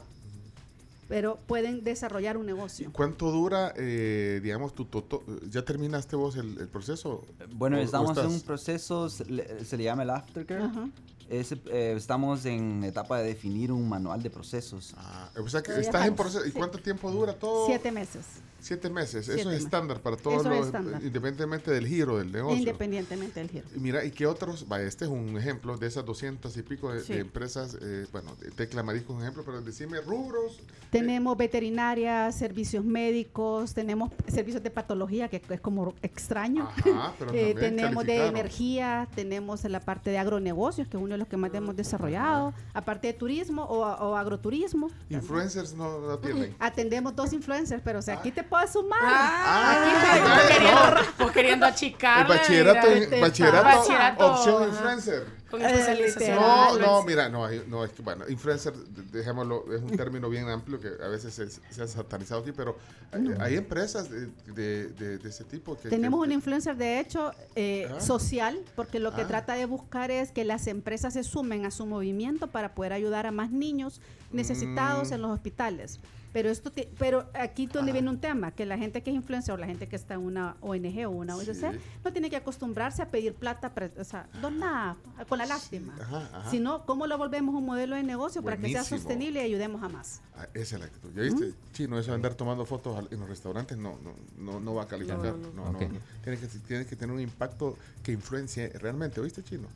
pero 1.07 1.37
pueden 1.47 1.83
desarrollar 1.83 2.35
un 2.37 2.45
negocio. 2.47 2.89
¿Cuánto 2.91 3.31
dura, 3.31 3.73
eh, 3.77 4.39
digamos, 4.43 4.73
tu 4.73 4.85
toto? 4.85 5.23
¿Ya 5.49 5.63
terminaste 5.63 6.15
vos 6.15 6.35
el, 6.35 6.57
el 6.59 6.67
proceso? 6.67 7.23
Bueno, 7.53 7.77
¿O- 7.77 7.79
o 7.79 7.83
estamos 7.83 8.17
en 8.17 8.27
un 8.27 8.41
proceso, 8.41 9.09
se 9.09 9.25
le, 9.25 9.63
se 9.63 9.77
le 9.77 9.83
llama 9.83 10.03
el 10.03 10.09
aftercare. 10.09 10.63
Ajá. 10.63 10.89
Eh, 11.29 11.93
estamos 11.97 12.45
en 12.45 12.83
etapa 12.83 13.19
de 13.19 13.25
definir 13.27 13.71
un 13.71 13.87
manual 13.89 14.21
de 14.21 14.29
procesos. 14.29 14.93
Ah, 14.97 15.29
o 15.43 15.47
sea 15.49 15.61
que 15.63 15.71
estás 15.79 16.05
en 16.07 16.15
proceso. 16.15 16.45
¿Y 16.45 16.51
sí. 16.51 16.57
cuánto 16.57 16.77
tiempo 16.79 17.09
dura 17.11 17.33
todo? 17.33 17.65
Siete 17.67 17.91
meses, 17.91 18.25
Siete 18.59 18.89
meses. 18.89 19.25
Siete 19.25 19.41
Eso 19.41 19.49
es 19.51 19.55
meses. 19.57 19.65
estándar 19.65 20.01
para 20.01 20.17
todos 20.17 20.41
Eso 20.41 20.51
es 20.51 20.57
los, 20.57 20.65
estándar. 20.67 21.03
independientemente 21.03 21.69
del 21.69 21.85
giro 21.87 22.17
del 22.17 22.31
negocio. 22.31 22.57
independientemente 22.57 23.39
del 23.39 23.49
giro. 23.49 23.67
Y 23.75 23.79
mira, 23.79 24.03
¿y 24.03 24.09
qué 24.09 24.25
otros? 24.25 24.67
Vaya, 24.67 24.85
este 24.85 25.05
es 25.05 25.11
un 25.11 25.37
ejemplo 25.37 25.77
de 25.77 25.85
esas 25.85 26.03
doscientas 26.03 26.57
y 26.57 26.63
pico 26.63 26.91
de, 26.91 27.01
Sí. 27.01 27.13
de 27.13 27.19
empresas. 27.19 27.77
eh, 27.79 28.07
bueno, 28.11 28.31
Tecla 28.55 28.81
Marisco 28.81 29.13
es 29.13 29.17
un 29.17 29.21
ejemplo, 29.21 29.43
pero 29.45 29.61
decime 29.61 30.01
rubros. 30.01 30.59
Tenemos 30.89 31.37
veterinaria, 31.37 32.31
servicios 32.31 32.83
médicos, 32.83 33.75
tenemos 33.75 34.11
servicios 34.27 34.63
de 34.63 34.71
patología, 34.71 35.27
que 35.27 35.43
es 35.47 35.61
como 35.61 35.93
extraño. 36.01 36.67
Ajá, 36.67 37.13
pero 37.19 37.31
Eh, 37.35 37.53
tenemos 37.53 38.03
de 38.03 38.25
energía, 38.25 39.07
tenemos 39.13 39.63
la 39.65 39.79
parte 39.79 40.09
de 40.09 40.17
agronegocios, 40.17 40.87
que 40.87 40.97
es 40.97 41.03
uno 41.03 41.14
de 41.15 41.19
los 41.19 41.27
que 41.27 41.37
más 41.37 41.53
hemos 41.53 41.75
desarrollado, 41.75 42.53
aparte 42.73 43.07
de 43.07 43.13
turismo 43.13 43.63
o, 43.63 43.79
o 43.83 44.15
agroturismo. 44.15 44.89
Influencers 45.09 45.73
no, 45.73 45.99
no 45.99 46.19
tienen. 46.19 46.55
Atendemos 46.59 47.15
dos 47.15 47.33
influencers, 47.33 47.81
pero 47.83 47.99
o 47.99 48.01
sea, 48.01 48.15
aquí 48.15 48.31
te 48.31 48.43
puedes 48.43 48.71
sumar. 48.71 48.99
Ah, 49.01 49.81
Aquí 49.81 50.21
vos 50.21 50.47
te- 50.47 50.53
queriendo, 50.53 50.81
vos 51.19 51.31
queriendo 51.31 51.65
achicarle. 51.65 52.33
El 52.33 52.39
bachillerato, 52.39 52.87
en- 52.87 53.21
bachillerato, 53.21 53.63
Bachillerato, 53.63 54.31
opción 54.33 54.55
ajá. 54.63 54.67
influencer. 54.71 55.44
Con 55.49 55.61
Eh, 55.61 55.65
especialización. 55.69 56.35
No, 56.39 56.77
no, 56.79 57.03
mira, 57.03 57.29
no, 57.29 57.45
hay- 57.45 57.63
no, 57.67 57.83
es 57.85 57.91
que, 57.91 58.01
bueno, 58.01 58.27
influencer, 58.27 58.73
de- 58.73 59.19
dejémoslo, 59.19 59.65
es 59.73 59.81
un 59.81 59.95
término 59.95 60.27
bien 60.29 60.49
amplio 60.49 60.79
que 60.79 60.87
a 61.03 61.07
veces 61.07 61.33
se, 61.33 61.49
se 61.49 61.83
ha 61.83 61.87
satanizado 61.87 62.41
aquí, 62.41 62.51
pero 62.51 62.77
hay, 63.11 63.27
hay 63.39 63.55
empresas 63.57 64.09
de, 64.09 64.27
de, 64.53 64.87
de- 64.87 65.17
de 65.19 65.29
ese 65.29 65.43
tipo 65.43 65.77
que... 65.77 65.89
Tenemos 65.89 66.19
que- 66.19 66.27
un 66.27 66.31
influencer 66.33 66.75
de 66.75 66.99
hecho 66.99 67.31
eh, 67.55 67.87
Ah. 67.95 68.01
social, 68.01 68.59
porque 68.75 68.99
lo 68.99 69.13
que 69.13 69.21
Ah. 69.21 69.27
trata 69.27 69.53
de 69.53 69.65
buscar 69.65 70.09
es 70.09 70.31
que 70.31 70.43
las 70.45 70.65
empresas 70.67 71.13
se 71.13 71.23
sumen 71.23 71.65
a 71.65 71.71
su 71.71 71.85
movimiento 71.85 72.47
para 72.47 72.73
poder 72.73 72.93
ayudar 72.93 73.27
a 73.27 73.31
más 73.31 73.51
niños 73.51 74.01
necesitados 74.31 75.11
Mm. 75.11 75.13
en 75.13 75.21
los 75.21 75.31
hospitales. 75.31 75.99
Pero 76.35 76.49
esto, 76.49 76.69
ti- 76.69 76.89
pero 76.99 77.29
aquí 77.33 77.65
donde 77.65 77.93
viene 77.93 78.09
un 78.09 78.19
tema, 78.19 78.51
que 78.51 78.65
la 78.65 78.77
gente 78.77 79.01
que 79.01 79.09
es 79.09 79.15
influencer 79.15 79.53
o 79.53 79.57
la 79.57 79.67
gente 79.67 79.87
que 79.87 79.95
está 79.95 80.15
en 80.15 80.19
una 80.19 80.57
ONG 80.59 81.05
o 81.07 81.11
una 81.11 81.33
OSC 81.37 81.53
Sí. 81.71 81.79
no 82.03 82.11
tiene 82.11 82.29
que 82.29 82.35
acostumbrarse 82.35 83.01
a 83.01 83.09
pedir 83.09 83.35
plata, 83.35 83.73
pre- 83.73 83.93
o 83.97 84.03
sea, 84.03 84.27
donar 84.41 84.97
con 85.29 85.37
la 85.37 85.45
lástima, 85.45 85.95
Ajá, 85.97 86.29
ajá. 86.33 86.51
sino 86.51 86.85
cómo 86.85 87.07
lo 87.07 87.17
volvemos 87.17 87.55
un 87.55 87.65
modelo 87.65 87.95
de 87.95 88.03
negocio 88.03 88.43
para 88.43 88.57
que 88.57 88.67
sea 88.69 88.83
sostenible 88.83 89.39
y 89.39 89.45
ayudemos 89.45 89.81
a 89.81 89.87
más. 89.87 90.19
Ah, 90.35 90.45
esa 90.53 90.75
es 90.75 90.79
la 90.81 90.87
actitud. 90.87 91.09
¿Ya 91.15 91.21
viste? 91.21 91.53
Chino, 91.71 91.97
eso 91.97 92.11
de 92.11 92.15
andar 92.15 92.33
tomando 92.35 92.65
fotos 92.65 92.97
al- 92.97 93.07
en 93.11 93.19
los 93.21 93.29
restaurantes 93.29 93.77
no, 93.77 93.97
no, 94.03 94.13
no, 94.37 94.59
no 94.59 94.73
va 94.75 94.83
a 94.83 94.87
calificar. 94.89 95.19
No, 95.19 95.37
No, 95.37 95.37
no, 95.53 95.71
no, 95.71 95.77
Ok. 95.77 95.81
no. 95.89 95.99
Tiene, 96.21 96.37
que, 96.37 96.47
tiene 96.67 96.85
que 96.85 96.97
tener 96.97 97.15
un 97.15 97.21
impacto 97.21 97.77
que 98.03 98.11
influencie 98.11 98.67
realmente. 98.77 99.21
¿Oíste, 99.21 99.41
Chino? 99.41 99.69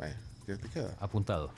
Vaya, 0.00 0.16
ya 0.48 0.56
te 0.56 0.68
queda. 0.68 0.96
Apuntado. 0.98 1.52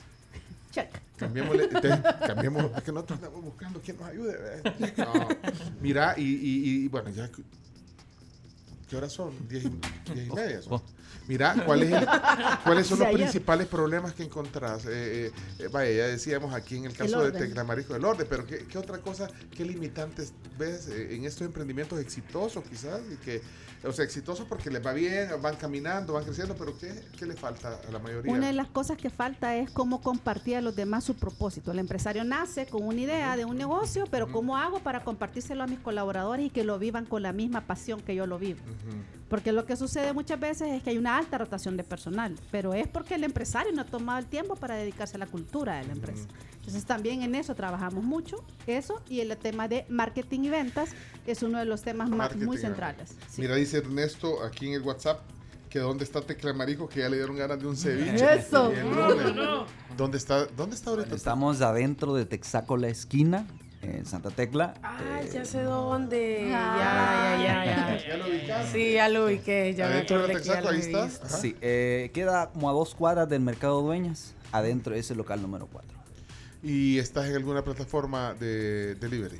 Check. 0.75 0.89
Cambiémosle, 1.15 1.67
te- 1.69 2.01
cambiemos, 2.27 2.65
es 2.75 2.83
que 2.83 2.91
nosotros 2.91 3.19
andamos 3.19 3.41
buscando 3.45 3.79
quién 3.79 3.95
nos 3.97 4.07
ayude. 4.09 4.61
Mira, 5.81 6.15
y, 6.17 6.23
y- 6.23 6.83
y, 6.83 6.87
bueno, 6.89 7.09
ya. 7.11 7.29
¿Qué 8.89 8.97
horas 8.97 9.13
son? 9.13 9.31
Diez 9.47 9.63
y, 9.65 9.69
diez 10.13 10.27
y 10.27 10.31
media. 10.33 10.61
son. 10.61 10.81
Mira, 11.27 11.55
¿cuál 11.65 11.83
es 11.83 11.91
el- 11.91 12.07
¿cuáles 12.63 12.87
son 12.87 12.99
De 12.99 13.05
los 13.05 13.13
principales 13.13 13.67
problemas 13.67 14.13
que 14.13 14.23
encontrás? 14.23 14.85
Eh, 14.85 15.27
eh, 15.27 15.31
eh, 15.59 15.67
vaya, 15.71 15.91
ya 15.91 16.07
decíamos 16.07 16.53
aquí 16.53 16.77
en 16.77 16.85
el 16.85 16.93
caso 16.95 17.19
de 17.21 17.27
orden. 17.29 17.41
Teclamarisco 17.47 17.93
del 17.93 18.05
orden, 18.05 18.27
pero 18.29 18.45
¿qué, 18.45 18.59
qué 18.69 18.77
otra 18.77 18.99
cosa, 18.99 19.27
qué 19.55 19.65
limitantes 19.65 20.33
ves 20.57 20.87
en 20.87 21.25
estos 21.25 21.47
emprendimientos 21.47 21.99
exitosos 21.99 22.63
quizás? 22.63 23.01
Y 23.11 23.15
que, 23.17 23.41
o 23.83 23.91
sea, 23.91 24.05
exitosos 24.05 24.45
porque 24.47 24.69
les 24.69 24.85
va 24.85 24.93
bien, 24.93 25.29
van 25.41 25.55
caminando, 25.55 26.13
van 26.13 26.23
creciendo, 26.25 26.55
pero 26.55 26.77
¿qué, 26.77 26.93
qué 27.17 27.25
le 27.25 27.35
falta 27.35 27.79
a 27.87 27.91
la 27.91 27.99
mayoría? 27.99 28.31
Una 28.31 28.47
de 28.47 28.53
las 28.53 28.67
cosas 28.67 28.97
que 28.97 29.09
falta 29.09 29.55
es 29.55 29.69
cómo 29.71 30.01
compartir 30.01 30.57
a 30.57 30.61
los 30.61 30.75
demás 30.75 31.03
su 31.03 31.15
propósito. 31.15 31.71
El 31.71 31.79
empresario 31.79 32.23
nace 32.23 32.67
con 32.67 32.83
una 32.83 33.01
idea 33.01 33.35
de 33.35 33.45
un 33.45 33.57
negocio, 33.57 34.05
pero 34.11 34.31
¿cómo 34.31 34.57
hago 34.57 34.79
para 34.79 35.03
compartírselo 35.03 35.63
a 35.63 35.67
mis 35.67 35.79
colaboradores 35.79 36.45
y 36.45 36.49
que 36.51 36.63
lo 36.63 36.77
vivan 36.77 37.05
con 37.05 37.23
la 37.23 37.33
misma 37.33 37.61
pasión 37.61 37.99
que 38.01 38.13
yo 38.15 38.27
lo 38.27 38.37
vivo? 38.37 38.59
Porque 39.29 39.51
lo 39.51 39.65
que 39.65 39.75
sucede 39.75 40.13
muchas 40.13 40.39
veces 40.39 40.67
es 40.71 40.83
que 40.83 40.91
hay 40.91 40.97
una 40.99 41.14
alta 41.17 41.37
rotación 41.37 41.77
de 41.77 41.83
personal, 41.83 42.35
pero 42.51 42.73
es 42.73 42.87
porque 42.87 43.15
el 43.15 43.23
empresario 43.23 43.71
no 43.73 43.81
ha 43.81 43.85
tomado 43.85 44.19
el 44.19 44.25
tiempo 44.25 44.55
para 44.55 44.75
dedicarse 44.75 45.15
a 45.15 45.19
la 45.19 45.27
cultura 45.27 45.77
de 45.77 45.85
la 45.85 45.93
empresa. 45.93 46.27
Entonces 46.57 46.85
también 46.85 47.21
en 47.21 47.35
eso 47.35 47.53
trabajamos 47.53 48.03
mucho, 48.03 48.43
eso 48.65 49.01
y 49.07 49.19
el 49.19 49.35
tema 49.37 49.67
de 49.67 49.85
marketing 49.89 50.41
y 50.41 50.49
ventas 50.49 50.89
es 51.27 51.43
uno 51.43 51.59
de 51.59 51.65
los 51.65 51.83
temas 51.83 52.09
más, 52.09 52.35
muy 52.35 52.57
centrales. 52.57 53.15
Sí. 53.29 53.41
Mira, 53.41 53.55
dice 53.55 53.77
Ernesto 53.77 54.43
aquí 54.43 54.67
en 54.67 54.73
el 54.73 54.81
WhatsApp 54.81 55.21
que 55.69 55.79
dónde 55.79 56.05
está 56.05 56.21
Teclamarijo, 56.21 56.87
que 56.87 57.01
ya 57.01 57.09
le 57.09 57.17
dieron 57.17 57.35
ganas 57.35 57.59
de 57.59 57.67
un 57.67 57.75
ceviche. 57.75 58.33
Eso. 58.39 58.71
El 58.71 58.89
lunes. 58.95 59.69
¿Dónde 59.97 60.17
está, 60.17 60.45
¿Dónde 60.45 60.75
está 60.75 60.91
ahorita? 60.91 61.13
Estamos 61.13 61.61
adentro 61.61 62.13
de 62.13 62.25
Texaco 62.25 62.77
La 62.77 62.87
Esquina, 62.87 63.45
en 63.85 64.05
Santa 64.05 64.29
Tecla. 64.31 64.73
Ah, 64.83 64.97
Eh, 65.21 65.29
ya 65.33 65.45
sé 65.45 65.61
dónde. 65.63 66.51
Ah. 66.53 67.35
Ya, 67.37 67.43
ya, 67.45 67.65
ya, 67.65 67.97
ya. 67.97 68.07
¿Ya 68.07 68.17
lo 68.17 68.27
ubicaste? 68.27 68.71
Sí, 68.71 68.93
ya 68.93 69.09
lo 69.09 69.25
ubiqué. 69.25 69.73
Ya 69.75 69.87
me 69.89 70.05
que 70.05 70.13
ya 70.13 70.25
Texaco, 70.27 70.61
lo 70.61 70.69
ahí 70.69 70.79
está. 70.79 71.03
Ajá. 71.05 71.27
Sí, 71.37 71.55
eh, 71.61 72.11
queda 72.13 72.49
como 72.51 72.69
a 72.69 72.73
dos 72.73 72.95
cuadras 72.95 73.29
del 73.29 73.41
Mercado 73.41 73.81
Dueñas, 73.81 74.33
adentro 74.51 74.93
de 74.93 74.99
ese 74.99 75.15
local 75.15 75.41
número 75.41 75.67
4. 75.71 75.89
¿Y 76.63 76.97
estás 76.97 77.25
en 77.27 77.35
alguna 77.35 77.63
plataforma 77.63 78.33
de 78.33 78.95
delivery? 78.95 79.39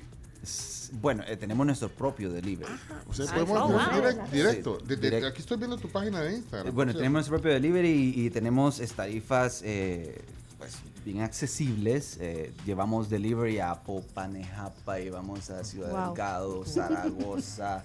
Bueno, 1.02 1.24
eh, 1.28 1.36
tenemos 1.36 1.66
nuestro 1.66 1.90
propio 1.90 2.32
delivery. 2.32 2.72
O 3.10 3.14
sea, 3.14 3.26
Sí. 3.26 3.32
podemos 3.34 3.58
Oh, 3.60 3.80
hacer 3.80 3.94
wow. 3.94 4.02
direct- 4.04 4.30
directo. 4.30 4.78
Sí. 4.88 5.26
Aquí 5.26 5.42
estoy 5.42 5.58
viendo 5.58 5.78
tu 5.78 5.90
página 5.90 6.22
de 6.22 6.36
Instagram. 6.38 6.74
Bueno, 6.76 6.94
tenemos 6.94 7.14
nuestro 7.14 7.34
propio 7.38 7.54
delivery 7.54 8.14
y, 8.16 8.26
y 8.26 8.30
tenemos 8.30 8.80
tarifas 8.96 9.62
eh, 9.66 10.22
pues, 10.60 10.76
bien 11.06 11.22
accesibles. 11.22 12.18
Eh, 12.20 12.52
llevamos 12.66 13.10
delivery 13.10 13.60
a 13.60 13.76
Popanejapa, 13.76 15.00
llevamos 15.00 15.50
a 15.52 15.64
Ciudad 15.64 15.92
Wow. 15.92 16.06
Delgado, 16.08 16.66
Zaragoza, 16.66 17.84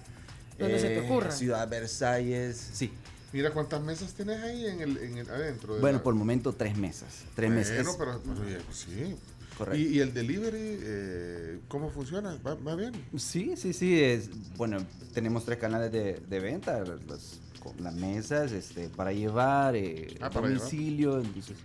Donde 0.59 0.79
se 0.79 0.87
te 0.89 0.99
ocurra. 1.01 1.31
Ciudad 1.31 1.69
Versalles. 1.69 2.69
Sí. 2.73 2.91
Mira 3.33 3.51
cuántas 3.53 3.81
mesas 3.81 4.13
tenés 4.13 4.41
ahí 4.43 4.65
en 4.65 4.81
el, 4.81 4.97
en 4.97 5.17
el- 5.19 5.29
adentro. 5.29 5.75
de 5.75 5.81
Bueno, 5.81 5.99
la- 5.99 6.03
por 6.03 6.13
el 6.13 6.19
momento 6.19 6.51
tres 6.53 6.75
mesas. 6.77 7.23
Tres 7.35 7.49
Bueno, 7.49 7.55
mesas. 7.69 7.95
pero, 7.97 8.19
pero, 8.21 8.43
pues 8.65 8.77
sí. 8.77 9.15
Correcto. 9.57 9.79
¿Y, 9.79 9.97
y 9.97 9.99
el 9.99 10.13
delivery, 10.13 10.79
eh, 10.81 11.59
cómo 11.67 11.89
funciona? 11.91 12.37
¿Va, 12.45 12.55
va 12.55 12.75
bien? 12.75 12.91
Sí, 13.17 13.53
sí, 13.55 13.73
sí. 13.73 14.01
Es, 14.01 14.29
bueno, 14.57 14.77
tenemos 15.13 15.45
tres 15.45 15.59
canales 15.59 15.91
de, 15.91 16.19
de 16.27 16.39
venta. 16.39 16.83
Las, 17.07 17.39
con 17.61 17.81
las 17.83 17.93
mesas 17.93 18.51
este, 18.53 18.89
para 18.89 19.13
llevar, 19.13 19.75
eh, 19.75 20.15
Ah, 20.19 20.29
para 20.31 20.47
llevar. 20.47 20.57
domicilio. 20.63 21.19
Entonces, 21.21 21.55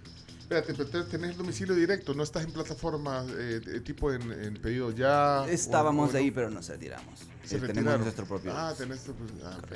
Espérate, 0.47 0.75
pero 0.75 0.89
te- 0.89 1.03
tenés 1.11 1.31
el 1.33 1.37
domicilio 1.39 1.75
directo, 1.75 2.15
no 2.15 2.23
estás 2.23 2.45
en 2.45 2.53
plataformas 2.53 3.27
eh, 3.37 3.81
tipo 3.85 4.13
en, 4.13 4.31
en 4.31 4.55
pedido 4.63 4.93
ya. 4.93 5.45
estábamos 5.49 6.11
o- 6.11 6.15
o- 6.15 6.19
ahí, 6.19 6.31
pero 6.31 6.51
nos 6.51 6.69
retiramos. 6.69 7.19
Se 7.43 7.57
Eh, 7.57 7.61
tenemos 7.61 7.99
nuestro 7.99 8.27
propio. 8.27 8.53
Ah, 8.55 8.73
tenés 8.79 9.03
tu- 9.03 9.15
ah, 9.45 9.59
ok. 9.59 9.73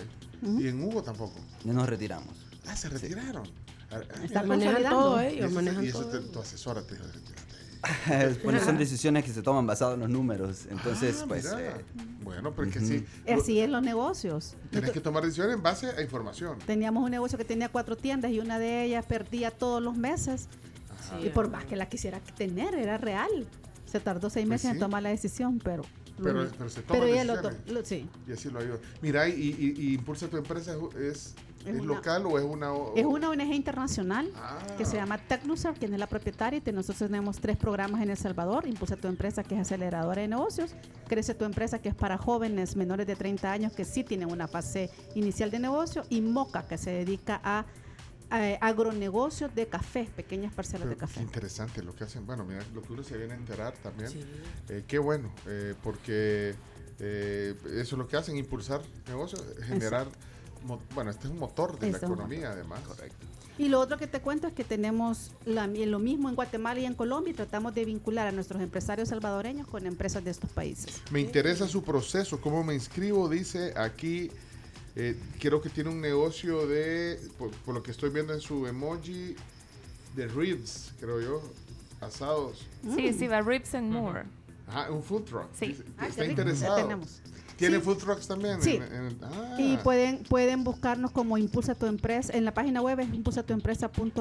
Y 0.60 0.68
en 0.68 0.80
Hugo 0.80 1.02
tampoco. 1.02 1.34
Ya 1.64 1.72
nos 1.72 1.88
retiramos. 1.88 2.32
Ah, 2.68 2.76
se 2.76 2.88
retiraron. 2.88 3.48
Ah, 3.90 3.98
ah, 4.14 4.24
Están 4.24 4.46
manejan 4.46 4.84
todo, 4.88 5.18
eh, 5.20 5.32
Y 5.32 5.36
ellos 5.38 5.46
eso- 5.46 5.54
manejan 5.56 5.84
y 5.84 5.88
eso 5.88 6.02
todo. 6.06 6.20
te- 6.20 6.28
tu 6.28 6.38
asesora 6.38 6.82
te 6.86 6.94
dijo, 6.94 7.04
bueno, 8.44 8.62
son 8.62 8.76
decisiones 8.76 9.24
que 9.24 9.32
se 9.32 9.40
toman 9.42 9.66
basadas 9.66 9.94
en 9.94 10.00
los 10.00 10.10
números. 10.10 10.66
Entonces, 10.70 11.20
Ah, 11.22 11.24
pues. 11.26 11.46
eh, 11.46 11.72
bueno, 12.22 12.52
porque 12.54 12.78
ujú. 12.78 12.86
sí. 12.86 13.06
Así 13.26 13.58
es 13.58 13.70
los 13.70 13.82
negocios. 13.82 14.54
Tienes 14.70 14.90
que 14.90 15.00
tomar 15.00 15.22
decisiones 15.24 15.54
en 15.56 15.62
base 15.62 15.86
a 15.90 16.02
información. 16.02 16.58
Teníamos 16.66 17.02
un 17.02 17.10
negocio 17.10 17.38
que 17.38 17.44
tenía 17.46 17.70
cuatro 17.70 17.96
tiendas 17.96 18.30
y 18.32 18.38
una 18.38 18.58
de 18.58 18.84
ellas 18.84 19.06
perdía 19.06 19.50
todos 19.50 19.82
los 19.82 19.96
meses. 19.96 20.48
Y 21.24 21.28
por 21.30 21.50
más 21.50 21.64
que 21.64 21.76
la 21.76 21.88
quisiera 21.88 22.20
tener, 22.36 22.74
era 22.74 22.98
real. 22.98 23.46
Se 23.86 24.00
tardó 24.00 24.30
seis 24.30 24.46
Pues 24.46 24.62
meses 24.62 24.72
en 24.72 24.78
tomar 24.80 25.02
la 25.02 25.08
decisión, 25.10 25.58
pero... 25.62 25.82
Pero, 26.22 26.46
pero 26.58 26.68
se 26.68 26.82
toman 26.82 27.00
pero 27.02 27.12
ella 27.12 27.24
lo, 27.24 27.32
decisiones. 27.36 27.64
to- 27.64 27.72
lo- 27.72 27.84
sí. 27.84 28.08
Y 28.28 28.32
así 28.32 28.50
lo 28.50 28.58
ayuda. 28.58 28.76
Mira, 29.00 29.26
y, 29.28 29.32
y- 29.32 29.74
y 29.80 29.94
Impulsa 29.94 30.28
tu 30.28 30.36
empresa 30.36 30.74
es, 30.94 30.94
es, 30.96 31.34
Es 31.66 31.80
una- 31.80 31.94
local 31.94 32.26
o 32.26 32.38
es 32.38 32.44
una. 32.44 32.72
o- 32.74 32.94
Es 32.94 33.06
una 33.06 33.30
ONG 33.30 33.54
internacional 33.54 34.30
Ah. 34.36 34.58
que 34.76 34.84
se 34.84 34.96
llama 34.96 35.16
Tecnuser, 35.16 35.72
quien 35.72 35.94
es 35.94 35.98
la 35.98 36.06
propietaria. 36.06 36.60
y 36.64 36.72
Nosotros 36.72 36.98
tenemos 37.08 37.38
tres 37.40 37.56
programas 37.56 38.02
en 38.02 38.10
El 38.10 38.18
Salvador. 38.18 38.66
Impulsa 38.66 38.96
tu 38.96 39.08
empresa, 39.08 39.42
que 39.42 39.54
es 39.54 39.62
aceleradora 39.62 40.20
de 40.20 40.28
negocios. 40.28 40.74
Crece 41.08 41.34
tu 41.34 41.46
empresa, 41.46 41.78
que 41.80 41.88
es 41.88 41.94
para 41.94 42.18
jóvenes 42.18 42.76
menores 42.76 43.06
de 43.06 43.16
30 43.16 43.50
años 43.50 43.72
que 43.72 43.86
sí 43.86 44.04
tienen 44.04 44.30
una 44.30 44.46
fase 44.46 44.90
inicial 45.14 45.50
de 45.50 45.58
negocio. 45.58 46.02
Y 46.10 46.20
Moca, 46.20 46.64
que 46.68 46.76
se 46.76 46.90
dedica 46.90 47.40
a, 47.42 47.64
eh, 48.32 48.58
agronegocios 48.60 49.54
de 49.54 49.66
café, 49.66 50.08
pequeñas 50.16 50.52
parcelas 50.52 50.82
Pero 50.82 50.90
de 50.90 50.96
Qué 50.96 51.00
café. 51.00 51.20
interesante 51.22 51.82
lo 51.82 51.94
que 51.94 52.04
hacen. 52.04 52.26
Bueno, 52.26 52.44
mira, 52.44 52.64
lo 52.74 52.82
que 52.82 52.92
uno 52.92 53.02
se 53.02 53.16
viene 53.16 53.34
a 53.34 53.36
enterar 53.36 53.74
también. 53.82 54.10
Eh, 54.68 54.84
qué 54.86 54.98
bueno, 54.98 55.32
eh, 55.46 55.74
porque 55.82 56.54
eh, 56.98 57.54
eso 57.64 57.80
es 57.80 57.92
lo 57.92 58.06
que 58.06 58.16
hacen, 58.16 58.36
impulsar 58.36 58.82
negocios, 59.08 59.42
generar. 59.66 60.06
mo- 60.64 60.80
bueno, 60.94 61.10
este 61.10 61.26
es 61.26 61.30
un 61.32 61.38
motor 61.38 61.78
de 61.78 61.86
Este 61.88 61.90
la 61.92 61.96
es 61.98 62.02
un 62.04 62.12
economía, 62.12 62.50
además. 62.52 62.80
Correcto. 62.86 63.16
Y 63.58 63.68
lo 63.68 63.78
otro 63.80 63.98
que 63.98 64.06
te 64.06 64.20
cuento 64.20 64.46
es 64.46 64.54
que 64.54 64.64
tenemos 64.64 65.32
la- 65.44 65.66
lo 65.66 65.98
mismo 65.98 66.28
en 66.30 66.34
Guatemala 66.34 66.80
y 66.80 66.86
en 66.86 66.94
Colombia 66.94 67.32
y 67.32 67.34
tratamos 67.34 67.74
de 67.74 67.84
vincular 67.84 68.26
a 68.26 68.32
nuestros 68.32 68.62
empresarios 68.62 69.08
salvadoreños 69.10 69.66
con 69.66 69.86
empresas 69.86 70.24
de 70.24 70.30
estos 70.30 70.50
países. 70.50 71.02
Me 71.10 71.20
interesa 71.20 71.66
su 71.68 71.82
proceso, 71.82 72.40
cómo 72.40 72.64
me 72.64 72.74
inscribo, 72.74 73.28
dice 73.28 73.74
aquí. 73.76 74.30
Eh, 74.96 75.16
creo 75.38 75.60
que 75.60 75.68
tiene 75.68 75.90
un 75.90 76.00
negocio 76.00 76.66
de, 76.66 77.20
por, 77.38 77.50
por 77.50 77.74
lo 77.74 77.82
que 77.82 77.90
estoy 77.90 78.10
viendo 78.10 78.32
en 78.34 78.40
su 78.40 78.66
emoji, 78.66 79.36
de 80.16 80.28
ribs, 80.28 80.92
creo 81.00 81.20
yo, 81.20 81.42
asados. 82.00 82.66
Sí, 82.94 83.12
sí, 83.12 83.28
va 83.28 83.40
Ribs 83.40 83.74
and 83.74 83.92
More. 83.92 84.24
Ajá, 84.66 84.90
un 84.90 85.02
food 85.02 85.24
truck. 85.24 85.48
Sí. 85.52 85.76
Ah, 85.98 86.06
está 86.06 86.24
interesado. 86.24 86.76
Ya 86.76 86.82
tenemos. 86.82 87.20
¿Tiene 87.60 87.76
Sí. 87.76 87.82
food 87.82 87.98
trucks 87.98 88.26
también? 88.26 88.60
Sí. 88.62 88.76
En- 88.76 88.82
en- 88.92 89.18
ah. 89.22 89.54
Y 89.58 89.76
pueden 89.76 90.24
pueden 90.24 90.64
buscarnos 90.64 91.12
como 91.12 91.38
Impulsa 91.38 91.74
tu 91.76 91.86
empresa. 91.86 92.32
En 92.36 92.44
la 92.44 92.52
página 92.54 92.80
web 92.82 92.98
es 93.00 93.12
impulsatuempresa.org. 93.14 94.14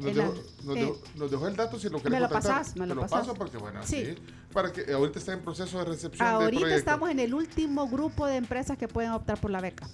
Nos 0.00 0.14
dejó, 0.14 0.32
eh, 0.32 0.74
dejó, 0.74 0.98
nos 1.16 1.30
dejó 1.30 1.48
el 1.48 1.56
dato 1.56 1.78
si 1.78 1.88
lo 1.90 1.98
querés 1.98 2.12
me 2.12 2.20
lo 2.20 2.28
pasás, 2.28 2.76
me 2.76 2.86
Te 2.86 2.94
lo 2.94 3.06
paso 3.06 3.34
porque, 3.34 3.58
bueno, 3.58 3.80
Sí. 3.84 4.04
sí. 4.06 4.14
Para 4.52 4.72
que 4.72 4.90
ahorita 4.92 5.18
está 5.18 5.32
en 5.34 5.40
proceso 5.40 5.78
de 5.80 5.84
recepción 5.84 6.26
ahorita 6.26 6.74
estamos 6.74 7.10
en 7.10 7.18
el 7.20 7.34
último 7.34 7.88
grupo 7.88 8.24
de 8.26 8.36
empresas 8.36 8.78
que 8.78 8.88
pueden 8.88 9.10
optar 9.10 9.38
por 9.40 9.50
la 9.50 9.60
beca. 9.60 9.86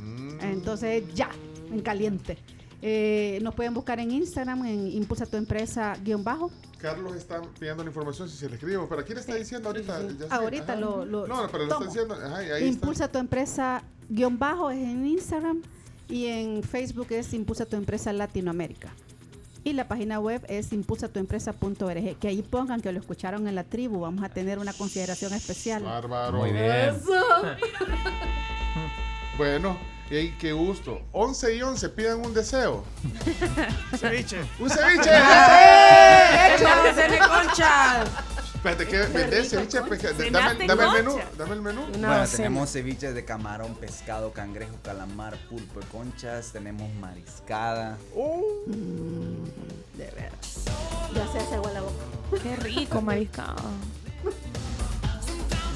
Mm. 0.00 0.40
Entonces, 0.40 1.02
ya, 1.14 1.28
en 1.70 1.80
caliente. 1.80 2.38
Eh, 2.82 3.38
nos 3.42 3.54
pueden 3.54 3.74
buscar 3.74 3.98
en 4.00 4.10
Instagram, 4.12 4.64
en 4.66 4.86
Impulsa 4.92 5.26
tu 5.26 5.36
empresa 5.36 5.96
guion 6.04 6.22
bajo. 6.22 6.50
Carlos 6.78 7.16
está 7.16 7.40
pidiendo 7.58 7.82
la 7.82 7.88
información 7.90 8.28
si 8.28 8.36
se 8.36 8.48
le 8.48 8.56
escribo. 8.56 8.88
¿Pero 8.88 9.04
quién 9.04 9.18
está 9.18 9.34
diciendo 9.34 9.68
ahorita? 9.68 10.00
Ahorita 10.30 10.72
Ajá. 10.72 10.80
lo, 10.80 11.04
lo 11.04 11.26
No, 11.26 11.48
pero 11.50 11.64
lo 11.66 11.72
está 11.72 11.84
diciendo. 11.86 12.14
Ajá, 12.14 12.44
y 12.44 12.50
ahí 12.50 12.66
Impulsa 12.68 13.08
tu 13.08 13.18
empresa 13.18 13.82
guion 14.08 14.38
bajo 14.38 14.70
es 14.70 14.78
en 14.78 15.06
Instagram 15.06 15.62
y 16.08 16.26
en 16.26 16.62
Facebook 16.62 17.08
es 17.10 17.32
Impulsa 17.34 17.66
tu 17.66 17.76
empresa 17.76 18.12
Latinoamérica. 18.12 18.92
Y 19.64 19.72
la 19.72 19.88
página 19.88 20.20
web 20.20 20.44
es 20.48 20.72
impulsatuempresa.org. 20.72 22.18
Que 22.20 22.28
ahí 22.28 22.40
pongan 22.42 22.80
que 22.80 22.92
lo 22.92 23.00
escucharon 23.00 23.48
en 23.48 23.56
la 23.56 23.64
tribu. 23.64 23.98
Vamos 23.98 24.22
a 24.22 24.28
tener 24.28 24.60
una 24.60 24.72
consideración 24.72 25.34
especial. 25.34 25.82
Bárbaro. 25.82 26.38
Muy 26.38 26.52
bien. 26.52 26.70
Eso. 26.70 27.20
Bueno, 29.36 29.76
y 30.10 30.30
qué 30.38 30.52
gusto. 30.52 31.00
11 31.12 31.54
y 31.56 31.62
11, 31.62 31.88
pidan 31.90 32.24
un 32.24 32.32
deseo. 32.34 32.84
Ceviche. 33.98 34.40
¡Un 34.58 34.70
ceviche! 34.70 35.10
¡Eh! 35.12 36.54
¡Échale, 36.56 36.94
cene 36.94 37.18
concha! 37.18 38.04
Espérate, 38.54 38.86
¿qué 38.88 38.98
vendés 38.98 39.50
ceviche? 39.50 39.80
Pesca- 39.82 40.12
Cenaste 40.14 40.30
Dame, 40.30 40.66
dame 40.66 40.84
el 40.84 41.04
menú. 41.04 41.18
Dame 41.38 41.54
el 41.54 41.62
menú. 41.62 41.82
bueno, 41.98 42.24
tenemos 42.28 42.72
ceviches 42.72 43.14
de 43.14 43.24
camarón, 43.24 43.74
pescado, 43.76 44.32
cangrejo, 44.32 44.74
calamar, 44.82 45.36
pulpo 45.48 45.80
de 45.80 45.86
conchas. 45.86 46.50
Tenemos 46.52 46.92
mariscada. 46.94 47.96
De 49.94 50.10
veras. 50.16 50.64
Ya 51.14 51.26
se 51.32 51.38
hace 51.38 51.54
agua 51.54 51.70
la 51.72 51.80
boca. 51.80 52.42
Qué 52.42 52.56
rico, 52.56 53.00
mariscado. 53.00 53.56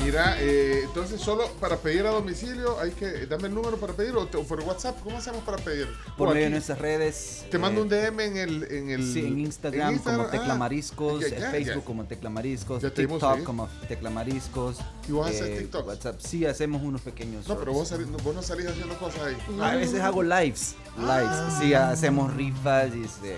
Mira, 0.02 0.36
eh, 0.40 0.82
entonces 0.84 1.20
solo 1.20 1.46
para 1.60 1.76
pedir 1.76 2.06
a 2.06 2.10
domicilio 2.10 2.80
hay 2.80 2.90
que 2.92 3.26
dame 3.26 3.48
el 3.48 3.54
número 3.54 3.76
para 3.76 3.92
pedir 3.92 4.14
o, 4.16 4.26
te- 4.26 4.38
o 4.38 4.44
por 4.44 4.60
WhatsApp. 4.60 4.98
¿Cómo 5.02 5.18
hacemos 5.18 5.42
para 5.44 5.58
pedir? 5.58 5.88
Por 6.16 6.28
O 6.28 6.30
medio 6.32 6.44
de 6.46 6.50
nuestras 6.50 6.78
redes. 6.78 7.44
Te 7.50 7.58
mando 7.58 7.80
eh, 7.80 7.82
un 7.84 7.88
DM 7.88 8.20
en 8.20 8.36
el 8.36 8.64
en 8.72 8.90
el 8.90 9.12
Sí, 9.12 9.20
en 9.26 9.38
Instagram, 9.40 9.98
como 9.98 10.26
Tecla 10.26 10.54
ah, 10.54 10.58
Mariscos, 10.58 11.20
ya, 11.20 11.26
en 11.28 11.38
ya, 11.42 11.50
Facebook 11.50 11.82
ya. 11.82 11.84
como 11.86 12.04
Tecla 12.04 12.30
Mariscos, 12.30 12.82
TikTok 12.94 13.42
como 13.44 13.68
Tecla 13.88 14.10
Mariscos. 14.10 14.78
¿Y 15.08 15.12
vos 15.12 15.26
haces 15.28 15.42
eh, 15.42 15.58
TikToks? 15.60 15.86
WhatsApp. 15.86 16.20
Sí, 16.20 16.46
hacemos 16.46 16.82
unos 16.82 17.02
pequeños. 17.02 17.46
No, 17.46 17.58
pero 17.58 17.72
vos, 17.72 17.92
salís- 17.92 18.06
no, 18.06 18.16
vos 18.18 18.34
no 18.34 18.42
salís 18.42 18.66
haciendo 18.66 18.96
cosas 18.98 19.20
ahí. 19.22 19.36
A 19.60 19.76
veces 19.76 20.00
hago 20.00 20.22
lives. 20.22 20.74
Lives. 20.98 21.54
Sí, 21.60 21.74
hacemos 21.74 22.32
rifas 22.34 22.88
y 22.94 23.04
este. 23.04 23.36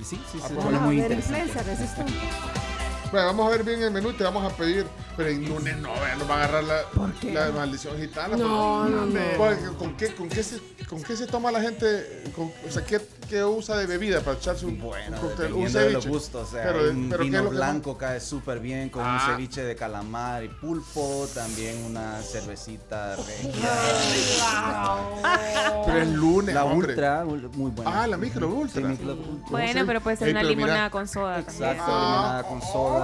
y 0.00 0.04
sí, 0.04 0.20
sí, 0.30 0.38
Ah, 0.42 0.48
sí, 0.48 0.54
pues 0.54 0.80
muy 0.80 1.00
interesante. 1.00 1.50
Bueno, 3.12 3.26
vamos 3.28 3.46
a 3.46 3.50
ver 3.50 3.64
bien 3.64 3.82
el 3.82 3.90
menú 3.90 4.10
y 4.10 4.14
te 4.14 4.24
vamos 4.24 4.50
a 4.52 4.56
pedir. 4.56 4.86
Pero 5.16 5.28
el 5.28 5.44
lunes 5.48 5.76
no, 5.78 5.92
vea, 5.92 6.16
nos 6.16 6.28
va 6.28 6.34
a 6.34 6.44
agarrar 6.44 6.64
la, 6.64 6.82
la 7.46 7.52
maldición 7.52 7.96
gitana. 7.96 8.36
No, 8.36 8.80
porque- 8.82 8.94
no, 8.96 9.06
no. 9.06 9.20
porque 9.36 9.78
¿con, 9.78 9.96
qué, 9.96 10.12
con, 10.14 10.28
qué 10.28 10.42
se, 10.42 10.58
¿Con 10.88 11.02
qué 11.04 11.16
se 11.16 11.26
toma 11.28 11.52
la 11.52 11.60
gente? 11.60 12.24
Con- 12.34 12.50
o 12.68 12.70
sea, 12.72 12.84
¿qué, 12.84 13.00
qué 13.28 13.44
usa 13.44 13.76
de 13.76 13.86
bebida 13.86 14.20
para 14.22 14.36
echarse 14.36 14.66
un, 14.66 14.80
Bueno, 14.80 15.16
un 15.16 15.22
cóctel? 15.28 15.52
Un 15.52 15.64
dependiendo 15.64 15.78
de 15.78 15.90
los 15.90 16.02
ceviche. 16.04 16.08
gustos. 16.18 16.48
O 16.48 16.50
sea, 16.50 16.64
pero, 16.64 16.90
un 16.90 17.08
pero 17.08 17.18
¿qué 17.20 17.24
es 17.26 17.30
vino 17.30 17.44
lo 17.44 17.50
que 17.50 17.56
blanco 17.56 17.96
cae 17.96 18.18
súper 18.20 18.58
bien 18.58 18.88
con 18.90 19.02
Ah. 19.04 19.20
un 19.28 19.34
ceviche 19.34 19.62
de 19.62 19.76
calamar 19.76 20.42
y 20.42 20.48
pulpo. 20.48 21.28
También 21.32 21.84
una 21.84 22.20
cervecita 22.20 23.14
regia. 23.14 23.52
Pero 25.86 25.98
es 26.00 26.08
lunes, 26.08 26.54
La 26.56 26.64
hombre. 26.64 26.88
ultra, 26.90 27.24
muy 27.24 27.70
buena. 27.70 28.02
Ah, 28.02 28.06
la 28.08 28.16
micro 28.16 28.48
ultra. 28.48 28.82
Sí, 28.82 28.86
micro 28.88 29.12
ultra. 29.12 29.48
Bueno, 29.50 29.82
pero 29.86 30.00
puede 30.00 30.16
ser 30.16 30.26
Ey, 30.28 30.32
una 30.32 30.40
mira. 30.42 30.50
limonada 30.54 30.90
con 30.90 31.06
soda 31.06 31.40
también. 31.42 31.70
Exacto, 31.70 31.92
limonada 31.92 32.42
con 32.42 32.62
soda. 32.62 33.03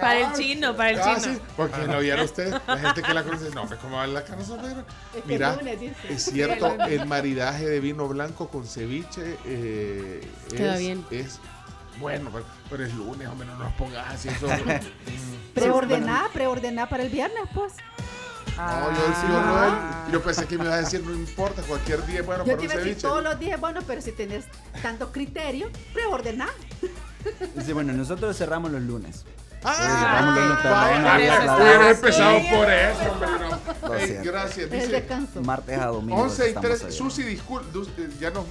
Para 0.00 0.18
el 0.18 0.32
chino, 0.34 0.76
para 0.76 0.90
el 0.90 1.00
Ah, 1.00 1.16
chino. 1.20 1.34
sí, 1.34 1.40
porque 1.56 1.86
lo 1.86 2.00
vieron 2.00 2.24
ustedes, 2.24 2.54
la 2.66 2.78
gente 2.78 3.02
que 3.02 3.14
la 3.14 3.22
conoce, 3.24 3.50
no, 3.50 3.62
hombre, 3.62 3.78
¿cómo 3.80 3.96
va 3.96 4.06
la? 4.06 4.20
Es 4.20 4.26
que 4.26 5.22
Mira, 5.26 5.58
es 6.08 6.24
cierto, 6.24 6.76
el 6.84 7.06
maridaje 7.06 7.66
de 7.68 7.80
vino 7.80 8.06
blanco 8.08 8.48
con 8.48 8.66
ceviche 8.66 9.36
eh, 9.44 10.20
Queda 10.56 10.74
es, 10.74 10.80
bien. 10.80 11.04
es 11.10 11.38
bueno, 11.98 12.30
pero, 12.32 12.44
pero 12.70 12.84
es 12.84 12.94
lunes, 12.94 13.28
hombre, 13.28 13.46
no 13.46 13.56
nos 13.58 13.72
pongas 13.74 14.06
así 14.14 14.28
eso. 14.28 14.46
Preordená, 15.54 16.28
preordená 16.32 16.88
para 16.88 17.02
el 17.02 17.10
viernes, 17.10 17.42
pues. 17.54 17.74
No, 18.56 18.90
yo, 18.92 19.28
yo, 19.28 19.40
no, 19.40 20.12
yo 20.12 20.22
pensé 20.22 20.46
que 20.46 20.58
me 20.58 20.64
ibas 20.64 20.76
a 20.76 20.80
decir, 20.82 21.02
no 21.02 21.12
importa, 21.14 21.62
cualquier 21.62 22.04
día 22.06 22.20
es 22.20 22.26
bueno 22.26 22.44
Yo 22.44 22.52
para 22.52 22.58
te 22.58 22.64
un 22.66 22.70
iba 22.70 22.74
a 22.74 22.76
decir 22.76 22.92
ceviche. 22.94 23.08
todos 23.08 23.22
los 23.22 23.38
días, 23.38 23.58
bueno, 23.60 23.80
pero 23.86 24.02
si 24.02 24.12
tenés 24.12 24.44
tanto 24.82 25.10
criterio, 25.12 25.70
preordená. 25.94 26.48
Dice, 27.54 27.72
bueno, 27.72 27.92
nosotros 27.92 28.36
cerramos 28.36 28.70
los 28.70 28.82
lunes. 28.82 29.24
Ah, 29.62 30.34
hubiera 31.60 31.90
empezado 31.90 32.38
por 32.50 32.70
eso, 32.70 33.12
hombre, 33.12 33.28
no. 33.40 33.94
Ey, 33.94 34.18
gracias, 34.24 34.70
dice. 34.70 35.06
Martes 35.44 35.78
a 35.78 35.86
domingo. 35.86 36.22
11 36.22 36.44
y 36.44 36.48
estamos 36.48 36.70
3. 36.70 36.84
ahí. 36.84 36.92
Susi, 36.92 37.22
disculpe, 37.24 37.68
ya 38.18 38.30
nos. 38.30 38.46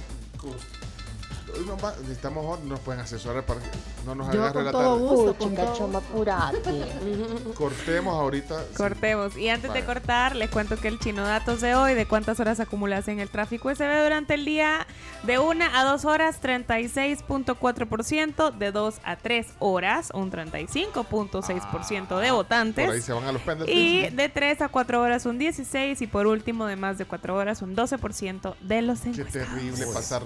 Va- 1.82 1.94
necesitamos, 2.00 2.60
nos 2.64 2.80
pueden 2.80 3.00
asesorar 3.00 3.44
para 3.44 3.60
que 3.60 3.66
no 4.06 4.14
nos 4.14 4.32
Yo 4.32 4.42
agarre 4.42 4.64
la 4.64 4.72
todo 4.72 4.96
tarde. 4.96 5.08
gusto, 5.08 5.34
con 5.44 5.54
todo. 5.54 6.00
Cortemos 7.54 8.14
ahorita. 8.14 8.64
Cortemos. 8.76 9.36
Y 9.36 9.48
antes 9.48 9.72
de 9.72 9.80
Vale. 9.80 9.84
cortar, 9.84 10.36
les 10.36 10.50
cuento 10.50 10.76
que 10.76 10.88
el 10.88 10.98
chino 10.98 11.22
datos 11.22 11.60
de 11.60 11.74
hoy, 11.74 11.94
de 11.94 12.06
cuántas 12.06 12.40
horas 12.40 12.60
acumulas 12.60 13.08
en 13.08 13.20
el 13.20 13.28
tráfico 13.30 13.70
SB 13.74 14.02
durante 14.02 14.34
el 14.34 14.44
día, 14.44 14.86
de 15.24 15.38
1 15.38 15.64
a 15.74 15.84
2 15.84 16.04
horas, 16.04 16.40
36.4%, 16.40 18.50
de 18.56 18.72
2 18.72 18.94
a 19.04 19.16
3 19.16 19.46
horas, 19.58 20.10
un 20.14 20.30
35.6% 20.30 22.18
de 22.20 22.30
votantes. 22.30 22.86
Por 22.86 22.94
ahí 22.94 23.02
se 23.02 23.12
van 23.12 23.24
a 23.24 23.32
los 23.32 23.42
pendientes. 23.42 23.76
Y 23.76 24.08
de 24.10 24.28
3 24.28 24.62
a 24.62 24.68
4 24.68 25.00
horas 25.02 25.26
un 25.26 25.38
16 25.38 26.00
y 26.02 26.06
por 26.06 26.26
último 26.26 26.66
de 26.66 26.76
más 26.76 26.98
de 26.98 27.04
4 27.06 27.34
horas 27.34 27.62
un 27.62 27.74
12% 27.76 28.54
de 28.60 28.82
los 28.82 29.00
Qué 29.00 29.10
encuestados. 29.10 29.48
terrible 29.48 29.86
pasar 29.92 30.22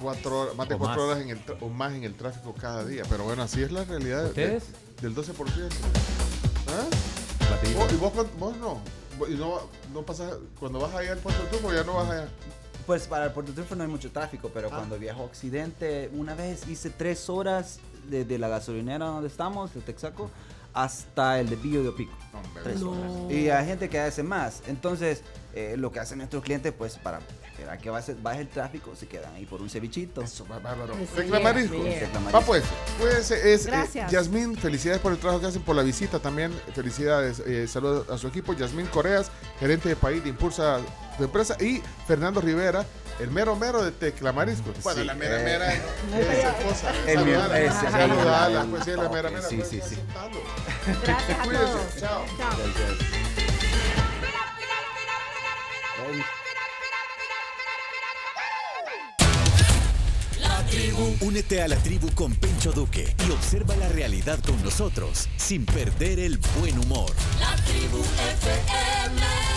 cuatro 0.00 0.40
horas, 0.40 0.54
más 0.64 0.68
de 0.68 0.74
O 0.74 0.78
cuatro 0.78 1.02
más. 1.06 1.10
horas 1.16 1.22
en 1.22 1.28
el 1.30 1.40
o 1.60 1.68
más 1.68 1.92
en 1.94 2.04
el 2.04 2.14
tráfico 2.14 2.54
cada 2.54 2.84
día. 2.84 3.02
Pero 3.08 3.24
bueno, 3.24 3.42
así 3.42 3.62
es 3.62 3.70
la 3.72 3.84
realidad 3.84 4.24
de- 4.32 4.60
del 5.00 5.14
12%. 5.14 5.74
¿Ah? 6.68 6.86
Rapidito. 7.50 7.78
¿Vos- 7.80 7.92
¿Y 7.92 7.96
vos, 7.96 8.12
vos 8.38 8.56
no? 8.56 8.80
¿Vos- 9.18 9.28
¿Y 9.28 9.34
no, 9.34 9.60
no 9.92 10.02
pasas, 10.02 10.34
cuando 10.58 10.80
vas 10.80 10.94
allá 10.94 11.12
al 11.12 11.18
puerto 11.18 11.42
de 11.42 11.48
Turbo 11.48 11.72
ya 11.72 11.84
no 11.84 11.94
vas 11.94 12.10
allá? 12.10 12.28
Pues 12.86 13.06
para 13.06 13.26
el 13.26 13.32
Puerto 13.32 13.52
Triunfo 13.52 13.74
no 13.76 13.84
hay 13.84 13.88
mucho 13.88 14.10
tráfico, 14.10 14.50
pero 14.52 14.68
Ah. 14.70 14.76
cuando 14.76 14.98
viajo 14.98 15.22
a 15.22 15.24
Occidente, 15.24 16.10
una 16.12 16.34
vez 16.34 16.68
hice 16.68 16.90
tres 16.90 17.30
horas 17.30 17.78
desde 18.10 18.38
la 18.38 18.48
gasolinera 18.48 19.06
donde 19.06 19.28
estamos, 19.28 19.72
de 19.72 19.80
Texaco, 19.80 20.30
hasta 20.74 21.40
el 21.40 21.48
de 21.48 21.56
Billo 21.56 21.82
de 21.82 21.88
Opico. 21.90 22.12
Tres 22.62 22.82
horas. 22.82 23.10
Y 23.30 23.48
hay 23.48 23.64
gente 23.66 23.88
que 23.88 23.98
hace 24.00 24.22
más. 24.22 24.62
Entonces, 24.66 25.22
eh, 25.54 25.76
lo 25.78 25.92
que 25.92 26.00
hacen 26.00 26.18
nuestros 26.18 26.42
clientes, 26.42 26.74
pues 26.76 26.98
para 26.98 27.20
esperar 27.64 27.78
que 27.78 27.90
baje, 27.90 28.14
baje 28.20 28.40
el 28.42 28.48
tráfico, 28.48 28.94
se 28.94 29.06
quedan 29.06 29.34
ahí 29.34 29.46
por 29.46 29.60
un 29.62 29.70
cevichito. 29.70 30.22
Eso, 30.22 30.44
bá- 30.46 30.60
bárbaro. 30.60 30.94
Bien. 30.94 32.10
Va 32.34 32.40
pues, 32.40 32.62
cuídense. 33.00 33.54
Es, 33.54 33.66
eh, 33.66 33.70
Gracias. 33.70 34.10
Yasmín, 34.12 34.56
felicidades 34.56 35.00
por 35.00 35.12
el 35.12 35.18
trabajo 35.18 35.40
que 35.40 35.46
hacen, 35.46 35.62
por 35.62 35.74
la 35.76 35.82
visita 35.82 36.18
también. 36.18 36.52
Felicidades. 36.74 37.40
eh, 37.40 37.66
saludos 37.66 38.08
a 38.10 38.18
su 38.18 38.28
equipo. 38.28 38.52
Yasmín 38.52 38.86
Coreas, 38.86 39.30
gerente 39.58 39.88
de 39.88 39.96
país 39.96 40.22
de 40.22 40.28
Impulsa 40.30 40.78
tu 41.16 41.24
empresa. 41.24 41.56
Y 41.60 41.82
Fernando 42.06 42.40
Rivera, 42.40 42.84
el 43.20 43.30
mero 43.30 43.56
mero 43.56 43.82
de 43.82 43.92
Teclamarisco. 43.92 44.70
Bueno, 44.82 45.00
Sí, 45.00 45.06
la 45.06 45.14
mera 45.14 45.40
eh, 45.40 45.44
mera. 45.44 45.74
esa 45.74 46.54
cosa. 46.54 46.90
el 47.06 47.28
ese, 47.28 47.90
saludarla, 47.90 48.60
el- 48.62 48.68
pues 48.68 48.84
sí, 48.84 48.90
la 48.90 49.08
mera 49.08 49.30
mera. 49.30 49.48
sí, 49.48 49.56
pues, 49.56 49.68
sí, 49.68 49.80
sí. 49.88 49.96
Gracias 51.04 51.38
a 51.38 51.42
Cuídense. 51.44 51.66
todos. 51.72 51.96
Chao. 52.00 52.24
Chao. 52.36 52.50
Únete 61.20 61.62
a 61.62 61.68
la 61.68 61.76
tribu 61.76 62.10
con 62.14 62.34
Pencho 62.34 62.72
Duque 62.72 63.14
y 63.26 63.30
observa 63.30 63.76
la 63.76 63.88
realidad 63.88 64.38
con 64.44 64.62
nosotros 64.62 65.28
sin 65.36 65.64
perder 65.64 66.18
el 66.18 66.38
buen 66.58 66.78
humor. 66.78 67.12
La 67.40 67.54
tribu 67.64 67.98
FM. 67.98 69.53